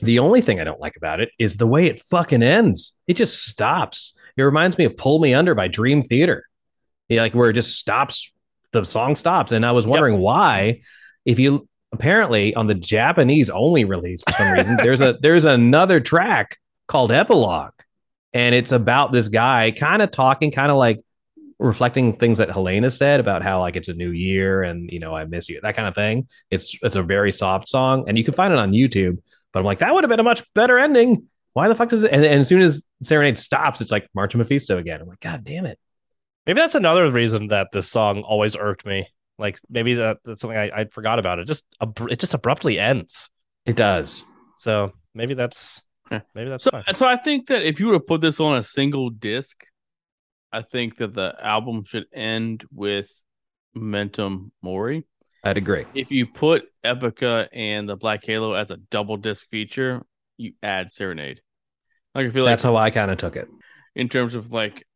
The 0.00 0.18
only 0.20 0.40
thing 0.40 0.58
I 0.58 0.64
don't 0.64 0.80
like 0.80 0.96
about 0.96 1.20
it 1.20 1.30
is 1.38 1.56
the 1.56 1.66
way 1.66 1.86
it 1.86 2.00
fucking 2.00 2.42
ends. 2.42 2.98
It 3.06 3.14
just 3.14 3.44
stops. 3.44 4.18
It 4.36 4.42
reminds 4.42 4.78
me 4.78 4.86
of 4.86 4.96
Pull 4.96 5.18
Me 5.18 5.34
Under 5.34 5.54
by 5.54 5.68
Dream 5.68 6.00
Theater. 6.00 6.46
Yeah, 7.08 7.20
like 7.20 7.34
where 7.34 7.50
it 7.50 7.54
just 7.54 7.78
stops 7.78 8.32
the 8.72 8.84
song 8.84 9.16
stops. 9.16 9.52
And 9.52 9.66
I 9.66 9.72
was 9.72 9.86
wondering 9.86 10.14
yep. 10.14 10.22
why, 10.22 10.80
if 11.26 11.38
you 11.38 11.68
apparently 11.92 12.54
on 12.54 12.66
the 12.66 12.74
Japanese 12.74 13.50
only 13.50 13.84
release 13.84 14.22
for 14.22 14.32
some 14.32 14.52
reason, 14.52 14.76
there's 14.76 15.02
a 15.02 15.18
there's 15.20 15.44
another 15.44 16.00
track 16.00 16.58
called 16.86 17.12
Epilogue. 17.12 17.72
And 18.32 18.54
it's 18.54 18.72
about 18.72 19.12
this 19.12 19.28
guy 19.28 19.72
kind 19.72 20.02
of 20.02 20.10
talking, 20.10 20.52
kind 20.52 20.70
of 20.70 20.76
like 20.76 21.00
reflecting 21.58 22.14
things 22.14 22.38
that 22.38 22.50
Helena 22.50 22.90
said 22.90 23.20
about 23.20 23.42
how 23.42 23.60
like 23.60 23.76
it's 23.76 23.88
a 23.88 23.94
new 23.94 24.10
year 24.10 24.62
and 24.62 24.90
you 24.90 24.98
know 24.98 25.14
I 25.14 25.24
miss 25.24 25.48
you, 25.48 25.60
that 25.62 25.76
kind 25.76 25.88
of 25.88 25.94
thing. 25.94 26.28
It's 26.50 26.76
it's 26.82 26.96
a 26.96 27.02
very 27.02 27.32
soft 27.32 27.68
song, 27.68 28.04
and 28.08 28.16
you 28.16 28.24
can 28.24 28.34
find 28.34 28.52
it 28.52 28.58
on 28.58 28.72
YouTube. 28.72 29.18
But 29.52 29.60
I'm 29.60 29.64
like, 29.64 29.80
that 29.80 29.92
would 29.92 30.04
have 30.04 30.08
been 30.08 30.20
a 30.20 30.24
much 30.24 30.42
better 30.54 30.78
ending. 30.78 31.26
Why 31.52 31.68
the 31.68 31.74
fuck 31.74 31.88
does 31.88 32.04
it? 32.04 32.12
And, 32.12 32.24
and 32.24 32.40
as 32.40 32.48
soon 32.48 32.60
as 32.60 32.84
Serenade 33.02 33.36
stops, 33.36 33.80
it's 33.80 33.90
like 33.90 34.08
March 34.14 34.34
of 34.34 34.38
Mephisto 34.38 34.78
again. 34.78 35.00
I'm 35.00 35.08
like, 35.08 35.18
God 35.18 35.42
damn 35.42 35.66
it. 35.66 35.78
Maybe 36.46 36.60
that's 36.60 36.76
another 36.76 37.10
reason 37.10 37.48
that 37.48 37.68
this 37.72 37.88
song 37.88 38.22
always 38.22 38.56
irked 38.56 38.86
me. 38.86 39.08
Like 39.40 39.58
maybe 39.70 39.94
that, 39.94 40.18
that's 40.24 40.42
something 40.42 40.58
I, 40.58 40.70
I 40.80 40.84
forgot 40.84 41.18
about. 41.18 41.38
It 41.38 41.46
just 41.46 41.64
it 41.80 42.20
just 42.20 42.34
abruptly 42.34 42.78
ends. 42.78 43.30
It 43.64 43.74
does. 43.74 44.24
So 44.58 44.92
maybe 45.14 45.34
that's 45.34 45.82
maybe 46.34 46.50
that's 46.50 46.64
so. 46.64 46.70
Fine. 46.70 46.94
So 46.94 47.06
I 47.06 47.16
think 47.16 47.48
that 47.48 47.62
if 47.62 47.80
you 47.80 47.86
were 47.86 47.94
to 47.94 48.00
put 48.00 48.20
this 48.20 48.38
on 48.38 48.58
a 48.58 48.62
single 48.62 49.08
disc, 49.08 49.64
I 50.52 50.62
think 50.62 50.98
that 50.98 51.14
the 51.14 51.34
album 51.40 51.84
should 51.84 52.04
end 52.12 52.64
with 52.70 53.10
Memento 53.74 54.50
Mori. 54.62 55.06
I'd 55.42 55.56
agree. 55.56 55.86
If 55.94 56.10
you 56.10 56.26
put 56.26 56.64
Epica 56.84 57.48
and 57.52 57.88
the 57.88 57.96
Black 57.96 58.24
Halo 58.24 58.52
as 58.52 58.70
a 58.70 58.76
double 58.76 59.16
disc 59.16 59.48
feature, 59.48 60.02
you 60.36 60.52
add 60.62 60.92
Serenade. 60.92 61.40
Like 62.14 62.26
I 62.26 62.30
feel 62.30 62.44
like 62.44 62.52
that's 62.52 62.62
how 62.62 62.76
I 62.76 62.90
kind 62.90 63.10
of 63.10 63.16
took 63.16 63.36
it 63.36 63.48
in 63.94 64.08
terms 64.08 64.34
of 64.34 64.52
like 64.52 64.86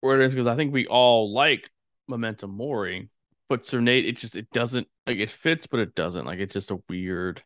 where 0.00 0.20
it 0.20 0.26
is 0.26 0.34
because 0.34 0.46
I 0.46 0.54
think 0.54 0.72
we 0.72 0.86
all 0.86 1.34
like 1.34 1.70
Memento 2.06 2.46
Mori, 2.46 3.08
but 3.48 3.66
Serenade 3.66 4.06
it 4.06 4.16
just 4.16 4.36
it 4.36 4.50
doesn't 4.50 4.88
like 5.06 5.18
it 5.18 5.30
fits, 5.30 5.66
but 5.66 5.80
it 5.80 5.94
doesn't. 5.94 6.24
Like 6.24 6.38
it's 6.38 6.54
just 6.54 6.70
a 6.70 6.78
weird. 6.88 7.42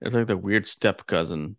It's 0.00 0.14
like 0.14 0.26
the 0.26 0.36
weird 0.36 0.66
step 0.66 1.06
cousin. 1.06 1.56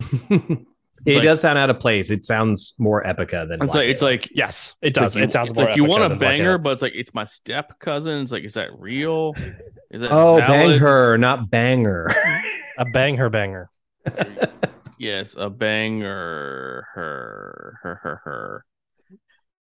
it 0.10 0.66
like, 1.06 1.22
does 1.22 1.40
sound 1.40 1.58
out 1.58 1.70
of 1.70 1.78
place. 1.78 2.10
It 2.10 2.24
sounds 2.24 2.74
more 2.78 3.02
epica 3.04 3.48
than. 3.48 3.62
It's 3.62 3.74
like 3.74 3.88
it's 3.88 4.02
like 4.02 4.28
yes, 4.34 4.74
it 4.82 4.94
does. 4.94 5.14
Like 5.14 5.24
it 5.24 5.32
sounds 5.32 5.54
more 5.54 5.66
like 5.66 5.76
you 5.76 5.84
want 5.84 6.10
a 6.10 6.16
banger, 6.16 6.58
but 6.58 6.70
it's 6.70 6.82
like 6.82 6.94
it's 6.94 7.14
my 7.14 7.24
step 7.24 7.78
cousin. 7.78 8.22
It's 8.22 8.32
like 8.32 8.44
is 8.44 8.54
that 8.54 8.70
real? 8.78 9.34
Is 9.90 10.00
that 10.00 10.10
oh 10.10 10.36
valid? 10.36 10.48
bang 10.48 10.78
her, 10.78 11.18
not 11.18 11.50
banger. 11.50 12.12
a 12.78 12.84
bang 12.92 13.16
her 13.16 13.30
banger. 13.30 13.68
yes, 14.98 15.34
a 15.38 15.50
banger. 15.50 16.86
Her 16.94 17.78
her 17.82 17.94
her 18.02 18.20
her. 18.24 18.64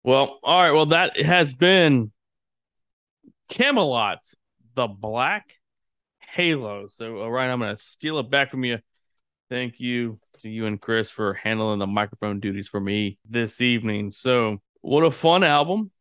Well, 0.03 0.39
all 0.43 0.61
right. 0.61 0.71
Well, 0.71 0.87
that 0.87 1.19
has 1.21 1.53
been 1.53 2.11
Kamelot's 3.51 4.35
The 4.75 4.87
Black 4.87 5.55
Halo. 6.19 6.87
So, 6.87 7.17
all 7.17 7.29
right, 7.29 7.49
I'm 7.49 7.59
going 7.59 7.75
to 7.75 7.81
steal 7.81 8.17
it 8.19 8.29
back 8.29 8.49
from 8.49 8.63
you. 8.63 8.79
Thank 9.49 9.81
you 9.81 10.19
to 10.41 10.49
you 10.49 10.65
and 10.65 10.79
Chris 10.79 11.11
for 11.11 11.33
handling 11.33 11.79
the 11.79 11.87
microphone 11.87 12.39
duties 12.39 12.69
for 12.69 12.79
me 12.79 13.19
this 13.29 13.59
evening. 13.59 14.13
So, 14.13 14.59
what 14.79 15.03
a 15.03 15.11
fun 15.11 15.43
album. 15.43 15.91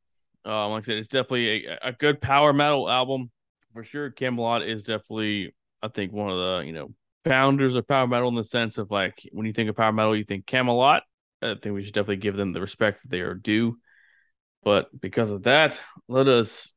Uh, 0.47 0.69
like 0.69 0.85
I 0.85 0.87
said, 0.87 0.99
it's 0.99 1.09
definitely 1.09 1.67
a, 1.67 1.89
a 1.89 1.93
good 1.93 2.21
power 2.21 2.53
metal 2.53 2.89
album 2.89 3.33
for 3.75 3.83
sure. 3.83 4.13
Kamelot 4.13 4.67
is 4.67 4.85
definitely, 4.85 5.53
I 5.83 5.89
think, 5.89 6.13
one 6.13 6.31
of 6.31 6.39
the, 6.39 6.63
you 6.65 6.73
know, 6.73 6.95
founders 7.29 7.75
of 7.75 7.89
power 7.89 8.07
metal 8.07 8.29
in 8.29 8.37
the 8.37 8.45
sense 8.45 8.79
of 8.79 8.93
like 8.93 9.29
when 9.33 9.45
you 9.45 9.53
think 9.53 9.69
of 9.69 9.77
power 9.77 9.93
metal, 9.93 10.17
you 10.17 10.25
think 10.25 10.47
Kamelot. 10.47 11.01
I 11.43 11.57
think 11.61 11.75
we 11.75 11.83
should 11.83 11.95
definitely 11.95 12.17
give 12.17 12.37
them 12.37 12.53
the 12.53 12.61
respect 12.61 13.03
that 13.03 13.11
they 13.11 13.21
are 13.21 13.35
due. 13.35 13.79
But 14.63 14.89
because 14.99 15.33
of 15.33 15.43
that, 15.43 15.81
let 16.07 16.29
us 16.29 16.71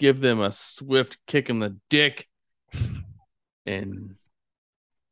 give 0.00 0.20
them 0.20 0.40
a 0.40 0.50
swift 0.50 1.18
kick 1.26 1.50
in 1.50 1.60
the 1.60 1.76
dick 1.90 2.26
and 3.66 4.16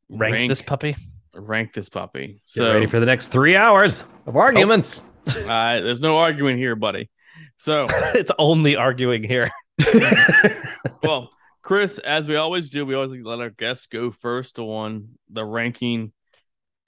rank, 0.09 0.33
rank 0.33 0.49
this 0.49 0.61
puppy. 0.61 0.97
Rank 1.33 1.73
this 1.73 1.87
puppy. 1.87 2.27
Get 2.27 2.41
so 2.45 2.73
ready 2.73 2.87
for 2.87 2.99
the 2.99 3.05
next 3.05 3.29
three 3.29 3.55
hours 3.55 4.03
of 4.25 4.35
arguments. 4.35 5.03
Oh, 5.27 5.47
uh, 5.47 5.81
there's 5.81 5.99
no 5.99 6.17
arguing 6.17 6.57
here, 6.57 6.75
buddy. 6.75 7.07
So 7.57 7.85
it's 7.91 8.31
only 8.39 8.75
arguing 8.75 9.21
here. 9.21 9.51
well, 11.03 11.29
Chris, 11.61 11.99
as 11.99 12.27
we 12.27 12.35
always 12.35 12.71
do, 12.71 12.83
we 12.83 12.95
always 12.95 13.21
let 13.23 13.39
our 13.39 13.51
guests 13.51 13.85
go 13.85 14.09
first 14.09 14.57
on 14.57 15.19
the 15.29 15.45
ranking 15.45 16.13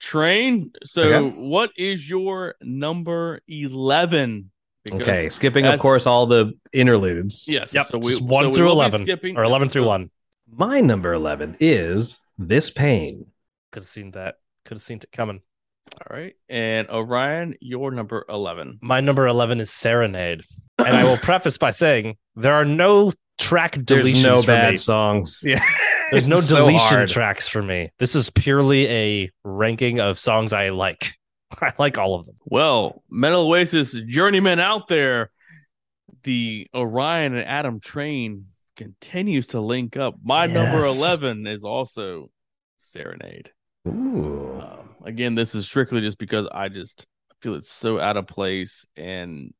train. 0.00 0.72
So, 0.82 1.02
okay. 1.02 1.36
what 1.38 1.70
is 1.76 2.08
your 2.08 2.56
number 2.60 3.42
11 3.46 4.50
okay, 4.90 5.28
skipping, 5.28 5.64
as, 5.64 5.74
of 5.74 5.80
course, 5.80 6.06
all 6.06 6.26
the 6.26 6.52
interludes. 6.72 7.44
Yes. 7.46 7.72
Yep. 7.72 7.86
So 7.88 7.98
we, 7.98 8.16
one 8.16 8.46
so 8.46 8.54
through 8.54 8.70
eleven, 8.70 9.02
skipping, 9.02 9.36
or 9.36 9.44
eleven 9.44 9.68
through 9.68 9.86
one. 9.86 10.10
My 10.50 10.80
number 10.80 11.12
eleven 11.12 11.56
is 11.60 12.18
this 12.38 12.70
pain. 12.70 13.26
Could 13.70 13.82
have 13.82 13.88
seen 13.88 14.12
that. 14.12 14.36
Could 14.64 14.76
have 14.76 14.82
seen 14.82 14.98
it 14.98 15.12
coming. 15.12 15.40
All 15.94 16.16
right, 16.16 16.34
and 16.48 16.88
Orion, 16.88 17.54
your 17.60 17.90
number 17.90 18.24
eleven. 18.28 18.78
My 18.80 19.00
number 19.00 19.26
eleven 19.26 19.60
is 19.60 19.70
Serenade, 19.70 20.42
and 20.78 20.96
I 20.96 21.04
will 21.04 21.16
preface 21.22 21.58
by 21.58 21.70
saying 21.70 22.16
there 22.34 22.54
are 22.54 22.64
no 22.64 23.12
track 23.38 23.74
deletions. 23.74 23.86
There's 23.86 24.22
no 24.22 24.42
bad 24.42 24.72
me. 24.72 24.76
songs. 24.78 25.40
Yeah. 25.42 25.62
There's 26.12 26.28
no 26.28 26.42
deletion 26.42 27.08
so 27.08 27.14
tracks 27.14 27.48
for 27.48 27.62
me. 27.62 27.90
This 27.98 28.14
is 28.14 28.28
purely 28.28 28.86
a 28.86 29.30
ranking 29.44 29.98
of 29.98 30.18
songs 30.18 30.52
I 30.52 30.68
like. 30.68 31.14
I 31.60 31.72
like 31.78 31.98
all 31.98 32.14
of 32.14 32.26
them. 32.26 32.36
Well, 32.44 33.02
Metal 33.10 33.48
Oasis 33.48 33.92
journeyman 33.92 34.60
out 34.60 34.88
there, 34.88 35.30
the 36.22 36.68
Orion 36.74 37.34
and 37.34 37.46
Adam 37.46 37.80
train 37.80 38.46
continues 38.76 39.48
to 39.48 39.60
link 39.60 39.96
up. 39.96 40.16
My 40.22 40.46
yes. 40.46 40.54
number 40.54 40.84
11 40.84 41.46
is 41.46 41.64
also 41.64 42.30
Serenade. 42.78 43.52
Ooh. 43.88 44.60
Um, 44.60 44.90
again, 45.04 45.34
this 45.34 45.54
is 45.54 45.66
strictly 45.66 46.00
just 46.00 46.18
because 46.18 46.48
I 46.52 46.68
just 46.68 47.06
feel 47.40 47.54
it's 47.54 47.70
so 47.70 47.98
out 47.98 48.16
of 48.16 48.26
place 48.26 48.86
and 48.96 49.52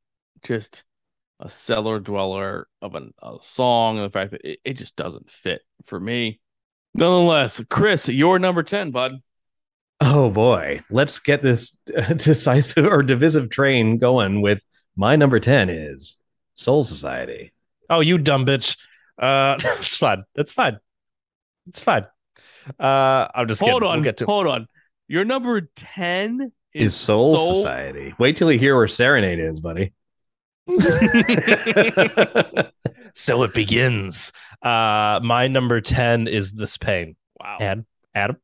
just 0.44 0.84
a 1.40 1.48
cellar 1.48 1.98
dweller 1.98 2.68
of 2.80 2.94
an, 2.94 3.12
a 3.20 3.36
song 3.40 3.96
and 3.98 4.06
the 4.06 4.10
fact 4.10 4.30
that 4.30 4.48
it, 4.48 4.60
it 4.64 4.74
just 4.74 4.94
doesn't 4.96 5.30
fit 5.30 5.62
for 5.84 5.98
me. 5.98 6.40
Nonetheless, 6.94 7.60
Chris, 7.68 8.08
your 8.08 8.38
number 8.38 8.62
10, 8.62 8.90
bud. 8.90 9.12
Oh 10.04 10.30
boy, 10.30 10.80
let's 10.90 11.20
get 11.20 11.44
this 11.44 11.70
decisive 12.16 12.86
or 12.86 13.04
divisive 13.04 13.50
train 13.50 13.98
going 13.98 14.42
with 14.42 14.66
my 14.96 15.14
number 15.14 15.38
10 15.38 15.70
is 15.70 16.16
Soul 16.54 16.82
Society. 16.82 17.52
Oh, 17.88 18.00
you 18.00 18.18
dumb 18.18 18.44
bitch. 18.44 18.76
Uh 19.16 19.54
it's 19.60 19.94
fine. 19.94 20.24
That's 20.34 20.50
fine. 20.50 20.80
It's 21.68 21.78
fine. 21.78 22.06
Uh 22.80 23.28
I'm 23.32 23.46
just 23.46 23.60
hold 23.60 23.82
kidding. 23.82 23.88
on. 23.88 23.96
We'll 23.98 24.04
get 24.04 24.16
to 24.16 24.26
hold 24.26 24.48
on. 24.48 24.66
Your 25.06 25.24
number 25.24 25.60
10 25.60 26.50
is, 26.74 26.94
is 26.94 27.00
Soul, 27.00 27.36
Soul, 27.36 27.54
Society. 27.54 28.12
Wait 28.18 28.36
till 28.36 28.50
you 28.50 28.58
hear 28.58 28.76
where 28.76 28.88
Serenade 28.88 29.38
is, 29.38 29.60
buddy. 29.60 29.92
so 33.14 33.44
it 33.44 33.54
begins. 33.54 34.32
Uh 34.62 35.20
my 35.22 35.46
number 35.46 35.80
10 35.80 36.26
is 36.26 36.54
this 36.54 36.76
pain. 36.76 37.14
Wow. 37.38 37.58
And 37.60 37.84
Adam. 38.14 38.36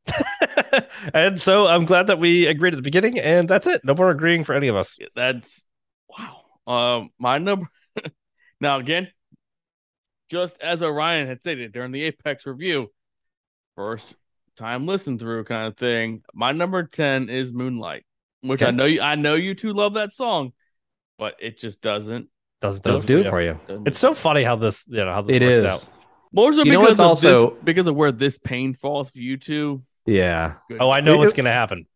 and 1.15 1.41
so 1.41 1.67
I'm 1.67 1.85
glad 1.85 2.07
that 2.09 2.19
we 2.19 2.47
agreed 2.47 2.75
at 2.75 2.77
the 2.77 2.83
beginning, 2.83 3.19
and 3.19 3.49
that's 3.49 3.67
it. 3.67 3.85
No 3.85 3.95
more 3.95 4.11
agreeing 4.11 4.45
for 4.45 4.55
any 4.55 4.69
of 4.69 4.77
us. 4.77 4.99
That's 5.15 5.65
wow. 6.09 6.43
Um, 6.67 7.11
my 7.19 7.39
number 7.39 7.67
now 8.61 8.79
again, 8.79 9.09
just 10.31 10.61
as 10.61 10.83
Orion 10.83 11.27
had 11.27 11.41
stated 11.41 11.73
during 11.73 11.93
the 11.93 12.05
Apex 12.05 12.47
review, 12.47 12.91
first 13.77 14.15
time 14.57 14.87
listen 14.87 15.19
through 15.19 15.45
kind 15.45 15.67
of 15.67 15.77
thing. 15.77 16.23
My 16.35 16.53
number 16.53 16.83
ten 16.85 17.29
is 17.29 17.53
Moonlight, 17.53 18.05
which 18.43 18.63
okay. 18.63 18.69
I 18.69 18.73
know 18.73 18.85
you. 18.87 19.01
I 19.01 19.15
know 19.15 19.35
you 19.35 19.55
two 19.55 19.73
love 19.73 19.95
that 19.95 20.13
song, 20.13 20.53
but 21.19 21.37
it 21.41 21.59
just 21.59 21.81
doesn't. 21.81 22.29
Doesn't 22.61 22.83
do 22.83 22.91
Does 22.91 23.05
it 23.05 23.07
do 23.07 23.25
for 23.25 23.41
it 23.41 23.45
you. 23.45 23.61
for 23.67 23.73
you. 23.73 23.83
It's 23.87 23.99
so 24.01 24.15
funny 24.15 24.43
how 24.43 24.57
this, 24.57 24.85
you 24.89 25.05
know, 25.05 25.13
how 25.13 25.23
this 25.23 25.37
It 25.37 25.43
works 25.43 25.59
is. 25.61 25.71
out. 25.71 25.98
More 26.33 26.53
so 26.53 26.63
You 26.65 26.73
know 26.73 26.81
because 26.81 26.99
what's 26.99 27.01
of 27.01 27.07
also- 27.07 27.51
this, 27.51 27.59
because 27.65 27.87
of 27.87 27.95
where 27.95 28.13
this 28.13 28.39
pain 28.39 28.75
falls 28.75 29.11
for 29.11 29.19
you 29.19 29.37
two. 29.37 29.83
Yeah. 30.07 30.55
Oh, 30.81 30.91
I 30.91 31.01
know 31.01 31.15
It- 31.15 31.19
what's 31.19 31.33
gonna 31.33 31.53
happen. 31.53 31.87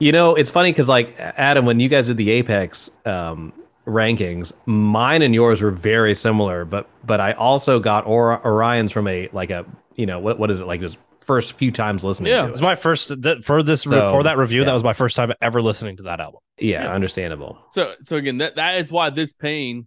You 0.00 0.10
know, 0.12 0.34
it's 0.34 0.50
funny 0.50 0.70
because 0.72 0.88
like 0.88 1.14
Adam, 1.18 1.64
when 1.64 1.78
you 1.80 1.88
guys 1.88 2.08
did 2.08 2.16
the 2.16 2.30
Apex 2.32 2.90
um, 3.06 3.52
rankings, 3.86 4.52
mine 4.66 5.22
and 5.22 5.32
yours 5.34 5.60
were 5.62 5.70
very 5.70 6.14
similar. 6.14 6.64
But 6.64 6.88
but 7.04 7.20
I 7.20 7.32
also 7.32 7.78
got 7.78 8.06
or- 8.06 8.44
Orion's 8.44 8.90
from 8.92 9.06
a 9.08 9.28
like 9.32 9.50
a 9.50 9.64
you 9.94 10.06
know 10.06 10.18
what 10.18 10.38
what 10.38 10.50
is 10.50 10.60
it 10.60 10.66
like 10.66 10.80
just 10.80 10.96
first 11.20 11.52
few 11.52 11.70
times 11.70 12.02
listening 12.02 12.32
Yeah. 12.32 12.40
to 12.40 12.46
It 12.46 12.48
it. 12.48 12.52
was 12.52 12.62
my 12.62 12.74
first 12.74 13.22
that, 13.22 13.44
for 13.44 13.62
this 13.62 13.86
re- 13.86 13.96
So, 13.96 14.10
for 14.10 14.24
that 14.24 14.36
review. 14.38 14.60
yeah. 14.62 14.66
That 14.66 14.72
was 14.72 14.82
my 14.82 14.92
first 14.92 15.14
time 15.14 15.32
ever 15.40 15.62
listening 15.62 15.96
to 15.98 16.02
that 16.04 16.18
album. 16.18 16.40
Yeah, 16.58 16.82
Yeah. 16.82 16.92
understandable. 16.92 17.58
So 17.70 17.92
so 18.02 18.16
again, 18.16 18.38
that 18.38 18.56
that 18.56 18.78
is 18.78 18.90
why 18.90 19.10
this 19.10 19.32
pain 19.32 19.86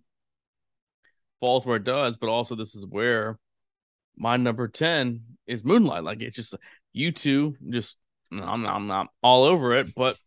falls 1.42 1.66
where 1.66 1.76
it 1.76 1.84
does, 1.84 2.16
but 2.18 2.30
also 2.30 2.56
this 2.56 2.74
is 2.74 2.86
where 2.86 3.38
my 4.18 4.38
number 4.38 4.68
ten 4.68 5.22
is 5.48 5.64
Moonlight. 5.64 6.04
Like 6.04 6.22
it's 6.22 6.36
just 6.36 6.56
you 6.94 7.12
two 7.12 7.56
just 7.70 7.98
I'm 8.32 8.66
I'm 8.66 8.88
not 8.88 9.08
all 9.22 9.44
over 9.44 9.76
it, 9.76 9.94
but 9.96 10.18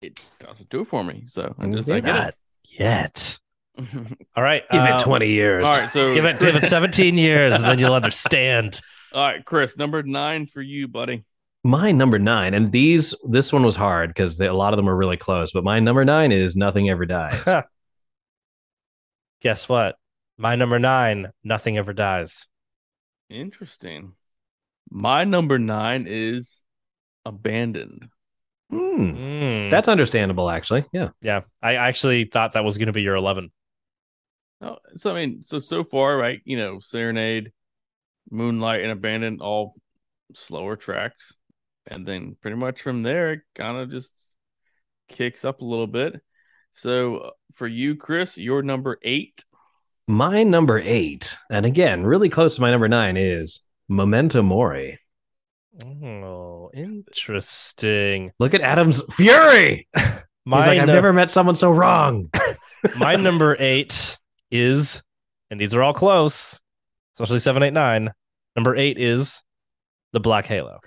it 0.00 0.24
doesn't 0.40 0.68
do 0.68 0.80
it 0.80 0.88
for 0.88 1.02
me. 1.02 1.24
So 1.26 1.54
I 1.58 1.68
just 1.68 1.90
I 1.90 2.00
get 2.00 2.14
Not 2.14 2.34
yet. 2.64 3.38
All 4.36 4.42
right, 4.42 4.64
Give 4.70 4.82
uh, 4.82 4.96
it 4.98 5.02
twenty 5.02 5.28
years. 5.28 5.66
all 5.66 5.78
right, 5.78 5.90
so 5.90 6.14
Give 6.14 6.26
it 6.26 6.38
give 6.38 6.56
it 6.56 6.66
17 6.66 7.16
years, 7.16 7.54
and 7.54 7.64
then 7.64 7.78
you'll 7.78 7.94
understand. 7.94 8.78
all 9.14 9.24
right, 9.24 9.42
Chris, 9.42 9.78
number 9.78 10.02
nine 10.02 10.44
for 10.44 10.60
you, 10.60 10.88
buddy. 10.88 11.24
My 11.64 11.90
number 11.90 12.18
nine, 12.18 12.52
and 12.52 12.70
these 12.70 13.14
this 13.30 13.50
one 13.50 13.64
was 13.64 13.74
hard 13.74 14.10
because 14.10 14.38
a 14.38 14.52
lot 14.52 14.74
of 14.74 14.76
them 14.76 14.90
are 14.90 14.94
really 14.94 15.16
close. 15.16 15.52
But 15.52 15.64
my 15.64 15.80
number 15.80 16.04
nine 16.04 16.32
is 16.32 16.54
Nothing 16.54 16.90
Ever 16.90 17.06
Dies. 17.06 17.42
Guess 19.40 19.70
what? 19.70 19.96
My 20.38 20.54
number 20.54 20.78
nine, 20.78 21.30
nothing 21.42 21.78
ever 21.78 21.92
dies. 21.92 22.46
Interesting. 23.32 24.12
My 24.90 25.24
number 25.24 25.58
nine 25.58 26.06
is 26.08 26.62
abandoned. 27.24 28.08
Hmm. 28.70 29.02
Mm. 29.02 29.70
That's 29.70 29.88
understandable, 29.88 30.50
actually. 30.50 30.84
Yeah. 30.92 31.10
yeah. 31.20 31.42
I 31.62 31.76
actually 31.76 32.24
thought 32.24 32.52
that 32.52 32.64
was 32.64 32.78
going 32.78 32.86
to 32.86 32.92
be 32.92 33.02
your 33.02 33.16
11. 33.16 33.50
Oh, 34.60 34.76
so 34.94 35.10
I 35.10 35.14
mean, 35.14 35.42
so 35.42 35.58
so 35.58 35.82
far, 35.82 36.16
right? 36.16 36.40
You 36.44 36.56
know, 36.56 36.78
Serenade, 36.78 37.50
Moonlight, 38.30 38.82
and 38.82 38.92
Abandoned, 38.92 39.40
all 39.40 39.74
slower 40.34 40.76
tracks, 40.76 41.34
and 41.86 42.06
then 42.06 42.36
pretty 42.40 42.56
much 42.56 42.80
from 42.80 43.02
there, 43.02 43.32
it 43.32 43.40
kind 43.56 43.76
of 43.76 43.90
just 43.90 44.14
kicks 45.08 45.44
up 45.44 45.60
a 45.60 45.64
little 45.64 45.88
bit. 45.88 46.20
So 46.70 47.16
uh, 47.16 47.30
for 47.54 47.66
you, 47.66 47.96
Chris, 47.96 48.38
your 48.38 48.62
number 48.62 48.98
eight. 49.02 49.44
My 50.12 50.42
number 50.42 50.78
eight, 50.78 51.38
and 51.50 51.64
again, 51.64 52.04
really 52.04 52.28
close 52.28 52.56
to 52.56 52.60
my 52.60 52.70
number 52.70 52.86
nine, 52.86 53.16
is 53.16 53.60
Memento 53.88 54.42
Mori. 54.42 54.98
Oh, 55.82 56.70
interesting. 56.74 58.30
Look 58.38 58.52
at 58.52 58.60
Adam's 58.60 59.02
fury. 59.14 59.88
My, 60.44 60.58
He's 60.58 60.66
like, 60.66 60.80
I've 60.80 60.86
nu- 60.86 60.92
never 60.92 61.14
met 61.14 61.30
someone 61.30 61.56
so 61.56 61.70
wrong. 61.70 62.28
my 62.98 63.16
number 63.16 63.56
eight 63.58 64.18
is, 64.50 65.02
and 65.50 65.58
these 65.58 65.72
are 65.72 65.82
all 65.82 65.94
close, 65.94 66.60
especially 67.14 67.38
seven, 67.38 67.62
eight, 67.62 67.72
nine. 67.72 68.12
Number 68.54 68.76
eight 68.76 68.98
is 68.98 69.42
the 70.12 70.20
Black 70.20 70.44
Halo. 70.44 70.80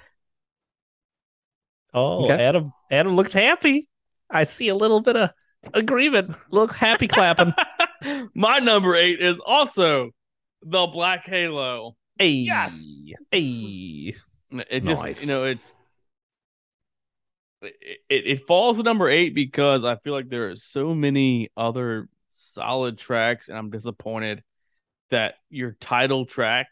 Oh, 1.95 2.25
Okay. 2.25 2.43
Adam, 2.45 2.71
Adam 2.91 3.15
looked 3.15 3.33
happy. 3.33 3.87
I 4.29 4.43
see 4.43 4.67
a 4.67 4.75
little 4.75 5.01
bit 5.01 5.15
of 5.15 5.31
agreement. 5.73 6.35
Look 6.51 6.75
happy 6.75 7.07
clapping. 7.07 7.55
My 8.34 8.59
number 8.59 8.95
eight 8.95 9.19
is 9.19 9.40
also 9.40 10.11
the 10.61 10.88
Black 10.88 11.25
Halo. 11.25 11.95
hey, 12.19 12.30
Yes. 12.30 12.72
hey. 13.32 14.16
It 14.69 14.84
just 14.85 15.03
Nice. 15.03 15.22
you 15.22 15.27
know 15.34 15.43
it's 15.45 15.75
it, 17.61 17.98
it 18.09 18.27
it 18.27 18.48
falls 18.48 18.77
to 18.77 18.84
number 18.84 19.09
eight 19.09 19.34
because 19.34 19.84
I 19.84 19.95
feel 19.98 20.14
like 20.14 20.30
there 20.30 20.50
are 20.50 20.56
so 20.56 20.93
many 20.93 21.50
other 21.58 22.08
solid 22.32 22.98
tracks, 22.98 23.48
and 23.50 23.58
I'm 23.58 23.69
disappointed 23.72 24.43
that 25.09 25.35
your 25.50 25.72
title 25.80 26.25
track 26.25 26.67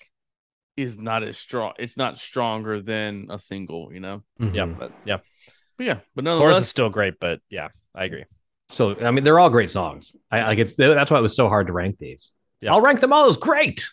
is 0.77 0.97
not 0.97 1.23
as 1.23 1.37
strong. 1.37 1.73
It's 1.79 1.97
not 1.97 2.17
stronger 2.19 2.81
than 2.81 3.27
a 3.29 3.39
single, 3.39 3.91
you 3.93 3.99
know. 3.99 4.23
Yeah, 4.39 4.65
Mhm. 4.65 4.77
But 4.79 4.91
yeah. 5.05 5.17
but 5.77 5.85
yeah, 5.85 5.99
but 6.15 6.25
Chorus 6.25 6.39
nonetheless, 6.39 6.61
is 6.63 6.69
still 6.69 6.89
great, 6.89 7.15
but 7.19 7.41
yeah, 7.49 7.69
I 7.95 8.05
agree. 8.05 8.25
So, 8.73 8.95
I 8.99 9.11
mean, 9.11 9.23
they're 9.23 9.39
all 9.39 9.49
great 9.49 9.71
songs. 9.71 10.15
I 10.31 10.43
like 10.43 10.59
it's 10.59 10.75
that's 10.75 11.11
why 11.11 11.19
it 11.19 11.21
was 11.21 11.35
so 11.35 11.47
hard 11.47 11.67
to 11.67 11.73
rank 11.73 11.97
these. 11.97 12.31
Yeah. 12.61 12.73
I'll 12.73 12.81
rank 12.81 12.99
them 12.99 13.13
all 13.13 13.27
as 13.27 13.37
great. 13.37 13.89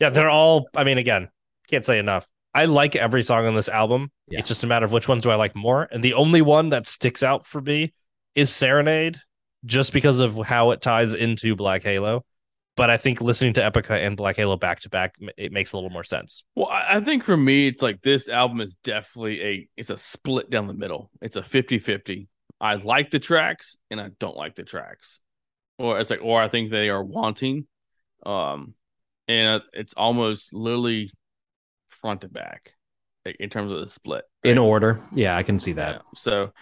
Yeah, 0.00 0.10
they're 0.10 0.30
all. 0.30 0.68
I 0.76 0.84
mean, 0.84 0.98
again, 0.98 1.28
can't 1.68 1.84
say 1.84 1.98
enough. 1.98 2.26
I 2.54 2.66
like 2.66 2.96
every 2.96 3.22
song 3.22 3.46
on 3.46 3.54
this 3.54 3.68
album. 3.68 4.10
Yeah. 4.28 4.40
It's 4.40 4.48
just 4.48 4.64
a 4.64 4.66
matter 4.66 4.84
of 4.84 4.92
which 4.92 5.08
ones 5.08 5.22
do 5.22 5.30
I 5.30 5.36
like 5.36 5.56
more. 5.56 5.88
And 5.90 6.02
the 6.02 6.14
only 6.14 6.42
one 6.42 6.68
that 6.70 6.86
sticks 6.86 7.22
out 7.22 7.46
for 7.46 7.60
me 7.60 7.94
is 8.34 8.50
Serenade, 8.50 9.18
just 9.64 9.92
because 9.92 10.20
of 10.20 10.36
how 10.36 10.72
it 10.72 10.82
ties 10.82 11.14
into 11.14 11.56
Black 11.56 11.82
Halo. 11.82 12.24
But 12.76 12.90
I 12.90 12.96
think 12.96 13.20
listening 13.20 13.52
to 13.54 13.60
Epica 13.60 14.04
and 14.04 14.16
Black 14.16 14.36
Halo 14.36 14.56
back 14.56 14.80
to 14.80 14.88
back, 14.88 15.14
it 15.36 15.52
makes 15.52 15.72
a 15.72 15.76
little 15.76 15.90
more 15.90 16.04
sense. 16.04 16.42
Well, 16.54 16.68
I 16.68 16.96
I 16.96 17.00
think 17.00 17.24
for 17.24 17.36
me, 17.36 17.68
it's 17.68 17.82
like 17.82 18.02
this 18.02 18.28
album 18.28 18.60
is 18.60 18.74
definitely 18.82 19.42
a 19.42 19.68
it's 19.76 19.90
a 19.90 19.96
split 19.96 20.50
down 20.50 20.66
the 20.66 20.74
middle. 20.74 21.10
It's 21.20 21.36
a 21.36 21.42
50-50. 21.42 22.28
I 22.62 22.76
like 22.76 23.10
the 23.10 23.18
tracks 23.18 23.76
and 23.90 24.00
I 24.00 24.10
don't 24.20 24.36
like 24.36 24.54
the 24.54 24.62
tracks. 24.62 25.20
Or 25.78 25.98
it's 26.00 26.08
like 26.10 26.20
or 26.22 26.40
I 26.40 26.48
think 26.48 26.70
they 26.70 26.88
are 26.88 27.02
wanting. 27.04 27.66
Um 28.24 28.74
and 29.28 29.62
it's 29.72 29.94
almost 29.96 30.52
literally 30.54 31.10
front 31.88 32.20
to 32.22 32.28
back 32.28 32.74
like, 33.26 33.36
in 33.40 33.50
terms 33.50 33.72
of 33.72 33.80
the 33.80 33.88
split. 33.88 34.24
In 34.44 34.58
order. 34.58 35.00
Yeah, 35.12 35.36
I 35.36 35.42
can 35.42 35.58
see 35.58 35.72
that. 35.72 35.96
Yeah. 35.96 36.00
So 36.16 36.52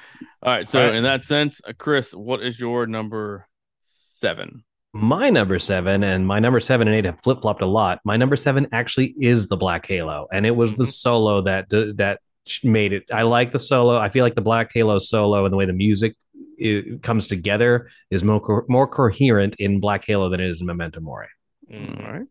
all 0.42 0.52
right, 0.52 0.68
so 0.68 0.80
All 0.80 0.86
right. 0.86 0.94
in 0.96 1.02
that 1.04 1.24
sense, 1.24 1.60
uh, 1.68 1.72
Cris, 1.78 2.12
what 2.14 2.42
is 2.42 2.58
your 2.58 2.86
number 2.86 3.46
7? 3.82 4.64
My 4.92 5.30
number 5.30 5.58
seven 5.60 6.02
and 6.02 6.26
my 6.26 6.40
number 6.40 6.58
seven 6.58 6.88
and 6.88 6.96
eight 6.96 7.04
have 7.04 7.20
flip 7.22 7.42
flopped 7.42 7.62
a 7.62 7.66
lot. 7.66 8.00
My 8.04 8.16
number 8.16 8.34
seven 8.36 8.66
actually 8.72 9.14
is 9.20 9.46
the 9.46 9.56
Black 9.56 9.86
Halo, 9.86 10.26
and 10.32 10.44
it 10.44 10.50
was 10.56 10.74
the 10.74 10.82
Mhm. 10.84 10.88
solo 10.88 11.42
that 11.42 11.68
that 11.68 12.20
made 12.64 12.92
it. 12.92 13.04
I 13.12 13.22
like 13.22 13.52
the 13.52 13.58
solo. 13.58 13.98
I 13.98 14.08
feel 14.08 14.24
like 14.24 14.34
the 14.34 14.42
Black 14.42 14.70
Halo 14.72 14.98
solo 14.98 15.44
and 15.44 15.52
the 15.52 15.56
way 15.56 15.66
the 15.66 15.72
music 15.72 16.16
i 16.62 16.84
comes 17.02 17.26
together 17.26 17.88
is 18.10 18.22
more 18.22 18.40
co- 18.40 18.66
more 18.68 18.86
coherent 18.86 19.56
in 19.58 19.80
Black 19.80 20.04
Halo 20.04 20.28
than 20.28 20.40
it 20.40 20.48
is 20.50 20.60
in 20.60 20.66
Memento 20.66 21.00
Mori. 21.00 21.28
Mm. 21.70 22.06
All 22.06 22.12
right. 22.12 22.26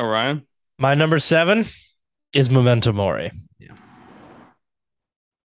Orion. 0.00 0.46
My 0.78 0.94
number 0.94 1.18
seven 1.18 1.66
is 2.32 2.50
Memento 2.50 2.92
Mori. 2.92 3.32
Yeah. 3.58 3.74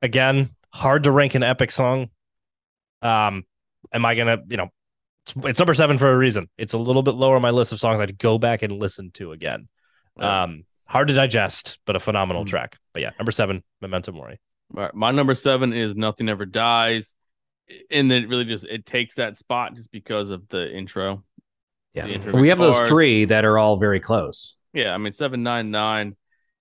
Again, 0.01 0.49
hard 0.73 1.03
to 1.03 1.11
rank 1.11 1.35
an 1.35 1.43
epic 1.43 1.71
song. 1.71 2.09
Um, 3.01 3.45
am 3.93 4.05
I 4.05 4.15
gonna, 4.15 4.39
you 4.47 4.57
know, 4.57 4.69
it's, 5.25 5.35
it's 5.45 5.59
number 5.59 5.73
seven 5.73 5.97
for 5.97 6.11
a 6.11 6.17
reason. 6.17 6.49
It's 6.57 6.73
a 6.73 6.77
little 6.77 7.03
bit 7.03 7.13
lower 7.13 7.35
on 7.35 7.41
my 7.41 7.51
list 7.51 7.71
of 7.71 7.79
songs 7.79 7.99
I'd 7.99 8.17
go 8.17 8.37
back 8.37 8.63
and 8.63 8.79
listen 8.79 9.11
to 9.11 9.31
again. 9.31 9.67
Um, 10.17 10.65
hard 10.89 11.07
to 11.07 11.13
digest, 11.13 11.79
but 11.85 11.95
a 11.95 11.99
phenomenal 11.99 12.43
Mhm. 12.43 12.49
track. 12.49 12.77
But 12.93 13.01
yeah, 13.01 13.11
number 13.19 13.31
seven, 13.31 13.63
Memento 13.81 14.11
Mori. 14.11 14.39
All 14.75 14.83
right, 14.83 14.93
my 14.93 15.11
number 15.11 15.35
seven 15.35 15.71
is 15.73 15.95
Nothing 15.95 16.29
Ever 16.29 16.45
Dies, 16.45 17.13
and 17.89 18.09
then 18.09 18.23
it 18.23 18.29
really 18.29 18.45
just 18.45 18.65
it 18.65 18.85
takes 18.85 19.15
that 19.15 19.37
spot 19.37 19.75
just 19.75 19.91
because 19.91 20.29
of 20.29 20.47
the 20.49 20.71
intro. 20.75 21.23
Yeah, 21.93 22.05
The 22.05 22.13
intro 22.13 22.39
we 22.39 22.49
have 22.49 22.59
those 22.59 22.81
three 22.87 23.25
that 23.25 23.45
are 23.45 23.57
all 23.57 23.77
very 23.77 23.99
close. 23.99 24.55
Yeah, 24.73 24.93
I 24.93 24.97
mean 24.97 25.13
seven 25.13 25.41
nine 25.43 25.71
nine, 25.71 26.15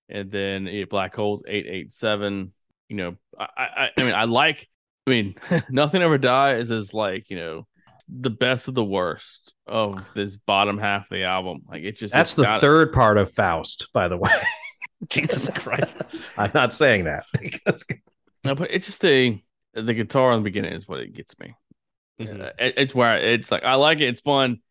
and 0.07 0.31
then 0.31 0.67
eight 0.67 0.89
Black 0.89 1.15
Halo 1.15 1.39
eight 1.47 1.67
eight 1.67 1.93
seven. 1.93 2.53
You 2.87 2.95
know, 2.95 3.15
I 3.37 3.47
I, 3.57 3.89
I 3.97 4.03
mean 4.03 4.15
I 4.15 4.23
like. 4.25 4.67
I 5.05 5.11
mean, 5.11 5.35
Nothing 5.69 6.01
Ever 6.01 6.17
Dies 6.17 6.71
is 6.71 6.93
like 6.93 7.29
you 7.29 7.35
know 7.37 7.67
the 8.07 8.29
best 8.31 8.67
of 8.67 8.73
the 8.73 8.83
worst 8.83 9.53
of 9.69 10.11
this 10.13 10.35
bottom 10.35 10.77
half 10.77 11.03
of 11.03 11.09
the 11.09 11.23
album. 11.23 11.61
Like 11.69 11.83
it 11.83 11.97
just 11.97 12.13
That's 12.13 12.33
the 12.35 12.43
got- 12.43 12.61
third 12.61 12.91
part 12.91 13.17
of 13.17 13.31
Faust, 13.31 13.87
by 13.93 14.07
the 14.07 14.17
way. 14.17 14.31
Jesus 15.09 15.49
Christ. 15.49 15.97
I'm 16.37 16.51
not 16.53 16.73
saying 16.73 17.05
that. 17.05 17.25
No, 18.45 18.55
but 18.55 18.71
it's 18.71 18.85
just 18.85 19.03
a 19.03 19.43
the 19.73 19.93
guitar 19.93 20.31
in 20.31 20.39
the 20.39 20.43
beginning 20.45 20.71
is 20.71 20.87
what 20.87 21.01
it 21.01 21.13
gets 21.13 21.37
me. 21.39 21.55
Mhm. 22.21 22.39
Uh, 22.41 22.51
it- 22.57 22.73
it's 22.77 22.95
where 22.95 23.17
it's 23.17 23.51
like 23.51 23.65
I 23.65 23.73
like 23.75 23.99
it, 23.99 24.07
it's 24.07 24.21
fun, 24.21 24.61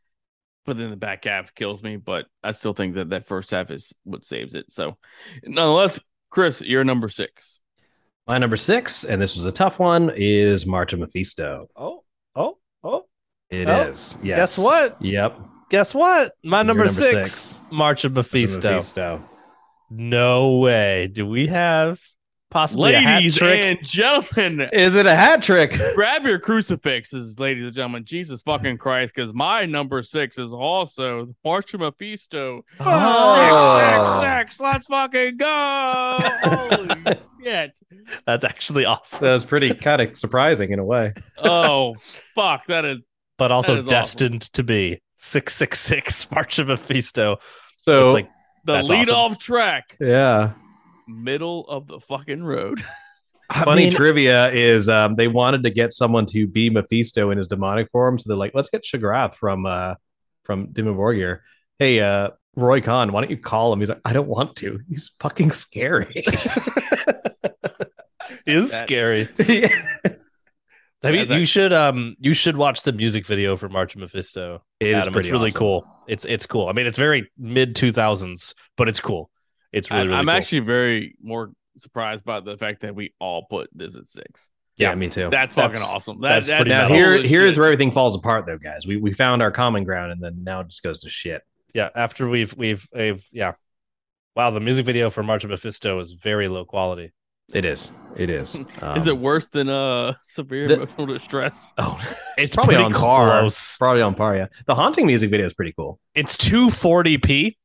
but 0.65 0.79
then 0.79 0.89
the 0.89 0.97
back 0.97 1.25
half 1.27 1.55
kills 1.55 1.83
me. 1.83 1.97
But 1.97 2.25
I 2.43 2.53
still 2.53 2.73
think 2.73 2.95
that 2.95 3.11
that 3.11 3.27
first 3.27 3.51
half 3.51 3.71
is 3.71 3.93
what 4.05 4.25
saves 4.25 4.55
it. 4.55 4.73
So, 4.73 4.97
nonetheless, 5.45 6.01
Cris, 6.31 6.63
you're 6.63 6.83
number 6.83 7.11
six. 7.11 7.61
My 8.27 8.39
number 8.39 8.57
six, 8.57 9.05
and 9.05 9.21
this 9.21 9.37
was 9.37 9.45
a 9.45 9.53
tough 9.53 9.79
one, 9.79 10.13
is 10.17 10.65
March 10.67 10.95
of 10.95 10.99
Mephisto. 11.01 11.69
Oh. 11.77 12.05
It 13.51 13.69
Oh, 13.69 13.81
is. 13.83 14.19
Yes. 14.23 14.37
guess 14.37 14.59
what? 14.59 15.01
Yep. 15.01 15.39
Guess 15.71 15.95
what? 15.95 16.33
My 16.45 16.63
number, 16.63 16.85
number 16.85 16.93
six, 16.93 17.33
six. 17.33 17.61
March 17.71 18.05
of 18.05 18.13
Mephisto. 18.13 18.75
Mephisto. 18.75 19.25
No 19.91 20.57
way. 20.59 21.09
Do 21.13 21.27
we 21.27 21.47
have 21.47 22.01
Possibly 22.51 22.95
a 22.95 23.01
hat 23.01 23.17
Ladies 23.17 23.37
trick. 23.37 23.63
and 23.63 23.87
gentlemen, 23.87 24.71
Is 24.73 24.97
it 24.97 25.05
a 25.05 25.15
hat 25.15 25.43
trick? 25.43 25.79
grab 25.95 26.25
your 26.25 26.39
crucifixes, 26.39 27.39
ladies 27.39 27.65
and 27.65 27.75
gentlemen. 27.75 28.07
Jesus 28.07 28.41
fucking 28.41 28.79
Christ, 28.79 29.15
because 29.15 29.35
my 29.35 29.67
number 29.67 30.03
six 30.03 30.39
is 30.39 30.51
also 30.51 31.35
March 31.45 31.75
of 31.75 31.81
Mephisto. 31.81 32.65
Oh. 32.81 33.79
Six, 33.83 34.11
six, 34.11 34.57
six, 34.57 34.61
oh. 34.61 34.65
let's 34.65 34.87
fucking 34.87 35.37
go. 35.37 36.17
Holy 36.43 37.17
shit. 37.45 37.79
That's 38.27 38.45
actually 38.45 38.87
awesome. 38.87 39.27
That 39.27 39.33
was 39.33 39.45
pretty 39.45 39.75
kind 39.75 40.01
of 40.01 40.17
surprising 40.17 40.73
in 40.73 40.79
a 40.79 40.85
way. 40.85 41.13
Oh, 41.37 41.97
fuck. 42.35 42.67
That 42.69 42.87
is 42.87 42.99
But 43.39 43.53
also 43.53 43.75
That 43.75 43.79
is 43.79 43.87
awesome. 43.87 43.91
destined 43.99 44.43
to 44.55 44.63
be 44.65 45.01
666 45.17 46.31
March 46.33 46.59
of 46.59 46.67
Mephisto. 46.69 47.39
So 47.77 48.05
it's 48.07 48.15
like 48.15 48.29
the 48.65 48.73
That's 48.75 48.89
lead 48.91 49.09
awesome. 49.09 49.15
off 49.33 49.39
track, 49.39 49.97
yeah. 50.01 50.53
middle 51.07 51.67
of 51.69 51.87
the 51.87 52.01
fucking 52.01 52.43
road. 52.45 52.83
I 53.51 53.65
Funny 53.65 53.85
mean, 53.85 53.93
trivia 53.93 54.51
is 54.53 54.91
um, 54.91 55.15
they 55.17 55.27
wanted 55.29 55.63
to 55.63 55.71
get 55.71 55.95
someone 55.95 56.27
to 56.27 56.47
be 56.47 56.69
Mephisto 56.69 57.31
in 57.31 57.39
his 57.39 57.47
demonic 57.47 57.91
form, 57.91 58.19
so 58.19 58.29
they're 58.29 58.37
like, 58.37 58.53
let's 58.55 58.69
get 58.69 58.85
Shagrath 58.85 59.35
from 59.35 59.65
uh 59.65 59.95
from 60.45 60.67
Dimmu 60.69 60.95
Borgir. 60.97 61.39
Hey, 61.79 62.01
uh, 62.01 62.31
Roy 62.57 62.81
Khan, 62.83 63.13
why 63.13 63.21
don't 63.23 63.31
you 63.31 63.39
call 63.39 63.73
him? 63.73 63.79
He's 63.81 63.89
like, 63.89 64.01
I 64.05 64.13
don't 64.13 64.29
want 64.29 64.57
to. 64.57 64.81
He's 64.89 65.13
fucking 65.21 65.53
scary. 65.53 66.13
it 66.27 66.27
is 68.47 68.71
That's- 68.73 68.83
scary. 68.87 69.29
yeah. 69.49 69.69
Have 71.03 71.15
you, 71.15 71.25
that- 71.27 71.39
you 71.39 71.47
should 71.47 71.73
um 71.73 72.17
you 72.19 72.35
should 72.35 72.57
watch 72.57 72.83
the 72.83 72.93
music 72.93 73.27
video 73.27 73.57
for 73.57 73.69
March 73.69 73.95
of 73.95 74.01
Mephisto. 74.01 74.63
It 74.81 74.89
is 74.89 75.03
Adam. 75.03 75.13
pretty 75.13 75.29
it's 75.29 75.33
really 75.33 75.47
awesome. 75.51 75.59
cool. 75.59 75.87
It's 76.09 76.25
it's 76.25 76.47
cool. 76.47 76.69
I 76.69 76.73
mean, 76.73 76.87
it's 76.87 76.99
very 76.99 77.31
mid 77.39 77.77
two 77.77 77.93
thousands, 77.93 78.55
but 78.77 78.89
it's 78.89 79.01
cool. 79.01 79.31
It's 79.73 79.91
really 79.91 80.03
I, 80.03 80.05
really 80.07 80.17
I'm 80.19 80.25
cool. 80.27 80.35
actually 80.35 80.59
very 80.61 81.15
more 81.23 81.53
surprised 81.77 82.25
by 82.25 82.41
the 82.41 82.57
fact 82.57 82.81
that 82.81 82.95
we 82.95 83.15
all 83.21 83.45
put 83.49 83.69
this 83.73 83.95
at 83.95 84.09
six. 84.09 84.51
Yeah, 84.77 84.91
Yeah. 84.91 84.95
me 84.97 85.09
too. 85.09 85.29
That's 85.31 85.55
fucking 85.55 85.81
awesome. 85.81 86.21
That, 86.21 86.29
that's 86.31 86.49
that, 86.49 86.57
pretty 86.59 86.71
now 86.71 86.83
metal. 86.83 86.97
here 86.97 87.15
cool 87.17 87.25
as 87.25 87.31
here's 87.31 87.59
where 87.59 87.67
everything 87.67 87.93
falls 87.93 88.17
apart 88.17 88.47
though, 88.47 88.59
guys. 88.59 88.87
We 88.87 88.97
we 88.97 89.13
found 89.13 89.43
our 89.43 89.51
common 89.53 89.85
ground 89.85 90.13
and 90.13 90.23
then 90.23 90.43
now 90.43 90.61
it 90.61 90.69
just 90.69 90.83
goes 90.83 91.01
to 91.01 91.11
shit. 91.11 91.43
yeah. 91.75 91.91
After 91.95 92.29
we've 92.29 92.55
we've 92.57 92.89
we've 92.95 93.25
yeah. 93.33 93.53
Wow, 94.35 94.51
the 94.53 94.61
music 94.61 94.87
video 94.87 95.11
for 95.11 95.23
March 95.25 95.43
of 95.43 95.51
Mephisto 95.51 95.99
is 96.01 96.13
very 96.13 96.47
low 96.49 96.65
quality. 96.65 97.13
It 97.53 97.65
is. 97.65 97.93
It 98.17 98.31
is. 98.31 98.55
is 98.57 98.67
Um, 98.83 99.09
it 99.09 99.19
worse 99.19 99.47
than 99.47 99.69
uh 99.69 100.15
severe 100.27 100.69
the- 100.69 100.75
emotional 100.75 101.07
distress? 101.07 101.73
Oh, 101.79 102.01
It's 102.39 102.55
probably 102.55 102.77
on 102.77 102.93
par. 102.93 103.41
close. 103.41 103.77
Probably 103.79 104.03
on 104.03 104.15
par. 104.15 104.37
Yeah, 104.37 104.47
the 104.67 104.75
haunting 104.75 105.07
music 105.07 105.31
video 105.31 105.47
is 105.47 105.55
pretty 105.55 105.73
cool. 105.73 105.99
It's 106.15 106.37
240p. 106.37 107.57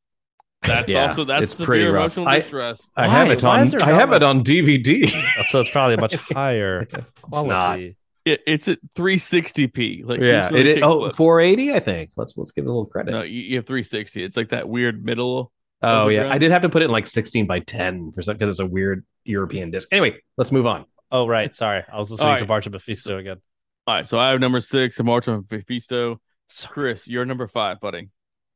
That's 0.61 0.87
Yeah, 0.87 1.09
also 1.09 1.25
that's 1.25 1.43
it's 1.43 1.51
severe 1.53 1.65
pretty 1.65 1.85
rough. 1.85 1.95
emotional 2.17 2.27
I- 2.29 2.37
distress. 2.39 2.89
I 2.95 3.07
Why? 3.07 3.13
have 3.13 3.31
it 3.31 3.43
on. 3.43 3.59
I 3.59 3.85
have 3.91 4.09
much- 4.09 4.15
it 4.17 4.23
on 4.23 4.43
DVD. 4.43 5.09
So 5.49 5.59
it's 5.61 5.69
probably 5.69 5.95
a 5.95 6.01
much 6.01 6.15
higher 6.15 6.87
not. 6.91 7.05
quality. 7.31 7.97
It, 8.25 8.41
it's 8.47 8.69
at 8.69 8.79
360p. 8.95 10.05
Like 10.05 10.21
yeah, 10.21 10.49
just 10.49 10.55
it. 10.55 10.81
Oh, 10.81 11.09
480, 11.09 11.73
I 11.73 11.79
think. 11.79 12.11
Let's 12.15 12.37
let's 12.37 12.51
give 12.51 12.63
it 12.63 12.67
a 12.69 12.71
little 12.71 12.85
credit. 12.85 13.11
no, 13.11 13.21
you, 13.23 13.41
you 13.41 13.55
have 13.57 13.65
360. 13.65 14.23
It's 14.23 14.37
like 14.37 14.49
that 14.49 14.69
weird 14.69 15.03
middle. 15.03 15.51
Oh 15.83 16.07
yeah. 16.07 16.31
I 16.31 16.37
did 16.37 16.51
have 16.51 16.61
to 16.61 16.69
put 16.69 16.81
it 16.81 16.85
in 16.85 16.91
like 16.91 17.07
16 17.07 17.45
by 17.45 17.59
10 17.59 18.13
for 18.13 18.21
some 18.21 18.35
because 18.37 18.49
it's 18.49 18.59
a 18.59 18.65
weird 18.65 19.05
European 19.25 19.71
disc. 19.71 19.87
Anyway, 19.91 20.17
let's 20.37 20.51
move 20.51 20.65
on. 20.65 20.85
Oh 21.11 21.27
right, 21.27 21.53
sorry. 21.55 21.83
I 21.91 21.97
was 21.97 22.09
listening 22.09 22.29
All 22.29 22.35
to 22.37 22.41
right. 22.41 22.47
March 22.47 22.65
of 22.65 22.73
Mephisto 22.73 23.17
again. 23.17 23.41
All 23.85 23.95
right, 23.95 24.07
so 24.07 24.17
I 24.17 24.29
have 24.29 24.39
number 24.39 24.61
six, 24.61 25.01
March 25.01 25.27
of 25.27 25.49
Mephisto. 25.51 26.19
So- 26.47 26.69
Cris, 26.69 27.07
you're 27.07 27.25
number 27.25 27.47
five, 27.47 27.79
buddy. 27.79 28.09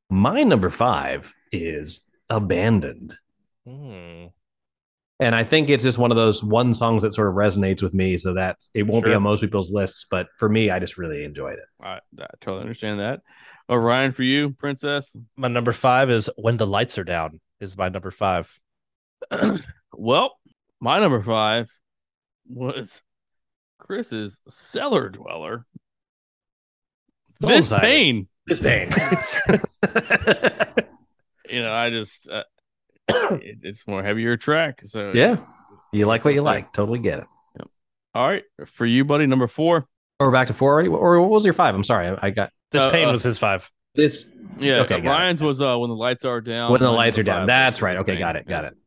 My 0.09 0.43
number 0.43 0.69
five 0.69 1.33
is 1.51 2.01
Abandoned. 2.30 3.17
Hmm. 3.65 4.27
And 5.19 5.33
I 5.33 5.43
think 5.43 5.69
it's 5.69 5.83
just 5.83 5.97
one 5.97 6.11
of 6.11 6.17
those 6.17 6.43
one 6.43 6.73
songs 6.73 7.01
that 7.01 7.14
sort 7.14 7.27
of 7.27 7.33
resonates 7.33 7.81
with 7.81 7.93
me, 7.93 8.17
so 8.17 8.35
that 8.35 8.57
it 8.73 8.83
won't 8.83 9.03
be 9.03 9.14
on 9.14 9.23
most 9.23 9.41
people's 9.41 9.72
lists. 9.72 10.06
But 10.09 10.27
for 10.38 10.47
me, 10.47 10.69
I 10.69 10.77
just 10.80 10.97
really 10.97 11.23
enjoyed 11.23 11.53
it. 11.53 11.65
All 11.83 11.91
right, 11.91 12.01
I 12.19 12.27
totally 12.39 12.61
understand 12.61 12.99
that. 12.99 13.22
Orion, 13.69 14.11
for 14.13 14.23
you, 14.23 14.51
Princess. 14.51 15.15
My 15.35 15.47
number 15.47 15.71
five 15.73 16.09
is 16.09 16.29
When 16.37 16.57
the 16.57 16.67
Lights 16.67 16.97
Are 16.97 17.03
Down. 17.03 17.39
Is 17.59 17.77
my 17.77 17.89
number 17.89 18.11
five. 18.11 18.51
Well, 19.99 20.37
my 20.79 20.99
number 20.99 21.23
five 21.23 21.71
was 22.47 23.01
Cris's 23.79 24.39
Cellar 24.47 25.09
Dweller. 25.09 25.65
This 27.39 27.49
Bullseye. 27.69 27.79
pain, 27.79 28.27
This 28.45 28.59
pain. 28.59 28.91
you 31.49 31.61
know, 31.63 31.73
I 31.73 31.89
just 31.89 32.29
uh, 32.29 32.43
it, 33.07 33.59
it's 33.63 33.87
more 33.87 34.03
heavier 34.03 34.37
track. 34.37 34.81
So 34.83 35.13
yeah, 35.15 35.37
you 35.91 36.05
like 36.05 36.23
what 36.25 36.35
you 36.35 36.41
like. 36.43 36.71
Totally 36.73 36.99
get 36.99 37.19
it. 37.19 37.25
All 38.13 38.27
right, 38.27 38.43
for 38.67 38.85
you, 38.85 39.03
buddy, 39.05 39.25
number 39.25 39.47
four. 39.47 39.87
Or 40.19 40.31
back 40.31 40.47
to 40.47 40.53
four 40.53 40.73
already. 40.73 40.89
Or 40.89 41.19
what 41.21 41.29
was 41.29 41.45
your 41.45 41.53
five? 41.53 41.73
I'm 41.75 41.83
sorry, 41.83 42.07
I, 42.07 42.17
I 42.27 42.29
got 42.31 42.51
This 42.71 42.83
Uh, 42.83 42.91
pain 42.91 43.07
uh, 43.07 43.11
was 43.11 43.23
his 43.23 43.37
five. 43.37 43.69
this. 43.95 44.25
Yeah, 44.59 44.81
Okay, 44.81 44.95
okay. 44.95 45.03
got 45.03 45.19
it. 45.19 45.23
Ryan's 45.23 45.41
was 45.41 45.61
uh 45.61 45.77
when 45.77 45.89
the 45.89 45.95
lights 45.95 46.25
are 46.25 46.41
down. 46.41 46.71
when 46.71 46.81
the 46.81 46.91
lights 46.91 47.17
are 47.17 47.23
down. 47.23 47.41
five, 47.41 47.47
That's 47.47 47.81
right. 47.81 47.97
Okay, 47.97 48.13
Pain. 48.13 48.19
got 48.19 48.35
it. 48.35 48.47
Got 48.47 48.63
Yes. 48.63 48.71
it. 48.71 48.77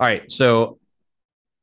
All 0.00 0.06
right. 0.08 0.30
So 0.30 0.78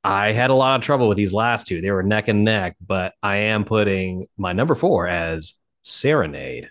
I 0.03 0.33
had 0.33 0.49
a 0.49 0.53
lot 0.53 0.75
of 0.79 0.85
trouble 0.85 1.07
with 1.07 1.17
these 1.17 1.33
last 1.33 1.67
two. 1.67 1.81
They 1.81 1.89
were 1.91 2.03
neck 2.03 2.27
and 2.27 2.43
neck, 2.43 2.75
but 2.85 3.13
I 3.23 3.37
am 3.37 3.63
putting 3.65 4.27
my 4.37 4.53
number 4.53 4.75
four 4.75 5.07
as 5.07 5.55
Serenade. 5.83 6.69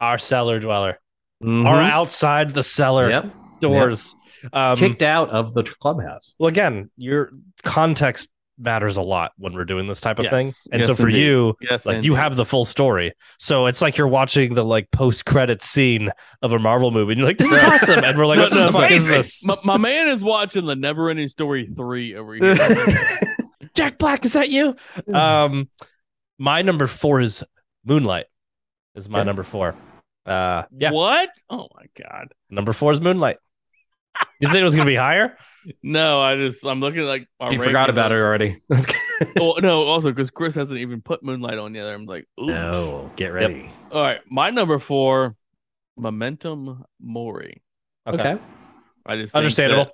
Our 0.00 0.18
cellar 0.18 0.58
dweller. 0.60 0.98
Mhm. 1.42 1.66
Our 1.66 1.80
outside 1.82 2.50
the 2.50 2.62
cellar 2.62 3.10
Yep. 3.10 3.34
doors. 3.60 4.14
Um, 4.52 4.76
Kicked 4.76 5.02
out 5.02 5.30
of 5.30 5.54
the 5.54 5.62
clubhouse. 5.62 6.34
well, 6.38 6.48
again, 6.48 6.90
your 6.96 7.32
context 7.62 8.28
matters 8.62 8.96
a 8.96 9.02
lot 9.02 9.32
when 9.36 9.52
we're 9.54 9.64
doing 9.64 9.86
this 9.86 10.00
type 10.00 10.18
of 10.18 10.24
Yes. 10.24 10.30
thing. 10.32 10.52
And 10.72 10.80
Yes, 10.80 10.86
so 10.88 10.94
for 10.94 11.08
indeed. 11.08 11.20
you, 11.22 11.56
Yes, 11.60 11.84
like 11.86 11.96
and- 11.96 12.04
you 12.04 12.14
have 12.14 12.36
the 12.36 12.44
full 12.44 12.64
story. 12.64 13.12
So 13.38 13.66
it's 13.66 13.82
like 13.82 13.96
you're 13.96 14.08
watching 14.08 14.54
the 14.54 14.64
like 14.64 14.90
post 14.90 15.26
credit 15.26 15.62
scene 15.62 16.10
of 16.42 16.52
a 16.52 16.58
Marvel 16.58 16.90
movie 16.90 17.12
and 17.12 17.18
you're 17.18 17.28
like, 17.28 17.38
this 17.38 17.50
is 17.52 17.62
awesome. 17.62 18.04
And 18.04 18.16
we're 18.16 18.26
like, 18.26 18.38
No, 18.38 18.42
what 18.44 18.52
no, 18.54 18.66
the 18.66 18.72
fuck 18.72 18.90
is 18.90 19.06
this? 19.06 19.44
my, 19.46 19.56
my 19.64 19.76
man 19.78 20.08
is 20.08 20.24
watching 20.24 20.64
the 20.66 20.76
Never 20.76 21.10
Ending 21.10 21.28
Story 21.28 21.66
three 21.66 22.14
over 22.14 22.34
here. 22.34 22.56
Jack 23.74 23.98
Black, 23.98 24.24
is 24.24 24.34
that 24.34 24.50
you? 24.50 24.76
Um, 25.12 25.68
my 26.38 26.62
number 26.62 26.86
four 26.86 27.20
is 27.20 27.42
Moonlight. 27.84 28.26
Is 28.94 29.08
my 29.08 29.20
Okay. 29.20 29.26
number 29.26 29.42
four. 29.42 29.74
Uh, 30.26 30.64
yeah, 30.76 30.90
What? 30.92 31.30
Oh 31.50 31.68
my 31.74 31.86
god. 32.00 32.28
number 32.50 32.72
four 32.72 32.92
is 32.92 33.00
Moonlight. 33.00 33.38
You 34.40 34.48
think 34.48 34.58
it 34.60 34.64
was 34.64 34.74
gonna 34.76 34.86
be 34.86 34.94
higher? 34.94 35.36
No, 35.82 36.20
I 36.20 36.36
just 36.36 36.64
I'm 36.64 36.80
looking 36.80 37.00
at, 37.00 37.06
like 37.06 37.28
our 37.40 37.52
you 37.52 37.58
forgot 37.58 37.88
ranking 37.88 37.94
about 37.94 38.12
it 38.12 38.18
already. 38.18 38.62
Oh 39.38 39.54
no, 39.62 39.84
also 39.84 40.10
because 40.10 40.30
Cris 40.30 40.56
hasn't 40.56 40.80
even 40.80 41.00
put 41.00 41.22
Moonlight 41.22 41.56
on 41.56 41.74
yet. 41.74 41.86
I'm 41.86 42.06
like, 42.06 42.26
ooh. 42.40 42.46
no, 42.46 43.12
get 43.14 43.28
ready. 43.28 43.68
All 43.92 44.02
right, 44.02 44.20
my 44.28 44.50
number 44.50 44.80
four, 44.80 45.36
Memento 45.96 46.84
Mori. 47.00 47.62
Okay. 48.04 48.36
I 49.06 49.16
just 49.16 49.34
Understandable. 49.36 49.84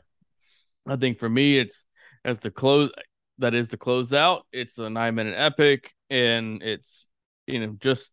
that- 0.86 0.94
I 0.94 0.97
think 0.97 1.18
for 1.18 1.28
me, 1.28 1.58
it's 1.58 1.84
as 2.24 2.38
the 2.38 2.50
close. 2.50 2.90
That 3.36 3.55
is 3.55 3.68
the 3.68 3.76
closeout. 3.76 4.42
It's 4.50 4.78
a 4.78 4.88
nine 4.88 5.14
minute 5.14 5.34
epic, 5.36 5.92
and 6.08 6.62
it's 6.62 7.06
you 7.47 7.60
know 7.60 7.76
just 7.78 8.12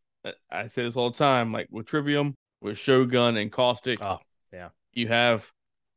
I 0.51 0.67
say 0.67 0.83
this 0.83 0.95
all 0.97 1.11
the 1.11 1.17
time. 1.17 1.53
Like 1.53 1.67
with 1.71 1.85
Trivium, 1.85 2.35
with 2.61 2.77
Shogun 2.77 3.37
and 3.37 3.51
Caustic. 3.51 4.01
Oh, 4.01 4.19
yeah. 4.51 4.69
you 4.91 5.07
have 5.07 5.49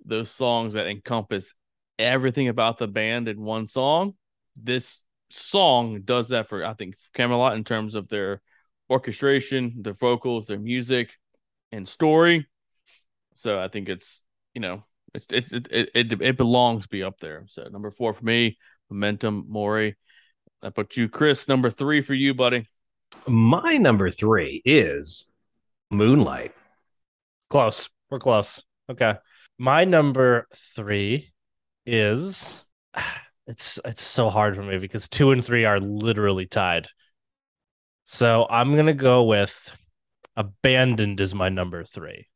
those 0.04 0.30
songs 0.30 0.74
that 0.74 0.86
encompass 0.86 1.54
everything 1.98 2.48
about 2.48 2.78
the 2.78 2.86
band 2.86 3.28
in 3.28 3.40
one 3.40 3.68
song. 3.68 4.14
This 4.56 5.02
song 5.30 6.02
does 6.04 6.28
that 6.28 6.48
for 6.48 6.64
I 6.64 6.74
think 6.74 6.96
Kamelot 7.16 7.56
in 7.56 7.64
terms 7.64 7.94
of 7.94 8.08
their 8.08 8.40
orchestration, 8.90 9.82
their 9.82 9.94
vocals, 9.94 10.46
their 10.46 10.58
music, 10.58 11.14
and 11.72 11.86
story. 11.86 12.48
So 13.34 13.60
I 13.60 13.68
think 13.68 13.88
it's 13.88 14.22
you 14.54 14.60
know 14.60 14.84
it's 15.14 15.26
it's 15.30 15.52
it 15.52 15.68
it, 15.70 15.90
it, 15.94 16.22
it 16.22 16.36
belongs 16.36 16.84
to 16.84 16.88
be 16.88 17.02
up 17.02 17.18
there. 17.20 17.44
So 17.48 17.64
number 17.64 17.90
four 17.90 18.14
for 18.14 18.24
me, 18.24 18.58
Memento 18.90 19.30
Mori. 19.30 19.96
I 20.62 20.70
put 20.70 20.96
you, 20.96 21.08
Cris. 21.08 21.46
Number 21.46 21.70
three 21.70 22.02
for 22.02 22.14
you, 22.14 22.34
buddy. 22.34 22.68
My 23.26 23.76
number 23.76 24.10
three 24.10 24.60
is 24.64 25.30
Moonlight. 25.90 26.52
Close. 27.48 27.88
We're 28.10 28.18
close. 28.18 28.64
Okay. 28.90 29.14
My 29.58 29.84
number 29.84 30.46
three 30.54 31.32
is 31.84 32.64
it's 33.46 33.80
it's 33.84 34.02
so 34.02 34.28
hard 34.28 34.54
for 34.56 34.62
me 34.62 34.78
because 34.78 35.08
two 35.08 35.32
and 35.32 35.44
three 35.44 35.64
are 35.64 35.80
literally 35.80 36.46
tied. 36.46 36.88
So 38.04 38.46
I'm 38.48 38.74
gonna 38.76 38.94
go 38.94 39.24
with 39.24 39.70
Abandoned 40.36 41.20
is 41.20 41.34
my 41.34 41.48
number 41.48 41.84
three. 41.84 42.26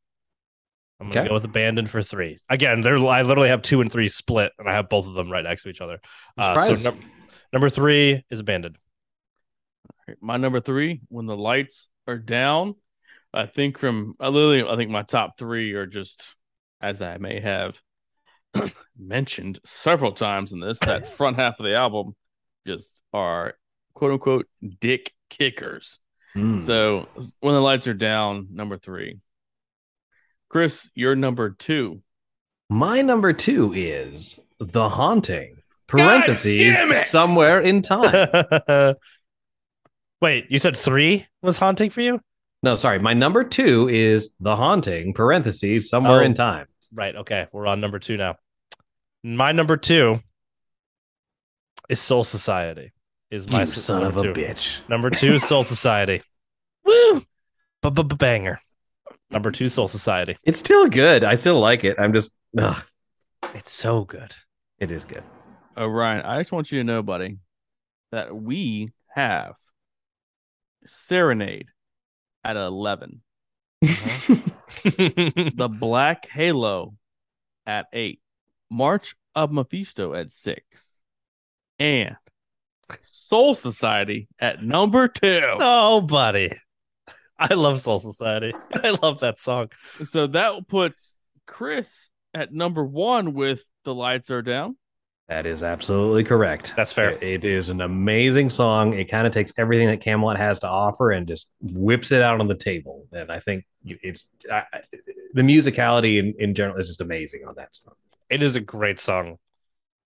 I'm 0.99 1.09
gonna 1.09 1.21
Okay. 1.21 1.29
go 1.29 1.33
with 1.35 1.45
Abandoned 1.45 1.89
for 1.89 2.01
three. 2.01 2.39
Again, 2.49 2.81
there 2.81 2.97
I 2.97 3.21
literally 3.21 3.49
have 3.49 3.61
two 3.61 3.81
and 3.81 3.91
three 3.91 4.07
split, 4.07 4.51
and 4.59 4.69
I 4.69 4.73
have 4.73 4.89
both 4.89 5.07
of 5.07 5.13
them 5.13 5.31
right 5.31 5.43
next 5.43 5.63
to 5.63 5.69
each 5.69 5.81
other. 5.81 5.99
Uh, 6.37 6.57
so 6.59 6.91
num- 6.91 6.99
number 7.51 7.69
three 7.69 8.23
is 8.29 8.39
Abandoned. 8.39 8.77
My 10.19 10.37
number 10.37 10.59
three, 10.59 11.01
when 11.09 11.25
the 11.25 11.37
lights 11.37 11.87
are 12.07 12.17
down, 12.17 12.75
I 13.33 13.45
think 13.45 13.77
from 13.77 14.15
I 14.19 14.27
literally 14.27 14.69
I 14.69 14.75
think 14.75 14.91
my 14.91 15.03
top 15.03 15.37
three 15.37 15.73
are 15.73 15.85
just 15.85 16.35
as 16.83 17.01
I 17.01 17.17
may 17.17 17.39
have 17.39 17.81
mentioned 18.99 19.59
several 19.65 20.11
times 20.11 20.51
in 20.51 20.59
this, 20.59 20.77
that 20.79 21.09
front 21.17 21.37
half 21.37 21.59
of 21.59 21.65
the 21.65 21.75
album 21.75 22.15
just 22.67 23.01
are 23.13 23.55
quote 23.93 24.11
unquote 24.11 24.47
dick 24.79 25.11
kickers. 25.29 25.97
Hmm. 26.33 26.59
So 26.59 27.07
when 27.39 27.53
the 27.55 27.61
lights 27.61 27.87
are 27.87 27.93
down, 27.93 28.47
number 28.51 28.77
three. 28.77 29.19
Cris, 30.49 30.89
you're 30.93 31.15
number 31.15 31.49
two. 31.51 32.01
My 32.69 33.01
number 33.01 33.33
two 33.33 33.73
is 33.73 34.39
The 34.59 34.89
Haunting. 34.89 35.57
Parentheses 35.87 37.05
somewhere 37.07 37.59
in 37.61 37.81
time. 37.81 38.95
Wait, 40.21 40.45
you 40.49 40.57
said 40.59 40.75
three 40.77 41.27
was 41.41 41.57
haunting 41.57 41.89
for 41.89 42.01
you? 42.01 42.19
no, 42.63 42.77
sorry. 42.77 42.97
My 42.99 43.13
number 43.13 43.43
two 43.43 43.89
is 43.89 44.35
The 44.39 44.55
Haunting. 44.55 45.13
Parentheses 45.13 45.89
somewhere 45.89 46.21
Oh. 46.21 46.25
in 46.25 46.33
time. 46.33 46.67
Right. 46.93 47.15
Okay. 47.15 47.47
We're 47.51 47.67
on 47.67 47.79
number 47.81 47.99
two 47.99 48.17
now. 48.17 48.35
My 49.23 49.51
number 49.51 49.77
two 49.77 50.19
is 51.89 51.99
Soul 51.99 52.23
Society. 52.23 52.91
Is 53.31 53.47
my 53.49 53.59
you 53.59 53.63
s- 53.63 53.81
son 53.81 54.03
of 54.03 54.15
number 54.15 54.31
a 54.31 54.33
two. 54.33 54.39
bitch. 54.41 54.87
Number 54.89 55.09
two 55.09 55.35
is 55.35 55.43
Soul 55.47 55.63
Society. 55.75 56.21
Woo! 56.85 57.23
Banger. 57.81 58.59
Number 59.31 59.51
two, 59.51 59.67
Soul 59.69 59.87
Society. 59.87 60.37
It's 60.43 60.59
still 60.59 60.87
good. 60.87 61.23
I 61.23 61.35
still 61.35 61.59
like 61.59 61.83
it. 61.83 61.95
I'm 61.99 62.13
just, 62.13 62.37
ugh, 62.57 62.81
It's 63.55 63.71
so 63.71 64.03
good. 64.05 64.35
it 64.79 64.91
is 64.91 65.05
good. 65.05 65.23
Oh, 65.75 65.87
Ryan, 65.87 66.23
I 66.23 66.39
just 66.41 66.51
want 66.51 66.71
you 66.71 66.77
to 66.79 66.83
know, 66.83 67.01
buddy, 67.01 67.39
that 68.11 68.35
we 68.35 68.91
have 69.15 69.55
Serenade 70.85 71.67
at 72.43 72.55
11, 72.55 73.21
Uh-huh. 73.83 74.35
The 74.83 75.69
Black 75.69 76.27
Halo 76.29 76.95
at 77.65 77.85
8, 77.93 78.19
March 78.69 79.15
of 79.35 79.51
Mephisto 79.51 80.13
at 80.13 80.31
6, 80.31 80.99
and 81.79 82.15
Soul 83.01 83.55
Society 83.55 84.27
at 84.39 84.61
number 84.61 85.07
2. 85.07 85.41
oh, 85.59 86.01
buddy. 86.01 86.51
I 87.37 87.53
love 87.53 87.81
Soul 87.81 87.99
Society. 87.99 88.53
I 88.73 88.95
love 89.01 89.19
that 89.21 89.39
song. 89.39 89.69
So 90.03 90.27
that 90.27 90.67
puts 90.67 91.15
Cris 91.45 92.09
at 92.33 92.53
number 92.53 92.83
1 92.83 93.33
with 93.33 93.63
The 93.85 93.93
Lights 93.93 94.29
Are 94.31 94.41
Down. 94.41 94.75
That 95.29 95.45
is 95.45 95.63
absolutely 95.63 96.23
correct. 96.25 96.73
That's 96.75 96.91
fair. 96.93 97.11
It- 97.11 97.23
it 97.23 97.45
is 97.45 97.69
an 97.69 97.81
amazing 97.81 98.49
song. 98.49 98.93
It 98.93 99.05
kind 99.05 99.25
of 99.25 99.31
takes 99.33 99.53
everything 99.57 99.87
that 99.87 100.01
Kamelot 100.01 100.37
has 100.37 100.59
to 100.59 100.67
offer 100.67 101.11
and 101.11 101.27
just 101.27 101.51
whips 101.61 102.11
it 102.11 102.21
out 102.21 102.39
on 102.41 102.47
the 102.47 102.55
table. 102.55 103.07
And 103.11 103.31
I 103.31 103.39
think 103.39 103.65
it's 103.85 104.27
I, 104.51 104.63
I- 104.73 104.81
the 105.33 105.41
musicality 105.41 106.19
in, 106.19 106.33
in 106.39 106.53
general 106.53 106.77
is 106.77 106.87
just 106.87 107.01
amazing 107.01 107.45
on 107.47 107.55
that 107.55 107.75
song. 107.75 107.93
It 108.29 108.43
is 108.43 108.55
a 108.55 108.61
great 108.61 108.99
song. 108.99 109.37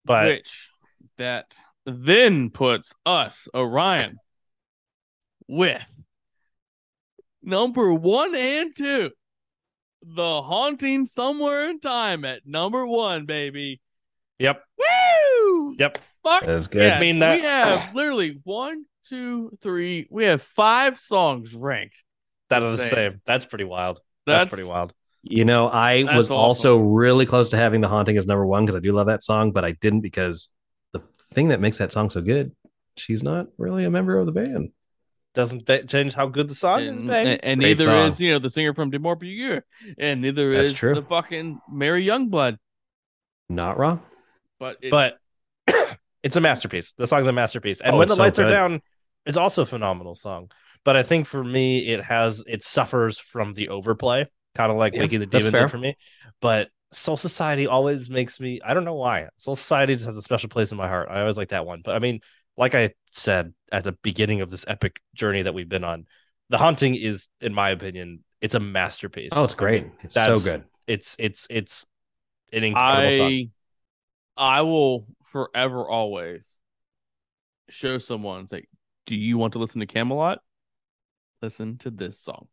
But 0.05 0.27
which 0.27 0.69
that 1.17 1.53
then 1.85 2.49
puts 2.51 2.93
us 3.05 3.47
Orion 3.55 4.17
with 5.47 6.03
number 7.41 7.91
one 7.93 8.35
and 8.35 8.75
two, 8.75 9.11
the 10.03 10.41
haunting 10.43 11.05
somewhere 11.05 11.69
in 11.69 11.79
time 11.79 12.23
at 12.23 12.45
number 12.45 12.85
one, 12.85 13.25
baby. 13.25 13.81
yep. 14.39 14.63
Woo! 14.77 14.85
Yep. 15.77 15.97
Fuck. 16.23 16.45
That's 16.45 16.67
good. 16.67 16.81
yes. 16.83 16.97
I 16.97 16.99
mean, 16.99 17.19
that- 17.19 17.35
we 17.35 17.41
have 17.41 17.95
literally 17.95 18.39
one, 18.43 18.85
two, 19.07 19.51
three. 19.61 20.07
We 20.09 20.25
have 20.25 20.41
five 20.41 20.97
songs 20.97 21.53
ranked. 21.53 22.03
That 22.49 22.63
is 22.63 22.77
the 22.77 22.83
Same. 22.83 22.89
same. 22.95 23.21
That's 23.25 23.45
pretty 23.45 23.65
wild. 23.65 23.99
That's, 24.25 24.49
pretty 24.49 24.67
wild. 24.67 24.93
You 25.23 25.43
know, 25.45 25.69
I 25.69 26.03
That's 26.03 26.17
was 26.17 26.27
awesome. 26.31 26.37
also 26.37 26.77
really 26.77 27.25
close 27.25 27.49
to 27.49 27.57
having 27.57 27.81
The 27.81 27.87
Haunting 27.89 28.17
as 28.17 28.25
number 28.27 28.45
one 28.45 28.63
because 28.65 28.75
I 28.75 28.79
do 28.79 28.93
love 28.93 29.07
that 29.07 29.23
song, 29.23 29.51
but 29.51 29.65
I 29.65 29.71
didn't 29.73 30.01
because 30.01 30.49
the 30.93 31.01
thing 31.33 31.49
that 31.49 31.59
makes 31.59 31.77
that 31.77 31.91
song 31.91 32.09
so 32.09 32.21
good, 32.21 32.53
she's 32.95 33.23
not 33.23 33.47
really 33.57 33.83
a 33.85 33.89
member 33.89 34.17
of 34.17 34.25
the 34.25 34.31
band. 34.31 34.71
Doesn't 35.33 35.65
ba- 35.65 35.85
change 35.85 36.13
how 36.13 36.27
good 36.27 36.47
the 36.47 36.55
song 36.55 36.81
is, 36.81 36.99
And, 36.99 37.07
baby. 37.07 37.29
and- 37.31 37.43
and 37.43 37.59
neither 37.59 37.83
song. 37.83 38.07
is 38.07 38.19
you 38.19 38.31
know 38.31 38.39
the 38.39 38.49
singer 38.49 38.73
from 38.73 38.89
De 38.89 38.97
Morbier, 38.99 39.61
and 39.97 40.21
neither 40.21 40.53
That's 40.53 40.69
is 40.69 40.73
true. 40.73 40.95
the 40.95 41.03
fucking 41.03 41.59
Mari 41.69 42.05
Youngblood. 42.05 42.57
Not 43.49 43.77
wrong. 43.77 44.01
But 44.59 44.77
it's, 44.81 44.91
but 44.91 45.19
it's 46.27 46.35
a 46.35 46.41
masterpiece. 46.41 46.91
The 46.97 47.07
song's 47.07 47.25
a 47.25 47.31
masterpiece. 47.31 47.79
And 47.79 47.95
Oh, 47.95 47.97
when 47.99 48.09
the 48.09 48.15
so 48.15 48.21
lights 48.21 48.37
are 48.37 48.49
down, 48.49 48.81
it's 49.25 49.37
also 49.37 49.61
a 49.61 49.65
phenomenal 49.65 50.13
song. 50.13 50.51
But 50.83 50.97
I 50.97 51.03
think 51.03 51.25
for 51.25 51.41
me, 51.41 51.87
it 51.87 52.03
has 52.03 52.43
it 52.45 52.63
suffers 52.63 53.17
from 53.17 53.53
the 53.53 53.69
overplay, 53.69 54.27
kind 54.53 54.69
of 54.71 54.77
like 54.77 54.93
Yeah, 54.93 55.03
Mickey 55.03 55.17
the 55.17 55.25
Demon 55.25 55.51
did 55.53 55.71
for 55.71 55.77
me. 55.77 55.95
But 56.41 56.67
Soul 56.91 57.15
Society 57.15 57.65
always 57.65 58.09
makes 58.09 58.41
me 58.41 58.59
I 58.63 58.73
don't 58.73 58.83
know 58.83 58.95
why. 58.95 59.29
Soul 59.37 59.55
Society 59.55 59.93
just 59.93 60.05
has 60.05 60.17
a 60.17 60.21
special 60.21 60.49
place 60.49 60.71
in 60.71 60.77
my 60.77 60.89
heart. 60.89 61.07
I 61.09 61.21
always 61.21 61.37
like 61.37 61.49
that 61.49 61.65
one. 61.65 61.81
But 61.83 61.95
I 61.95 61.99
mean, 61.99 62.19
like 62.57 62.75
I 62.75 62.91
said 63.05 63.53
at 63.71 63.85
the 63.85 63.93
beginning 63.93 64.41
of 64.41 64.49
this 64.49 64.65
epic 64.67 64.97
journey 65.15 65.43
that 65.43 65.53
we've 65.53 65.69
been 65.69 65.85
on, 65.85 66.07
The 66.49 66.57
Haunting 66.57 66.95
is, 66.95 67.29
in 67.39 67.53
my 67.53 67.69
opinion, 67.69 68.23
it's 68.41 68.55
a 68.55 68.59
masterpiece. 68.59 69.31
Oh, 69.33 69.45
it's 69.45 69.55
great. 69.55 69.87
It's 70.03 70.13
so 70.13 70.39
good. 70.39 70.65
It's 70.87 71.15
it's 71.19 71.47
it's 71.49 71.85
an 72.51 72.65
incredible 72.65 73.17
song. 73.17 73.51
I 74.37 74.61
will 74.61 75.07
forever 75.23 75.89
always 75.89 76.59
show 77.69 77.97
someone 77.97 78.47
like, 78.51 78.69
do 79.05 79.15
you 79.15 79.37
want 79.37 79.53
to 79.53 79.59
listen 79.59 79.79
to 79.81 79.87
Kamelot? 79.87 80.37
Listen 81.41 81.77
to 81.79 81.91
this 81.91 82.19
song. 82.19 82.47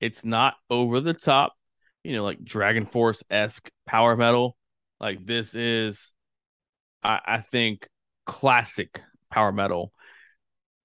It's 0.00 0.24
not 0.24 0.54
over 0.68 1.00
the 1.00 1.14
top, 1.14 1.54
you 2.02 2.14
know, 2.14 2.24
like 2.24 2.44
Dragon 2.44 2.86
Force 2.86 3.22
esque 3.30 3.70
power 3.86 4.16
metal. 4.16 4.56
Like 4.98 5.24
this 5.24 5.54
is 5.54 6.12
I, 7.02 7.20
I 7.24 7.38
think 7.40 7.88
classic 8.26 9.02
power 9.30 9.52
metal. 9.52 9.92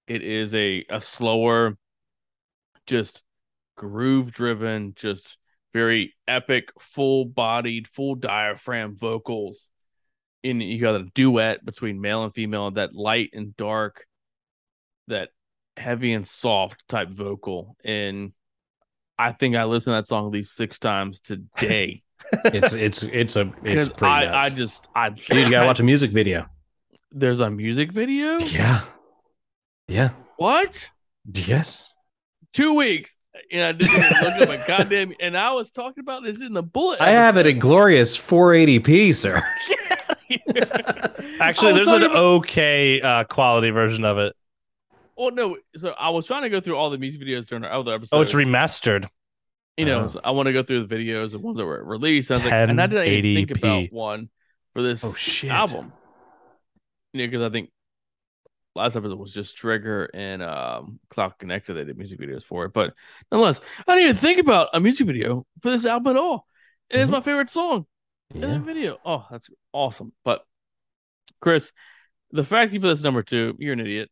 It 0.06 0.22
is 0.22 0.54
a 0.54 0.84
a 0.88 1.00
slower, 1.00 1.76
just 2.86 3.22
groove 3.76 4.32
driven, 4.32 4.94
just 4.94 5.38
very 5.72 6.14
epic, 6.26 6.70
full 6.78 7.24
bodied, 7.24 7.88
full 7.88 8.14
diaphragm 8.14 8.96
vocals. 8.96 9.68
In 10.46 10.60
you 10.60 10.80
got 10.80 11.00
a 11.00 11.04
duet 11.14 11.64
between 11.64 12.00
male 12.00 12.22
and 12.22 12.32
female, 12.32 12.70
that 12.72 12.94
light 12.94 13.30
and 13.32 13.56
dark, 13.56 14.06
that 15.08 15.30
heavy 15.76 16.12
and 16.12 16.26
soft 16.26 16.86
type 16.88 17.08
vocal. 17.08 17.76
And 17.84 18.32
I 19.18 19.32
think 19.32 19.56
I 19.56 19.64
listened 19.64 19.92
to 19.92 19.96
that 19.96 20.06
song 20.06 20.26
at 20.26 20.32
least 20.32 20.54
six 20.54 20.78
times 20.78 21.20
today. 21.20 22.02
It's 22.46 22.72
it's 22.72 23.02
it's 23.02 23.36
a 23.36 23.42
it's 23.42 23.60
Because 23.62 23.88
pretty 23.90 24.12
I, 24.12 24.24
nuts. 24.24 24.52
I 24.52 24.56
just 24.56 24.88
I 24.96 25.10
Dude, 25.10 25.36
you 25.36 25.50
gotta 25.50 25.66
watch 25.66 25.80
a 25.80 25.84
music 25.84 26.10
video. 26.10 26.46
There's 27.12 27.40
a 27.40 27.50
music 27.50 27.92
video? 27.92 28.38
Yeah. 28.38 28.80
Yeah. 29.86 30.10
What? 30.36 30.90
Yes. 31.30 31.88
Two 32.52 32.72
weeks. 32.72 33.16
And 33.52 33.62
I 33.64 33.72
didn't 33.72 33.94
even 33.94 34.22
look 34.22 34.40
at 34.40 34.48
my 34.48 34.56
goddamn 34.66 35.12
and 35.20 35.36
I 35.36 35.52
was 35.52 35.70
talking 35.70 36.00
about 36.00 36.24
this 36.24 36.40
in 36.40 36.52
the 36.52 36.62
bullet. 36.62 37.00
I 37.00 37.10
have 37.10 37.36
it 37.36 37.46
in 37.46 37.58
glorious 37.58 38.16
480p, 38.16 39.14
sir. 39.14 39.42
Actually, 41.40 41.72
there's 41.74 41.86
an 41.88 42.02
about- 42.04 42.16
okay 42.16 43.00
uh, 43.00 43.24
quality 43.24 43.70
version 43.70 44.04
of 44.04 44.18
it. 44.18 44.34
Well, 45.16 45.30
no. 45.30 45.56
So 45.76 45.94
I 45.98 46.10
was 46.10 46.26
trying 46.26 46.42
to 46.42 46.50
go 46.50 46.60
through 46.60 46.76
all 46.76 46.90
the 46.90 46.98
music 46.98 47.20
videos 47.20 47.46
during 47.46 47.64
our 47.64 47.72
other 47.72 47.94
episode. 47.94 48.16
Oh, 48.16 48.20
it's 48.22 48.32
remastered. 48.34 49.08
you 49.76 49.84
know, 49.86 50.04
Oh. 50.04 50.08
so 50.08 50.20
I 50.24 50.30
want 50.32 50.46
to 50.46 50.52
go 50.52 50.62
through 50.62 50.86
the 50.86 50.94
videos 50.94 51.34
of 51.34 51.40
ones 51.42 51.56
that 51.58 51.64
were 51.64 51.82
released. 51.84 52.30
I 52.30 52.34
was 52.34 52.44
like, 52.44 52.52
and 52.52 52.80
I 52.80 52.86
didn't 52.86 53.06
even 53.24 53.46
think 53.46 53.58
1080p. 53.58 53.84
about 53.86 53.92
one 53.92 54.28
for 54.74 54.82
this 54.82 55.04
Oh, 55.04 55.12
shit. 55.14 55.50
album. 55.50 55.92
You 57.12 57.22
know, 57.22 57.30
because 57.30 57.42
I 57.46 57.50
think 57.50 57.70
last 58.74 58.94
episode 58.96 59.18
was 59.18 59.32
just 59.32 59.56
Trigger 59.56 60.10
and 60.12 60.42
um, 60.42 61.00
Cloud 61.08 61.34
Connector. 61.40 61.74
They 61.74 61.84
did 61.84 61.96
music 61.96 62.20
videos 62.20 62.44
for 62.44 62.66
it, 62.66 62.72
but 62.74 62.92
nonetheless, 63.32 63.60
I 63.88 63.94
didn't 63.94 64.04
even 64.10 64.16
think 64.16 64.38
about 64.38 64.68
a 64.74 64.80
music 64.80 65.06
video 65.06 65.46
for 65.62 65.70
this 65.70 65.86
album 65.86 66.16
at 66.16 66.20
all. 66.22 66.46
And 66.90 67.00
it's 67.00 67.10
Mhm. 67.10 67.14
my 67.14 67.20
favorite 67.22 67.48
song 67.50 67.86
Yeah. 68.34 68.46
the 68.54 68.58
video. 68.60 68.98
Oh, 69.04 69.24
that's 69.30 69.48
awesome. 69.72 70.12
But 70.24 70.44
Cris, 71.40 71.72
the 72.32 72.44
fact 72.44 72.72
you 72.72 72.80
put 72.80 72.88
this 72.88 73.02
number 73.02 73.22
two, 73.22 73.54
you're 73.58 73.72
an 73.74 73.80
idiot. 73.80 74.10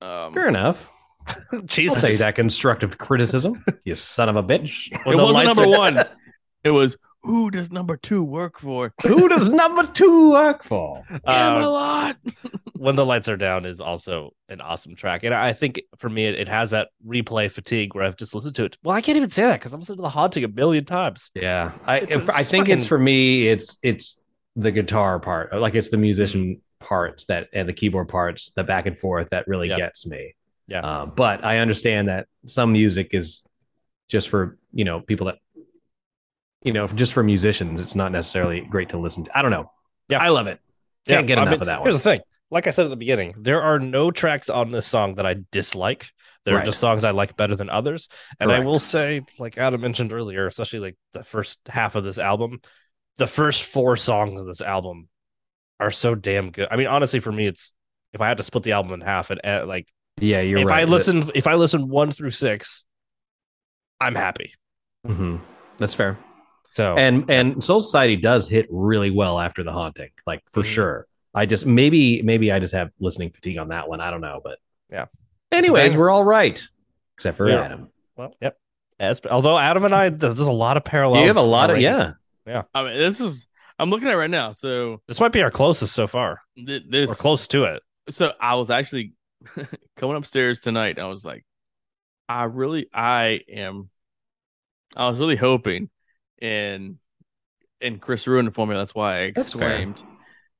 Um, 0.00 0.32
Fair 0.32 0.48
enough. 0.48 0.90
Jesus. 1.64 2.02
I'll 2.02 2.08
take 2.10 2.18
that 2.18 2.34
constructive 2.36 2.98
criticism, 2.98 3.64
you 3.84 3.94
son 3.94 4.28
of 4.28 4.36
a 4.36 4.42
bitch. 4.42 4.90
When 5.04 5.18
it 5.18 5.22
wasn't 5.22 5.46
number 5.46 5.64
are- 5.64 5.78
one. 5.78 6.04
It 6.64 6.70
was 6.70 6.96
who 7.22 7.50
does 7.52 7.70
number 7.70 7.96
two 7.96 8.22
work 8.22 8.58
for? 8.58 8.92
Who 9.06 9.28
does 9.28 9.48
number 9.48 9.86
two 9.86 10.32
work 10.32 10.64
for? 10.64 11.04
Uh, 11.24 11.54
Kamelot. 11.54 12.16
When 12.78 12.96
the 12.96 13.04
lights 13.04 13.28
are 13.28 13.36
down 13.36 13.66
is 13.66 13.80
also 13.80 14.30
an 14.48 14.60
awesome 14.60 14.94
track, 14.94 15.24
and 15.24 15.34
I 15.34 15.52
think 15.52 15.82
for 15.96 16.08
me 16.08 16.26
it, 16.26 16.34
it 16.36 16.48
has 16.48 16.70
that 16.70 16.88
replay 17.06 17.50
fatigue 17.50 17.94
where 17.94 18.04
I've 18.04 18.16
just 18.16 18.34
listened 18.34 18.54
to 18.56 18.64
it. 18.64 18.78
Well, 18.82 18.94
I 18.96 19.00
can't 19.00 19.16
even 19.16 19.30
say 19.30 19.42
that 19.42 19.58
because 19.60 19.72
I'm 19.72 19.80
listening 19.80 19.98
to 19.98 20.02
the 20.02 20.08
haunting 20.08 20.44
a 20.44 20.48
million 20.48 20.84
times. 20.84 21.30
Yeah, 21.34 21.72
I 21.86 21.98
It's- 21.98 22.28
I 22.28 22.42
think 22.42 22.68
it's 22.68 22.86
for 22.86 22.98
me. 22.98 23.48
It's 23.48 23.78
it's 23.82 24.22
the 24.56 24.70
guitar 24.70 25.20
part, 25.20 25.52
like 25.60 25.74
it's 25.74 25.90
the 25.90 25.96
musician 25.98 26.60
parts 26.80 27.24
that 27.26 27.48
and 27.52 27.68
the 27.68 27.72
keyboard 27.72 28.08
parts, 28.08 28.50
the 28.50 28.64
back 28.64 28.86
and 28.86 28.96
forth 28.96 29.30
that 29.30 29.46
really 29.48 29.68
Yeah. 29.68 29.76
gets 29.76 30.06
me. 30.06 30.34
Yeah. 30.66 30.80
Um, 30.80 31.12
but 31.16 31.44
I 31.44 31.58
understand 31.58 32.08
that 32.08 32.26
some 32.46 32.72
music 32.72 33.08
is 33.12 33.44
just 34.08 34.28
for 34.28 34.58
you 34.72 34.84
know 34.84 35.00
people 35.00 35.26
that 35.26 35.36
you 36.64 36.72
know, 36.72 36.88
just 36.88 37.12
for 37.12 37.22
musicians, 37.22 37.80
it's 37.80 37.94
not 37.94 38.10
necessarily 38.10 38.60
great 38.62 38.88
to 38.88 38.98
listen 38.98 39.22
to. 39.24 39.38
I 39.38 39.42
don't 39.42 39.52
know. 39.52 39.70
Yeah. 40.08 40.18
I 40.18 40.28
love 40.30 40.48
it. 40.48 40.58
Can't 41.06 41.26
get 41.26 41.38
I 41.38 41.42
enough 41.42 41.52
mean, 41.52 41.60
of 41.60 41.66
that 41.66 41.80
one. 41.80 41.86
Here's 41.86 41.96
the 41.96 42.02
thing. 42.02 42.20
Like 42.50 42.66
I 42.66 42.70
said 42.70 42.86
at 42.86 42.90
the 42.90 42.96
beginning, 42.96 43.34
there 43.38 43.62
are 43.62 43.78
no 43.78 44.10
tracks 44.10 44.48
on 44.48 44.70
this 44.70 44.86
song 44.86 45.16
that 45.16 45.26
I 45.26 45.36
dislike. 45.52 46.10
There 46.44 46.56
are 46.56 46.64
just 46.64 46.80
songs 46.80 47.04
I 47.04 47.10
like 47.10 47.36
better 47.36 47.54
than 47.56 47.68
others. 47.68 48.08
And 48.40 48.50
I 48.50 48.60
will 48.60 48.78
say, 48.78 49.20
like 49.38 49.58
Adam 49.58 49.82
mentioned 49.82 50.12
earlier, 50.12 50.46
especially 50.46 50.78
like 50.80 50.96
the 51.12 51.22
first 51.22 51.60
half 51.68 51.94
of 51.94 52.04
this 52.04 52.16
album, 52.16 52.60
the 53.18 53.26
first 53.26 53.64
four 53.64 53.96
songs 53.96 54.40
of 54.40 54.46
this 54.46 54.62
album 54.62 55.08
are 55.78 55.90
so 55.90 56.14
damn 56.14 56.50
good. 56.50 56.68
I 56.70 56.76
mean, 56.76 56.86
honestly, 56.86 57.20
for 57.20 57.30
me, 57.32 57.46
it's 57.46 57.72
if 58.14 58.22
I 58.22 58.28
had 58.28 58.38
to 58.38 58.42
split 58.42 58.64
the 58.64 58.72
album 58.72 58.94
in 58.94 59.02
half, 59.02 59.30
and 59.30 59.40
uh, 59.44 59.64
like 59.66 59.88
Yeah, 60.18 60.40
you're 60.40 60.60
if 60.60 60.66
right. 60.68 60.80
I 60.80 60.84
listen, 60.84 61.30
if 61.34 61.46
I 61.46 61.54
listen 61.54 61.88
one 61.88 62.12
through 62.12 62.30
six, 62.30 62.86
I'm 64.00 64.14
happy. 64.14 64.54
Mhm. 65.06 65.40
That's 65.76 65.94
fair. 65.94 66.18
So 66.70 66.96
And 66.96 67.30
and 67.30 67.62
Soul 67.62 67.80
Society 67.80 68.16
does 68.16 68.48
hit 68.48 68.66
really 68.70 69.10
well 69.10 69.38
after 69.38 69.62
the 69.62 69.72
haunting, 69.72 70.10
like 70.26 70.42
for 70.50 70.62
Mhm. 70.62 70.66
sure. 70.66 71.06
I 71.38 71.46
just 71.46 71.66
maybe 71.66 72.20
maybe 72.22 72.50
I 72.50 72.58
just 72.58 72.74
have 72.74 72.90
listening 72.98 73.30
fatigue 73.30 73.58
on 73.58 73.68
that 73.68 73.88
one. 73.88 74.00
I 74.00 74.10
don't 74.10 74.20
know, 74.20 74.40
but 74.42 74.58
Yeah. 74.90 75.06
Anyways, 75.52 75.96
we're 75.96 76.10
all 76.10 76.24
right, 76.24 76.60
except 77.16 77.36
for 77.36 77.48
Yeah. 77.48 77.62
Adam. 77.62 77.90
well, 78.16 78.34
yep. 78.40 78.58
As, 79.00 79.20
although 79.30 79.56
Adam 79.56 79.84
and 79.84 79.94
I, 79.94 80.08
there's 80.08 80.38
a 80.40 80.50
lot 80.50 80.76
of 80.76 80.84
parallels. 80.84 81.20
You 81.20 81.28
have 81.28 81.36
a 81.36 81.40
lot 81.40 81.70
of 81.70 81.78
yeah, 81.80 82.14
yeah. 82.46 82.62
I 82.74 82.82
mean, 82.84 82.96
this 82.98 83.20
is 83.20 83.46
I'm 83.78 83.90
looking 83.90 84.08
at 84.08 84.14
it 84.14 84.16
right 84.18 84.28
now. 84.30 84.50
So 84.52 85.00
This 85.06 85.20
might 85.20 85.30
be 85.32 85.40
our 85.42 85.50
closest 85.52 85.94
so 85.94 86.08
far. 86.08 86.40
th- 86.56 86.82
this 86.88 87.08
We're 87.08 87.14
close 87.14 87.46
to 87.48 87.62
it. 87.64 87.82
so 88.10 88.32
I 88.40 88.56
was 88.56 88.70
actually 88.70 89.12
coming 89.96 90.16
upstairs 90.16 90.60
tonight. 90.60 90.98
I 90.98 91.06
was 91.06 91.24
like, 91.24 91.44
I 92.28 92.44
really, 92.44 92.88
I 92.92 93.40
am, 93.48 93.88
I 94.96 95.08
was 95.08 95.18
really 95.18 95.36
hoping, 95.36 95.90
and 96.42 96.96
and 97.80 98.00
Cris 98.00 98.26
ruined 98.26 98.48
it 98.48 98.54
for 98.54 98.66
me. 98.66 98.74
That's 98.74 98.94
why 98.96 99.20
I 99.20 99.32
That's 99.32 99.54
exclaimed 99.54 100.02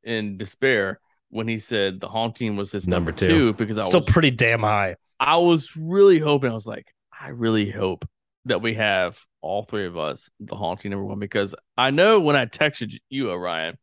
in 0.08 0.36
despair 0.38 1.00
when 1.30 1.46
he 1.48 1.58
said 1.58 2.00
the 2.00 2.08
haunting 2.08 2.56
was 2.56 2.72
his 2.72 2.88
Number 2.88 3.10
number, 3.10 3.18
two. 3.18 3.28
two. 3.28 3.52
because 3.52 3.76
I 3.78 3.84
Still 3.86 4.00
was 4.00 4.08
pretty 4.08 4.30
damn 4.30 4.60
high. 4.60 4.96
I 5.20 5.36
was 5.36 5.76
really 5.76 6.18
hoping. 6.18 6.50
I 6.50 6.54
was 6.54 6.66
like, 6.66 6.92
I 7.20 7.28
really 7.30 7.70
hope 7.70 8.08
that 8.46 8.62
we 8.62 8.74
have 8.74 9.20
all 9.42 9.62
three 9.62 9.86
of 9.86 9.96
us 9.98 10.30
the 10.40 10.54
haunting 10.56 10.90
number 10.90 11.04
one 11.04 11.18
because 11.18 11.54
I 11.76 11.90
know 11.90 12.18
when 12.20 12.36
I 12.36 12.46
texted 12.46 12.96
you, 13.10 13.30
Orion, 13.30 13.76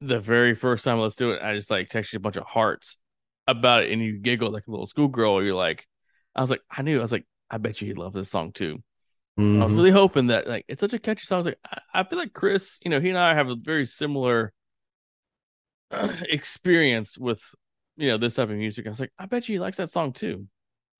the 0.00 0.20
very 0.20 0.54
first 0.54 0.84
time 0.84 0.98
let's 0.98 1.16
do 1.16 1.32
it, 1.32 1.42
I 1.42 1.54
just 1.54 1.70
like 1.70 1.88
texted 1.88 2.12
you 2.14 2.16
a 2.18 2.20
bunch 2.20 2.36
of 2.36 2.44
hearts 2.44 2.98
about 3.46 3.84
it, 3.84 3.92
and 3.92 4.02
you 4.02 4.18
giggled 4.18 4.52
like 4.52 4.66
a 4.66 4.70
little 4.70 4.86
schoolgirl. 4.86 5.42
You're 5.42 5.54
like, 5.54 5.86
I 6.34 6.40
was 6.40 6.50
like, 6.50 6.60
I 6.70 6.82
knew. 6.82 6.98
I 6.98 7.02
was 7.02 7.12
like, 7.12 7.26
I 7.50 7.58
bet 7.58 7.80
you 7.80 7.86
he'd 7.88 7.98
love 7.98 8.12
this 8.12 8.30
song 8.30 8.52
too. 8.52 8.82
I 9.36 9.40
was 9.42 9.72
Mhm. 9.72 9.76
really 9.76 9.90
hoping 9.90 10.28
that 10.28 10.46
like 10.46 10.64
it's 10.68 10.80
such 10.80 10.92
a 10.94 10.98
catchy 10.98 11.26
song. 11.26 11.36
I 11.36 11.38
was 11.38 11.46
like, 11.46 11.58
I, 11.64 11.80
I 12.00 12.04
feel 12.04 12.18
like 12.18 12.32
Cris, 12.32 12.78
you 12.84 12.90
know, 12.90 13.00
he 13.00 13.08
and 13.08 13.18
I 13.18 13.34
have 13.34 13.48
a 13.48 13.56
very 13.56 13.84
similar 13.84 14.52
experience 16.28 17.18
with 17.18 17.40
you 17.96 18.08
know 18.08 18.18
this 18.18 18.34
type 18.34 18.50
of 18.50 18.56
music. 18.56 18.86
I 18.86 18.90
was 18.90 19.00
like, 19.00 19.12
I 19.18 19.26
bet 19.26 19.48
you 19.48 19.54
he 19.56 19.58
likes 19.60 19.76
that 19.78 19.90
song 19.90 20.12
too. 20.12 20.46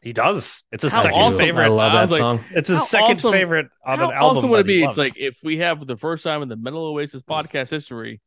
He 0.00 0.12
does. 0.12 0.64
It's 0.70 0.82
his 0.82 0.92
How 0.92 1.02
second 1.02 1.20
awesome. 1.22 1.38
favorite. 1.38 1.64
I 1.64 1.68
love 1.68 1.92
I 1.92 1.94
that 1.96 2.00
was 2.02 2.10
like, 2.10 2.18
song. 2.18 2.44
It's 2.50 2.68
his 2.68 2.88
second 2.88 3.12
awesome- 3.12 3.32
favorite 3.32 3.66
on 3.86 3.98
How 3.98 4.08
an 4.10 4.14
album. 4.14 4.36
awesome 4.38 4.50
would 4.50 4.60
it 4.60 4.66
be? 4.66 4.82
It's 4.84 4.98
like 4.98 5.16
if 5.18 5.38
we 5.42 5.58
have 5.58 5.86
the 5.86 5.96
first 5.96 6.22
time 6.24 6.42
in 6.42 6.48
the 6.48 6.56
Metal 6.56 6.84
Oasis 6.84 7.22
podcast 7.22 7.70
history, 7.70 8.20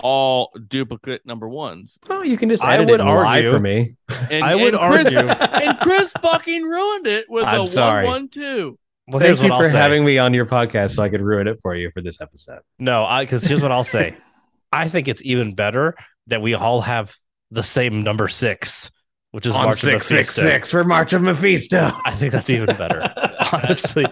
all 0.00 0.50
duplicate 0.68 1.24
number 1.24 1.48
ones. 1.48 1.98
Oh, 2.10 2.22
you 2.22 2.36
can 2.36 2.48
just 2.48 2.64
I 2.64 2.80
would 2.80 2.90
it 2.90 3.00
and 3.00 3.08
lie 3.08 3.36
argue- 3.36 3.50
for 3.52 3.60
me. 3.60 3.94
And, 4.32 4.42
I 4.44 4.56
would 4.56 4.74
and 4.74 4.92
Cris, 4.92 5.14
argue. 5.14 5.18
and 5.68 5.78
Cris 5.78 6.10
fucking 6.20 6.62
ruined 6.64 7.06
it 7.06 7.26
with 7.28 7.44
I'm 7.44 7.62
a 7.62 7.66
sorry. 7.68 8.04
one 8.04 8.12
one 8.22 8.28
two. 8.28 8.78
well, 9.06 9.20
here's 9.20 9.38
Thank 9.38 9.46
you 9.46 9.52
what 9.52 9.58
for 9.60 9.64
I'll 9.66 9.70
say. 9.72 9.78
having 9.78 10.04
me 10.04 10.18
on 10.18 10.34
your 10.34 10.46
podcast 10.46 10.96
so 10.96 11.04
I 11.04 11.08
could 11.08 11.22
ruin 11.22 11.46
it 11.46 11.60
for 11.62 11.76
you 11.76 11.92
for 11.92 12.02
this 12.02 12.20
episode. 12.20 12.62
No, 12.80 13.04
I 13.04 13.24
because 13.24 13.44
here's 13.44 13.62
what 13.62 13.70
I'll 13.70 13.84
say. 13.84 14.16
I 14.72 14.88
think 14.88 15.08
it's 15.08 15.22
even 15.24 15.54
better 15.54 15.96
that 16.28 16.40
we 16.42 16.54
all 16.54 16.80
have 16.80 17.14
the 17.50 17.62
same 17.62 18.02
number 18.02 18.28
six, 18.28 18.90
which 19.32 19.46
is 19.46 19.54
on 19.54 19.64
March 19.64 19.74
of 19.74 19.80
six 19.80 20.06
six 20.06 20.28
Mephisto. 20.36 20.42
six 20.42 20.70
for 20.70 20.84
March 20.84 21.12
of 21.12 21.22
Mephisto. 21.22 21.92
I 22.04 22.14
think 22.14 22.32
that's 22.32 22.50
even 22.50 22.66
better. 22.76 23.12
Honestly, 23.52 24.06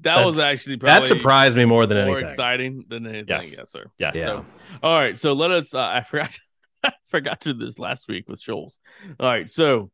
That 0.00 0.24
was 0.24 0.38
actually 0.38 0.76
probably 0.76 1.00
that 1.00 1.06
surprised 1.06 1.56
me 1.56 1.64
more 1.64 1.86
than 1.86 1.98
more 1.98 2.04
anything. 2.18 2.22
More 2.22 2.30
exciting 2.30 2.84
than 2.88 3.06
anything. 3.06 3.26
Yes. 3.28 3.54
Yes, 3.56 3.70
sir. 3.70 3.84
yes. 3.98 4.14
Yeah. 4.16 4.26
So, 4.26 4.46
all 4.82 4.98
right. 4.98 5.18
So 5.18 5.32
let 5.32 5.50
us. 5.50 5.74
Uh, 5.74 5.80
I 5.80 6.02
forgot. 6.02 6.36
I 6.84 6.92
forgot 7.08 7.40
to 7.42 7.54
do 7.54 7.64
this 7.64 7.78
last 7.78 8.08
week 8.08 8.28
with 8.28 8.40
Shoals. 8.40 8.78
All 9.18 9.26
right. 9.26 9.50
So, 9.50 9.90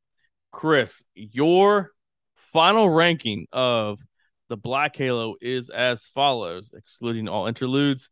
Cris, 0.50 1.04
your 1.14 1.92
final 2.34 2.90
ranking 2.90 3.46
of 3.52 4.00
the 4.48 4.56
Black 4.56 4.96
Halo 4.96 5.36
is 5.40 5.70
as 5.70 6.04
follows, 6.06 6.72
excluding 6.76 7.28
all 7.28 7.46
interludes. 7.46 8.10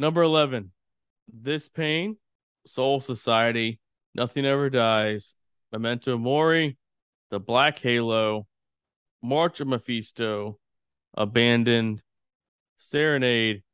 Number 0.00 0.22
eleven, 0.22 0.70
This 1.26 1.68
Pain, 1.68 2.18
Soul 2.66 3.00
Society, 3.00 3.80
Nothing 4.14 4.46
Ever 4.46 4.70
Dies, 4.70 5.34
Memento 5.72 6.16
Mori, 6.16 6.78
The 7.30 7.40
Black 7.40 7.80
Halo, 7.80 8.46
March 9.20 9.58
of 9.58 9.66
Mephisto, 9.66 10.60
Abandoned, 11.14 12.00
Serenade, 12.76 13.64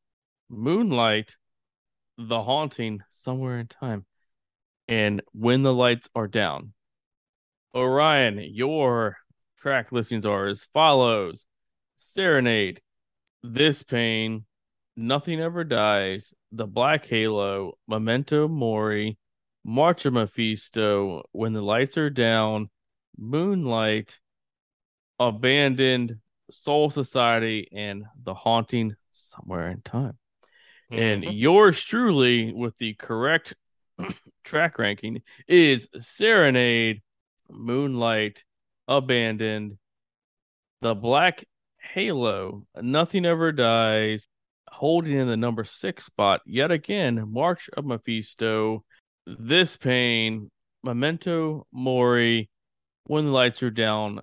Moonlight, 0.48 1.36
The 2.16 2.42
Haunting, 2.42 3.00
Somewhere 3.10 3.58
in 3.58 3.66
Time, 3.66 4.06
and 4.88 5.20
When 5.32 5.62
the 5.62 5.74
Lights 5.74 6.08
Are 6.14 6.28
Down. 6.28 6.72
Orion, 7.74 8.38
your 8.38 9.18
track 9.60 9.92
listings 9.92 10.24
are 10.24 10.46
as 10.46 10.66
follows. 10.72 11.44
Serenade, 11.98 12.80
This 13.42 13.82
Pain, 13.82 14.46
Nothing 14.96 15.40
Ever 15.40 15.64
Dies, 15.64 16.34
The 16.52 16.66
Black 16.66 17.06
Halo, 17.06 17.78
Memento 17.88 18.48
Mori, 18.48 19.18
March 19.64 20.04
of 20.04 20.12
Mephisto, 20.12 21.24
When 21.32 21.52
the 21.52 21.62
Lights 21.62 21.98
Are 21.98 22.10
Down, 22.10 22.70
Moonlight, 23.16 24.20
Abandoned, 25.18 26.18
Soul 26.50 26.90
Society, 26.90 27.68
and 27.72 28.04
The 28.22 28.34
Haunting 28.34 28.94
Somewhere 29.12 29.68
in 29.68 29.80
Time. 29.82 30.18
And 30.90 31.24
Mhm. 31.24 31.30
yours 31.32 31.82
truly, 31.82 32.52
with 32.52 32.76
the 32.78 32.94
correct 32.94 33.54
track 34.44 34.78
ranking, 34.78 35.22
is 35.48 35.88
Serenade, 35.98 37.02
Moonlight, 37.48 38.44
Abandoned, 38.86 39.78
The 40.82 40.94
Black 40.94 41.44
Halo, 41.78 42.66
Nothing 42.80 43.24
Ever 43.24 43.50
Dies, 43.50 44.28
holding 44.74 45.16
in 45.16 45.28
the 45.28 45.36
number 45.36 45.64
six 45.64 46.04
spot 46.04 46.40
yet 46.44 46.72
again, 46.72 47.30
March 47.30 47.70
of 47.76 47.84
Mephisto, 47.84 48.84
This 49.24 49.76
Pain, 49.76 50.50
Memento 50.82 51.66
Mori, 51.72 52.50
When 53.04 53.26
the 53.26 53.30
Lights 53.30 53.62
Are 53.62 53.70
Down, 53.70 54.20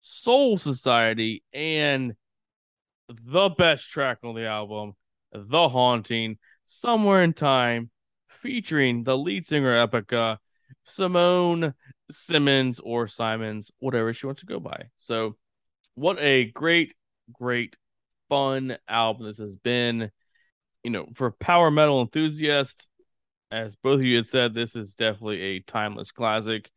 Soul 0.00 0.56
Society, 0.56 1.44
and 1.52 2.14
the 3.08 3.50
best 3.50 3.90
track 3.90 4.18
on 4.24 4.34
the 4.34 4.46
album, 4.46 4.94
The 5.30 5.68
Haunting, 5.68 6.38
Somewhere 6.64 7.22
in 7.22 7.34
Time, 7.34 7.90
featuring 8.28 9.04
the 9.04 9.16
lead 9.16 9.46
singer 9.46 9.86
Epica, 9.86 10.38
Simone 10.84 11.74
Simmons 12.10 12.80
or 12.80 13.08
Simons, 13.08 13.70
whatever 13.78 14.14
she 14.14 14.24
wants 14.24 14.40
to 14.40 14.46
go 14.46 14.58
by. 14.58 14.84
So, 14.98 15.36
what 15.94 16.18
a 16.18 16.46
great, 16.46 16.94
great, 17.30 17.76
fun 18.32 18.78
album 18.88 19.26
this 19.26 19.38
has 19.38 19.58
been. 19.58 20.10
You 20.82 20.90
know, 20.90 21.06
for 21.14 21.30
power 21.30 21.70
metal 21.70 22.00
enthusiasts, 22.00 22.88
as 23.50 23.76
both 23.76 24.00
of 24.00 24.04
you 24.04 24.16
had 24.16 24.26
said, 24.26 24.54
this 24.54 24.74
is 24.74 24.94
definitely 24.94 25.42
a 25.42 25.60
timeless 25.60 26.10
classic. 26.10 26.70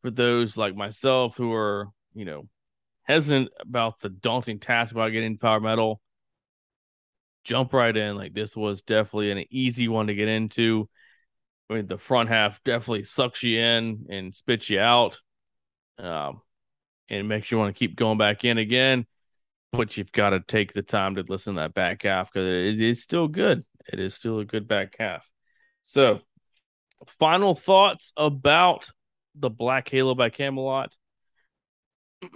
For 0.00 0.10
those 0.10 0.56
like 0.56 0.74
myself 0.74 1.36
who 1.36 1.52
are, 1.52 1.90
you 2.14 2.24
know, 2.24 2.48
hesitant 3.04 3.50
about 3.60 4.00
the 4.00 4.08
daunting 4.08 4.58
task 4.58 4.90
about 4.90 5.12
getting 5.12 5.38
power 5.38 5.60
metal, 5.60 6.00
jump 7.44 7.72
right 7.72 7.96
in. 7.96 8.16
Like 8.16 8.32
this 8.32 8.56
was 8.56 8.82
definitely 8.82 9.30
an 9.30 9.44
easy 9.50 9.88
one 9.88 10.06
to 10.06 10.14
get 10.14 10.28
into. 10.28 10.88
I 11.70 11.74
mean, 11.74 11.86
the 11.86 11.98
front 11.98 12.30
half 12.30 12.64
definitely 12.64 13.04
sucks 13.04 13.42
you 13.42 13.60
in 13.60 14.06
and 14.08 14.34
spits 14.34 14.70
you 14.70 14.80
out, 14.80 15.18
um, 15.98 16.40
and 17.08 17.28
makes 17.28 17.50
you 17.50 17.58
want 17.58 17.74
to 17.74 17.78
keep 17.78 17.96
going 17.96 18.18
back 18.18 18.44
in 18.44 18.58
again. 18.58 19.06
But 19.72 19.96
you've 19.96 20.12
got 20.12 20.30
to 20.30 20.40
take 20.40 20.72
the 20.72 20.82
time 20.82 21.14
to 21.14 21.24
listen 21.26 21.54
to 21.54 21.60
that 21.62 21.74
back 21.74 22.02
half 22.02 22.32
because 22.32 22.46
it 22.46 22.80
is 22.80 23.02
still 23.02 23.26
good. 23.26 23.64
It 23.90 23.98
is 23.98 24.14
still 24.14 24.38
a 24.38 24.44
good 24.44 24.68
back 24.68 24.96
half. 24.98 25.28
So, 25.82 26.20
final 27.18 27.54
thoughts 27.54 28.12
about 28.16 28.90
the 29.34 29.50
Black 29.50 29.88
Halo 29.88 30.14
by 30.14 30.30
Kamelot. 30.30 30.88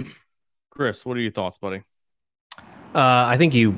Cris, 0.71 1.05
what 1.05 1.17
are 1.17 1.21
your 1.21 1.33
thoughts, 1.33 1.59
buddy? 1.59 1.83
Uh, 2.95 3.27
I 3.29 3.37
think 3.37 3.55
you 3.55 3.77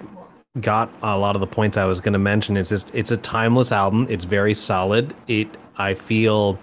got 0.61 0.93
a 1.03 1.17
lot 1.17 1.37
of 1.37 1.41
the 1.41 1.47
points 1.47 1.77
I 1.77 1.85
was 1.85 2.01
going 2.01 2.13
to 2.13 2.19
mention. 2.19 2.57
It's 2.57 2.69
just 2.69 2.95
it's 2.95 3.11
a 3.11 3.17
timeless 3.17 3.73
album. 3.73 4.07
It's 4.09 4.25
very 4.25 4.55
solid. 4.55 5.15
It 5.27 5.49
I 5.77 5.95
feel 5.95 6.59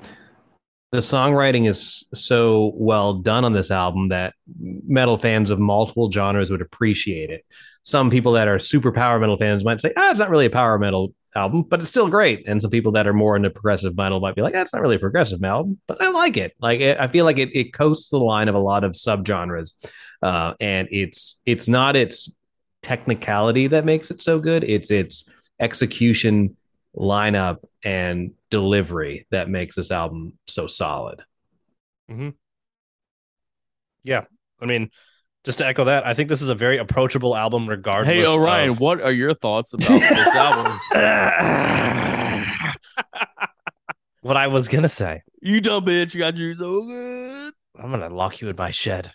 the 0.95 1.01
songwriting 1.01 1.67
is 1.67 2.05
so 2.13 2.71
well 2.75 3.13
done 3.13 3.45
on 3.45 3.53
this 3.53 3.71
album 3.71 4.07
that 4.07 4.33
metal 4.59 5.17
fans 5.17 5.49
of 5.49 5.59
multiple 5.59 6.11
genres 6.11 6.49
would 6.49 6.61
appreciate 6.61 7.29
it. 7.29 7.45
Some 7.83 8.09
people 8.09 8.31
that 8.33 8.47
are 8.47 8.57
super 8.57 8.91
power 8.91 9.19
metal 9.19 9.37
fans 9.37 9.63
might 9.63 9.81
say, 9.81 9.93
ah, 9.95 10.09
it's 10.09 10.19
not 10.19 10.29
really 10.29 10.47
a 10.47 10.49
power 10.49 10.79
metal 10.79 11.13
album, 11.35 11.63
but 11.63 11.79
it's 11.79 11.89
still 11.89 12.09
great. 12.09 12.47
And 12.47 12.61
some 12.61 12.71
people 12.71 12.93
that 12.93 13.07
are 13.07 13.13
more 13.13 13.35
into 13.35 13.49
progressive 13.49 13.95
metal 13.95 14.19
might 14.19 14.35
be 14.35 14.41
like, 14.41 14.53
that's 14.53 14.73
not 14.73 14.81
really 14.81 14.95
a 14.95 14.99
progressive 14.99 15.43
album, 15.43 15.79
but 15.87 16.01
I 16.01 16.09
like 16.09 16.37
it. 16.37 16.53
Like 16.59 16.81
I 16.81 17.07
feel 17.07 17.25
like 17.25 17.37
it, 17.37 17.49
it 17.53 17.73
coasts 17.73 18.09
the 18.09 18.17
line 18.17 18.47
of 18.47 18.55
a 18.55 18.59
lot 18.59 18.83
of 18.83 18.93
subgenres, 18.93 19.73
uh, 20.21 20.53
and 20.59 20.87
it's 20.91 21.41
it's 21.45 21.67
not 21.67 21.95
its 21.95 22.35
technicality 22.81 23.67
that 23.67 23.85
makes 23.85 24.11
it 24.11 24.21
so 24.21 24.39
good. 24.39 24.63
It's 24.63 24.91
its 24.91 25.29
execution, 25.59 26.55
lineup, 26.95 27.57
and 27.83 28.31
delivery 28.49 29.27
that 29.31 29.49
makes 29.49 29.75
this 29.75 29.91
album 29.91 30.33
so 30.47 30.67
solid. 30.67 31.21
Mm-hmm. 32.09 32.29
Yeah. 34.03 34.25
I 34.61 34.65
mean, 34.65 34.91
just 35.43 35.57
to 35.59 35.67
echo 35.67 35.85
that, 35.85 36.05
I 36.07 36.13
think 36.13 36.29
this 36.29 36.41
is 36.41 36.49
a 36.49 36.55
very 36.55 36.77
approachable 36.77 37.35
album, 37.35 37.67
regardless. 37.67 38.13
Hey, 38.13 38.25
Orion, 38.25 38.71
of- 38.71 38.79
what 38.81 39.01
are 39.01 39.11
your 39.11 39.33
thoughts 39.33 39.73
about 39.73 39.99
this 39.99 40.35
album? 40.35 40.79
what 44.21 44.37
I 44.37 44.47
was 44.47 44.67
gonna 44.67 44.89
say. 44.89 45.21
You 45.41 45.61
dumb 45.61 45.85
bitch, 45.85 46.13
you 46.13 46.19
got 46.19 46.35
you 46.35 46.55
so 46.55 46.85
good. 46.85 47.53
I'm 47.77 47.91
gonna 47.91 48.09
lock 48.09 48.41
you 48.41 48.49
in 48.49 48.55
my 48.55 48.71
shed. 48.71 49.11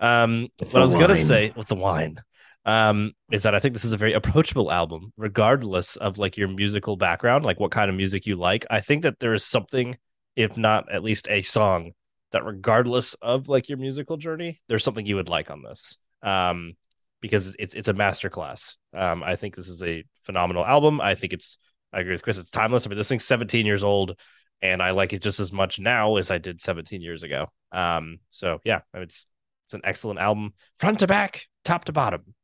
Um, 0.00 0.48
what 0.58 0.74
I 0.74 0.78
the 0.78 0.80
was 0.80 0.94
gonna 0.94 1.16
say 1.16 1.52
with 1.56 1.68
the 1.68 1.74
wine, 1.74 2.18
um, 2.64 3.12
is 3.30 3.42
that 3.42 3.54
I 3.54 3.60
think 3.60 3.74
this 3.74 3.84
is 3.84 3.92
a 3.92 3.98
very 3.98 4.12
approachable 4.12 4.72
album, 4.72 5.12
regardless 5.16 5.96
of 5.96 6.18
like 6.18 6.36
your 6.36 6.48
musical 6.48 6.96
background, 6.96 7.44
like 7.44 7.60
what 7.60 7.70
kind 7.70 7.90
of 7.90 7.96
music 7.96 8.26
you 8.26 8.36
like. 8.36 8.66
I 8.70 8.80
think 8.80 9.02
that 9.02 9.18
there 9.20 9.34
is 9.34 9.44
something, 9.44 9.96
if 10.36 10.56
not 10.56 10.90
at 10.90 11.04
least 11.04 11.28
a 11.28 11.42
song, 11.42 11.92
that 12.32 12.44
regardless 12.44 13.14
of 13.14 13.48
like 13.48 13.68
your 13.68 13.78
musical 13.78 14.16
journey, 14.16 14.60
there's 14.68 14.84
something 14.84 15.06
you 15.06 15.16
would 15.16 15.28
like 15.28 15.50
on 15.50 15.62
this. 15.62 15.98
Um, 16.22 16.74
because 17.20 17.56
it's 17.58 17.72
it's 17.72 17.88
a 17.88 17.94
masterclass. 17.94 18.76
Um, 18.92 19.22
I 19.22 19.36
think 19.36 19.56
this 19.56 19.68
is 19.68 19.82
a 19.82 20.04
phenomenal 20.24 20.62
album. 20.62 21.00
I 21.00 21.14
think 21.14 21.32
it's 21.32 21.56
I 21.90 22.00
agree 22.00 22.12
with 22.12 22.22
Cris. 22.22 22.36
It's 22.36 22.50
timeless. 22.50 22.84
I 22.84 22.90
mean, 22.90 22.98
this 22.98 23.08
thing's 23.08 23.24
17 23.24 23.64
years 23.64 23.82
old, 23.82 24.18
and 24.60 24.82
I 24.82 24.90
like 24.90 25.14
it 25.14 25.22
just 25.22 25.40
as 25.40 25.50
much 25.50 25.78
now 25.78 26.16
as 26.16 26.30
I 26.30 26.36
did 26.36 26.60
17 26.60 27.00
years 27.00 27.22
ago. 27.22 27.46
Um, 27.72 28.18
so 28.28 28.60
yeah, 28.64 28.80
it's 28.92 29.24
it's 29.66 29.74
an 29.74 29.80
excellent 29.84 30.20
album, 30.20 30.52
front 30.76 30.98
to 30.98 31.06
back, 31.06 31.46
top 31.64 31.86
to 31.86 31.92
bottom. 31.92 32.34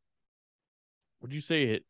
Would 1.22 1.32
you 1.32 1.40
say 1.40 1.64
it 1.64 1.84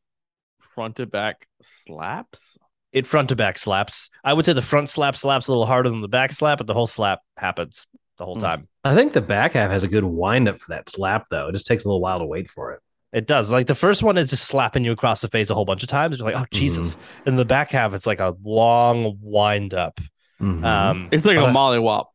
front 0.58 0.96
to 0.96 1.06
back 1.06 1.46
slaps? 1.62 2.58
It 2.92 3.06
front 3.06 3.28
to 3.28 3.36
back 3.36 3.56
slaps. 3.58 4.10
I 4.24 4.32
would 4.32 4.44
say 4.44 4.52
the 4.52 4.62
front 4.62 4.88
slap 4.88 5.16
slaps 5.16 5.46
a 5.46 5.52
little 5.52 5.66
harder 5.66 5.88
than 5.90 6.00
the 6.00 6.08
back 6.08 6.32
slap, 6.32 6.58
but 6.58 6.66
the 6.66 6.74
whole 6.74 6.88
slap 6.88 7.20
happens 7.36 7.86
the 8.18 8.24
whole 8.24 8.34
Hmm. 8.34 8.40
time. 8.40 8.68
I 8.84 8.94
think 8.94 9.12
the 9.12 9.20
back 9.20 9.52
half 9.52 9.70
has 9.70 9.84
a 9.84 9.88
good 9.88 10.04
wind 10.04 10.48
up 10.48 10.58
for 10.60 10.68
that 10.70 10.88
slap, 10.88 11.26
though. 11.30 11.48
It 11.48 11.52
just 11.52 11.66
takes 11.66 11.84
a 11.84 11.88
little 11.88 12.00
while 12.00 12.18
to 12.18 12.26
wait 12.26 12.50
for 12.50 12.72
it. 12.72 12.80
It 13.12 13.26
does. 13.26 13.50
Like 13.50 13.66
the 13.66 13.74
first 13.74 14.02
one 14.02 14.16
is 14.18 14.30
just 14.30 14.44
slapping 14.46 14.84
you 14.84 14.92
across 14.92 15.20
the 15.20 15.28
face 15.28 15.50
a 15.50 15.54
whole 15.54 15.64
bunch 15.64 15.82
of 15.82 15.88
times. 15.88 16.18
You're 16.18 16.30
like, 16.30 16.40
oh 16.40 16.46
Jesus. 16.52 16.96
And 17.26 17.38
the 17.38 17.44
back 17.44 17.70
half, 17.70 17.92
it's 17.94 18.06
like 18.06 18.20
a 18.20 18.36
long 18.42 19.18
wind 19.20 19.74
up. 19.74 20.00
Mhm. 20.40 20.64
Um, 20.64 21.08
It's 21.12 21.26
like 21.26 21.36
but 21.36 21.50
a 21.50 21.52
mollywop. 21.52 22.06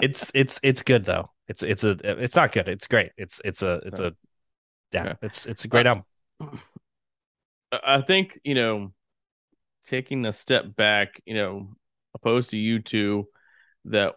it's 0.00 0.30
it's 0.34 0.58
it's 0.62 0.82
good 0.82 1.04
though. 1.04 1.30
It's 1.48 1.62
it's 1.62 1.84
a 1.84 1.90
it's 2.22 2.34
not 2.34 2.52
good. 2.52 2.68
It's 2.68 2.88
great. 2.88 3.10
It's 3.16 3.40
it's 3.44 3.62
a 3.62 3.80
it's 3.84 4.00
a 4.00 4.14
yeah. 4.92 5.04
Yeah. 5.04 5.14
It's 5.22 5.46
it's 5.46 5.64
a 5.64 5.68
great 5.68 5.86
album. 5.86 6.04
I- 7.72 7.80
I 7.96 8.00
think 8.02 8.38
you 8.44 8.54
know, 8.54 8.92
taking 9.84 10.26
a 10.26 10.32
step 10.32 10.76
back, 10.76 11.20
you 11.26 11.34
know, 11.34 11.74
opposed 12.14 12.50
to 12.50 12.58
you 12.58 12.80
two, 12.80 13.28
that 13.86 14.16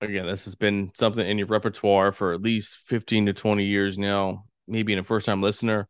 again, 0.00 0.26
this 0.26 0.46
has 0.46 0.54
been 0.56 0.92
something 0.96 1.26
in 1.26 1.38
your 1.38 1.48
repertoire 1.48 2.12
for 2.12 2.32
at 2.34 2.42
least 2.42 2.76
fifteen 2.86 3.26
to 3.26 3.32
twenty 3.34 3.66
years 3.66 3.98
now. 3.98 4.46
Maybe 4.68 4.92
in 4.94 4.98
a 5.00 5.04
first 5.04 5.26
time 5.26 5.42
listener, 5.42 5.88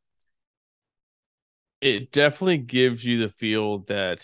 it 1.81 2.13
definitely 2.13 2.59
gives 2.59 3.05
you 3.05 3.21
the 3.21 3.29
feel 3.29 3.81
that 3.81 4.21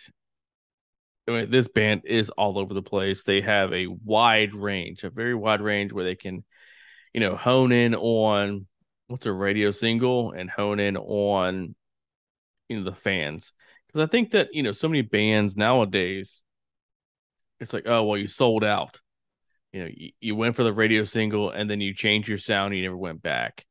I 1.28 1.32
mean, 1.32 1.50
this 1.50 1.68
band 1.68 2.02
is 2.04 2.30
all 2.30 2.58
over 2.58 2.74
the 2.74 2.82
place. 2.82 3.22
They 3.22 3.40
have 3.42 3.72
a 3.72 3.86
wide 3.86 4.54
range, 4.54 5.04
a 5.04 5.10
very 5.10 5.34
wide 5.34 5.60
range 5.60 5.92
where 5.92 6.04
they 6.04 6.16
can, 6.16 6.44
you 7.14 7.20
know, 7.20 7.36
hone 7.36 7.72
in 7.72 7.94
on 7.94 8.66
what's 9.10 9.26
a 9.26 9.32
radio 9.32 9.72
single 9.72 10.30
and 10.32 10.48
hone 10.48 10.78
in 10.78 10.97
on 10.97 11.74
you 12.68 12.78
know 12.78 12.84
the 12.84 12.97
fans. 12.97 13.52
Because 13.86 14.06
I 14.06 14.10
think 14.10 14.30
that 14.30 14.48
you 14.52 14.62
know 14.62 14.72
so 14.72 14.89
many 14.89 15.02
bands 15.02 15.56
nowadays, 15.56 16.42
it's 17.58 17.72
like 17.72 17.84
oh 17.86 18.05
well 18.05 18.18
you 18.18 18.28
sold 18.28 18.62
out, 18.62 19.00
you 19.72 19.80
know 19.82 19.90
you, 19.92 20.10
you 20.20 20.36
went 20.36 20.56
for 20.56 20.62
the 20.62 20.72
radio 20.72 21.05
single 21.05 21.50
and 21.50 21.68
then 21.68 21.80
you 21.80 21.92
changed 21.92 22.28
your 22.28 22.39
sound 22.39 22.74
you 22.74 22.82
never 22.82 22.97
went 22.97 23.20
back, 23.22 23.66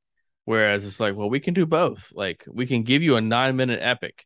whereas 0.46 0.86
it's 0.86 1.00
like 1.00 1.16
well 1.16 1.30
we 1.30 1.40
can 1.40 1.54
do 1.54 1.66
both. 1.66 2.12
Like 2.14 2.46
we 2.52 2.68
can 2.68 2.84
give 2.84 3.02
you 3.02 3.16
a 3.16 3.22
nine 3.22 3.56
minute 3.56 3.80
epic, 3.82 4.26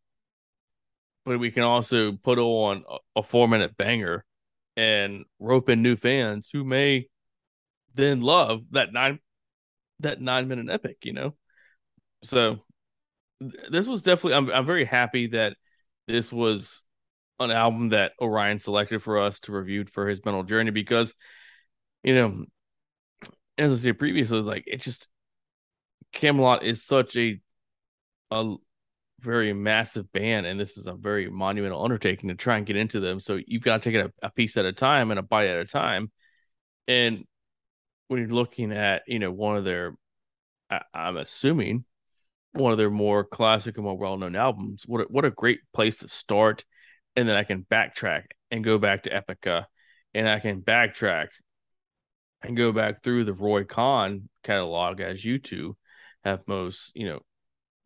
but 1.25 1.39
we 1.39 1.51
can 1.51 1.63
also 1.63 2.13
put 2.13 2.39
on 2.39 2.83
a, 2.89 3.19
a 3.19 3.23
four 3.23 3.47
minute 3.47 3.77
banger, 3.77 4.25
and 4.75 5.25
rope 5.39 5.69
in 5.69 5.83
new 5.83 5.95
fans 5.95 6.49
who 6.51 6.63
may 6.63 7.07
then 7.93 8.21
love 8.21 8.63
that 8.71 8.91
nine 8.91 9.19
that 9.99 10.21
nine 10.21 10.47
minute 10.47 10.69
epic 10.69 10.97
you 11.03 11.13
know, 11.13 11.35
so 12.23 12.59
th- 13.39 13.53
this 13.71 13.87
was 13.87 14.01
definitely 14.01 14.35
I'm 14.35 14.49
I'm 14.51 14.65
very 14.65 14.85
happy 14.85 15.27
that 15.27 15.55
this 16.07 16.31
was 16.31 16.81
an 17.39 17.51
album 17.51 17.89
that 17.89 18.13
Orion 18.21 18.59
selected 18.59 19.01
for 19.01 19.19
us 19.19 19.39
to 19.41 19.51
review 19.51 19.85
for 19.85 20.07
his 20.07 20.23
mental 20.23 20.43
journey 20.43 20.71
because 20.71 21.13
you 22.03 22.15
know 22.15 22.45
as 23.57 23.71
I 23.71 23.75
said 23.75 23.99
previously 23.99 24.41
like 24.41 24.63
it 24.67 24.81
just 24.81 25.07
Kamelot 26.13 26.63
is 26.63 26.83
such 26.83 27.15
a 27.17 27.39
a 28.31 28.55
very 29.19 29.53
massive 29.53 30.11
band 30.11 30.45
and 30.45 30.59
this 30.59 30.77
is 30.77 30.87
a 30.87 30.93
very 30.93 31.29
monumental 31.29 31.83
undertaking 31.83 32.29
to 32.29 32.35
try 32.35 32.57
and 32.57 32.65
get 32.65 32.75
into 32.75 32.99
them. 32.99 33.19
So 33.19 33.39
you've 33.45 33.63
got 33.63 33.81
to 33.81 33.89
take 33.89 33.99
it 33.99 34.13
a, 34.21 34.27
a 34.27 34.31
piece 34.31 34.57
at 34.57 34.65
a 34.65 34.73
time 34.73 35.11
and 35.11 35.19
a 35.19 35.23
bite 35.23 35.47
at 35.47 35.59
a 35.59 35.65
time. 35.65 36.11
And 36.87 37.25
when 38.07 38.19
you're 38.19 38.29
looking 38.29 38.71
at 38.71 39.03
you 39.07 39.19
know 39.19 39.31
one 39.31 39.57
of 39.57 39.63
their 39.63 39.95
I, 40.69 40.81
I'm 40.93 41.17
assuming 41.17 41.85
one 42.53 42.71
of 42.71 42.77
their 42.77 42.91
more 42.91 43.23
classic 43.23 43.77
and 43.77 43.83
more 43.83 43.97
well-known 43.97 44.35
albums. 44.35 44.83
What 44.85 45.01
a, 45.01 45.03
what 45.05 45.25
a 45.25 45.31
great 45.31 45.61
place 45.73 45.97
to 45.99 46.09
start, 46.09 46.65
and 47.15 47.27
then 47.27 47.35
I 47.35 47.43
can 47.43 47.65
backtrack 47.69 48.25
and 48.51 48.63
go 48.63 48.77
back 48.77 49.03
to 49.03 49.09
Epica, 49.09 49.65
and 50.13 50.29
I 50.29 50.39
can 50.39 50.61
backtrack 50.61 51.29
and 52.43 52.55
go 52.57 52.71
back 52.71 53.01
through 53.01 53.23
the 53.23 53.33
Roy 53.33 53.63
Khan 53.63 54.29
catalog 54.43 54.99
as 54.99 55.23
you 55.23 55.39
two 55.39 55.77
have 56.23 56.47
most 56.47 56.91
you 56.93 57.07
know 57.07 57.19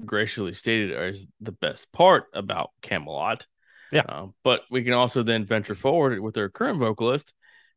graciously 0.05 0.53
stated 0.53 0.91
as 0.91 1.27
the 1.41 1.51
best 1.51 1.91
part 1.91 2.25
about 2.33 2.71
Kamelot. 2.81 3.45
Yeah. 3.91 4.03
Uh, 4.07 4.27
but 4.43 4.61
we 4.69 4.83
can 4.83 4.93
also 4.93 5.23
then 5.23 5.45
venture 5.45 5.75
forward 5.75 6.19
with 6.19 6.35
their 6.35 6.49
current 6.49 6.79
vocalist, 6.79 7.33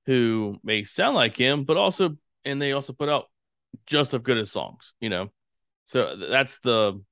who 0.07 0.57
may 0.65 0.85
sound 0.85 1.15
like 1.15 1.37
him, 1.37 1.65
but 1.65 1.77
also 1.77 2.17
and 2.45 2.61
they 2.61 2.73
also 2.73 2.93
put 2.93 3.09
out 3.09 3.27
just 3.87 4.15
as 4.15 4.21
good 4.21 4.39
as 4.39 4.51
songs. 4.51 4.95
You 5.01 5.11
know, 5.11 5.29
so 5.85 6.17
that's 6.17 6.59
the 6.61 7.03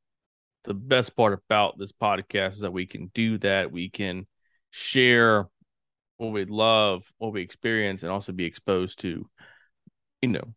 the 0.65 0.75
best 0.75 1.17
part 1.17 1.41
about 1.49 1.79
this 1.79 1.93
podcast 1.93 2.55
is 2.55 2.61
that 2.61 2.73
we 2.73 2.87
can 2.87 3.11
do 3.15 3.39
that. 3.39 3.73
We 3.73 3.89
can 3.89 4.27
share 4.71 5.49
what 6.17 6.33
we 6.33 6.45
love, 6.45 7.05
what 7.19 7.33
we 7.33 7.43
experience, 7.43 8.03
and 8.03 8.11
also 8.13 8.33
be 8.33 8.45
exposed 8.45 9.01
to, 9.01 9.29
you 10.21 10.29
know, 10.29 10.55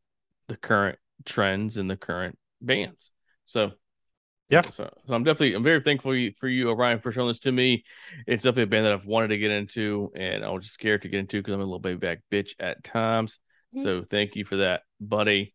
the 0.48 0.58
current 0.58 0.98
trends 1.24 1.78
and 1.78 1.90
the 1.90 1.96
current 1.96 2.38
bands. 2.62 3.12
So, 3.46 3.72
Yeah. 4.50 4.70
So, 4.72 4.92
so 5.08 5.14
I'm 5.14 5.24
definitely 5.24 5.54
I'm 5.54 5.64
very 5.64 5.82
thankful 5.82 6.14
you- 6.16 6.34
for 6.40 6.50
you, 6.50 6.70
Orion, 6.70 7.00
for 7.00 7.12
showing 7.12 7.30
this 7.30 7.40
to 7.42 7.52
me. 7.52 7.86
It's 8.28 8.44
definitely 8.44 8.64
a 8.64 8.68
band 8.68 8.86
that 8.86 8.94
I've 8.94 9.06
wanted 9.06 9.30
to 9.30 9.38
get 9.38 9.52
into, 9.52 10.12
and 10.16 10.44
I 10.44 10.50
was 10.50 10.64
just 10.64 10.74
scared 10.74 11.04
to 11.04 11.10
get 11.10 11.20
into 11.20 11.38
because 11.38 11.54
I'm 11.54 11.62
a 11.62 11.64
little 11.64 11.80
baby 11.80 12.00
back 12.00 12.20
bitch 12.30 12.54
at 12.60 12.84
times. 12.84 13.40
So 13.82 14.04
thank 14.04 14.36
you 14.36 14.44
for 14.46 14.58
that, 14.58 14.82
buddy. 15.00 15.54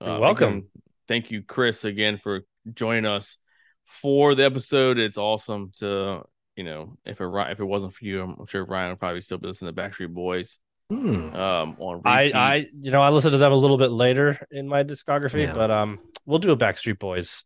You're 0.00 0.18
welcome. 0.20 0.48
again, 0.48 0.66
thank 1.08 1.30
you, 1.30 1.42
Cris, 1.42 1.84
again 1.84 2.18
for 2.22 2.42
joining 2.72 3.06
us 3.06 3.36
for 3.84 4.34
the 4.34 4.44
episode. 4.44 4.98
It's 4.98 5.18
awesome 5.18 5.72
to 5.80 6.22
you 6.56 6.64
know 6.64 6.96
if 7.04 7.20
it 7.20 7.28
if 7.50 7.60
it 7.60 7.64
wasn't 7.64 7.94
for 7.94 8.04
you, 8.04 8.22
I'm 8.22 8.46
sure 8.46 8.64
Ryan 8.64 8.90
would 8.90 9.00
probably 9.00 9.20
still 9.20 9.38
be 9.38 9.48
listening 9.48 9.74
to 9.74 9.80
Backstreet 9.82 10.12
Boys 10.14 10.58
Hmm. 10.90 11.34
um 11.34 11.76
on 11.78 12.00
I 12.06 12.22
repeat. 12.22 12.34
I 12.34 12.66
you 12.80 12.90
know 12.90 13.02
I 13.02 13.10
listened 13.10 13.32
to 13.32 13.38
them 13.38 13.52
a 13.52 13.56
little 13.56 13.76
bit 13.76 13.90
later 13.90 14.38
in 14.50 14.66
my 14.66 14.84
discography, 14.84 15.42
Yeah. 15.42 15.52
but 15.52 15.70
um 15.70 15.98
we'll 16.24 16.38
do 16.38 16.50
a 16.52 16.56
Backstreet 16.56 16.98
Boys 16.98 17.44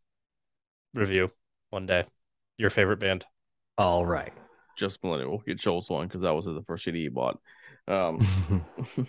review 0.94 1.30
one 1.70 1.86
day. 1.86 2.04
Your 2.58 2.70
favorite 2.70 2.98
band? 3.00 3.24
All 3.78 4.06
right. 4.06 4.32
just 4.78 5.02
millennial. 5.02 5.30
We'll 5.30 5.38
get 5.40 5.58
Joel's 5.58 5.90
one 5.90 6.06
because 6.06 6.20
that 6.22 6.34
was 6.34 6.44
the 6.44 6.62
first 6.66 6.84
CD 6.84 7.02
he 7.02 7.08
bought. 7.08 7.38
Um, 7.88 8.20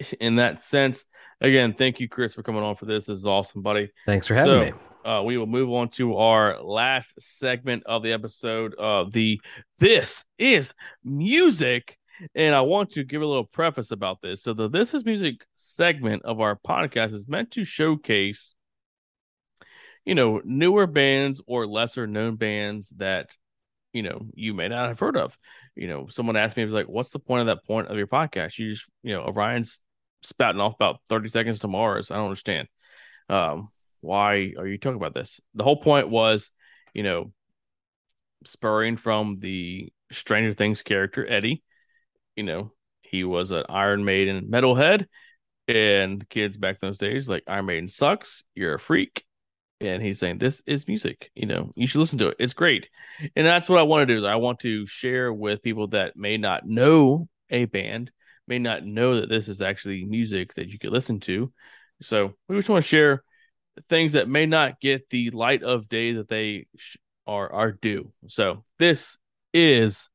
in 0.20 0.36
that 0.36 0.62
sense, 0.62 1.06
again, 1.40 1.74
thank 1.74 2.00
you, 2.00 2.08
Cris, 2.08 2.34
for 2.34 2.42
coming 2.42 2.62
on 2.62 2.76
for 2.76 2.86
this. 2.86 3.06
This 3.06 3.18
is 3.18 3.26
awesome, 3.26 3.62
buddy. 3.62 3.90
Thanks 4.06 4.26
for 4.26 4.34
having 4.34 4.52
So, 4.52 4.60
me. 4.64 4.72
Uh, 5.04 5.22
we 5.22 5.38
will 5.38 5.46
move 5.46 5.70
on 5.70 5.88
to 5.88 6.16
our 6.16 6.60
last 6.60 7.14
segment 7.20 7.84
of 7.86 8.02
the 8.02 8.12
episode. 8.12 8.74
Uh, 8.76 9.04
the 9.08 9.40
this 9.78 10.24
is 10.36 10.74
music, 11.04 11.96
And 12.34 12.54
I 12.54 12.62
want 12.62 12.90
to 12.92 13.04
give 13.04 13.22
a 13.22 13.26
little 13.26 13.44
preface 13.44 13.92
about 13.92 14.20
this. 14.20 14.42
So 14.42 14.52
the 14.52 14.68
This 14.68 14.94
Is 14.94 15.04
Music 15.04 15.46
segment 15.54 16.22
of 16.24 16.40
our 16.40 16.56
podcast 16.56 17.12
is 17.12 17.28
meant 17.28 17.52
to 17.52 17.62
showcase, 17.62 18.54
you 20.04 20.14
know, 20.14 20.40
newer 20.44 20.86
bands 20.88 21.40
or 21.46 21.66
lesser 21.68 22.06
known 22.06 22.34
bands 22.36 22.88
that, 22.96 23.36
you 23.92 24.02
know, 24.02 24.26
you 24.34 24.54
may 24.54 24.66
not 24.66 24.88
have 24.88 24.98
heard 24.98 25.16
of. 25.16 25.38
You 25.76 25.88
know, 25.88 26.06
someone 26.08 26.36
asked 26.36 26.56
me, 26.56 26.62
it 26.62 26.66
was 26.66 26.74
like, 26.74 26.88
what's 26.88 27.10
the 27.10 27.18
point 27.18 27.42
of 27.42 27.46
that 27.46 27.64
point 27.64 27.88
of 27.88 27.96
your 27.96 28.06
podcast? 28.06 28.58
You 28.58 28.72
just, 28.72 28.86
you 29.02 29.12
know, 29.12 29.22
Orion's 29.22 29.80
spouting 30.26 30.60
off 30.60 30.74
about 30.74 31.00
30 31.08 31.28
seconds 31.30 31.58
to 31.60 31.68
Mars. 31.68 32.10
I 32.10 32.16
don't 32.16 32.24
understand. 32.24 32.68
Um, 33.28 33.68
why 34.00 34.52
are 34.58 34.66
you 34.66 34.78
talking 34.78 34.96
about 34.96 35.14
this? 35.14 35.40
The 35.54 35.64
whole 35.64 35.80
point 35.80 36.08
was, 36.08 36.50
you 36.94 37.02
know, 37.02 37.32
spurring 38.44 38.96
from 38.96 39.38
the 39.40 39.92
Stranger 40.10 40.52
Things 40.52 40.82
character 40.82 41.26
Eddie. 41.28 41.62
You 42.36 42.44
know, 42.44 42.72
he 43.02 43.24
was 43.24 43.50
an 43.50 43.64
Iron 43.68 44.04
Maiden 44.04 44.48
metalhead, 44.50 45.06
and 45.68 46.28
kids 46.28 46.56
back 46.56 46.80
those 46.80 46.98
days 46.98 47.28
like 47.28 47.44
Iron 47.46 47.66
Maiden 47.66 47.88
sucks. 47.88 48.44
You're 48.54 48.74
a 48.74 48.78
freak, 48.78 49.24
and 49.80 50.02
he's 50.02 50.18
saying 50.18 50.38
this 50.38 50.62
is 50.66 50.86
music. 50.86 51.30
You 51.34 51.46
know, 51.46 51.70
you 51.76 51.86
should 51.86 52.00
listen 52.00 52.18
to 52.18 52.28
it. 52.28 52.36
It's 52.38 52.54
great, 52.54 52.88
and 53.34 53.46
that's 53.46 53.68
what 53.68 53.78
I 53.78 53.82
want 53.84 54.06
to 54.06 54.14
do. 54.14 54.18
Is 54.18 54.24
I 54.24 54.36
want 54.36 54.60
to 54.60 54.86
share 54.86 55.32
with 55.32 55.62
people 55.62 55.88
that 55.88 56.16
may 56.16 56.36
not 56.36 56.66
know 56.66 57.28
a 57.50 57.64
band, 57.64 58.10
may 58.46 58.58
not 58.58 58.84
know 58.84 59.20
that 59.20 59.28
this 59.28 59.48
is 59.48 59.60
actually 59.60 60.04
music 60.04 60.54
that 60.54 60.68
you 60.68 60.78
could 60.78 60.92
listen 60.92 61.20
to. 61.20 61.52
So 62.02 62.34
we 62.48 62.56
just 62.56 62.68
want 62.68 62.84
to 62.84 62.88
share 62.88 63.22
things 63.88 64.12
that 64.12 64.28
may 64.28 64.46
not 64.46 64.80
get 64.80 65.08
the 65.10 65.30
light 65.30 65.62
of 65.62 65.88
day 65.88 66.12
that 66.12 66.28
they 66.28 66.66
sh- 66.76 66.96
are 67.26 67.52
are 67.52 67.72
due. 67.72 68.12
So 68.28 68.64
this 68.78 69.18
is 69.52 70.08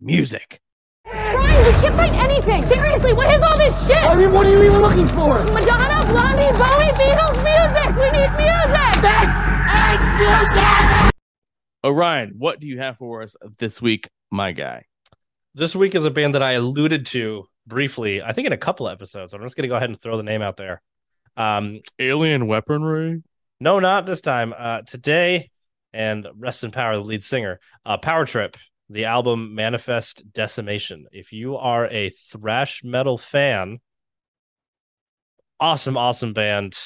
music. 0.00 0.60
Trying, 1.06 1.66
we 1.66 1.72
can't 1.80 1.96
find 1.96 2.14
anything. 2.16 2.62
Seriously, 2.62 3.12
what 3.12 3.32
is 3.34 3.42
all 3.42 3.58
this 3.58 3.86
shit? 3.86 3.96
I 3.96 4.16
mean, 4.16 4.32
what 4.32 4.46
are 4.46 4.50
you 4.50 4.62
even 4.62 4.78
looking 4.78 5.08
for? 5.08 5.42
Madonna, 5.44 6.04
Blondie, 6.06 6.52
Bowie, 6.58 6.92
Beatles, 6.96 7.38
music. 7.44 7.90
We 7.96 8.08
need 8.18 8.30
music. 8.36 8.94
This 9.02 9.30
is 9.84 10.00
music! 10.18 11.12
Orion, 11.84 12.34
what 12.38 12.60
do 12.60 12.66
you 12.66 12.78
have 12.78 12.96
for 12.96 13.22
us 13.22 13.36
this 13.58 13.82
week, 13.82 14.08
my 14.30 14.52
guy? 14.52 14.86
This 15.54 15.76
week 15.76 15.94
is 15.94 16.04
a 16.04 16.10
band 16.10 16.34
that 16.34 16.42
I 16.42 16.52
alluded 16.52 17.06
to 17.06 17.46
briefly, 17.66 18.22
I 18.22 18.32
think 18.32 18.46
in 18.46 18.52
a 18.52 18.58
couple 18.58 18.88
episodes. 18.88 19.34
I'm 19.34 19.42
just 19.42 19.56
going 19.56 19.62
to 19.62 19.68
go 19.68 19.76
ahead 19.76 19.90
and 19.90 20.00
throw 20.00 20.16
the 20.16 20.22
name 20.22 20.42
out 20.42 20.56
there. 20.56 20.82
Um, 21.36 21.80
Alien 21.98 22.46
weaponry. 22.46 23.22
no, 23.60 23.78
not 23.80 24.06
this 24.06 24.20
time. 24.20 24.54
Uh, 24.56 24.82
today, 24.82 25.50
and 25.92 26.26
rest 26.36 26.64
in 26.64 26.70
power, 26.70 26.94
the 26.94 27.02
lead 27.02 27.22
singer, 27.22 27.60
uh, 27.84 27.96
Power 27.98 28.24
Trip, 28.26 28.56
the 28.90 29.06
album 29.06 29.54
Manifest 29.54 30.24
Decimation. 30.32 31.06
If 31.12 31.32
you 31.32 31.56
are 31.56 31.86
a 31.86 32.10
thrash 32.10 32.82
metal 32.84 33.18
fan, 33.18 33.78
awesome, 35.60 35.96
awesome 35.96 36.32
band. 36.32 36.76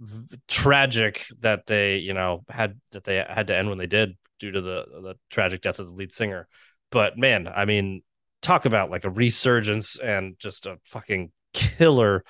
V- 0.00 0.38
tragic 0.46 1.26
that 1.40 1.66
they, 1.66 1.96
you 1.98 2.14
know, 2.14 2.44
had 2.48 2.80
that 2.92 3.02
they 3.02 3.16
had 3.16 3.48
to 3.48 3.56
end 3.56 3.68
when 3.68 3.78
they 3.78 3.88
did 3.88 4.16
due 4.38 4.52
to 4.52 4.60
the 4.60 4.84
the 5.02 5.14
tragic 5.28 5.60
death 5.60 5.80
of 5.80 5.88
the 5.88 5.92
lead 5.92 6.12
singer. 6.12 6.46
But 6.92 7.18
man, 7.18 7.48
I 7.48 7.64
mean, 7.64 8.02
talk 8.42 8.64
about 8.64 8.90
like 8.90 9.04
a 9.04 9.10
resurgence 9.10 9.98
and 9.98 10.36
just 10.38 10.66
a 10.66 10.78
fucking 10.84 11.32
killer 11.52 12.24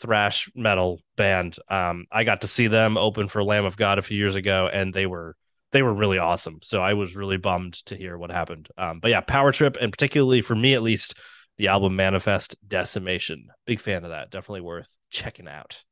thrash 0.00 0.50
metal 0.54 1.00
band. 1.16 1.56
Um, 1.68 2.06
I 2.10 2.24
got 2.24 2.40
to 2.40 2.48
see 2.48 2.66
them 2.66 2.96
open 2.96 3.28
for 3.28 3.44
Lamb 3.44 3.64
of 3.64 3.76
God 3.76 3.98
a 3.98 4.02
few 4.02 4.16
years 4.16 4.36
ago, 4.36 4.68
and 4.72 4.94
they 4.94 5.06
were 5.06 5.36
they 5.72 5.82
were 5.82 5.94
really 5.94 6.18
awesome. 6.18 6.58
So 6.62 6.80
I 6.80 6.94
was 6.94 7.14
really 7.14 7.36
bummed 7.36 7.74
to 7.86 7.96
hear 7.96 8.18
what 8.18 8.30
happened. 8.30 8.68
Um, 8.76 8.98
but 9.00 9.10
yeah, 9.10 9.20
Power 9.20 9.52
Trip, 9.52 9.76
and 9.80 9.92
particularly 9.92 10.40
for 10.40 10.56
me 10.56 10.74
at 10.74 10.82
least, 10.82 11.18
the 11.58 11.68
album 11.68 11.94
Manifest 11.94 12.56
Decimation. 12.66 13.48
Big 13.66 13.80
fan 13.80 14.04
of 14.04 14.10
that. 14.10 14.30
Definitely 14.30 14.62
worth 14.62 14.90
checking 15.10 15.48
out. 15.48 15.84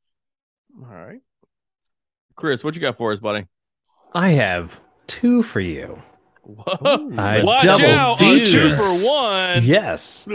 All 0.80 0.88
right. 0.88 1.20
Cris, 2.34 2.64
what 2.64 2.74
you 2.74 2.80
got 2.80 2.96
for 2.96 3.12
us, 3.12 3.20
buddy? 3.20 3.46
I 4.14 4.30
have 4.30 4.80
two 5.06 5.42
for 5.42 5.60
you. 5.60 6.00
Whoa. 6.48 7.12
I 7.18 7.42
Watch 7.42 7.62
double 7.62 7.84
out. 7.84 8.18
Features. 8.18 8.78
two 8.78 8.82
for 9.04 9.12
one. 9.12 9.62
Yes. 9.64 10.26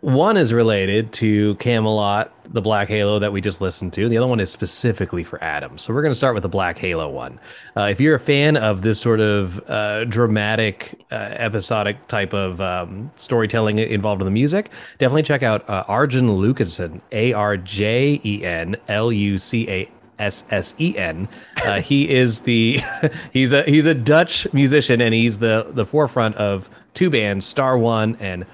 One 0.00 0.36
is 0.38 0.54
related 0.54 1.12
to 1.14 1.54
Kamelot, 1.56 2.30
the 2.46 2.62
Black 2.62 2.88
Halo 2.88 3.18
that 3.18 3.30
we 3.30 3.42
just 3.42 3.60
listened 3.60 3.92
to. 3.92 4.08
The 4.08 4.16
other 4.16 4.26
one 4.26 4.40
is 4.40 4.50
specifically 4.50 5.22
for 5.22 5.42
Adam. 5.44 5.76
So 5.76 5.92
we're 5.92 6.00
going 6.00 6.12
to 6.12 6.16
start 6.18 6.32
with 6.32 6.44
the 6.44 6.48
Black 6.48 6.78
Halo 6.78 7.10
one. 7.10 7.38
Uh, 7.76 7.88
if 7.90 8.00
you're 8.00 8.14
a 8.16 8.20
fan 8.20 8.56
of 8.56 8.80
this 8.80 8.98
sort 8.98 9.20
of 9.20 9.62
uh, 9.68 10.04
dramatic, 10.04 11.04
uh, 11.12 11.14
episodic 11.14 12.08
type 12.08 12.32
of 12.32 12.58
um, 12.62 13.10
storytelling 13.16 13.78
involved 13.78 14.22
in 14.22 14.24
the 14.24 14.30
music, 14.30 14.70
definitely 14.96 15.24
check 15.24 15.42
out 15.42 15.68
uh, 15.68 15.84
Arjen 15.88 16.28
Lucassen, 16.30 17.02
A 17.12 17.34
R 17.34 17.58
J 17.58 18.18
E 18.24 18.44
N 18.44 18.76
L 18.88 19.12
U 19.12 19.36
C 19.36 19.68
A 19.68 19.90
S 20.18 20.46
S 20.50 20.74
E 20.78 20.96
N. 20.96 21.28
Uh, 21.64 21.80
he 21.80 22.08
is 22.08 22.40
the 22.40 22.80
he's 23.32 23.52
a 23.52 23.62
he's 23.62 23.86
a 23.86 23.94
Dutch 23.94 24.52
musician 24.52 25.00
and 25.00 25.14
he's 25.14 25.38
the 25.38 25.66
the 25.70 25.86
forefront 25.86 26.36
of 26.36 26.70
two 26.94 27.10
bands, 27.10 27.46
Star 27.46 27.76
One 27.76 28.16
and 28.20 28.46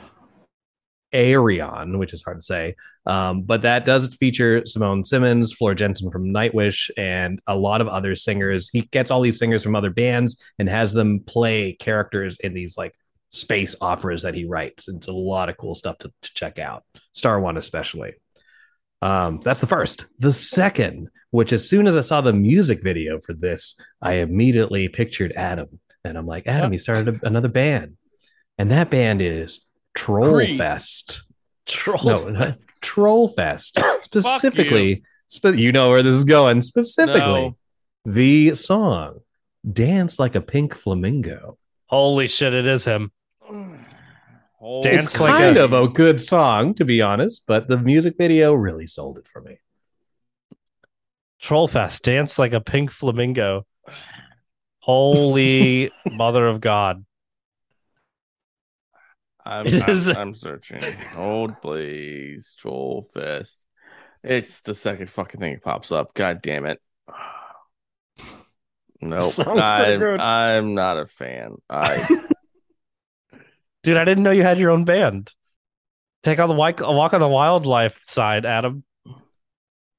Ayreon, 1.12 1.98
which 1.98 2.12
is 2.12 2.22
hard 2.22 2.38
to 2.38 2.42
say. 2.42 2.74
Um, 3.04 3.42
but 3.42 3.62
that 3.62 3.84
does 3.84 4.14
feature 4.14 4.64
Simone 4.64 5.04
Simons, 5.04 5.52
Floor 5.52 5.74
Jansen 5.74 6.10
from 6.10 6.32
Nightwish, 6.32 6.90
and 6.96 7.40
a 7.46 7.56
lot 7.56 7.80
of 7.80 7.88
other 7.88 8.14
singers. 8.14 8.68
He 8.72 8.82
gets 8.82 9.10
all 9.10 9.20
these 9.20 9.38
singers 9.38 9.62
from 9.62 9.74
other 9.74 9.90
bands 9.90 10.40
and 10.58 10.68
has 10.68 10.92
them 10.92 11.20
play 11.20 11.72
characters 11.74 12.38
in 12.38 12.54
these 12.54 12.78
like 12.78 12.94
space 13.28 13.74
operas 13.80 14.22
that 14.22 14.34
he 14.34 14.44
writes. 14.44 14.88
It's 14.88 15.08
a 15.08 15.12
lot 15.12 15.48
of 15.48 15.56
cool 15.56 15.74
stuff 15.74 15.98
to, 15.98 16.12
to 16.22 16.34
check 16.34 16.58
out. 16.58 16.84
Star 17.12 17.40
One, 17.40 17.56
especially. 17.56 18.14
Um, 19.02 19.40
that's 19.42 19.60
the 19.60 19.66
first. 19.66 20.06
The 20.20 20.32
second, 20.32 21.08
which 21.30 21.52
as 21.52 21.68
soon 21.68 21.86
as 21.86 21.96
I 21.96 22.00
saw 22.00 22.20
the 22.20 22.32
music 22.32 22.82
video 22.82 23.20
for 23.20 23.34
this, 23.34 23.74
I 24.00 24.14
immediately 24.14 24.88
pictured 24.88 25.32
Adam. 25.32 25.80
And 26.04 26.16
I'm 26.16 26.26
like, 26.26 26.46
Adam, 26.46 26.72
he 26.72 26.78
started 26.78 27.16
a, 27.22 27.26
another 27.26 27.48
band. 27.48 27.96
And 28.58 28.70
that 28.70 28.90
band 28.90 29.20
is 29.20 29.60
Troll 29.94 30.34
Creed. 30.34 30.56
Fest. 30.58 31.24
Troll. 31.66 32.00
No, 32.04 32.28
not 32.28 32.56
Troll 32.80 33.28
Fest. 33.28 33.78
Specifically, 34.02 35.02
spe- 35.26 35.56
you 35.56 35.72
know 35.72 35.90
where 35.90 36.02
this 36.02 36.16
is 36.16 36.24
going. 36.24 36.62
Specifically, 36.62 37.22
No. 37.22 37.56
the 38.04 38.54
song 38.54 39.20
Dance 39.70 40.18
Like 40.18 40.34
a 40.34 40.40
Pink 40.40 40.74
Flamingo. 40.74 41.58
Holy 41.86 42.26
shit, 42.28 42.52
it 42.54 42.66
is 42.66 42.84
him. 42.84 43.10
Hold 44.62 44.84
Dance 44.84 45.06
It's 45.06 45.20
like 45.20 45.32
kind 45.32 45.56
a- 45.56 45.64
of 45.64 45.72
a 45.72 45.88
good 45.88 46.20
song, 46.20 46.74
to 46.74 46.84
be 46.84 47.02
honest, 47.02 47.42
but 47.48 47.66
the 47.66 47.76
music 47.76 48.14
video 48.16 48.52
really 48.54 48.86
sold 48.86 49.18
it 49.18 49.26
for 49.26 49.42
me. 49.42 49.58
Trollfest, 51.42 52.02
dance 52.02 52.38
like 52.38 52.52
a 52.52 52.60
pink 52.60 52.92
flamingo. 52.92 53.66
Holy 54.78 55.90
mother 56.12 56.46
of 56.46 56.60
God. 56.60 57.04
I'm, 59.44 59.66
It 59.66 59.82
I'm, 59.82 59.90
is- 59.90 60.06
I'm 60.08 60.34
searching. 60.36 60.80
Hold, 61.16 61.60
please. 61.60 62.54
Troll 62.56 63.08
Fest. 63.12 63.64
It's 64.22 64.60
the 64.60 64.74
second 64.74 65.10
fucking 65.10 65.40
thing 65.40 65.54
that 65.54 65.64
pops 65.64 65.90
up. 65.90 66.14
God 66.14 66.40
damn 66.40 66.66
it. 66.66 66.80
Nope. 69.00 69.32
I'm. 69.48 70.20
I'm 70.20 70.74
not 70.74 70.96
a 70.98 71.06
fan. 71.08 71.56
I 71.68 72.06
Dude, 73.82 73.96
I 73.96 74.04
didn't 74.04 74.22
know 74.22 74.30
you 74.30 74.42
had 74.42 74.58
your 74.58 74.70
own 74.70 74.84
band. 74.84 75.32
Take 76.22 76.38
on 76.38 76.48
the 76.48 76.54
walk, 76.54 76.80
walk 76.80 77.14
on 77.14 77.20
the 77.20 77.28
wildlife 77.28 78.02
side, 78.06 78.46
Adam. 78.46 78.84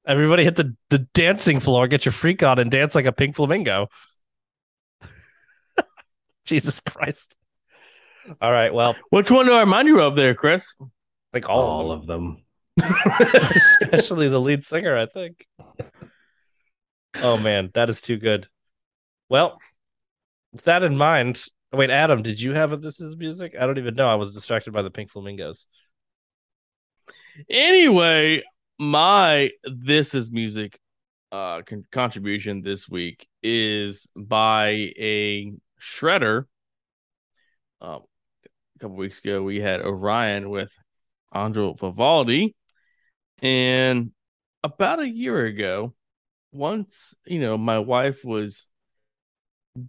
Everybody 0.06 0.44
hit 0.44 0.56
the, 0.56 0.74
the 0.90 0.98
dancing 0.98 1.60
floor, 1.60 1.86
get 1.86 2.04
your 2.04 2.12
freak 2.12 2.42
on, 2.42 2.58
and 2.58 2.70
dance 2.70 2.94
like 2.94 3.06
a 3.06 3.12
pink 3.12 3.36
flamingo. 3.36 3.88
Jesus 6.44 6.80
Christ. 6.80 7.36
All 8.40 8.52
right. 8.52 8.72
Well, 8.72 8.96
which 9.10 9.30
one 9.30 9.46
do 9.46 9.52
I 9.52 9.60
remind 9.60 9.88
you 9.88 10.00
of 10.00 10.14
there, 10.14 10.34
Cris? 10.34 10.76
Like 11.32 11.48
all, 11.48 11.60
All 11.60 11.92
of 11.92 12.06
them, 12.06 12.38
of 12.78 12.84
them. 12.84 13.50
especially 13.82 14.28
the 14.28 14.40
lead 14.40 14.62
singer, 14.62 14.96
I 14.96 15.06
think. 15.06 15.46
Oh, 17.22 17.36
man. 17.36 17.70
That 17.74 17.90
is 17.90 18.00
too 18.00 18.16
good. 18.16 18.48
Well, 19.28 19.58
with 20.52 20.64
that 20.64 20.82
in 20.82 20.96
mind, 20.96 21.44
wait, 21.74 21.90
Adam, 21.90 22.22
did 22.22 22.40
you 22.40 22.52
have 22.52 22.72
a 22.72 22.76
This 22.76 23.00
Is 23.00 23.16
Music? 23.16 23.54
I 23.58 23.66
don't 23.66 23.78
even 23.78 23.94
know. 23.94 24.08
I 24.08 24.14
was 24.14 24.34
distracted 24.34 24.72
by 24.72 24.82
the 24.82 24.90
pink 24.90 25.10
flamingos. 25.10 25.66
Anyway, 27.50 28.42
my 28.78 29.50
this 29.64 30.14
is 30.14 30.32
music 30.32 30.78
uh 31.32 31.62
con- 31.62 31.86
contribution 31.92 32.62
this 32.62 32.88
week 32.88 33.26
is 33.42 34.08
by 34.16 34.68
a 34.98 35.52
shredder. 35.80 36.44
Um, 37.80 38.02
a 38.76 38.78
couple 38.78 38.96
weeks 38.96 39.18
ago, 39.18 39.42
we 39.42 39.60
had 39.60 39.80
Orion 39.80 40.50
with 40.50 40.72
Andro 41.34 41.78
Vivaldi, 41.78 42.54
and 43.42 44.12
about 44.62 45.00
a 45.00 45.08
year 45.08 45.44
ago, 45.44 45.94
once 46.52 47.14
you 47.26 47.40
know, 47.40 47.58
my 47.58 47.80
wife 47.80 48.24
was 48.24 48.66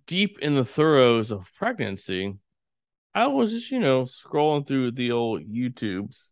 deep 0.08 0.40
in 0.40 0.56
the 0.56 0.66
throes 0.66 1.32
of 1.32 1.50
pregnancy. 1.58 2.38
I 3.14 3.28
was 3.28 3.52
just, 3.52 3.72
you 3.72 3.80
know, 3.80 4.04
scrolling 4.04 4.68
through 4.68 4.92
the 4.92 5.12
old 5.12 5.42
YouTubes 5.44 6.32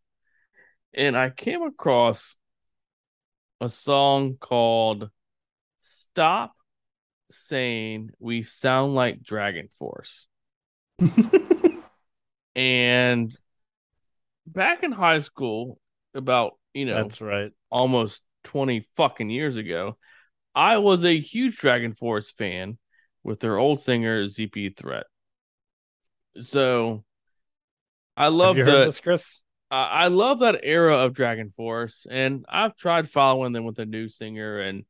and 0.94 1.18
I 1.18 1.30
came 1.30 1.64
across 1.64 2.36
a 3.60 3.70
song 3.70 4.36
called 4.40 5.10
Stop 5.82 6.54
Saying 7.32 8.12
We 8.20 8.44
Sound 8.44 8.96
Like 8.96 9.24
Dragon 9.24 9.70
Force. 9.80 10.28
and 12.56 13.36
back 14.46 14.84
in 14.84 14.92
high 14.92 15.22
school, 15.22 15.80
about, 16.14 16.54
you 16.74 16.86
know, 16.86 17.04
That's 17.04 17.22
right. 17.22 17.52
almost 17.72 18.22
20 18.44 18.88
fucking 18.96 19.30
years 19.30 19.56
ago, 19.56 19.98
I 20.54 20.78
was 20.78 21.04
a 21.04 21.20
huge 21.20 21.58
Dragon 21.58 21.96
Force 21.96 22.30
fan 22.32 22.78
with 23.24 23.40
their 23.40 23.58
old 23.58 23.80
singer, 23.80 24.26
ZP 24.26 24.76
Theart. 24.76 25.04
So 26.42 27.04
I 28.18 28.28
love 28.28 28.58
Have 28.58 28.68
you 28.68 28.72
heard 28.72 28.84
the 28.84 28.88
this, 28.88 29.00
Cris? 29.00 29.42
I 29.72 29.84
I 29.84 30.08
love 30.08 30.40
that 30.40 30.60
era 30.64 30.98
of 31.00 31.14
Dragon 31.14 31.52
Force, 31.56 32.06
and 32.10 32.46
I've 32.50 32.76
tried 32.76 33.10
following 33.10 33.54
them 33.54 33.66
with 33.66 33.80
a 33.80 33.86
new 33.86 34.10
singer, 34.10 34.60
and 34.60 34.86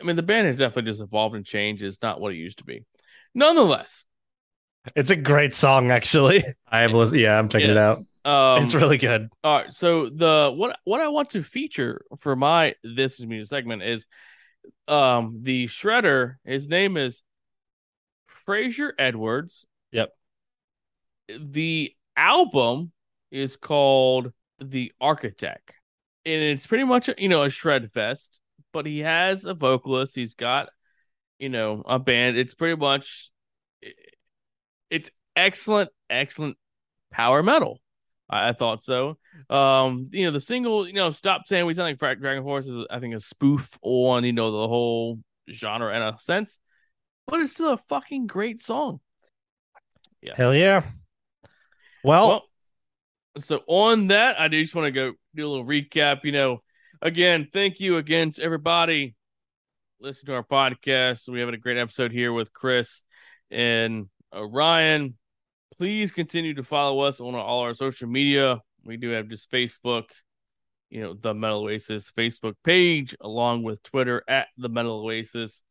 I 0.00 0.04
mean 0.04 0.16
the 0.16 0.22
band 0.22 0.46
has 0.46 0.58
definitely 0.58 0.90
just 0.90 1.00
evolved 1.02 1.34
and 1.34 1.44
changed. 1.46 1.82
It's 1.82 2.02
not 2.02 2.20
what 2.20 2.32
it 2.32 2.36
used 2.36 2.58
to 2.58 2.64
be. 2.64 2.84
Nonetheless, 3.34 4.04
It's 4.94 5.10
a 5.10 5.16
great 5.16 5.54
song, 5.54 5.90
actually. 5.90 6.44
I 6.68 6.86
was 6.86 7.12
yeah, 7.12 7.38
I'm 7.38 7.48
checking 7.48 7.70
it 7.70 7.76
out. 7.76 7.98
Um, 8.24 8.62
it's 8.62 8.74
really 8.74 8.98
good. 8.98 9.28
all 9.42 9.58
right. 9.58 9.72
So 9.72 10.08
the 10.08 10.52
what 10.54 10.78
what 10.84 11.00
I 11.00 11.08
want 11.08 11.30
to 11.30 11.42
feature 11.42 12.02
for 12.20 12.36
my 12.36 12.74
this 12.82 13.18
is 13.20 13.26
music 13.26 13.48
segment 13.48 13.82
is 13.82 14.06
um 14.86 15.40
the 15.42 15.66
shredder. 15.66 16.36
His 16.44 16.68
name 16.68 16.96
is 16.96 17.22
Fraser 18.48 18.94
Edwards. 18.98 19.66
Yep. 19.92 20.10
The 21.38 21.92
album 22.16 22.92
is 23.30 23.56
called 23.56 24.32
The 24.58 24.90
Architect. 24.98 25.74
And 26.24 26.42
it's 26.42 26.66
pretty 26.66 26.84
much, 26.84 27.10
you 27.18 27.28
know, 27.28 27.42
a 27.42 27.50
shred 27.50 27.92
fest, 27.92 28.40
but 28.72 28.86
he 28.86 29.00
has 29.00 29.44
a 29.44 29.52
vocalist. 29.52 30.14
He's 30.14 30.32
got, 30.32 30.70
you 31.38 31.50
know, 31.50 31.82
a 31.84 31.98
band. 31.98 32.38
It's 32.38 32.54
pretty 32.54 32.76
much, 32.76 33.30
it's 34.88 35.10
excellent, 35.36 35.90
excellent 36.08 36.56
power 37.12 37.42
metal. 37.42 37.80
I, 38.30 38.48
I 38.48 38.52
thought 38.54 38.82
so. 38.82 39.18
Um, 39.50 40.08
you 40.10 40.24
know, 40.24 40.30
the 40.30 40.40
single, 40.40 40.86
you 40.86 40.94
know, 40.94 41.10
Stop 41.10 41.46
Saying 41.46 41.66
We 41.66 41.74
Sound 41.74 41.98
Like 42.00 42.18
Dragon 42.18 42.44
Force 42.44 42.64
is, 42.64 42.86
I 42.90 42.98
think, 42.98 43.14
a 43.14 43.20
spoof 43.20 43.78
on, 43.82 44.24
you 44.24 44.32
know, 44.32 44.50
the 44.50 44.68
whole 44.68 45.18
genre 45.52 45.94
in 45.94 46.00
a 46.00 46.18
sense, 46.18 46.58
but 47.28 47.40
it's 47.40 47.52
still 47.52 47.74
a 47.74 47.80
fucking 47.88 48.26
great 48.26 48.62
song. 48.62 49.00
Yes. 50.20 50.36
Hell 50.36 50.54
yeah. 50.54 50.82
Well, 52.02 52.28
Well, 52.28 52.42
so 53.38 53.60
on 53.66 54.08
that, 54.08 54.40
I 54.40 54.48
just 54.48 54.74
want 54.74 54.86
to 54.86 54.90
go 54.90 55.12
do 55.34 55.46
a 55.46 55.48
little 55.48 55.66
recap. 55.66 56.24
You 56.24 56.32
know, 56.32 56.62
again, 57.00 57.48
thank 57.52 57.80
you 57.80 57.98
again 57.98 58.32
to 58.32 58.42
everybody 58.42 59.14
listening 60.00 60.26
to 60.26 60.34
our 60.34 60.44
podcast. 60.44 61.28
We 61.28 61.40
have 61.40 61.48
a 61.48 61.56
great 61.56 61.76
episode 61.76 62.12
here 62.12 62.32
with 62.32 62.52
Cris 62.52 63.02
and 63.50 64.08
uh, 64.34 64.44
Ryan. 64.44 65.16
Please 65.76 66.10
continue 66.10 66.54
to 66.54 66.64
follow 66.64 67.00
us 67.00 67.20
on 67.20 67.34
all 67.34 67.60
our 67.60 67.74
social 67.74 68.08
media. 68.08 68.60
We 68.84 68.96
do 68.96 69.10
have 69.10 69.28
just 69.28 69.50
Facebook, 69.50 70.04
you 70.90 71.02
know, 71.02 71.14
the 71.14 71.34
Metal 71.34 71.64
Oasis 71.64 72.10
Facebook 72.16 72.54
page, 72.64 73.16
along 73.20 73.62
with 73.62 73.82
Twitter 73.82 74.22
at 74.28 74.48
the 74.56 74.68
Metal 74.68 75.04
Oasis. 75.04 75.62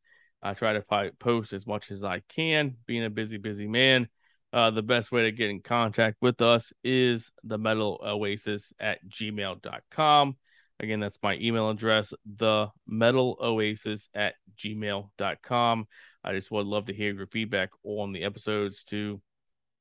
I 0.42 0.54
try 0.54 0.74
to 0.74 1.12
post 1.20 1.54
as 1.54 1.66
much 1.66 1.92
as 1.92 2.04
I 2.04 2.22
can, 2.30 2.76
being 2.86 3.04
a 3.04 3.10
busy, 3.10 3.38
busy 3.38 3.68
man. 3.68 4.08
Uh, 4.54 4.72
the 4.72 4.82
best 4.82 5.12
way 5.12 5.24
to 5.24 5.32
get 5.32 5.50
in 5.50 5.62
contact 5.62 6.18
with 6.22 6.42
us 6.42 6.72
is 6.84 7.32
the 7.44 7.58
metal 7.58 8.00
oasis 8.04 8.72
at 8.80 9.00
gmail.com. 9.08 10.38
Again, 10.80 11.00
that's 11.00 11.18
my 11.24 11.36
email 11.36 11.70
address, 11.70 12.14
the 12.26 12.68
metal 12.88 13.38
oasis 13.42 14.10
at 14.14 14.36
gmail.com. 14.58 15.88
I 16.24 16.34
just 16.34 16.52
would 16.52 16.68
love 16.68 16.86
to 16.86 16.94
hear 16.94 17.14
your 17.14 17.28
feedback 17.28 17.70
on 17.84 18.12
the 18.14 18.24
episodes 18.24 18.84
too, 18.84 19.22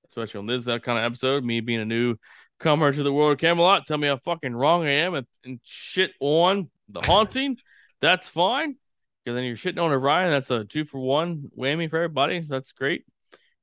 especially 0.09 0.39
on 0.39 0.47
this 0.47 0.67
uh, 0.67 0.79
kind 0.79 0.99
of 0.99 1.05
episode. 1.05 1.45
Me 1.45 1.61
being 1.61 1.81
a 1.81 1.85
new 1.85 2.17
comer 2.59 2.93
to 2.93 3.03
the 3.03 3.13
world 3.13 3.33
of 3.33 3.39
Kamelot, 3.39 3.85
tell 3.85 3.99
me 3.99 4.09
how 4.09 4.17
fucking 4.17 4.55
wrong 4.55 4.85
I 4.85 4.93
am 4.93 5.15
and, 5.15 5.27
and 5.45 5.61
shit 5.65 6.13
on 6.19 6.71
the 6.89 7.03
haunting. 7.03 7.57
that's 8.01 8.27
fine. 8.27 8.77
Because 9.27 9.37
then 9.37 9.45
you're 9.45 9.57
shitting 9.57 9.83
on 9.83 9.91
a 9.91 9.97
Orion. 9.97 10.31
That's 10.31 10.49
a 10.53 10.65
two 10.65 10.85
for 10.85 11.01
one 11.01 11.51
whammy 11.59 11.91
for 11.91 11.97
everybody. 11.97 12.43
So 12.43 12.47
that's 12.51 12.71
great. 12.71 13.05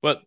But 0.02 0.22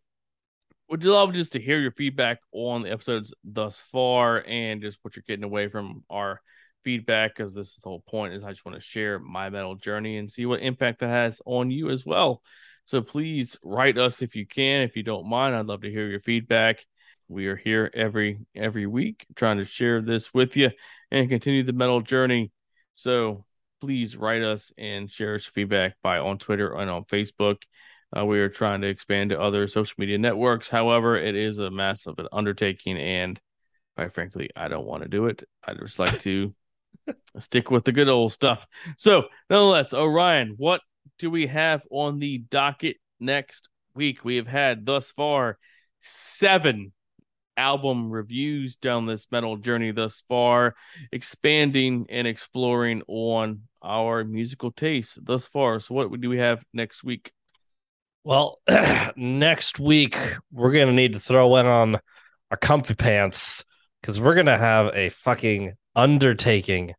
would 0.89 1.03
you 1.03 1.13
love 1.13 1.35
just 1.35 1.53
to 1.53 1.61
hear 1.61 1.79
your 1.79 1.91
feedback 1.91 2.39
on 2.53 2.81
the 2.81 2.91
episodes 2.91 3.35
thus 3.45 3.79
far 3.93 4.43
and 4.47 4.81
just 4.81 4.97
what 5.03 5.15
you're 5.15 5.25
getting 5.27 5.45
away 5.45 5.69
from 5.69 6.05
our 6.09 6.41
feedback 6.85 7.37
because 7.37 7.53
this 7.53 7.69
is 7.73 7.81
the 7.83 7.89
whole 7.89 8.05
point 8.09 8.33
is 8.33 8.45
i 8.45 8.51
just 8.51 8.65
want 8.65 8.77
to 8.77 8.81
share 8.81 9.19
my 9.19 9.51
metal 9.51 9.75
journey 9.75 10.19
and 10.19 10.31
see 10.31 10.47
what 10.47 10.61
impact 10.61 11.01
that 11.01 11.09
has 11.09 11.41
on 11.45 11.69
you 11.69 11.91
as 11.91 12.07
well 12.07 12.41
so 12.85 13.03
please 13.03 13.59
write 13.65 13.99
us 13.99 14.23
if 14.23 14.37
you 14.37 14.47
can 14.47 14.83
if 14.83 14.95
you 14.95 15.03
don't 15.03 15.29
mind 15.29 15.57
i'd 15.57 15.67
love 15.67 15.83
to 15.83 15.91
hear 15.91 16.07
your 16.07 16.21
feedback 16.21 16.87
we 17.27 17.49
are 17.49 17.57
here 17.57 17.91
every 17.93 18.39
every 18.55 18.87
week 18.87 19.27
trying 19.35 19.59
to 19.59 19.65
share 19.65 20.01
this 20.01 20.33
with 20.33 20.57
you 20.57 20.71
and 21.11 21.29
continue 21.29 21.65
the 21.65 21.73
metal 21.73 22.01
journey 22.01 22.53
so 22.95 23.45
please 23.81 24.17
write 24.17 24.43
us 24.43 24.73
and 24.79 25.11
share 25.11 25.35
us 25.35 25.45
feedback 25.45 25.97
by 26.03 26.19
on 26.19 26.39
twitter 26.39 26.75
and 26.75 26.91
on 26.91 27.05
facebook 27.05 27.59
uh, 28.17 28.25
we 28.25 28.39
are 28.39 28.49
trying 28.49 28.81
to 28.83 28.87
expand 28.89 29.31
to 29.31 29.41
other 29.41 29.67
social 29.67 29.95
media 29.99 30.19
networks. 30.19 30.69
However, 30.69 31.17
it 31.17 31.35
is 31.35 31.59
a 31.59 31.71
massive 31.71 32.15
undertaking, 32.33 32.97
and 32.97 33.41
quite 33.97 34.13
frankly, 34.13 34.51
I 34.55 34.69
don't 34.69 34.87
want 34.87 35.03
to 35.03 35.09
do 35.09 35.27
it. 35.27 35.43
I 35.67 35.75
just 35.75 35.99
like 35.99 36.21
to 36.21 36.55
stick 37.39 37.71
with 37.71 37.85
the 37.85 37.93
good 37.93 38.09
old 38.09 38.33
stuff. 38.33 38.67
So, 38.97 39.25
nonetheless, 39.51 39.93
Orion, 39.93 40.55
what 40.57 40.83
do 41.19 41.31
we 41.31 41.49
have 41.49 41.83
on 41.91 42.19
the 42.19 42.39
docket 42.39 42.97
next 43.19 43.69
week? 43.95 44.25
We 44.25 44.37
have 44.37 44.47
had 44.47 44.87
thus 44.87 45.11
far 45.11 45.59
seven 46.01 46.93
album 47.57 48.11
reviews 48.11 48.77
down 48.77 49.07
this 49.07 49.27
metal 49.31 49.57
journey 49.57 49.91
thus 49.91 50.23
far, 50.29 50.75
expanding 51.13 52.07
and 52.09 52.27
exploring 52.27 53.03
on 53.09 53.63
our 53.83 54.25
musical 54.25 54.71
tastes 54.71 55.19
thus 55.23 55.47
far. 55.47 55.81
So, 55.81 55.95
what 55.95 56.21
do 56.21 56.29
we 56.29 56.39
have 56.39 56.65
next 56.73 57.05
week? 57.05 57.33
Well, 58.25 58.61
next 59.17 59.79
week 59.79 60.19
we're 60.51 60.73
gonna 60.73 60.93
need 60.93 61.13
to 61.13 61.21
throw 61.21 61.57
in 61.57 61.67
on 61.67 62.01
our 62.51 62.57
comfy 62.57 62.95
pants 62.95 63.65
because 64.01 64.21
we're 64.21 64.35
gonna 64.35 64.59
have 64.59 64.91
a 64.95 65.11
fucking 65.11 65.75
undertaking 65.95 66.95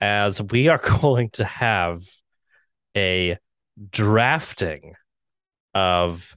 as 0.00 0.40
we 0.42 0.68
are 0.68 0.78
going 1.00 1.30
to 1.30 1.44
have 1.44 2.02
a 2.96 3.38
drafting 3.90 4.94
of 5.74 6.36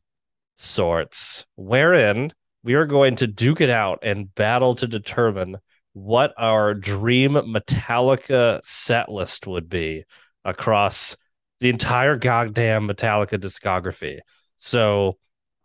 sorts 0.57 1.45
wherein 1.55 2.31
we 2.63 2.75
are 2.75 2.85
going 2.85 3.17
to 3.17 3.27
duke 3.27 3.61
it 3.61 3.69
out 3.69 3.99
and 4.03 4.33
battle 4.33 4.75
to 4.75 4.87
determine 4.87 5.57
what 5.93 6.33
our 6.37 6.73
dream 6.73 7.33
Metallica 7.33 8.61
set 8.63 9.09
list 9.09 9.45
would 9.45 9.69
be 9.69 10.05
across 10.43 11.15
the 11.59 11.69
entire 11.69 12.17
goddamn 12.17 12.87
Metallica 12.87 13.37
discography. 13.37 14.19
So 14.55 15.17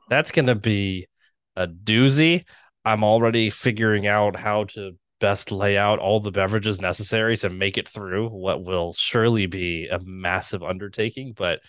that's 0.09 0.33
going 0.33 0.47
to 0.47 0.55
be 0.55 1.09
a 1.57 1.67
doozy. 1.67 2.45
I'm 2.85 3.05
already 3.05 3.51
figuring 3.51 4.07
out 4.07 4.37
how 4.37 4.65
to 4.65 4.93
best 5.21 5.51
lay 5.51 5.77
out 5.77 5.99
all 5.99 6.21
the 6.21 6.31
beverages 6.31 6.81
necessary 6.81 7.37
to 7.39 7.51
make 7.51 7.77
it 7.77 7.89
through 7.89 8.29
what 8.29 8.65
will 8.65 8.93
surely 8.93 9.47
be 9.47 9.89
a 9.89 9.99
massive 9.99 10.63
undertaking, 10.63 11.33
but 11.37 11.61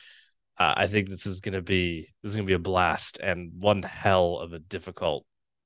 uh, 0.60 0.74
I 0.76 0.88
think 0.88 1.10
this 1.10 1.26
is 1.26 1.42
going 1.42 1.54
to 1.54 1.62
be 1.62 2.10
this 2.22 2.32
is 2.32 2.36
going 2.36 2.46
to 2.46 2.52
be 2.52 2.56
a 2.56 2.60
blast 2.60 3.20
and 3.22 3.52
one 3.60 3.82
hell 3.84 4.38
of 4.38 4.54
a 4.54 4.60
difficult 4.60 5.26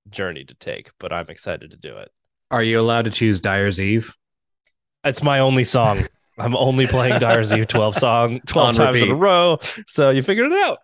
journey 0.09 0.43
to 0.45 0.53
take, 0.55 0.91
but 0.99 1.11
I'm 1.11 1.29
excited 1.29 1.71
to 1.71 1.77
do 1.77 1.97
it. 1.97 2.09
Are 2.51 2.61
you 2.61 2.79
allowed 2.79 3.05
to 3.05 3.11
choose 3.11 3.39
Dyer's 3.39 3.79
Eve? 3.79 4.13
It's 5.03 5.23
my 5.23 5.39
only 5.39 5.63
song. 5.63 6.05
I'm 6.37 6.55
only 6.55 6.87
playing 6.87 7.19
Dyer's 7.19 7.53
Eve 7.53 7.67
12 7.67 7.95
song 7.97 8.39
12 8.47 8.67
On 8.67 8.73
times 8.75 9.01
in 9.01 9.11
a 9.11 9.15
row. 9.15 9.59
So 9.87 10.09
you 10.09 10.23
figured 10.23 10.51
it 10.51 10.57
out. 10.63 10.79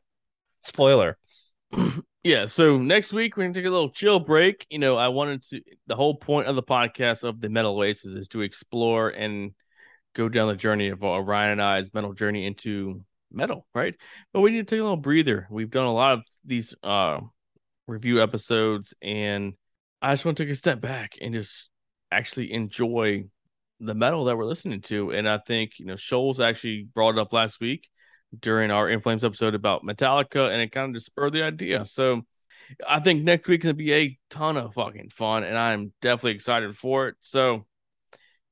Spoiler. 0.62 1.18
Yeah, 2.22 2.48
so 2.48 2.78
next 2.78 3.14
week 3.14 3.38
we're 3.38 3.44
gonna 3.44 3.54
take 3.54 3.66
a 3.66 3.70
little 3.70 3.92
chill 3.92 4.20
break. 4.20 4.68
You 4.70 4.78
know, 4.78 4.98
I 4.98 5.08
wanted 5.08 5.42
to 5.44 5.62
the 5.88 5.96
whole 5.96 6.16
point 6.16 6.48
of 6.48 6.58
the 6.58 6.64
podcast 6.64 7.24
of 7.24 7.40
the 7.40 7.48
Metal 7.48 7.78
Oasis 7.78 8.14
is 8.14 8.28
to 8.30 8.42
explore 8.42 9.08
and 9.08 9.54
go 10.16 10.28
down 10.28 10.50
the 10.50 10.56
journey 10.58 10.90
of 10.90 11.02
Ryan 11.02 11.54
and 11.54 11.62
I's 11.62 11.94
mental 11.94 12.14
journey 12.14 12.46
into 12.46 13.06
metal, 13.32 13.66
right? 13.74 13.96
But 14.34 14.42
we 14.42 14.52
need 14.52 14.68
to 14.68 14.76
take 14.76 14.80
a 14.80 14.84
little 14.84 14.98
breather. 14.98 15.48
We've 15.50 15.70
done 15.70 15.86
a 15.86 15.94
lot 15.94 16.14
of 16.14 16.26
these 16.46 16.74
uh 16.84 17.20
review 17.88 18.22
episodes 18.22 18.94
and 19.02 19.54
I 20.02 20.14
just 20.14 20.24
want 20.24 20.38
to 20.38 20.46
take 20.46 20.52
a 20.52 20.56
step 20.56 20.80
back 20.80 21.14
and 21.20 21.34
just 21.34 21.70
actually 22.12 22.54
enjoy 22.54 23.26
the 23.80 23.94
metal 23.94 24.26
that 24.26 24.38
we're 24.38 24.46
listening 24.46 24.82
to. 24.82 25.12
And 25.12 25.28
I 25.28 25.40
think, 25.40 25.80
you 25.80 25.86
know, 25.86 25.96
Shoals 25.96 26.40
actually 26.40 26.88
brought 26.94 27.16
it 27.16 27.20
up 27.20 27.34
last 27.34 27.60
week 27.60 27.90
during 28.38 28.72
our 28.72 28.90
In 28.90 29.02
Flames 29.02 29.24
episode 29.24 29.56
about 29.56 29.84
Metallica, 29.84 30.50
and 30.52 30.62
it 30.62 30.72
kind 30.72 30.90
of 30.90 30.96
just 30.96 31.08
spurred 31.08 31.34
the 31.34 31.44
idea. 31.44 31.86
So, 31.86 32.22
I 32.88 33.00
think 33.00 33.24
next 33.24 33.48
week 33.48 33.64
gonna 33.64 33.74
be 33.74 33.94
a 33.94 34.18
ton 34.30 34.58
of 34.58 34.74
fucking 34.74 35.10
fun, 35.10 35.44
and 35.44 35.58
I'm 35.58 35.92
definitely 36.02 36.34
excited 36.34 36.76
for 36.78 37.08
it. 37.08 37.16
So 37.20 37.66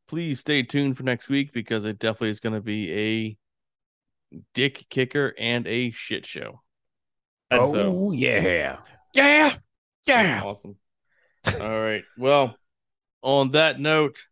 please 0.07 0.39
stay 0.39 0.63
tuned 0.63 0.97
for 0.97 1.03
next 1.03 1.29
week 1.29 1.51
because 1.53 1.85
it 1.85 1.99
definitely 1.99 2.29
is 2.29 2.39
gonna 2.39 2.61
be 2.61 2.91
a 2.91 3.37
dick 4.53 4.85
kicker 4.89 5.33
and 5.37 5.67
a 5.67 5.91
shit 5.91 6.25
show. 6.25 6.61
So- 7.51 7.73
Oh 7.73 8.09
uh, 8.09 8.11
yeah. 8.11 8.77
Yeah. 9.13 9.49
so 9.51 9.57
Yeah. 10.13 10.41
awesome. 10.43 10.75
All 11.45 11.81
right. 11.81 12.03
Well, 12.17 12.57
on 13.21 13.51
that 13.51 13.79
note, 13.79 14.23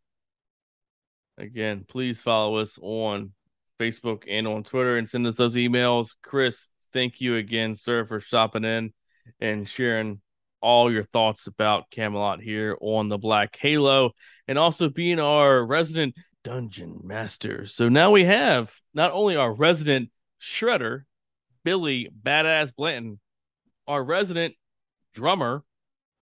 again, 1.38 1.86
please 1.88 2.22
follow 2.22 2.58
us 2.58 2.78
on 2.82 3.32
Facebook 3.80 4.24
and 4.28 4.48
on 4.48 4.64
Twitter 4.64 4.98
and 4.98 5.10
send 5.10 5.26
us 5.28 5.36
those 5.36 5.56
emails. 5.56 6.10
Cris, 6.22 6.70
thank 6.94 7.22
you 7.22 7.36
again, 7.36 7.76
sir, 7.76 8.06
for 8.06 8.20
stopping 8.20 8.64
in 8.64 8.94
and 9.40 9.68
sharing 9.68 10.22
all 10.62 10.92
your 10.92 11.04
thoughts 11.04 11.48
about 11.48 11.90
Kamelot 11.92 12.42
here 12.42 12.78
on 12.82 13.10
the 13.10 13.18
Black 13.18 13.58
Halo 13.60 14.12
and 14.48 14.58
also 14.58 14.90
being 14.90 15.20
our 15.20 15.66
resident 15.66 16.16
dungeon 16.46 17.00
master. 17.04 17.66
So 17.66 17.90
now 17.90 18.12
we 18.12 18.24
have 18.26 18.72
not 18.94 19.12
only 19.12 19.36
our 19.36 19.52
resident 19.52 20.12
shredder, 20.40 21.04
Billy 21.64 22.08
Badass 22.24 22.74
Blanton, 22.76 23.20
our 23.88 24.04
resident 24.04 24.54
drummer, 25.14 25.64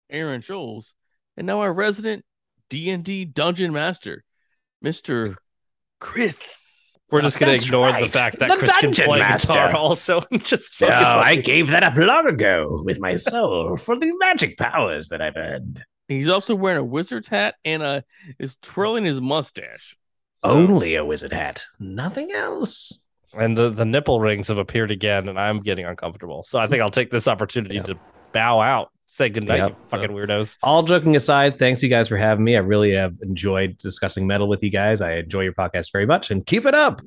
Aaron 0.09 0.41
Scholes, 0.41 0.93
and 1.37 1.47
now 1.47 1.59
our 1.59 1.73
resident 1.73 2.25
D&D 2.71 3.25
dungeon 3.27 3.73
master, 3.73 4.23
Mr. 4.83 5.35
Cris. 5.99 6.39
We're 7.11 7.21
just 7.23 7.39
gonna 7.39 7.53
That's 7.53 7.65
ignore 7.67 7.93
the 8.01 8.09
fact 8.09 8.39
that 8.39 8.49
The 8.49 8.57
Cris 8.57 8.71
can 8.77 8.83
Dungeon 8.85 9.05
play 9.05 9.19
Master. 9.19 9.53
guitar 9.53 9.75
also 9.75 10.25
just 10.39 10.81
No, 10.81 10.87
focus 10.87 11.05
on 11.05 11.19
I 11.25 11.35
gave 11.35 11.69
that 11.69 11.83
up 11.83 11.97
long 11.97 12.27
ago 12.27 12.81
with 12.85 13.01
my 13.01 13.17
soul 13.17 13.77
for 13.77 13.99
the 13.99 14.13
magic 14.19 14.57
powers 14.57 15.09
that 15.09 15.21
I've 15.21 15.37
earned. 15.37 15.85
He's 16.09 16.29
also 16.29 16.55
wearing 16.55 16.79
a 16.79 16.85
wizard's 16.85 17.29
hat 17.29 17.57
and 17.65 17.83
uh 17.83 18.01
is 18.39 18.57
twirling 18.63 19.05
his 19.05 19.21
mustache. 19.21 19.97
So- 20.45 20.51
Only 20.51 20.97
a 20.97 21.05
wizard 21.05 21.33
hat, 21.33 21.65
nothing 21.79 22.31
else. 22.33 22.93
and 23.35 23.57
the, 23.57 23.71
the 23.71 23.85
nipple 23.85 24.21
rings 24.21 24.49
have 24.49 24.59
appeared 24.59 24.91
again, 24.91 25.29
and 25.29 25.39
I'm 25.39 25.61
getting 25.61 25.85
uncomfortable. 25.87 26.45
So 26.45 26.59
I 26.59 26.67
think 26.67 26.83
I'll 26.83 26.91
take 26.91 27.11
this 27.11 27.27
opportunity 27.29 27.77
Yep. 27.77 27.87
to 27.87 27.95
bow 28.33 28.61
out, 28.61 28.91
say 29.07 29.29
goodnight, 29.29 29.59
Yep. 29.59 29.71
you 29.81 29.87
fucking 29.87 30.11
weirdos. 30.11 30.57
All 30.63 30.83
joking 30.83 31.17
aside, 31.17 31.59
thanks 31.59 31.83
you 31.83 31.89
guys 31.89 32.09
for 32.09 32.17
having 32.17 32.45
me. 32.45 32.57
I 32.57 32.61
really 32.61 32.93
have 32.93 33.15
enjoyed 33.23 33.79
discussing 33.79 34.27
metal 34.27 34.49
with 34.49 34.63
you 34.63 34.71
guys. 34.71 35.01
I 35.01 35.15
enjoy 35.15 35.43
your 35.43 35.55
podcast 35.55 35.93
very 35.93 36.07
much, 36.07 36.31
and 36.31 36.45
keep 36.45 36.67
it 36.67 36.75
up. 36.75 37.01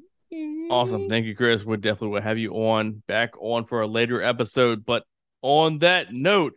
Awesome. 0.71 1.09
Thank 1.09 1.25
you, 1.27 1.35
Cris. 1.35 1.63
We 1.63 1.77
definitely 1.77 2.07
will 2.09 2.21
have 2.21 2.39
you 2.39 2.53
on 2.53 3.03
back 3.07 3.33
on 3.39 3.65
for 3.65 3.81
a 3.81 3.87
later 3.87 4.21
episode. 4.23 4.83
But 4.83 5.03
on 5.43 5.77
that 5.79 6.11
note, 6.11 6.53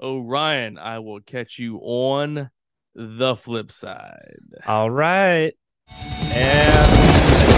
Orion, 0.00 0.78
I 0.78 1.00
will 1.00 1.20
catch 1.20 1.58
you 1.58 1.78
on 1.78 2.50
the 2.94 3.34
flip 3.34 3.72
side. 3.72 4.38
All 4.66 4.90
right. 4.90 5.54
And 6.32 7.57